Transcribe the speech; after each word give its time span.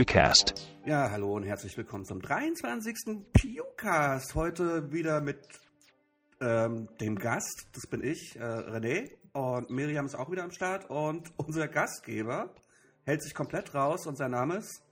pewcast. 0.00 0.54
Ja, 0.86 1.10
hallo 1.10 1.36
und 1.36 1.42
herzlich 1.42 1.76
willkommen 1.76 2.06
zum 2.06 2.22
23. 2.22 2.96
Pewcast. 3.34 4.34
Heute 4.34 4.90
wieder 4.92 5.20
mit 5.20 5.46
ähm, 6.40 6.88
dem 7.02 7.16
Gast, 7.16 7.68
das 7.74 7.86
bin 7.86 8.02
ich, 8.02 8.34
äh, 8.36 8.40
René. 8.40 9.10
Und 9.34 9.68
Miriam 9.68 10.06
ist 10.06 10.14
auch 10.14 10.30
wieder 10.30 10.42
am 10.42 10.52
Start. 10.52 10.88
Und 10.88 11.30
unser 11.36 11.68
Gastgeber 11.68 12.54
hält 13.04 13.22
sich 13.22 13.34
komplett 13.34 13.74
raus 13.74 14.06
und 14.06 14.16
sein 14.16 14.30
Name 14.30 14.56
ist 14.56 14.82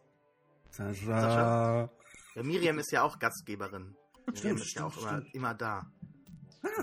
Sascha. 0.73 0.93
Sascha. 1.07 1.91
Ja, 2.35 2.43
Miriam 2.43 2.79
ist 2.79 2.93
ja 2.93 3.03
auch 3.03 3.19
Gastgeberin. 3.19 3.97
Miriam 4.27 4.37
Stimmt, 4.37 4.61
ist 4.61 4.75
ja 4.75 4.85
auch 4.85 4.93
stimmt, 4.93 5.07
immer, 5.07 5.21
stimmt. 5.21 5.35
immer 5.35 5.55
da. 5.55 5.91
Ah, 6.63 6.83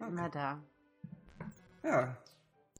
bin 0.00 0.08
immer 0.08 0.28
da. 0.28 0.60
ja, 1.84 2.18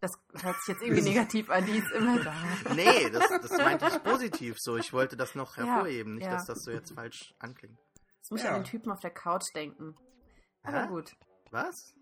Das 0.00 0.12
hört 0.42 0.56
sich 0.62 0.68
jetzt 0.74 0.82
irgendwie 0.82 1.02
negativ 1.02 1.50
an, 1.50 1.66
die 1.66 1.76
ist 1.78 1.90
immer 1.92 2.18
da. 2.20 2.34
Nee, 2.74 3.10
das, 3.10 3.28
das 3.28 3.50
meinte 3.58 3.86
ich 3.86 4.02
positiv 4.02 4.56
so. 4.58 4.76
Ich 4.76 4.92
wollte 4.94 5.16
das 5.16 5.34
noch 5.34 5.56
Ja, 5.58 5.64
hervorheben, 5.64 6.14
nicht, 6.14 6.24
ja. 6.24 6.30
dass 6.32 6.46
das 6.46 6.62
so 6.62 6.70
jetzt 6.70 6.92
falsch 6.94 7.34
anklingt. 7.38 7.78
Jetzt 8.16 8.30
muss 8.30 8.40
ich 8.40 8.46
Ja. 8.46 8.54
an 8.54 8.62
den 8.62 8.64
Typen 8.64 8.90
auf 8.90 9.00
der 9.00 9.10
Couch 9.10 9.44
denken. 9.54 9.94
Aber 10.62 10.82
Hä? 10.84 10.88
gut. 10.88 11.12
Was? 11.50 11.94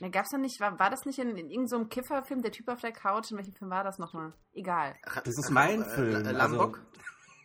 Da 0.00 0.08
gab's 0.08 0.30
ja 0.30 0.38
nicht, 0.38 0.60
war, 0.60 0.78
war 0.78 0.90
das 0.90 1.06
nicht 1.06 1.18
in, 1.18 1.30
in 1.30 1.48
irgendeinem 1.50 1.66
so 1.66 1.84
Kifferfilm, 1.86 2.42
der 2.42 2.52
Typ 2.52 2.68
auf 2.68 2.80
der 2.80 2.92
Couch? 2.92 3.30
In 3.30 3.38
welchem 3.38 3.54
Film 3.54 3.70
war 3.70 3.82
das 3.82 3.98
nochmal? 3.98 4.32
Egal. 4.52 4.94
Ach, 5.06 5.20
das 5.22 5.36
ist 5.38 5.50
mein 5.50 5.82
äh, 5.82 5.84
Film. 5.86 6.26
äh, 6.26 6.32
Lambok? 6.32 6.78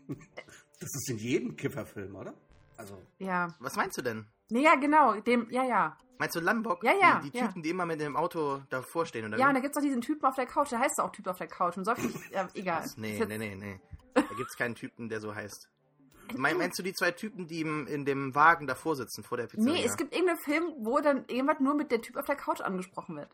Also, 0.08 0.20
das 0.80 0.90
ist 0.94 1.10
in 1.10 1.18
jedem 1.18 1.56
Kifferfilm, 1.56 2.16
oder? 2.16 2.34
Also, 2.78 3.02
Ja. 3.20 3.48
Was 3.60 3.76
meinst 3.76 3.98
du 3.98 4.02
denn? 4.02 4.28
Nee, 4.50 4.64
ja, 4.64 4.76
genau. 4.76 5.20
Dem, 5.22 5.50
ja, 5.50 5.64
ja. 5.64 5.98
Meinst 6.20 6.36
du 6.36 6.40
Lambok? 6.40 6.84
Ja, 6.84 6.94
ja, 7.00 7.20
Die, 7.22 7.32
die 7.32 7.38
ja. 7.38 7.48
Typen, 7.48 7.64
die 7.64 7.70
immer 7.72 7.86
mit 7.86 8.00
dem 8.00 8.16
Auto 8.16 8.62
davor 8.70 9.06
stehen, 9.06 9.26
oder 9.26 9.38
Ja, 9.38 9.48
und 9.50 9.56
da 9.56 9.60
gibt's 9.60 9.78
auch 9.78 9.82
diesen 9.82 10.02
Typen 10.02 10.26
auf 10.26 10.36
der 10.36 10.46
Couch, 10.46 10.72
der 10.72 10.80
heißt 10.80 11.00
auch 11.00 11.12
Typ 11.12 11.28
auf 11.28 11.38
der 11.38 11.48
Couch 11.48 11.78
und 11.78 11.88
nicht, 11.88 12.32
ja, 12.32 12.48
egal. 12.54 12.84
Was? 12.84 12.98
Nee, 12.98 13.24
nee, 13.28 13.38
nee, 13.38 13.56
nee. 13.56 13.80
Da 14.14 14.22
gibt's 14.38 14.56
keinen 14.56 14.76
Typen, 14.76 15.10
der 15.10 15.20
so 15.20 15.34
heißt. 15.34 15.70
Mein, 16.36 16.58
meinst 16.58 16.80
du 16.80 16.84
die 16.84 16.94
zwei 16.94 17.12
Typen, 17.12 17.48
die 17.48 17.62
im, 17.62 17.86
in 17.88 18.06
dem 18.06 18.34
Wagen 18.34 18.66
davor 18.66 18.96
sitzen, 18.96 19.24
vor 19.24 19.38
der 19.38 19.48
Pizzeria? 19.48 19.74
Nee, 19.74 19.84
es 19.86 19.98
gibt 19.98 20.14
irgendeinen 20.14 20.40
Film, 20.40 20.74
wo 20.80 21.00
dann 21.02 21.26
irgendwas 21.28 21.60
nur 21.60 21.76
mit 21.76 21.92
der 21.92 22.02
Typ 22.02 22.16
auf 22.18 22.26
der 22.26 22.36
Couch 22.38 22.62
angesprochen 22.62 23.18
wird. 23.18 23.30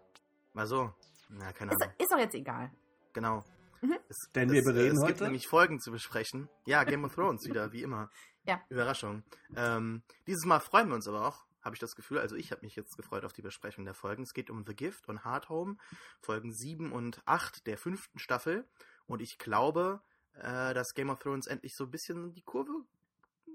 Mal 0.53 0.65
so. 0.65 0.91
Na, 1.29 1.51
keine 1.53 1.71
Ist, 1.71 1.81
Ahnung. 1.83 1.93
ist 1.99 2.11
doch 2.11 2.17
jetzt 2.17 2.33
egal. 2.33 2.71
Genau. 3.13 3.43
Mhm. 3.81 3.97
Es, 4.09 4.17
Denn 4.33 4.51
wir 4.51 4.59
es, 4.61 4.67
äh, 4.67 4.73
bereden 4.73 4.97
es 4.97 5.05
gibt 5.05 5.17
heute- 5.19 5.23
nämlich 5.25 5.47
Folgen 5.47 5.79
zu 5.79 5.91
besprechen. 5.91 6.49
Ja, 6.65 6.83
Game 6.83 7.05
of 7.05 7.13
Thrones 7.13 7.45
wieder, 7.45 7.71
wie 7.71 7.83
immer. 7.83 8.09
Ja. 8.45 8.59
Überraschung. 8.69 9.21
Ähm, 9.55 10.01
dieses 10.25 10.43
Mal 10.45 10.59
freuen 10.59 10.87
wir 10.87 10.95
uns 10.95 11.07
aber 11.07 11.27
auch, 11.27 11.45
habe 11.61 11.75
ich 11.75 11.79
das 11.79 11.95
Gefühl. 11.95 12.19
Also 12.19 12.35
ich 12.35 12.51
habe 12.51 12.61
mich 12.63 12.75
jetzt 12.75 12.95
gefreut 12.97 13.25
auf 13.25 13.33
die 13.33 13.41
Besprechung 13.41 13.85
der 13.85 13.93
Folgen. 13.93 14.23
Es 14.23 14.33
geht 14.33 14.49
um 14.49 14.65
The 14.65 14.75
Gift 14.75 15.07
und 15.07 15.23
Hard 15.23 15.49
Home, 15.49 15.77
Folgen 16.19 16.51
7 16.51 16.91
und 16.91 17.21
8 17.25 17.67
der 17.67 17.77
fünften 17.77 18.19
Staffel. 18.19 18.67
Und 19.05 19.21
ich 19.21 19.37
glaube, 19.37 20.01
äh, 20.33 20.73
dass 20.73 20.93
Game 20.93 21.09
of 21.09 21.19
Thrones 21.19 21.47
endlich 21.47 21.75
so 21.75 21.85
ein 21.85 21.91
bisschen 21.91 22.33
die 22.33 22.43
Kurve 22.43 22.71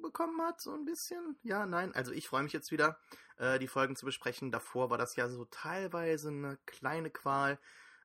bekommen 0.02 0.41
hat, 0.42 0.61
so 0.61 0.74
ein 0.74 0.84
bisschen. 0.84 1.36
Ja, 1.42 1.66
nein. 1.66 1.94
Also 1.94 2.12
ich 2.12 2.28
freue 2.28 2.42
mich 2.42 2.52
jetzt 2.52 2.70
wieder, 2.70 2.98
äh, 3.38 3.58
die 3.58 3.69
Folgen 3.69 3.96
zu 3.96 4.05
besprechen. 4.05 4.50
Davor 4.50 4.91
war 4.91 4.98
das 4.98 5.16
ja 5.16 5.28
so 5.28 5.46
teilweise 5.46 6.28
eine 6.28 6.58
kleine 6.66 7.11
Qual 7.11 7.58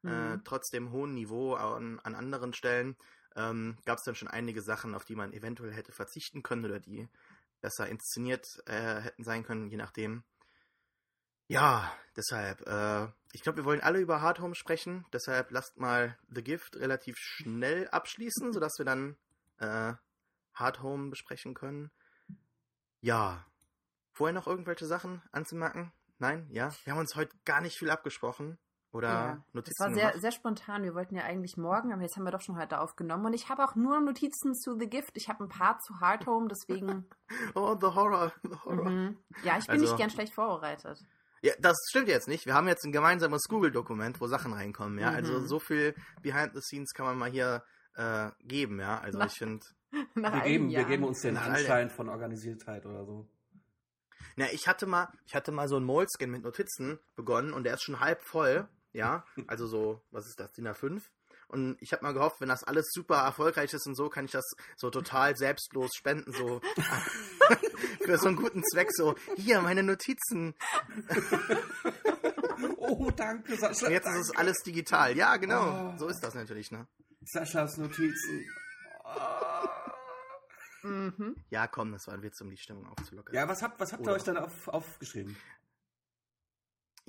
äh, 0.06 0.38
Mhm. 0.38 0.44
trotz 0.46 0.70
dem 0.70 0.92
hohen 0.92 1.14
Niveau 1.14 1.56
an, 1.56 2.00
an 2.00 2.16
anderen 2.16 2.54
Stellen 2.54 2.96
ähm, 3.36 3.78
gab 3.86 3.98
es 3.98 4.06
dann 4.06 4.16
schon 4.16 4.30
einige 4.30 4.62
Sachen, 4.62 4.96
auf 4.96 5.04
die 5.04 5.16
man 5.16 5.34
eventuell 5.34 5.74
hätte 5.74 5.92
verzichten 5.92 6.42
können 6.42 6.64
oder 6.64 6.80
die 6.80 7.10
besser 7.62 7.88
inszeniert 7.88 8.46
äh, 8.66 9.02
hätten 9.02 9.24
sein 9.24 9.44
können, 9.44 9.70
je 9.70 9.78
nachdem. 9.78 10.24
Ja, 11.48 11.92
deshalb, 12.16 12.62
äh, 12.68 13.08
ich 13.32 13.42
glaube, 13.42 13.58
wir 13.58 13.66
wollen 13.66 13.82
alle 13.82 14.00
über 14.00 14.22
Hard 14.22 14.40
Home 14.40 14.56
sprechen, 14.56 15.06
deshalb 15.14 15.52
lasst 15.52 15.78
mal 15.78 16.18
The 16.30 16.44
Gift 16.44 16.76
relativ 16.76 17.18
schnell 17.18 17.88
abschließen, 17.90 18.54
sodass 18.54 18.78
wir 18.78 18.86
dann 18.86 19.18
äh, 19.58 19.94
Hard 20.54 20.84
Home 20.84 21.10
besprechen 21.10 21.56
können. 21.56 21.92
Ja, 23.02 23.46
vorher 24.12 24.34
noch 24.34 24.48
irgendwelche 24.48 24.86
Sachen 24.86 25.24
anzumerken? 25.32 25.92
Nein? 26.20 26.48
Ja? 26.52 26.76
Wir 26.84 26.94
haben 26.94 27.00
uns 27.00 27.16
heute 27.16 27.36
gar 27.46 27.62
nicht 27.62 27.78
viel 27.78 27.90
abgesprochen. 27.90 28.60
Oder 28.92 29.08
Ja, 29.08 29.36
das 29.46 29.54
Notizen 29.54 29.84
war 29.84 29.94
sehr, 29.94 30.08
gemacht. 30.08 30.22
sehr 30.22 30.32
spontan. 30.32 30.84
Wir 30.84 30.96
wollten 30.96 31.16
ja 31.16 31.24
eigentlich 31.24 31.58
morgen, 31.58 31.94
aber 31.94 32.02
jetzt 32.02 32.16
haben 32.18 32.24
wir 32.24 32.32
doch 32.32 32.42
schon 32.42 32.58
heute 32.58 32.80
aufgenommen. 32.80 33.26
Und 33.28 33.34
ich 33.34 33.48
habe 33.50 33.64
auch 33.64 33.76
nur 33.76 34.00
Notizen 34.02 34.56
zu 34.56 34.78
The 34.80 34.90
Gift. 34.90 35.12
Ich 35.16 35.30
habe 35.30 35.44
ein 35.44 35.50
paar 35.50 35.78
zu 35.80 36.00
Hard 36.00 36.26
Home, 36.26 36.48
deswegen. 36.50 37.06
Oh, 37.56 37.76
the 37.80 37.88
horror, 37.88 38.34
the 38.44 38.58
horror. 38.66 38.90
mhm. 38.90 39.18
Ja, 39.44 39.58
ich 39.60 39.66
bin 39.68 39.74
Also- 39.74 39.86
nicht 39.86 39.98
gern 39.98 40.10
schlecht 40.10 40.34
vorbereitet. 40.34 41.00
Ja, 41.42 41.54
das 41.60 41.78
stimmt 41.90 42.10
jetzt 42.10 42.28
nicht. 42.28 42.46
Wir 42.48 42.54
haben 42.56 42.68
jetzt 42.68 42.84
ein 42.84 42.92
gemeinsames 42.92 43.44
Google-Dokument, 43.48 44.20
wo 44.20 44.28
Sachen 44.28 44.52
reinkommen, 44.54 44.98
ja. 45.00 45.12
Mhm. 45.12 45.16
Also 45.18 45.40
so 45.46 45.60
viel 45.60 45.94
Behind 46.22 46.54
the 46.56 46.62
Scenes 46.62 46.92
kann 46.94 47.06
man 47.06 47.18
mal 47.18 47.30
hier 47.30 47.64
äh, 47.96 48.32
geben, 48.44 48.80
ja. 48.80 49.00
Also 49.00 49.20
Na. 49.20 49.26
ich 49.28 49.34
finde. 49.38 49.64
Nach 50.16 50.34
wir 50.34 50.42
geben, 50.42 50.70
wir 50.70 50.84
geben 50.84 51.04
uns 51.04 51.22
den. 51.22 51.38
Anschein 51.38 51.90
von 51.90 52.10
Organisiertheit 52.10 52.86
oder 52.86 53.06
so. 53.06 53.28
Na, 54.36 54.46
ich 54.52 54.68
hatte 54.68 54.86
mal, 54.86 55.08
ich 55.26 55.36
hatte 55.36 55.52
mal 55.52 55.68
so 55.68 55.78
ein 55.78 55.84
Moleskin 55.84 56.30
mit 56.32 56.44
Notizen 56.44 57.00
begonnen 57.16 57.54
und 57.54 57.64
der 57.64 57.76
ist 57.76 57.84
schon 57.84 58.00
halb 58.00 58.22
voll, 58.24 58.68
ja. 58.94 59.24
Also 59.48 59.68
so, 59.68 60.02
was 60.12 60.28
ist 60.28 60.40
das, 60.40 60.52
DIN 60.54 60.68
A5? 60.68 61.02
Und 61.48 61.78
ich 61.82 61.94
habe 61.94 62.04
mal 62.04 62.14
gehofft, 62.14 62.42
wenn 62.42 62.50
das 62.50 62.64
alles 62.64 62.92
super 62.92 63.18
erfolgreich 63.24 63.74
ist 63.74 63.88
und 63.88 63.96
so, 63.96 64.08
kann 64.10 64.26
ich 64.26 64.32
das 64.32 64.46
so 64.78 64.92
total 64.92 65.36
selbstlos 65.36 65.90
spenden, 65.96 66.32
so 66.32 66.62
für 68.06 68.18
so 68.20 68.28
einen 68.28 68.36
guten 68.38 68.64
Zweck, 68.64 68.90
so, 68.92 69.16
hier, 69.36 69.62
meine 69.62 69.84
Notizen. 69.84 70.56
Oh, 72.82 73.12
danke, 73.12 73.56
Sascha. 73.56 73.86
Und 73.86 73.92
jetzt 73.94 74.08
ist 74.08 74.16
es 74.16 74.28
danke. 74.28 74.40
alles 74.40 74.58
digital. 74.66 75.16
Ja, 75.16 75.38
genau. 75.38 75.94
Oh. 75.94 75.98
So 75.98 76.08
ist 76.08 76.20
das 76.22 76.34
natürlich, 76.34 76.72
ne? 76.72 76.88
Saschas 77.24 77.78
Notizen. 77.78 78.46
Mhm. 80.84 81.36
Ja, 81.50 81.68
komm, 81.68 81.92
das 81.92 82.08
war 82.08 82.16
ein 82.16 82.22
Witz, 82.24 82.42
um 82.42 82.50
die 82.50 82.58
Stimmung 82.58 82.88
aufzulockern. 82.88 83.36
Ja, 83.36 83.48
was 83.48 83.62
habt, 83.62 83.80
was 83.80 83.92
habt 83.94 84.02
ihr 84.02 84.08
Oder- 84.08 84.16
euch 84.16 84.24
dann 84.24 84.38
auf, 84.38 84.68
aufgeschrieben? 84.68 85.38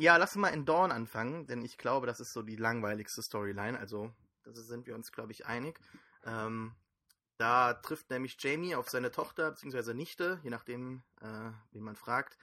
Ja, 0.01 0.17
lass 0.17 0.35
mal 0.35 0.49
in 0.49 0.65
Dawn 0.65 0.93
anfangen, 0.93 1.47
denn 1.47 1.63
ich 1.63 1.77
glaube, 1.77 2.07
das 2.07 2.21
ist 2.21 2.33
so 2.33 2.41
die 2.41 2.57
langweiligste 2.57 3.21
Storyline. 3.21 3.79
Also, 3.79 4.11
da 4.45 4.53
sind 4.55 4.87
wir 4.87 4.95
uns, 4.95 5.13
glaube 5.13 5.33
ich, 5.33 5.45
einig. 5.45 5.79
Ähm, 6.25 6.75
da 7.37 7.75
trifft 7.75 8.09
nämlich 8.09 8.39
Jamie 8.39 8.75
auf 8.75 8.89
seine 8.89 9.11
Tochter 9.11 9.51
bzw. 9.51 9.93
Nichte, 9.93 10.41
je 10.43 10.49
nachdem, 10.49 11.03
äh, 11.21 11.51
wie 11.73 11.83
man 11.83 11.97
fragt. 11.97 12.39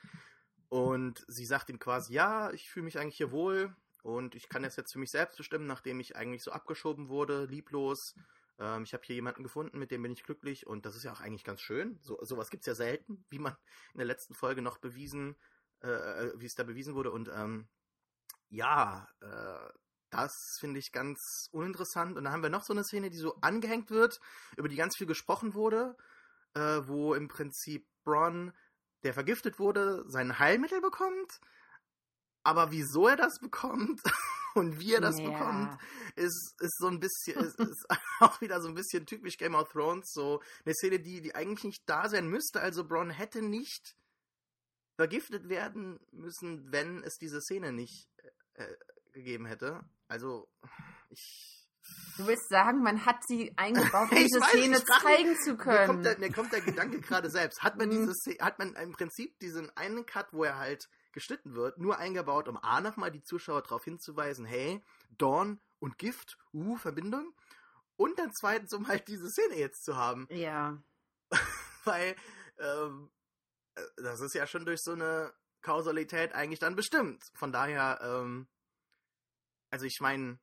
Und 0.69 1.25
sie 1.27 1.47
sagt 1.47 1.71
ihm 1.71 1.79
quasi, 1.79 2.13
ja, 2.13 2.51
ich 2.51 2.69
fühle 2.69 2.83
mich 2.83 2.99
eigentlich 2.99 3.17
hier 3.17 3.31
wohl 3.31 3.75
und 4.03 4.35
ich 4.35 4.49
kann 4.49 4.61
das 4.61 4.75
jetzt 4.75 4.93
für 4.93 4.99
mich 4.99 5.09
selbst 5.09 5.37
bestimmen, 5.37 5.65
nachdem 5.65 5.99
ich 5.99 6.15
eigentlich 6.15 6.43
so 6.43 6.51
abgeschoben 6.51 7.09
wurde, 7.09 7.45
lieblos. 7.45 8.13
Ähm, 8.59 8.83
ich 8.83 8.93
habe 8.93 9.03
hier 9.03 9.15
jemanden 9.15 9.41
gefunden, 9.41 9.79
mit 9.79 9.89
dem 9.89 10.03
bin 10.03 10.11
ich 10.11 10.23
glücklich 10.23 10.67
und 10.67 10.85
das 10.85 10.95
ist 10.95 11.05
ja 11.05 11.11
auch 11.11 11.21
eigentlich 11.21 11.43
ganz 11.43 11.61
schön. 11.61 11.97
So, 12.03 12.23
sowas 12.23 12.51
gibt 12.51 12.61
es 12.61 12.67
ja 12.67 12.75
selten, 12.75 13.25
wie 13.29 13.39
man 13.39 13.57
in 13.93 13.97
der 13.97 14.05
letzten 14.05 14.35
Folge 14.35 14.61
noch 14.61 14.77
bewiesen 14.77 15.35
äh, 15.81 16.31
wie 16.37 16.45
es 16.45 16.55
da 16.55 16.63
bewiesen 16.63 16.95
wurde. 16.95 17.11
Und 17.11 17.29
ähm, 17.29 17.67
ja, 18.49 19.07
äh, 19.21 19.69
das 20.09 20.57
finde 20.59 20.79
ich 20.79 20.91
ganz 20.91 21.49
uninteressant. 21.51 22.17
Und 22.17 22.23
dann 22.23 22.33
haben 22.33 22.43
wir 22.43 22.49
noch 22.49 22.63
so 22.63 22.73
eine 22.73 22.83
Szene, 22.83 23.09
die 23.09 23.17
so 23.17 23.35
angehängt 23.41 23.89
wird, 23.89 24.19
über 24.55 24.69
die 24.69 24.75
ganz 24.75 24.95
viel 24.97 25.07
gesprochen 25.07 25.53
wurde, 25.53 25.95
äh, 26.53 26.81
wo 26.85 27.13
im 27.13 27.27
Prinzip 27.27 27.87
Bronn, 28.03 28.53
der 29.03 29.13
vergiftet 29.13 29.59
wurde, 29.59 30.03
sein 30.07 30.39
Heilmittel 30.39 30.81
bekommt. 30.81 31.39
Aber 32.43 32.71
wieso 32.71 33.07
er 33.09 33.17
das 33.17 33.39
bekommt 33.39 34.01
und 34.55 34.79
wie 34.79 34.93
er 34.93 35.01
das 35.01 35.17
Ja. 35.19 35.29
bekommt, 35.31 35.77
ist, 36.15 36.55
ist 36.61 36.77
so 36.77 36.87
ein 36.87 36.99
bisschen, 37.01 37.39
ist, 37.43 37.59
ist 37.59 37.85
auch 38.21 38.39
wieder 38.39 38.61
so 38.61 38.69
ein 38.69 38.73
bisschen 38.73 39.05
typisch 39.05 39.37
Game 39.37 39.55
of 39.55 39.69
Thrones. 39.69 40.11
So 40.13 40.41
eine 40.65 40.73
Szene, 40.73 40.99
die, 40.99 41.21
die 41.21 41.35
eigentlich 41.35 41.65
nicht 41.65 41.83
da 41.89 42.07
sein 42.07 42.29
müsste. 42.29 42.61
Also 42.61 42.87
Bronn 42.87 43.09
hätte 43.09 43.41
nicht 43.41 43.95
vergiftet 44.97 45.47
werden 45.47 45.99
müssen, 46.11 46.69
wenn 46.71 47.01
es 47.03 47.17
diese 47.17 47.39
Szene 47.41 47.71
nicht 47.71 48.09
äh, 48.55 48.63
äh, 48.65 48.77
gegeben 49.13 49.45
hätte. 49.45 49.81
Also, 50.09 50.49
ich. 51.09 51.53
Du 52.17 52.27
willst 52.27 52.49
sagen, 52.49 52.83
man 52.83 53.05
hat 53.05 53.15
sie 53.27 53.53
eingebaut, 53.55 54.11
um 54.11 54.17
diese 54.17 54.41
weiß, 54.41 54.49
Szene 54.49 54.83
zeigen 54.83 55.29
mich, 55.29 55.39
zu 55.39 55.51
Mir 55.51 55.57
können. 55.57 55.87
kommt, 55.87 56.05
der, 56.05 56.19
mir 56.19 56.31
kommt 56.33 56.51
der 56.51 56.61
Gedanke 56.61 56.99
gerade 56.99 57.29
selbst. 57.29 57.61
Hat 57.63 57.77
man, 57.77 57.87
Mhm. 57.87 57.91
diese 57.91 58.13
Szene, 58.13 58.37
hat 58.43 58.59
man 58.59 58.75
im 58.75 58.91
Prinzip 58.91 59.39
diesen 59.39 59.69
einen 59.77 60.05
Cut, 60.05 60.27
wo 60.33 60.43
er 60.43 60.57
halt 60.57 60.89
geschnitten 61.13 61.55
wird, 61.55 61.77
nur 61.77 61.97
eingebaut, 61.97 62.49
um 62.49 62.57
A 62.57 62.81
nochmal 62.81 63.09
die 63.11 63.23
Zuschauer 63.23 63.61
darauf 63.61 63.83
hinzuweisen, 63.85 64.45
hey, 64.45 64.83
Dawn 65.17 65.61
und 65.79 65.97
Gift, 65.97 66.37
uh, 66.53 66.75
Verbindung. 66.75 67.33
Und 67.95 68.19
dann 68.19 68.31
zweitens, 68.33 68.73
um 68.73 68.87
halt 68.89 69.07
diese 69.07 69.29
Szene 69.29 69.55
jetzt 69.57 69.83
zu 69.85 69.95
haben. 69.95 70.27
ja. 70.29 70.77
Weil 71.85 72.15
ähm, 72.59 73.09
äh, 73.09 73.16
das 73.97 74.21
ist 74.21 74.33
ja 74.33 74.47
schon 74.47 74.65
durch 74.65 74.81
so 74.81 74.91
eine 74.93 75.33
Kausalität 75.61 76.33
eigentlich 76.33 76.59
dann 76.59 76.75
bestimmt. 76.75 77.23
Von 77.35 77.51
daher, 77.51 77.99
ähm, 78.01 78.47
also 79.69 79.85
ich 79.85 79.99
meine, 79.99 80.39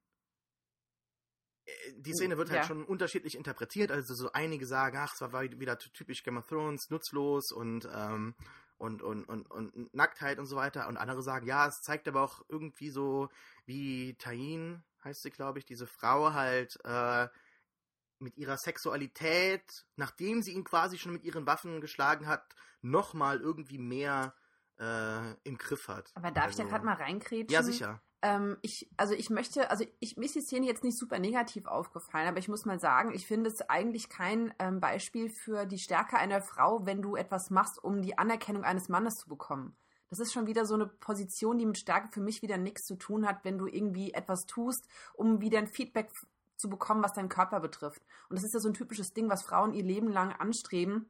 die 1.97 2.13
Szene 2.13 2.37
wird 2.37 2.51
halt 2.51 2.63
Ja. 2.63 2.67
schon 2.69 2.85
unterschiedlich 2.85 3.37
interpretiert. 3.37 3.91
Also 3.91 4.15
so 4.15 4.31
einige 4.33 4.67
sagen, 4.67 4.99
ach, 4.99 5.15
es 5.15 5.21
war 5.21 5.43
wieder 5.43 5.79
typisch 5.79 6.23
Game 6.23 6.37
of 6.37 6.47
Thrones, 6.47 6.91
nutzlos 6.91 7.53
und 7.53 7.89
ähm, 7.93 8.35
und, 8.77 9.03
und, 9.03 9.25
und, 9.25 9.51
und 9.51 9.95
Nacktheit 9.95 10.39
und 10.39 10.47
so 10.47 10.57
weiter. 10.57 10.89
Und 10.89 10.97
andere 10.97 11.23
sagen, 11.23 11.47
ja, 11.47 11.67
es 11.69 11.81
zeigt 11.81 12.09
aber 12.09 12.23
auch 12.23 12.43
irgendwie 12.49 12.91
so, 12.91 13.31
wie 13.67 14.15
Tain, 14.17 14.85
heißt 15.05 15.23
sie, 15.23 15.31
glaube 15.31 15.59
ich, 15.61 15.65
diese 15.65 15.87
Frau 15.87 16.33
halt 16.33 16.77
äh, 16.85 17.29
mit 18.25 18.37
ihrer 18.37 18.57
Sexualität, 18.57 19.87
nachdem 19.97 20.43
sie 20.43 20.53
ihn 20.53 20.65
quasi 20.65 20.99
schon 20.99 21.13
mit 21.13 21.23
ihren 21.23 21.47
Waffen 21.47 21.81
geschlagen 21.81 22.27
hat, 22.27 22.57
nochmal 22.83 23.41
irgendwie 23.41 23.79
mehr 23.79 24.35
äh, 24.81 25.35
im 25.45 25.59
Griff 25.59 25.89
hat. 25.89 26.11
Aber 26.15 26.31
darf 26.31 26.47
also, 26.47 26.63
ich 26.63 26.65
da 26.65 26.71
gerade 26.71 26.85
mal 26.85 26.95
reinkrätschen? 26.95 27.51
Ja, 27.51 27.63
sicher. 27.63 28.03
Ähm, 28.23 28.57
ich, 28.63 28.91
also 28.97 29.13
ich 29.15 29.29
möchte, 29.29 29.71
also 29.71 29.85
ich, 30.01 30.17
mir 30.17 30.25
ist 30.25 30.35
die 30.35 30.41
Szene 30.41 30.67
jetzt 30.67 30.83
nicht 30.83 30.99
super 30.99 31.19
negativ 31.19 31.67
aufgefallen, 31.67 32.27
aber 32.27 32.39
ich 32.39 32.49
muss 32.49 32.65
mal 32.65 32.81
sagen, 32.81 33.13
ich 33.15 33.27
finde 33.27 33.51
es 33.51 33.61
eigentlich 33.69 34.09
kein 34.09 34.55
ähm, 34.59 34.81
Beispiel 34.81 35.29
für 35.29 35.67
die 35.67 35.79
Stärke 35.79 36.17
einer 36.17 36.41
Frau, 36.41 36.87
wenn 36.87 37.03
du 37.03 37.17
etwas 37.17 37.51
machst, 37.51 37.83
um 37.83 38.01
die 38.01 38.17
Anerkennung 38.17 38.65
eines 38.65 38.89
Mannes 38.89 39.17
zu 39.17 39.29
bekommen. 39.29 39.77
Das 40.09 40.21
ist 40.21 40.33
schon 40.33 40.47
wieder 40.47 40.65
so 40.65 40.75
eine 40.75 40.87
Position, 40.87 41.59
die 41.59 41.67
mit 41.67 41.77
Stärke 41.77 42.09
für 42.13 42.21
mich 42.21 42.41
wieder 42.41 42.57
nichts 42.57 42.87
zu 42.87 42.97
tun 42.97 43.27
hat, 43.27 43.45
wenn 43.45 43.59
du 43.59 43.67
irgendwie 43.67 44.15
etwas 44.15 44.47
tust, 44.47 44.89
um 45.13 45.41
wieder 45.41 45.59
ein 45.59 45.67
Feedback 45.67 46.11
zu 46.57 46.69
bekommen, 46.69 47.03
was 47.03 47.13
deinen 47.13 47.29
Körper 47.29 47.61
betrifft. 47.61 48.03
Und 48.29 48.37
das 48.37 48.45
ist 48.45 48.55
ja 48.55 48.61
so 48.61 48.69
ein 48.69 48.75
typisches 48.75 49.13
Ding, 49.13 49.29
was 49.29 49.43
Frauen 49.43 49.73
ihr 49.73 49.85
Leben 49.85 50.09
lang 50.11 50.33
anstreben, 50.33 51.07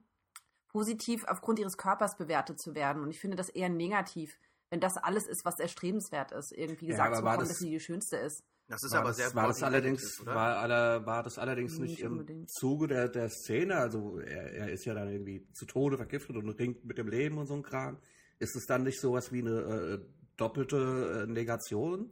positiv 0.69 1.25
aufgrund 1.25 1.59
ihres 1.59 1.77
Körpers 1.77 2.17
bewertet 2.17 2.61
zu 2.61 2.75
werden. 2.75 3.03
Und 3.03 3.11
ich 3.11 3.21
finde 3.21 3.37
das 3.37 3.49
eher 3.49 3.69
negativ, 3.69 4.39
wenn 4.71 4.81
das 4.81 4.97
alles 4.97 5.27
ist, 5.27 5.45
was 5.45 5.59
erstrebenswert 5.61 6.33
ist, 6.33 6.53
irgendwie 6.53 6.87
gesagt 6.87 7.09
aber 7.09 7.17
zu 7.19 7.25
war 7.25 7.33
bekommen, 7.33 7.49
das- 7.49 7.59
dass 7.59 7.59
sie 7.59 7.71
die 7.71 7.81
schönste 7.81 8.17
ist. 8.17 8.43
Das 8.67 8.83
ist 8.83 8.93
war 8.93 9.01
aber 9.01 9.09
das, 9.11 9.19
sehr 9.19 9.35
war 9.35 9.47
das 9.49 9.63
allerdings 9.63 10.21
oder? 10.23 10.35
war, 10.35 10.57
aller, 10.57 11.05
war 11.05 11.23
das 11.23 11.39
allerdings 11.39 11.79
Nicht 11.79 11.91
nicht 11.91 12.01
im 12.01 12.13
unbedingt. 12.13 12.51
Zuge 12.51 12.87
der, 12.87 13.09
der 13.11 13.29
Szene, 13.29 13.77
also 13.77 14.19
er, 14.21 14.53
er 14.55 14.73
ist 14.73 14.87
ja 14.87 14.95
dann 14.95 15.11
irgendwie 15.11 15.47
zu 15.53 15.67
Tode 15.67 15.99
vergiftet 15.99 16.35
und 16.37 16.49
ringt 16.49 16.83
mit 16.83 16.97
dem 16.97 17.09
Leben 17.09 17.37
und 17.37 17.47
so 17.47 17.53
ein 17.55 17.63
Kram. 17.63 17.99
Ist 18.39 18.57
es 18.57 18.65
dann 18.65 18.83
nicht 18.83 18.99
sowas 19.03 19.33
wie 19.33 19.41
eine 19.41 19.51
äh, 19.61 19.99
doppelte 20.39 21.27
äh, 21.29 21.31
Negation? 21.31 22.11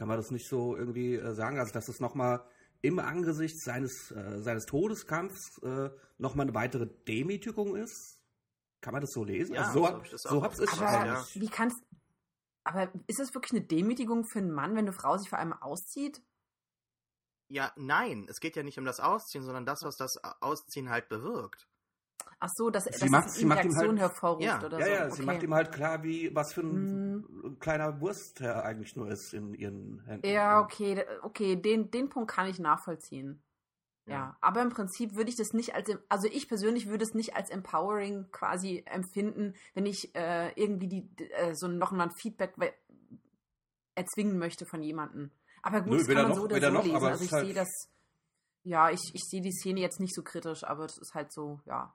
Kann 0.00 0.08
man 0.08 0.16
das 0.16 0.30
nicht 0.30 0.48
so 0.48 0.74
irgendwie 0.74 1.16
äh, 1.16 1.34
sagen? 1.34 1.58
Also 1.58 1.74
dass 1.74 1.88
es 1.88 2.00
nochmal 2.00 2.42
im 2.80 2.98
Angesicht 2.98 3.60
seines, 3.60 4.10
äh, 4.12 4.40
seines 4.40 4.64
Todeskampfs 4.64 5.58
äh, 5.58 5.90
nochmal 6.16 6.46
eine 6.46 6.54
weitere 6.54 6.86
Demütigung 7.06 7.76
ist? 7.76 8.18
Kann 8.80 8.94
man 8.94 9.02
das 9.02 9.10
so 9.10 9.24
lesen? 9.24 9.56
Ja, 9.56 9.64
also 9.64 9.72
so 9.74 9.80
so 9.80 9.86
hab, 9.86 9.94
hab 9.96 10.04
ich 10.06 10.10
das 10.10 10.22
so 10.22 10.38
auch 10.38 10.42
hab's 10.42 10.58
ich 10.58 10.72
Aber 10.72 11.04
ja. 11.04 11.26
wie 11.34 11.50
kannst 11.50 11.84
aber 12.64 12.90
ist 13.08 13.18
das 13.18 13.34
wirklich 13.34 13.52
eine 13.52 13.60
Demütigung 13.60 14.24
für 14.24 14.38
einen 14.38 14.52
Mann, 14.52 14.70
wenn 14.70 14.86
eine 14.86 14.94
Frau 14.94 15.18
sich 15.18 15.28
vor 15.28 15.38
allem 15.38 15.52
auszieht? 15.52 16.22
Ja, 17.48 17.70
nein, 17.76 18.24
es 18.26 18.40
geht 18.40 18.56
ja 18.56 18.62
nicht 18.62 18.78
um 18.78 18.86
das 18.86 19.00
Ausziehen, 19.00 19.44
sondern 19.44 19.66
das, 19.66 19.82
was 19.82 19.98
das 19.98 20.16
Ausziehen 20.40 20.88
halt 20.88 21.10
bewirkt. 21.10 21.68
Ach 22.38 22.48
so, 22.54 22.70
dass, 22.70 22.84
Sie 22.84 22.90
dass 23.00 23.10
macht- 23.10 23.30
sie 23.30 23.44
macht 23.44 23.64
ihm 23.64 23.76
halt- 23.76 23.98
hervorruft 23.98 24.42
Ja, 24.44 24.62
oder 24.64 24.78
Ja, 24.78 24.84
so. 24.86 24.90
ja, 24.92 25.06
okay. 25.06 25.14
sie 25.16 25.22
macht 25.22 25.42
ihm 25.42 25.54
halt 25.54 25.72
klar, 25.72 26.02
wie 26.02 26.34
was 26.34 26.52
für 26.54 26.62
ein 26.62 27.16
Mhm. 27.22 27.56
kleiner 27.60 28.00
Wurst 28.00 28.40
er 28.40 28.64
eigentlich 28.64 28.96
nur 28.96 29.08
ist 29.10 29.32
in 29.34 29.54
ihren 29.54 30.00
Händen. 30.06 30.26
Ja, 30.26 30.60
okay, 30.60 31.04
okay, 31.22 31.56
den, 31.56 31.90
den 31.90 32.08
Punkt 32.08 32.30
kann 32.30 32.46
ich 32.48 32.58
nachvollziehen. 32.58 33.42
Ja. 34.06 34.14
Ja. 34.16 34.36
aber 34.40 34.62
im 34.62 34.70
Prinzip 34.70 35.14
würde 35.14 35.30
ich 35.30 35.36
das 35.36 35.52
nicht 35.52 35.74
als, 35.74 35.88
also 36.08 36.26
ich 36.32 36.48
persönlich 36.48 36.88
würde 36.88 37.04
es 37.04 37.14
nicht 37.14 37.36
als 37.36 37.48
empowering 37.50 38.26
quasi 38.32 38.82
empfinden, 38.86 39.54
wenn 39.74 39.86
ich 39.86 40.12
äh, 40.16 40.50
irgendwie 40.60 40.88
die, 40.88 41.30
äh, 41.32 41.54
so 41.54 41.68
noch 41.68 41.92
mal 41.92 42.04
ein 42.04 42.10
Feedback 42.16 42.54
erzwingen 43.94 44.38
möchte 44.38 44.66
von 44.66 44.82
jemandem. 44.82 45.30
Aber 45.62 45.82
gut, 45.82 45.92
Nö, 45.92 45.98
das 45.98 46.06
kann 46.08 46.16
man 46.16 46.28
noch, 46.30 46.36
so 46.38 46.44
oder 46.44 46.60
so 46.60 46.70
noch, 46.70 46.82
lesen. 46.84 46.96
aber 46.96 47.08
Also 47.08 47.24
ich 47.24 47.32
halt- 47.32 47.44
sehe 47.46 47.54
das, 47.54 47.68
ja, 48.64 48.90
ich, 48.90 49.00
ich 49.14 49.22
sehe 49.28 49.42
die 49.42 49.52
Szene 49.52 49.80
jetzt 49.80 50.00
nicht 50.00 50.14
so 50.14 50.22
kritisch, 50.22 50.64
aber 50.64 50.86
es 50.86 50.96
ist 50.98 51.12
halt 51.14 51.32
so, 51.32 51.60
ja. 51.66 51.94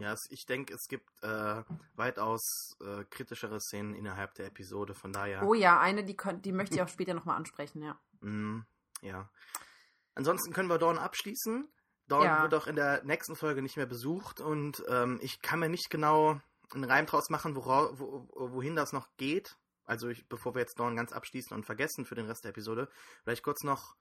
Ja, 0.00 0.12
es, 0.12 0.26
ich 0.30 0.46
denke, 0.46 0.74
es 0.74 0.88
gibt 0.88 1.08
äh, 1.22 1.62
weitaus 1.94 2.76
äh, 2.80 3.04
kritischere 3.04 3.60
Szenen 3.60 3.94
innerhalb 3.94 4.34
der 4.34 4.46
Episode, 4.46 4.94
von 4.94 5.12
daher. 5.12 5.44
Oh 5.44 5.54
ja, 5.54 5.78
eine, 5.78 6.04
die, 6.04 6.16
könnt, 6.16 6.44
die 6.44 6.52
möchte 6.52 6.74
ich 6.74 6.82
auch 6.82 6.88
später 6.88 7.14
nochmal 7.14 7.36
ansprechen, 7.36 7.82
ja. 7.82 7.98
Mm, 8.20 8.62
ja. 9.02 9.30
Ansonsten 10.14 10.52
können 10.52 10.68
wir 10.68 10.78
Dawn 10.78 10.98
abschließen. 10.98 11.68
Dawn 12.08 12.24
Ja. 12.24 12.42
wird 12.42 12.54
auch 12.54 12.66
in 12.66 12.76
der 12.76 13.04
nächsten 13.04 13.36
Folge 13.36 13.62
nicht 13.62 13.76
mehr 13.76 13.86
besucht 13.86 14.40
und 14.40 14.82
ähm, 14.88 15.18
ich 15.22 15.40
kann 15.40 15.60
mir 15.60 15.68
nicht 15.68 15.90
genau 15.90 16.40
einen 16.72 16.84
Reim 16.84 17.06
draus 17.06 17.30
machen, 17.30 17.54
wora, 17.54 17.90
wo, 17.98 18.28
wohin 18.34 18.76
das 18.76 18.92
noch 18.92 19.08
geht. 19.16 19.56
Also 19.84 20.08
ich, 20.08 20.28
bevor 20.28 20.54
wir 20.54 20.60
jetzt 20.60 20.80
Dawn 20.80 20.96
ganz 20.96 21.12
abschließen 21.12 21.56
und 21.56 21.64
vergessen 21.64 22.04
für 22.04 22.16
den 22.16 22.26
Rest 22.26 22.44
der 22.44 22.50
Episode, 22.50 22.88
vielleicht 23.22 23.44
kurz 23.44 23.62
noch 23.62 23.94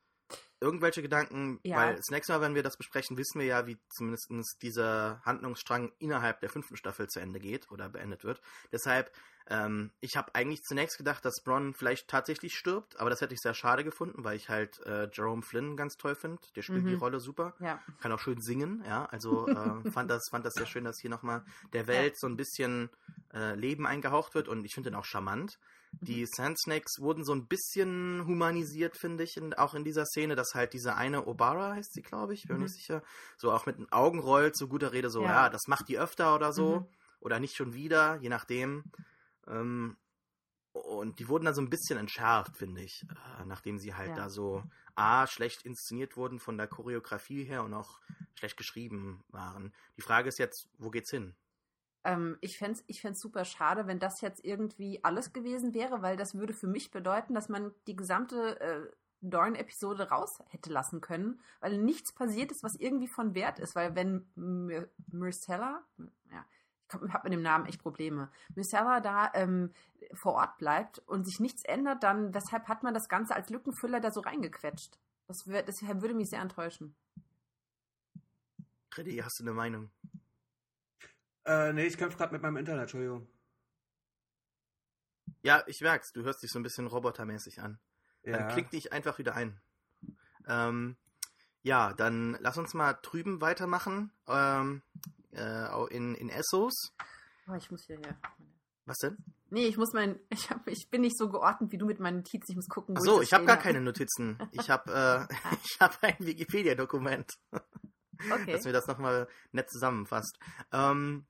irgendwelche 0.66 1.02
Gedanken, 1.04 1.60
Ja. 1.64 1.78
weil 1.78 1.96
das 1.96 2.10
nächste 2.10 2.34
Mal, 2.34 2.42
wenn 2.42 2.56
wir 2.56 2.64
das 2.64 2.76
besprechen, 2.78 3.18
wissen 3.18 3.40
wir 3.40 3.46
ja, 3.46 3.68
wie 3.68 3.78
zumindest 3.90 4.62
dieser 4.64 5.22
Handlungsstrang 5.24 5.94
innerhalb 6.00 6.40
der 6.42 6.50
fünften 6.50 6.76
Staffel 6.76 7.08
zu 7.08 7.20
Ende 7.20 7.40
geht 7.40 7.70
oder 7.72 7.88
beendet 7.90 8.24
wird. 8.24 8.42
Deshalb, 8.72 9.12
ähm, 9.48 9.92
ich 10.02 10.18
habe 10.18 10.34
eigentlich 10.34 10.64
zunächst 10.64 10.98
gedacht, 10.98 11.24
dass 11.24 11.44
Bronn 11.44 11.74
vielleicht 11.76 12.08
tatsächlich 12.10 12.56
stirbt, 12.58 13.00
aber 13.00 13.12
das 13.12 13.22
hätte 13.22 13.36
ich 13.36 13.40
sehr 13.42 13.54
schade 13.54 13.84
gefunden, 13.84 14.24
weil 14.24 14.36
ich 14.36 14.50
halt 14.50 14.80
äh, 14.86 15.08
Jerome 15.14 15.44
Flynn 15.44 15.78
ganz 15.78 15.98
toll 15.98 16.16
finde. 16.16 16.42
Der 16.56 16.64
spielt 16.64 16.84
Mhm. 16.86 16.90
die 16.90 16.96
Rolle 16.96 17.20
super 17.20 17.54
Ja, 17.60 17.80
kann 18.02 18.12
auch 18.12 18.20
schön 18.20 18.42
singen, 18.42 18.84
ja. 18.86 19.06
Also 19.06 19.48
äh, 19.48 19.92
fand 19.92 20.10
das 20.10 20.28
fand 20.32 20.46
das 20.46 20.56
sehr 20.56 20.66
schön, 20.66 20.84
dass 20.84 21.00
hier 21.00 21.12
nochmal 21.12 21.46
der 21.74 21.86
Welt 21.88 22.18
so 22.20 22.28
ein 22.28 22.36
bisschen 22.38 22.90
äh, 23.34 23.54
Leben 23.56 23.86
eingehaucht 23.86 24.34
wird 24.34 24.48
und 24.48 24.66
ich 24.66 24.74
finde 24.74 24.90
den 24.90 24.96
auch 24.98 25.06
charmant. 25.06 25.60
Die 26.02 26.26
Sand 26.26 26.60
Snakes 26.60 27.00
wurden 27.00 27.24
so 27.24 27.34
ein 27.34 27.48
bisschen 27.48 28.26
humanisiert, 28.28 28.96
finde 28.98 29.24
ich, 29.24 29.38
in, 29.38 29.54
auch 29.54 29.74
in 29.74 29.84
dieser 29.84 30.06
Szene, 30.06 30.36
dass 30.36 30.54
halt 30.54 30.74
diese 30.74 30.96
eine 30.96 31.26
Obara 31.28 31.74
heißt 31.74 31.94
sie, 31.94 32.02
glaube 32.02 32.34
ich, 32.34 32.44
bin 32.44 32.58
mir 32.58 32.58
Mhm. 32.60 32.64
nicht 32.64 32.76
sicher, 32.76 33.02
so 33.38 33.52
auch 33.52 33.66
mit 33.66 33.78
den 33.78 33.92
Augen 33.92 34.20
rollt, 34.20 34.56
so 34.58 34.68
guter 34.68 34.92
Rede, 34.94 35.10
so, 35.10 35.22
Ja. 35.22 35.28
ja, 35.28 35.50
das 35.50 35.68
macht 35.68 35.88
die 35.88 35.98
öfter 35.98 36.36
oder 36.36 36.54
so, 36.54 36.82
Mhm. 36.82 36.88
oder 37.22 37.40
nicht 37.40 37.56
schon 37.56 37.74
wieder, 37.74 38.18
je 38.22 38.30
nachdem. 38.30 38.84
Ähm, 39.48 39.98
und 40.74 41.20
die 41.20 41.28
wurden 41.30 41.46
dann 41.46 41.54
so 41.56 41.62
ein 41.62 41.70
bisschen 41.70 41.98
entschärft, 41.98 42.58
finde 42.58 42.82
ich, 42.82 43.04
äh, 43.40 43.46
nachdem 43.46 43.78
sie 43.80 43.94
halt 43.96 44.10
Ja. 44.10 44.16
da 44.16 44.30
so 44.30 44.64
A, 44.96 45.26
schlecht 45.28 45.64
inszeniert 45.66 46.18
wurden 46.18 46.40
von 46.40 46.58
der 46.58 46.68
Choreografie 46.68 47.44
her 47.46 47.64
und 47.64 47.74
auch 47.74 48.00
schlecht 48.36 48.58
geschrieben 48.58 49.24
waren. 49.30 49.74
Die 49.98 50.02
Frage 50.02 50.30
ist 50.30 50.38
jetzt, 50.40 50.68
wo 50.78 50.90
geht's 50.90 51.12
hin? 51.12 51.36
Ähm, 52.06 52.38
ich 52.40 52.58
fände 52.60 52.80
es 52.80 52.84
ich 52.88 53.20
super 53.20 53.44
schade, 53.46 53.88
wenn 53.88 54.00
das 54.00 54.22
jetzt 54.22 54.46
irgendwie 54.46 55.04
alles 55.04 55.34
gewesen 55.34 55.74
wäre, 55.74 56.04
weil 56.04 56.18
das 56.18 56.36
würde 56.36 56.54
für 56.54 56.68
mich 56.68 56.92
bedeuten, 56.92 57.34
dass 57.34 57.50
man 57.50 57.74
die 57.88 57.96
gesamte 57.96 58.60
äh, 58.62 58.82
Dorn-Episode 59.22 60.10
raus 60.10 60.40
hätte 60.50 60.72
lassen 60.72 61.02
können, 61.02 61.42
weil 61.60 61.80
nichts 61.80 62.14
passiert 62.14 62.52
ist, 62.52 62.64
was 62.64 62.76
irgendwie 62.76 63.08
von 63.08 63.34
Wert 63.34 63.60
ist. 63.60 63.76
Weil 63.76 63.96
wenn 63.96 64.28
Myrcella, 65.12 65.84
ja, 66.32 66.46
ich 66.88 67.14
habe 67.14 67.24
mit 67.24 67.34
dem 67.34 67.42
Namen 67.42 67.66
echt 67.66 67.82
Probleme, 67.82 68.30
Myrcella 68.54 69.00
da 69.00 69.32
ähm, 69.34 69.74
vor 70.14 70.34
Ort 70.34 70.60
bleibt 70.60 71.00
und 71.08 71.26
sich 71.26 71.40
nichts 71.40 71.64
ändert, 71.64 72.04
dann 72.04 72.36
weshalb 72.36 72.68
hat 72.68 72.84
man 72.84 72.94
das 72.94 73.10
Ganze 73.10 73.36
als 73.36 73.50
Lückenfüller 73.50 74.00
da 74.00 74.12
so 74.12 74.20
reingequetscht? 74.20 75.00
Das, 75.26 75.48
wär, 75.48 75.64
das 75.64 75.82
würde 75.82 76.14
mich 76.14 76.30
sehr 76.30 76.42
enttäuschen. 76.42 76.96
Freddy, 78.92 79.18
hast 79.18 79.40
du 79.40 79.44
eine 79.44 79.54
Meinung? 79.54 79.90
Äh, 81.46 81.74
nee, 81.74 81.86
ich 81.86 81.98
kämpfe 81.98 82.18
gerade 82.18 82.34
mit 82.34 82.42
meinem 82.42 82.58
Internet, 82.58 82.84
Entschuldigung. 82.84 83.28
Ja, 85.44 85.64
ich 85.68 85.80
merk's, 85.82 86.12
du 86.12 86.24
hörst 86.24 86.42
dich 86.42 86.52
so 86.52 86.60
ein 86.60 86.64
bisschen 86.64 86.88
robotermäßig 86.88 87.62
an. 87.62 87.80
Dann 88.24 88.34
Ja. 88.34 88.48
klick 88.48 88.72
dich 88.72 88.92
einfach 88.92 89.20
wieder 89.20 89.36
ein. 89.36 89.60
Ähm, 90.48 90.98
ja, 91.62 91.94
dann 91.94 92.38
lass 92.40 92.58
uns 92.58 92.74
mal 92.74 92.94
drüben 93.02 93.42
weitermachen. 93.42 94.12
Ähm, 94.28 94.82
äh, 95.34 95.96
in, 95.96 96.16
in 96.16 96.30
Essos. 96.30 96.94
Oh, 97.48 97.54
ich 97.54 97.70
muss 97.70 97.84
hier, 97.86 97.98
hier. 97.98 98.18
Was 98.86 98.98
denn? 98.98 99.18
Nee, 99.52 99.68
ich 99.68 99.78
muss 99.78 99.94
mein, 99.94 100.20
ich, 100.30 100.50
hab, 100.50 100.68
ich 100.68 100.90
bin 100.90 101.02
nicht 101.02 101.18
so 101.18 101.30
geordnet 101.30 101.72
wie 101.72 101.78
du 101.78 101.86
mit 101.86 102.00
meinen 102.00 102.18
Notizen. 102.18 102.52
Ich 102.52 102.56
muss 102.56 102.68
gucken, 102.68 102.96
wo 102.96 103.00
Achso, 103.00 103.18
das 103.18 103.28
ich 103.28 103.34
habe 103.34 103.44
stehen 103.44 103.48
gar 103.48 103.58
keine 103.58 103.82
Notizen. 103.82 104.40
Ich 104.52 104.70
habe 104.72 105.28
äh, 105.30 105.34
ich 105.64 105.78
hab 105.80 106.02
ein 106.04 106.16
Wikipedia-Dokument. 106.20 107.32
Okay. 108.32 108.54
dass 108.54 108.64
mir 108.64 108.72
das 108.74 108.88
nochmal 108.88 109.28
nett 109.52 109.70
zusammenfasst. 109.70 110.40
Ähm, 110.72 111.26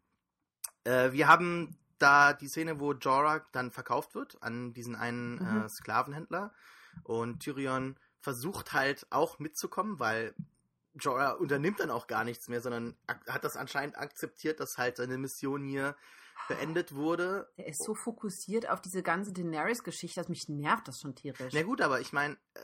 äh, 0.86 1.12
wir 1.12 1.27
haben 1.27 1.77
da 2.00 2.34
die 2.34 2.48
Szene, 2.48 2.80
wo 2.80 2.94
Jorah 2.94 3.46
dann 3.51 3.72
verkauft 3.72 4.15
wird 4.15 4.42
an 4.42 4.74
diesen 4.74 4.96
einen 4.96 5.36
Mhm. 5.36 5.65
äh, 5.65 5.70
Sklavenhändler 5.70 6.54
und 7.04 7.39
Tyrion 7.42 7.98
versucht 8.22 8.74
halt 8.74 9.06
auch 9.12 9.38
mitzukommen, 9.39 10.00
weil 10.00 10.34
Jorah 10.96 11.32
unternimmt 11.32 11.80
dann 11.82 11.92
auch 11.92 12.08
gar 12.08 12.24
nichts 12.24 12.48
mehr, 12.48 12.62
sondern 12.62 12.98
hat 13.08 13.44
das 13.44 13.58
anscheinend 13.58 13.98
akzeptiert, 13.98 14.60
dass 14.60 14.77
halt 14.77 14.98
seine 14.98 15.18
Mission 15.18 15.63
hier 15.63 15.96
beendet 16.48 16.94
wurde. 16.96 17.50
Der 17.58 17.68
ist 17.68 17.84
so 17.84 17.94
fokussiert 17.96 18.70
auf 18.70 18.82
diese 18.82 19.04
ganze 19.04 19.32
Daenerys-Geschichte, 19.34 20.20
dass 20.20 20.30
mich 20.30 20.48
nervt 20.48 20.88
das 20.88 21.00
schon 21.01 21.15
tierisch. 21.15 21.54
Na 21.54 21.63
gut, 21.63 21.82
aber 21.82 22.01
ich 22.01 22.13
meine, 22.13 22.36
äh, 22.56 22.60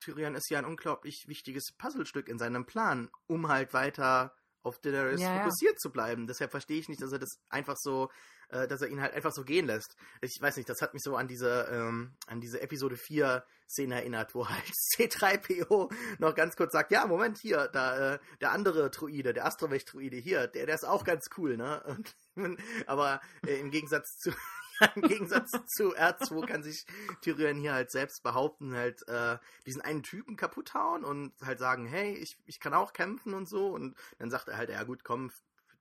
Tyrion 0.00 0.34
ist 0.34 0.48
ja 0.50 0.58
ein 0.58 0.64
unglaublich 0.64 1.26
wichtiges 1.28 1.72
Puzzlestück 1.76 2.28
in 2.28 2.38
seinem 2.38 2.66
Plan, 2.66 3.10
um 3.26 3.48
halt 3.48 3.74
weiter 3.74 4.34
auf 4.66 4.78
Daenerys 4.80 5.20
Ja, 5.20 5.34
ja. 5.34 5.38
fokussiert 5.42 5.80
zu 5.80 5.90
bleiben. 5.90 6.26
Deshalb 6.26 6.50
verstehe 6.50 6.78
ich 6.78 6.88
nicht, 6.88 7.00
dass 7.00 7.12
er 7.12 7.18
das 7.18 7.38
einfach 7.48 7.76
so, 7.78 8.10
äh, 8.48 8.66
dass 8.68 8.82
er 8.82 8.88
ihn 8.88 9.00
halt 9.00 9.14
einfach 9.14 9.32
so 9.32 9.44
gehen 9.44 9.66
lässt. 9.66 9.96
Ich 10.20 10.38
weiß 10.40 10.56
nicht, 10.56 10.68
das 10.68 10.82
hat 10.82 10.92
mich 10.92 11.02
so 11.02 11.16
an 11.16 11.28
diese, 11.28 11.68
ähm, 11.70 12.16
an 12.26 12.40
diese 12.40 12.60
Episode 12.60 12.96
4 12.96 13.44
Szene 13.68 13.96
erinnert, 13.96 14.34
wo 14.34 14.48
halt 14.48 14.64
C3PO 14.96 15.92
noch 16.18 16.34
ganz 16.34 16.56
kurz 16.56 16.72
sagt, 16.72 16.92
ja, 16.92 17.06
Moment, 17.06 17.38
hier, 17.38 17.68
da, 17.68 18.14
äh, 18.14 18.18
der 18.40 18.52
andere 18.52 18.90
Druide, 18.90 19.32
der 19.32 19.46
Astromech-Druide 19.46 20.16
hier, 20.16 20.46
der, 20.46 20.66
der 20.66 20.74
ist 20.74 20.86
auch 20.86 21.04
ganz 21.04 21.26
cool, 21.36 21.56
ne? 21.56 21.82
Und, 21.84 22.16
aber 22.86 23.20
äh, 23.46 23.58
im 23.60 23.70
Gegensatz 23.70 24.18
zu 24.18 24.32
Im 24.94 25.02
Gegensatz 25.02 25.50
zu 25.76 25.96
R2 25.96 26.46
kann 26.46 26.62
sich 26.62 26.84
Tyrion 27.22 27.58
hier 27.58 27.72
halt 27.72 27.90
selbst 27.90 28.22
behaupten, 28.22 28.74
halt 28.74 29.06
äh, 29.08 29.38
diesen 29.66 29.82
einen 29.82 30.02
Typen 30.02 30.36
kaputt 30.36 30.74
hauen 30.74 31.04
und 31.04 31.32
halt 31.42 31.58
sagen, 31.58 31.86
hey, 31.86 32.14
ich, 32.14 32.36
ich 32.44 32.60
kann 32.60 32.74
auch 32.74 32.92
kämpfen 32.92 33.34
und 33.34 33.48
so. 33.48 33.68
Und 33.68 33.96
dann 34.18 34.30
sagt 34.30 34.48
er 34.48 34.56
halt, 34.56 34.70
ja 34.70 34.82
gut, 34.84 35.04
komm, 35.04 35.30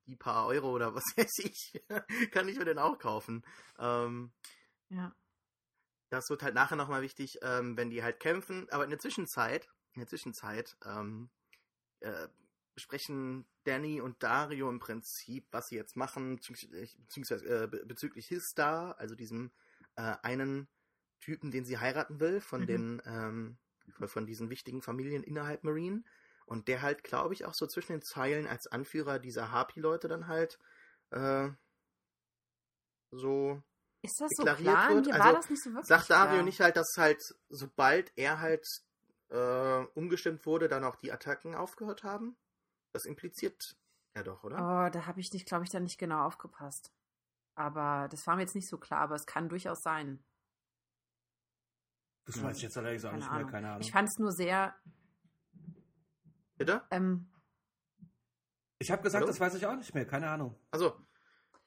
die 0.08 0.16
paar 0.16 0.46
Euro 0.48 0.72
oder 0.72 0.94
was 0.96 1.04
weiß 1.18 1.40
ich, 1.40 1.84
kann 2.32 2.48
ich 2.48 2.58
mir 2.58 2.66
den 2.66 2.80
auch 2.80 3.00
kaufen. 3.00 3.44
Ähm, 3.80 4.32
Ja. 4.90 5.14
das 6.10 6.30
wird 6.30 6.44
halt 6.44 6.56
nachher 6.56 6.76
nochmal 6.78 7.02
wichtig, 7.02 7.40
ähm, 7.42 7.76
wenn 7.78 7.90
die 7.90 8.04
halt 8.04 8.20
kämpfen. 8.20 8.68
Aber 8.70 8.84
in 8.84 8.90
der 8.92 9.00
Zwischenzeit, 9.00 9.68
in 9.94 10.02
der 10.02 10.08
Zwischenzeit, 10.08 10.78
ähm, 10.86 11.30
äh, 12.02 12.28
besprechen 12.76 13.48
Danny 13.64 14.02
und 14.02 14.22
Dario 14.22 14.70
im 14.70 14.80
Prinzip, 14.80 15.48
was 15.52 15.68
sie 15.68 15.76
jetzt 15.76 15.96
machen, 15.96 16.36
beziehungsweise, 16.36 17.64
äh, 17.64 17.68
be- 17.68 17.86
bezüglich 17.86 18.28
Histar, 18.28 18.98
also 19.00 19.16
diesem 19.16 19.52
äh, 19.96 20.16
einen 20.24 20.68
Typen, 21.22 21.52
den 21.52 21.66
sie 21.66 21.78
heiraten 21.80 22.20
will, 22.20 22.42
von 22.42 22.62
Mhm. 22.62 22.68
den, 22.68 23.02
ähm, 23.06 23.58
von- 24.08 24.26
diesen 24.26 24.50
wichtigen 24.50 24.82
Familien 24.82 25.24
innerhalb 25.24 25.64
Marine. 25.64 26.04
Und 26.46 26.68
der 26.68 26.82
halt, 26.84 27.04
glaube 27.04 27.34
ich, 27.34 27.46
auch 27.46 27.54
so 27.56 27.66
zwischen 27.66 27.94
den 27.94 28.02
Zeilen 28.04 28.46
als 28.46 28.68
Anführer 28.68 29.18
dieser 29.20 29.52
Harpy-Leute 29.52 30.08
dann 30.08 30.28
halt 30.28 30.60
äh, 31.12 31.50
so 33.12 33.62
Ist 34.04 34.20
das 34.20 34.32
so 34.38 34.46
klar? 34.46 34.94
wird. 34.94 35.06
Mir 35.06 35.14
Also, 35.14 35.30
war 35.30 35.34
das 35.34 35.50
nicht 35.50 35.64
so 35.64 35.74
wirklich 35.74 35.88
sagt 35.88 36.10
Dario 36.10 36.38
klar. 36.38 36.44
nicht 36.44 36.60
halt, 36.60 36.76
dass 36.76 36.94
halt, 36.98 37.22
sobald 37.50 38.12
er 38.16 38.40
halt 38.40 38.68
äh, 39.30 39.84
umgestimmt 39.96 40.46
wurde, 40.46 40.68
dann 40.68 40.84
auch 40.84 40.96
die 40.98 41.12
Attacken 41.12 41.56
aufgehört 41.56 42.04
haben? 42.04 42.36
Das 42.96 43.04
impliziert 43.06 43.76
er 44.14 44.24
doch, 44.24 44.46
oder? 44.46 44.56
Oh, 44.56 44.90
da 44.90 45.06
habe 45.06 45.20
ich 45.20 45.34
nicht, 45.34 45.46
glaube 45.46 45.66
ich, 45.66 45.70
dann 45.70 45.84
nicht 45.84 45.98
genau 45.98 46.24
aufgepasst. 46.26 46.94
Aber 47.54 48.08
das 48.10 48.26
war 48.26 48.38
mir 48.38 48.44
jetzt 48.44 48.56
nicht 48.56 48.70
so 48.70 48.78
klar, 48.78 49.02
aber 49.02 49.16
es 49.16 49.26
kann 49.26 49.50
durchaus 49.50 49.84
sein. 49.84 50.24
Das 52.24 52.42
weiß 52.42 52.56
ich 52.56 52.64
jetzt 52.64 52.78
allerdings 52.78 53.04
auch 53.04 53.10
Keine 53.10 53.20
nicht 53.20 53.30
mehr, 53.30 53.40
Ahnung. 53.40 53.52
keine 53.52 53.68
Ahnung. 53.68 53.82
Ich 53.82 53.92
fand 53.92 54.08
es 54.08 54.18
nur 54.18 54.32
sehr, 54.32 54.78
Bitte? 56.56 56.84
ähm, 56.90 57.30
Ich 58.78 58.90
habe 58.92 59.02
gesagt, 59.04 59.24
Hallo? 59.24 59.28
das 59.28 59.42
weiß 59.42 59.56
ich 59.56 59.66
auch 59.66 59.76
nicht 59.76 59.94
mehr, 59.94 60.08
keine 60.08 60.30
Ahnung. 60.30 60.58
Also, 60.72 60.98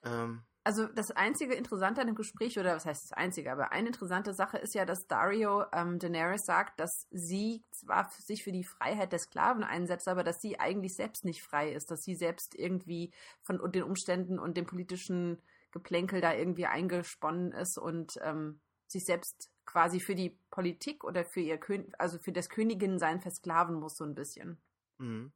ähm, 0.04 0.46
also 0.64 0.86
das 0.86 1.10
einzige 1.12 1.54
Interessante 1.54 2.00
an 2.00 2.08
dem 2.08 2.16
Gespräch, 2.16 2.58
oder 2.58 2.76
was 2.76 2.84
heißt 2.84 3.04
das 3.04 3.12
einzige, 3.12 3.50
aber 3.50 3.72
eine 3.72 3.88
interessante 3.88 4.34
Sache 4.34 4.58
ist 4.58 4.74
ja, 4.74 4.84
dass 4.84 5.06
Dario 5.06 5.64
ähm, 5.72 5.98
Daenerys 5.98 6.44
sagt, 6.44 6.78
dass 6.78 7.06
sie 7.10 7.64
zwar 7.70 8.10
sich 8.10 8.44
für 8.44 8.52
die 8.52 8.64
Freiheit 8.64 9.12
der 9.12 9.18
Sklaven 9.18 9.64
einsetzt, 9.64 10.08
aber 10.08 10.24
dass 10.24 10.40
sie 10.40 10.60
eigentlich 10.60 10.94
selbst 10.94 11.24
nicht 11.24 11.42
frei 11.42 11.72
ist, 11.72 11.90
dass 11.90 12.02
sie 12.02 12.14
selbst 12.14 12.54
irgendwie 12.54 13.12
von 13.42 13.60
den 13.72 13.82
Umständen 13.82 14.38
und 14.38 14.56
dem 14.56 14.66
politischen 14.66 15.40
Geplänkel 15.70 16.20
da 16.20 16.34
irgendwie 16.34 16.66
eingesponnen 16.66 17.52
ist 17.52 17.78
und 17.78 18.18
ähm, 18.22 18.60
sich 18.86 19.04
selbst 19.04 19.50
quasi 19.66 20.00
für 20.00 20.14
die 20.14 20.38
Politik 20.50 21.04
oder 21.04 21.24
für 21.24 21.40
ihr 21.40 21.58
Kön 21.58 21.92
also 21.98 22.18
für 22.18 22.32
das 22.32 22.48
Königinsein 22.48 23.20
versklaven 23.20 23.76
muss 23.76 23.96
so 23.96 24.04
ein 24.04 24.14
bisschen. 24.14 24.58
mh. 24.98 25.30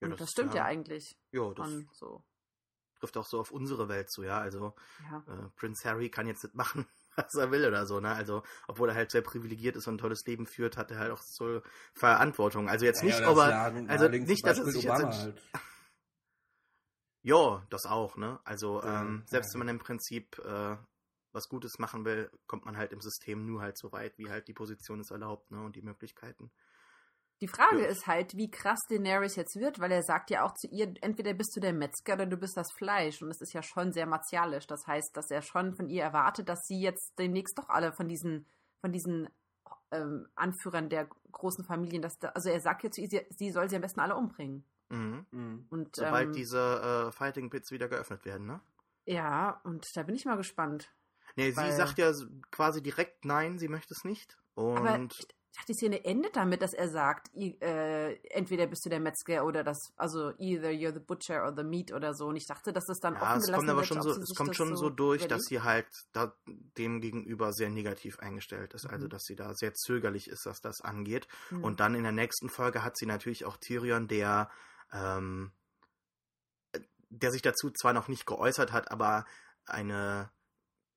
und 0.00 0.20
das, 0.20 0.30
stimmt 0.30 0.54
ja, 0.54 0.64
eigentlich 0.64 1.16
Ja, 1.32 1.52
das 1.54 1.70
so. 1.92 2.24
Trifft 3.00 3.16
auch 3.16 3.26
so 3.26 3.40
auf 3.40 3.50
unsere 3.50 3.88
Welt 3.88 4.10
zu, 4.10 4.22
ja. 4.22 4.38
Also, 4.38 4.74
Ja. 5.10 5.24
äh, 5.26 5.48
Prince 5.56 5.88
Harry 5.88 6.10
kann 6.10 6.26
jetzt 6.26 6.44
nicht 6.44 6.54
machen, 6.54 6.86
was 7.16 7.34
er 7.34 7.50
will 7.50 7.66
oder 7.66 7.86
so, 7.86 7.98
ne? 8.00 8.12
Also, 8.14 8.42
obwohl 8.68 8.90
er 8.90 8.94
halt 8.94 9.10
sehr 9.10 9.22
privilegiert 9.22 9.76
ist 9.76 9.88
und 9.88 9.94
ein 9.94 9.98
tolles 9.98 10.24
Leben 10.26 10.46
führt, 10.46 10.76
hat 10.76 10.90
er 10.90 10.98
halt 10.98 11.10
auch 11.12 11.22
so 11.22 11.62
Verantwortung. 11.94 12.68
Also 12.68 12.84
jetzt 12.84 13.02
nicht, 13.02 13.20
Ja, 13.20 13.30
ob 13.30 13.36
das 13.36 13.46
er, 13.46 13.50
sagen 13.50 13.88
also 13.88 14.08
nicht, 14.08 14.46
dass 14.46 14.58
er 14.58 14.64
Beispiel 14.64 14.72
sich 14.72 14.82
jetzt 14.84 15.00
Obama 15.00 15.10
entsch- 15.10 15.22
halt. 15.22 15.42
Ja, 17.22 17.66
das 17.68 17.84
auch, 17.84 18.16
ne? 18.16 18.40
Also, 18.44 18.82
Ja, 18.82 19.02
ähm, 19.02 19.22
selbst 19.26 19.48
ja. 19.48 19.54
wenn 19.60 19.66
man 19.66 19.76
im 19.76 19.78
Prinzip 19.78 20.38
äh, 20.38 20.76
was 21.32 21.48
Gutes 21.48 21.78
machen 21.78 22.04
will, 22.04 22.30
kommt 22.46 22.64
man 22.64 22.76
halt 22.76 22.92
im 22.92 23.00
System 23.00 23.44
nur 23.46 23.60
halt 23.60 23.76
so 23.76 23.92
weit, 23.92 24.16
wie 24.18 24.30
halt 24.30 24.48
die 24.48 24.54
Position 24.54 25.00
es 25.00 25.10
erlaubt, 25.10 25.50
ne? 25.50 25.62
Und 25.62 25.76
die 25.76 25.82
Möglichkeiten. 25.82 26.50
Die 27.40 27.48
Frage 27.48 27.80
Ja. 27.82 27.86
ist 27.86 28.06
halt, 28.06 28.36
wie 28.36 28.50
krass 28.50 28.80
Daenerys 28.90 29.36
jetzt 29.36 29.56
wird, 29.56 29.78
weil 29.80 29.90
er 29.92 30.02
sagt 30.02 30.30
ja 30.30 30.44
auch 30.44 30.52
zu 30.54 30.66
ihr, 30.68 30.92
entweder 31.00 31.32
bist 31.32 31.56
du 31.56 31.60
der 31.60 31.72
Metzger 31.72 32.12
oder 32.14 32.26
du 32.26 32.36
bist 32.36 32.56
das 32.56 32.70
Fleisch. 32.76 33.22
Und 33.22 33.30
es 33.30 33.40
ist 33.40 33.54
ja 33.54 33.62
schon 33.62 33.92
sehr 33.92 34.06
martialisch. 34.06 34.66
Das 34.66 34.86
heißt, 34.86 35.16
dass 35.16 35.30
er 35.30 35.40
schon 35.42 35.74
von 35.74 35.88
ihr 35.88 36.02
erwartet, 36.02 36.48
dass 36.48 36.60
sie 36.66 36.80
jetzt 36.80 37.18
demnächst 37.18 37.56
doch 37.58 37.68
alle 37.70 37.92
von 37.92 38.08
diesen, 38.08 38.46
von 38.82 38.92
diesen 38.92 39.28
ähm, 39.90 40.28
Anführern 40.34 40.88
der 40.90 41.08
großen 41.32 41.64
Familien, 41.64 42.02
dass 42.02 42.18
da, 42.18 42.28
also 42.28 42.50
er 42.50 42.60
sagt 42.60 42.84
ja 42.84 42.90
zu 42.90 43.00
ihr, 43.00 43.08
sie, 43.08 43.26
sie 43.30 43.50
soll 43.50 43.68
sie 43.70 43.76
am 43.76 43.82
besten 43.82 44.00
alle 44.00 44.16
umbringen. 44.16 44.64
Mhm. 44.90 45.26
Mhm. 45.30 45.66
Und 45.70 45.96
Sobald 45.96 46.26
ähm, 46.26 46.32
diese 46.32 47.08
äh, 47.08 47.12
Fighting 47.12 47.48
Pits 47.50 47.70
wieder 47.70 47.88
geöffnet 47.88 48.24
werden, 48.24 48.46
ne? 48.46 48.60
ja, 49.06 49.60
und 49.64 49.86
da 49.96 50.02
bin 50.04 50.14
ich 50.14 50.24
mal 50.26 50.36
gespannt. 50.36 50.92
Nee, 51.36 51.56
Weil- 51.56 51.70
sie 51.70 51.76
sagt 51.76 51.96
ja 51.98 52.12
quasi 52.50 52.82
direkt 52.82 53.24
nein, 53.24 53.58
sie 53.58 53.68
möchte 53.68 53.94
es 53.94 54.04
nicht. 54.04 54.36
Und 54.54 54.76
Aber 54.78 55.08
ich 55.52 55.56
dachte, 55.56 55.72
die 55.72 55.78
Szene 55.78 56.04
endet 56.04 56.36
damit, 56.36 56.62
dass 56.62 56.72
er 56.74 56.88
sagt, 56.88 57.34
äh, 57.36 58.14
entweder 58.30 58.68
bist 58.68 58.84
du 58.84 58.88
der 58.88 59.00
Metzger 59.00 59.44
oder 59.44 59.64
das, 59.64 59.92
also 59.96 60.32
either 60.38 60.70
you're 60.70 60.92
the 60.92 61.00
butcher 61.00 61.44
or 61.44 61.52
the 61.56 61.64
meat 61.64 61.92
oder 61.92 62.14
so. 62.14 62.26
Und 62.26 62.36
ich 62.36 62.46
dachte, 62.46 62.72
dass 62.72 62.84
das 62.86 63.00
dann 63.00 63.14
ja, 63.14 63.22
offen 63.22 63.40
es 63.42 63.50
kommt 63.52 63.68
aber 63.68 63.78
wird, 63.78 63.86
schon 63.86 64.00
so, 64.02 64.10
es 64.10 64.34
kommt 64.36 64.54
schon 64.54 64.76
so 64.76 64.90
durch, 64.90 65.22
dass 65.22 65.26
überlegt. 65.28 65.48
sie 65.48 65.60
halt 65.62 65.86
da, 66.12 66.32
dem 66.78 67.00
gegenüber 67.00 67.52
sehr 67.52 67.68
negativ 67.68 68.20
eingestellt 68.20 68.74
ist. 68.74 68.86
Also 68.86 69.06
Mhm. 69.06 69.10
dass 69.10 69.24
sie 69.24 69.34
da 69.34 69.52
sehr 69.54 69.74
zögerlich 69.74 70.28
ist, 70.28 70.46
was 70.46 70.60
das 70.60 70.82
angeht. 70.82 71.26
Hm. 71.48 71.64
Und 71.64 71.80
dann 71.80 71.96
in 71.96 72.04
der 72.04 72.12
nächsten 72.12 72.48
Folge 72.48 72.84
hat 72.84 72.96
sie 72.96 73.06
natürlich 73.06 73.44
auch 73.44 73.56
Tyrion, 73.56 74.06
der, 74.06 74.50
ähm, 74.92 75.50
der 77.08 77.32
sich 77.32 77.42
dazu 77.42 77.70
zwar 77.70 77.92
noch 77.92 78.06
nicht 78.06 78.24
geäußert 78.24 78.70
hat, 78.70 78.92
aber 78.92 79.24
eine 79.64 80.30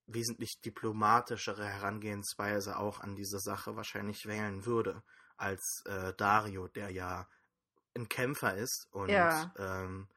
wesentlich 0.05 0.60
diplomatischere 0.62 1.65
Herangehensweise 1.65 2.77
auch 2.77 3.00
an 3.00 3.15
diese 3.15 3.39
Sache 3.39 3.75
wahrscheinlich 3.75 4.25
wählen 4.25 4.65
würde 4.65 5.03
als 5.38 5.83
äh, 5.86 6.13
Dario, 6.15 6.67
der 6.67 6.89
ja 6.89 7.27
ein 7.95 8.10
Kämpfer 8.10 8.55
ist 8.55 8.88
und 8.91 9.12
Ja. 9.12 9.53
ähm, 9.57 10.07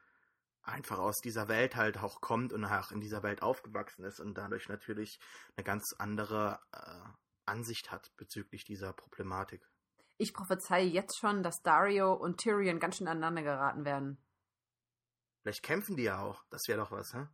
einfach 0.63 0.99
aus 0.99 1.17
dieser 1.19 1.47
Welt 1.47 1.75
halt 1.75 1.97
auch 1.97 2.21
kommt 2.21 2.53
und 2.53 2.65
auch 2.65 2.91
in 2.91 2.99
dieser 2.99 3.23
Welt 3.23 3.41
aufgewachsen 3.41 4.03
ist 4.03 4.19
und 4.19 4.35
dadurch 4.37 4.67
natürlich 4.67 5.19
eine 5.55 5.63
ganz 5.63 5.93
andere 5.97 6.59
äh, 6.73 7.09
Ansicht 7.45 7.91
hat 7.91 8.11
bezüglich 8.17 8.65
dieser 8.65 8.93
Problematik. 8.93 9.65
Ich 10.17 10.33
prophezeie 10.33 10.85
jetzt 10.85 11.17
schon, 11.17 11.43
dass 11.43 11.61
Dario 11.61 12.13
und 12.13 12.39
Tyrion 12.39 12.79
ganz 12.79 12.97
schön 12.97 13.07
aneinander 13.07 13.43
geraten 13.43 13.85
werden. 13.85 14.17
Vielleicht 15.41 15.63
kämpfen 15.63 15.95
die 15.95 16.03
ja 16.03 16.19
auch. 16.21 16.43
Das 16.51 16.67
wäre 16.67 16.79
doch 16.79 16.91
was, 16.91 17.13
hä? 17.13 17.27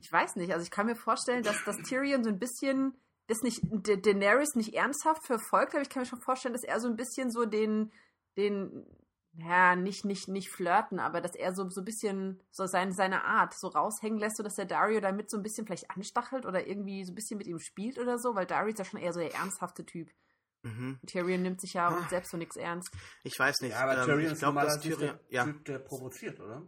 Ich 0.00 0.10
weiß 0.12 0.36
nicht, 0.36 0.52
also 0.52 0.62
ich 0.64 0.70
kann 0.70 0.86
mir 0.86 0.96
vorstellen, 0.96 1.42
dass, 1.42 1.62
dass 1.64 1.76
Tyrion 1.78 2.24
so 2.24 2.30
ein 2.30 2.38
bisschen 2.38 2.94
das 3.28 3.42
nicht, 3.42 3.60
Da- 3.70 3.96
Daenerys 3.96 4.54
nicht 4.54 4.74
ernsthaft 4.74 5.24
verfolgt, 5.24 5.74
aber 5.74 5.82
ich 5.82 5.88
kann 5.88 6.02
mir 6.02 6.06
schon 6.08 6.20
vorstellen, 6.20 6.52
dass 6.54 6.64
er 6.64 6.80
so 6.80 6.88
ein 6.88 6.96
bisschen 6.96 7.30
so 7.30 7.44
den, 7.46 7.92
den, 8.36 8.84
ja, 9.34 9.74
nicht, 9.76 10.04
nicht, 10.04 10.28
nicht 10.28 10.50
flirten, 10.50 10.98
aber 10.98 11.20
dass 11.22 11.34
er 11.36 11.54
so, 11.54 11.70
so 11.70 11.80
ein 11.80 11.84
bisschen 11.84 12.42
so 12.50 12.66
sein, 12.66 12.92
seine 12.92 13.24
Art 13.24 13.54
so 13.54 13.68
raushängen 13.68 14.18
lässt, 14.18 14.36
sodass 14.36 14.56
der 14.56 14.66
Dario 14.66 15.00
damit 15.00 15.30
so 15.30 15.38
ein 15.38 15.42
bisschen 15.42 15.64
vielleicht 15.66 15.90
anstachelt 15.90 16.44
oder 16.44 16.66
irgendwie 16.66 17.04
so 17.04 17.12
ein 17.12 17.14
bisschen 17.14 17.38
mit 17.38 17.46
ihm 17.46 17.58
spielt 17.60 17.98
oder 17.98 18.18
so, 18.18 18.34
weil 18.34 18.44
Dario 18.44 18.70
ist 18.72 18.78
ja 18.78 18.84
schon 18.84 19.00
eher 19.00 19.12
so 19.14 19.20
der 19.20 19.32
ernsthafte 19.34 19.86
Typ. 19.86 20.10
Mhm. 20.64 20.98
Und 21.00 21.08
Tyrion 21.10 21.42
nimmt 21.42 21.60
sich 21.60 21.72
ja 21.74 21.88
Ah. 21.88 22.08
selbst 22.10 22.30
so 22.30 22.36
nichts 22.36 22.56
ernst. 22.56 22.90
Ich 23.24 23.38
weiß 23.38 23.62
nicht. 23.62 23.70
Ja, 23.72 23.80
aber 23.84 23.98
ähm, 23.98 24.04
Tyrion 24.04 24.26
ich 24.26 24.32
ist 24.32 24.38
glaube, 24.40 24.60
dass 24.60 24.80
Tyrion. 24.80 25.00
der 25.00 25.20
Ja, 25.28 25.44
Typ, 25.44 25.64
der 25.64 25.78
provoziert, 25.78 26.38
oder? 26.40 26.62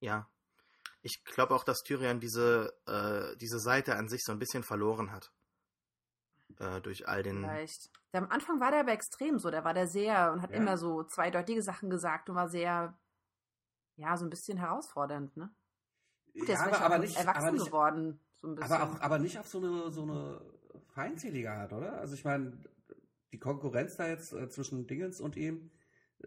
ja. 0.00 0.28
Ich 1.02 1.24
glaube 1.24 1.54
auch, 1.54 1.64
dass 1.64 1.82
Tyrion 1.82 2.20
diese, 2.20 2.74
äh, 2.86 3.36
diese 3.38 3.58
Seite 3.58 3.96
an 3.96 4.08
sich 4.08 4.22
so 4.24 4.32
ein 4.32 4.38
bisschen 4.38 4.62
verloren 4.62 5.12
hat. 5.12 5.32
Äh, 6.58 6.80
durch 6.80 7.08
all 7.08 7.22
den. 7.22 7.38
Vielleicht. 7.38 7.90
Der, 8.12 8.22
am 8.22 8.30
Anfang 8.30 8.60
war 8.60 8.70
der 8.70 8.80
aber 8.80 8.92
extrem 8.92 9.38
so, 9.38 9.50
der 9.50 9.64
war 9.64 9.72
der 9.72 9.86
sehr 9.86 10.32
und 10.32 10.42
hat 10.42 10.50
Ja. 10.50 10.56
immer 10.56 10.76
so 10.76 11.04
zweideutige 11.04 11.62
Sachen 11.62 11.90
gesagt 11.90 12.28
und 12.28 12.34
war 12.34 12.48
sehr, 12.48 12.98
ja, 13.96 14.16
so 14.16 14.26
ein 14.26 14.30
bisschen 14.30 14.58
herausfordernd, 14.58 15.36
ne? 15.36 15.54
Gut, 16.34 16.48
der 16.48 16.54
ist 16.54 16.60
ja, 16.60 16.64
vielleicht 16.64 16.82
aber, 16.82 16.86
aber 16.86 16.94
auch 16.96 17.00
nicht, 17.00 17.16
erwachsen 17.16 17.42
aber 17.42 17.52
nicht, 17.52 17.66
geworden, 17.66 18.20
so 18.40 18.48
ein 18.48 18.54
bisschen. 18.56 18.72
aber 18.72 18.84
auch, 18.84 19.00
aber 19.00 19.18
nicht 19.18 19.38
auf 19.38 19.48
so 19.48 19.58
eine, 19.58 19.90
so 19.90 20.02
eine 20.02 20.40
feindselige 20.92 21.50
Art, 21.52 21.72
oder? 21.72 21.94
Also 21.98 22.14
ich 22.14 22.24
meine, 22.24 22.52
die 23.32 23.38
Konkurrenz 23.38 23.96
da 23.96 24.08
jetzt 24.08 24.32
äh, 24.32 24.48
zwischen 24.48 24.86
Dingens 24.86 25.20
und 25.20 25.36
ihm, 25.36 25.70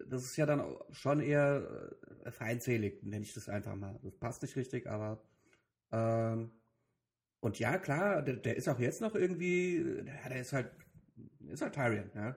das 0.08 0.24
ist 0.24 0.38
ja 0.38 0.46
dann 0.46 0.64
schon 0.92 1.20
eher 1.22 1.96
äh, 2.24 2.32
feindselig, 2.32 3.04
nenne 3.04 3.24
ich 3.24 3.34
das 3.34 3.50
einfach 3.50 3.76
mal. 3.76 4.00
Das 4.04 4.16
passt 4.18 4.42
nicht 4.42 4.56
richtig, 4.56 4.88
aber 4.88 5.22
ähm, 5.92 6.52
und 7.40 7.60
ja, 7.60 7.78
klar, 7.78 8.22
der, 8.22 8.38
der 8.38 8.56
ist 8.58 8.70
auch 8.70 8.80
jetzt 8.80 9.02
noch 9.02 9.16
irgendwie, 9.16 9.78
ja, 10.06 10.30
der 10.30 10.40
ist 10.42 10.54
halt, 10.54 10.72
ist 11.48 11.62
halt 11.62 11.74
Tyrion, 11.76 12.10
ja. 12.16 12.36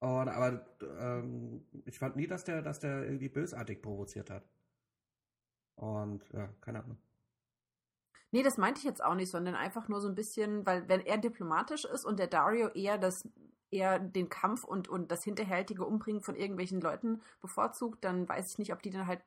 Und, 0.00 0.28
aber 0.28 0.66
ähm, 0.98 1.66
ich 1.84 1.98
fand 1.98 2.16
nie, 2.16 2.26
dass 2.26 2.44
der, 2.44 2.62
dass 2.62 2.80
der 2.80 3.04
irgendwie 3.04 3.28
bösartig 3.28 3.82
provoziert 3.82 4.30
hat. 4.30 4.48
Und 5.76 6.22
ja, 6.32 6.48
keine 6.60 6.82
Ahnung. 6.82 6.98
Nee, 8.32 8.42
das 8.42 8.58
meinte 8.58 8.78
ich 8.78 8.84
jetzt 8.84 9.02
auch 9.02 9.14
nicht, 9.14 9.30
sondern 9.30 9.54
einfach 9.56 9.88
nur 9.88 10.00
so 10.00 10.08
ein 10.08 10.14
bisschen, 10.14 10.64
weil 10.66 10.88
wenn 10.88 11.00
er 11.00 11.18
diplomatisch 11.18 11.84
ist 11.84 12.04
und 12.04 12.18
der 12.18 12.28
Dario 12.28 12.68
eher 12.68 12.98
das 12.98 13.28
eher 13.72 13.98
den 14.00 14.28
Kampf 14.28 14.64
und, 14.64 14.88
und 14.88 15.10
das 15.12 15.22
hinterhältige 15.24 15.84
Umbringen 15.86 16.22
von 16.22 16.34
irgendwelchen 16.36 16.80
Leuten 16.80 17.22
bevorzugt, 17.40 18.04
dann 18.04 18.28
weiß 18.28 18.50
ich 18.52 18.58
nicht, 18.58 18.72
ob 18.72 18.82
die 18.82 18.90
dann 18.90 19.06
halt 19.06 19.22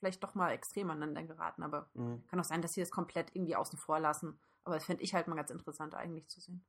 vielleicht 0.00 0.22
doch 0.24 0.34
mal 0.34 0.50
extrem 0.52 0.90
aneinander 0.90 1.24
geraten, 1.24 1.62
aber 1.64 1.90
Mhm. 1.94 2.24
kann 2.28 2.38
auch 2.40 2.44
sein, 2.44 2.62
dass 2.62 2.74
sie 2.74 2.80
das 2.80 2.90
komplett 2.92 3.34
irgendwie 3.34 3.56
außen 3.56 3.78
vor 3.78 3.98
lassen. 4.00 4.38
Aber 4.64 4.76
das 4.76 4.84
fände 4.86 5.02
ich 5.02 5.14
halt 5.14 5.26
mal 5.28 5.34
ganz 5.36 5.50
interessant 5.50 5.94
eigentlich 5.96 6.28
zu 6.28 6.40
sehen. 6.40 6.64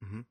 Mhm. 0.00 0.26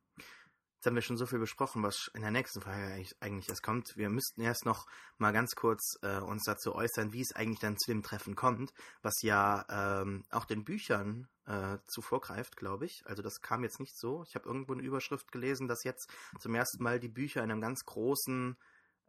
Jetzt 0.79 0.85
haben 0.85 0.95
wir 0.95 1.01
schon 1.01 1.17
so 1.17 1.25
viel 1.25 1.39
besprochen, 1.39 1.83
was 1.83 2.09
in 2.13 2.21
der 2.21 2.31
nächsten 2.31 2.61
Frage 2.61 3.05
eigentlich 3.19 3.49
erst 3.49 3.63
kommt. 3.63 3.97
Wir 3.97 4.07
müssten 4.07 4.39
erst 4.39 4.65
noch 4.65 4.85
mal 5.17 5.33
ganz 5.33 5.53
kurz 5.55 5.99
äh, 6.03 6.19
uns 6.19 6.45
dazu 6.45 6.73
äußern, 6.73 7.11
wie 7.11 7.19
es 7.19 7.35
eigentlich 7.35 7.59
dann 7.59 7.77
zu 7.77 7.91
dem 7.91 8.01
Treffen 8.01 8.33
kommt, 8.33 8.71
was 9.01 9.21
ja 9.21 9.65
ähm, 9.69 10.23
auch 10.29 10.45
den 10.45 10.63
Büchern 10.63 11.27
äh, 11.47 11.79
zuvorgreift, 11.85 12.55
glaube 12.55 12.85
ich. 12.85 13.01
Also 13.05 13.21
das 13.21 13.41
kam 13.41 13.63
jetzt 13.63 13.81
nicht 13.81 13.99
so. 13.99 14.23
Ich 14.25 14.35
habe 14.35 14.47
irgendwo 14.47 14.71
eine 14.71 14.81
Überschrift 14.81 15.33
gelesen, 15.33 15.67
dass 15.67 15.83
jetzt 15.83 16.09
zum 16.39 16.55
ersten 16.55 16.81
Mal 16.81 17.01
die 17.01 17.09
Bücher 17.09 17.43
in 17.43 17.51
einem 17.51 17.59
ganz 17.59 17.83
großen 17.83 18.55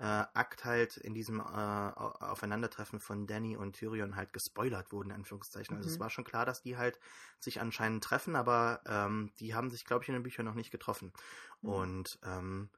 äh, 0.00 0.24
Akt 0.32 0.64
halt 0.64 0.96
in 0.96 1.12
diesem 1.12 1.40
äh, 1.40 1.42
Aufeinandertreffen 1.42 3.00
von 3.00 3.26
Danny 3.26 3.54
und 3.54 3.76
Tyrion 3.76 4.16
halt 4.16 4.32
gespoilert 4.32 4.92
wurden, 4.92 5.10
in 5.10 5.16
Anführungszeichen. 5.16 5.76
Also 5.76 5.88
mhm. 5.88 5.94
es 5.94 6.00
war 6.00 6.08
schon 6.08 6.24
klar, 6.24 6.46
dass 6.46 6.62
die 6.62 6.78
halt 6.78 6.98
sich 7.38 7.60
anscheinend 7.60 8.02
treffen, 8.02 8.34
aber 8.34 8.80
ähm, 8.86 9.30
die 9.40 9.54
haben 9.54 9.68
sich, 9.68 9.84
glaube 9.84 10.02
ich, 10.02 10.08
in 10.08 10.14
den 10.14 10.22
Büchern 10.22 10.46
noch 10.46 10.54
nicht 10.54 10.70
getroffen. 10.70 11.12
Mhm. 11.60 11.68
Und 11.68 12.18
ähm, 12.24 12.70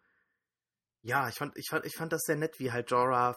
ja, 1.03 1.29
ich 1.29 1.37
fand, 1.37 1.57
ich 1.57 1.69
fand, 1.71 1.87
ich 1.87 1.97
fand 1.97 2.13
das 2.13 2.23
sehr 2.23 2.37
nett, 2.37 2.59
wie 2.59 2.73
halt 2.73 2.91
Jorah 2.91 3.37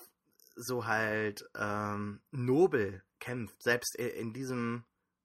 so 0.56 0.88
halt 0.88 1.48
ähm, 1.56 2.22
nobel 2.32 3.04
kämpft, 3.20 3.62
selbst 3.62 3.96
in 3.98 4.34
diesem, 4.34 4.84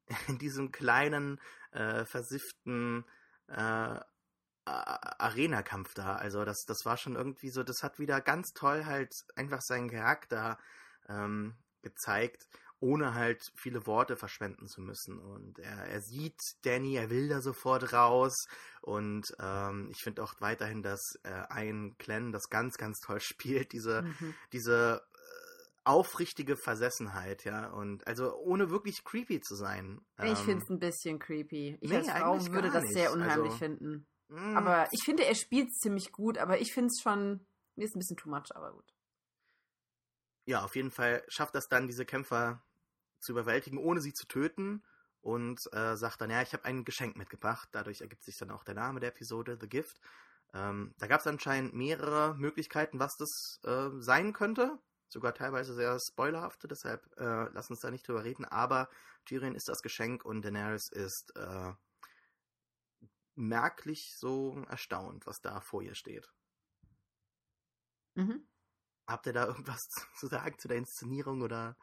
in 0.28 0.36
diesem 0.36 0.70
kleinen, 0.70 1.40
äh, 1.72 2.04
versifften 2.04 3.06
äh, 3.46 4.00
Arena-Kampf 4.70 5.94
da. 5.94 6.16
Also 6.16 6.44
das, 6.44 6.64
das 6.66 6.84
war 6.84 6.96
schon 6.96 7.16
irgendwie 7.16 7.50
so, 7.50 7.62
das 7.62 7.82
hat 7.82 7.98
wieder 7.98 8.20
ganz 8.20 8.52
toll 8.52 8.84
halt 8.84 9.12
einfach 9.36 9.60
seinen 9.60 9.90
Charakter 9.90 10.58
ähm, 11.08 11.54
gezeigt, 11.82 12.46
ohne 12.80 13.14
halt 13.14 13.42
viele 13.56 13.86
Worte 13.86 14.16
verschwenden 14.16 14.66
zu 14.66 14.80
müssen. 14.80 15.18
Und 15.18 15.58
er, 15.58 15.86
er 15.86 16.00
sieht 16.00 16.40
Danny, 16.62 16.96
er 16.96 17.10
will 17.10 17.28
da 17.28 17.42
sofort 17.42 17.92
raus. 17.92 18.46
Und 18.80 19.26
ähm, 19.38 19.88
ich 19.90 20.02
finde 20.02 20.22
auch 20.22 20.34
weiterhin, 20.40 20.82
dass 20.82 21.18
äh, 21.22 21.30
ein 21.48 21.96
Clan 21.98 22.32
das 22.32 22.48
ganz, 22.48 22.76
ganz 22.78 23.00
toll 23.00 23.20
spielt, 23.20 23.72
diese, 23.72 24.02
mhm. 24.02 24.34
diese 24.52 25.02
äh, 25.02 25.20
aufrichtige 25.84 26.56
Versessenheit, 26.56 27.44
ja, 27.44 27.68
und 27.68 28.06
also 28.06 28.34
ohne 28.36 28.70
wirklich 28.70 29.02
creepy 29.04 29.40
zu 29.40 29.56
sein. 29.56 30.00
Ich 30.22 30.30
ähm, 30.30 30.36
finde 30.36 30.62
es 30.64 30.70
ein 30.70 30.78
bisschen 30.78 31.18
creepy. 31.18 31.78
Ich 31.80 31.90
nee, 31.90 31.96
als 31.96 32.08
Frau 32.08 32.52
würde 32.52 32.70
das 32.70 32.84
sehr 32.88 33.12
unheimlich 33.12 33.52
also, 33.52 33.58
finden. 33.58 34.06
Mm. 34.30 34.56
Aber 34.56 34.88
ich 34.92 35.02
finde, 35.04 35.24
er 35.24 35.34
spielt 35.34 35.74
ziemlich 35.74 36.12
gut, 36.12 36.38
aber 36.38 36.60
ich 36.60 36.72
finde 36.72 36.88
es 36.88 37.00
schon, 37.02 37.46
mir 37.76 37.84
ist 37.84 37.94
ein 37.94 37.98
bisschen 37.98 38.16
too 38.16 38.30
much, 38.30 38.54
aber 38.54 38.72
gut. 38.72 38.94
Ja, 40.46 40.64
auf 40.64 40.74
jeden 40.74 40.90
Fall 40.90 41.24
schafft 41.28 41.54
das 41.54 41.68
dann, 41.68 41.86
diese 41.86 42.06
Kämpfer 42.06 42.62
zu 43.20 43.32
überwältigen, 43.32 43.78
ohne 43.78 44.00
sie 44.00 44.12
zu 44.12 44.26
töten. 44.26 44.82
Und 45.22 45.60
äh, 45.74 45.96
sagt 45.96 46.22
dann, 46.22 46.30
ja, 46.30 46.40
ich 46.40 46.54
habe 46.54 46.64
ein 46.64 46.84
Geschenk 46.84 47.14
mitgebracht. 47.14 47.68
Dadurch 47.72 48.00
ergibt 48.00 48.24
sich 48.24 48.38
dann 48.38 48.50
auch 48.50 48.64
der 48.64 48.74
Name 48.74 49.00
der 49.00 49.10
Episode, 49.10 49.58
The 49.60 49.68
Gift. 49.68 50.00
Ähm, 50.54 50.94
da 50.98 51.06
gab 51.06 51.20
es 51.20 51.26
anscheinend 51.26 51.74
mehrere 51.74 52.34
Möglichkeiten, 52.36 52.98
was 52.98 53.16
das 53.16 53.60
äh, 53.64 53.90
sein 53.98 54.32
könnte. 54.32 54.78
Sogar 55.08 55.34
teilweise 55.34 55.74
sehr 55.74 55.98
spoilerhafte, 56.00 56.68
deshalb 56.68 57.04
äh, 57.18 57.48
lass 57.52 57.68
uns 57.68 57.80
da 57.80 57.90
nicht 57.90 58.08
drüber 58.08 58.24
reden. 58.24 58.46
Aber 58.46 58.88
Tyrion 59.26 59.54
ist 59.54 59.68
das 59.68 59.82
Geschenk 59.82 60.24
und 60.24 60.42
Daenerys 60.42 60.88
ist 60.88 61.36
äh, 61.36 61.72
merklich 63.34 64.16
so 64.16 64.62
erstaunt, 64.68 65.26
was 65.26 65.40
da 65.40 65.60
vor 65.60 65.82
ihr 65.82 65.94
steht. 65.94 66.30
Mhm. 68.14 68.46
Habt 69.06 69.26
ihr 69.26 69.32
da 69.32 69.46
irgendwas 69.46 69.88
zu 70.18 70.26
sagen 70.26 70.58
zu 70.58 70.68
der 70.68 70.78
Inszenierung 70.78 71.42
oder 71.42 71.76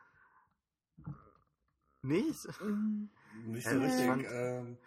nicht? 2.01 2.61
Mhm. 2.61 3.09
Nicht 3.45 3.67
so 3.67 3.77
richtig. 3.79 4.05
Fand, 4.05 4.25
ähm, 4.29 4.77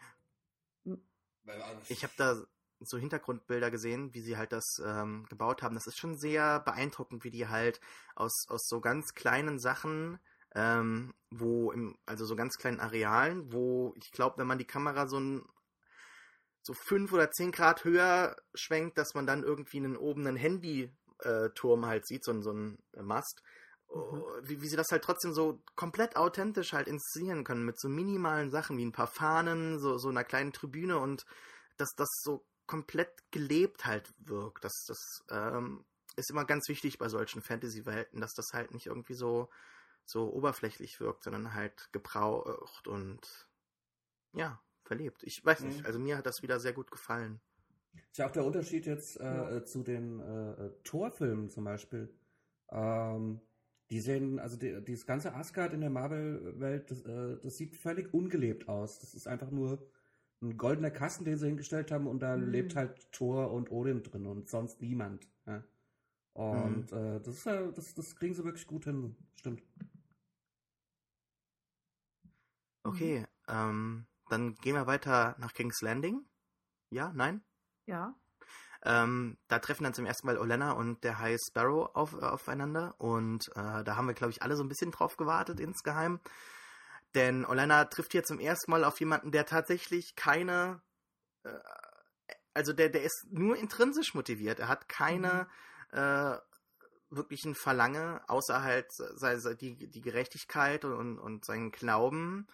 ich 1.88 2.02
habe 2.02 2.12
da 2.16 2.42
so 2.80 2.96
Hintergrundbilder 2.96 3.70
gesehen, 3.70 4.14
wie 4.14 4.22
sie 4.22 4.36
halt 4.36 4.52
das 4.52 4.80
ähm, 4.84 5.26
gebaut 5.28 5.62
haben. 5.62 5.74
Das 5.74 5.86
ist 5.86 5.98
schon 5.98 6.16
sehr 6.16 6.60
beeindruckend, 6.60 7.24
wie 7.24 7.30
die 7.30 7.48
halt 7.48 7.80
aus, 8.14 8.46
aus 8.48 8.66
so 8.68 8.80
ganz 8.80 9.14
kleinen 9.14 9.58
Sachen, 9.58 10.18
ähm, 10.54 11.14
wo 11.30 11.72
im, 11.72 11.98
also 12.06 12.24
so 12.24 12.36
ganz 12.36 12.56
kleinen 12.56 12.80
Arealen, 12.80 13.52
wo 13.52 13.92
ich 13.96 14.10
glaube, 14.12 14.38
wenn 14.38 14.46
man 14.46 14.58
die 14.58 14.66
Kamera 14.66 15.06
so 15.06 15.20
ein 15.20 15.44
so 16.62 16.74
fünf 16.74 17.12
oder 17.12 17.30
zehn 17.30 17.52
Grad 17.52 17.84
höher 17.84 18.36
schwenkt, 18.54 18.98
dass 18.98 19.14
man 19.14 19.26
dann 19.26 19.42
irgendwie 19.42 19.78
einen 19.78 19.96
obenen 19.96 20.36
Handy-Turm 20.36 21.86
halt 21.86 22.06
sieht, 22.06 22.24
so, 22.24 22.40
so 22.42 22.50
einen 22.50 22.78
Mast. 23.00 23.42
Mhm. 23.92 24.22
Wie, 24.42 24.62
wie, 24.62 24.68
sie 24.68 24.76
das 24.76 24.92
halt 24.92 25.02
trotzdem 25.02 25.32
so 25.32 25.62
komplett 25.74 26.16
authentisch 26.16 26.72
halt 26.72 26.86
inszenieren 26.86 27.44
können, 27.44 27.64
mit 27.64 27.80
so 27.80 27.88
minimalen 27.88 28.50
Sachen 28.50 28.76
wie 28.78 28.84
ein 28.84 28.92
paar 28.92 29.08
Fahnen, 29.08 29.78
so, 29.80 29.98
so 29.98 30.08
einer 30.08 30.24
kleinen 30.24 30.52
Tribüne 30.52 30.98
und 30.98 31.24
dass 31.76 31.94
das 31.96 32.08
so 32.22 32.46
komplett 32.66 33.10
gelebt 33.32 33.86
halt 33.86 34.12
wirkt. 34.18 34.62
Das, 34.64 34.84
das 34.86 35.24
ähm, 35.30 35.84
ist 36.16 36.30
immer 36.30 36.44
ganz 36.44 36.68
wichtig 36.68 36.98
bei 36.98 37.08
solchen 37.08 37.42
Fantasy-Welten, 37.42 38.20
dass 38.20 38.34
das 38.34 38.52
halt 38.52 38.72
nicht 38.72 38.86
irgendwie 38.86 39.14
so, 39.14 39.48
so 40.04 40.32
oberflächlich 40.32 41.00
wirkt, 41.00 41.24
sondern 41.24 41.54
halt 41.54 41.88
gebraucht 41.92 42.86
und 42.86 43.48
ja, 44.32 44.62
verlebt. 44.90 45.22
Ich 45.22 45.44
weiß 45.44 45.60
nicht, 45.62 45.80
mhm. 45.80 45.86
also 45.86 46.00
mir 46.00 46.16
hat 46.16 46.26
das 46.26 46.42
wieder 46.42 46.58
sehr 46.58 46.72
gut 46.72 46.90
gefallen. 46.90 47.40
Ist 48.10 48.18
ja 48.18 48.26
auch 48.26 48.32
der 48.32 48.44
Unterschied 48.44 48.86
jetzt 48.86 49.20
äh, 49.20 49.24
ja. 49.24 49.56
Äh, 49.56 49.64
zu 49.64 49.84
den 49.84 50.18
äh, 50.18 50.50
äh, 50.50 50.70
Torfilmen 50.82 51.48
zum 51.48 51.62
Beispiel. 51.62 52.12
Ähm, 52.72 53.40
die 53.90 54.00
sehen, 54.00 54.40
also 54.40 54.56
die, 54.56 54.82
dieses 54.82 55.06
ganze 55.06 55.32
Asgard 55.32 55.74
in 55.74 55.80
der 55.80 55.90
Marvel-Welt, 55.90 56.90
das, 56.90 57.02
äh, 57.02 57.38
das, 57.40 57.56
sieht 57.56 57.76
völlig 57.76 58.12
ungelebt 58.12 58.68
aus. 58.68 58.98
Das 58.98 59.14
ist 59.14 59.28
einfach 59.28 59.52
nur 59.52 59.78
ein 60.42 60.56
goldener 60.56 60.90
Kasten, 60.90 61.24
den 61.24 61.38
sie 61.38 61.46
hingestellt 61.46 61.92
haben 61.92 62.08
und 62.08 62.20
da 62.20 62.36
mhm. 62.36 62.50
lebt 62.50 62.74
halt 62.74 63.12
Thor 63.12 63.52
und 63.52 63.70
Odin 63.70 64.02
drin 64.02 64.26
und 64.26 64.48
sonst 64.48 64.80
niemand. 64.80 65.28
Ja? 65.46 65.62
Und 66.32 66.90
mhm. 66.90 66.98
äh, 66.98 67.20
das, 67.20 67.36
ist, 67.36 67.46
das, 67.46 67.94
das 67.94 68.16
kriegen 68.16 68.34
sie 68.34 68.44
wirklich 68.44 68.66
gut 68.66 68.84
hin, 68.84 69.14
stimmt. 69.36 69.62
Okay, 72.82 73.24
ähm, 73.46 74.06
dann 74.30 74.54
gehen 74.56 74.74
wir 74.74 74.86
weiter 74.86 75.34
nach 75.38 75.52
King's 75.52 75.80
Landing. 75.80 76.24
Ja, 76.90 77.12
nein? 77.14 77.42
Ja. 77.86 78.14
Ähm, 78.82 79.36
da 79.48 79.58
treffen 79.58 79.84
dann 79.84 79.94
zum 79.94 80.06
ersten 80.06 80.26
Mal 80.26 80.38
Olenna 80.38 80.72
und 80.72 81.04
der 81.04 81.18
High 81.18 81.38
Sparrow 81.38 81.90
auf, 81.94 82.14
äh, 82.14 82.24
aufeinander. 82.24 82.94
Und 82.98 83.48
äh, 83.54 83.84
da 83.84 83.96
haben 83.96 84.06
wir, 84.06 84.14
glaube 84.14 84.32
ich, 84.32 84.42
alle 84.42 84.56
so 84.56 84.62
ein 84.62 84.68
bisschen 84.68 84.90
drauf 84.90 85.16
gewartet 85.16 85.60
insgeheim. 85.60 86.20
Denn 87.14 87.44
Olenna 87.44 87.84
trifft 87.86 88.12
hier 88.12 88.24
zum 88.24 88.38
ersten 88.40 88.70
Mal 88.70 88.84
auf 88.84 88.98
jemanden, 89.00 89.32
der 89.32 89.44
tatsächlich 89.46 90.14
keine. 90.16 90.80
Äh, 91.42 91.58
also 92.54 92.72
der, 92.72 92.88
der 92.88 93.02
ist 93.02 93.26
nur 93.30 93.56
intrinsisch 93.56 94.14
motiviert. 94.14 94.58
Er 94.58 94.68
hat 94.68 94.88
keine 94.88 95.46
mhm. 95.92 95.98
äh, 95.98 96.38
wirklichen 97.10 97.54
Verlange, 97.54 98.22
außer 98.28 98.62
halt 98.62 98.88
die, 99.60 99.90
die 99.90 100.00
Gerechtigkeit 100.00 100.84
und, 100.84 101.18
und 101.18 101.44
seinen 101.44 101.70
Glauben 101.70 102.46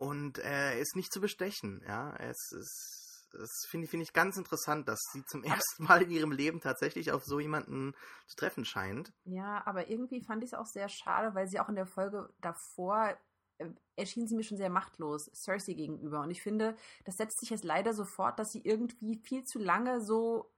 und 0.00 0.38
er 0.38 0.78
ist 0.78 0.96
nicht 0.96 1.12
zu 1.12 1.20
bestechen, 1.20 1.82
ja. 1.86 2.16
Es 2.16 2.52
ist, 2.52 3.28
das 3.32 3.50
finde 3.68 3.86
find 3.86 4.02
ich 4.02 4.14
ganz 4.14 4.38
interessant, 4.38 4.88
dass 4.88 4.98
sie 5.12 5.22
zum 5.26 5.44
ersten 5.44 5.84
Mal 5.84 6.02
in 6.02 6.10
ihrem 6.10 6.32
Leben 6.32 6.62
tatsächlich 6.62 7.12
auf 7.12 7.22
so 7.24 7.38
jemanden 7.38 7.94
zu 8.26 8.36
treffen 8.36 8.64
scheint. 8.64 9.12
Ja, 9.24 9.62
aber 9.66 9.90
irgendwie 9.90 10.22
fand 10.22 10.42
ich 10.42 10.52
es 10.52 10.58
auch 10.58 10.64
sehr 10.64 10.88
schade, 10.88 11.34
weil 11.34 11.48
sie 11.48 11.60
auch 11.60 11.68
in 11.68 11.74
der 11.74 11.86
Folge 11.86 12.32
davor 12.40 13.14
äh, 13.58 13.66
erschien 13.96 14.26
sie 14.26 14.36
mir 14.36 14.42
schon 14.42 14.56
sehr 14.56 14.70
machtlos 14.70 15.30
Cersei 15.34 15.74
gegenüber. 15.74 16.22
Und 16.22 16.30
ich 16.30 16.40
finde, 16.40 16.76
das 17.04 17.16
setzt 17.16 17.38
sich 17.38 17.50
jetzt 17.50 17.64
leider 17.64 17.92
so 17.92 18.06
fort, 18.06 18.38
dass 18.38 18.52
sie 18.52 18.62
irgendwie 18.64 19.18
viel 19.18 19.44
zu 19.44 19.58
lange 19.58 20.00
so 20.00 20.50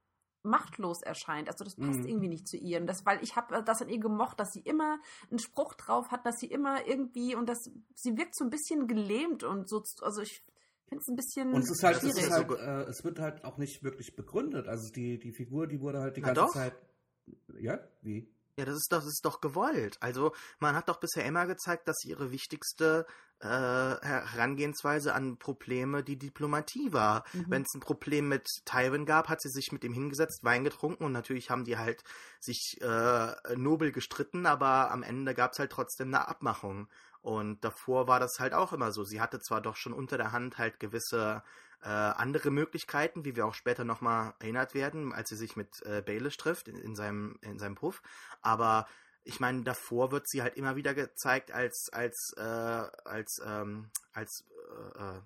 machtlos 0.43 1.01
erscheint. 1.01 1.49
Also 1.49 1.63
das 1.63 1.75
passt 1.75 2.01
mhm. 2.01 2.07
irgendwie 2.07 2.27
nicht 2.27 2.47
zu 2.47 2.57
ihr. 2.57 2.79
Und 2.79 2.87
das, 2.87 3.05
weil 3.05 3.23
ich 3.23 3.35
habe 3.35 3.63
das 3.63 3.81
an 3.81 3.89
ihr 3.89 3.99
gemocht, 3.99 4.39
dass 4.39 4.51
sie 4.51 4.61
immer 4.61 4.99
einen 5.29 5.39
Spruch 5.39 5.73
drauf 5.73 6.11
hat, 6.11 6.25
dass 6.25 6.35
sie 6.39 6.47
immer 6.47 6.85
irgendwie 6.85 7.35
und 7.35 7.47
das, 7.47 7.69
sie 7.95 8.17
wirkt 8.17 8.35
so 8.35 8.43
ein 8.43 8.49
bisschen 8.49 8.87
gelähmt 8.87 9.43
und 9.43 9.69
so, 9.69 9.83
also 10.01 10.21
ich 10.21 10.43
finde 10.87 11.01
es 11.01 11.07
ein 11.07 11.15
bisschen 11.15 11.53
und 11.53 11.61
es 11.61 11.71
ist 11.71 11.83
halt, 11.83 11.97
schwierig. 11.97 12.17
Es, 12.17 12.27
ist 12.27 12.31
halt, 12.31 12.51
äh, 12.51 12.89
es 12.89 13.03
wird 13.03 13.19
halt 13.19 13.43
auch 13.45 13.57
nicht 13.57 13.83
wirklich 13.83 14.15
begründet. 14.15 14.67
Also 14.67 14.91
die, 14.91 15.19
die 15.19 15.31
Figur, 15.31 15.67
die 15.67 15.79
wurde 15.79 15.99
halt 15.99 16.17
die 16.17 16.21
Na 16.21 16.33
ganze 16.33 16.41
doch. 16.41 16.53
Zeit, 16.53 16.75
ja, 17.59 17.79
wie? 18.01 18.29
Ja, 18.57 18.65
das 18.65 18.75
ist 18.75 18.91
doch, 18.91 18.99
das 18.99 19.07
ist 19.07 19.25
doch 19.25 19.41
gewollt. 19.41 19.97
Also 19.99 20.33
man 20.59 20.75
hat 20.75 20.87
doch 20.87 20.99
bisher 20.99 21.25
immer 21.25 21.47
gezeigt, 21.47 21.87
dass 21.87 22.03
ihre 22.03 22.31
wichtigste 22.31 23.07
äh, 23.39 23.47
Herangehensweise 23.47 25.13
an 25.15 25.37
Probleme 25.37 26.03
die 26.03 26.17
Diplomatie 26.17 26.93
war. 26.93 27.23
Mhm. 27.33 27.45
Wenn 27.49 27.61
es 27.63 27.73
ein 27.73 27.79
Problem 27.79 28.29
mit 28.29 28.47
Tywin 28.65 29.05
gab, 29.05 29.27
hat 29.27 29.41
sie 29.41 29.49
sich 29.49 29.71
mit 29.71 29.83
ihm 29.83 29.93
hingesetzt, 29.93 30.43
Wein 30.43 30.63
getrunken 30.63 31.03
und 31.03 31.11
natürlich 31.11 31.49
haben 31.49 31.65
die 31.65 31.77
halt 31.77 32.03
sich 32.39 32.77
äh, 32.81 33.55
nobel 33.55 33.91
gestritten, 33.91 34.45
aber 34.45 34.91
am 34.91 35.01
Ende 35.01 35.33
gab 35.33 35.53
es 35.53 35.59
halt 35.59 35.71
trotzdem 35.71 36.09
eine 36.09 36.27
Abmachung. 36.27 36.87
Und 37.21 37.63
davor 37.63 38.07
war 38.07 38.19
das 38.19 38.35
halt 38.39 38.53
auch 38.53 38.73
immer 38.73 38.91
so. 38.91 39.03
Sie 39.03 39.21
hatte 39.21 39.39
zwar 39.39 39.61
doch 39.61 39.77
schon 39.77 39.93
unter 39.93 40.17
der 40.17 40.31
Hand 40.31 40.57
halt 40.57 40.79
gewisse 40.79 41.41
äh, 41.83 41.87
andere 41.89 42.49
Möglichkeiten, 42.49 43.25
wie 43.25 43.35
wir 43.35 43.45
auch 43.45 43.53
später 43.53 43.83
nochmal 43.83 44.33
erinnert 44.39 44.73
werden, 44.73 45.13
als 45.13 45.29
sie 45.29 45.35
sich 45.35 45.55
mit 45.55 45.81
äh, 45.85 46.01
Baelish 46.01 46.37
trifft 46.37 46.67
in, 46.67 46.77
in, 46.77 46.95
seinem, 46.95 47.37
in 47.41 47.59
seinem 47.59 47.75
Puff. 47.75 48.01
Aber 48.41 48.87
ich 49.23 49.39
meine, 49.39 49.63
davor 49.63 50.11
wird 50.11 50.27
sie 50.27 50.41
halt 50.41 50.55
immer 50.55 50.75
wieder 50.75 50.93
gezeigt 50.93 51.51
als, 51.51 51.89
als, 51.91 52.33
äh, 52.37 52.41
als, 52.41 53.41
ähm, 53.45 53.89
als 54.13 54.45
äh, 54.97 55.19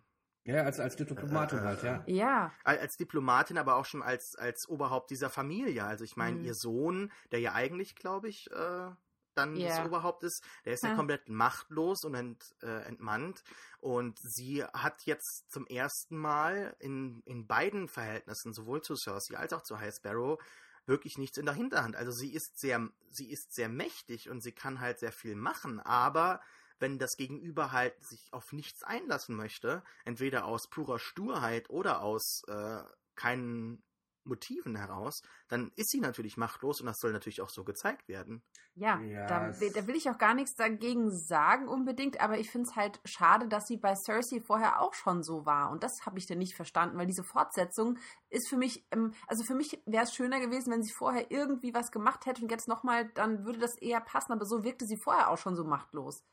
ja, 0.46 0.64
als, 0.64 0.80
als 0.80 0.96
Diplomatin 0.96 1.60
äh, 1.60 1.62
halt, 1.62 1.84
ja. 1.84 2.04
Ja. 2.08 2.52
als 2.64 2.96
Diplomatin, 2.96 3.58
aber 3.58 3.76
auch 3.76 3.84
schon 3.86 4.02
als, 4.02 4.36
als 4.38 4.70
Oberhaupt 4.70 5.10
dieser 5.12 5.30
Familie. 5.30 5.84
Also 5.84 6.06
ich 6.06 6.16
meine, 6.16 6.38
Mhm. 6.38 6.46
ihr 6.46 6.54
Sohn, 6.54 7.12
der 7.34 7.42
ja 7.42 7.54
eigentlich, 7.54 7.96
glaube 7.96 8.30
ich, 8.30 8.50
äh, 8.52 8.90
dann 9.38 9.56
Ja. 9.56 9.78
das 9.78 9.86
Oberhaupt 9.86 10.24
ist, 10.24 10.44
der 10.66 10.74
ist 10.74 10.84
ja 10.84 10.92
Ha. 10.92 10.96
komplett 10.96 11.30
machtlos 11.30 12.04
und 12.04 12.16
ent, 12.16 12.44
äh, 12.62 12.84
entmannt. 12.88 13.44
Und 13.80 14.18
sie 14.22 14.64
hat 14.64 15.04
jetzt 15.06 15.50
zum 15.52 15.66
ersten 15.68 16.18
Mal 16.18 16.76
in, 16.80 17.22
in 17.26 17.48
beiden 17.48 17.88
Verhältnissen, 17.88 18.54
sowohl 18.54 18.82
zu 18.82 18.96
Cersei 18.96 19.38
als 19.38 19.54
auch 19.54 19.64
zu 19.64 19.80
High 19.80 19.94
Sparrow, 19.96 20.42
wirklich 20.86 21.18
nichts 21.18 21.38
in 21.38 21.46
der 21.46 21.56
Hinterhand. 21.56 21.96
Also 21.96 22.12
sie 22.12 22.34
ist 22.34 22.60
sehr, 22.60 22.90
sie 23.12 23.30
ist 23.30 23.54
sehr 23.54 23.70
mächtig 23.70 24.30
und 24.30 24.42
sie 24.42 24.54
kann 24.54 24.80
halt 24.80 25.00
sehr 25.00 25.12
viel 25.12 25.36
machen, 25.36 25.80
aber 25.80 26.42
wenn 26.80 27.00
das 27.00 27.18
Gegenüber 27.18 27.72
halt 27.72 27.94
sich 28.06 28.32
auf 28.32 28.54
nichts 28.54 28.84
einlassen 28.84 29.36
möchte, 29.36 29.84
entweder 30.06 30.46
aus 30.46 30.70
purer 30.70 31.00
Sturheit 31.00 31.70
oder 31.70 32.02
aus 32.02 32.44
äh, 32.48 32.84
keinen 33.16 33.84
Motiven 34.28 34.76
heraus, 34.76 35.22
dann 35.48 35.72
ist 35.76 35.90
sie 35.92 36.00
natürlich 36.02 36.38
machtlos 36.38 36.80
und 36.82 36.88
das 36.88 37.00
soll 37.00 37.12
natürlich 37.14 37.42
auch 37.42 37.50
so 37.50 37.64
gezeigt 37.64 38.08
werden. 38.08 38.44
Ja, 38.76 39.04
Ja, 39.26 39.26
da, 39.26 39.54
da 39.74 39.88
will 39.88 39.96
ich 39.96 40.08
auch 40.10 40.20
gar 40.20 40.36
nichts 40.36 40.54
dagegen 40.56 41.10
sagen 41.12 41.68
unbedingt, 41.68 42.22
aber 42.22 42.38
ich 42.38 42.52
finde 42.52 42.70
es 42.70 42.76
halt 42.76 43.00
schade, 43.06 43.48
dass 43.48 43.66
sie 43.68 43.78
bei 43.78 43.96
Cersei 43.96 44.40
vorher 44.40 44.82
auch 44.82 44.94
schon 44.94 45.24
so 45.24 45.46
war. 45.48 45.72
Und 45.72 45.82
das 45.84 46.06
habe 46.06 46.20
ich 46.20 46.28
dann 46.28 46.38
nicht 46.38 46.56
verstanden, 46.56 46.96
weil 46.98 47.08
diese 47.08 47.24
Fortsetzung 47.24 47.98
ist 48.30 48.48
für 48.48 48.58
mich, 48.58 48.86
ähm, 48.92 49.14
also 49.28 49.44
für 49.44 49.56
mich 49.56 49.82
wäre 49.88 50.04
es 50.04 50.14
schöner 50.14 50.40
gewesen, 50.40 50.72
wenn 50.72 50.84
sie 50.84 50.94
vorher 50.94 51.32
irgendwie 51.32 51.74
was 51.74 51.92
gemacht 51.92 52.26
hätte 52.28 52.44
und 52.44 52.52
jetzt 52.52 52.68
nochmal, 52.68 53.10
dann 53.16 53.46
würde 53.46 53.60
das 53.60 53.76
eher 53.78 54.00
passen, 54.00 54.32
aber 54.32 54.46
so 54.46 54.64
wirkte 54.64 54.86
sie 54.86 54.98
vorher 54.98 55.30
auch 55.32 55.38
schon 55.40 55.56
so 55.56 55.64
machtlos. 55.64 56.24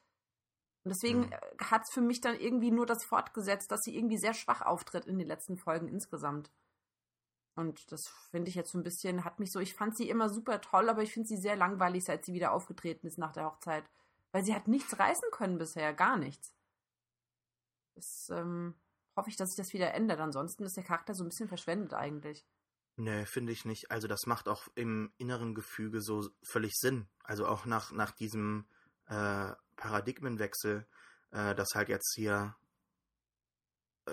Und 0.85 0.91
deswegen 0.95 1.27
Hm. 1.27 1.35
hat 1.61 1.83
es 1.85 1.93
für 1.95 2.03
mich 2.03 2.21
dann 2.21 2.39
irgendwie 2.39 2.71
nur 2.71 2.87
das 2.87 3.05
fortgesetzt, 3.05 3.71
dass 3.73 3.83
sie 3.83 3.97
irgendwie 3.97 4.19
sehr 4.19 4.35
schwach 4.35 4.63
auftritt 4.63 5.07
in 5.07 5.19
den 5.19 5.29
letzten 5.29 5.57
Folgen 5.59 5.89
insgesamt. 5.89 6.51
Und 7.57 7.93
das 7.93 8.09
finde 8.31 8.49
ich 8.49 8.57
jetzt 8.57 8.73
so 8.73 8.79
ein 8.79 8.83
bisschen, 8.83 9.25
hat 9.25 9.39
mich 9.39 9.53
so, 9.53 9.61
ich 9.61 9.75
fand 9.75 9.97
sie 9.97 10.09
immer 10.09 10.29
super 10.29 10.61
toll, 10.61 10.89
aber 10.89 11.03
ich 11.03 11.13
finde 11.13 11.29
sie 11.29 11.37
sehr 11.37 11.57
langweilig, 11.57 12.05
seit 12.05 12.25
sie 12.25 12.35
wieder 12.35 12.53
aufgetreten 12.53 13.07
ist 13.07 13.19
nach 13.19 13.33
der 13.33 13.47
Hochzeit. 13.47 13.85
Weil 14.33 14.45
sie 14.45 14.55
hat 14.55 14.67
nichts 14.67 14.99
reißen 14.99 15.29
können 15.31 15.59
bisher, 15.59 15.95
gar 15.95 16.17
nichts. 16.17 16.53
Das 17.95 18.29
ähm, 18.31 18.75
hoffe 19.17 19.31
ich, 19.31 19.37
dass 19.37 19.51
sich 19.51 19.57
das 19.57 19.73
wieder 19.73 19.95
ändert. 19.95 20.19
Ansonsten 20.19 20.65
ist 20.65 20.77
der 20.77 20.83
Charakter 20.83 21.15
so 21.15 21.23
ein 21.23 21.29
bisschen 21.29 21.49
verschwendet 21.49 21.95
eigentlich. 21.95 22.45
Nee, 22.97 23.25
finde 23.27 23.53
ich 23.53 23.65
nicht. 23.65 23.91
Also 23.91 24.09
das 24.09 24.27
macht 24.27 24.49
auch 24.49 24.69
im 24.75 25.13
inneren 25.17 25.55
Gefüge 25.55 26.01
so 26.01 26.29
völlig 26.43 26.75
Sinn. 26.75 27.09
Also 27.23 27.47
auch 27.47 27.67
nach, 27.67 27.93
nach 27.93 28.13
diesem 28.13 28.67
äh, 29.07 29.53
Paradigmenwechsel, 29.77 30.87
äh, 31.33 31.55
dass 31.55 31.75
halt 31.75 31.89
jetzt 31.89 32.15
hier 32.15 32.57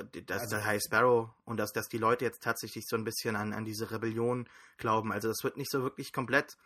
dass 0.04 0.42
Also- 0.42 0.56
der 0.56 0.66
High 0.66 0.82
Sparrow 0.86 1.30
und 1.46 1.58
dass, 1.58 1.72
dass 1.72 1.88
die 1.88 1.98
Leute 1.98 2.26
jetzt 2.26 2.44
tatsächlich 2.44 2.86
so 2.88 2.96
ein 2.96 3.04
bisschen 3.04 3.36
an, 3.36 3.54
an 3.54 3.66
diese 3.66 3.92
Rebellion 3.92 4.48
glauben. 4.78 5.12
Also 5.12 5.28
das 5.28 5.44
wird 5.44 5.58
nicht 5.58 5.72
so 5.72 5.84
wirklich 5.84 6.14
komplett 6.14 6.58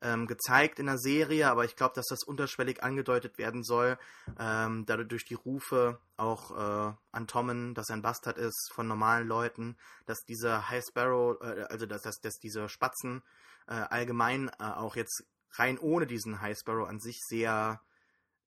ähm, 0.00 0.26
gezeigt 0.26 0.78
in 0.78 0.86
der 0.86 0.98
Serie, 0.98 1.48
aber 1.50 1.64
ich 1.64 1.76
glaube, 1.76 1.94
dass 1.94 2.06
das 2.06 2.24
unterschwellig 2.24 2.82
angedeutet 2.82 3.38
werden 3.38 3.64
soll, 3.64 3.96
ähm, 4.38 4.84
dadurch 4.86 5.08
durch 5.08 5.24
die 5.24 5.34
Rufe 5.34 5.98
auch 6.16 6.50
äh, 6.50 6.94
an 7.12 7.26
Tommen, 7.26 7.74
dass 7.74 7.88
er 7.88 7.96
ein 7.96 8.02
Bastard 8.02 8.36
ist 8.36 8.70
von 8.74 8.86
normalen 8.86 9.26
Leuten, 9.26 9.76
dass 10.06 10.24
dieser 10.24 10.68
High 10.68 10.84
Sparrow, 10.86 11.40
äh, 11.40 11.62
also 11.70 11.86
dass, 11.86 12.02
dass, 12.02 12.20
dass 12.20 12.34
diese 12.38 12.68
Spatzen 12.68 13.22
äh, 13.66 13.72
allgemein 13.72 14.50
äh, 14.58 14.64
auch 14.64 14.94
jetzt 14.96 15.24
rein 15.52 15.78
ohne 15.78 16.06
diesen 16.06 16.40
High 16.40 16.58
Sparrow 16.58 16.86
an 16.88 17.00
sich 17.00 17.18
sehr 17.26 17.80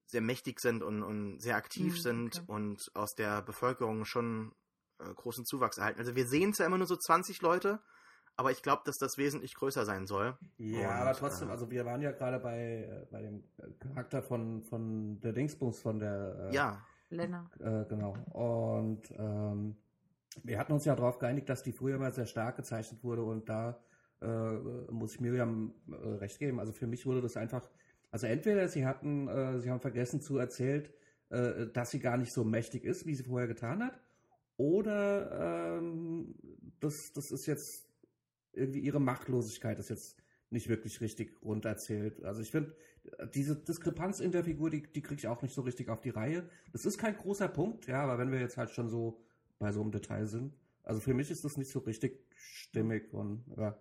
sehr 0.08 0.20
mächtig 0.22 0.58
sind 0.60 0.82
und, 0.82 1.02
und 1.02 1.38
sehr 1.40 1.56
aktiv 1.56 1.94
Hm, 1.94 2.00
sind 2.02 2.36
okay. 2.38 2.44
und 2.48 2.90
aus 2.94 3.14
der 3.14 3.42
Bevölkerung 3.42 4.04
schon 4.04 4.52
äh, 4.98 5.14
großen 5.14 5.44
Zuwachs 5.44 5.78
erhalten. 5.78 6.00
Also 6.00 6.16
wir 6.16 6.26
sehen 6.26 6.52
zwar 6.54 6.66
immer 6.66 6.78
nur 6.78 6.86
so 6.86 6.96
20 6.96 7.40
Leute, 7.42 7.80
aber 8.36 8.50
ich 8.50 8.62
glaube, 8.62 8.82
dass 8.86 8.98
das 8.98 9.18
wesentlich 9.18 9.54
größer 9.54 9.84
sein 9.84 10.06
soll. 10.06 10.36
Ja, 10.56 10.78
Und, 10.78 10.96
aber 10.96 11.12
trotzdem, 11.12 11.48
äh, 11.48 11.52
also 11.52 11.70
wir 11.70 11.84
waren 11.84 12.00
ja 12.00 12.12
gerade 12.12 12.38
bei, 12.40 12.88
äh, 12.90 13.06
bei 13.10 13.22
dem 13.22 13.44
Charakter 13.80 14.22
von, 14.22 14.62
von 14.62 15.20
der 15.20 15.32
Dingsbums, 15.32 15.80
von 15.80 15.98
der. 15.98 16.48
Äh, 16.50 16.54
Ja, 16.54 16.86
Lena. 17.10 17.50
Äh, 17.60 17.84
genau. 17.88 18.12
Und 18.32 19.10
ähm, 19.16 19.76
wir 20.42 20.58
hatten 20.58 20.72
uns 20.72 20.84
ja 20.84 20.94
darauf 20.94 21.18
geeinigt, 21.18 21.48
dass 21.48 21.62
die 21.62 21.72
früher 21.72 21.98
mal 21.98 22.12
sehr 22.12 22.26
stark 22.26 22.56
gezeichnet 22.56 23.02
wurde 23.02 23.22
und 23.22 23.48
da 23.48 23.78
äh, 24.20 24.26
muss 24.90 25.14
ich 25.14 25.20
Miriam 25.20 25.74
äh, 25.90 25.94
recht 26.16 26.38
geben. 26.38 26.60
Also 26.60 26.72
für 26.72 26.86
mich 26.86 27.06
wurde 27.06 27.20
das 27.22 27.36
einfach, 27.36 27.68
also 28.10 28.26
entweder 28.26 28.68
sie 28.68 28.86
hatten, 28.86 29.28
äh, 29.28 29.60
sie 29.60 29.70
haben 29.70 29.80
vergessen 29.80 30.20
zu 30.20 30.38
erzählt, 30.38 30.92
äh, 31.30 31.66
dass 31.72 31.90
sie 31.90 32.00
gar 32.00 32.16
nicht 32.16 32.32
so 32.32 32.44
mächtig 32.44 32.84
ist, 32.84 33.06
wie 33.06 33.14
sie 33.14 33.24
vorher 33.24 33.48
getan 33.48 33.82
hat, 33.82 34.00
oder 34.56 35.78
ähm, 35.78 36.34
das, 36.80 37.12
das 37.14 37.30
ist 37.30 37.46
jetzt 37.46 37.88
irgendwie 38.52 38.80
ihre 38.80 39.00
Machtlosigkeit 39.00 39.78
ist 39.78 39.90
jetzt 39.90 40.16
nicht 40.50 40.68
wirklich 40.68 41.00
richtig 41.00 41.40
rund 41.42 41.64
erzählt. 41.64 42.24
Also 42.24 42.40
ich 42.40 42.50
finde, 42.50 42.74
diese 43.34 43.56
Diskrepanz 43.56 44.20
in 44.20 44.32
der 44.32 44.44
Figur, 44.44 44.70
die, 44.70 44.82
die 44.82 45.02
kriege 45.02 45.18
ich 45.18 45.28
auch 45.28 45.42
nicht 45.42 45.54
so 45.54 45.62
richtig 45.62 45.88
auf 45.88 46.00
die 46.00 46.10
Reihe. 46.10 46.48
Das 46.72 46.86
ist 46.86 46.98
kein 46.98 47.16
großer 47.16 47.48
Punkt, 47.48 47.86
ja, 47.86 48.02
aber 48.02 48.18
wenn 48.18 48.32
wir 48.32 48.40
jetzt 48.40 48.56
halt 48.56 48.70
schon 48.70 48.88
so 48.88 49.20
bei 49.58 49.72
so 49.72 49.80
einem 49.80 49.92
Detail 49.92 50.26
sind, 50.26 50.56
also 50.82 51.00
für 51.00 51.14
mich 51.14 51.30
ist 51.30 51.44
das 51.44 51.56
nicht 51.56 51.70
so 51.70 51.80
richtig 51.80 52.18
stimmig 52.34 53.12
und 53.12 53.44
ja. 53.56 53.78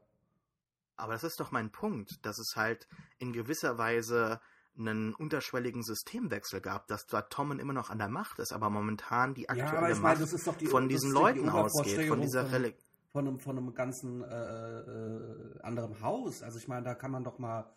Aber 0.98 1.14
das 1.14 1.24
ist 1.24 1.40
doch 1.40 1.52
mein 1.52 1.72
Punkt, 1.72 2.26
dass 2.26 2.40
es 2.40 2.56
halt 2.56 2.88
in 3.20 3.34
gewisser 3.34 3.78
Weise 3.78 4.40
einen 4.78 5.14
unterschwelligen 5.16 5.84
Systemwechsel 5.84 6.62
gab, 6.62 6.88
dass 6.88 7.08
zwar 7.08 7.30
Tommen 7.30 7.60
immer 7.60 7.74
noch 7.74 7.90
an 7.90 7.98
der 7.98 8.10
Macht 8.10 8.40
ist, 8.40 8.54
aber 8.54 8.70
momentan 8.70 9.34
die 9.34 9.44
Ja, 9.44 9.50
aktuelle 9.50 9.96
meine, 9.96 10.20
Macht 10.20 10.48
doch 10.48 10.58
die 10.58 10.68
von 10.68 10.88
diesen 10.88 11.10
ist 11.10 11.16
die 11.16 11.22
Leuten 11.22 11.50
ausgeht, 11.50 12.08
von 12.08 12.22
dieser 12.22 12.44
von, 12.44 12.52
Reli 12.52 12.76
von 13.12 13.28
einem, 13.28 13.40
von 13.40 13.58
einem 13.58 13.74
ganzen 13.74 14.24
äh, 14.24 14.80
äh, 14.80 15.62
anderen 15.62 16.02
Haus. 16.02 16.44
Also 16.44 16.60
ich 16.60 16.68
meine, 16.68 16.84
da 16.84 16.94
kann 16.94 17.12
man 17.12 17.24
doch 17.24 17.40
mal 17.40 17.74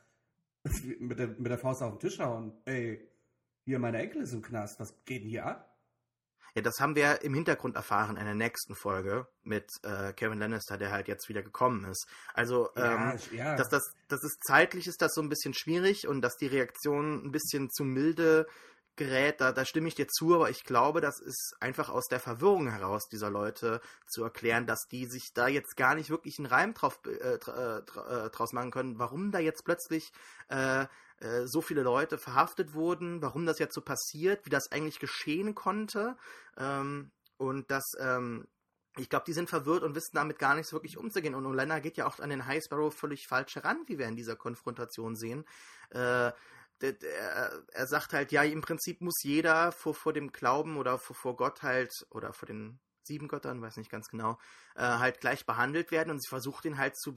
mit 0.98 1.18
der, 1.18 1.28
mit 1.28 1.46
der 1.46 1.58
Faust 1.58 1.82
auf 1.82 1.92
den 1.94 2.00
Tisch 2.00 2.18
hauen. 2.18 2.52
Ey, 2.66 3.08
hier 3.64 3.78
meine 3.78 3.98
Enkel 3.98 4.22
ist 4.22 4.32
im 4.32 4.42
Knast, 4.42 4.78
was 4.80 5.04
geht 5.04 5.22
denn 5.22 5.30
hier 5.30 5.46
ab? 5.46 5.69
Ja, 6.54 6.62
das 6.62 6.80
haben 6.80 6.94
wir 6.96 7.22
im 7.22 7.34
Hintergrund 7.34 7.76
erfahren 7.76 8.16
in 8.16 8.24
der 8.24 8.34
nächsten 8.34 8.74
Folge 8.74 9.26
mit 9.42 9.70
äh, 9.82 10.12
Kevin 10.12 10.38
Lannister, 10.38 10.76
der 10.78 10.90
halt 10.90 11.08
jetzt 11.08 11.28
wieder 11.28 11.42
gekommen 11.42 11.84
ist. 11.84 12.06
Also, 12.34 12.70
ähm, 12.76 13.12
ich- 13.16 13.30
ja. 13.32 13.56
dass 13.56 13.68
das, 13.68 13.94
das 14.08 14.22
ist 14.24 14.42
zeitlich 14.44 14.86
ist 14.86 15.00
das 15.02 15.14
so 15.14 15.22
ein 15.22 15.28
bisschen 15.28 15.54
schwierig 15.54 16.08
und 16.08 16.22
dass 16.22 16.36
die 16.36 16.46
Reaktion 16.48 17.24
ein 17.24 17.30
bisschen 17.32 17.70
zu 17.70 17.84
milde 17.84 18.46
gerät, 19.00 19.40
da, 19.40 19.50
da 19.52 19.64
stimme 19.64 19.88
ich 19.88 19.94
dir 19.94 20.06
zu, 20.08 20.34
aber 20.34 20.50
ich 20.50 20.62
glaube, 20.62 21.00
das 21.00 21.20
ist 21.20 21.56
einfach 21.58 21.88
aus 21.88 22.06
der 22.08 22.20
Verwirrung 22.20 22.70
heraus 22.70 23.08
dieser 23.08 23.30
Leute 23.30 23.80
zu 24.06 24.22
erklären, 24.22 24.66
dass 24.66 24.86
die 24.90 25.06
sich 25.06 25.32
da 25.32 25.48
jetzt 25.48 25.74
gar 25.76 25.94
nicht 25.94 26.10
wirklich 26.10 26.38
einen 26.38 26.46
Reim 26.46 26.74
drauf, 26.74 27.00
äh, 27.06 27.10
äh, 27.10 27.78
äh, 27.78 28.30
draus 28.30 28.52
machen 28.52 28.70
können, 28.70 28.98
warum 28.98 29.32
da 29.32 29.38
jetzt 29.38 29.64
plötzlich 29.64 30.12
äh, 30.48 30.82
äh, 30.82 31.46
so 31.46 31.62
viele 31.62 31.82
Leute 31.82 32.18
verhaftet 32.18 32.74
wurden, 32.74 33.22
warum 33.22 33.46
das 33.46 33.58
jetzt 33.58 33.74
so 33.74 33.80
passiert, 33.80 34.44
wie 34.44 34.50
das 34.50 34.70
eigentlich 34.70 34.98
geschehen 34.98 35.54
konnte. 35.54 36.18
Ähm, 36.58 37.10
und 37.38 37.70
das, 37.70 37.84
ähm, 37.98 38.46
ich 38.98 39.08
glaube, 39.08 39.24
die 39.26 39.32
sind 39.32 39.48
verwirrt 39.48 39.82
und 39.82 39.94
wissen 39.94 40.14
damit 40.14 40.38
gar 40.38 40.54
nicht 40.54 40.66
so 40.66 40.76
wirklich 40.76 40.98
umzugehen. 40.98 41.34
Und 41.34 41.46
Olenna 41.46 41.78
geht 41.78 41.96
ja 41.96 42.06
auch 42.06 42.18
an 42.20 42.28
den 42.28 42.44
High 42.44 42.62
Sparrow 42.62 42.94
völlig 42.94 43.26
falsch 43.26 43.56
heran, 43.56 43.82
wie 43.86 43.98
wir 43.98 44.06
in 44.08 44.16
dieser 44.16 44.36
Konfrontation 44.36 45.16
sehen. 45.16 45.46
Äh, 45.88 46.32
der, 46.82 47.64
er 47.72 47.86
sagt 47.86 48.12
halt, 48.12 48.32
ja, 48.32 48.42
im 48.42 48.60
Prinzip 48.62 49.00
muss 49.00 49.22
jeder 49.22 49.72
vor, 49.72 49.94
vor 49.94 50.12
dem 50.12 50.32
Glauben 50.32 50.76
oder 50.76 50.98
vor, 50.98 51.16
vor 51.16 51.36
Gott 51.36 51.62
halt, 51.62 51.92
oder 52.10 52.32
vor 52.32 52.46
den 52.46 52.80
sieben 53.04 53.28
Göttern, 53.28 53.62
weiß 53.62 53.76
nicht 53.76 53.90
ganz 53.90 54.08
genau, 54.08 54.38
äh, 54.76 54.82
halt 54.82 55.20
gleich 55.20 55.46
behandelt 55.46 55.90
werden 55.90 56.10
und 56.10 56.22
sie 56.22 56.28
versucht 56.28 56.64
ihn 56.64 56.78
halt 56.78 56.96
zu 56.96 57.14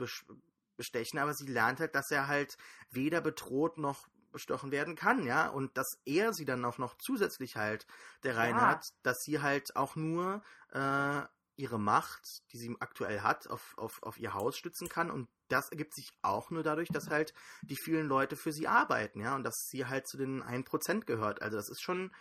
bestechen, 0.78 1.19
aber 1.19 1.34
sie 1.34 1.47
lernt 1.47 1.80
halt, 1.80 1.95
dass 1.95 2.10
er 2.12 2.28
halt 2.28 2.58
weder 2.89 3.21
bedroht 3.21 3.78
noch 3.78 4.08
bestochen 4.32 4.71
werden 4.71 4.95
kann, 4.95 5.26
ja, 5.26 5.47
und 5.47 5.78
dass 5.78 5.88
er 6.06 6.34
sie 6.34 6.45
dann 6.45 6.65
auch 6.65 6.80
noch 6.80 6.95
zusätzlich 6.97 7.56
halt 7.56 7.86
der 8.23 8.36
Reihe 8.36 8.56
Ja. 8.56 8.67
hat, 8.67 8.84
dass 9.04 9.19
sie 9.21 9.41
halt 9.41 9.76
auch 9.76 9.95
nur 9.95 10.41
äh, 10.71 11.21
ihre 11.56 11.80
Macht, 11.80 12.42
die 12.52 12.58
sie 12.58 12.76
aktuell 12.80 13.22
hat, 13.22 13.48
auf, 13.50 13.74
auf, 13.78 14.02
auf 14.04 14.18
ihr 14.18 14.34
Haus 14.34 14.58
stützen 14.58 14.89
kann 14.89 15.12
und 15.12 15.28
das 15.50 15.70
ergibt 15.70 15.94
sich 15.94 16.10
auch 16.22 16.50
nur 16.50 16.63
dadurch, 16.63 16.89
dass 16.89 17.10
halt 17.10 17.34
die 17.63 17.76
vielen 17.76 18.08
Leute 18.08 18.36
für 18.36 18.52
sie 18.52 18.68
arbeiten, 18.68 19.20
ja, 19.22 19.36
und 19.36 19.44
dass 19.44 19.56
sie 19.70 19.86
halt 19.86 20.08
zu 20.08 20.18
den 20.18 20.42
1% 20.42 21.06
gehört. 21.06 21.42
Also 21.42 21.58
das 21.58 21.70
ist 21.70 21.82
schon 21.82 22.12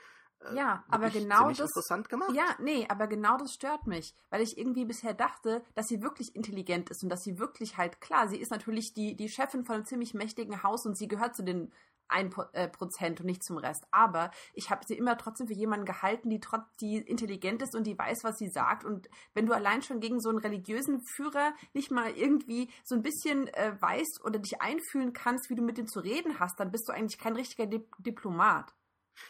äh, 0.41 0.55
Ja, 0.55 0.85
aber 0.91 1.09
genau 1.09 1.49
das- 1.49 1.61
interessant 1.61 2.09
gemacht. 2.11 2.33
Ja, 2.35 2.57
nee, 2.61 2.87
aber 2.89 3.07
genau 3.07 3.37
das 3.39 3.55
stört 3.55 3.87
mich, 3.87 4.15
weil 4.29 4.43
ich 4.43 4.59
irgendwie 4.59 4.85
bisher 4.85 5.15
dachte, 5.15 5.65
dass 5.75 5.87
sie 5.87 6.03
wirklich 6.03 6.35
intelligent 6.37 6.91
ist 6.91 7.03
und 7.03 7.09
dass 7.09 7.23
sie 7.23 7.39
wirklich 7.39 7.77
halt, 7.79 8.01
klar, 8.01 8.29
sie 8.29 8.39
ist 8.39 8.51
natürlich 8.51 8.93
die, 8.93 9.17
die 9.17 9.29
Chefin 9.31 9.65
von 9.65 9.77
einem 9.77 9.85
ziemlich 9.87 10.13
mächtigen 10.15 10.63
Haus 10.63 10.85
und 10.85 10.97
sie 10.99 11.09
gehört 11.09 11.35
zu 11.37 11.43
den 11.43 11.73
1% 12.13 12.53
äh, 12.53 12.69
Prozent 12.69 13.21
und 13.21 13.27
nicht 13.27 13.43
zum 13.43 13.59
Rest. 13.59 13.87
Aber 13.91 14.31
ich 14.55 14.71
habe 14.71 14.85
sie 14.87 14.97
immer 14.97 15.17
trotzdem 15.17 15.47
für 15.47 15.55
jemanden 15.55 15.87
gehalten, 15.87 16.31
die 16.31 16.41
trotz, 16.41 16.65
die 16.81 16.99
intelligent 16.99 17.63
ist 17.63 17.75
und 17.75 17.87
die 17.87 17.99
weiß, 17.99 18.25
was 18.25 18.39
sie 18.39 18.49
sagt. 18.49 18.85
Und 18.85 19.09
wenn 19.35 19.47
du 19.47 19.53
allein 19.53 19.83
schon 19.83 20.01
gegen 20.01 20.21
so 20.21 20.29
einen 20.29 20.39
religiösen 20.39 21.01
Führer 21.01 21.53
nicht 21.73 21.91
mal 21.91 22.11
irgendwie 22.11 22.71
so 22.85 22.95
ein 22.95 23.03
bisschen 23.03 23.49
äh, 23.49 23.77
weißt 23.81 24.25
oder 24.25 24.39
dich 24.39 24.61
einfühlen 24.61 25.13
kannst, 25.13 25.51
wie 25.51 25.55
du 25.55 25.63
mit 25.63 25.79
dem 25.79 25.87
zu 25.87 26.01
reden 26.01 26.39
hast, 26.39 26.61
dann 26.61 26.71
bist 26.71 26.89
du 26.89 26.93
eigentlich 26.93 27.19
kein 27.19 27.37
richtiger 27.37 27.67
Dip 27.67 27.89
Diplomat. 27.99 28.73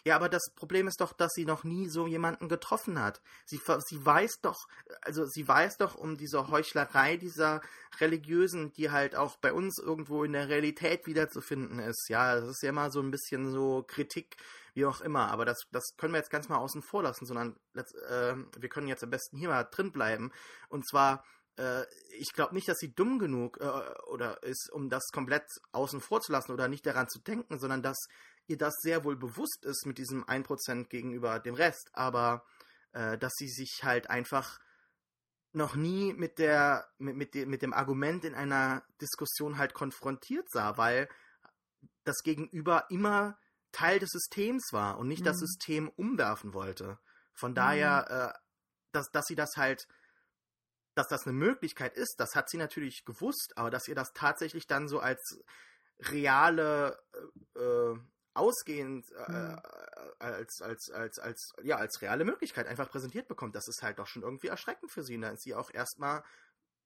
Ja, 0.05 0.17
aber 0.17 0.29
das 0.29 0.43
Problem 0.55 0.89
ist 0.89 1.01
doch, 1.01 1.13
dass 1.13 1.33
sie 1.33 1.45
noch 1.45 1.65
nie 1.65 1.89
so 1.89 2.07
jemanden 2.07 2.49
getroffen 2.49 3.01
hat. 3.01 3.21
Sie, 3.47 3.61
sie 3.87 4.05
weiß 4.05 4.41
doch, 4.43 4.67
also 5.03 5.27
sie 5.27 5.47
weiß 5.47 5.77
doch 5.79 5.95
um 5.95 6.17
diese 6.17 6.49
Heuchlerei 6.49 7.17
dieser 7.17 7.61
Religiösen, 8.01 8.73
die 8.73 8.91
halt 8.91 9.15
auch 9.15 9.37
bei 9.37 9.53
uns 9.53 9.79
irgendwo 9.79 10.25
in 10.25 10.33
der 10.33 10.49
Realität 10.49 11.07
wiederzufinden 11.07 11.79
ist. 11.79 12.09
Ja, 12.09 12.37
das 12.37 12.49
ist 12.49 12.63
ja 12.63 12.71
immer 12.71 12.91
so 12.91 13.01
ein 13.01 13.11
bisschen 13.11 13.51
so 13.51 13.85
Kritik, 13.87 14.37
wie 14.75 14.87
auch 14.87 15.01
immer. 15.01 15.31
Aber 15.31 15.45
das, 15.45 15.63
das 15.71 15.95
können 15.97 16.13
wir 16.13 16.19
jetzt 16.19 16.31
ganz 16.31 16.49
mal 16.49 16.59
außen 16.59 16.83
vor 16.83 17.03
lassen, 17.03 17.27
sondern 17.27 17.57
äh, 17.75 18.35
wir 18.59 18.69
können 18.69 18.89
jetzt 18.89 19.05
am 19.05 19.11
besten 19.11 19.37
hier 19.37 19.49
mal 19.49 19.65
drin 19.65 19.93
bleiben. 19.93 20.33
Und 20.69 20.89
zwar, 20.89 21.25
äh, 21.57 21.85
ich 22.19 22.33
glaube 22.33 22.55
nicht, 22.55 22.69
dass 22.69 22.79
sie 22.79 22.95
dumm 22.95 23.19
genug 23.19 23.59
äh, 23.61 23.67
oder 24.11 24.43
ist, 24.43 24.71
um 24.73 24.89
das 24.89 25.09
komplett 25.13 25.45
außen 25.73 26.01
vor 26.01 26.21
zu 26.21 26.33
lassen 26.33 26.53
oder 26.53 26.69
nicht 26.69 26.87
daran 26.87 27.09
zu 27.09 27.19
denken, 27.21 27.59
sondern 27.59 27.83
dass 27.83 27.99
ihr 28.53 28.59
das 28.59 28.75
sehr 28.81 29.05
wohl 29.05 29.17
bewusst 29.17 29.65
ist 29.65 29.87
mit 29.87 29.99
diesem 29.99 30.25
1% 30.25 30.89
gegenüber 30.89 31.41
dem 31.41 31.55
Rest, 31.55 31.91
aber 31.93 32.45
äh, 32.93 33.19
dass 33.19 33.33
sie 33.37 33.49
sich 33.49 33.81
halt 33.83 34.11
einfach 34.11 34.59
noch 35.53 35.75
nie 35.75 36.13
mit 36.15 36.39
der 36.39 36.89
mit, 36.99 37.17
mit, 37.17 37.35
de, 37.35 37.47
mit 37.47 37.63
dem 37.63 37.73
Argument 37.73 38.25
in 38.25 38.35
einer 38.35 38.85
Diskussion 39.01 39.59
halt 39.59 39.75
konfrontiert 39.75 40.49
sah, 40.51 40.77
weil 40.77 41.09
das 42.05 42.23
Gegenüber 42.23 42.87
immer 42.91 43.39
Teil 43.71 43.99
des 43.99 44.11
Systems 44.11 44.73
war 44.73 44.99
und 44.99 45.09
nicht 45.09 45.21
mhm. 45.21 45.27
das 45.27 45.39
System 45.39 45.89
umwerfen 45.89 46.55
wollte. 46.55 46.99
Von 47.33 47.55
daher, 47.55 48.07
mhm. 48.09 48.17
äh, 48.17 48.39
dass, 48.93 49.11
dass 49.11 49.27
sie 49.27 49.35
das 49.35 49.57
halt, 49.57 49.89
dass 50.95 51.09
das 51.09 51.27
eine 51.27 51.33
Möglichkeit 51.33 51.97
ist, 51.97 52.17
das 52.19 52.35
hat 52.35 52.51
sie 52.51 52.59
natürlich 52.59 53.05
gewusst, 53.05 53.53
aber 53.57 53.71
dass 53.71 53.89
ihr 53.89 53.95
das 53.95 54.13
tatsächlich 54.13 54.67
dann 54.67 54.89
so 54.89 55.01
als 55.01 55.43
reale 55.99 56.99
äh, 57.57 57.61
äh 57.61 57.99
ausgehend 58.35 59.11
äh, 59.13 59.33
mhm. 59.33 59.59
als, 60.19 60.63
als, 60.63 60.91
als, 60.91 61.19
als, 61.19 61.53
ja, 61.63 61.77
als 61.77 62.01
reale 62.01 62.25
Möglichkeit 62.25 62.67
einfach 62.67 62.91
präsentiert 62.91 63.29
bekommt, 63.29 63.55
das 63.55 63.69
ist 63.69 63.83
halt 63.83 63.99
doch 63.99 64.07
schon 64.07 64.23
irgendwie 64.23 64.49
erschreckend 64.49 64.91
für 64.91 65.03
sie. 65.03 65.17
Und 65.17 65.23
da 65.23 65.31
ist 65.31 65.43
sie 65.43 65.55
auch 65.55 65.71
erstmal 65.73 66.25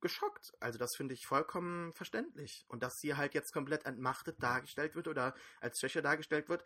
geschockt. 0.01 0.53
Also 0.61 0.79
das 0.79 0.97
finde 0.97 1.15
ich 1.15 1.27
vollkommen 1.27 1.93
verständlich. 1.95 2.65
Und 2.69 2.83
dass 2.83 2.99
sie 2.99 3.17
halt 3.17 3.35
jetzt 3.35 3.53
komplett 3.53 3.87
entmachtet 3.87 4.43
dargestellt 4.43 4.95
wird 4.95 5.09
oder 5.09 5.35
als 5.61 5.79
Schwäche 5.79 6.03
dargestellt 6.03 6.49
wird, 6.49 6.65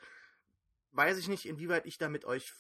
weiß 0.92 1.18
ich 1.18 1.28
nicht, 1.28 1.46
inwieweit 1.46 1.86
ich 1.86 1.98
da 1.98 2.08
mit 2.08 2.24
euch 2.24 2.52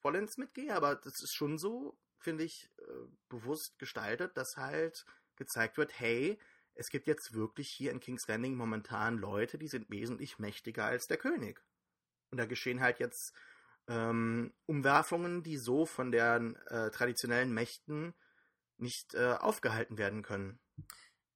vollends 0.00 0.36
mitgehe, 0.36 0.74
aber 0.74 0.96
das 0.96 1.22
ist 1.22 1.34
schon 1.34 1.56
so, 1.56 1.96
finde 2.18 2.44
ich, 2.44 2.70
äh, 2.78 3.06
bewusst 3.28 3.78
gestaltet, 3.78 4.36
dass 4.36 4.56
halt 4.56 5.06
gezeigt 5.36 5.78
wird, 5.78 5.98
hey, 5.98 6.38
es 6.74 6.90
gibt 6.90 7.06
jetzt 7.06 7.34
wirklich 7.34 7.68
hier 7.68 7.90
in 7.92 8.00
King's 8.00 8.26
Landing 8.28 8.56
momentan 8.56 9.16
Leute, 9.16 9.58
die 9.58 9.68
sind 9.68 9.90
wesentlich 9.90 10.38
mächtiger 10.38 10.84
als 10.84 11.06
der 11.06 11.16
König. 11.16 11.62
Und 12.30 12.38
da 12.38 12.46
geschehen 12.46 12.80
halt 12.80 12.98
jetzt 12.98 13.32
ähm, 13.86 14.52
Umwerfungen, 14.66 15.42
die 15.42 15.56
so 15.56 15.86
von 15.86 16.10
den 16.10 16.56
äh, 16.66 16.90
traditionellen 16.90 17.52
Mächten 17.52 18.14
nicht 18.76 19.14
äh, 19.14 19.34
aufgehalten 19.38 19.98
werden 19.98 20.22
können. 20.22 20.58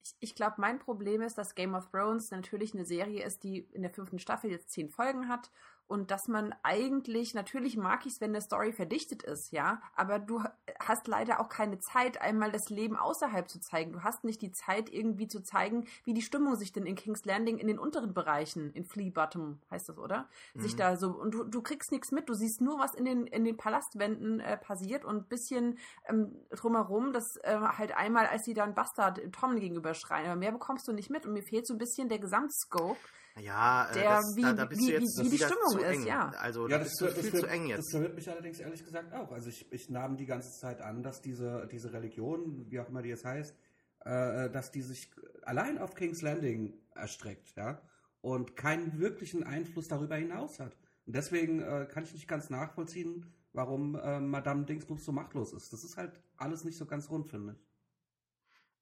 Ich, 0.02 0.16
ich 0.20 0.34
glaube, 0.34 0.56
mein 0.58 0.78
Problem 0.78 1.22
ist, 1.22 1.38
dass 1.38 1.54
Game 1.54 1.74
of 1.74 1.90
Thrones 1.90 2.30
natürlich 2.30 2.74
eine 2.74 2.84
Serie 2.84 3.24
ist, 3.24 3.44
die 3.44 3.58
in 3.58 3.82
der 3.82 3.92
fünften 3.92 4.18
Staffel 4.18 4.50
jetzt 4.50 4.70
zehn 4.70 4.90
Folgen 4.90 5.28
hat 5.28 5.50
und 5.88 6.10
dass 6.10 6.28
man 6.28 6.54
eigentlich, 6.62 7.34
natürlich 7.34 7.78
mag 7.78 8.04
ich 8.04 8.12
es, 8.12 8.20
wenn 8.20 8.30
eine 8.30 8.42
Story 8.42 8.72
verdichtet 8.72 9.22
ist, 9.22 9.52
ja, 9.52 9.80
aber 9.96 10.18
du 10.18 10.44
hast 10.78 11.08
leider 11.08 11.40
auch 11.40 11.48
keine 11.48 11.78
Zeit, 11.78 12.20
einmal 12.20 12.52
das 12.52 12.68
Leben 12.68 12.94
außerhalb 12.94 13.48
zu 13.48 13.58
zeigen. 13.58 13.92
Du 13.92 14.02
hast 14.02 14.22
nicht 14.22 14.42
die 14.42 14.52
Zeit, 14.52 14.92
irgendwie 14.92 15.28
zu 15.28 15.42
zeigen, 15.42 15.86
wie 16.04 16.12
die 16.12 16.20
Stimmung 16.22 16.56
sich 16.56 16.72
denn 16.72 16.84
in 16.84 16.94
King's 16.94 17.24
Landing 17.24 17.56
in 17.56 17.66
den 17.66 17.78
unteren 17.78 18.12
Bereichen, 18.12 18.70
in 18.74 18.84
Flea 18.84 19.10
Bottom 19.10 19.60
heißt 19.70 19.88
das, 19.88 19.98
oder? 19.98 20.28
Mhm. 20.54 20.60
Sich 20.60 20.76
da 20.76 20.96
so, 20.96 21.08
und 21.10 21.32
du, 21.32 21.44
du 21.44 21.62
kriegst 21.62 21.90
nichts 21.90 22.12
mit, 22.12 22.28
du 22.28 22.34
siehst 22.34 22.60
nur, 22.60 22.78
was 22.78 22.94
in 22.94 23.06
den, 23.06 23.26
in 23.26 23.44
den 23.44 23.56
Palastwänden 23.56 24.40
äh, 24.40 24.58
passiert 24.58 25.06
und 25.06 25.16
ein 25.16 25.28
bisschen 25.28 25.78
ähm, 26.06 26.36
drumherum, 26.50 27.14
das 27.14 27.36
äh, 27.38 27.58
halt 27.58 27.96
einmal, 27.96 28.26
als 28.26 28.44
sie 28.44 28.54
dann 28.54 28.74
Bastard 28.74 29.20
Tom 29.32 29.58
gegenüber 29.58 29.94
schreien, 29.94 30.26
aber 30.26 30.36
mehr 30.36 30.52
bekommst 30.52 30.86
du 30.86 30.92
nicht 30.92 31.08
mit 31.08 31.24
und 31.24 31.32
mir 31.32 31.42
fehlt 31.42 31.66
so 31.66 31.74
ein 31.74 31.78
bisschen 31.78 32.10
der 32.10 32.18
Gesamtscope 32.18 32.98
ja, 33.40 33.90
äh, 33.90 33.94
der, 33.94 34.04
das, 34.04 34.36
wie, 34.36 34.42
da, 34.42 34.52
da 34.52 34.64
bist 34.64 34.80
wie, 34.80 34.86
du 34.86 34.92
jetzt 34.92 35.18
wie, 35.18 35.24
wie 35.24 35.30
die 35.30 35.38
Stimmung 35.38 35.78
ist, 35.78 36.04
ja. 36.06 36.30
Also 36.30 36.68
ja, 36.68 36.78
das, 36.78 36.92
das 36.94 37.16
ist 37.16 37.30
viel 37.30 37.40
zu 37.40 37.46
eng 37.46 37.66
jetzt. 37.66 37.78
Das 37.78 37.90
verwirrt 37.90 38.14
mich 38.14 38.30
allerdings 38.30 38.60
ehrlich 38.60 38.84
gesagt 38.84 39.12
auch. 39.12 39.32
Also 39.32 39.48
ich, 39.48 39.70
ich 39.72 39.90
nahm 39.90 40.16
die 40.16 40.26
ganze 40.26 40.50
Zeit 40.52 40.80
an, 40.80 41.02
dass 41.02 41.20
diese, 41.20 41.68
diese 41.70 41.92
Religion, 41.92 42.70
wie 42.70 42.80
auch 42.80 42.88
immer 42.88 43.02
die 43.02 43.10
jetzt 43.10 43.24
heißt, 43.24 43.54
äh, 44.00 44.50
dass 44.50 44.70
die 44.70 44.82
sich 44.82 45.10
allein 45.42 45.78
auf 45.78 45.94
King's 45.94 46.22
Landing 46.22 46.74
erstreckt, 46.94 47.54
ja, 47.56 47.80
und 48.20 48.56
keinen 48.56 48.98
wirklichen 48.98 49.44
Einfluss 49.44 49.88
darüber 49.88 50.16
hinaus 50.16 50.58
hat. 50.60 50.76
Und 51.06 51.14
deswegen 51.16 51.62
äh, 51.62 51.86
kann 51.90 52.04
ich 52.04 52.12
nicht 52.12 52.28
ganz 52.28 52.50
nachvollziehen, 52.50 53.32
warum 53.52 53.94
äh, 53.96 54.20
Madame 54.20 54.64
Dingsbums 54.64 55.04
so 55.04 55.12
machtlos 55.12 55.52
ist. 55.52 55.72
Das 55.72 55.84
ist 55.84 55.96
halt 55.96 56.20
alles 56.36 56.64
nicht 56.64 56.76
so 56.76 56.86
ganz 56.86 57.08
rund, 57.10 57.28
finde 57.28 57.54
ich. 57.54 57.68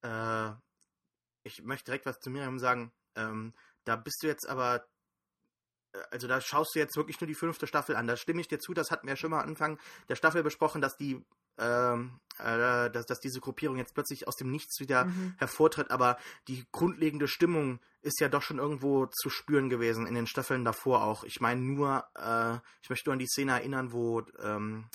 Äh, 0.03 0.53
ich 1.45 1.62
möchte 1.62 1.87
direkt 1.87 2.07
was 2.07 2.21
zu 2.21 2.31
Miriam 2.31 2.59
sagen. 2.59 2.92
Ähm, 3.14 3.55
da 3.87 3.96
bist 3.96 4.22
du 4.22 4.27
jetzt 4.27 4.46
aber, 4.46 4.87
äh, 5.92 5.99
also 6.11 6.29
da 6.29 6.40
schaust 6.40 6.75
du 6.75 6.79
jetzt 6.79 6.96
wirklich 6.96 7.20
nur 7.20 7.29
die 7.29 7.35
fünfte 7.35 7.66
Staffel 7.66 7.96
an. 7.96 8.07
Da 8.07 8.16
stimme 8.16 8.40
ich 8.40 8.49
dir 8.49 8.59
zu, 8.59 8.75
das 8.75 8.90
hatten 8.90 9.07
wir 9.07 9.12
ja 9.12 9.16
schon 9.16 9.31
mal 9.31 9.40
am 9.42 9.49
Anfang 9.49 9.79
der 10.09 10.16
Staffel 10.16 10.42
besprochen, 10.42 10.81
dass 10.81 10.96
die 10.96 11.25
ähm, 11.59 12.20
äh, 12.38 12.90
dass, 12.90 13.07
dass 13.07 13.20
diese 13.20 13.40
Gruppierung 13.40 13.79
jetzt 13.79 13.94
plötzlich 13.94 14.29
aus 14.29 14.37
dem 14.37 14.51
Nichts 14.51 14.79
wieder 14.79 15.07
mhm. 15.07 15.35
hervortritt, 15.38 15.90
aber 15.90 16.18
die 16.49 16.66
grundlegende 16.70 17.29
Stimmung 17.29 17.81
ist 18.03 18.20
ja 18.20 18.29
doch 18.29 18.42
schon 18.42 18.59
irgendwo 18.59 19.07
zu 19.07 19.31
spüren 19.31 19.70
gewesen 19.70 20.07
in 20.07 20.14
den 20.14 20.27
Staffeln 20.27 20.64
davor 20.64 21.03
auch. 21.03 21.25
Ich 21.25 21.40
meine 21.40 21.62
nur, 21.62 22.05
äh, 22.14 22.59
ich 22.83 22.90
möchte 22.90 23.09
nur 23.09 23.14
an 23.14 23.18
die 23.18 23.27
Szene 23.27 23.53
erinnern, 23.53 23.92
wo 23.92 24.22
ähm, 24.42 24.90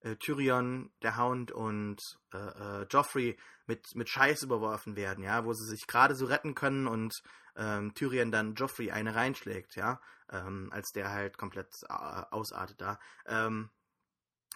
äh, 0.00 0.16
Tyrion, 0.16 0.90
der 1.02 1.16
Hound 1.16 1.50
und 1.50 2.00
äh, 2.32 2.38
äh, 2.82 2.86
Joffrey 2.88 3.36
mit, 3.66 3.94
mit 3.94 4.08
Scheiß 4.08 4.42
überworfen 4.42 4.94
werden, 4.94 5.24
ja, 5.24 5.44
wo 5.44 5.52
sie 5.52 5.66
sich 5.66 5.86
gerade 5.86 6.14
so 6.14 6.26
retten 6.26 6.54
können 6.54 6.86
und 6.86 7.20
ähm, 7.56 7.94
Tyrion 7.94 8.30
dann 8.30 8.54
Joffrey 8.54 8.90
eine 8.90 9.14
reinschlägt, 9.14 9.76
ja, 9.76 10.00
ähm, 10.30 10.68
als 10.72 10.90
der 10.92 11.10
halt 11.10 11.38
komplett 11.38 11.68
äh, 11.88 11.92
ausartet 12.30 12.80
da. 12.80 12.98
Ähm, 13.26 13.70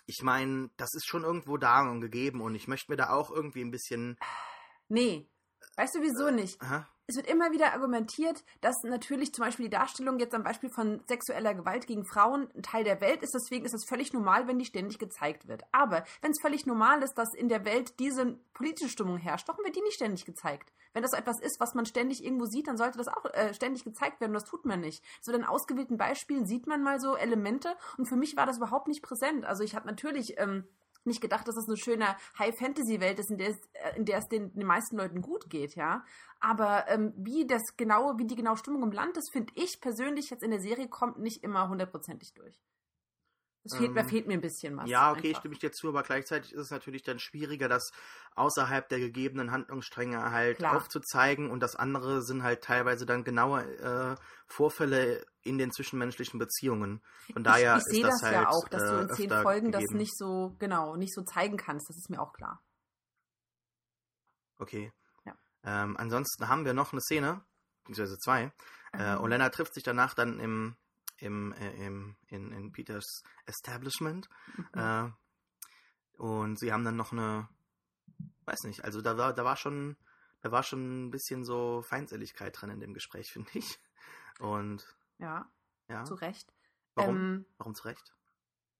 ich 0.06 0.22
meine, 0.22 0.70
das 0.76 0.94
ist 0.94 1.06
schon 1.06 1.24
irgendwo 1.24 1.56
da 1.56 1.88
und 1.88 2.00
gegeben 2.00 2.40
und 2.40 2.54
ich 2.54 2.68
möchte 2.68 2.90
mir 2.90 2.96
da 2.96 3.10
auch 3.10 3.30
irgendwie 3.30 3.62
ein 3.62 3.70
bisschen. 3.70 4.18
Nee. 4.88 5.30
Weißt 5.76 5.94
du 5.94 6.00
wieso 6.00 6.30
nicht? 6.30 6.60
Aha 6.60 6.88
es 7.10 7.16
wird 7.16 7.26
immer 7.26 7.50
wieder 7.50 7.72
argumentiert, 7.72 8.44
dass 8.60 8.82
natürlich 8.84 9.34
zum 9.34 9.44
Beispiel 9.44 9.66
die 9.66 9.70
Darstellung 9.70 10.18
jetzt 10.18 10.34
am 10.34 10.44
Beispiel 10.44 10.70
von 10.70 11.02
sexueller 11.08 11.54
Gewalt 11.54 11.86
gegen 11.86 12.04
Frauen 12.06 12.48
ein 12.54 12.62
Teil 12.62 12.84
der 12.84 13.00
Welt 13.00 13.22
ist. 13.22 13.34
Deswegen 13.34 13.64
ist 13.64 13.74
es 13.74 13.84
völlig 13.84 14.12
normal, 14.12 14.46
wenn 14.46 14.58
die 14.58 14.64
ständig 14.64 14.98
gezeigt 14.98 15.48
wird. 15.48 15.64
Aber 15.72 16.04
wenn 16.22 16.30
es 16.30 16.40
völlig 16.40 16.66
normal 16.66 17.02
ist, 17.02 17.14
dass 17.14 17.34
in 17.34 17.48
der 17.48 17.64
Welt 17.64 17.98
diese 17.98 18.38
politische 18.54 18.90
Stimmung 18.90 19.18
herrscht, 19.18 19.48
warum 19.48 19.64
wird 19.64 19.76
die 19.76 19.82
nicht 19.82 19.96
ständig 19.96 20.24
gezeigt? 20.24 20.72
Wenn 20.92 21.02
das 21.02 21.12
etwas 21.12 21.40
ist, 21.40 21.60
was 21.60 21.74
man 21.74 21.86
ständig 21.86 22.24
irgendwo 22.24 22.46
sieht, 22.46 22.66
dann 22.66 22.76
sollte 22.76 22.98
das 22.98 23.08
auch 23.08 23.24
äh, 23.32 23.54
ständig 23.54 23.84
gezeigt 23.84 24.20
werden. 24.20 24.32
Das 24.32 24.44
tut 24.44 24.64
man 24.64 24.80
nicht. 24.80 25.04
So 25.20 25.32
in 25.32 25.44
ausgewählten 25.44 25.96
Beispielen 25.96 26.46
sieht 26.46 26.66
man 26.66 26.82
mal 26.82 27.00
so 27.00 27.16
Elemente. 27.16 27.76
Und 27.96 28.06
für 28.06 28.16
mich 28.16 28.36
war 28.36 28.46
das 28.46 28.58
überhaupt 28.58 28.88
nicht 28.88 29.02
präsent. 29.02 29.44
Also 29.44 29.62
ich 29.62 29.74
habe 29.74 29.86
natürlich 29.86 30.34
ähm, 30.38 30.64
nicht 31.04 31.20
gedacht, 31.20 31.48
dass 31.48 31.54
das 31.54 31.68
eine 31.68 31.76
schöne 31.76 32.16
High-Fantasy-Welt 32.38 33.18
ist, 33.18 33.30
in 33.30 33.38
der 33.38 33.50
es, 33.50 33.58
äh, 33.72 33.96
in 33.96 34.04
der 34.04 34.18
es 34.18 34.28
den, 34.28 34.52
den 34.52 34.66
meisten 34.66 34.96
Leuten 34.96 35.22
gut 35.22 35.48
geht, 35.48 35.74
ja. 35.74 36.04
Aber 36.40 36.88
ähm, 36.88 37.12
wie 37.16 37.46
das 37.46 37.76
genaue, 37.76 38.18
wie 38.18 38.26
die 38.26 38.36
genaue 38.36 38.56
Stimmung 38.56 38.82
im 38.82 38.92
Land 38.92 39.16
ist, 39.16 39.30
finde 39.30 39.52
ich 39.56 39.80
persönlich 39.80 40.30
jetzt 40.30 40.42
in 40.42 40.50
der 40.50 40.60
Serie 40.60 40.88
kommt 40.88 41.18
nicht 41.18 41.42
immer 41.42 41.68
hundertprozentig 41.68 42.34
durch. 42.34 42.60
Das 43.62 43.76
fehlt, 43.76 43.94
ähm, 43.94 44.08
fehlt 44.08 44.26
mir 44.26 44.34
ein 44.34 44.40
bisschen 44.40 44.76
was. 44.76 44.88
Ja, 44.88 45.12
okay, 45.12 45.28
einfach. 45.28 45.40
stimme 45.40 45.54
ich 45.54 45.60
dir 45.60 45.70
zu, 45.70 45.88
aber 45.88 46.02
gleichzeitig 46.02 46.52
ist 46.54 46.60
es 46.60 46.70
natürlich 46.70 47.02
dann 47.02 47.18
schwieriger, 47.18 47.68
das 47.68 47.92
außerhalb 48.34 48.88
der 48.88 49.00
gegebenen 49.00 49.50
Handlungsstränge 49.50 50.30
halt 50.30 50.58
Klar. 50.58 50.76
aufzuzeigen 50.76 51.50
und 51.50 51.60
das 51.60 51.76
andere 51.76 52.22
sind 52.22 52.42
halt 52.42 52.62
teilweise 52.62 53.04
dann 53.04 53.22
genaue 53.22 53.62
äh, 53.78 54.16
Vorfälle 54.46 55.26
in 55.42 55.58
den 55.58 55.72
zwischenmenschlichen 55.72 56.38
Beziehungen. 56.38 57.02
Von 57.32 57.44
daher 57.44 57.76
ich, 57.76 57.84
ich 57.92 57.98
ist 57.98 58.04
das, 58.04 58.20
das 58.20 58.30
halt 58.30 58.34
ja 58.34 58.48
auch, 58.48 58.68
dass 58.68 58.82
äh, 58.82 58.86
du 58.86 58.98
in 59.02 59.08
zehn 59.10 59.30
Folgen 59.30 59.72
gegeben. 59.72 59.90
das 59.90 59.98
nicht 59.98 60.16
so 60.16 60.56
genau 60.58 60.96
nicht 60.96 61.14
so 61.14 61.22
zeigen 61.22 61.58
kannst. 61.58 61.90
Das 61.90 61.98
ist 61.98 62.08
mir 62.08 62.20
auch 62.20 62.32
klar. 62.32 62.62
Okay. 64.58 64.90
Ja. 65.26 65.34
Ähm, 65.64 65.96
ansonsten 65.98 66.48
haben 66.48 66.64
wir 66.64 66.72
noch 66.72 66.92
eine 66.92 67.02
Szene, 67.02 67.44
beziehungsweise 67.84 68.18
zwei. 68.18 68.52
Äh, 68.92 69.16
mhm. 69.16 69.22
Olena 69.22 69.50
trifft 69.50 69.74
sich 69.74 69.82
danach 69.82 70.14
dann 70.14 70.40
im 70.40 70.76
im, 71.20 71.52
äh, 71.52 71.86
im, 71.86 72.16
in, 72.28 72.52
in 72.52 72.72
Peters 72.72 73.22
Establishment. 73.46 74.28
Mhm. 74.56 74.80
Äh, 74.80 75.10
und 76.18 76.58
sie 76.58 76.72
haben 76.72 76.84
dann 76.84 76.96
noch 76.96 77.12
eine, 77.12 77.48
weiß 78.44 78.64
nicht, 78.64 78.84
also 78.84 79.00
da 79.00 79.16
war, 79.16 79.32
da 79.32 79.44
war 79.44 79.56
schon, 79.56 79.96
da 80.40 80.50
war 80.52 80.62
schon 80.62 81.06
ein 81.06 81.10
bisschen 81.10 81.44
so 81.44 81.82
Feindseligkeit 81.82 82.60
drin 82.60 82.70
in 82.70 82.80
dem 82.80 82.94
Gespräch, 82.94 83.30
finde 83.32 83.50
ich. 83.54 83.78
Und 84.38 84.86
ja, 85.18 85.50
ja, 85.88 86.04
zu 86.04 86.14
Recht. 86.14 86.52
Warum? 86.94 87.16
Ähm, 87.16 87.46
Warum 87.58 87.74
zu 87.74 87.84
Recht? 87.84 88.14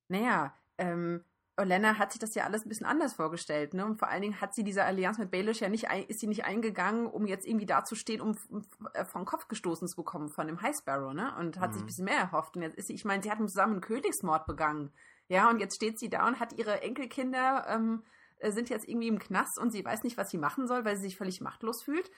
Naja, 0.09 0.55
ähm, 0.79 1.25
Olenna 1.61 1.99
hat 1.99 2.13
sich 2.13 2.19
das 2.19 2.35
ja 2.35 2.45
alles 2.45 2.65
ein 2.65 2.69
bisschen 2.69 2.87
anders 2.87 3.13
vorgestellt, 3.13 3.75
ne? 3.75 3.85
Und 3.85 3.99
vor 3.99 4.09
allen 4.09 4.23
Dingen 4.23 4.41
hat 4.41 4.55
sie 4.55 4.65
diese 4.65 4.85
Allianz 4.85 5.19
mit 5.19 5.31
Baelish 5.31 5.61
ja 5.61 5.69
nicht, 5.69 5.89
ein, 5.91 6.05
ist 6.05 6.21
sie 6.21 6.27
nicht 6.27 6.45
eingegangen, 6.45 7.07
um 7.07 7.27
jetzt 7.27 7.47
irgendwie 7.47 7.67
dazustehen, 7.67 8.21
um, 8.21 8.37
um 8.49 8.63
äh, 8.95 9.05
vom 9.05 9.25
Kopf 9.25 9.49
gestoßen 9.49 9.87
zu 9.87 9.97
bekommen 9.97 10.29
von 10.29 10.47
dem 10.47 10.63
High 10.63 10.77
Sparrow, 10.77 11.13
ne? 11.13 11.35
Und 11.39 11.61
hat 11.61 11.71
mhm. 11.71 11.75
sich 11.75 11.83
ein 11.83 11.87
bisschen 11.87 12.05
mehr 12.07 12.19
erhofft. 12.19 12.57
Und 12.57 12.63
jetzt 12.63 12.77
ist 12.77 12.89
sie, 12.89 12.95
ich 12.95 13.05
meine, 13.05 13.23
sie 13.23 13.31
hat 13.31 13.39
zusammen 13.39 13.75
einen 13.75 13.81
Königsmord 13.83 14.47
begangen. 14.47 14.93
Ja, 15.29 15.49
und 15.49 15.61
jetzt 15.61 15.77
steht 15.77 15.99
sie 15.99 16.11
da 16.11 16.27
und 16.27 16.41
hat 16.41 16.55
ihre 16.55 16.83
Enkelkinder, 16.83 17.67
ähm, 17.69 18.03
äh, 18.39 18.51
sind 18.51 18.69
jetzt 18.71 18.89
irgendwie 18.89 19.09
im 19.09 19.19
Knast 19.19 19.59
und 19.59 19.71
sie 19.71 19.85
weiß 19.85 20.03
nicht, 20.03 20.17
was 20.17 20.31
sie 20.31 20.39
machen 20.39 20.67
soll, 20.67 20.85
weil 20.85 20.97
sie 20.97 21.03
sich 21.03 21.17
völlig 21.17 21.41
machtlos 21.41 21.83
fühlt. 21.83 22.11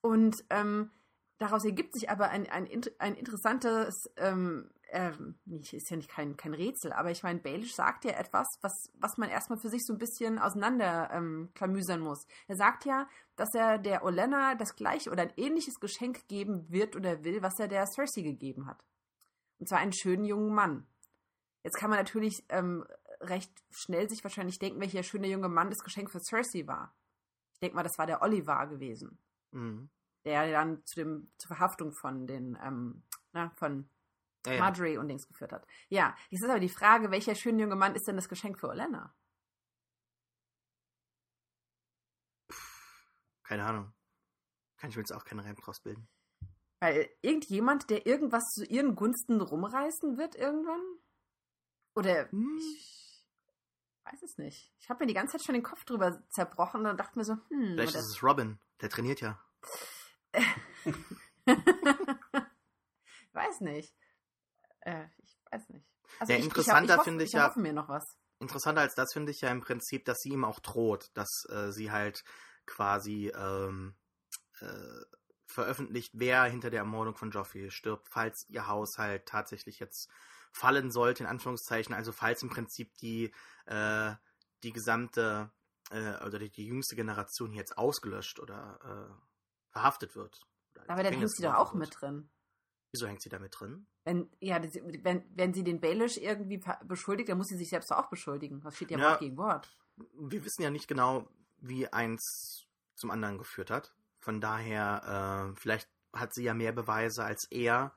Und 0.00 0.44
ähm, 0.50 0.90
daraus 1.38 1.64
ergibt 1.64 1.94
sich 1.94 2.10
aber 2.10 2.28
ein, 2.28 2.48
ein, 2.48 2.68
ein 2.98 3.14
interessantes 3.14 4.10
ähm, 4.16 4.70
ähm, 4.92 5.38
nicht, 5.44 5.72
ist 5.72 5.90
ja 5.90 5.96
nicht 5.96 6.10
kein, 6.10 6.36
kein 6.36 6.54
Rätsel, 6.54 6.92
aber 6.92 7.10
ich 7.10 7.22
meine, 7.22 7.40
Baelish 7.40 7.74
sagt 7.74 8.04
ja 8.04 8.12
etwas, 8.12 8.46
was, 8.60 8.90
was 8.94 9.16
man 9.18 9.28
erstmal 9.28 9.58
für 9.58 9.68
sich 9.68 9.84
so 9.84 9.92
ein 9.92 9.98
bisschen 9.98 10.38
auseinander 10.38 11.10
ähm, 11.12 11.50
klamüsern 11.54 12.00
muss. 12.00 12.26
Er 12.48 12.56
sagt 12.56 12.84
ja, 12.84 13.08
dass 13.36 13.54
er 13.54 13.78
der 13.78 14.04
Olenna 14.04 14.54
das 14.54 14.74
gleiche 14.76 15.10
oder 15.10 15.22
ein 15.22 15.32
ähnliches 15.36 15.80
Geschenk 15.80 16.26
geben 16.28 16.70
wird 16.70 16.96
oder 16.96 17.24
will, 17.24 17.42
was 17.42 17.58
er 17.58 17.68
der 17.68 17.86
Cersei 17.86 18.22
gegeben 18.22 18.66
hat. 18.66 18.84
Und 19.58 19.68
zwar 19.68 19.78
einen 19.78 19.92
schönen 19.92 20.24
jungen 20.24 20.54
Mann. 20.54 20.86
Jetzt 21.62 21.76
kann 21.76 21.90
man 21.90 21.98
natürlich 21.98 22.44
ähm, 22.48 22.84
recht 23.20 23.52
schnell 23.70 24.08
sich 24.08 24.24
wahrscheinlich 24.24 24.58
denken, 24.58 24.80
welcher 24.80 25.02
schöne 25.02 25.28
junge 25.28 25.48
Mann 25.48 25.70
das 25.70 25.84
Geschenk 25.84 26.10
für 26.10 26.20
Cersei 26.20 26.66
war. 26.66 26.94
Ich 27.52 27.60
denke 27.60 27.76
mal, 27.76 27.82
das 27.82 27.98
war 27.98 28.06
der 28.06 28.22
Oliver 28.22 28.66
gewesen. 28.66 29.18
Mhm. 29.52 29.90
Der 30.24 30.50
dann 30.50 30.84
zu 30.84 30.96
dem, 30.96 31.30
zur 31.38 31.48
Verhaftung 31.48 31.92
von 31.92 32.26
den, 32.26 32.58
ähm, 32.62 33.02
na, 33.32 33.50
von 33.56 33.88
ja, 34.46 34.52
ja. 34.52 34.58
Marjorie 34.60 34.98
und 34.98 35.08
Dings 35.08 35.26
geführt 35.26 35.52
hat. 35.52 35.66
Ja, 35.88 36.14
jetzt 36.30 36.42
ist 36.42 36.50
aber 36.50 36.60
die 36.60 36.68
Frage, 36.68 37.10
welcher 37.10 37.34
schöne 37.34 37.62
junge 37.62 37.76
Mann 37.76 37.94
ist 37.94 38.06
denn 38.06 38.16
das 38.16 38.28
Geschenk 38.28 38.58
für 38.58 38.68
Olenna? 38.68 39.14
Keine 43.42 43.64
Ahnung. 43.64 43.92
Kann 44.76 44.90
ich 44.90 44.96
mir 44.96 45.02
jetzt 45.02 45.12
auch 45.12 45.24
keinen 45.24 45.40
Reim 45.40 45.56
draus 45.56 45.80
bilden. 45.80 46.08
Weil 46.78 47.10
irgendjemand, 47.20 47.90
der 47.90 48.06
irgendwas 48.06 48.44
zu 48.54 48.64
ihren 48.64 48.94
Gunsten 48.94 49.40
rumreißen 49.40 50.16
wird 50.16 50.36
irgendwann? 50.36 50.80
Oder 51.94 52.30
hm. 52.30 52.56
ich 52.58 53.26
weiß 54.04 54.22
es 54.22 54.38
nicht. 54.38 54.72
Ich 54.78 54.88
habe 54.88 55.04
mir 55.04 55.08
die 55.08 55.14
ganze 55.14 55.32
Zeit 55.32 55.44
schon 55.44 55.54
den 55.54 55.62
Kopf 55.62 55.84
drüber 55.84 56.22
zerbrochen 56.30 56.86
und 56.86 56.98
dachte 56.98 57.18
mir 57.18 57.24
so, 57.24 57.34
hm. 57.48 57.74
Vielleicht 57.74 57.96
ist 57.96 58.08
es 58.08 58.22
Robin, 58.22 58.58
der 58.80 58.88
trainiert 58.88 59.20
ja. 59.20 59.38
weiß 63.32 63.60
nicht. 63.60 63.94
Äh, 64.80 65.06
ich 65.18 65.36
weiß 65.50 65.68
nicht. 65.70 65.86
Also 66.18 66.32
ja, 66.32 66.38
ich, 66.38 66.44
interessanter 66.44 66.96
ich, 66.96 67.02
finde 67.02 67.24
ich, 67.24 67.30
ich 67.30 67.34
ja. 67.34 67.52
mir 67.56 67.72
noch 67.72 67.88
was. 67.88 68.04
Interessanter 68.40 68.80
als 68.80 68.94
das 68.94 69.12
finde 69.12 69.32
ich 69.32 69.40
ja 69.42 69.50
im 69.50 69.60
Prinzip, 69.60 70.04
dass 70.04 70.18
sie 70.20 70.30
ihm 70.30 70.44
auch 70.44 70.60
droht, 70.60 71.10
dass 71.14 71.44
äh, 71.50 71.70
sie 71.72 71.90
halt 71.90 72.24
quasi 72.66 73.32
ähm, 73.36 73.94
äh, 74.60 75.04
veröffentlicht, 75.46 76.12
wer 76.14 76.44
hinter 76.44 76.70
der 76.70 76.80
Ermordung 76.80 77.16
von 77.16 77.30
Joffrey 77.30 77.70
stirbt, 77.70 78.08
falls 78.08 78.46
ihr 78.48 78.66
Haus 78.66 78.96
halt 78.96 79.26
tatsächlich 79.26 79.78
jetzt 79.78 80.08
fallen 80.52 80.90
sollte, 80.90 81.24
in 81.24 81.28
Anführungszeichen, 81.28 81.94
also 81.94 82.12
falls 82.12 82.42
im 82.42 82.50
Prinzip 82.50 82.94
die, 82.98 83.32
äh, 83.66 84.14
die 84.62 84.72
gesamte, 84.72 85.52
äh, 85.90 86.24
oder 86.24 86.38
die, 86.38 86.50
die, 86.50 86.66
jüngste 86.66 86.96
Generation 86.96 87.52
jetzt 87.52 87.76
ausgelöscht 87.76 88.40
oder 88.40 88.78
äh, 89.10 89.72
verhaftet 89.72 90.16
wird. 90.16 90.40
Aber 90.86 91.02
dann 91.02 91.12
hängt 91.12 91.30
sie 91.30 91.42
doch 91.42 91.54
auch 91.54 91.74
wird. 91.74 91.80
mit 91.80 92.00
drin. 92.00 92.30
Wieso 92.92 93.06
hängt 93.06 93.22
sie 93.22 93.28
da 93.28 93.38
mit 93.38 93.54
drin? 93.58 93.86
Wenn, 94.04 94.28
ja, 94.40 94.60
wenn, 94.60 95.24
wenn 95.36 95.54
sie 95.54 95.62
den 95.62 95.80
Baelish 95.80 96.16
irgendwie 96.16 96.60
beschuldigt, 96.84 97.28
dann 97.28 97.38
muss 97.38 97.48
sie 97.48 97.56
sich 97.56 97.68
selbst 97.68 97.92
auch 97.92 98.08
beschuldigen. 98.08 98.60
Das 98.62 98.74
steht 98.74 98.90
ja, 98.90 98.98
ja 98.98 99.10
Wort 99.10 99.20
gegen 99.20 99.36
Wort. 99.36 99.70
Wir 100.14 100.44
wissen 100.44 100.62
ja 100.62 100.70
nicht 100.70 100.88
genau, 100.88 101.28
wie 101.58 101.86
eins 101.86 102.66
zum 102.96 103.10
anderen 103.10 103.38
geführt 103.38 103.70
hat. 103.70 103.94
Von 104.18 104.40
daher, 104.40 105.52
äh, 105.54 105.60
vielleicht 105.60 105.88
hat 106.12 106.34
sie 106.34 106.42
ja 106.42 106.54
mehr 106.54 106.72
Beweise 106.72 107.24
als 107.24 107.46
er. 107.50 107.94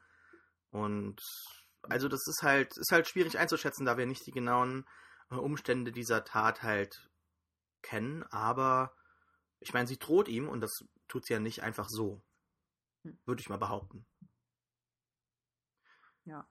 Und 0.70 1.22
also 1.84 2.08
das 2.08 2.28
ist 2.28 2.44
halt, 2.44 2.78
ist 2.78 2.92
halt 2.92 3.08
schwierig 3.08 3.40
einzuschätzen, 3.40 3.86
da 3.86 3.98
wir 3.98 4.06
nicht 4.06 4.26
die 4.28 4.32
genauen 4.32 4.86
äh, 5.32 5.36
Umstände 5.36 5.92
dieser 5.92 6.24
Tat 6.24 6.62
halt 6.62 7.10
kennen. 7.82 8.24
Aber 8.24 8.96
ich 9.60 9.74
meine, 9.74 9.88
sie 9.88 9.98
droht 9.98 10.28
ihm 10.28 10.48
und 10.48 10.62
das 10.62 10.84
tut 11.08 11.26
sie 11.26 11.34
ja 11.34 11.40
nicht 11.40 11.64
einfach 11.64 11.90
so. 11.90 12.22
Hm. 13.04 13.18
Würde 13.26 13.42
ich 13.42 13.50
mal 13.50 13.58
behaupten. 13.58 14.06
Ja. 16.26 16.48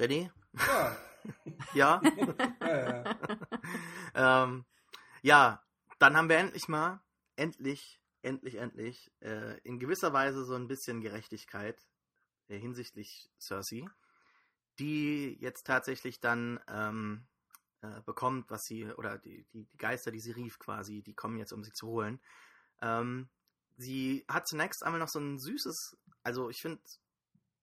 René? 0.00 0.30
Ja. 0.54 0.96
ja? 1.74 2.00
ja, 2.62 3.04
ja. 3.04 4.44
ähm, 4.44 4.64
ja, 5.20 5.62
dann 5.98 6.16
haben 6.16 6.30
wir 6.30 6.38
endlich 6.38 6.66
mal, 6.68 7.02
endlich, 7.36 8.00
endlich, 8.22 8.54
endlich, 8.54 9.12
äh, 9.20 9.58
in 9.60 9.78
gewisser 9.78 10.14
Weise 10.14 10.44
so 10.46 10.54
ein 10.54 10.66
bisschen 10.66 11.02
Gerechtigkeit 11.02 11.78
äh, 12.48 12.58
hinsichtlich 12.58 13.30
Cersei, 13.38 13.84
die 14.78 15.36
jetzt 15.40 15.66
tatsächlich 15.66 16.20
dann 16.20 16.58
ähm, 16.68 17.26
äh, 17.82 18.00
bekommt, 18.06 18.50
was 18.50 18.62
sie, 18.62 18.86
oder 18.86 19.18
die, 19.18 19.44
die, 19.52 19.66
die, 19.66 19.76
Geister, 19.76 20.10
die 20.10 20.20
sie 20.20 20.32
rief 20.32 20.58
quasi, 20.58 21.02
die 21.02 21.14
kommen 21.14 21.36
jetzt, 21.36 21.52
um 21.52 21.62
sie 21.62 21.72
zu 21.72 21.88
holen. 21.88 22.22
Ähm, 22.80 23.28
sie 23.76 24.24
hat 24.26 24.48
zunächst 24.48 24.82
einmal 24.82 25.00
noch 25.00 25.08
so 25.08 25.18
ein 25.18 25.38
süßes, 25.38 25.98
also 26.22 26.48
ich 26.48 26.62
finde, 26.62 26.80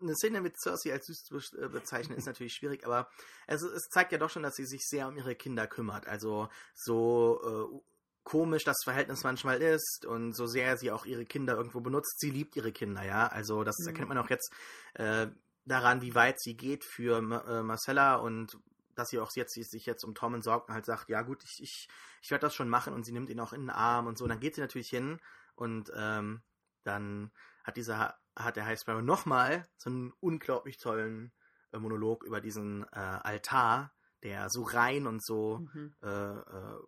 eine 0.02 0.16
Szene 0.16 0.42
mit 0.42 0.60
Cersei 0.60 0.94
als 0.94 1.06
süß 1.08 1.24
zu 1.24 1.38
äh, 1.58 1.70
bezeichnen 1.70 2.18
ist 2.18 2.26
natürlich 2.26 2.54
schwierig, 2.54 2.86
aber 2.86 3.10
es, 3.48 3.62
es, 3.62 3.90
zeigt 3.90 4.12
ja 4.12 4.18
doch 4.18 4.30
schon, 4.30 4.44
dass 4.44 4.56
sie 4.56 4.66
sich 4.66 4.86
sehr 4.86 5.08
um 5.08 5.18
ihre 5.18 5.36
Kinder 5.36 5.68
kümmert. 5.68 6.08
Also 6.08 6.50
so 6.76 7.42
äh, 7.44 7.80
komisch 8.24 8.64
das 8.64 8.84
Verhältnis 8.84 9.24
manchmal 9.24 9.62
ist 9.62 10.06
und 10.06 10.34
so 10.34 10.48
sehr 10.48 10.78
sie 10.78 10.92
auch 10.92 11.06
ihre 11.06 11.26
Kinder 11.26 11.56
irgendwo 11.56 11.80
benutzt, 11.80 12.20
sie 12.20 12.30
liebt 12.30 12.56
ihre 12.56 12.72
Kinder, 12.72 13.04
ja. 13.04 13.28
Also 13.28 13.64
das 13.64 13.78
mhm. 13.80 13.88
erkennt 13.88 14.10
man 14.10 14.18
auch 14.18 14.30
jetzt 14.30 14.52
äh, 14.96 15.28
daran, 15.66 16.02
wie 16.02 16.16
weit 16.16 16.40
sie 16.40 16.56
geht 16.56 16.84
für 16.84 17.18
äh, 17.18 17.64
Marcella 17.64 18.16
und 18.16 18.58
dass 18.96 19.10
sie 19.10 19.20
auch 19.20 19.32
jetzt 19.36 19.54
sie 19.54 19.64
sich 19.64 19.86
jetzt 19.86 20.04
um 20.04 20.16
Tom 20.16 20.42
sorgt 20.42 20.70
und 20.70 20.74
halt 20.74 20.86
sagt, 20.86 21.10
ja 21.10 21.22
gut, 21.22 21.44
ich, 21.44 21.62
ich, 21.62 21.88
ich 22.22 22.32
werde 22.32 22.48
das 22.48 22.56
schon 22.56 22.70
machen 22.70 22.94
und 22.94 23.06
sie 23.06 23.12
nimmt 23.12 23.30
ihn 23.30 23.40
auch 23.40 23.54
in 23.54 23.62
den 23.62 23.70
Arm 23.70 24.08
und 24.08 24.18
so. 24.18 24.26
Und 24.26 24.30
dann 24.30 24.40
geht 24.40 24.56
sie 24.56 24.62
natürlich 24.62 24.90
hin 24.90 25.20
und 25.56 25.92
ähm, 25.96 26.42
dann 26.84 27.32
hat 27.64 27.78
dieser 27.78 28.18
hat 28.38 28.56
der 28.56 28.65
High 28.65 28.80
Sparrow 28.80 29.02
nochmal 29.02 29.67
so 29.78 29.89
einen 29.89 30.13
unglaublich 30.19 30.78
tollen 30.78 31.32
äh, 31.71 31.80
Monolog 31.80 32.23
über 32.23 32.41
diesen 32.41 32.84
äh, 32.91 33.00
Altar, 33.00 33.91
der 34.23 34.50
so 34.50 34.63
rein 34.63 35.08
und 35.08 35.23
so 35.23 35.60
mhm. 35.73 35.95
äh, 36.02 36.08
äh 36.08 36.80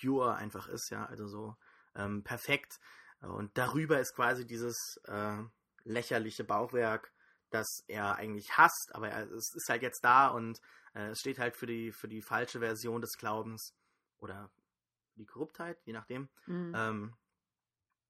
pure 0.00 0.36
einfach 0.36 0.68
ist, 0.68 0.90
ja, 0.90 1.04
also 1.06 1.26
so 1.26 1.56
ähm, 1.96 2.22
perfekt. 2.22 2.78
Und 3.20 3.58
darüber 3.58 3.98
ist 3.98 4.14
quasi 4.14 4.46
dieses 4.46 5.00
äh, 5.04 5.42
lächerliche 5.84 6.44
Bauchwerk, 6.44 7.12
das 7.50 7.84
er 7.88 8.16
eigentlich 8.16 8.56
hasst, 8.56 8.94
aber 8.94 9.10
er, 9.10 9.30
es 9.32 9.52
ist 9.54 9.68
halt 9.68 9.82
jetzt 9.82 10.04
da 10.04 10.28
und 10.28 10.60
äh, 10.94 11.08
es 11.08 11.20
steht 11.20 11.38
halt 11.38 11.56
für 11.56 11.66
die, 11.66 11.92
für 11.92 12.08
die 12.08 12.22
falsche 12.22 12.60
Version 12.60 13.00
des 13.00 13.18
Glaubens 13.18 13.74
oder 14.18 14.50
die 15.16 15.26
Korruptheit, 15.26 15.78
je 15.84 15.92
nachdem. 15.92 16.28
Mhm. 16.46 16.72
Ähm, 16.74 17.14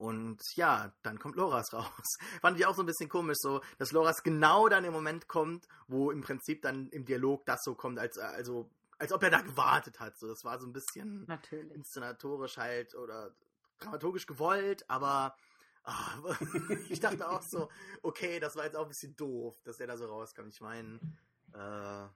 und 0.00 0.40
ja, 0.56 0.94
dann 1.02 1.18
kommt 1.18 1.36
Loras 1.36 1.72
raus. 1.74 2.16
Fand 2.40 2.58
ich 2.58 2.64
auch 2.64 2.74
so 2.74 2.82
ein 2.82 2.86
bisschen 2.86 3.10
komisch, 3.10 3.36
so, 3.38 3.60
dass 3.76 3.92
Loras 3.92 4.22
genau 4.22 4.66
dann 4.66 4.84
im 4.84 4.94
Moment 4.94 5.28
kommt, 5.28 5.68
wo 5.88 6.10
im 6.10 6.22
Prinzip 6.22 6.62
dann 6.62 6.88
im 6.88 7.04
Dialog 7.04 7.44
das 7.44 7.62
so 7.62 7.74
kommt, 7.74 7.98
als, 7.98 8.16
also, 8.16 8.70
als 8.98 9.12
ob 9.12 9.22
er 9.22 9.30
da 9.30 9.42
gewartet 9.42 10.00
hat. 10.00 10.18
So, 10.18 10.26
das 10.26 10.42
war 10.42 10.58
so 10.58 10.66
ein 10.66 10.72
bisschen 10.72 11.26
Natürlich. 11.26 11.74
inszenatorisch 11.74 12.56
halt 12.56 12.94
oder 12.94 13.34
dramaturgisch 13.78 14.26
gewollt, 14.26 14.88
aber 14.88 15.36
oh, 15.84 16.34
ich 16.88 17.00
dachte 17.00 17.28
auch 17.28 17.42
so, 17.42 17.68
okay, 18.00 18.40
das 18.40 18.56
war 18.56 18.64
jetzt 18.64 18.76
auch 18.76 18.84
ein 18.84 18.88
bisschen 18.88 19.14
doof, 19.16 19.60
dass 19.64 19.80
er 19.80 19.86
da 19.86 19.98
so 19.98 20.06
rauskam. 20.06 20.48
Ich 20.48 20.62
meine, 20.62 20.98
äh, 21.52 22.08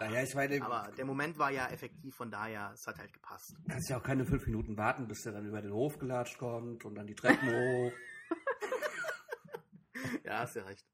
naja, 0.00 0.22
ich 0.22 0.34
meine. 0.34 0.62
Aber 0.62 0.90
der 0.92 1.04
Moment 1.04 1.38
war 1.38 1.50
ja 1.50 1.68
effektiv, 1.68 2.14
von 2.14 2.30
daher, 2.30 2.72
es 2.74 2.86
hat 2.86 2.98
halt 2.98 3.12
gepasst. 3.12 3.56
Kannst 3.68 3.90
ja 3.90 3.98
auch 3.98 4.02
keine 4.02 4.24
fünf 4.24 4.46
Minuten 4.46 4.76
warten, 4.76 5.06
bis 5.06 5.22
der 5.22 5.32
dann 5.32 5.46
über 5.46 5.62
den 5.62 5.72
Hof 5.72 5.98
gelatscht 5.98 6.38
kommt 6.38 6.84
und 6.84 6.94
dann 6.94 7.06
die 7.06 7.14
Treppen 7.14 7.48
hoch. 7.48 7.92
ja, 10.24 10.40
hast 10.40 10.56
ja 10.56 10.64
recht. 10.64 10.84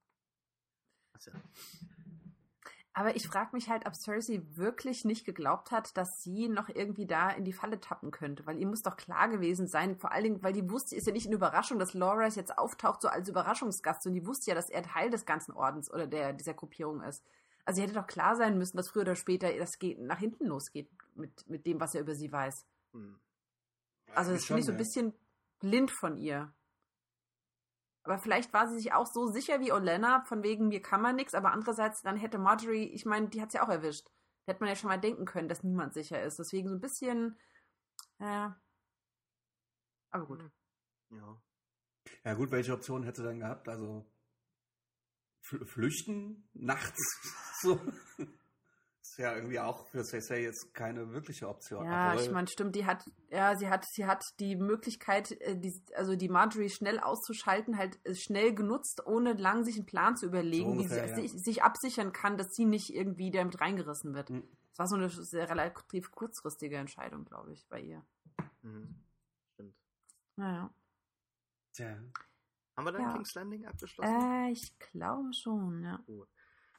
Hast 1.14 1.26
ja 1.26 1.32
recht. 1.32 1.48
Aber 2.92 3.14
ich 3.14 3.28
frage 3.28 3.50
mich 3.52 3.70
halt, 3.70 3.86
ob 3.86 3.94
Cersei 3.94 4.42
wirklich 4.56 5.04
nicht 5.04 5.24
geglaubt 5.24 5.70
hat, 5.70 5.96
dass 5.96 6.22
sie 6.22 6.48
noch 6.48 6.68
irgendwie 6.68 7.06
da 7.06 7.30
in 7.30 7.44
die 7.44 7.52
Falle 7.52 7.80
tappen 7.80 8.10
könnte. 8.10 8.44
Weil 8.46 8.58
ihr 8.58 8.66
muss 8.66 8.82
doch 8.82 8.96
klar 8.96 9.28
gewesen 9.28 9.68
sein, 9.68 9.96
vor 9.96 10.10
allen 10.10 10.24
Dingen, 10.24 10.42
weil 10.42 10.52
die 10.52 10.68
wusste, 10.68 10.96
ist 10.96 11.06
ja 11.06 11.12
nicht 11.12 11.26
eine 11.26 11.36
Überraschung, 11.36 11.78
dass 11.78 11.94
Loras 11.94 12.34
jetzt 12.34 12.58
auftaucht 12.58 13.00
so 13.00 13.08
als 13.08 13.28
Überraschungsgast 13.28 14.06
und 14.06 14.14
die 14.14 14.26
wusste 14.26 14.50
ja, 14.50 14.54
dass 14.56 14.70
er 14.70 14.82
Teil 14.82 15.08
des 15.08 15.24
ganzen 15.24 15.52
Ordens 15.52 15.90
oder 15.90 16.08
der, 16.08 16.32
dieser 16.32 16.54
Gruppierung 16.54 17.00
ist. 17.02 17.24
Also 17.70 17.76
sie 17.76 17.82
hätte 17.84 18.00
doch 18.00 18.08
klar 18.08 18.34
sein 18.34 18.58
müssen, 18.58 18.76
dass 18.76 18.88
früher 18.88 19.02
oder 19.02 19.14
später 19.14 19.56
das 19.56 19.78
geht, 19.78 20.00
nach 20.00 20.18
hinten 20.18 20.46
losgeht 20.46 20.90
mit, 21.14 21.48
mit 21.48 21.66
dem, 21.66 21.78
was 21.78 21.94
er 21.94 22.00
über 22.00 22.16
sie 22.16 22.32
weiß. 22.32 22.66
Hm. 22.94 23.20
Ja, 24.08 24.14
also 24.14 24.32
das 24.32 24.44
finde 24.44 24.58
ich 24.58 24.66
so 24.66 24.72
ein 24.72 24.76
bisschen 24.76 25.14
blind 25.60 25.92
von 25.92 26.16
ihr. 26.16 26.52
Aber 28.02 28.18
vielleicht 28.18 28.52
war 28.52 28.66
sie 28.66 28.74
sich 28.74 28.92
auch 28.92 29.06
so 29.06 29.28
sicher 29.28 29.60
wie 29.60 29.70
Olenna, 29.70 30.24
von 30.24 30.42
wegen 30.42 30.66
mir 30.66 30.82
kann 30.82 31.00
man 31.00 31.14
nichts, 31.14 31.32
aber 31.32 31.52
andererseits 31.52 32.02
dann 32.02 32.16
hätte 32.16 32.38
Marjorie, 32.38 32.88
ich 32.88 33.06
meine, 33.06 33.28
die 33.28 33.40
hat 33.40 33.50
es 33.50 33.54
ja 33.54 33.64
auch 33.64 33.68
erwischt. 33.68 34.10
Hätte 34.46 34.58
man 34.58 34.68
ja 34.68 34.74
schon 34.74 34.88
mal 34.88 34.98
denken 34.98 35.24
können, 35.24 35.48
dass 35.48 35.62
niemand 35.62 35.94
sicher 35.94 36.20
ist. 36.20 36.40
Deswegen 36.40 36.70
so 36.70 36.74
ein 36.74 36.80
bisschen, 36.80 37.38
ja. 38.18 38.60
Aber 40.10 40.26
gut. 40.26 40.40
Hm. 40.40 41.18
Ja. 41.18 41.40
Ja 42.24 42.34
gut, 42.34 42.50
welche 42.50 42.72
Option 42.72 43.04
hätte 43.04 43.22
dann 43.22 43.38
gehabt? 43.38 43.68
Also 43.68 44.04
flüchten 45.40 46.48
nachts 46.54 47.00
so 47.62 47.80
ist 49.02 49.18
ja 49.18 49.34
irgendwie 49.34 49.58
auch 49.58 49.86
für 49.88 50.04
Cersei 50.04 50.42
jetzt 50.42 50.72
keine 50.72 51.10
wirkliche 51.12 51.48
Option. 51.48 51.84
Ja, 51.84 52.12
Obwohl- 52.12 52.24
ich 52.24 52.30
meine, 52.30 52.46
stimmt, 52.46 52.76
die 52.76 52.86
hat, 52.86 53.02
ja, 53.30 53.56
sie 53.56 53.68
hat, 53.68 53.84
sie 53.90 54.06
hat 54.06 54.22
die 54.38 54.54
Möglichkeit, 54.56 55.32
äh, 55.40 55.56
die, 55.58 55.72
also 55.96 56.14
die 56.14 56.28
Marjorie 56.28 56.70
schnell 56.70 57.00
auszuschalten, 57.00 57.76
halt 57.76 57.98
äh, 58.04 58.14
schnell 58.14 58.54
genutzt, 58.54 59.02
ohne 59.06 59.32
lang 59.32 59.64
sich 59.64 59.76
einen 59.76 59.86
Plan 59.86 60.16
zu 60.16 60.26
überlegen, 60.26 60.66
So 60.66 60.70
ungefähr, 60.72 61.04
wie 61.04 61.14
sie 61.14 61.22
ja. 61.22 61.28
sich, 61.28 61.42
sich 61.42 61.62
absichern 61.62 62.12
kann, 62.12 62.36
dass 62.36 62.52
sie 62.54 62.66
nicht 62.66 62.94
irgendwie 62.94 63.30
damit 63.30 63.60
reingerissen 63.60 64.14
wird. 64.14 64.28
Hm. 64.28 64.44
Das 64.70 64.78
war 64.78 64.86
so 64.86 64.96
eine 64.96 65.08
sehr 65.10 65.48
relativ 65.50 66.12
kurzfristige 66.12 66.76
Entscheidung, 66.76 67.24
glaube 67.24 67.52
ich, 67.52 67.66
bei 67.68 67.80
ihr. 67.80 68.04
Mhm. 68.62 68.94
Stimmt. 69.54 69.74
Naja. 70.36 70.72
Tja. 71.72 71.98
Haben 72.80 72.86
wir 72.86 72.92
dann 72.92 73.02
Ja. 73.02 73.12
King's 73.12 73.34
Landing 73.34 73.66
abgeschlossen? 73.66 74.14
Äh, 74.14 74.52
ich 74.52 74.78
glaube 74.78 75.34
schon, 75.34 75.82
ja. 75.84 76.02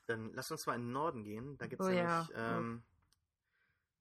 Dann 0.07 0.31
lass 0.33 0.49
uns 0.49 0.65
mal 0.65 0.73
in 0.73 0.81
den 0.81 0.91
Norden 0.91 1.23
gehen. 1.23 1.59
Da 1.59 1.67
gibt 1.67 1.79
es 1.79 1.87
Oh 1.87 1.91
ja. 1.91 2.27
ähm, 2.33 2.81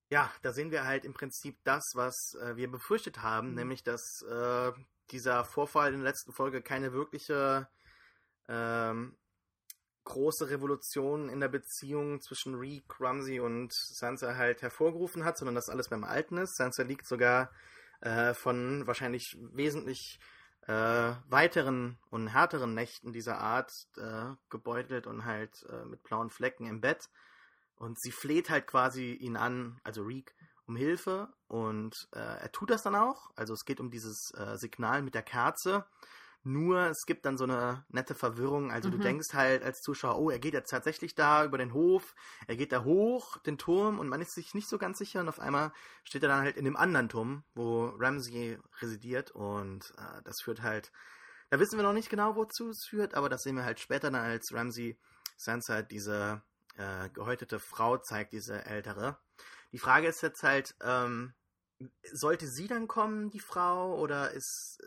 ja, 0.08 0.32
da 0.40 0.52
sehen 0.54 0.70
wir 0.70 0.86
halt 0.86 1.04
im 1.04 1.12
Prinzip 1.12 1.58
das, 1.62 1.92
was 1.94 2.34
äh, 2.40 2.56
wir 2.56 2.70
befürchtet 2.70 3.20
haben, 3.22 3.50
Mhm. 3.50 3.54
nämlich 3.56 3.84
dass 3.84 4.22
äh, 4.22 4.72
dieser 5.10 5.44
Vorfall 5.44 5.92
in 5.92 6.00
der 6.00 6.08
letzten 6.08 6.32
Folge 6.32 6.62
keine 6.62 6.94
wirkliche 6.94 7.68
ähm, 8.48 9.18
große 10.04 10.48
Revolution 10.48 11.28
in 11.28 11.38
der 11.40 11.48
Beziehung 11.48 12.22
zwischen 12.22 12.54
Reek, 12.54 12.98
Ramsey 12.98 13.40
und 13.40 13.74
Sansa 13.74 14.36
halt 14.36 14.62
hervorgerufen 14.62 15.26
hat, 15.26 15.36
sondern 15.36 15.54
dass 15.54 15.68
alles 15.68 15.90
beim 15.90 16.04
Alten 16.04 16.38
ist. 16.38 16.56
Sansa 16.56 16.82
liegt 16.82 17.06
sogar 17.06 17.52
äh, 18.00 18.32
von 18.32 18.86
wahrscheinlich 18.86 19.36
wesentlich 19.52 20.18
äh, 20.66 21.12
weiteren 21.28 21.98
und 22.10 22.28
härteren 22.28 22.74
Nächten 22.74 23.12
dieser 23.12 23.38
Art 23.38 23.72
äh, 23.96 24.34
gebeutelt 24.50 25.06
und 25.06 25.24
halt 25.24 25.66
äh, 25.70 25.84
mit 25.84 26.02
blauen 26.02 26.30
Flecken 26.30 26.66
im 26.66 26.80
Bett. 26.80 27.08
Und 27.76 27.98
sie 28.00 28.12
fleht 28.12 28.50
halt 28.50 28.66
quasi 28.66 29.12
ihn 29.12 29.36
an, 29.36 29.80
also 29.84 30.02
Reek, 30.02 30.34
um 30.66 30.76
Hilfe 30.76 31.28
und 31.48 32.08
äh, 32.12 32.18
er 32.18 32.52
tut 32.52 32.70
das 32.70 32.82
dann 32.82 32.94
auch. 32.94 33.30
Also 33.34 33.54
es 33.54 33.64
geht 33.64 33.80
um 33.80 33.90
dieses 33.90 34.32
äh, 34.34 34.56
Signal 34.56 35.02
mit 35.02 35.14
der 35.14 35.22
Kerze. 35.22 35.84
Nur 36.42 36.86
es 36.86 37.04
gibt 37.04 37.26
dann 37.26 37.36
so 37.36 37.44
eine 37.44 37.84
nette 37.88 38.14
Verwirrung. 38.14 38.72
Also 38.72 38.88
du 38.88 38.96
Mhm. 38.96 39.02
denkst 39.02 39.34
halt 39.34 39.62
als 39.62 39.82
Zuschauer, 39.82 40.18
oh, 40.18 40.30
er 40.30 40.38
geht 40.38 40.54
jetzt 40.54 40.70
tatsächlich 40.70 41.14
da 41.14 41.44
über 41.44 41.58
den 41.58 41.74
Hof, 41.74 42.14
er 42.46 42.56
geht 42.56 42.72
da 42.72 42.82
hoch, 42.84 43.36
den 43.38 43.58
Turm 43.58 43.98
und 43.98 44.08
man 44.08 44.22
ist 44.22 44.34
sich 44.34 44.54
nicht 44.54 44.68
so 44.68 44.78
ganz 44.78 44.98
sicher 44.98 45.20
und 45.20 45.28
auf 45.28 45.38
einmal 45.38 45.72
steht 46.04 46.22
er 46.22 46.30
dann 46.30 46.40
halt 46.42 46.56
in 46.56 46.64
dem 46.64 46.76
anderen 46.76 47.10
Turm, 47.10 47.44
wo 47.54 47.86
Ramsey 47.98 48.58
residiert 48.80 49.32
und 49.32 49.92
äh, 49.98 50.22
das 50.24 50.40
führt 50.40 50.62
halt, 50.62 50.92
da 51.50 51.60
wissen 51.60 51.78
wir 51.78 51.82
noch 51.82 51.92
nicht 51.92 52.08
genau, 52.08 52.36
wozu 52.36 52.70
es 52.70 52.86
führt, 52.86 53.14
aber 53.14 53.28
das 53.28 53.42
sehen 53.42 53.56
wir 53.56 53.64
halt 53.64 53.80
später 53.80 54.10
dann, 54.10 54.22
als 54.22 54.54
Ramsey 54.54 54.98
Sansa 55.36 55.82
diese 55.82 56.42
äh, 56.76 57.10
gehäutete 57.10 57.58
Frau 57.58 57.98
zeigt, 57.98 58.32
diese 58.32 58.64
ältere. 58.64 59.18
Die 59.72 59.78
Frage 59.78 60.06
ist 60.06 60.22
jetzt 60.22 60.42
halt, 60.42 60.74
ähm, 60.80 61.34
sollte 62.12 62.46
sie 62.46 62.66
dann 62.66 62.88
kommen, 62.88 63.30
die 63.30 63.40
Frau, 63.40 63.98
oder 63.98 64.30
ist, 64.30 64.80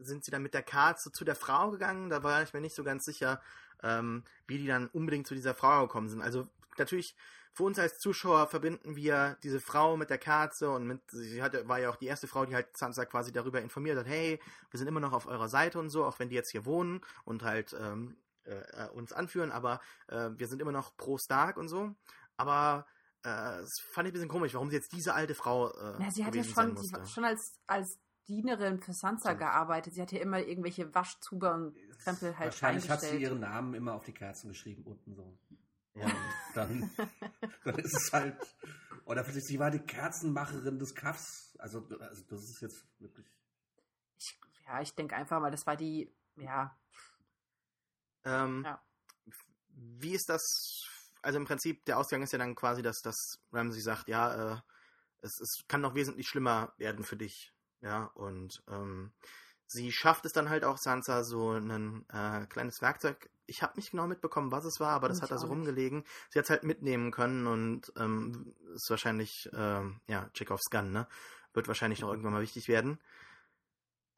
sind 0.00 0.24
sie 0.24 0.30
dann 0.30 0.42
mit 0.42 0.54
der 0.54 0.62
Kerze 0.62 1.12
zu 1.12 1.24
der 1.24 1.36
Frau 1.36 1.70
gegangen? 1.70 2.10
Da 2.10 2.22
war 2.22 2.42
ich 2.42 2.52
mir 2.52 2.60
nicht 2.60 2.74
so 2.74 2.84
ganz 2.84 3.04
sicher, 3.04 3.40
ähm, 3.82 4.24
wie 4.46 4.58
die 4.58 4.66
dann 4.66 4.88
unbedingt 4.88 5.26
zu 5.26 5.34
dieser 5.34 5.54
Frau 5.54 5.82
gekommen 5.82 6.08
sind. 6.08 6.22
Also 6.22 6.48
natürlich, 6.76 7.16
für 7.52 7.64
uns 7.64 7.78
als 7.78 7.98
Zuschauer 7.98 8.46
verbinden 8.46 8.94
wir 8.94 9.36
diese 9.42 9.60
Frau 9.60 9.96
mit 9.96 10.10
der 10.10 10.18
Kerze 10.18 10.70
und 10.70 10.86
mit, 10.86 11.00
sie 11.10 11.42
hatte, 11.42 11.66
war 11.68 11.80
ja 11.80 11.90
auch 11.90 11.96
die 11.96 12.06
erste 12.06 12.28
Frau, 12.28 12.46
die 12.46 12.54
halt 12.54 12.76
Sansa 12.76 13.04
quasi 13.04 13.32
darüber 13.32 13.60
informiert 13.60 13.98
hat, 13.98 14.06
hey, 14.06 14.40
wir 14.70 14.78
sind 14.78 14.86
immer 14.86 15.00
noch 15.00 15.12
auf 15.12 15.26
eurer 15.26 15.48
Seite 15.48 15.78
und 15.78 15.90
so, 15.90 16.04
auch 16.04 16.18
wenn 16.18 16.28
die 16.28 16.36
jetzt 16.36 16.50
hier 16.50 16.64
wohnen 16.64 17.00
und 17.24 17.42
halt 17.42 17.74
ähm, 17.78 18.16
äh, 18.44 18.84
äh, 18.84 18.88
uns 18.90 19.12
anführen, 19.12 19.50
aber 19.50 19.80
äh, 20.06 20.30
wir 20.36 20.46
sind 20.46 20.62
immer 20.62 20.72
noch 20.72 20.96
pro 20.96 21.18
Stark 21.18 21.56
und 21.56 21.68
so. 21.68 21.94
Aber 22.36 22.86
äh, 23.22 23.28
das 23.28 23.80
fand 23.80 24.06
ich 24.06 24.12
ein 24.12 24.14
bisschen 24.14 24.28
komisch, 24.28 24.54
warum 24.54 24.70
sie 24.70 24.76
jetzt 24.76 24.92
diese 24.92 25.14
alte 25.14 25.34
Frau 25.34 25.70
äh, 25.70 26.02
Ja, 26.02 26.10
sie 26.10 26.24
hat 26.24 26.34
ja 26.34 26.44
schon, 26.44 26.76
sie 26.76 26.94
hat 26.94 27.08
schon 27.08 27.24
als, 27.24 27.58
als 27.66 27.98
Dienerin 28.28 28.80
für 28.80 28.92
Sansa 28.92 29.32
gearbeitet. 29.32 29.94
Sie 29.94 30.02
hat 30.02 30.12
ja 30.12 30.20
immer 30.20 30.38
irgendwelche 30.40 30.94
Waschzuber 30.94 31.54
und 31.54 31.74
Krempel 31.98 32.38
halt 32.38 32.52
Wahrscheinlich 32.52 32.88
hat 32.90 33.00
sie 33.00 33.16
ihren 33.16 33.40
Namen 33.40 33.74
immer 33.74 33.94
auf 33.94 34.04
die 34.04 34.12
Kerzen 34.12 34.48
geschrieben, 34.48 34.84
unten 34.84 35.14
so. 35.14 35.38
Ja. 35.94 36.04
Und 36.04 36.14
dann, 36.54 36.90
dann 37.64 37.78
ist 37.78 37.94
es 37.94 38.12
halt. 38.12 38.36
Oder 39.04 39.24
vielleicht, 39.24 39.46
sie 39.46 39.58
war 39.58 39.70
die 39.70 39.80
Kerzenmacherin 39.80 40.78
des 40.78 40.94
Kaffs. 40.94 41.56
Also, 41.58 41.86
also 41.98 42.22
das 42.28 42.42
ist 42.44 42.60
jetzt 42.60 42.86
wirklich. 42.98 43.26
Ich, 44.18 44.38
ja, 44.66 44.80
ich 44.82 44.94
denke 44.94 45.16
einfach 45.16 45.40
mal, 45.40 45.50
das 45.50 45.66
war 45.66 45.76
die, 45.76 46.12
ja, 46.36 46.78
Ähm, 48.24 48.62
Ja. 48.64 48.82
Wie 49.70 50.14
ist 50.14 50.28
das? 50.28 50.42
Also 51.22 51.38
im 51.38 51.46
Prinzip, 51.46 51.84
der 51.84 51.98
Ausgang 51.98 52.22
ist 52.22 52.32
ja 52.32 52.38
dann 52.38 52.54
quasi, 52.54 52.82
dass, 52.82 53.00
dass 53.00 53.40
Ramsey 53.52 53.80
sagt, 53.80 54.08
ja, 54.08 54.54
äh, 54.54 54.60
es, 55.20 55.40
es 55.40 55.64
kann 55.66 55.80
noch 55.80 55.94
wesentlich 55.94 56.28
schlimmer 56.28 56.72
werden 56.76 57.04
für 57.04 57.16
dich. 57.16 57.52
Ja, 57.80 58.04
und 58.14 58.62
ähm, 58.68 59.12
sie 59.66 59.92
schafft 59.92 60.24
es 60.24 60.32
dann 60.32 60.48
halt 60.48 60.64
auch, 60.64 60.78
Sansa 60.78 61.22
so 61.22 61.52
ein 61.52 62.04
äh, 62.12 62.46
kleines 62.46 62.80
Werkzeug. 62.82 63.30
Ich 63.46 63.62
habe 63.62 63.76
nicht 63.76 63.92
genau 63.92 64.06
mitbekommen, 64.06 64.52
was 64.52 64.64
es 64.64 64.80
war, 64.80 64.90
aber 64.90 65.08
das 65.08 65.18
Ich 65.18 65.22
hat 65.22 65.30
da 65.30 65.38
so 65.38 65.46
rumgelegen. 65.46 66.04
Sie 66.30 66.38
hat 66.38 66.44
es 66.44 66.50
halt 66.50 66.64
mitnehmen 66.64 67.12
können 67.12 67.46
und 67.46 67.92
ähm, 67.96 68.54
ist 68.74 68.90
wahrscheinlich, 68.90 69.48
ähm, 69.54 70.00
ja, 70.06 70.28
Chekhovs 70.34 70.70
Gun, 70.70 70.92
ne? 70.92 71.06
Wird 71.54 71.68
wahrscheinlich 71.68 72.00
noch 72.00 72.10
irgendwann 72.10 72.34
mal 72.34 72.42
wichtig 72.42 72.68
werden. 72.68 73.00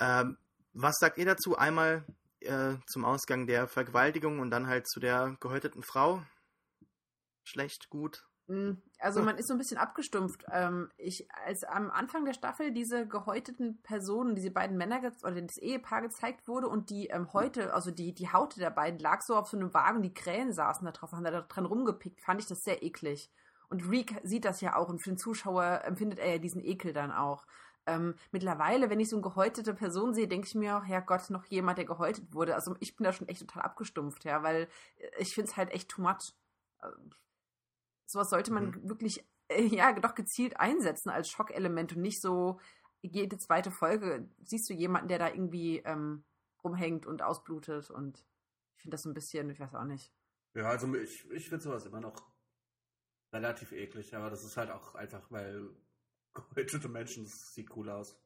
Ähm, 0.01 0.37
was 0.73 0.97
sagt 0.99 1.19
ihr 1.19 1.27
dazu? 1.27 1.57
Einmal 1.57 2.05
äh, 2.41 2.75
zum 2.87 3.05
Ausgang 3.05 3.47
der 3.47 3.69
Vergewaltigung 3.69 4.41
und 4.41 4.51
dann 4.51 4.67
halt 4.67 4.89
zu 4.89 4.99
der 4.99 5.37
gehäuteten 5.41 5.83
Frau. 5.83 6.23
Schlecht, 7.45 7.91
gut. 7.91 8.25
Mm, 8.51 8.83
Also 8.99 9.21
Hm. 9.21 9.27
man 9.27 9.39
ist 9.39 9.47
so 9.47 9.55
ein 9.55 9.59
bisschen 9.59 9.79
abgestumpft. 9.79 10.45
Ähm, 10.51 10.91
ich, 10.99 11.29
als 11.47 11.63
am 11.65 11.91
Anfang 11.91 12.25
der 12.25 12.33
Staffel 12.35 12.73
diese 12.73 13.07
gehäuteten 13.07 13.81
Personen, 13.83 14.35
diese 14.35 14.51
beiden 14.51 14.77
Männer 14.77 15.01
oder 15.23 15.41
das 15.41 15.57
Ehepaar 15.57 16.03
gezeigt 16.03 16.49
wurde 16.49 16.67
und 16.69 16.91
die 16.91 17.07
ähm, 17.09 17.33
heute, 17.33 17.73
also 17.73 17.91
die, 17.93 18.13
die 18.13 18.33
Haut 18.33 18.57
der 18.57 18.71
beiden 18.71 18.99
lag 18.99 19.23
so 19.23 19.37
auf 19.37 19.49
so 19.49 19.57
einem 19.57 19.73
Wagen, 19.73 20.03
die 20.03 20.13
Krähen 20.13 20.53
saßen 20.53 20.85
da 20.85 20.91
drauf, 20.93 21.13
haben 21.13 21.23
da 21.25 21.43
dran 21.43 21.65
rumgepickt, 21.65 22.21
fand 22.21 22.41
ich 22.41 22.49
das 22.49 22.65
sehr 22.65 22.83
eklig. 22.83 23.31
Und 23.69 23.89
Reek 23.89 24.21
sieht 24.25 24.45
das 24.45 24.61
ja 24.61 24.75
auch 24.77 24.89
und 24.89 24.99
für 24.99 25.11
den 25.11 25.19
Zuschauer 25.19 25.83
empfindet 25.85 26.19
er 26.19 26.33
ja 26.33 26.39
diesen 26.39 26.61
Ekel 26.65 26.93
dann 26.93 27.13
auch. 27.13 27.47
Ähm, 27.87 28.15
mittlerweile, 28.33 28.91
wenn 28.91 29.01
ich 29.01 29.09
so 29.09 29.17
eine 29.17 29.23
gehäutete 29.23 29.75
Person 29.75 30.13
sehe, 30.13 30.27
denke 30.29 30.49
ich 30.49 30.55
mir 30.57 30.77
auch, 30.77 30.85
Herrgott, 30.85 31.31
noch 31.31 31.45
jemand, 31.47 31.79
der 31.79 31.85
gehäutet 31.87 32.35
wurde. 32.35 32.55
Also 32.57 32.75
ich 32.81 32.97
bin 32.97 33.05
da 33.05 33.13
schon 33.13 33.29
echt 33.29 33.41
total 33.41 33.63
abgestumpft, 33.63 34.25
ja, 34.25 34.43
weil 34.43 34.69
äh, 34.99 35.11
ich 35.19 35.35
finde 35.35 35.51
es 35.51 35.57
halt 35.57 35.71
echt 35.71 35.89
too 35.89 36.03
much. 36.03 36.35
Sowas 38.11 38.31
sollte 38.31 38.53
man 38.53 38.71
Mhm. 38.71 38.89
wirklich 38.89 39.25
äh, 39.49 39.65
ja 39.65 39.93
doch 39.93 40.15
gezielt 40.15 40.59
einsetzen 40.59 41.11
als 41.11 41.29
Schockelement 41.31 41.93
und 41.95 42.03
nicht 42.03 42.21
so 42.21 42.59
jede 43.03 43.39
zweite 43.39 43.71
Folge 43.71 44.29
siehst 44.45 44.69
du 44.69 44.75
jemanden, 44.75 45.09
der 45.09 45.19
da 45.19 45.29
irgendwie 45.29 45.79
ähm, 45.79 46.25
rumhängt 46.63 47.07
und 47.07 47.23
ausblutet 47.23 47.91
und 47.91 48.27
ich 48.77 48.83
finde 48.83 48.95
das 48.95 49.03
so 49.03 49.11
ein 49.11 49.15
bisschen, 49.15 49.49
ich 49.51 49.61
weiß 49.61 49.75
auch 49.75 49.85
nicht. 49.85 50.13
Ja, 50.55 50.65
also 50.65 50.93
ich, 50.95 51.31
ich 51.31 51.49
finde 51.49 51.63
sowas 51.63 51.87
immer 51.87 52.01
noch 52.01 52.15
relativ 53.33 53.73
eklig, 53.73 54.15
aber 54.15 54.29
das 54.31 54.45
ist 54.45 54.57
halt 54.57 54.71
auch 54.71 54.95
einfach, 54.95 55.31
weil 55.31 55.71
gehäutete 56.35 56.89
Menschen, 56.89 57.25
das 57.25 57.55
sieht 57.55 57.75
cool 57.77 57.89
aus. 57.91 58.17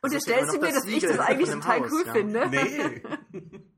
Und 0.00 0.12
immer 0.12 0.20
stellst 0.20 0.54
du 0.54 0.60
mir, 0.60 0.68
das 0.68 0.74
dass 0.84 0.86
ich 0.86 1.02
das 1.02 1.18
eigentlich 1.18 1.50
total 1.50 1.80
Haus, 1.80 1.92
cool 1.92 2.04
ja. 2.06 2.12
finde. 2.12 2.48
Nee. 2.48 3.62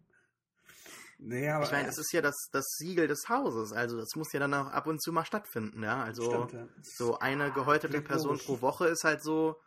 nee, 1.24 1.48
aber. 1.50 1.64
Ich 1.64 1.72
meine, 1.72 1.86
das 1.86 1.98
ist 1.98 2.12
ja 2.12 2.22
das, 2.22 2.36
das 2.52 2.64
Siegel 2.78 3.08
des 3.08 3.28
Hauses. 3.28 3.72
Also 3.72 3.96
das 3.98 4.14
muss 4.16 4.32
ja 4.32 4.40
dann 4.40 4.54
auch 4.54 4.70
ab 4.70 4.86
und 4.86 5.02
zu 5.02 5.12
mal 5.12 5.24
stattfinden, 5.24 5.82
ja. 5.82 6.02
Also 6.02 6.22
Stimmt, 6.46 6.52
ja. 6.52 6.68
so 6.82 7.18
eine 7.18 7.50
gehäutete 7.52 8.00
Person 8.02 8.32
logisch. 8.32 8.46
pro 8.46 8.60
Woche 8.60 8.86
ist 8.88 9.04
halt 9.04 9.22
so 9.22 9.60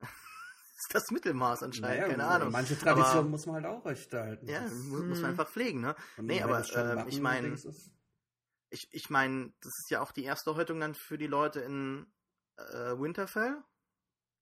ist 0.00 0.94
das 0.94 1.10
Mittelmaß 1.10 1.62
anscheinend, 1.62 1.96
Naja, 2.00 2.08
keine 2.08 2.24
Ahnung. 2.26 2.50
Manche 2.52 2.78
Traditionen 2.78 3.18
Aber- 3.20 3.28
muss 3.28 3.46
man 3.46 3.56
halt 3.56 3.66
auch 3.66 3.84
recht 3.84 4.12
halten. 4.12 4.48
Ja, 4.48 4.62
Das- 4.62 4.72
muss, 4.72 5.02
muss 5.02 5.18
man 5.18 5.18
Hm. 5.18 5.24
einfach 5.26 5.48
pflegen, 5.50 5.80
ne? 5.80 5.94
und 6.16 6.26
nee, 6.26 6.42
aber, 6.42 6.60
Wappen- 6.60 7.08
ich 7.08 7.20
mein- 7.20 7.44
Dings 7.44 7.64
ist- 7.64 7.90
Ich, 8.70 8.88
ich 8.90 9.10
meine, 9.10 9.52
das 9.60 9.72
ist 9.78 9.90
ja 9.90 10.00
auch 10.00 10.12
die 10.12 10.24
erste 10.24 10.54
Häutung 10.56 10.80
dann 10.80 10.94
für 10.94 11.18
die 11.18 11.26
Leute 11.26 11.60
in 11.60 12.06
äh, 12.56 12.98
Winterfell. 12.98 13.62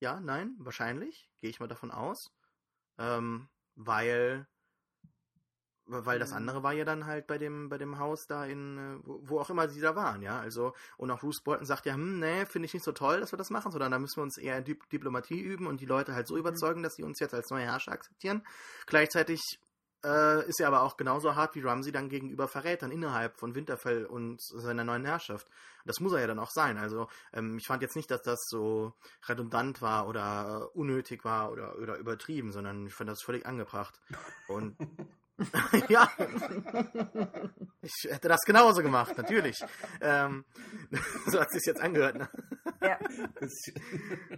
Ja, 0.00 0.20
nein, 0.20 0.54
wahrscheinlich. 0.58 1.30
Gehe 1.40 1.50
ich 1.50 1.58
mal 1.60 1.66
davon 1.68 1.90
aus. 1.90 2.30
Ähm, 2.98 3.48
weil 3.74 4.46
weil 5.90 6.18
das 6.18 6.30
Mhm. 6.30 6.36
andere 6.38 6.62
war 6.62 6.72
ja 6.72 6.84
dann 6.84 7.06
halt 7.06 7.26
bei 7.26 7.38
dem 7.38 7.68
bei 7.68 7.78
dem 7.78 7.98
Haus 7.98 8.26
da 8.26 8.44
in 8.44 8.78
äh, 8.78 8.98
wo, 9.04 9.40
auch 9.40 9.50
immer 9.50 9.68
sie 9.68 9.80
da 9.80 9.96
waren, 9.96 10.22
ja. 10.22 10.38
Also 10.40 10.72
und 10.96 11.10
auch 11.10 11.20
Bruce 11.20 11.40
Bolton 11.42 11.66
sagt 11.66 11.86
ja, 11.86 11.94
hm, 11.94 12.20
nee, 12.20 12.46
finde 12.46 12.66
ich 12.66 12.74
nicht 12.74 12.84
so 12.84 12.92
toll, 12.92 13.20
dass 13.20 13.32
wir 13.32 13.36
das 13.38 13.50
machen, 13.50 13.72
sondern 13.72 13.92
da 13.92 13.98
müssen 13.98 14.16
wir 14.18 14.22
uns 14.22 14.38
eher 14.38 14.58
in 14.58 14.64
Dip 14.64 14.88
Diplomatie 14.90 15.40
üben 15.40 15.66
und 15.66 15.80
die 15.80 15.86
Leute 15.86 16.14
halt 16.14 16.26
so 16.26 16.36
überzeugen, 16.36 16.82
dass 16.82 16.94
sie 16.94 17.02
uns 17.02 17.18
jetzt 17.20 17.34
als 17.34 17.50
neue 17.50 17.64
Herrscher 17.64 17.92
akzeptieren. 17.92 18.42
Gleichzeitig 18.86 19.40
äh, 20.04 20.48
ist 20.48 20.58
ja 20.60 20.66
aber 20.68 20.82
auch 20.82 20.96
genauso 20.96 21.34
hart 21.34 21.54
wie 21.54 21.60
Ramsey 21.60 21.92
dann 21.92 22.08
gegenüber 22.08 22.48
Verrätern 22.48 22.90
innerhalb 22.90 23.38
von 23.38 23.54
Winterfell 23.54 24.06
und 24.06 24.40
seiner 24.40 24.84
neuen 24.84 25.04
Herrschaft. 25.04 25.48
Das 25.84 26.00
muss 26.00 26.12
er 26.12 26.20
ja 26.20 26.26
dann 26.26 26.38
auch 26.38 26.50
sein. 26.50 26.78
Also 26.78 27.08
ähm, 27.34 27.58
ich 27.58 27.66
fand 27.66 27.82
jetzt 27.82 27.96
nicht, 27.96 28.10
dass 28.10 28.22
das 28.22 28.38
so 28.48 28.94
redundant 29.28 29.82
war 29.82 30.08
oder 30.08 30.74
unnötig 30.74 31.24
war 31.24 31.52
oder, 31.52 31.76
oder 31.78 31.96
übertrieben, 31.98 32.50
sondern 32.52 32.86
ich 32.86 32.94
fand 32.94 33.10
das 33.10 33.22
völlig 33.22 33.44
angebracht. 33.44 34.00
Und 34.48 34.76
ja, 35.88 36.10
ich 37.82 38.08
hätte 38.10 38.28
das 38.28 38.40
genauso 38.42 38.82
gemacht, 38.82 39.16
natürlich. 39.16 39.58
Ähm, 40.00 40.44
so 41.26 41.40
hat 41.40 41.48
es 41.52 41.64
jetzt 41.66 41.80
angehört. 41.80 42.16
Ne? 42.16 42.28
Ja. 42.82 42.98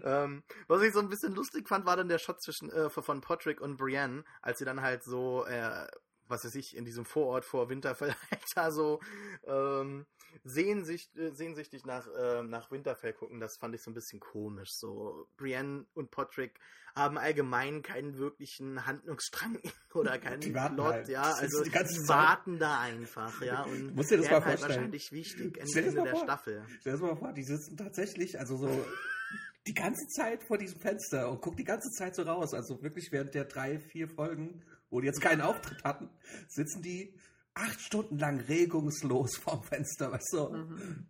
ähm, 0.05 0.42
was 0.68 0.82
ich 0.82 0.92
so 0.92 1.00
ein 1.00 1.09
bisschen 1.09 1.34
lustig 1.34 1.68
fand, 1.68 1.86
war 1.86 1.96
dann 1.96 2.09
der 2.09 2.18
Shot 2.18 2.42
zwischen 2.42 2.70
äh, 2.70 2.90
von 2.90 3.20
Patrick 3.20 3.61
und 3.61 3.76
Brienne, 3.76 4.24
als 4.40 4.59
sie 4.59 4.64
dann 4.64 4.82
halt 4.82 5.05
so, 5.05 5.44
äh, 5.46 5.86
was 6.28 6.44
weiß 6.44 6.55
ich, 6.55 6.76
in 6.76 6.84
diesem 6.84 7.05
Vorort 7.05 7.44
vor 7.44 7.68
Winterfell 7.68 8.14
halt 8.30 8.42
da 8.55 8.70
so 8.70 9.00
ähm, 9.46 10.07
sehnsüchtig, 10.45 11.20
äh, 11.20 11.35
sehnsüchtig 11.35 11.85
nach, 11.85 12.07
äh, 12.09 12.43
nach 12.43 12.70
Winterfell 12.70 13.12
gucken. 13.12 13.41
Das 13.41 13.57
fand 13.57 13.74
ich 13.74 13.83
so 13.83 13.91
ein 13.91 13.95
bisschen 13.95 14.20
komisch. 14.20 14.70
So 14.72 15.28
Brienne 15.37 15.87
und 15.95 16.11
Patrick 16.11 16.59
haben 16.95 17.16
allgemein 17.16 17.83
keinen 17.83 18.18
wirklichen 18.18 18.87
Handlungsstrang 18.87 19.59
oder 19.95 20.18
keinen 20.18 20.41
Plot, 20.41 20.80
halt. 20.80 21.09
ja, 21.09 21.22
also 21.22 21.62
die, 21.62 21.70
die 21.70 22.09
warten 22.09 22.59
da 22.59 22.80
einfach, 22.80 23.41
ja, 23.43 23.62
und 23.64 23.95
musst 23.95 24.11
dir 24.11 24.18
das 24.18 24.30
mal 24.30 24.45
halt 24.45 24.61
wahrscheinlich 24.61 25.11
wichtig 25.12 25.59
Ende 25.59 25.93
der 25.93 26.07
vor. 26.07 26.22
Staffel. 26.24 26.62
Stell 26.80 26.93
dir 26.93 26.99
das 26.99 27.01
mal 27.01 27.16
vor, 27.16 27.33
die 27.33 27.45
sitzen 27.45 27.76
tatsächlich, 27.76 28.39
also 28.39 28.59
so 28.59 28.68
die 29.66 29.74
ganze 29.74 30.07
Zeit 30.09 30.43
vor 30.45 30.59
diesem 30.59 30.80
Fenster 30.80 31.30
und 31.30 31.41
gucken 31.41 31.59
die 31.59 31.64
ganze 31.64 31.91
Zeit 31.91 32.14
so 32.14 32.22
raus, 32.22 32.53
also 32.53 32.83
wirklich 32.83 33.11
während 33.11 33.35
der 33.35 33.45
drei, 33.45 33.78
vier 33.78 34.09
Folgen, 34.09 34.62
wo 34.91 35.01
die 35.01 35.07
jetzt 35.07 35.22
keinen 35.22 35.41
Auftritt 35.41 35.83
hatten, 35.85 36.11
sitzen 36.49 36.83
die 36.83 37.14
acht 37.55 37.80
Stunden 37.80 38.18
lang 38.18 38.40
regungslos 38.40 39.36
vorm 39.36 39.62
Fenster, 39.62 40.12
weißt 40.12 40.32
du, 40.32 40.48
mhm. 40.48 41.09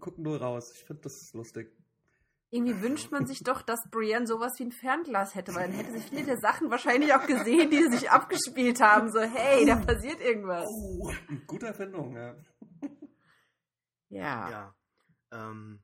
gucken 0.00 0.24
nur 0.24 0.40
raus. 0.40 0.72
Ich 0.74 0.84
finde, 0.84 1.02
das 1.02 1.14
ist 1.22 1.34
lustig. 1.34 1.72
Irgendwie 2.50 2.82
wünscht 2.82 3.10
man 3.10 3.26
sich 3.26 3.42
doch, 3.42 3.62
dass 3.62 3.80
Brienne 3.90 4.26
sowas 4.26 4.52
wie 4.58 4.64
ein 4.64 4.72
Fernglas 4.72 5.34
hätte, 5.34 5.54
weil 5.54 5.68
dann 5.68 5.76
hätte 5.76 5.92
sie 5.92 6.00
viele 6.00 6.24
der 6.24 6.36
Sachen 6.36 6.70
wahrscheinlich 6.70 7.14
auch 7.14 7.26
gesehen, 7.26 7.70
die 7.70 7.90
sich 7.90 8.10
abgespielt 8.10 8.78
haben. 8.82 9.10
So, 9.10 9.20
hey, 9.20 9.64
da 9.64 9.76
passiert 9.76 10.20
irgendwas. 10.20 10.66
Oh, 10.68 11.10
gute 11.46 11.68
Erfindung, 11.68 12.14
ja. 12.14 12.36
Ja. 14.10 14.50
Ja. 14.50 14.74
Ähm, 15.30 15.80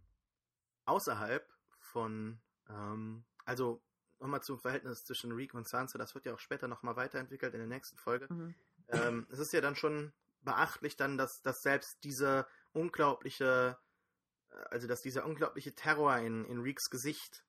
außerhalb 0.84 1.49
von, 1.80 2.38
ähm, 2.68 3.24
also 3.46 3.82
nochmal 4.20 4.42
zum 4.42 4.61
Verhältnis 4.61 5.05
zwischen 5.05 5.32
Reek 5.32 5.55
und 5.55 5.66
Sansa, 5.66 5.96
das 5.96 6.14
wird 6.14 6.26
ja 6.26 6.34
auch 6.34 6.38
später 6.38 6.68
nochmal 6.68 6.96
weiterentwickelt 6.96 7.55
in 7.55 7.61
der 7.61 7.68
nächsten 7.68 7.96
Folge. 7.96 8.26
Mhm. 8.28 8.55
Ähm, 8.89 9.26
es 9.30 9.39
ist 9.39 9.53
ja 9.53 9.61
dann 9.61 9.76
schon 9.76 10.12
beachtlich 10.43 10.97
dann, 10.97 11.18
dass, 11.18 11.43
dass 11.43 11.61
selbst 11.61 11.99
diese 12.05 12.47
unglaubliche 12.72 13.78
also 14.70 14.86
dass 14.86 15.03
dieser 15.03 15.24
unglaubliche 15.24 15.74
Terror 15.74 16.16
in, 16.18 16.45
in 16.45 16.61
Reeks 16.61 16.91
Gesicht, 16.91 17.45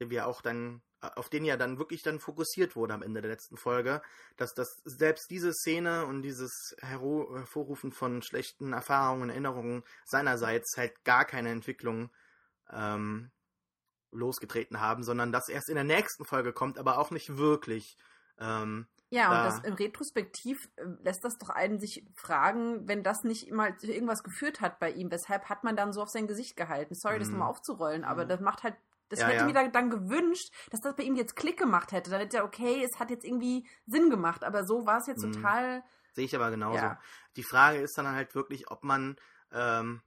den 0.00 0.10
wir 0.10 0.26
auch 0.26 0.40
dann, 0.40 0.82
auf 1.00 1.28
den 1.28 1.44
ja 1.44 1.56
dann 1.56 1.78
wirklich 1.78 2.02
dann 2.02 2.18
fokussiert 2.18 2.76
wurde 2.76 2.94
am 2.94 3.02
Ende 3.02 3.20
der 3.20 3.30
letzten 3.30 3.56
Folge, 3.56 4.02
dass 4.36 4.54
das 4.54 4.80
selbst 4.84 5.30
diese 5.30 5.52
Szene 5.52 6.06
und 6.06 6.22
dieses 6.22 6.74
Hervorrufen 6.78 7.92
von 7.92 8.22
schlechten 8.22 8.72
Erfahrungen, 8.72 9.30
Erinnerungen 9.30 9.84
seinerseits 10.04 10.76
halt 10.76 11.04
gar 11.04 11.24
keine 11.24 11.50
Entwicklung 11.50 12.10
ähm, 12.70 13.30
losgetreten 14.10 14.80
haben, 14.80 15.02
sondern 15.02 15.32
das 15.32 15.48
erst 15.48 15.68
in 15.68 15.74
der 15.74 15.84
nächsten 15.84 16.24
Folge 16.24 16.52
kommt, 16.52 16.78
aber 16.78 16.98
auch 16.98 17.10
nicht 17.10 17.36
wirklich. 17.36 17.96
Ähm, 18.38 18.86
ja, 19.14 19.30
und 19.30 19.44
das 19.46 19.60
im 19.60 19.74
Retrospektiv 19.74 20.68
äh, 20.76 20.84
lässt 21.02 21.24
das 21.24 21.38
doch 21.38 21.48
einen 21.48 21.78
sich 21.78 22.04
fragen, 22.14 22.88
wenn 22.88 23.04
das 23.04 23.22
nicht 23.22 23.46
immer 23.46 23.76
zu 23.76 23.92
irgendwas 23.92 24.24
geführt 24.24 24.60
hat 24.60 24.80
bei 24.80 24.90
ihm, 24.90 25.10
weshalb 25.10 25.48
hat 25.48 25.62
man 25.62 25.76
dann 25.76 25.92
so 25.92 26.02
auf 26.02 26.08
sein 26.08 26.26
Gesicht 26.26 26.56
gehalten? 26.56 26.94
Sorry, 26.94 27.16
mhm. 27.16 27.20
das 27.20 27.28
nochmal 27.28 27.50
aufzurollen, 27.50 28.04
aber 28.04 28.24
mhm. 28.24 28.28
das 28.28 28.40
macht 28.40 28.64
halt, 28.64 28.74
das 29.08 29.20
ja, 29.20 29.26
hätte 29.26 29.38
ja. 29.38 29.44
mir 29.44 29.52
dann, 29.52 29.70
dann 29.70 29.90
gewünscht, 29.90 30.52
dass 30.70 30.80
das 30.80 30.96
bei 30.96 31.04
ihm 31.04 31.14
jetzt 31.14 31.36
Klick 31.36 31.58
gemacht 31.58 31.92
hätte. 31.92 32.10
Dann 32.10 32.20
hätte 32.20 32.38
er, 32.38 32.44
okay, 32.44 32.82
es 32.84 32.98
hat 32.98 33.10
jetzt 33.10 33.24
irgendwie 33.24 33.68
Sinn 33.86 34.10
gemacht, 34.10 34.42
aber 34.42 34.64
so 34.64 34.84
war 34.84 34.98
es 34.98 35.06
jetzt 35.06 35.24
mhm. 35.24 35.34
total. 35.34 35.84
Sehe 36.14 36.24
ich 36.24 36.34
aber 36.34 36.50
genauso. 36.50 36.78
Ja. 36.78 37.00
Die 37.36 37.44
Frage 37.44 37.78
ist 37.78 37.96
dann 37.96 38.08
halt 38.08 38.34
wirklich, 38.34 38.70
ob 38.70 38.82
man 38.82 39.16
ähm, 39.52 40.02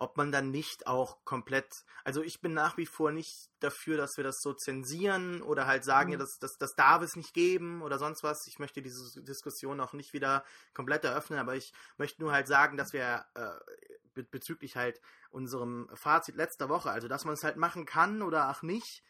ob 0.00 0.16
man 0.16 0.32
dann 0.32 0.50
nicht 0.50 0.86
auch 0.86 1.24
komplett, 1.24 1.84
also 2.04 2.22
ich 2.22 2.40
bin 2.40 2.54
nach 2.54 2.78
wie 2.78 2.86
vor 2.86 3.12
nicht 3.12 3.50
dafür, 3.60 3.98
dass 3.98 4.16
wir 4.16 4.24
das 4.24 4.40
so 4.40 4.54
zensieren 4.54 5.42
oder 5.42 5.66
halt 5.66 5.84
sagen, 5.84 6.08
mhm. 6.08 6.12
ja, 6.14 6.18
das, 6.18 6.38
das, 6.38 6.56
das 6.56 6.74
darf 6.74 7.02
es 7.02 7.16
nicht 7.16 7.34
geben 7.34 7.82
oder 7.82 7.98
sonst 7.98 8.22
was. 8.22 8.46
Ich 8.46 8.58
möchte 8.58 8.80
diese 8.80 9.22
Diskussion 9.22 9.78
auch 9.78 9.92
nicht 9.92 10.14
wieder 10.14 10.42
komplett 10.72 11.04
eröffnen, 11.04 11.38
aber 11.38 11.54
ich 11.54 11.74
möchte 11.98 12.22
nur 12.22 12.32
halt 12.32 12.48
sagen, 12.48 12.78
dass 12.78 12.94
wir 12.94 13.26
äh, 13.34 14.22
bezüglich 14.22 14.74
halt 14.74 15.02
unserem 15.28 15.90
Fazit 15.92 16.34
letzter 16.34 16.70
Woche, 16.70 16.90
also 16.90 17.06
dass 17.06 17.26
man 17.26 17.34
es 17.34 17.44
halt 17.44 17.58
machen 17.58 17.84
kann 17.84 18.22
oder 18.22 18.50
auch 18.50 18.62
nicht, 18.62 19.04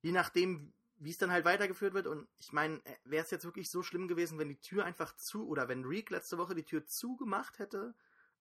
je 0.00 0.12
nachdem, 0.12 0.72
wie 0.96 1.10
es 1.10 1.18
dann 1.18 1.30
halt 1.30 1.44
weitergeführt 1.44 1.92
wird. 1.92 2.06
Und 2.06 2.28
ich 2.38 2.52
meine, 2.52 2.76
äh, 2.86 2.96
wäre 3.04 3.24
es 3.24 3.30
jetzt 3.30 3.44
wirklich 3.44 3.70
so 3.70 3.82
schlimm 3.82 4.08
gewesen, 4.08 4.38
wenn 4.38 4.48
die 4.48 4.60
Tür 4.60 4.86
einfach 4.86 5.14
zu 5.16 5.46
oder 5.46 5.68
wenn 5.68 5.84
Reek 5.84 6.08
letzte 6.08 6.38
Woche 6.38 6.54
die 6.54 6.64
Tür 6.64 6.86
zugemacht 6.86 7.58
hätte 7.58 7.94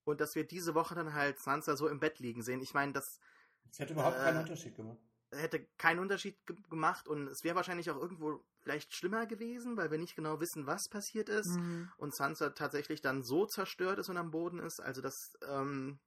und 0.09 0.21
dass 0.21 0.35
wir 0.35 0.45
diese 0.45 0.75
Woche 0.75 0.95
dann 0.95 1.13
halt 1.13 1.39
Sansa 1.39 1.75
so 1.75 1.87
im 1.87 1.99
Bett 1.99 2.19
liegen 2.19 2.43
sehen. 2.43 2.61
Ich 2.61 2.73
meine, 2.73 2.93
das. 2.93 3.19
Das 3.65 3.79
hätte 3.79 3.93
überhaupt 3.93 4.17
äh, 4.17 4.23
keinen 4.23 4.39
Unterschied 4.39 4.75
gemacht. 4.75 4.97
Hätte 5.31 5.65
keinen 5.77 5.99
Unterschied 5.99 6.45
ge 6.47 6.55
gemacht 6.69 7.07
und 7.07 7.27
es 7.27 7.43
wäre 7.43 7.55
wahrscheinlich 7.55 7.91
auch 7.91 7.97
irgendwo 7.97 8.43
vielleicht 8.61 8.93
schlimmer 8.95 9.27
gewesen, 9.27 9.77
weil 9.77 9.91
wir 9.91 9.99
nicht 9.99 10.15
genau 10.15 10.39
wissen, 10.39 10.65
was 10.65 10.89
passiert 10.89 11.29
ist 11.29 11.55
mhm. 11.55 11.91
und 11.97 12.15
Sansa 12.15 12.49
tatsächlich 12.49 13.01
dann 13.01 13.21
so 13.23 13.45
zerstört 13.45 13.99
ist 13.99 14.09
und 14.09 14.17
am 14.17 14.31
Boden 14.31 14.59
ist. 14.59 14.79
Also 14.79 15.01
das, 15.01 15.37
ähm, 15.47 15.99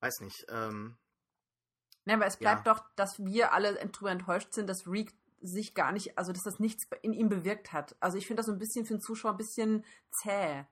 weiß 0.00 0.20
nicht. 0.20 0.44
Ähm, 0.50 0.98
ja, 2.04 2.14
aber 2.14 2.26
es 2.26 2.36
bleibt 2.36 2.66
ja. 2.66 2.74
doch, 2.74 2.84
dass 2.96 3.24
wir 3.24 3.52
alle 3.52 3.74
drüber 3.74 4.10
enttäuscht 4.10 4.52
sind, 4.52 4.68
dass 4.68 4.86
Reek 4.86 5.14
sich 5.40 5.74
gar 5.74 5.92
nicht, 5.92 6.18
also 6.18 6.32
dass 6.32 6.42
das 6.42 6.58
nichts 6.58 6.86
in 7.00 7.12
ihm 7.12 7.28
bewirkt 7.28 7.72
hat. 7.72 7.96
Also 8.00 8.18
ich 8.18 8.26
finde 8.26 8.40
das 8.40 8.46
so 8.46 8.52
ein 8.52 8.58
bisschen 8.58 8.84
für 8.84 8.94
den 8.94 9.00
Zuschauer 9.00 9.32
ein 9.32 9.38
bisschen 9.38 9.84
zäh 10.10 10.64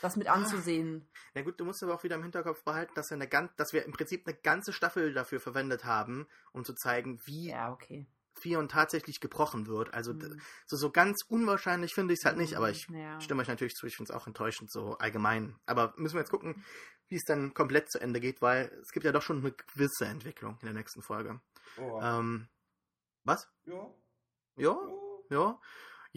das 0.00 0.16
mit 0.16 0.28
anzusehen. 0.28 1.08
Ja 1.34 1.42
gut, 1.42 1.58
du 1.60 1.64
musst 1.64 1.82
aber 1.82 1.94
auch 1.94 2.04
wieder 2.04 2.16
im 2.16 2.22
Hinterkopf 2.22 2.62
behalten, 2.64 2.92
dass 2.94 3.10
wir, 3.10 3.16
eine 3.16 3.28
ganz, 3.28 3.54
dass 3.56 3.72
wir 3.72 3.84
im 3.84 3.92
Prinzip 3.92 4.26
eine 4.26 4.36
ganze 4.36 4.72
Staffel 4.72 5.12
dafür 5.12 5.40
verwendet 5.40 5.84
haben, 5.84 6.26
um 6.52 6.64
zu 6.64 6.74
zeigen, 6.74 7.20
wie 7.24 7.50
ja, 7.50 7.72
okay. 7.72 8.06
Fion 8.38 8.68
tatsächlich 8.68 9.20
gebrochen 9.20 9.66
wird. 9.66 9.92
Also 9.94 10.14
mhm. 10.14 10.40
so, 10.66 10.76
so 10.76 10.90
ganz 10.90 11.22
unwahrscheinlich 11.28 11.94
finde 11.94 12.14
ich 12.14 12.20
es 12.20 12.24
halt 12.24 12.36
nicht, 12.36 12.54
aber 12.54 12.70
ich 12.70 12.86
ja. 12.88 13.20
stimme 13.20 13.42
euch 13.42 13.48
natürlich 13.48 13.74
zu, 13.74 13.86
ich 13.86 13.96
finde 13.96 14.12
es 14.12 14.16
auch 14.16 14.26
enttäuschend, 14.26 14.70
so 14.70 14.96
allgemein. 14.98 15.56
Aber 15.66 15.92
müssen 15.96 16.14
wir 16.14 16.20
jetzt 16.20 16.30
gucken, 16.30 16.64
wie 17.08 17.16
es 17.16 17.24
dann 17.24 17.54
komplett 17.54 17.90
zu 17.90 18.00
Ende 18.00 18.20
geht, 18.20 18.40
weil 18.40 18.70
es 18.82 18.92
gibt 18.92 19.04
ja 19.04 19.12
doch 19.12 19.22
schon 19.22 19.38
eine 19.38 19.52
gewisse 19.52 20.06
Entwicklung 20.06 20.58
in 20.60 20.66
der 20.66 20.74
nächsten 20.74 21.02
Folge. 21.02 21.40
Oh. 21.78 22.00
Ähm, 22.02 22.48
was? 23.24 23.48
Ja. 23.66 23.90
Ja? 24.56 24.76
Ja. 25.30 25.60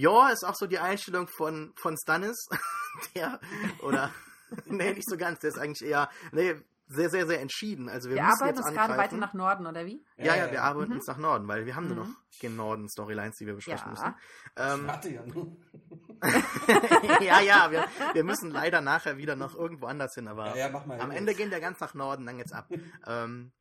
Ja, 0.01 0.29
ist 0.29 0.43
auch 0.43 0.55
so 0.55 0.65
die 0.65 0.79
Einstellung 0.79 1.27
von, 1.27 1.73
von 1.75 1.95
Stannis. 1.95 2.47
der, 3.15 3.39
oder, 3.83 4.11
nee, 4.65 4.93
nicht 4.93 5.07
so 5.07 5.15
ganz, 5.15 5.39
der 5.39 5.51
ist 5.51 5.59
eigentlich 5.59 5.87
eher, 5.87 6.09
nee, 6.31 6.55
sehr, 6.87 7.09
sehr, 7.09 7.27
sehr 7.27 7.39
entschieden. 7.39 7.87
Also 7.87 8.09
wir, 8.09 8.15
wir 8.15 8.23
müssen 8.23 8.41
arbeiten 8.41 8.57
jetzt 8.57 8.65
uns 8.65 8.75
gerade 8.75 8.97
weiter 8.97 9.17
nach 9.17 9.33
Norden, 9.33 9.67
oder 9.67 9.85
wie? 9.85 10.03
Ja, 10.17 10.35
ja, 10.35 10.51
wir 10.51 10.63
arbeiten 10.63 10.89
mhm. 10.89 10.97
uns 10.97 11.07
nach 11.07 11.17
Norden, 11.17 11.47
weil 11.47 11.65
wir 11.65 11.75
haben 11.75 11.87
mhm. 11.87 11.95
nur 11.95 12.05
noch 12.05 12.13
gen 12.39 12.55
Norden 12.55 12.89
Storylines, 12.89 13.37
die 13.37 13.45
wir 13.45 13.53
besprechen 13.53 13.93
ja. 13.95 14.15
müssen. 14.57 14.81
Ähm, 14.81 14.91
hatte 14.91 15.09
ja 15.09 15.25
nur. 15.25 15.55
ja, 17.21 17.39
ja, 17.39 17.71
wir, 17.71 17.85
wir 18.13 18.23
müssen 18.23 18.49
leider 18.49 18.81
nachher 18.81 19.17
wieder 19.17 19.35
noch 19.35 19.55
irgendwo 19.55 19.85
anders 19.85 20.15
hin, 20.15 20.27
aber 20.27 20.57
ja, 20.57 20.69
ja, 20.69 20.85
am 20.99 21.11
Ende 21.11 21.35
gehen 21.35 21.51
wir 21.51 21.59
ganz 21.59 21.79
nach 21.79 21.93
Norden, 21.93 22.25
dann 22.25 22.37
geht's 22.37 22.51
ab. 22.51 22.67
ähm, 23.07 23.51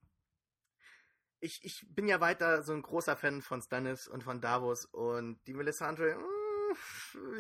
ich, 1.40 1.60
ich 1.62 1.86
bin 1.88 2.08
ja 2.08 2.20
weiter 2.20 2.62
so 2.62 2.72
ein 2.72 2.82
großer 2.82 3.16
Fan 3.16 3.42
von 3.42 3.62
Stannis 3.62 4.06
und 4.06 4.22
von 4.22 4.40
Davos 4.40 4.84
und 4.86 5.40
die 5.46 5.54
Melisandre, 5.54 6.16
mh, 6.16 6.24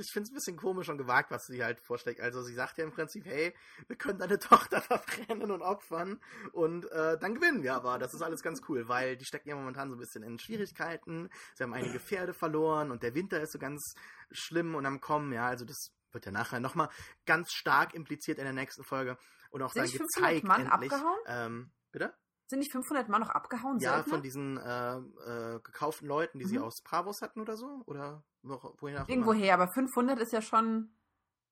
ich 0.00 0.10
finde 0.10 0.24
es 0.24 0.30
ein 0.30 0.34
bisschen 0.34 0.56
komisch 0.56 0.88
und 0.88 0.98
gewagt, 0.98 1.30
was 1.30 1.46
sie 1.46 1.62
halt 1.62 1.80
vorschlägt. 1.80 2.20
Also 2.20 2.42
sie 2.42 2.54
sagt 2.54 2.78
ja 2.78 2.84
im 2.84 2.92
Prinzip, 2.92 3.24
hey, 3.26 3.54
wir 3.86 3.96
können 3.96 4.18
deine 4.18 4.38
Tochter 4.38 4.80
verbrennen 4.80 5.50
und 5.50 5.62
opfern 5.62 6.20
und 6.52 6.90
äh, 6.90 7.18
dann 7.18 7.34
gewinnen 7.34 7.62
wir 7.62 7.74
aber. 7.74 7.98
Das 7.98 8.14
ist 8.14 8.22
alles 8.22 8.42
ganz 8.42 8.62
cool, 8.68 8.88
weil 8.88 9.16
die 9.16 9.24
stecken 9.24 9.48
ja 9.50 9.54
momentan 9.56 9.88
so 9.88 9.96
ein 9.96 10.00
bisschen 10.00 10.22
in 10.22 10.38
Schwierigkeiten. 10.38 11.28
Sie 11.54 11.62
haben 11.62 11.74
einige 11.74 12.00
Pferde 12.00 12.34
verloren 12.34 12.90
und 12.90 13.02
der 13.02 13.14
Winter 13.14 13.40
ist 13.40 13.52
so 13.52 13.58
ganz 13.58 13.94
schlimm 14.30 14.74
und 14.74 14.86
am 14.86 15.00
Kommen. 15.00 15.32
Ja, 15.32 15.46
also 15.46 15.64
das 15.64 15.92
wird 16.12 16.26
ja 16.26 16.32
nachher 16.32 16.60
nochmal 16.60 16.88
ganz 17.26 17.52
stark 17.52 17.94
impliziert 17.94 18.38
in 18.38 18.44
der 18.44 18.52
nächsten 18.52 18.82
Folge 18.84 19.16
und 19.50 19.62
auch 19.62 19.72
Sind 19.72 19.84
dann 19.84 19.92
gezeigt 19.92 20.44
Mann 20.44 20.66
endlich. 20.66 20.92
Abgehauen? 20.92 21.18
Ähm, 21.26 21.72
bitte? 21.92 22.14
Sind 22.50 22.58
nicht 22.58 22.72
500 22.72 23.08
Mann 23.08 23.20
noch 23.20 23.28
abgehauen? 23.28 23.78
Ja, 23.78 23.94
Söldner? 23.94 24.12
von 24.12 24.22
diesen 24.24 24.56
äh, 24.56 24.96
äh, 24.96 25.60
gekauften 25.60 26.08
Leuten, 26.08 26.40
die 26.40 26.46
mhm. 26.46 26.48
sie 26.48 26.58
aus 26.58 26.80
Bravos 26.82 27.22
hatten 27.22 27.38
oder 27.38 27.56
so? 27.56 27.84
Oder 27.86 28.24
wo, 28.42 28.74
wohin 28.80 28.96
auch 28.96 29.08
Irgendwoher, 29.08 29.54
aber 29.54 29.68
500 29.68 30.18
ist 30.18 30.32
ja 30.32 30.42
schon... 30.42 30.92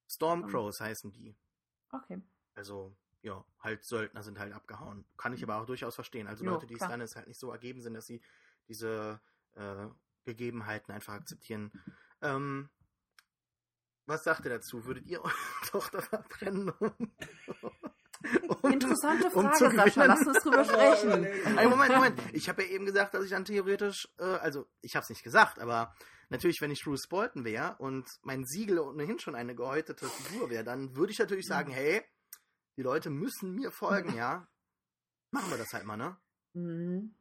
Stormcrows 0.09 0.81
um. 0.81 0.87
heißen 0.87 1.13
die. 1.13 1.37
Okay. 1.93 2.21
Also, 2.57 2.97
ja, 3.23 3.45
halt 3.61 3.85
Söldner 3.85 4.25
sind 4.25 4.41
halt 4.41 4.53
abgehauen. 4.53 5.05
Kann 5.17 5.33
ich 5.33 5.45
aber 5.45 5.61
auch 5.61 5.67
durchaus 5.67 5.95
verstehen. 5.95 6.27
Also 6.27 6.45
jo, 6.45 6.51
Leute, 6.51 6.67
die 6.67 6.75
klar. 6.75 6.99
es 6.99 7.15
halt 7.15 7.29
nicht 7.29 7.39
so 7.39 7.53
ergeben 7.53 7.81
sind, 7.81 7.95
dass 7.95 8.07
sie 8.07 8.21
diese 8.67 9.21
äh, 9.55 9.87
Gegebenheiten 10.25 10.93
einfach 10.93 11.15
akzeptieren. 11.15 11.71
Ähm, 12.23 12.71
Was 14.07 14.25
sagt 14.25 14.45
ihr 14.47 14.51
dazu? 14.51 14.85
Würdet 14.85 15.07
ihr 15.07 15.23
eure 15.25 15.33
Tochter 15.65 16.03
verbrennen? 16.03 16.73
Um, 18.63 18.73
Interessante 18.73 19.31
Frage, 19.31 19.65
um 19.65 19.77
Sascha. 19.77 20.05
Lass 20.05 20.27
uns 20.27 20.39
drüber 20.41 20.65
sprechen. 20.65 21.27
Also 21.57 21.71
Moment, 21.71 21.95
Moment. 21.95 22.21
Ich 22.33 22.49
habe 22.49 22.63
ja 22.63 22.71
eben 22.71 22.85
gesagt, 22.87 23.15
dass 23.15 23.25
ich 23.25 23.31
dann 23.31 23.45
theoretisch, 23.45 24.09
äh, 24.19 24.25
also 24.25 24.67
ich 24.81 24.97
habe 24.97 25.05
es 25.05 25.11
nicht 25.11 25.23
gesagt, 25.23 25.59
aber 25.59 25.95
natürlich, 26.29 26.61
wenn 26.61 26.71
ich 26.71 26.83
Bruce 26.85 27.09
Bolton 27.09 27.45
wäre 27.45 27.77
und 27.79 28.09
mein 28.23 28.45
Siegel 28.45 28.79
ohnehin 28.81 29.19
schon 29.19 29.35
eine 29.35 29.55
gehäutete 29.55 30.07
Figur 30.07 30.51
wäre, 30.51 30.65
dann 30.65 30.97
würde 30.97 31.13
ich 31.13 31.19
natürlich 31.19 31.47
sagen, 31.47 31.71
hey, 31.73 32.03
die 32.77 32.83
Leute 32.83 33.11
müssen 33.11 33.55
mir 33.55 33.71
folgen, 33.71 34.15
ja. 34.17 34.49
Machen 35.31 35.51
wir 35.51 35.59
das 35.59 35.73
halt 35.73 35.85
mal, 35.85 35.97
ne? 35.97 36.17
Mhm. 36.55 37.15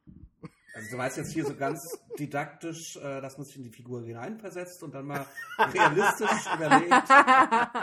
Also 0.78 0.92
du 0.92 0.98
weißt 0.98 1.16
jetzt 1.16 1.32
hier 1.32 1.44
so 1.44 1.56
ganz 1.56 1.98
didaktisch, 2.20 2.96
äh, 2.98 3.20
dass 3.20 3.36
man 3.36 3.44
sich 3.44 3.56
in 3.56 3.64
die 3.64 3.70
Figur 3.70 4.00
hineinversetzt 4.04 4.80
und 4.84 4.94
dann 4.94 5.06
mal 5.06 5.26
realistisch 5.58 6.46
überlegt, 6.54 7.08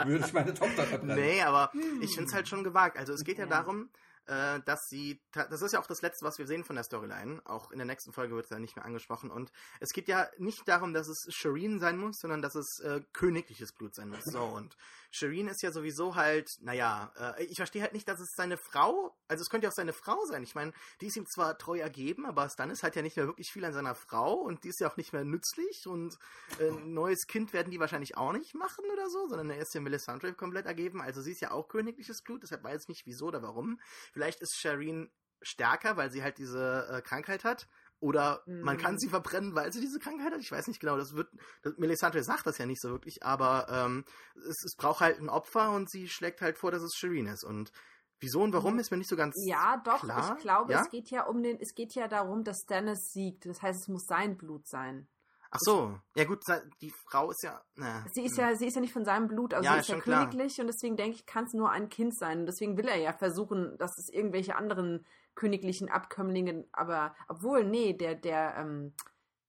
würde 0.06 0.24
ich 0.26 0.32
meine 0.32 0.54
Tochter 0.54 0.84
verbrennen. 0.84 1.16
Nee, 1.16 1.42
aber 1.42 1.70
ich 2.00 2.14
finde 2.14 2.28
es 2.28 2.34
halt 2.34 2.48
schon 2.48 2.64
gewagt. 2.64 2.98
Also 2.98 3.12
es 3.12 3.22
geht 3.22 3.36
ja, 3.36 3.44
ja 3.44 3.50
darum, 3.50 3.90
äh, 4.26 4.60
dass 4.64 4.88
sie, 4.88 5.20
das 5.32 5.62
ist 5.62 5.72
ja 5.72 5.80
auch 5.80 5.86
das 5.86 6.02
Letzte, 6.02 6.24
was 6.24 6.38
wir 6.38 6.46
sehen 6.46 6.64
von 6.64 6.76
der 6.76 6.84
Storyline. 6.84 7.40
Auch 7.44 7.70
in 7.70 7.78
der 7.78 7.86
nächsten 7.86 8.12
Folge 8.12 8.34
wird 8.34 8.46
es 8.46 8.50
ja 8.50 8.58
nicht 8.58 8.76
mehr 8.76 8.84
angesprochen. 8.84 9.30
Und 9.30 9.52
es 9.80 9.92
geht 9.92 10.08
ja 10.08 10.28
nicht 10.38 10.66
darum, 10.66 10.92
dass 10.92 11.08
es 11.08 11.26
Shireen 11.30 11.78
sein 11.78 11.98
muss, 11.98 12.18
sondern 12.18 12.42
dass 12.42 12.54
es 12.54 12.80
äh, 12.80 13.00
königliches 13.12 13.72
Blut 13.72 13.94
sein 13.94 14.08
muss. 14.08 14.24
So, 14.24 14.42
und 14.42 14.76
Shireen 15.10 15.48
ist 15.48 15.62
ja 15.62 15.72
sowieso 15.72 16.14
halt, 16.14 16.48
naja, 16.60 17.12
äh, 17.18 17.44
ich 17.44 17.56
verstehe 17.56 17.82
halt 17.82 17.92
nicht, 17.92 18.08
dass 18.08 18.20
es 18.20 18.32
seine 18.36 18.56
Frau, 18.56 19.16
also 19.28 19.42
es 19.42 19.48
könnte 19.48 19.64
ja 19.64 19.70
auch 19.70 19.74
seine 19.76 19.92
Frau 19.92 20.24
sein. 20.26 20.42
Ich 20.42 20.54
meine, 20.54 20.72
die 21.00 21.06
ist 21.06 21.16
ihm 21.16 21.26
zwar 21.26 21.56
treu 21.58 21.78
ergeben, 21.78 22.26
aber 22.26 22.48
Stannis 22.48 22.82
hat 22.82 22.96
ja 22.96 23.02
nicht 23.02 23.16
mehr 23.16 23.26
wirklich 23.26 23.50
viel 23.50 23.64
an 23.64 23.72
seiner 23.72 23.94
Frau 23.94 24.34
und 24.34 24.64
die 24.64 24.68
ist 24.68 24.80
ja 24.80 24.90
auch 24.90 24.96
nicht 24.96 25.12
mehr 25.12 25.24
nützlich 25.24 25.86
und 25.86 26.18
äh, 26.60 26.70
neues 26.70 27.26
Kind 27.26 27.52
werden 27.52 27.70
die 27.70 27.80
wahrscheinlich 27.80 28.16
auch 28.16 28.32
nicht 28.32 28.54
machen 28.54 28.84
oder 28.92 29.08
so, 29.08 29.28
sondern 29.28 29.50
er 29.50 29.58
ist 29.58 29.74
ja 29.74 29.80
Melisandre 29.80 30.34
komplett 30.34 30.66
ergeben. 30.66 31.00
Also 31.00 31.22
sie 31.22 31.32
ist 31.32 31.40
ja 31.40 31.50
auch 31.50 31.68
königliches 31.68 32.22
Blut, 32.22 32.42
deshalb 32.42 32.64
weiß 32.64 32.82
ich 32.82 32.88
nicht 32.88 33.06
wieso 33.06 33.26
oder 33.26 33.42
warum. 33.42 33.80
Vielleicht 34.16 34.40
ist 34.40 34.56
Shireen 34.56 35.10
stärker, 35.42 35.98
weil 35.98 36.10
sie 36.10 36.22
halt 36.22 36.38
diese 36.38 36.88
äh, 36.90 37.02
Krankheit 37.02 37.44
hat. 37.44 37.68
Oder 38.00 38.42
mhm. 38.46 38.62
man 38.62 38.78
kann 38.78 38.94
mhm. 38.94 38.98
sie 38.98 39.10
verbrennen, 39.10 39.54
weil 39.54 39.70
sie 39.74 39.80
diese 39.82 39.98
Krankheit 39.98 40.32
hat. 40.32 40.40
Ich 40.40 40.50
weiß 40.50 40.68
nicht 40.68 40.80
genau. 40.80 40.96
Das 40.96 41.14
wird. 41.14 41.28
Das, 41.60 41.76
Melisandre 41.76 42.22
sagt 42.22 42.46
das 42.46 42.56
ja 42.56 42.64
nicht 42.64 42.80
so 42.80 42.88
wirklich, 42.88 43.22
aber 43.22 43.66
ähm, 43.68 44.06
es, 44.36 44.64
es 44.64 44.74
braucht 44.74 45.00
halt 45.00 45.18
ein 45.20 45.28
Opfer 45.28 45.70
und 45.72 45.90
sie 45.90 46.08
schlägt 46.08 46.40
halt 46.40 46.56
vor, 46.56 46.70
dass 46.70 46.82
es 46.82 46.94
Shireen 46.94 47.26
ist. 47.26 47.44
Und 47.44 47.72
wieso 48.18 48.42
und 48.42 48.54
warum 48.54 48.74
mhm. 48.74 48.78
ist 48.78 48.90
mir 48.90 48.96
nicht 48.96 49.10
so 49.10 49.16
ganz 49.16 49.34
Ja, 49.46 49.82
doch. 49.84 50.00
Klar. 50.00 50.34
Ich 50.34 50.42
glaube, 50.42 50.72
ja? 50.72 50.80
es 50.80 50.88
geht 50.88 51.10
ja 51.10 51.24
um 51.24 51.42
den. 51.42 51.60
Es 51.60 51.74
geht 51.74 51.94
ja 51.94 52.08
darum, 52.08 52.42
dass 52.42 52.62
Stannis 52.62 53.12
siegt. 53.12 53.44
Das 53.44 53.60
heißt, 53.60 53.82
es 53.82 53.88
muss 53.88 54.06
sein 54.06 54.38
Blut 54.38 54.66
sein. 54.66 55.08
Ach 55.56 55.60
so, 55.60 55.98
ja 56.14 56.24
gut, 56.24 56.42
die 56.80 56.90
Frau 56.90 57.30
ist 57.30 57.42
ja. 57.42 57.62
Ne. 57.74 58.04
Sie 58.12 58.24
ist 58.24 58.36
ja, 58.36 58.54
sie 58.54 58.66
ist 58.66 58.74
ja 58.74 58.80
nicht 58.80 58.92
von 58.92 59.04
seinem 59.04 59.26
Blut, 59.28 59.54
also 59.54 59.64
ja, 59.64 59.74
sie 59.74 59.80
ist 59.80 59.88
ja 59.88 59.98
königlich 60.00 60.54
klar. 60.54 60.64
und 60.64 60.72
deswegen 60.72 60.96
denke 60.96 61.16
ich, 61.16 61.26
kann 61.26 61.44
es 61.44 61.54
nur 61.54 61.70
ein 61.70 61.88
Kind 61.88 62.14
sein. 62.16 62.40
Und 62.40 62.46
deswegen 62.46 62.76
will 62.76 62.88
er 62.88 62.96
ja 62.96 63.12
versuchen, 63.12 63.76
dass 63.78 63.98
es 63.98 64.08
irgendwelche 64.08 64.56
anderen 64.56 65.06
königlichen 65.34 65.90
Abkömmlingen, 65.90 66.66
aber 66.72 67.14
obwohl, 67.28 67.64
nee, 67.64 67.92
der, 67.92 68.14
der, 68.14 68.56
ähm, 68.58 68.94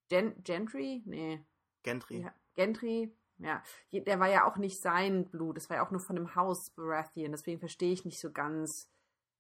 Gen 0.09 0.41
Gentry? 0.43 1.03
Nee. 1.05 1.45
Gentry. 1.83 2.21
Ja, 2.21 2.33
Gentry, 2.55 3.13
ja. 3.39 3.61
Der 3.91 4.19
war 4.19 4.29
ja 4.29 4.45
auch 4.45 4.57
nicht 4.57 4.81
sein 4.81 5.29
Blut, 5.29 5.57
das 5.57 5.69
war 5.69 5.77
ja 5.77 5.85
auch 5.85 5.91
nur 5.91 5.99
von 5.99 6.15
dem 6.15 6.35
Haus 6.35 6.69
Baratheon, 6.71 7.31
deswegen 7.31 7.59
verstehe 7.59 7.91
ich 7.91 8.05
nicht 8.05 8.19
so 8.19 8.31
ganz, 8.31 8.89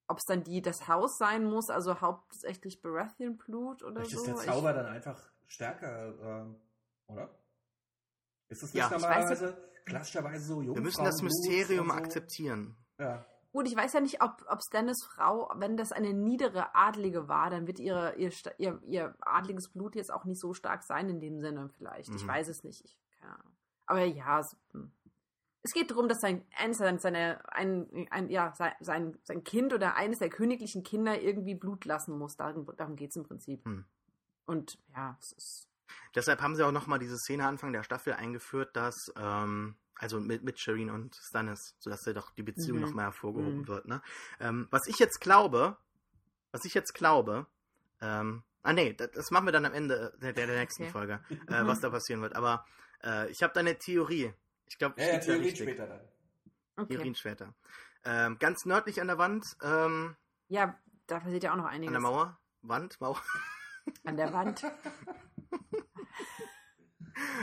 ob 0.07 0.17
es 0.17 0.25
dann 0.25 0.43
die, 0.43 0.61
das 0.61 0.87
Haus 0.87 1.17
sein 1.17 1.45
muss, 1.45 1.69
also 1.69 2.01
hauptsächlich 2.01 2.81
Baratheon-Blut 2.81 3.83
oder 3.83 4.01
Vielleicht 4.01 4.11
so. 4.11 4.19
ist 4.19 4.45
der 4.45 4.53
Zauber 4.53 4.71
ich, 4.71 4.75
dann 4.75 4.85
einfach 4.87 5.31
stärker, 5.47 6.45
äh, 6.47 7.11
oder? 7.11 7.29
Ist 8.49 8.63
das 8.63 8.73
nicht 8.73 8.83
ja, 8.83 8.89
normalerweise, 8.89 9.57
klassischerweise 9.85 10.45
so 10.45 10.61
Jungfrauen 10.61 10.75
Wir 10.75 10.81
müssen 10.81 11.03
das 11.03 11.21
Mysterium 11.21 11.87
so? 11.87 11.93
akzeptieren. 11.93 12.77
Ja. 12.99 13.25
Gut, 13.51 13.67
ich 13.67 13.75
weiß 13.75 13.93
ja 13.93 14.01
nicht, 14.01 14.21
ob, 14.21 14.45
ob 14.49 14.61
Stannis 14.61 15.03
Frau, 15.15 15.51
wenn 15.55 15.77
das 15.77 15.91
eine 15.91 16.13
niedere 16.13 16.75
Adlige 16.75 17.27
war, 17.27 17.49
dann 17.49 17.65
wird 17.65 17.79
ihre, 17.79 18.15
ihr, 18.15 18.31
ihr, 18.57 18.79
ihr 18.83 19.15
adliges 19.21 19.69
Blut 19.69 19.95
jetzt 19.95 20.11
auch 20.11 20.25
nicht 20.25 20.39
so 20.39 20.53
stark 20.53 20.83
sein 20.83 21.09
in 21.09 21.19
dem 21.19 21.39
Sinne 21.39 21.69
vielleicht. 21.77 22.09
Mhm. 22.09 22.17
Ich 22.17 22.27
weiß 22.27 22.49
es 22.49 22.63
nicht. 22.63 22.83
Ich, 22.85 22.97
keine 23.19 23.33
Ahnung. 23.33 23.53
Aber 23.87 24.03
ja, 24.03 24.39
es, 24.39 24.55
hm. 24.73 24.91
es 25.63 25.73
geht 25.73 25.91
darum, 25.91 26.09
dass 26.09 26.19
sein, 26.19 26.45
eines 26.55 26.77
seine, 26.77 27.39
ein, 27.51 28.07
ein, 28.11 28.29
ja, 28.29 28.53
sein, 28.81 29.17
sein 29.23 29.43
Kind 29.43 29.73
oder 29.73 29.95
eines 29.95 30.19
der 30.19 30.29
königlichen 30.29 30.83
Kinder 30.83 31.19
irgendwie 31.19 31.55
Blut 31.55 31.85
lassen 31.85 32.17
muss. 32.17 32.35
Darum, 32.35 32.69
darum 32.75 32.95
geht 32.97 33.11
es 33.11 33.15
im 33.15 33.23
Prinzip. 33.23 33.65
Mhm. 33.65 33.85
Und 34.47 34.79
ja, 34.95 35.15
es 35.19 35.33
ist. 35.33 35.69
Deshalb 36.15 36.41
haben 36.41 36.55
sie 36.55 36.65
auch 36.65 36.71
nochmal 36.71 36.97
diese 36.97 37.17
Szene 37.17 37.45
Anfang 37.45 37.73
der 37.73 37.83
Staffel 37.83 38.13
eingeführt, 38.13 38.75
dass 38.75 39.13
ähm, 39.17 39.75
also 39.99 40.19
mit, 40.19 40.43
mit 40.43 40.59
Shireen 40.59 40.89
und 40.89 41.15
Stannis, 41.15 41.75
sodass 41.79 42.05
ja 42.05 42.13
doch 42.13 42.31
die 42.31 42.43
Beziehung 42.43 42.77
mhm. 42.77 42.85
nochmal 42.85 43.05
hervorgehoben 43.05 43.59
mhm. 43.59 43.67
wird. 43.67 43.87
Ne? 43.87 44.01
Ähm, 44.39 44.67
was 44.71 44.87
ich 44.87 44.99
jetzt 44.99 45.19
glaube, 45.19 45.77
was 46.51 46.65
ich 46.65 46.73
jetzt 46.73 46.93
glaube, 46.93 47.45
ähm, 48.01 48.43
ah 48.63 48.73
nee, 48.73 48.93
das, 48.93 49.11
das, 49.11 49.31
machen 49.31 49.45
wir 49.45 49.51
dann 49.51 49.65
am 49.65 49.73
Ende 49.73 50.17
der, 50.21 50.33
der, 50.33 50.47
der 50.47 50.59
nächsten 50.59 50.83
okay. 50.83 50.91
Folge, 50.91 51.19
äh, 51.29 51.35
was 51.65 51.81
da 51.81 51.89
passieren 51.89 52.21
wird. 52.21 52.35
Aber 52.35 52.65
äh, 53.03 53.29
ich 53.29 53.43
habe 53.43 53.53
da 53.53 53.59
eine 53.59 53.77
Theorie. 53.77 54.33
Ich 54.65 54.77
glaube, 54.77 54.99
ja, 55.01 55.13
ja, 55.13 55.19
Theorien 55.19 55.55
später 55.55 55.87
dann. 55.87 56.01
Okay. 56.77 56.93
Theorien 56.93 57.15
später. 57.15 57.53
Ähm, 58.05 58.37
ganz 58.39 58.65
nördlich 58.65 59.01
an 59.01 59.07
der 59.07 59.17
Wand. 59.17 59.45
Ähm, 59.61 60.15
ja, 60.47 60.79
da 61.07 61.19
passiert 61.19 61.43
ja 61.43 61.53
auch 61.53 61.57
noch 61.57 61.65
einiges. 61.65 61.95
An 61.95 62.01
der 62.01 62.11
Mauer? 62.11 62.39
Wand? 62.61 62.99
Mauer? 63.01 63.21
An 64.03 64.17
der 64.17 64.33
Wand. 64.33 64.63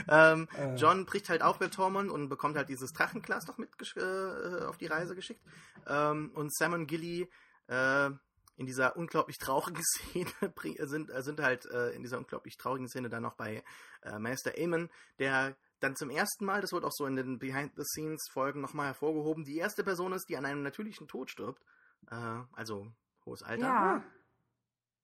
ähm, 0.09 0.49
äh. 0.57 0.75
John 0.75 1.07
bricht 1.07 1.29
halt 1.29 1.43
auf 1.43 1.61
mit 1.61 1.75
Tormund 1.75 2.11
und 2.11 2.29
bekommt 2.29 2.57
halt 2.57 2.69
dieses 2.69 2.93
Drachenglas 2.93 3.47
noch 3.47 3.59
mit 3.59 3.71
äh, 3.97 4.65
auf 4.65 4.77
die 4.77 4.87
Reise 4.87 5.15
geschickt. 5.15 5.43
Ähm, 5.87 6.31
und 6.35 6.55
Sam 6.55 6.73
und 6.75 6.87
Gilly 6.87 7.29
äh, 7.69 8.11
in 8.57 8.67
dieser 8.67 8.97
unglaublich 8.97 9.39
traurigen 9.39 9.83
Szene 9.83 10.31
sind, 10.87 11.11
äh, 11.11 11.23
sind 11.23 11.41
halt 11.41 11.67
äh, 11.67 11.91
in 11.91 12.03
dieser 12.03 12.19
unglaublich 12.19 12.57
traurigen 12.57 12.89
Szene 12.89 13.09
dann 13.09 13.23
noch 13.23 13.35
bei 13.35 13.63
äh, 14.03 14.19
Master 14.19 14.53
Aemon, 14.57 14.91
der 15.19 15.57
dann 15.81 15.97
zum 15.97 16.09
ersten 16.09 16.45
Mal, 16.45 16.61
das 16.61 16.73
wird 16.73 16.85
auch 16.85 16.93
so 16.93 17.05
in 17.05 17.17
den 17.17 17.39
Behind-the-Scenes-Folgen 17.39 18.61
nochmal 18.61 18.87
hervorgehoben, 18.87 19.45
die 19.45 19.59
erste 19.59 19.85
Person 19.85 20.13
ist, 20.13 20.29
die 20.29 20.37
an 20.37 20.47
einem 20.47 20.63
natürlichen 20.63 21.09
Tod 21.09 21.31
stirbt. 21.31 21.63
also 22.07 22.87
hohes 23.27 23.43
Alter. 23.43 23.67
Ja. 23.67 24.05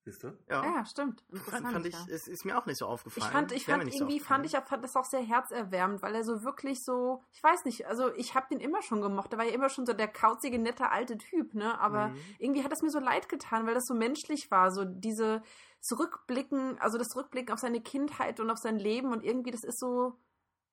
Siehst 0.03 0.23
du? 0.23 0.35
Ja. 0.49 0.63
ja, 0.63 0.85
stimmt. 0.85 1.23
Fand, 1.31 1.67
fand 1.71 1.85
ich, 1.85 1.93
ja. 1.93 2.05
ist, 2.07 2.27
ist, 2.27 2.43
mir 2.43 2.57
auch 2.57 2.65
nicht 2.65 2.79
so 2.79 2.87
aufgefallen. 2.87 3.27
Ich 3.27 3.31
fand, 3.31 3.51
ich 3.51 3.65
fand 3.65 3.93
irgendwie, 3.93 4.17
so 4.17 4.25
fand 4.25 4.45
ich 4.47 4.53
fand 4.53 4.83
das 4.83 4.95
auch 4.95 5.05
sehr 5.05 5.21
herzerwärmend, 5.21 6.01
weil 6.01 6.15
er 6.15 6.23
so 6.23 6.43
wirklich 6.43 6.83
so, 6.83 7.23
ich 7.31 7.43
weiß 7.43 7.65
nicht, 7.65 7.85
also 7.85 8.11
ich 8.15 8.33
habe 8.33 8.47
den 8.49 8.59
immer 8.59 8.81
schon 8.81 9.01
gemocht. 9.01 9.31
Er 9.31 9.37
war 9.37 9.45
ja 9.45 9.53
immer 9.53 9.69
schon 9.69 9.85
so 9.85 9.93
der 9.93 10.07
kauzige, 10.07 10.57
nette 10.57 10.89
alte 10.89 11.19
Typ, 11.19 11.53
ne? 11.53 11.79
Aber 11.79 12.07
mhm. 12.07 12.17
irgendwie 12.39 12.63
hat 12.63 12.73
es 12.73 12.81
mir 12.81 12.89
so 12.89 12.99
leid 12.99 13.29
getan, 13.29 13.67
weil 13.67 13.75
das 13.75 13.85
so 13.85 13.93
menschlich 13.93 14.49
war. 14.49 14.71
So 14.71 14.85
diese 14.85 15.43
Zurückblicken, 15.81 16.79
also 16.79 16.97
das 16.97 17.09
Zurückblicken 17.09 17.53
auf 17.53 17.59
seine 17.59 17.81
Kindheit 17.81 18.39
und 18.39 18.49
auf 18.49 18.57
sein 18.57 18.79
Leben 18.79 19.11
und 19.11 19.23
irgendwie, 19.23 19.51
das 19.51 19.63
ist 19.63 19.79
so, 19.79 20.17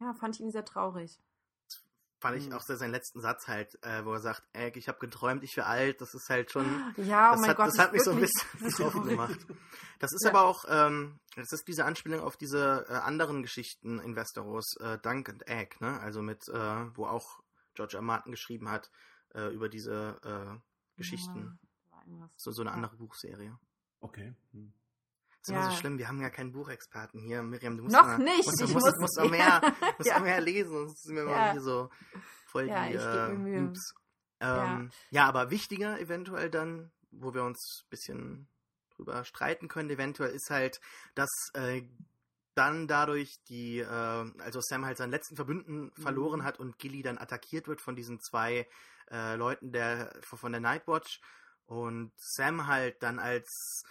ja, 0.01 0.15
fand 0.15 0.37
ich 0.37 0.41
ihn 0.41 0.51
sehr 0.51 0.65
traurig 0.65 1.21
fand 2.19 2.37
ich 2.37 2.49
mhm. 2.49 2.55
auch 2.55 2.63
sehr 2.63 2.77
seinen 2.77 2.91
letzten 2.91 3.21
Satz 3.21 3.47
halt, 3.47 3.83
äh, 3.83 4.05
wo 4.05 4.13
er 4.13 4.21
sagt, 4.21 4.43
ey, 4.53 4.71
ich 4.75 4.89
habe 4.89 4.99
geträumt, 4.99 5.43
ich 5.45 5.57
wäre 5.57 5.67
alt, 5.67 6.01
das 6.01 6.15
ist 6.15 6.29
halt 6.29 6.51
schon, 6.51 6.65
ja, 6.97 7.31
oh 7.31 7.33
das, 7.33 7.41
mein 7.41 7.51
hat, 7.51 7.57
Gott, 7.57 7.67
das 7.69 7.79
hat 7.79 7.93
mich 7.93 8.03
so 8.03 8.11
ein 8.13 8.21
bisschen 8.21 8.61
betroffen 8.61 9.05
gemacht. 9.09 9.39
Das 10.01 10.13
ist 10.13 10.23
ja. 10.23 10.31
aber 10.31 10.45
auch, 10.45 10.65
ähm, 10.69 11.19
das 11.35 11.51
ist 11.51 11.67
diese 11.67 11.85
Anspielung 11.85 12.21
auf 12.21 12.37
diese 12.37 12.87
äh, 12.89 12.93
anderen 12.93 13.43
Geschichten 13.43 13.99
in 13.99 14.15
Westeros, 14.15 14.77
äh, 14.77 14.97
Dunk 14.99 15.29
and 15.29 15.49
Egg, 15.49 15.75
ne, 15.81 15.99
also 15.99 16.23
mit, 16.23 16.47
äh, 16.47 16.97
wo 16.97 17.07
auch 17.07 17.41
George 17.75 17.97
R. 17.97 18.03
Martin 18.03 18.31
geschrieben 18.31 18.71
hat, 18.71 18.93
äh, 19.35 19.53
über 19.53 19.69
diese 19.69 20.21
äh, 20.23 20.97
Geschichten. 20.97 21.59
Ja, 22.07 22.31
so, 22.37 22.53
so 22.53 22.63
eine 22.63 22.71
andere 22.71 22.97
Buchserie. 22.97 23.59
Okay. 23.99 24.35
Hm. 24.53 24.73
Das 25.41 25.49
ist 25.49 25.55
ja. 25.55 25.61
immer 25.61 25.71
so 25.71 25.77
schlimm, 25.77 25.99
wir 25.99 26.09
haben 26.09 26.21
ja 26.21 26.31
keinen 26.31 26.53
Buchexperten 26.53 27.21
hier. 27.21 27.43
Miriam, 27.43 27.77
du 27.77 27.85
musst 27.85 27.95
noch 27.95 28.03
mal, 28.03 28.19
nicht. 28.19 28.47
Musst, 28.47 28.61
ich 28.61 28.73
musst, 28.73 28.87
muss, 28.87 28.99
musst 28.99 29.19
noch 29.19 29.31
mehr, 29.31 29.61
musst 29.97 30.11
ja. 30.11 30.19
mehr 30.19 30.41
lesen, 30.41 30.71
sonst 30.73 31.03
sind 31.03 31.17
wir 31.17 31.25
ja. 31.25 31.31
mal 31.31 31.53
hier 31.53 31.61
so 31.61 31.91
voll 32.47 32.67
die 32.67 32.71
äh, 32.71 33.29
Noobs. 33.29 33.95
Ähm, 34.41 34.91
ja. 35.11 35.27
aber 35.27 35.51
wichtiger 35.51 35.99
eventuell 36.01 36.51
dann, 36.51 36.93
wo 37.11 37.35
wir 37.35 37.43
uns 37.45 37.83
ein 37.85 37.91
bisschen 37.91 38.49
drüber 38.95 39.25
streiten 39.25 39.69
können, 39.69 39.91
eventuell 39.91 40.31
ist 40.31 40.51
halt, 40.51 40.81
dass 41.15 41.31
äh, 41.55 41.83
dann 42.55 42.89
dadurch 42.89 43.41
die, 43.49 43.79
äh, 43.79 43.87
also 43.87 44.61
Sam 44.61 44.85
halt 44.85 44.99
seinen 44.99 45.11
letzten 45.11 45.37
Verbündeten 45.37 45.93
mhm. 45.97 46.03
verloren 46.03 46.45
hat 46.45 46.59
und 46.59 46.79
Gilly 46.79 47.03
dann 47.03 47.19
attackiert 47.19 47.69
wird 47.69 47.81
von 47.81 47.95
diesen 47.95 48.21
zwei 48.21 48.69
äh, 49.11 49.37
Leuten 49.37 49.73
der 49.73 50.13
von 50.23 50.53
der 50.53 50.61
Nightwatch 50.61 51.21
und 51.67 52.13
Sam 52.17 52.67
halt 52.67 53.03
dann 53.03 53.19
als 53.19 53.85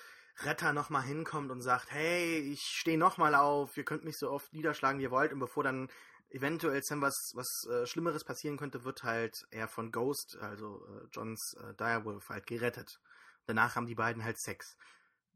Retter 0.43 0.73
nochmal 0.73 1.03
hinkommt 1.03 1.51
und 1.51 1.61
sagt, 1.61 1.91
hey, 1.91 2.39
ich 2.39 2.61
stehe 2.61 2.97
nochmal 2.97 3.35
auf, 3.35 3.75
ihr 3.77 3.85
könnt 3.85 4.03
mich 4.03 4.17
so 4.17 4.31
oft 4.31 4.53
niederschlagen, 4.53 4.99
wie 4.99 5.03
ihr 5.03 5.11
wollt. 5.11 5.33
Und 5.33 5.39
bevor 5.39 5.63
dann 5.63 5.89
eventuell 6.29 6.83
Sam 6.83 7.01
was, 7.01 7.31
was 7.35 7.47
äh, 7.69 7.85
Schlimmeres 7.85 8.23
passieren 8.23 8.57
könnte, 8.57 8.83
wird 8.83 9.03
halt 9.03 9.45
er 9.51 9.67
von 9.67 9.91
Ghost, 9.91 10.38
also 10.41 10.85
äh, 10.88 11.07
Johns 11.11 11.55
äh, 11.59 11.73
Direwolf, 11.75 12.29
halt 12.29 12.47
gerettet. 12.47 12.99
Danach 13.45 13.75
haben 13.75 13.88
die 13.88 13.95
beiden 13.95 14.23
halt 14.23 14.39
Sex. 14.39 14.77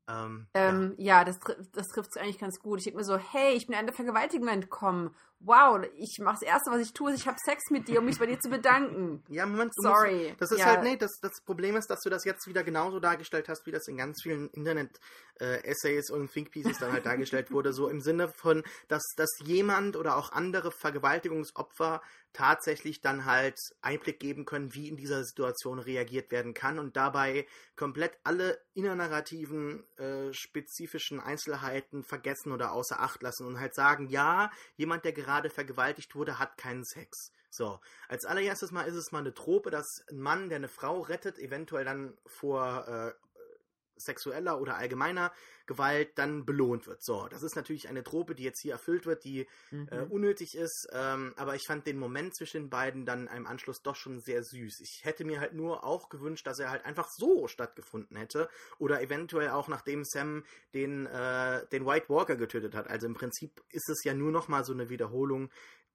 Ähm, 0.07 0.47
Ähm, 0.53 0.95
ja, 0.97 1.23
das, 1.23 1.39
tri- 1.39 1.55
das 1.71 1.87
trifft 1.89 2.11
es 2.11 2.17
eigentlich 2.17 2.39
ganz 2.39 2.59
gut. 2.59 2.79
Ich 2.79 2.83
denke 2.85 2.97
mir 2.99 3.05
so, 3.05 3.17
hey, 3.17 3.53
ich 3.55 3.67
bin 3.67 3.75
einer 3.75 3.93
Vergewaltigung 3.93 4.47
entkommen. 4.49 5.15
Wow, 5.43 5.83
ich 5.95 6.19
mache 6.19 6.35
das 6.39 6.43
Erste, 6.43 6.69
was 6.71 6.81
ich 6.81 6.93
tue, 6.93 7.11
ist, 7.11 7.19
ich 7.19 7.27
habe 7.27 7.37
Sex 7.43 7.63
mit 7.71 7.87
dir, 7.87 7.99
um 7.99 8.05
mich 8.05 8.19
bei 8.19 8.27
dir 8.27 8.39
zu 8.39 8.49
bedanken. 8.49 9.23
Ja, 9.27 9.45
Moment, 9.45 9.73
du 9.75 9.87
musst- 9.87 9.95
Sorry. 9.99 10.35
Das 10.37 10.51
ist 10.51 10.59
ja, 10.59 10.65
halt, 10.67 10.83
nee, 10.83 10.97
das, 10.97 11.19
das 11.19 11.41
Problem 11.45 11.75
ist, 11.75 11.89
dass 11.89 12.01
du 12.01 12.09
das 12.09 12.25
jetzt 12.25 12.45
wieder 12.47 12.63
genauso 12.63 12.99
dargestellt 12.99 13.49
hast, 13.49 13.65
wie 13.65 13.71
das 13.71 13.87
in 13.87 13.97
ganz 13.97 14.21
vielen 14.21 14.49
Internet-Essays 14.49 16.11
und 16.11 16.31
Think 16.31 16.51
Pieces 16.51 16.77
dann 16.77 16.91
halt 16.91 17.05
dargestellt 17.05 17.51
wurde, 17.51 17.73
so 17.73 17.87
im 17.87 18.01
Sinne 18.01 18.27
von, 18.27 18.63
dass, 18.87 19.03
dass 19.17 19.29
jemand 19.43 19.95
oder 19.95 20.15
auch 20.17 20.31
andere 20.31 20.71
Vergewaltigungsopfer 20.71 22.01
tatsächlich 22.33 23.01
dann 23.01 23.25
halt 23.25 23.57
Einblick 23.81 24.19
geben 24.19 24.45
können, 24.45 24.73
wie 24.73 24.87
in 24.87 24.95
dieser 24.95 25.23
Situation 25.23 25.79
reagiert 25.79 26.31
werden 26.31 26.53
kann 26.53 26.79
und 26.79 26.95
dabei 26.95 27.45
komplett 27.75 28.17
alle 28.23 28.61
innernarrativen, 28.73 29.83
äh, 29.97 30.31
spezifischen 30.31 31.19
Einzelheiten 31.19 32.03
vergessen 32.03 32.51
oder 32.53 32.71
außer 32.71 33.01
Acht 33.01 33.21
lassen 33.21 33.45
und 33.47 33.59
halt 33.59 33.75
sagen, 33.75 34.07
ja, 34.07 34.49
jemand, 34.77 35.03
der 35.03 35.11
gerade 35.11 35.30
vergewaltigt 35.49 36.15
wurde, 36.15 36.39
hat 36.39 36.57
keinen 36.57 36.83
Sex. 36.83 37.31
So, 37.49 37.79
als 38.07 38.25
allererstes 38.25 38.71
mal 38.71 38.83
ist 38.83 38.95
es 38.95 39.11
mal 39.11 39.19
eine 39.19 39.33
Trope, 39.33 39.71
dass 39.71 40.05
ein 40.09 40.19
Mann, 40.19 40.49
der 40.49 40.57
eine 40.57 40.69
Frau 40.69 41.01
rettet, 41.01 41.37
eventuell 41.37 41.83
dann 41.83 42.17
vor 42.25 42.87
äh, 42.87 43.13
sexueller 43.97 44.59
oder 44.59 44.75
allgemeiner 44.77 45.31
Gewalt 45.65 46.17
dann 46.17 46.45
belohnt 46.45 46.87
wird. 46.87 47.03
So, 47.03 47.27
das 47.29 47.43
ist 47.43 47.55
natürlich 47.55 47.87
eine 47.87 48.03
Trope, 48.03 48.35
die 48.35 48.43
jetzt 48.43 48.61
hier 48.61 48.73
erfüllt 48.73 49.05
wird, 49.05 49.23
die 49.23 49.47
Mhm. 49.71 49.87
äh, 49.89 50.01
unnötig 50.01 50.55
ist, 50.55 50.87
ähm, 50.91 51.33
aber 51.37 51.55
ich 51.55 51.63
fand 51.65 51.87
den 51.87 51.97
Moment 51.97 52.35
zwischen 52.35 52.63
den 52.63 52.69
beiden 52.69 53.05
dann 53.05 53.27
im 53.27 53.47
Anschluss 53.47 53.81
doch 53.81 53.95
schon 53.95 54.19
sehr 54.19 54.43
süß. 54.43 54.79
Ich 54.81 55.01
hätte 55.03 55.23
mir 55.23 55.39
halt 55.39 55.53
nur 55.53 55.83
auch 55.83 56.09
gewünscht, 56.09 56.45
dass 56.47 56.59
er 56.59 56.71
halt 56.71 56.85
einfach 56.85 57.07
so 57.09 57.47
stattgefunden 57.47 58.17
hätte 58.17 58.49
oder 58.79 59.01
eventuell 59.01 59.49
auch 59.49 59.67
nachdem 59.67 60.03
Sam 60.03 60.43
den, 60.73 61.05
äh, 61.05 61.65
den 61.67 61.85
White 61.85 62.09
Walker 62.09 62.35
getötet 62.35 62.75
hat. 62.75 62.89
Also 62.89 63.07
im 63.07 63.13
Prinzip 63.13 63.61
ist 63.69 63.89
es 63.89 64.03
ja 64.03 64.13
nur 64.13 64.31
noch 64.31 64.47
mal 64.47 64.65
so 64.65 64.73
eine 64.73 64.89
Wiederholung 64.89 65.49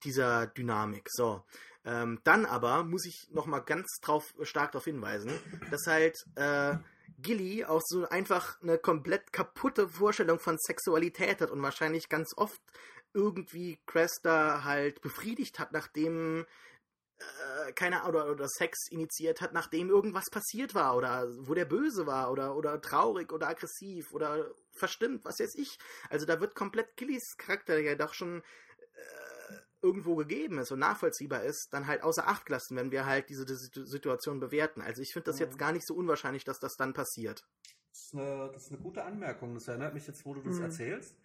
dieser 0.05 0.47
Dynamik. 0.47 1.09
So. 1.11 1.45
Ähm, 1.85 2.21
dann 2.25 2.47
aber 2.47 2.85
muss 2.85 3.07
ich 3.07 3.29
noch 3.31 3.47
mal 3.47 3.61
ganz 3.61 3.99
drauf, 4.03 4.35
stark 4.43 4.73
darauf 4.73 4.85
hinweisen, 4.85 5.31
dass 5.71 5.87
halt 5.87 6.17
äh, 6.35 6.75
Gilly 7.19 7.65
auch 7.65 7.83
so 7.85 8.09
einfach 8.09 8.61
eine 8.63 8.79
komplett 8.79 9.33
kaputte 9.33 9.89
Vorstellung 9.89 10.39
von 10.39 10.59
Sexualität 10.59 11.41
hat 11.41 11.51
und 11.51 11.63
wahrscheinlich 11.63 12.09
ganz 12.09 12.33
oft 12.37 12.61
irgendwie 13.15 13.79
Cresta 13.87 14.65
halt 14.65 15.01
befriedigt 15.01 15.59
hat, 15.59 15.73
nachdem 15.73 16.47
äh, 17.19 17.73
keine 17.73 18.03
Ahnung, 18.03 18.21
oder, 18.21 18.31
oder 18.31 18.49
Sex 18.49 18.89
initiiert 18.91 19.41
hat, 19.41 19.55
nachdem 19.55 19.89
irgendwas 19.89 20.29
passiert 20.31 20.75
war 20.75 20.97
oder 20.97 21.27
wo 21.47 21.55
der 21.55 21.65
böse 21.65 22.07
war 22.07 22.31
oder, 22.31 22.55
oder 22.57 22.81
traurig 22.81 23.33
oder 23.33 23.49
aggressiv 23.49 24.13
oder 24.13 24.55
verstimmt, 24.73 25.25
was 25.25 25.41
weiß 25.41 25.55
ich. 25.55 25.79
Also 26.11 26.27
da 26.27 26.41
wird 26.41 26.55
komplett 26.55 26.97
Gillys 26.97 27.37
Charakter, 27.39 27.79
ja 27.79 27.95
doch 27.95 28.13
schon 28.13 28.43
irgendwo 29.87 30.17
gegeben 30.17 30.59
ist 30.59 30.73
und 30.73 30.81
nachvollziehbar 30.81 31.43
ist, 31.45 31.69
dann 31.73 31.87
halt 31.87 32.03
außer 32.03 32.27
Acht 32.27 32.45
gelassen, 32.47 32.77
wenn 32.77 32.91
wir 32.91 33.07
halt 33.07 33.29
diese, 33.31 33.45
diese 33.47 33.87
Situation 33.87 34.41
bewerten. 34.41 34.81
Also 34.83 35.01
ich 35.03 35.13
finde 35.13 35.27
das 35.31 35.37
Mhm. 35.37 35.45
jetzt 35.45 35.59
gar 35.59 35.73
nicht 35.73 35.87
so 35.87 35.95
unwahrscheinlich, 35.95 36.45
dass 36.45 36.59
das 36.59 36.77
dann 36.77 36.93
passiert. 36.93 37.43
Das 37.93 38.01
ist, 38.03 38.15
eine, 38.15 38.51
das 38.53 38.65
ist 38.65 38.73
eine 38.73 38.83
gute 38.83 39.05
Anmerkung. 39.05 39.55
Das 39.55 39.69
erinnert 39.69 39.95
mich 39.95 40.07
jetzt, 40.07 40.25
wo 40.27 40.35
du 40.35 40.43
das 40.43 40.57
Mhm. 40.57 40.65
erzählst, 40.65 41.17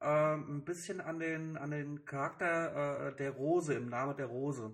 ähm, 0.00 0.56
ein 0.58 0.64
bisschen 0.64 1.00
an 1.00 1.18
den, 1.18 1.56
an 1.56 1.70
den 1.70 2.04
Charakter 2.04 3.08
äh, 3.08 3.16
der 3.16 3.30
Rose 3.32 3.74
im 3.74 3.88
Namen 3.88 4.16
der 4.16 4.26
Rose. 4.26 4.72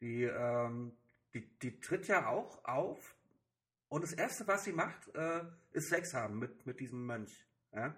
Die, 0.00 0.24
ähm, 0.24 0.96
die, 1.34 1.46
die 1.58 1.80
tritt 1.80 2.08
ja 2.08 2.28
auch 2.28 2.64
auf 2.64 3.14
und 3.88 4.02
das 4.02 4.12
Erste, 4.12 4.46
was 4.46 4.64
sie 4.64 4.72
macht, 4.72 5.14
äh, 5.14 5.44
ist 5.72 5.88
Sex 5.88 6.14
haben 6.14 6.38
mit, 6.38 6.66
mit 6.66 6.80
diesem 6.80 7.06
Mönch. 7.06 7.46
Ja? 7.72 7.94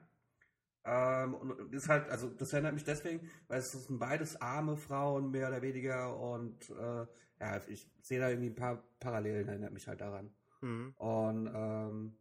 Ähm, 0.91 1.35
und 1.35 1.75
ist 1.75 1.89
halt, 1.89 2.09
also 2.09 2.29
das 2.31 2.51
erinnert 2.53 2.73
mich 2.73 2.85
deswegen, 2.85 3.29
weil 3.47 3.59
es 3.59 3.73
sind 3.73 3.99
beides 3.99 4.41
arme 4.41 4.77
Frauen, 4.77 5.31
mehr 5.31 5.49
oder 5.49 5.61
weniger, 5.61 6.17
und 6.19 6.71
äh, 6.71 7.07
ja, 7.41 7.61
ich 7.69 7.87
sehe 8.01 8.19
da 8.19 8.31
irgendwie 8.31 8.49
ein 8.49 8.55
paar 8.55 8.83
Parallelen, 8.99 9.49
erinnert 9.49 9.73
mich 9.73 9.87
halt 9.87 10.01
daran. 10.01 10.35
Mhm. 10.63 10.95
Und 10.97 11.51
ähm, 11.55 12.17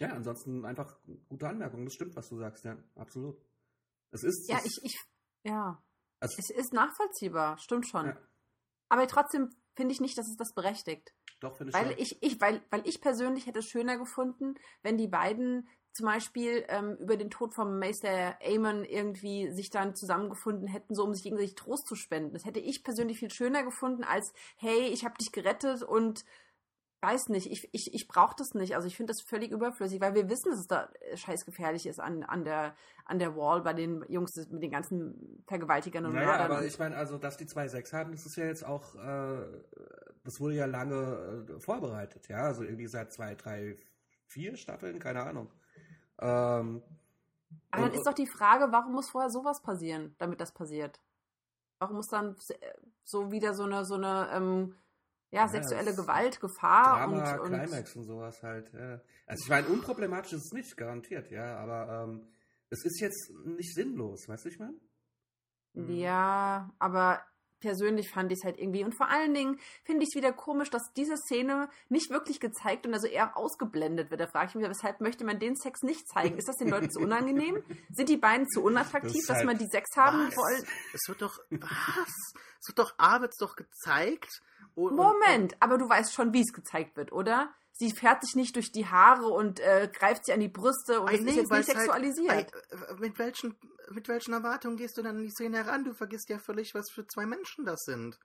ja, 0.00 0.08
ansonsten 0.14 0.64
einfach 0.64 0.98
gute 1.28 1.48
Anmerkung. 1.48 1.84
Das 1.84 1.94
stimmt, 1.94 2.16
was 2.16 2.28
du 2.28 2.38
sagst, 2.38 2.64
ja, 2.64 2.76
absolut. 2.96 3.40
Es 4.10 4.24
ist. 4.24 4.48
Ja, 4.48 4.58
es, 4.58 4.78
ich, 4.82 4.84
ich, 4.84 4.98
ja. 5.44 5.80
Also- 6.18 6.36
es 6.38 6.50
ist 6.50 6.72
nachvollziehbar, 6.72 7.56
stimmt 7.58 7.86
schon. 7.86 8.06
Ja. 8.06 8.18
Aber 8.88 9.06
trotzdem 9.06 9.50
finde 9.74 9.92
ich 9.94 10.00
nicht, 10.00 10.18
dass 10.18 10.28
es 10.28 10.36
das 10.36 10.54
berechtigt. 10.54 11.14
Doch, 11.40 11.56
finde 11.56 11.70
ich 11.70 11.74
Weil 11.74 11.90
schon. 11.92 11.98
ich, 11.98 12.18
ich, 12.20 12.40
weil, 12.40 12.62
weil 12.70 12.86
ich 12.86 13.00
persönlich 13.00 13.46
hätte 13.46 13.60
es 13.60 13.66
schöner 13.66 13.96
gefunden, 13.96 14.54
wenn 14.82 14.98
die 14.98 15.08
beiden 15.08 15.68
zum 15.92 16.06
Beispiel 16.06 16.64
ähm, 16.68 16.96
über 17.00 17.16
den 17.16 17.30
Tod 17.30 17.54
von 17.54 17.78
Meister 17.78 18.36
Amon 18.42 18.84
irgendwie 18.84 19.50
sich 19.50 19.70
dann 19.70 19.94
zusammengefunden 19.94 20.66
hätten, 20.66 20.94
so 20.94 21.04
um 21.04 21.12
sich 21.14 21.22
gegenseitig 21.22 21.54
Trost 21.54 21.86
zu 21.86 21.94
spenden. 21.94 22.32
Das 22.32 22.44
hätte 22.44 22.60
ich 22.60 22.82
persönlich 22.82 23.18
viel 23.18 23.30
schöner 23.30 23.62
gefunden 23.62 24.02
als, 24.04 24.32
hey, 24.56 24.88
ich 24.88 25.04
habe 25.04 25.18
dich 25.18 25.32
gerettet 25.32 25.82
und 25.82 26.24
weiß 27.02 27.30
nicht, 27.30 27.50
ich, 27.50 27.68
ich, 27.72 27.92
ich 27.92 28.06
brauche 28.06 28.36
das 28.38 28.54
nicht. 28.54 28.76
Also 28.76 28.86
ich 28.86 28.96
finde 28.96 29.12
das 29.12 29.20
völlig 29.20 29.50
überflüssig, 29.50 30.00
weil 30.00 30.14
wir 30.14 30.30
wissen, 30.30 30.50
dass 30.50 30.60
es 30.60 30.68
da 30.68 30.88
äh, 31.00 31.16
scheißgefährlich 31.16 31.86
ist 31.86 31.98
an, 32.00 32.22
an, 32.22 32.44
der, 32.44 32.76
an 33.04 33.18
der 33.18 33.36
Wall 33.36 33.60
bei 33.62 33.72
den 33.74 34.04
Jungs 34.08 34.36
mit 34.50 34.62
den 34.62 34.70
ganzen 34.70 35.42
Vergewaltigern 35.46 36.06
und 36.06 36.14
Naja, 36.14 36.26
Mördern. 36.26 36.50
aber 36.52 36.64
ich 36.64 36.78
meine, 36.78 36.96
also, 36.96 37.18
dass 37.18 37.36
die 37.36 37.46
zwei 37.46 37.66
Sex 37.68 37.92
haben, 37.92 38.12
das 38.12 38.24
ist 38.24 38.36
ja 38.36 38.46
jetzt 38.46 38.64
auch, 38.64 38.94
äh, 38.94 39.42
das 40.22 40.40
wurde 40.40 40.54
ja 40.54 40.66
lange 40.66 41.46
äh, 41.50 41.60
vorbereitet, 41.60 42.28
ja, 42.28 42.44
also 42.44 42.62
irgendwie 42.62 42.86
seit 42.86 43.12
zwei, 43.12 43.34
drei, 43.34 43.76
vier 44.26 44.56
Staffeln, 44.56 45.00
keine 45.00 45.24
Ahnung. 45.24 45.50
Ähm, 46.22 46.82
Aber 47.70 47.82
dann 47.82 47.92
ist 47.94 48.06
doch 48.06 48.14
die 48.14 48.26
Frage, 48.26 48.70
warum 48.70 48.92
muss 48.92 49.10
vorher 49.10 49.30
sowas 49.30 49.60
passieren, 49.60 50.14
damit 50.18 50.40
das 50.40 50.52
passiert? 50.52 51.00
Warum 51.78 51.96
muss 51.96 52.06
dann 52.08 52.36
so 53.04 53.30
wieder 53.32 53.54
so 53.54 53.64
eine, 53.64 53.84
so 53.84 53.94
eine 53.94 54.28
ähm, 54.32 54.76
ja, 55.30 55.42
Ja, 55.42 55.48
sexuelle 55.48 55.86
das- 55.92 55.96
Gewalt, 55.96 56.40
Gefahr 56.40 56.98
Drama, 56.98 57.32
und, 57.34 57.40
und 57.40 57.48
Climax 57.58 57.96
und 57.96 58.04
sowas 58.04 58.42
halt. 58.42 58.72
Ja. 58.72 59.00
Also 59.26 59.42
ich 59.44 59.48
meine, 59.50 59.66
unproblematisch 59.68 60.34
ist 60.34 60.46
es 60.46 60.52
nicht, 60.52 60.76
garantiert, 60.76 61.30
ja, 61.30 61.56
aber 61.58 62.04
ähm, 62.04 62.26
es 62.70 62.84
ist 62.84 63.00
jetzt 63.00 63.30
nicht 63.44 63.74
sinnlos, 63.74 64.28
weißt 64.28 64.44
du, 64.44 64.48
ich 64.50 64.58
meine? 64.58 64.74
Ja, 65.74 66.70
aber 66.78 67.20
persönlich 67.62 68.10
fand 68.10 68.30
ich 68.30 68.40
es 68.40 68.44
halt 68.44 68.58
irgendwie 68.58 68.84
und 68.84 68.94
vor 68.94 69.08
allen 69.08 69.32
Dingen 69.32 69.58
finde 69.84 70.02
ich 70.02 70.10
es 70.10 70.14
wieder 70.14 70.32
komisch, 70.32 70.68
dass 70.68 70.92
diese 70.94 71.16
Szene 71.16 71.70
nicht 71.88 72.10
wirklich 72.10 72.40
gezeigt 72.40 72.86
und 72.86 72.92
also 72.92 73.06
eher 73.06 73.36
ausgeblendet 73.38 74.10
wird. 74.10 74.20
Da 74.20 74.26
frage 74.26 74.48
ich 74.50 74.54
mich, 74.56 74.68
weshalb 74.68 75.00
möchte 75.00 75.24
man 75.24 75.38
den 75.38 75.56
Sex 75.56 75.80
nicht 75.82 76.06
zeigen? 76.08 76.36
Ist 76.36 76.48
das 76.48 76.56
den 76.56 76.68
Leuten 76.68 76.90
zu 76.90 77.00
unangenehm? 77.00 77.62
Sind 77.90 78.10
die 78.10 78.18
beiden 78.18 78.46
zu 78.48 78.60
Das 78.60 78.66
unattraktiv, 78.66 79.16
ist 79.20 79.30
dass 79.30 79.36
halt- 79.38 79.46
man 79.46 79.56
die 79.56 79.68
Sex 79.68 79.96
haben 79.96 80.18
wollen? 80.36 80.66
Es 80.92 81.08
wird 81.08 81.22
doch, 81.22 81.38
was? 81.50 82.34
Es 82.60 82.68
wird 82.68 82.78
doch, 82.78 82.94
A, 82.98 83.20
wird's 83.22 83.38
doch 83.38 83.56
gezeigt. 83.56 84.42
Und, 84.74 84.94
Moment, 84.96 85.54
aber 85.60 85.78
du 85.78 85.88
weißt 85.88 86.12
schon, 86.12 86.32
wie 86.34 86.40
es 86.42 86.52
gezeigt 86.52 86.96
wird, 86.96 87.12
oder? 87.12 87.52
Sie 87.72 87.90
fährt 87.90 88.22
sich 88.24 88.36
nicht 88.36 88.54
durch 88.56 88.70
die 88.70 88.86
Haare 88.86 89.26
und 89.26 89.58
äh, 89.60 89.88
greift 89.92 90.26
sie 90.26 90.32
an 90.32 90.40
die 90.40 90.48
Brüste 90.48 91.00
und 91.00 91.12
es 91.12 91.20
nee, 91.22 91.30
ist 91.30 91.36
jetzt 91.36 91.50
nicht 91.50 91.68
halt- 91.68 91.78
sexualisiert. 91.78 92.52
Äh, 92.70 92.94
mit, 93.00 93.18
welchen, 93.18 93.56
mit 93.90 94.08
welchen 94.08 94.34
Erwartungen 94.34 94.76
gehst 94.76 94.98
du 94.98 95.02
dann 95.02 95.16
an 95.16 95.22
die 95.22 95.30
Szene 95.30 95.58
heran? 95.58 95.84
Du 95.84 95.94
vergisst 95.94 96.28
ja 96.28 96.38
völlig, 96.38 96.74
was 96.74 96.90
für 96.90 97.06
zwei 97.06 97.26
Menschen 97.26 97.64
das 97.64 97.82
sind. 97.84 98.18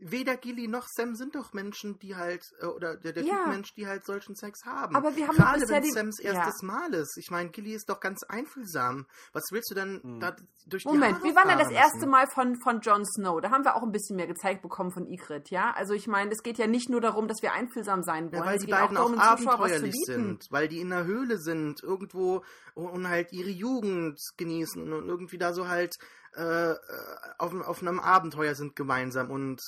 Weder 0.00 0.36
Gilly 0.36 0.68
noch 0.68 0.86
Sam 0.86 1.14
sind 1.16 1.34
doch 1.34 1.52
Menschen, 1.52 1.98
die 1.98 2.14
halt, 2.14 2.42
äh, 2.60 2.66
oder 2.66 2.96
der, 2.96 3.12
der 3.12 3.24
Ja. 3.24 3.36
Typ 3.38 3.46
Mensch, 3.48 3.74
die 3.74 3.86
halt 3.86 4.04
solchen 4.06 4.36
Sex 4.36 4.60
haben. 4.64 4.94
Aber 4.94 5.16
wir 5.16 5.26
haben 5.26 5.36
Gerade 5.36 5.68
wenn 5.68 5.82
die- 5.82 5.90
Sams 5.90 6.22
ja. 6.22 6.32
erstes 6.34 6.62
Mal 6.62 6.94
ist. 6.94 7.16
Ich 7.18 7.30
meine, 7.30 7.50
Gilly 7.50 7.72
ist 7.74 7.88
doch 7.88 7.98
ganz 8.00 8.22
einfühlsam. 8.28 9.06
Was 9.32 9.44
willst 9.50 9.70
du 9.70 9.74
denn 9.74 10.00
Hm. 10.02 10.20
da 10.20 10.36
durch 10.66 10.82
die 10.84 10.88
Moment, 10.88 11.14
Haare 11.16 11.24
wie 11.24 11.34
war 11.34 11.46
denn 11.46 11.58
das 11.58 11.70
erste 11.70 11.96
lassen? 11.98 12.10
Mal 12.10 12.26
von, 12.28 12.56
von 12.62 12.80
Jon 12.80 13.04
Snow? 13.04 13.40
Da 13.40 13.50
haben 13.50 13.64
wir 13.64 13.74
auch 13.74 13.82
ein 13.82 13.90
bisschen 13.92 14.16
mehr 14.16 14.26
gezeigt 14.26 14.62
bekommen 14.62 14.90
von 14.90 15.06
Ygritte, 15.10 15.52
ja? 15.54 15.72
Also 15.72 15.94
ich 15.94 16.06
meine, 16.06 16.30
es 16.30 16.42
geht 16.42 16.58
ja 16.58 16.66
nicht 16.66 16.88
nur 16.90 17.00
darum, 17.00 17.26
dass 17.26 17.42
wir 17.42 17.52
einfühlsam 17.52 18.02
sein 18.02 18.24
wollen. 18.32 18.42
Ja, 18.42 18.46
weil 18.46 18.56
es 18.56 18.60
die 18.60 18.66
geht 18.66 18.76
beiden 18.76 18.96
auch, 18.96 19.10
darum, 19.12 19.14
zu 19.40 19.48
abenteuerlich 19.50 19.94
sind, 20.04 20.46
weil 20.50 20.68
die 20.68 20.80
in 20.80 20.90
der 20.90 21.04
Höhle 21.04 21.38
sind, 21.38 21.82
irgendwo 21.82 22.44
und 22.74 23.08
halt 23.08 23.32
ihre 23.32 23.50
Jugend 23.50 24.20
genießen 24.36 24.92
und 24.92 25.08
irgendwie 25.08 25.38
da 25.38 25.52
so 25.52 25.66
halt 25.68 25.96
äh, 26.36 26.72
äh, 26.72 26.78
auf, 27.38 27.54
auf 27.54 27.82
einem 27.82 28.00
Abenteuer 28.00 28.54
sind 28.54 28.76
gemeinsam 28.76 29.30
und 29.30 29.60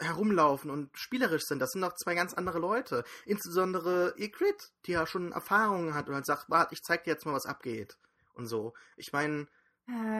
äh, 0.00 0.04
herumlaufen 0.04 0.70
und 0.70 0.96
spielerisch 0.96 1.44
sind. 1.44 1.58
Das 1.60 1.70
sind 1.72 1.82
doch 1.82 1.94
zwei 1.94 2.14
ganz 2.14 2.34
andere 2.34 2.58
Leute. 2.58 3.04
Insbesondere 3.24 4.14
Ygritte, 4.16 4.66
die 4.86 4.92
ja 4.92 5.06
schon 5.06 5.32
Erfahrungen 5.32 5.94
hat 5.94 6.08
und 6.08 6.14
halt 6.14 6.26
sagt, 6.26 6.48
warte, 6.48 6.74
ich 6.74 6.82
zeig 6.82 7.04
dir 7.04 7.10
jetzt 7.12 7.26
mal, 7.26 7.34
was 7.34 7.46
abgeht. 7.46 7.98
Und 8.34 8.46
so. 8.46 8.74
Ich 8.96 9.12
meine, 9.12 9.48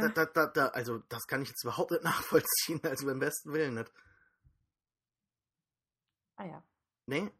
da, 0.00 0.06
Äh, 0.06 0.12
da, 0.14 0.24
da, 0.26 0.46
da, 0.46 0.66
also 0.68 0.98
das 1.08 1.26
kann 1.26 1.42
ich 1.42 1.48
jetzt 1.50 1.62
überhaupt 1.64 1.90
nicht 1.90 2.02
nachvollziehen, 2.04 2.80
also 2.84 3.06
beim 3.06 3.18
besten 3.20 3.52
Willen 3.52 3.74
nicht. 3.74 3.92
ah 6.36 6.44
ja. 6.46 6.62
Nee? 7.06 7.30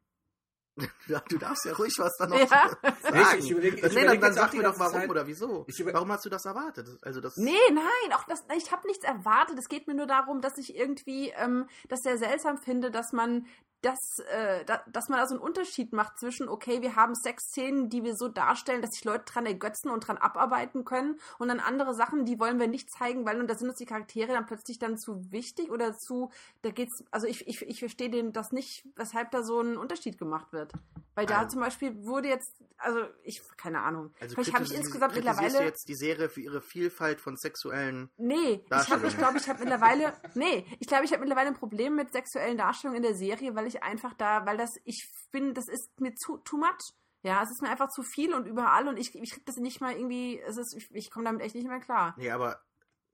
Ja, 1.09 1.20
du 1.29 1.39
darfst 1.39 1.64
ja 1.64 1.72
ruhig 1.72 1.95
was 1.99 2.16
da 2.18 2.26
noch 2.26 2.39
Ja. 2.39 2.47
sagen. 3.03 3.39
Ich- 3.39 3.45
ich 3.45 3.53
überleg- 3.57 3.85
ich 3.87 3.95
nee, 3.95 4.05
dann, 4.05 4.20
dann 4.20 4.33
sag 4.35 4.53
mir 4.55 4.62
doch 4.62 4.79
warum 4.79 4.93
Zeit- 5.01 5.11
oder 5.11 5.26
wieso. 5.26 5.66
Warum 5.93 6.12
hast 6.12 6.24
du 6.24 6.29
das 6.31 6.45
erwartet? 6.45 6.89
Also 7.03 7.20
das 7.20 7.37
Nee, 7.37 7.57
nein, 7.72 8.12
auch 8.14 8.24
das, 8.24 8.45
ich 8.57 8.70
habe 8.72 8.87
nichts 8.87 9.05
erwartet. 9.05 9.59
Es 9.59 9.68
geht 9.68 9.87
mir 9.87 9.95
nur 9.95 10.07
darum, 10.07 10.41
dass 10.41 10.59
ich 10.59 10.76
irgendwie 10.76 11.31
ähm, 11.37 11.66
das 11.89 12.01
sehr 12.01 12.18
seltsam 12.18 12.59
finde, 12.59 12.91
dass 12.91 13.12
man 13.12 13.47
das, 13.83 13.97
äh, 14.33 14.64
da, 14.64 14.83
dass 14.91 15.09
man 15.09 15.20
da 15.20 15.26
so 15.29 15.35
einen 15.37 15.41
Unterschied 15.43 15.93
macht 15.93 16.18
zwischen, 16.18 16.49
okay, 16.49 16.83
wir 16.83 16.97
haben 16.97 17.14
Sexszenen, 17.14 17.89
die 17.89 18.03
wir 18.03 18.16
so 18.16 18.26
darstellen, 18.26 18.83
dass 18.83 18.91
sich 18.91 19.05
Leute 19.05 19.24
dran 19.26 19.47
ergötzen 19.47 19.89
und 19.91 20.01
dran 20.01 20.16
abarbeiten 20.16 20.85
können, 20.85 21.20
und 21.39 21.47
dann 21.47 21.61
andere 21.61 21.95
Sachen, 21.95 22.24
die 22.24 22.41
wollen 22.41 22.59
wir 22.59 22.66
nicht 22.66 22.91
zeigen, 22.91 23.24
weil 23.24 23.39
und 23.41 23.49
da 23.49 23.55
sind 23.55 23.68
uns 23.68 23.79
die 23.79 23.87
Charaktere 23.87 24.33
dann 24.33 24.47
plötzlich 24.47 24.81
dann 24.81 24.99
zu 24.99 25.31
wichtig 25.31 25.70
oder 25.70 25.97
zu, 25.97 26.33
da 26.62 26.70
geht's, 26.70 27.05
also 27.12 27.29
ich, 27.29 27.47
ich, 27.47 27.62
ich 27.62 27.79
verstehe 27.79 28.11
den 28.11 28.33
das 28.33 28.51
nicht, 28.51 28.85
weshalb 28.97 29.31
da 29.31 29.45
so 29.45 29.61
ein 29.61 29.76
Unterschied 29.76 30.18
gemacht 30.18 30.53
wird. 30.53 30.68
Weil 31.14 31.27
da 31.27 31.39
Also- 31.39 31.51
zum 31.55 31.61
Beispiel 31.61 31.97
wurde 32.05 32.29
jetzt, 32.29 32.62
also 32.77 33.01
ich, 33.25 33.43
keine 33.57 33.81
Ahnung, 33.81 34.14
Also 34.21 34.35
vielleicht 34.37 34.55
habe 34.55 34.64
ich 34.64 34.73
insgesamt 34.75 35.16
mittlerweile. 35.16 35.59
du 35.59 35.64
jetzt 35.64 35.89
die 35.89 35.97
Serie 35.97 36.29
für 36.29 36.41
ihre 36.41 36.61
Vielfalt 36.62 37.21
von 37.21 37.37
sexuellen. 37.37 38.09
Nee, 38.16 38.61
ich, 38.62 38.69
Darstellung. 38.69 39.05
ich 39.07 39.16
glaube, 39.19 39.39
ich 39.39 39.49
habe 39.49 39.59
mittlerweile, 39.59 40.12
nee, 40.35 40.64
ich 40.79 40.87
glaube, 40.87 41.05
ich 41.05 41.11
habe 41.12 41.21
mittlerweile 41.21 41.49
ein 41.49 41.55
Problem 41.57 41.97
mit 41.97 42.12
sexuellen 42.12 42.57
Darstellungen 42.57 43.03
in 43.03 43.09
der 43.09 43.16
Serie, 43.16 43.57
weil 43.57 43.66
ich 43.66 43.83
einfach 43.83 44.14
da, 44.14 44.47
weil 44.47 44.57
das, 44.57 44.77
ich 44.85 45.11
bin, 45.33 45.55
das 45.55 45.66
ist 45.66 45.99
mir 46.01 46.14
zu, 46.14 46.37
too 46.39 46.57
much. 46.57 46.93
Ja, 47.25 47.43
es 47.43 47.51
ist 47.51 47.62
mir 47.62 47.69
einfach 47.69 47.89
zu 47.89 48.05
viel 48.05 48.33
und 48.33 48.47
überall 48.47 48.87
und 48.87 48.97
ich, 48.97 49.12
ich 49.16 49.33
krieg 49.33 49.45
das 49.45 49.57
nicht 49.57 49.81
mal 49.81 49.93
irgendwie, 49.95 50.39
es 50.41 50.57
ist, 50.57 50.73
ich, 50.77 50.89
ich 50.93 51.11
komme 51.11 51.25
damit 51.25 51.43
echt 51.43 51.57
nicht 51.57 51.66
mehr 51.66 51.81
klar. 51.81 52.14
Nee, 52.16 52.31
aber 52.31 52.62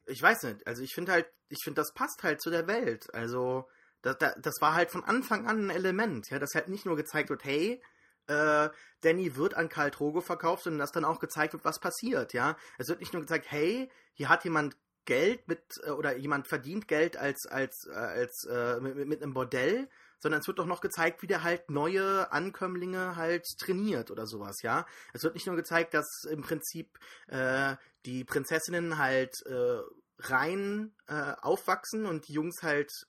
ich 0.05 0.21
weiß 0.21 0.43
nicht. 0.43 0.67
Also 0.67 0.83
ich 0.83 0.93
finde 0.95 1.13
halt, 1.13 1.27
ich 1.49 1.65
finde, 1.65 1.81
das 1.81 1.95
passt 1.95 2.23
halt 2.23 2.43
zu 2.43 2.51
der 2.51 2.67
Welt. 2.67 3.07
Also 3.15 3.67
das, 4.05 4.19
das, 4.19 4.35
das 4.41 4.55
war 4.61 4.75
halt 4.75 4.91
von 4.91 5.03
Anfang 5.03 5.47
an 5.47 5.67
ein 5.67 5.71
Element, 5.71 6.31
ja, 6.31 6.39
dass 6.39 6.55
halt 6.55 6.69
nicht 6.69 6.87
nur 6.87 6.97
gezeigt 6.97 7.31
wird, 7.31 7.45
hey, 7.45 7.83
äh, 8.27 8.69
Danny 9.01 9.37
wird 9.37 9.55
an 9.55 9.69
Karl 9.69 9.91
Drogo 9.91 10.21
verkauft, 10.21 10.65
sondern 10.65 10.81
dass 10.81 10.93
dann 10.93 11.05
auch 11.05 11.21
gezeigt 11.21 11.55
wird, 11.55 11.65
was 11.65 11.81
passiert, 11.81 12.33
ja. 12.33 12.57
Es 12.79 12.89
wird 12.89 13.01
nicht 13.01 13.13
nur 13.13 13.23
gezeigt, 13.23 13.47
hey, 13.51 13.91
hier 14.13 14.29
hat 14.29 14.45
jemand 14.45 14.77
Geld 15.07 15.49
mit 15.49 15.63
äh, 15.85 15.91
oder 15.91 16.17
jemand 16.17 16.49
verdient 16.49 16.89
Geld 16.89 17.17
als 17.17 17.47
als 17.47 17.87
äh, 17.91 17.95
als 17.95 18.45
äh, 18.51 18.81
mit, 18.81 18.97
mit 19.09 19.23
einem 19.23 19.35
Bordell, 19.35 19.89
sondern 20.19 20.41
es 20.41 20.47
wird 20.47 20.59
doch 20.59 20.67
noch 20.67 20.81
gezeigt, 20.81 21.23
wie 21.23 21.27
der 21.27 21.43
halt 21.43 21.71
neue 21.71 22.33
Ankömmlinge 22.33 23.17
halt 23.17 23.47
trainiert 23.59 24.11
oder 24.11 24.27
sowas, 24.27 24.63
ja. 24.63 24.87
Es 25.13 25.23
wird 25.23 25.35
nicht 25.35 25.47
nur 25.47 25.57
gezeigt, 25.57 25.95
dass 25.95 26.25
im 26.31 26.43
Prinzip 26.43 26.99
äh, 27.29 27.77
die 28.07 28.25
Prinzessinnen 28.25 28.99
halt 28.99 29.35
äh, 29.47 29.81
rein 30.19 30.95
äh, 31.07 31.35
aufwachsen 31.43 32.07
und 32.07 32.29
die 32.29 32.35
Jungs 32.35 32.63
halt 32.63 33.07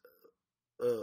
äh, 0.80 1.02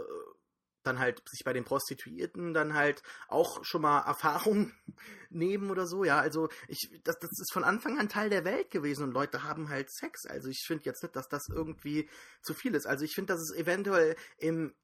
dann 0.83 0.99
halt 0.99 1.21
sich 1.29 1.43
bei 1.43 1.53
den 1.53 1.63
Prostituierten 1.63 2.53
dann 2.53 2.73
halt 2.73 3.03
auch 3.27 3.63
schon 3.63 3.81
mal 3.81 4.01
Erfahrung 4.01 4.71
nehmen 5.29 5.71
oder 5.71 5.87
so, 5.87 6.03
ja, 6.03 6.19
also 6.19 6.49
ich, 6.67 7.01
das, 7.03 7.17
das 7.19 7.31
ist 7.31 7.53
von 7.53 7.63
Anfang 7.63 7.97
an 7.97 8.09
Teil 8.09 8.29
der 8.29 8.45
Welt 8.45 8.69
gewesen 8.69 9.03
und 9.03 9.13
Leute 9.13 9.43
haben 9.43 9.69
halt 9.69 9.91
Sex, 9.91 10.25
also 10.25 10.49
ich 10.49 10.63
finde 10.67 10.85
jetzt 10.85 11.01
nicht, 11.03 11.15
dass 11.15 11.27
das 11.27 11.47
irgendwie 11.49 12.09
zu 12.41 12.53
viel 12.53 12.75
ist, 12.75 12.85
also 12.85 13.05
ich 13.05 13.15
finde, 13.15 13.33
dass 13.33 13.41
es 13.41 13.55
eventuell 13.55 14.15
im, 14.37 14.75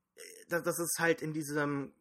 dass, 0.48 0.64
dass 0.64 0.80
es 0.80 0.96
halt 1.00 1.22
in 1.22 1.34
diesem 1.34 1.94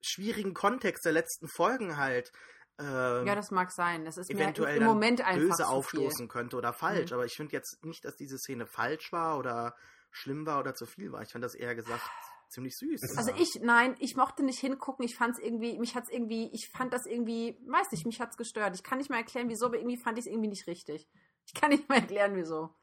schwierigen 0.00 0.54
Kontext 0.54 1.04
der 1.04 1.12
letzten 1.12 1.48
Folgen 1.48 1.96
halt 1.96 2.32
ähm, 2.78 3.26
Ja, 3.26 3.34
das 3.34 3.50
mag 3.50 3.72
sein. 3.72 4.04
Das 4.04 4.18
ist 4.18 4.30
eventuell 4.30 4.76
im 4.76 4.84
Moment 4.84 5.20
einfach 5.22 5.56
böse 5.56 5.66
aufstoßen 5.66 6.28
könnte 6.28 6.56
oder 6.56 6.72
falsch. 6.72 7.10
Mhm. 7.10 7.14
Aber 7.14 7.24
ich 7.24 7.34
finde 7.34 7.52
jetzt 7.52 7.84
nicht, 7.84 8.04
dass 8.04 8.16
diese 8.16 8.38
Szene 8.38 8.66
falsch 8.66 9.12
war 9.12 9.38
oder 9.38 9.74
schlimm 10.16 10.46
war 10.46 10.60
oder 10.60 10.74
zu 10.74 10.86
viel 10.86 11.12
war. 11.12 11.22
Ich 11.22 11.30
fand 11.30 11.44
das 11.44 11.54
eher 11.54 11.74
gesagt 11.74 12.02
ziemlich 12.48 12.76
süß. 12.76 13.02
Es. 13.02 13.18
Also 13.18 13.32
ich, 13.36 13.60
nein, 13.62 13.96
ich 13.98 14.16
mochte 14.16 14.42
nicht 14.44 14.60
hingucken. 14.60 15.04
Ich 15.04 15.16
fand 15.16 15.34
es 15.36 15.42
irgendwie, 15.44 15.78
mich 15.78 15.94
hat's 15.94 16.08
irgendwie, 16.08 16.48
ich 16.52 16.68
fand 16.68 16.92
das 16.92 17.04
irgendwie, 17.06 17.58
weiß 17.66 17.90
nicht, 17.92 18.06
mich 18.06 18.20
hat's 18.20 18.36
gestört. 18.36 18.74
Ich 18.74 18.82
kann 18.82 18.98
nicht 18.98 19.10
mal 19.10 19.16
erklären, 19.18 19.48
wieso, 19.48 19.66
aber 19.66 19.78
irgendwie 19.78 19.96
fand 19.96 20.18
ich 20.18 20.26
es 20.26 20.30
irgendwie 20.30 20.48
nicht 20.48 20.66
richtig. 20.66 21.08
Ich 21.46 21.54
kann 21.54 21.70
nicht 21.70 21.88
mal 21.88 21.96
erklären, 21.96 22.34
wieso. 22.36 22.74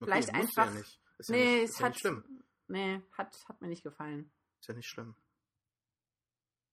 Okay, 0.00 0.04
vielleicht 0.04 0.34
einfach- 0.34 0.66
Ja 0.66 0.70
nicht. 0.72 1.00
Ist 1.18 1.28
ja 1.30 1.36
nee, 1.36 1.44
nicht, 1.54 1.64
es 1.64 1.70
ist 1.70 1.78
ja 1.80 1.84
hat, 1.86 1.92
nicht 1.92 2.00
schlimm. 2.00 2.44
nee, 2.68 3.02
hat, 3.16 3.44
hat 3.48 3.60
mir 3.60 3.68
nicht 3.68 3.82
gefallen. 3.82 4.30
Ist 4.60 4.68
ja 4.68 4.74
nicht 4.74 4.88
schlimm. 4.88 5.14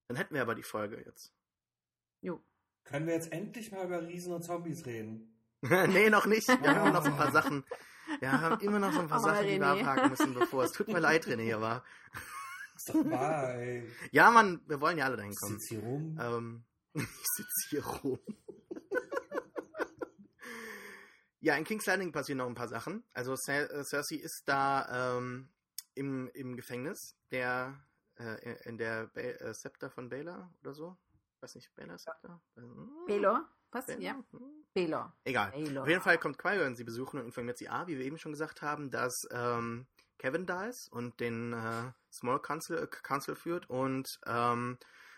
Dann 0.08 0.18
hätten 0.18 0.36
wir 0.36 0.42
aber 0.42 0.56
die 0.56 0.64
Folge 0.64 1.04
jetzt. 1.04 1.34
Jo. 2.22 2.44
Können 2.84 3.08
wir 3.08 3.16
jetzt 3.16 3.32
endlich 3.32 3.72
mal 3.72 3.86
über 3.86 4.02
Riesen 4.08 4.34
und 4.34 4.44
Zombies 4.44 4.86
reden? 4.86 5.36
nee, 5.62 6.10
noch 6.10 6.28
nicht. 6.28 6.48
Wir 6.48 6.58
haben 6.76 6.82
immer 6.90 6.92
noch 7.00 7.06
ein 7.06 7.18
paar 7.18 7.32
Sachen. 7.34 7.66
Wir 8.20 8.32
haben 8.32 8.60
immer 8.62 8.80
noch 8.80 8.92
so 8.94 9.00
ein 9.00 9.08
paar 9.08 9.20
Oh, 9.24 9.26
Sachen, 9.26 9.46
die 9.48 9.60
wir 9.60 9.66
René. 9.68 9.82
abhaken 9.82 10.10
müssen, 10.10 10.34
bevor 10.34 10.64
es 10.64 10.72
tut 10.72 10.88
mir 10.88 11.00
leid, 11.00 11.26
René, 11.28 11.56
aber 11.56 11.84
Ist 12.76 12.90
doch 12.90 12.96
wahr, 13.10 13.56
ey. 13.56 13.90
ja, 14.12 14.30
Mann, 14.32 14.62
wir 14.68 14.82
wollen 14.82 14.98
ja 14.98 15.06
alle 15.06 15.18
dahin 15.18 15.36
kommen. 15.36 15.60
Sitzt 15.60 15.70
hier 15.70 15.80
rum. 15.80 16.18
Ähm, 16.22 16.66
ich 16.94 17.26
sitze 17.36 17.70
hier 17.70 17.86
rum. 17.86 18.20
ja, 21.40 21.56
in 21.56 21.64
King's 21.64 21.86
Landing 21.86 22.12
passieren 22.12 22.40
noch 22.40 22.48
ein 22.48 22.56
paar 22.56 22.68
Sachen. 22.68 23.04
Also 23.14 23.36
Cer 23.36 23.70
äh, 23.72 23.84
Cersei 23.84 24.16
ist 24.16 24.44
da 24.46 25.18
ähm, 25.18 25.50
im, 25.94 26.30
im 26.34 26.56
Gefängnis, 26.56 27.16
der 27.32 27.80
äh, 28.18 28.56
in 28.68 28.78
der 28.78 29.08
ba 29.08 29.22
äh, 29.22 29.54
Scepter 29.54 29.90
von 29.90 30.10
Baylor 30.10 30.54
oder 30.62 30.74
so. 30.74 30.98
Weiß 31.42 31.56
nicht, 31.56 31.74
Baylor 31.76 31.98
Scepter? 31.98 32.42
Baylor? 33.08 33.48
Was? 33.72 33.86
Baylor? 33.86 34.02
Ja. 34.02 34.24
Hm. 34.32 34.65
Baylor. 34.76 35.12
Egal. 35.24 35.52
Baylor. 35.52 35.84
Auf 35.84 35.90
jeden 35.90 36.02
Fall 36.02 36.18
kommt 36.20 36.38
Qui-Gon 36.38 36.76
sie 36.76 36.84
besuchen 36.84 37.20
und 37.20 37.26
informiert 37.26 37.58
sie, 37.58 37.70
ah, 37.70 37.88
wie 37.88 37.98
wir 37.98 38.06
eben 38.06 38.18
schon 38.20 38.34
gesagt 38.34 38.62
haben, 38.62 38.92
dass 38.92 39.14
ähm, 39.32 39.88
Kevin 40.20 40.46
da 40.46 40.66
ist 40.66 40.92
und 40.92 41.20
den 41.20 41.54
äh, 41.54 41.92
Small 42.14 42.40
Council, 42.42 42.78
äh, 42.78 42.88
Council 42.88 43.36
führt 43.36 43.70
und 43.70 44.08
ähm, 44.28 44.78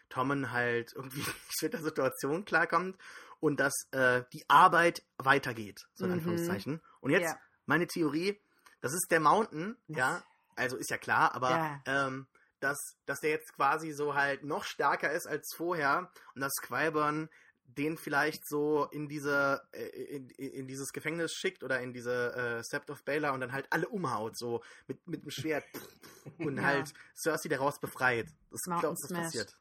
Tommen 0.10 0.52
halt 0.52 0.94
irgendwie 0.96 1.20
nicht 1.50 1.62
mit 1.64 1.74
der 1.74 1.82
Situation 1.82 2.46
klarkommt 2.46 2.98
und 3.40 3.60
dass 3.60 3.74
äh, 3.92 4.24
die 4.32 4.46
Arbeit 4.48 5.04
weitergeht, 5.18 5.88
so 5.96 6.06
in 6.06 6.12
Mhm. 6.12 6.18
Anführungszeichen. 6.18 6.82
Und 7.02 7.12
jetzt 7.12 7.34
Ja. 7.34 7.40
meine 7.66 7.88
Theorie, 7.88 8.40
das 8.82 8.94
ist 8.94 9.08
der 9.12 9.20
Mountain, 9.20 9.76
Was? 9.88 9.98
ja, 9.98 10.24
also 10.56 10.78
ist 10.78 10.90
ja 10.90 10.98
klar, 10.98 11.36
aber 11.36 11.50
Ja. 11.50 11.82
ähm, 11.86 12.28
dass, 12.60 12.78
dass 13.06 13.20
der 13.20 13.32
jetzt 13.32 13.54
quasi 13.56 13.92
so 13.92 14.16
halt 14.16 14.44
noch 14.44 14.64
stärker 14.64 15.12
ist 15.12 15.28
als 15.28 15.54
vorher 15.56 16.12
und 16.34 16.42
dass 16.42 16.54
Qui-Gon 16.64 17.30
den 17.68 17.98
vielleicht 17.98 18.48
so 18.48 18.86
in 18.92 19.08
diese 19.08 19.62
äh, 19.74 19.86
in, 20.16 20.30
in 20.30 20.68
dieses 20.68 20.94
Gefängnis 20.94 21.34
schickt 21.34 21.64
oder 21.64 21.80
in 21.82 21.94
diese 21.94 22.34
äh, 22.34 22.64
Sept 22.64 22.90
of 22.90 23.04
Baylor 23.04 23.34
und 23.34 23.42
dann 23.42 23.52
halt 23.52 23.68
alle 23.72 23.88
umhaut 23.90 24.38
so 24.38 24.64
mit 24.88 25.06
mit 25.08 25.24
dem 25.24 25.30
Schwert 25.32 25.66
und 26.40 26.58
Ja. 26.58 26.64
halt 26.64 26.94
Cersei 27.16 27.50
daraus 27.50 27.80
befreit. 27.80 28.28
Das 28.52 28.62
glaubt, 28.64 28.98
das 29.04 29.12
passiert. 29.12 29.56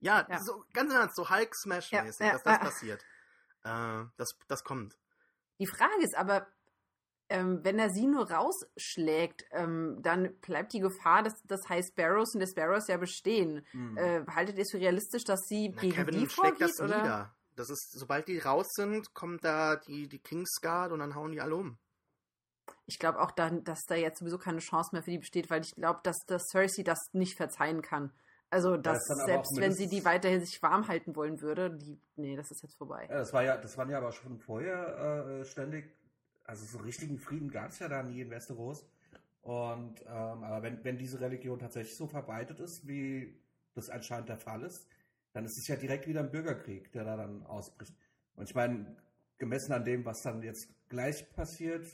Ja, 0.00 0.26
Ja. 0.28 0.38
so 0.40 0.64
ganz 0.72 0.92
ernst, 0.92 1.16
so 1.16 1.28
Hulk 1.28 1.54
Smash 1.54 1.92
mäßig, 1.92 2.26
ja, 2.26 2.32
dass 2.32 2.42
das 2.42 2.58
passiert. 2.60 3.02
Äh, 3.64 4.04
das 4.16 4.30
das 4.48 4.64
kommt. 4.64 4.96
Die 5.58 5.66
Frage 5.66 6.02
ist 6.02 6.16
aber, 6.16 6.46
ähm, 7.28 7.60
wenn 7.62 7.78
er 7.78 7.90
sie 7.90 8.06
nur 8.06 8.30
rausschlägt, 8.30 9.44
ähm, 9.52 9.98
dann 10.02 10.34
bleibt 10.40 10.72
die 10.72 10.80
Gefahr, 10.80 11.22
dass 11.22 11.34
das 11.44 11.60
High 11.68 11.84
Sparrows 11.86 12.34
und 12.34 12.40
die 12.40 12.46
Sparrows 12.46 12.88
ja 12.88 12.96
bestehen. 12.96 13.64
Hm. 13.72 13.96
Äh, 13.98 14.24
haltet 14.26 14.56
ihr 14.56 14.62
es 14.62 14.70
für 14.72 14.80
realistisch, 14.80 15.24
dass 15.24 15.40
sie 15.46 15.68
Na, 15.74 15.80
gegen 15.82 15.92
Kevin 15.94 16.18
die 16.18 16.26
vorgeht? 16.26 16.60
das 16.62 16.80
oder? 16.80 16.96
nieder. 17.02 17.34
Das 17.60 17.68
ist, 17.68 17.92
sobald 17.92 18.26
die 18.26 18.38
raus 18.38 18.72
sind, 18.72 19.12
kommt 19.12 19.44
da 19.44 19.76
die, 19.76 20.08
die 20.08 20.18
Kingsguard 20.18 20.92
und 20.92 21.00
dann 21.00 21.14
hauen 21.14 21.32
die 21.32 21.42
alle 21.42 21.56
um. 21.56 21.78
Ich 22.86 22.98
glaube 22.98 23.20
auch, 23.20 23.30
dann, 23.32 23.64
dass 23.64 23.82
da 23.86 23.96
jetzt 23.96 24.20
sowieso 24.20 24.38
keine 24.38 24.60
Chance 24.60 24.90
mehr 24.92 25.02
für 25.02 25.10
die 25.10 25.18
besteht, 25.18 25.50
weil 25.50 25.60
ich 25.60 25.74
glaube, 25.74 26.00
dass, 26.02 26.16
dass 26.26 26.46
Cersei 26.50 26.82
das 26.82 26.98
nicht 27.12 27.36
verzeihen 27.36 27.82
kann. 27.82 28.12
Also, 28.48 28.78
dass 28.78 28.98
aber 29.10 29.26
selbst 29.26 29.60
wenn 29.60 29.74
sie 29.74 29.88
die 29.88 30.04
weiterhin 30.06 30.44
sich 30.44 30.60
warm 30.62 30.88
halten 30.88 31.14
wollen 31.14 31.42
würde, 31.42 31.76
die, 31.76 32.00
nee, 32.16 32.34
das 32.34 32.50
ist 32.50 32.62
jetzt 32.62 32.78
vorbei. 32.78 33.06
Ja, 33.10 33.18
das 33.18 33.32
war 33.32 33.44
ja, 33.44 33.56
das 33.58 33.76
waren 33.76 33.90
ja 33.90 33.98
aber 33.98 34.12
schon 34.12 34.38
vorher 34.38 35.40
äh, 35.40 35.44
ständig, 35.44 35.94
also 36.44 36.64
so 36.64 36.78
richtigen 36.78 37.18
Frieden 37.18 37.50
gab 37.50 37.68
es 37.68 37.78
ja 37.78 37.88
da 37.88 38.02
nie 38.02 38.22
in 38.22 38.30
Westeros. 38.30 38.86
Und 39.42 40.00
ähm, 40.02 40.44
aber 40.44 40.62
wenn, 40.62 40.82
wenn 40.82 40.96
diese 40.96 41.20
Religion 41.20 41.58
tatsächlich 41.58 41.96
so 41.96 42.06
verbreitet 42.06 42.58
ist, 42.58 42.88
wie 42.88 43.38
das 43.74 43.90
anscheinend 43.90 44.30
der 44.30 44.38
Fall 44.38 44.62
ist, 44.62 44.88
dann 45.32 45.44
ist 45.44 45.58
es 45.58 45.68
ja 45.68 45.76
direkt 45.76 46.06
wieder 46.06 46.20
ein 46.20 46.30
Bürgerkrieg, 46.30 46.90
der 46.92 47.04
da 47.04 47.16
dann 47.16 47.44
ausbricht. 47.46 47.94
Und 48.34 48.48
ich 48.48 48.54
meine, 48.54 48.96
gemessen 49.38 49.72
an 49.72 49.84
dem, 49.84 50.04
was 50.04 50.22
dann 50.22 50.42
jetzt 50.42 50.68
gleich 50.88 51.30
passiert, 51.32 51.86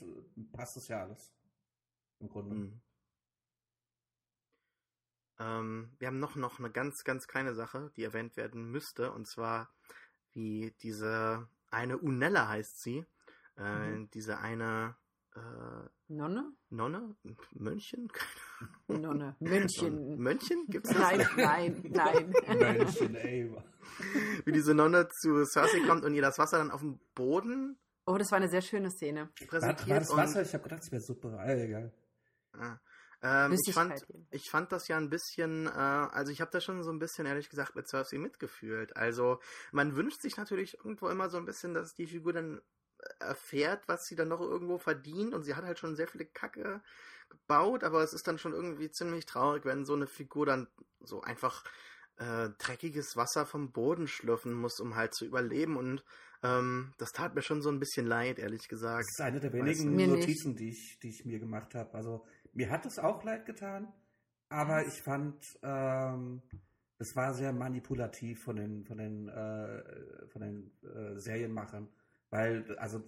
passt 0.51 0.75
das 0.77 0.87
ja 0.87 1.03
alles. 1.03 1.33
Im 2.19 2.29
Grunde. 2.29 2.55
Mhm. 2.55 2.81
Ähm, 5.39 5.91
wir 5.99 6.07
haben 6.07 6.19
noch, 6.19 6.35
noch 6.35 6.59
eine 6.59 6.71
ganz, 6.71 7.03
ganz 7.03 7.27
kleine 7.27 7.53
Sache, 7.53 7.91
die 7.95 8.03
erwähnt 8.03 8.37
werden 8.37 8.71
müsste, 8.71 9.11
und 9.11 9.27
zwar 9.27 9.71
wie 10.33 10.73
diese 10.81 11.47
eine 11.69 11.97
Unella 11.97 12.47
heißt 12.47 12.81
sie, 12.81 13.05
äh, 13.57 13.91
Mhm. 13.91 14.09
diese 14.11 14.39
eine 14.39 14.95
äh, 15.37 15.89
Nonne? 16.09 16.51
Nonne, 16.69 17.15
Mönchen, 17.51 18.09
Nonne. 18.87 19.35
München. 19.39 20.17
Mönchen, 20.17 20.65
gibt's 20.67 20.89
das? 20.89 20.99
Nein, 20.99 21.27
nein, 21.37 21.83
nein. 21.87 22.77
Menschen, 22.77 23.15
ey. 23.15 23.53
Wie 24.45 24.51
diese 24.51 24.73
Nonne 24.73 25.07
zu 25.09 25.45
Cersei 25.45 25.79
kommt 25.85 26.03
und 26.03 26.13
ihr 26.13 26.21
das 26.21 26.37
Wasser 26.37 26.57
dann 26.57 26.71
auf 26.71 26.81
dem 26.81 26.99
Boden 27.13 27.77
Oh, 28.09 28.17
das 28.17 28.31
war 28.31 28.37
eine 28.37 28.47
sehr 28.47 28.61
schöne 28.61 28.89
Szene. 28.89 29.19
War, 29.19 29.27
war 29.27 29.47
präsentiert 29.47 30.01
das 30.01 30.09
und 30.09 30.17
Wasser? 30.17 30.41
Ich 30.41 30.53
habe 30.53 30.63
gedacht, 30.63 30.81
es 30.81 30.91
wäre 30.93 31.01
Suppe. 31.01 31.37
Ah, 31.37 31.53
egal. 31.53 31.91
Ah. 32.53 32.77
Ähm, 33.21 33.51
ich, 33.51 33.73
fand, 33.73 34.05
ich 34.31 34.49
fand 34.49 34.71
das 34.71 34.87
ja 34.87 34.95
ein 34.95 35.09
bisschen, 35.09 35.65
äh, 35.65 35.69
also 35.69 36.31
ich 36.31 36.39
habe 36.39 36.51
da 36.51 36.61
schon 36.61 36.81
so 36.83 36.91
ein 36.91 36.99
bisschen, 36.99 37.25
ehrlich 37.25 37.49
gesagt, 37.49 37.75
mit 37.75 37.87
Cersei 37.89 38.17
mitgefühlt. 38.17 38.95
Also 38.95 39.41
man 39.73 39.97
wünscht 39.97 40.21
sich 40.21 40.37
natürlich 40.37 40.77
irgendwo 40.77 41.09
immer 41.09 41.29
so 41.29 41.37
ein 41.37 41.45
bisschen, 41.45 41.73
dass 41.73 41.95
die 41.95 42.07
Figur 42.07 42.31
dann 42.31 42.61
erfährt, 43.19 43.87
was 43.87 44.05
sie 44.05 44.15
dann 44.15 44.27
noch 44.27 44.41
irgendwo 44.41 44.77
verdient 44.77 45.33
und 45.33 45.43
sie 45.43 45.55
hat 45.55 45.65
halt 45.65 45.79
schon 45.79 45.95
sehr 45.95 46.07
viele 46.07 46.25
Kacke 46.25 46.81
gebaut, 47.29 47.83
aber 47.83 48.03
es 48.03 48.13
ist 48.13 48.27
dann 48.27 48.37
schon 48.37 48.53
irgendwie 48.53 48.89
ziemlich 48.89 49.25
traurig, 49.25 49.65
wenn 49.65 49.85
so 49.85 49.93
eine 49.93 50.07
Figur 50.07 50.45
dann 50.45 50.67
so 51.01 51.21
einfach 51.21 51.63
äh, 52.17 52.49
dreckiges 52.57 53.15
Wasser 53.15 53.45
vom 53.45 53.71
Boden 53.71 54.07
schlürfen 54.07 54.53
muss, 54.53 54.79
um 54.79 54.95
halt 54.95 55.13
zu 55.13 55.25
überleben 55.25 55.77
und 55.77 56.03
ähm, 56.43 56.93
das 56.97 57.11
tat 57.11 57.35
mir 57.35 57.41
schon 57.41 57.61
so 57.61 57.69
ein 57.69 57.79
bisschen 57.79 58.05
leid, 58.05 58.39
ehrlich 58.39 58.67
gesagt. 58.67 59.05
Das 59.05 59.19
ist 59.19 59.21
eine 59.21 59.39
der 59.39 59.51
Weißt 59.53 59.63
wenigen 59.63 59.95
nicht. 59.95 60.09
Notizen, 60.09 60.55
die 60.55 60.69
ich, 60.69 60.99
die 61.01 61.09
ich 61.09 61.25
mir 61.25 61.39
gemacht 61.39 61.73
habe. 61.75 61.93
Also 61.93 62.25
mir 62.53 62.69
hat 62.69 62.85
es 62.85 62.99
auch 62.99 63.23
leid 63.23 63.45
getan, 63.45 63.91
aber 64.49 64.85
ich 64.85 65.01
fand, 65.01 65.43
ähm, 65.63 66.41
es 66.99 67.15
war 67.15 67.33
sehr 67.33 67.53
manipulativ 67.53 68.43
von 68.43 68.55
den, 68.55 68.85
von 68.85 68.97
den, 68.97 69.29
äh, 69.29 70.27
von 70.29 70.41
den 70.41 70.71
äh, 70.83 71.19
Serienmachern. 71.19 71.89
Weil, 72.29 72.77
also, 72.77 73.01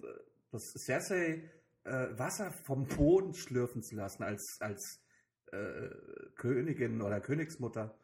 das 0.50 0.62
Cersei 0.84 1.50
äh, 1.84 2.18
Wasser 2.18 2.52
vom 2.64 2.86
Boden 2.86 3.34
schlürfen 3.34 3.82
zu 3.82 3.96
lassen 3.96 4.22
als, 4.22 4.58
als 4.60 5.00
äh, 5.52 5.88
Königin 6.36 7.02
oder 7.02 7.20
Königsmutter, 7.20 7.96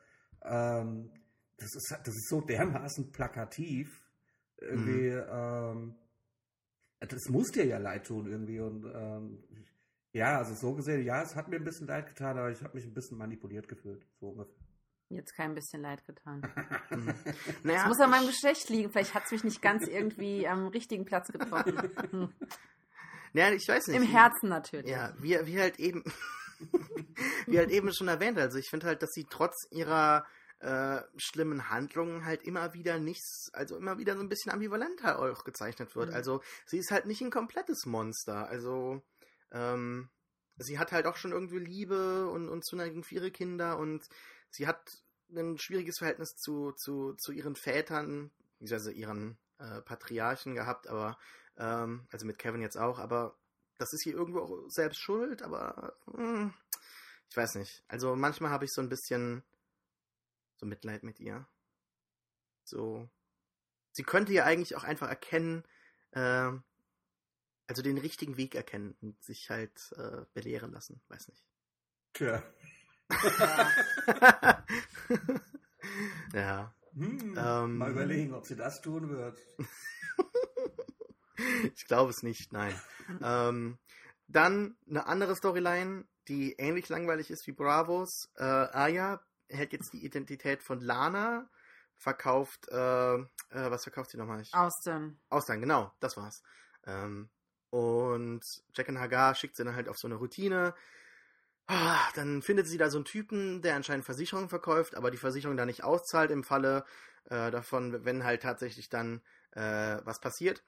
ähm, 0.42 1.10
das, 1.56 1.74
ist, 1.74 1.90
das 1.90 2.14
ist 2.14 2.28
so 2.28 2.40
dermaßen 2.40 3.12
plakativ. 3.12 4.02
Irgendwie, 4.58 5.08
ähm, 5.08 5.94
das 7.00 7.28
muss 7.28 7.50
dir 7.50 7.66
ja 7.66 7.78
leid 7.78 8.06
tun 8.06 8.26
irgendwie. 8.26 8.60
Und 8.60 8.84
ähm, 8.94 9.44
ja, 10.12 10.38
also 10.38 10.54
so 10.54 10.74
gesehen, 10.74 11.04
ja, 11.04 11.22
es 11.22 11.36
hat 11.36 11.48
mir 11.48 11.56
ein 11.56 11.64
bisschen 11.64 11.86
leid 11.86 12.06
getan, 12.06 12.38
aber 12.38 12.50
ich 12.50 12.62
habe 12.62 12.74
mich 12.74 12.86
ein 12.86 12.94
bisschen 12.94 13.18
manipuliert 13.18 13.68
gefühlt. 13.68 14.06
So 14.18 14.28
ungefähr. 14.28 14.65
Jetzt 15.08 15.34
kein 15.34 15.54
bisschen 15.54 15.82
leid 15.82 16.04
getan. 16.04 16.42
Hm. 16.88 17.06
Das 17.06 17.64
Naja, 17.64 17.88
muss 17.88 18.00
an 18.00 18.10
meinem 18.10 18.26
Geschlecht 18.26 18.68
liegen. 18.68 18.90
Vielleicht 18.90 19.14
hat 19.14 19.24
es 19.24 19.32
mich 19.32 19.42
nicht 19.42 19.60
ganz 19.60 19.88
irgendwie 19.88 20.46
am 20.46 20.68
richtigen 20.68 21.04
Platz 21.04 21.28
getroffen. 21.28 22.32
Naja, 23.32 23.54
ich 23.54 23.68
weiß 23.68 23.88
nicht. 23.88 23.96
Im 23.98 24.02
Herzen 24.06 24.48
natürlich. 24.48 24.90
Ja, 24.90 25.12
wie, 25.18 25.38
wie 25.44 25.60
halt 25.60 25.78
eben, 25.78 26.02
wie 27.46 27.58
halt 27.58 27.70
eben 27.70 27.92
schon 27.92 28.08
erwähnt, 28.08 28.38
also 28.38 28.56
ich 28.56 28.70
finde 28.70 28.86
halt, 28.86 29.02
dass 29.02 29.10
sie 29.10 29.26
trotz 29.28 29.66
ihrer 29.70 30.24
äh, 30.60 31.02
schlimmen 31.18 31.68
Handlungen 31.68 32.24
halt 32.24 32.44
immer 32.44 32.72
wieder 32.72 32.98
nichts, 32.98 33.50
also 33.52 33.76
immer 33.76 33.98
wieder 33.98 34.16
so 34.16 34.22
ein 34.22 34.30
bisschen 34.30 34.52
ambivalenter 34.52 35.18
auch 35.18 35.44
gezeichnet 35.44 35.94
wird. 35.96 36.10
Mhm. 36.10 36.14
Also 36.14 36.40
sie 36.64 36.78
ist 36.78 36.90
halt 36.90 37.04
nicht 37.04 37.20
ein 37.20 37.30
komplettes 37.30 37.84
Monster. 37.84 38.48
Also 38.48 39.02
ähm, 39.52 40.08
sie 40.56 40.78
hat 40.78 40.92
halt 40.92 41.06
auch 41.06 41.16
schon 41.16 41.32
irgendwie 41.32 41.58
Liebe 41.58 42.30
und, 42.30 42.48
und 42.48 42.64
Zuneigung 42.64 43.04
für 43.04 43.16
ihre 43.16 43.30
Kinder 43.30 43.78
und 43.78 44.08
sie 44.56 44.66
hat 44.66 45.02
ein 45.30 45.58
schwieriges 45.58 45.98
Verhältnis 45.98 46.36
zu, 46.36 46.72
zu, 46.72 47.14
zu 47.14 47.32
ihren 47.32 47.56
Vätern, 47.56 48.30
beziehungsweise 48.58 48.92
ihren 48.92 49.38
äh, 49.58 49.82
Patriarchen 49.82 50.54
gehabt, 50.54 50.88
aber 50.88 51.18
ähm, 51.58 52.06
also 52.10 52.26
mit 52.26 52.38
Kevin 52.38 52.62
jetzt 52.62 52.76
auch, 52.76 52.98
aber 52.98 53.36
das 53.78 53.92
ist 53.92 54.02
hier 54.02 54.14
irgendwo 54.14 54.40
auch 54.40 54.70
selbst 54.70 54.98
schuld, 54.98 55.42
aber 55.42 55.94
hm, 56.06 56.54
ich 57.28 57.36
weiß 57.36 57.56
nicht. 57.56 57.84
Also 57.88 58.16
manchmal 58.16 58.50
habe 58.50 58.64
ich 58.64 58.72
so 58.72 58.80
ein 58.80 58.88
bisschen 58.88 59.42
so 60.56 60.64
Mitleid 60.64 61.02
mit 61.02 61.20
ihr. 61.20 61.46
So. 62.64 63.08
Sie 63.92 64.04
könnte 64.04 64.32
ja 64.32 64.44
eigentlich 64.44 64.76
auch 64.76 64.84
einfach 64.84 65.08
erkennen, 65.08 65.64
äh, 66.12 66.52
also 67.66 67.82
den 67.82 67.98
richtigen 67.98 68.36
Weg 68.36 68.54
erkennen 68.54 68.96
und 69.02 69.22
sich 69.22 69.50
halt 69.50 69.92
äh, 69.96 70.24
belehren 70.32 70.72
lassen. 70.72 71.02
Weiß 71.08 71.28
nicht. 71.28 71.44
Tja. 72.14 72.42
ja. 76.34 76.74
Hm, 76.94 77.34
Ähm. 77.36 77.78
mal 77.78 77.90
überlegen, 77.90 78.32
ob 78.34 78.46
sie 78.46 78.56
das 78.56 78.80
tun 78.80 79.08
wird. 79.10 79.38
Ich 81.74 81.86
glaube 81.86 82.10
es 82.10 82.22
nicht, 82.22 82.52
nein. 82.52 82.74
ähm, 83.22 83.78
dann 84.26 84.74
eine 84.88 85.06
andere 85.06 85.36
Storyline, 85.36 86.06
die 86.28 86.54
ähnlich 86.54 86.88
langweilig 86.88 87.30
ist 87.30 87.46
wie 87.46 87.52
Bravos. 87.52 88.30
Äh, 88.36 88.42
Aya 88.42 89.20
hält 89.48 89.72
jetzt 89.72 89.92
die 89.92 90.04
Identität 90.04 90.62
von 90.62 90.80
Lana, 90.80 91.48
verkauft, 91.96 92.68
äh, 92.70 93.14
äh, 93.16 93.24
was 93.50 93.82
verkauft 93.84 94.10
sie 94.10 94.16
nochmal? 94.16 94.42
Austin. 94.52 95.18
Ausland, 95.28 95.60
genau, 95.60 95.92
das 96.00 96.16
war's. 96.16 96.42
Ähm, 96.84 97.28
und 97.70 98.42
Jack 98.74 98.88
and 98.88 98.98
Hagar 98.98 99.34
schickt 99.34 99.56
sie 99.56 99.64
dann 99.64 99.76
halt 99.76 99.88
auf 99.88 99.98
so 99.98 100.08
eine 100.08 100.16
Routine. 100.16 100.74
Ah, 101.68 102.08
Dann 102.14 102.42
findet 102.42 102.66
sie 102.68 102.78
da 102.78 102.90
so 102.90 102.98
einen 102.98 103.04
Typen, 103.04 103.60
der 103.62 103.74
anscheinend 103.74 104.04
Versicherungen 104.04 104.48
verkauft, 104.48 104.94
aber 104.94 105.10
die 105.10 105.16
Versicherung 105.16 105.56
da 105.56 105.66
nicht 105.66 105.82
auszahlt 105.82 106.30
im 106.30 106.44
Falle 106.44 106.84
äh, 107.24 107.50
davon, 107.50 108.04
wenn 108.04 108.24
halt 108.24 108.42
tatsächlich 108.42 108.88
dann 108.88 109.20
äh, 109.52 109.98
was 110.04 110.20
passiert. 110.20 110.62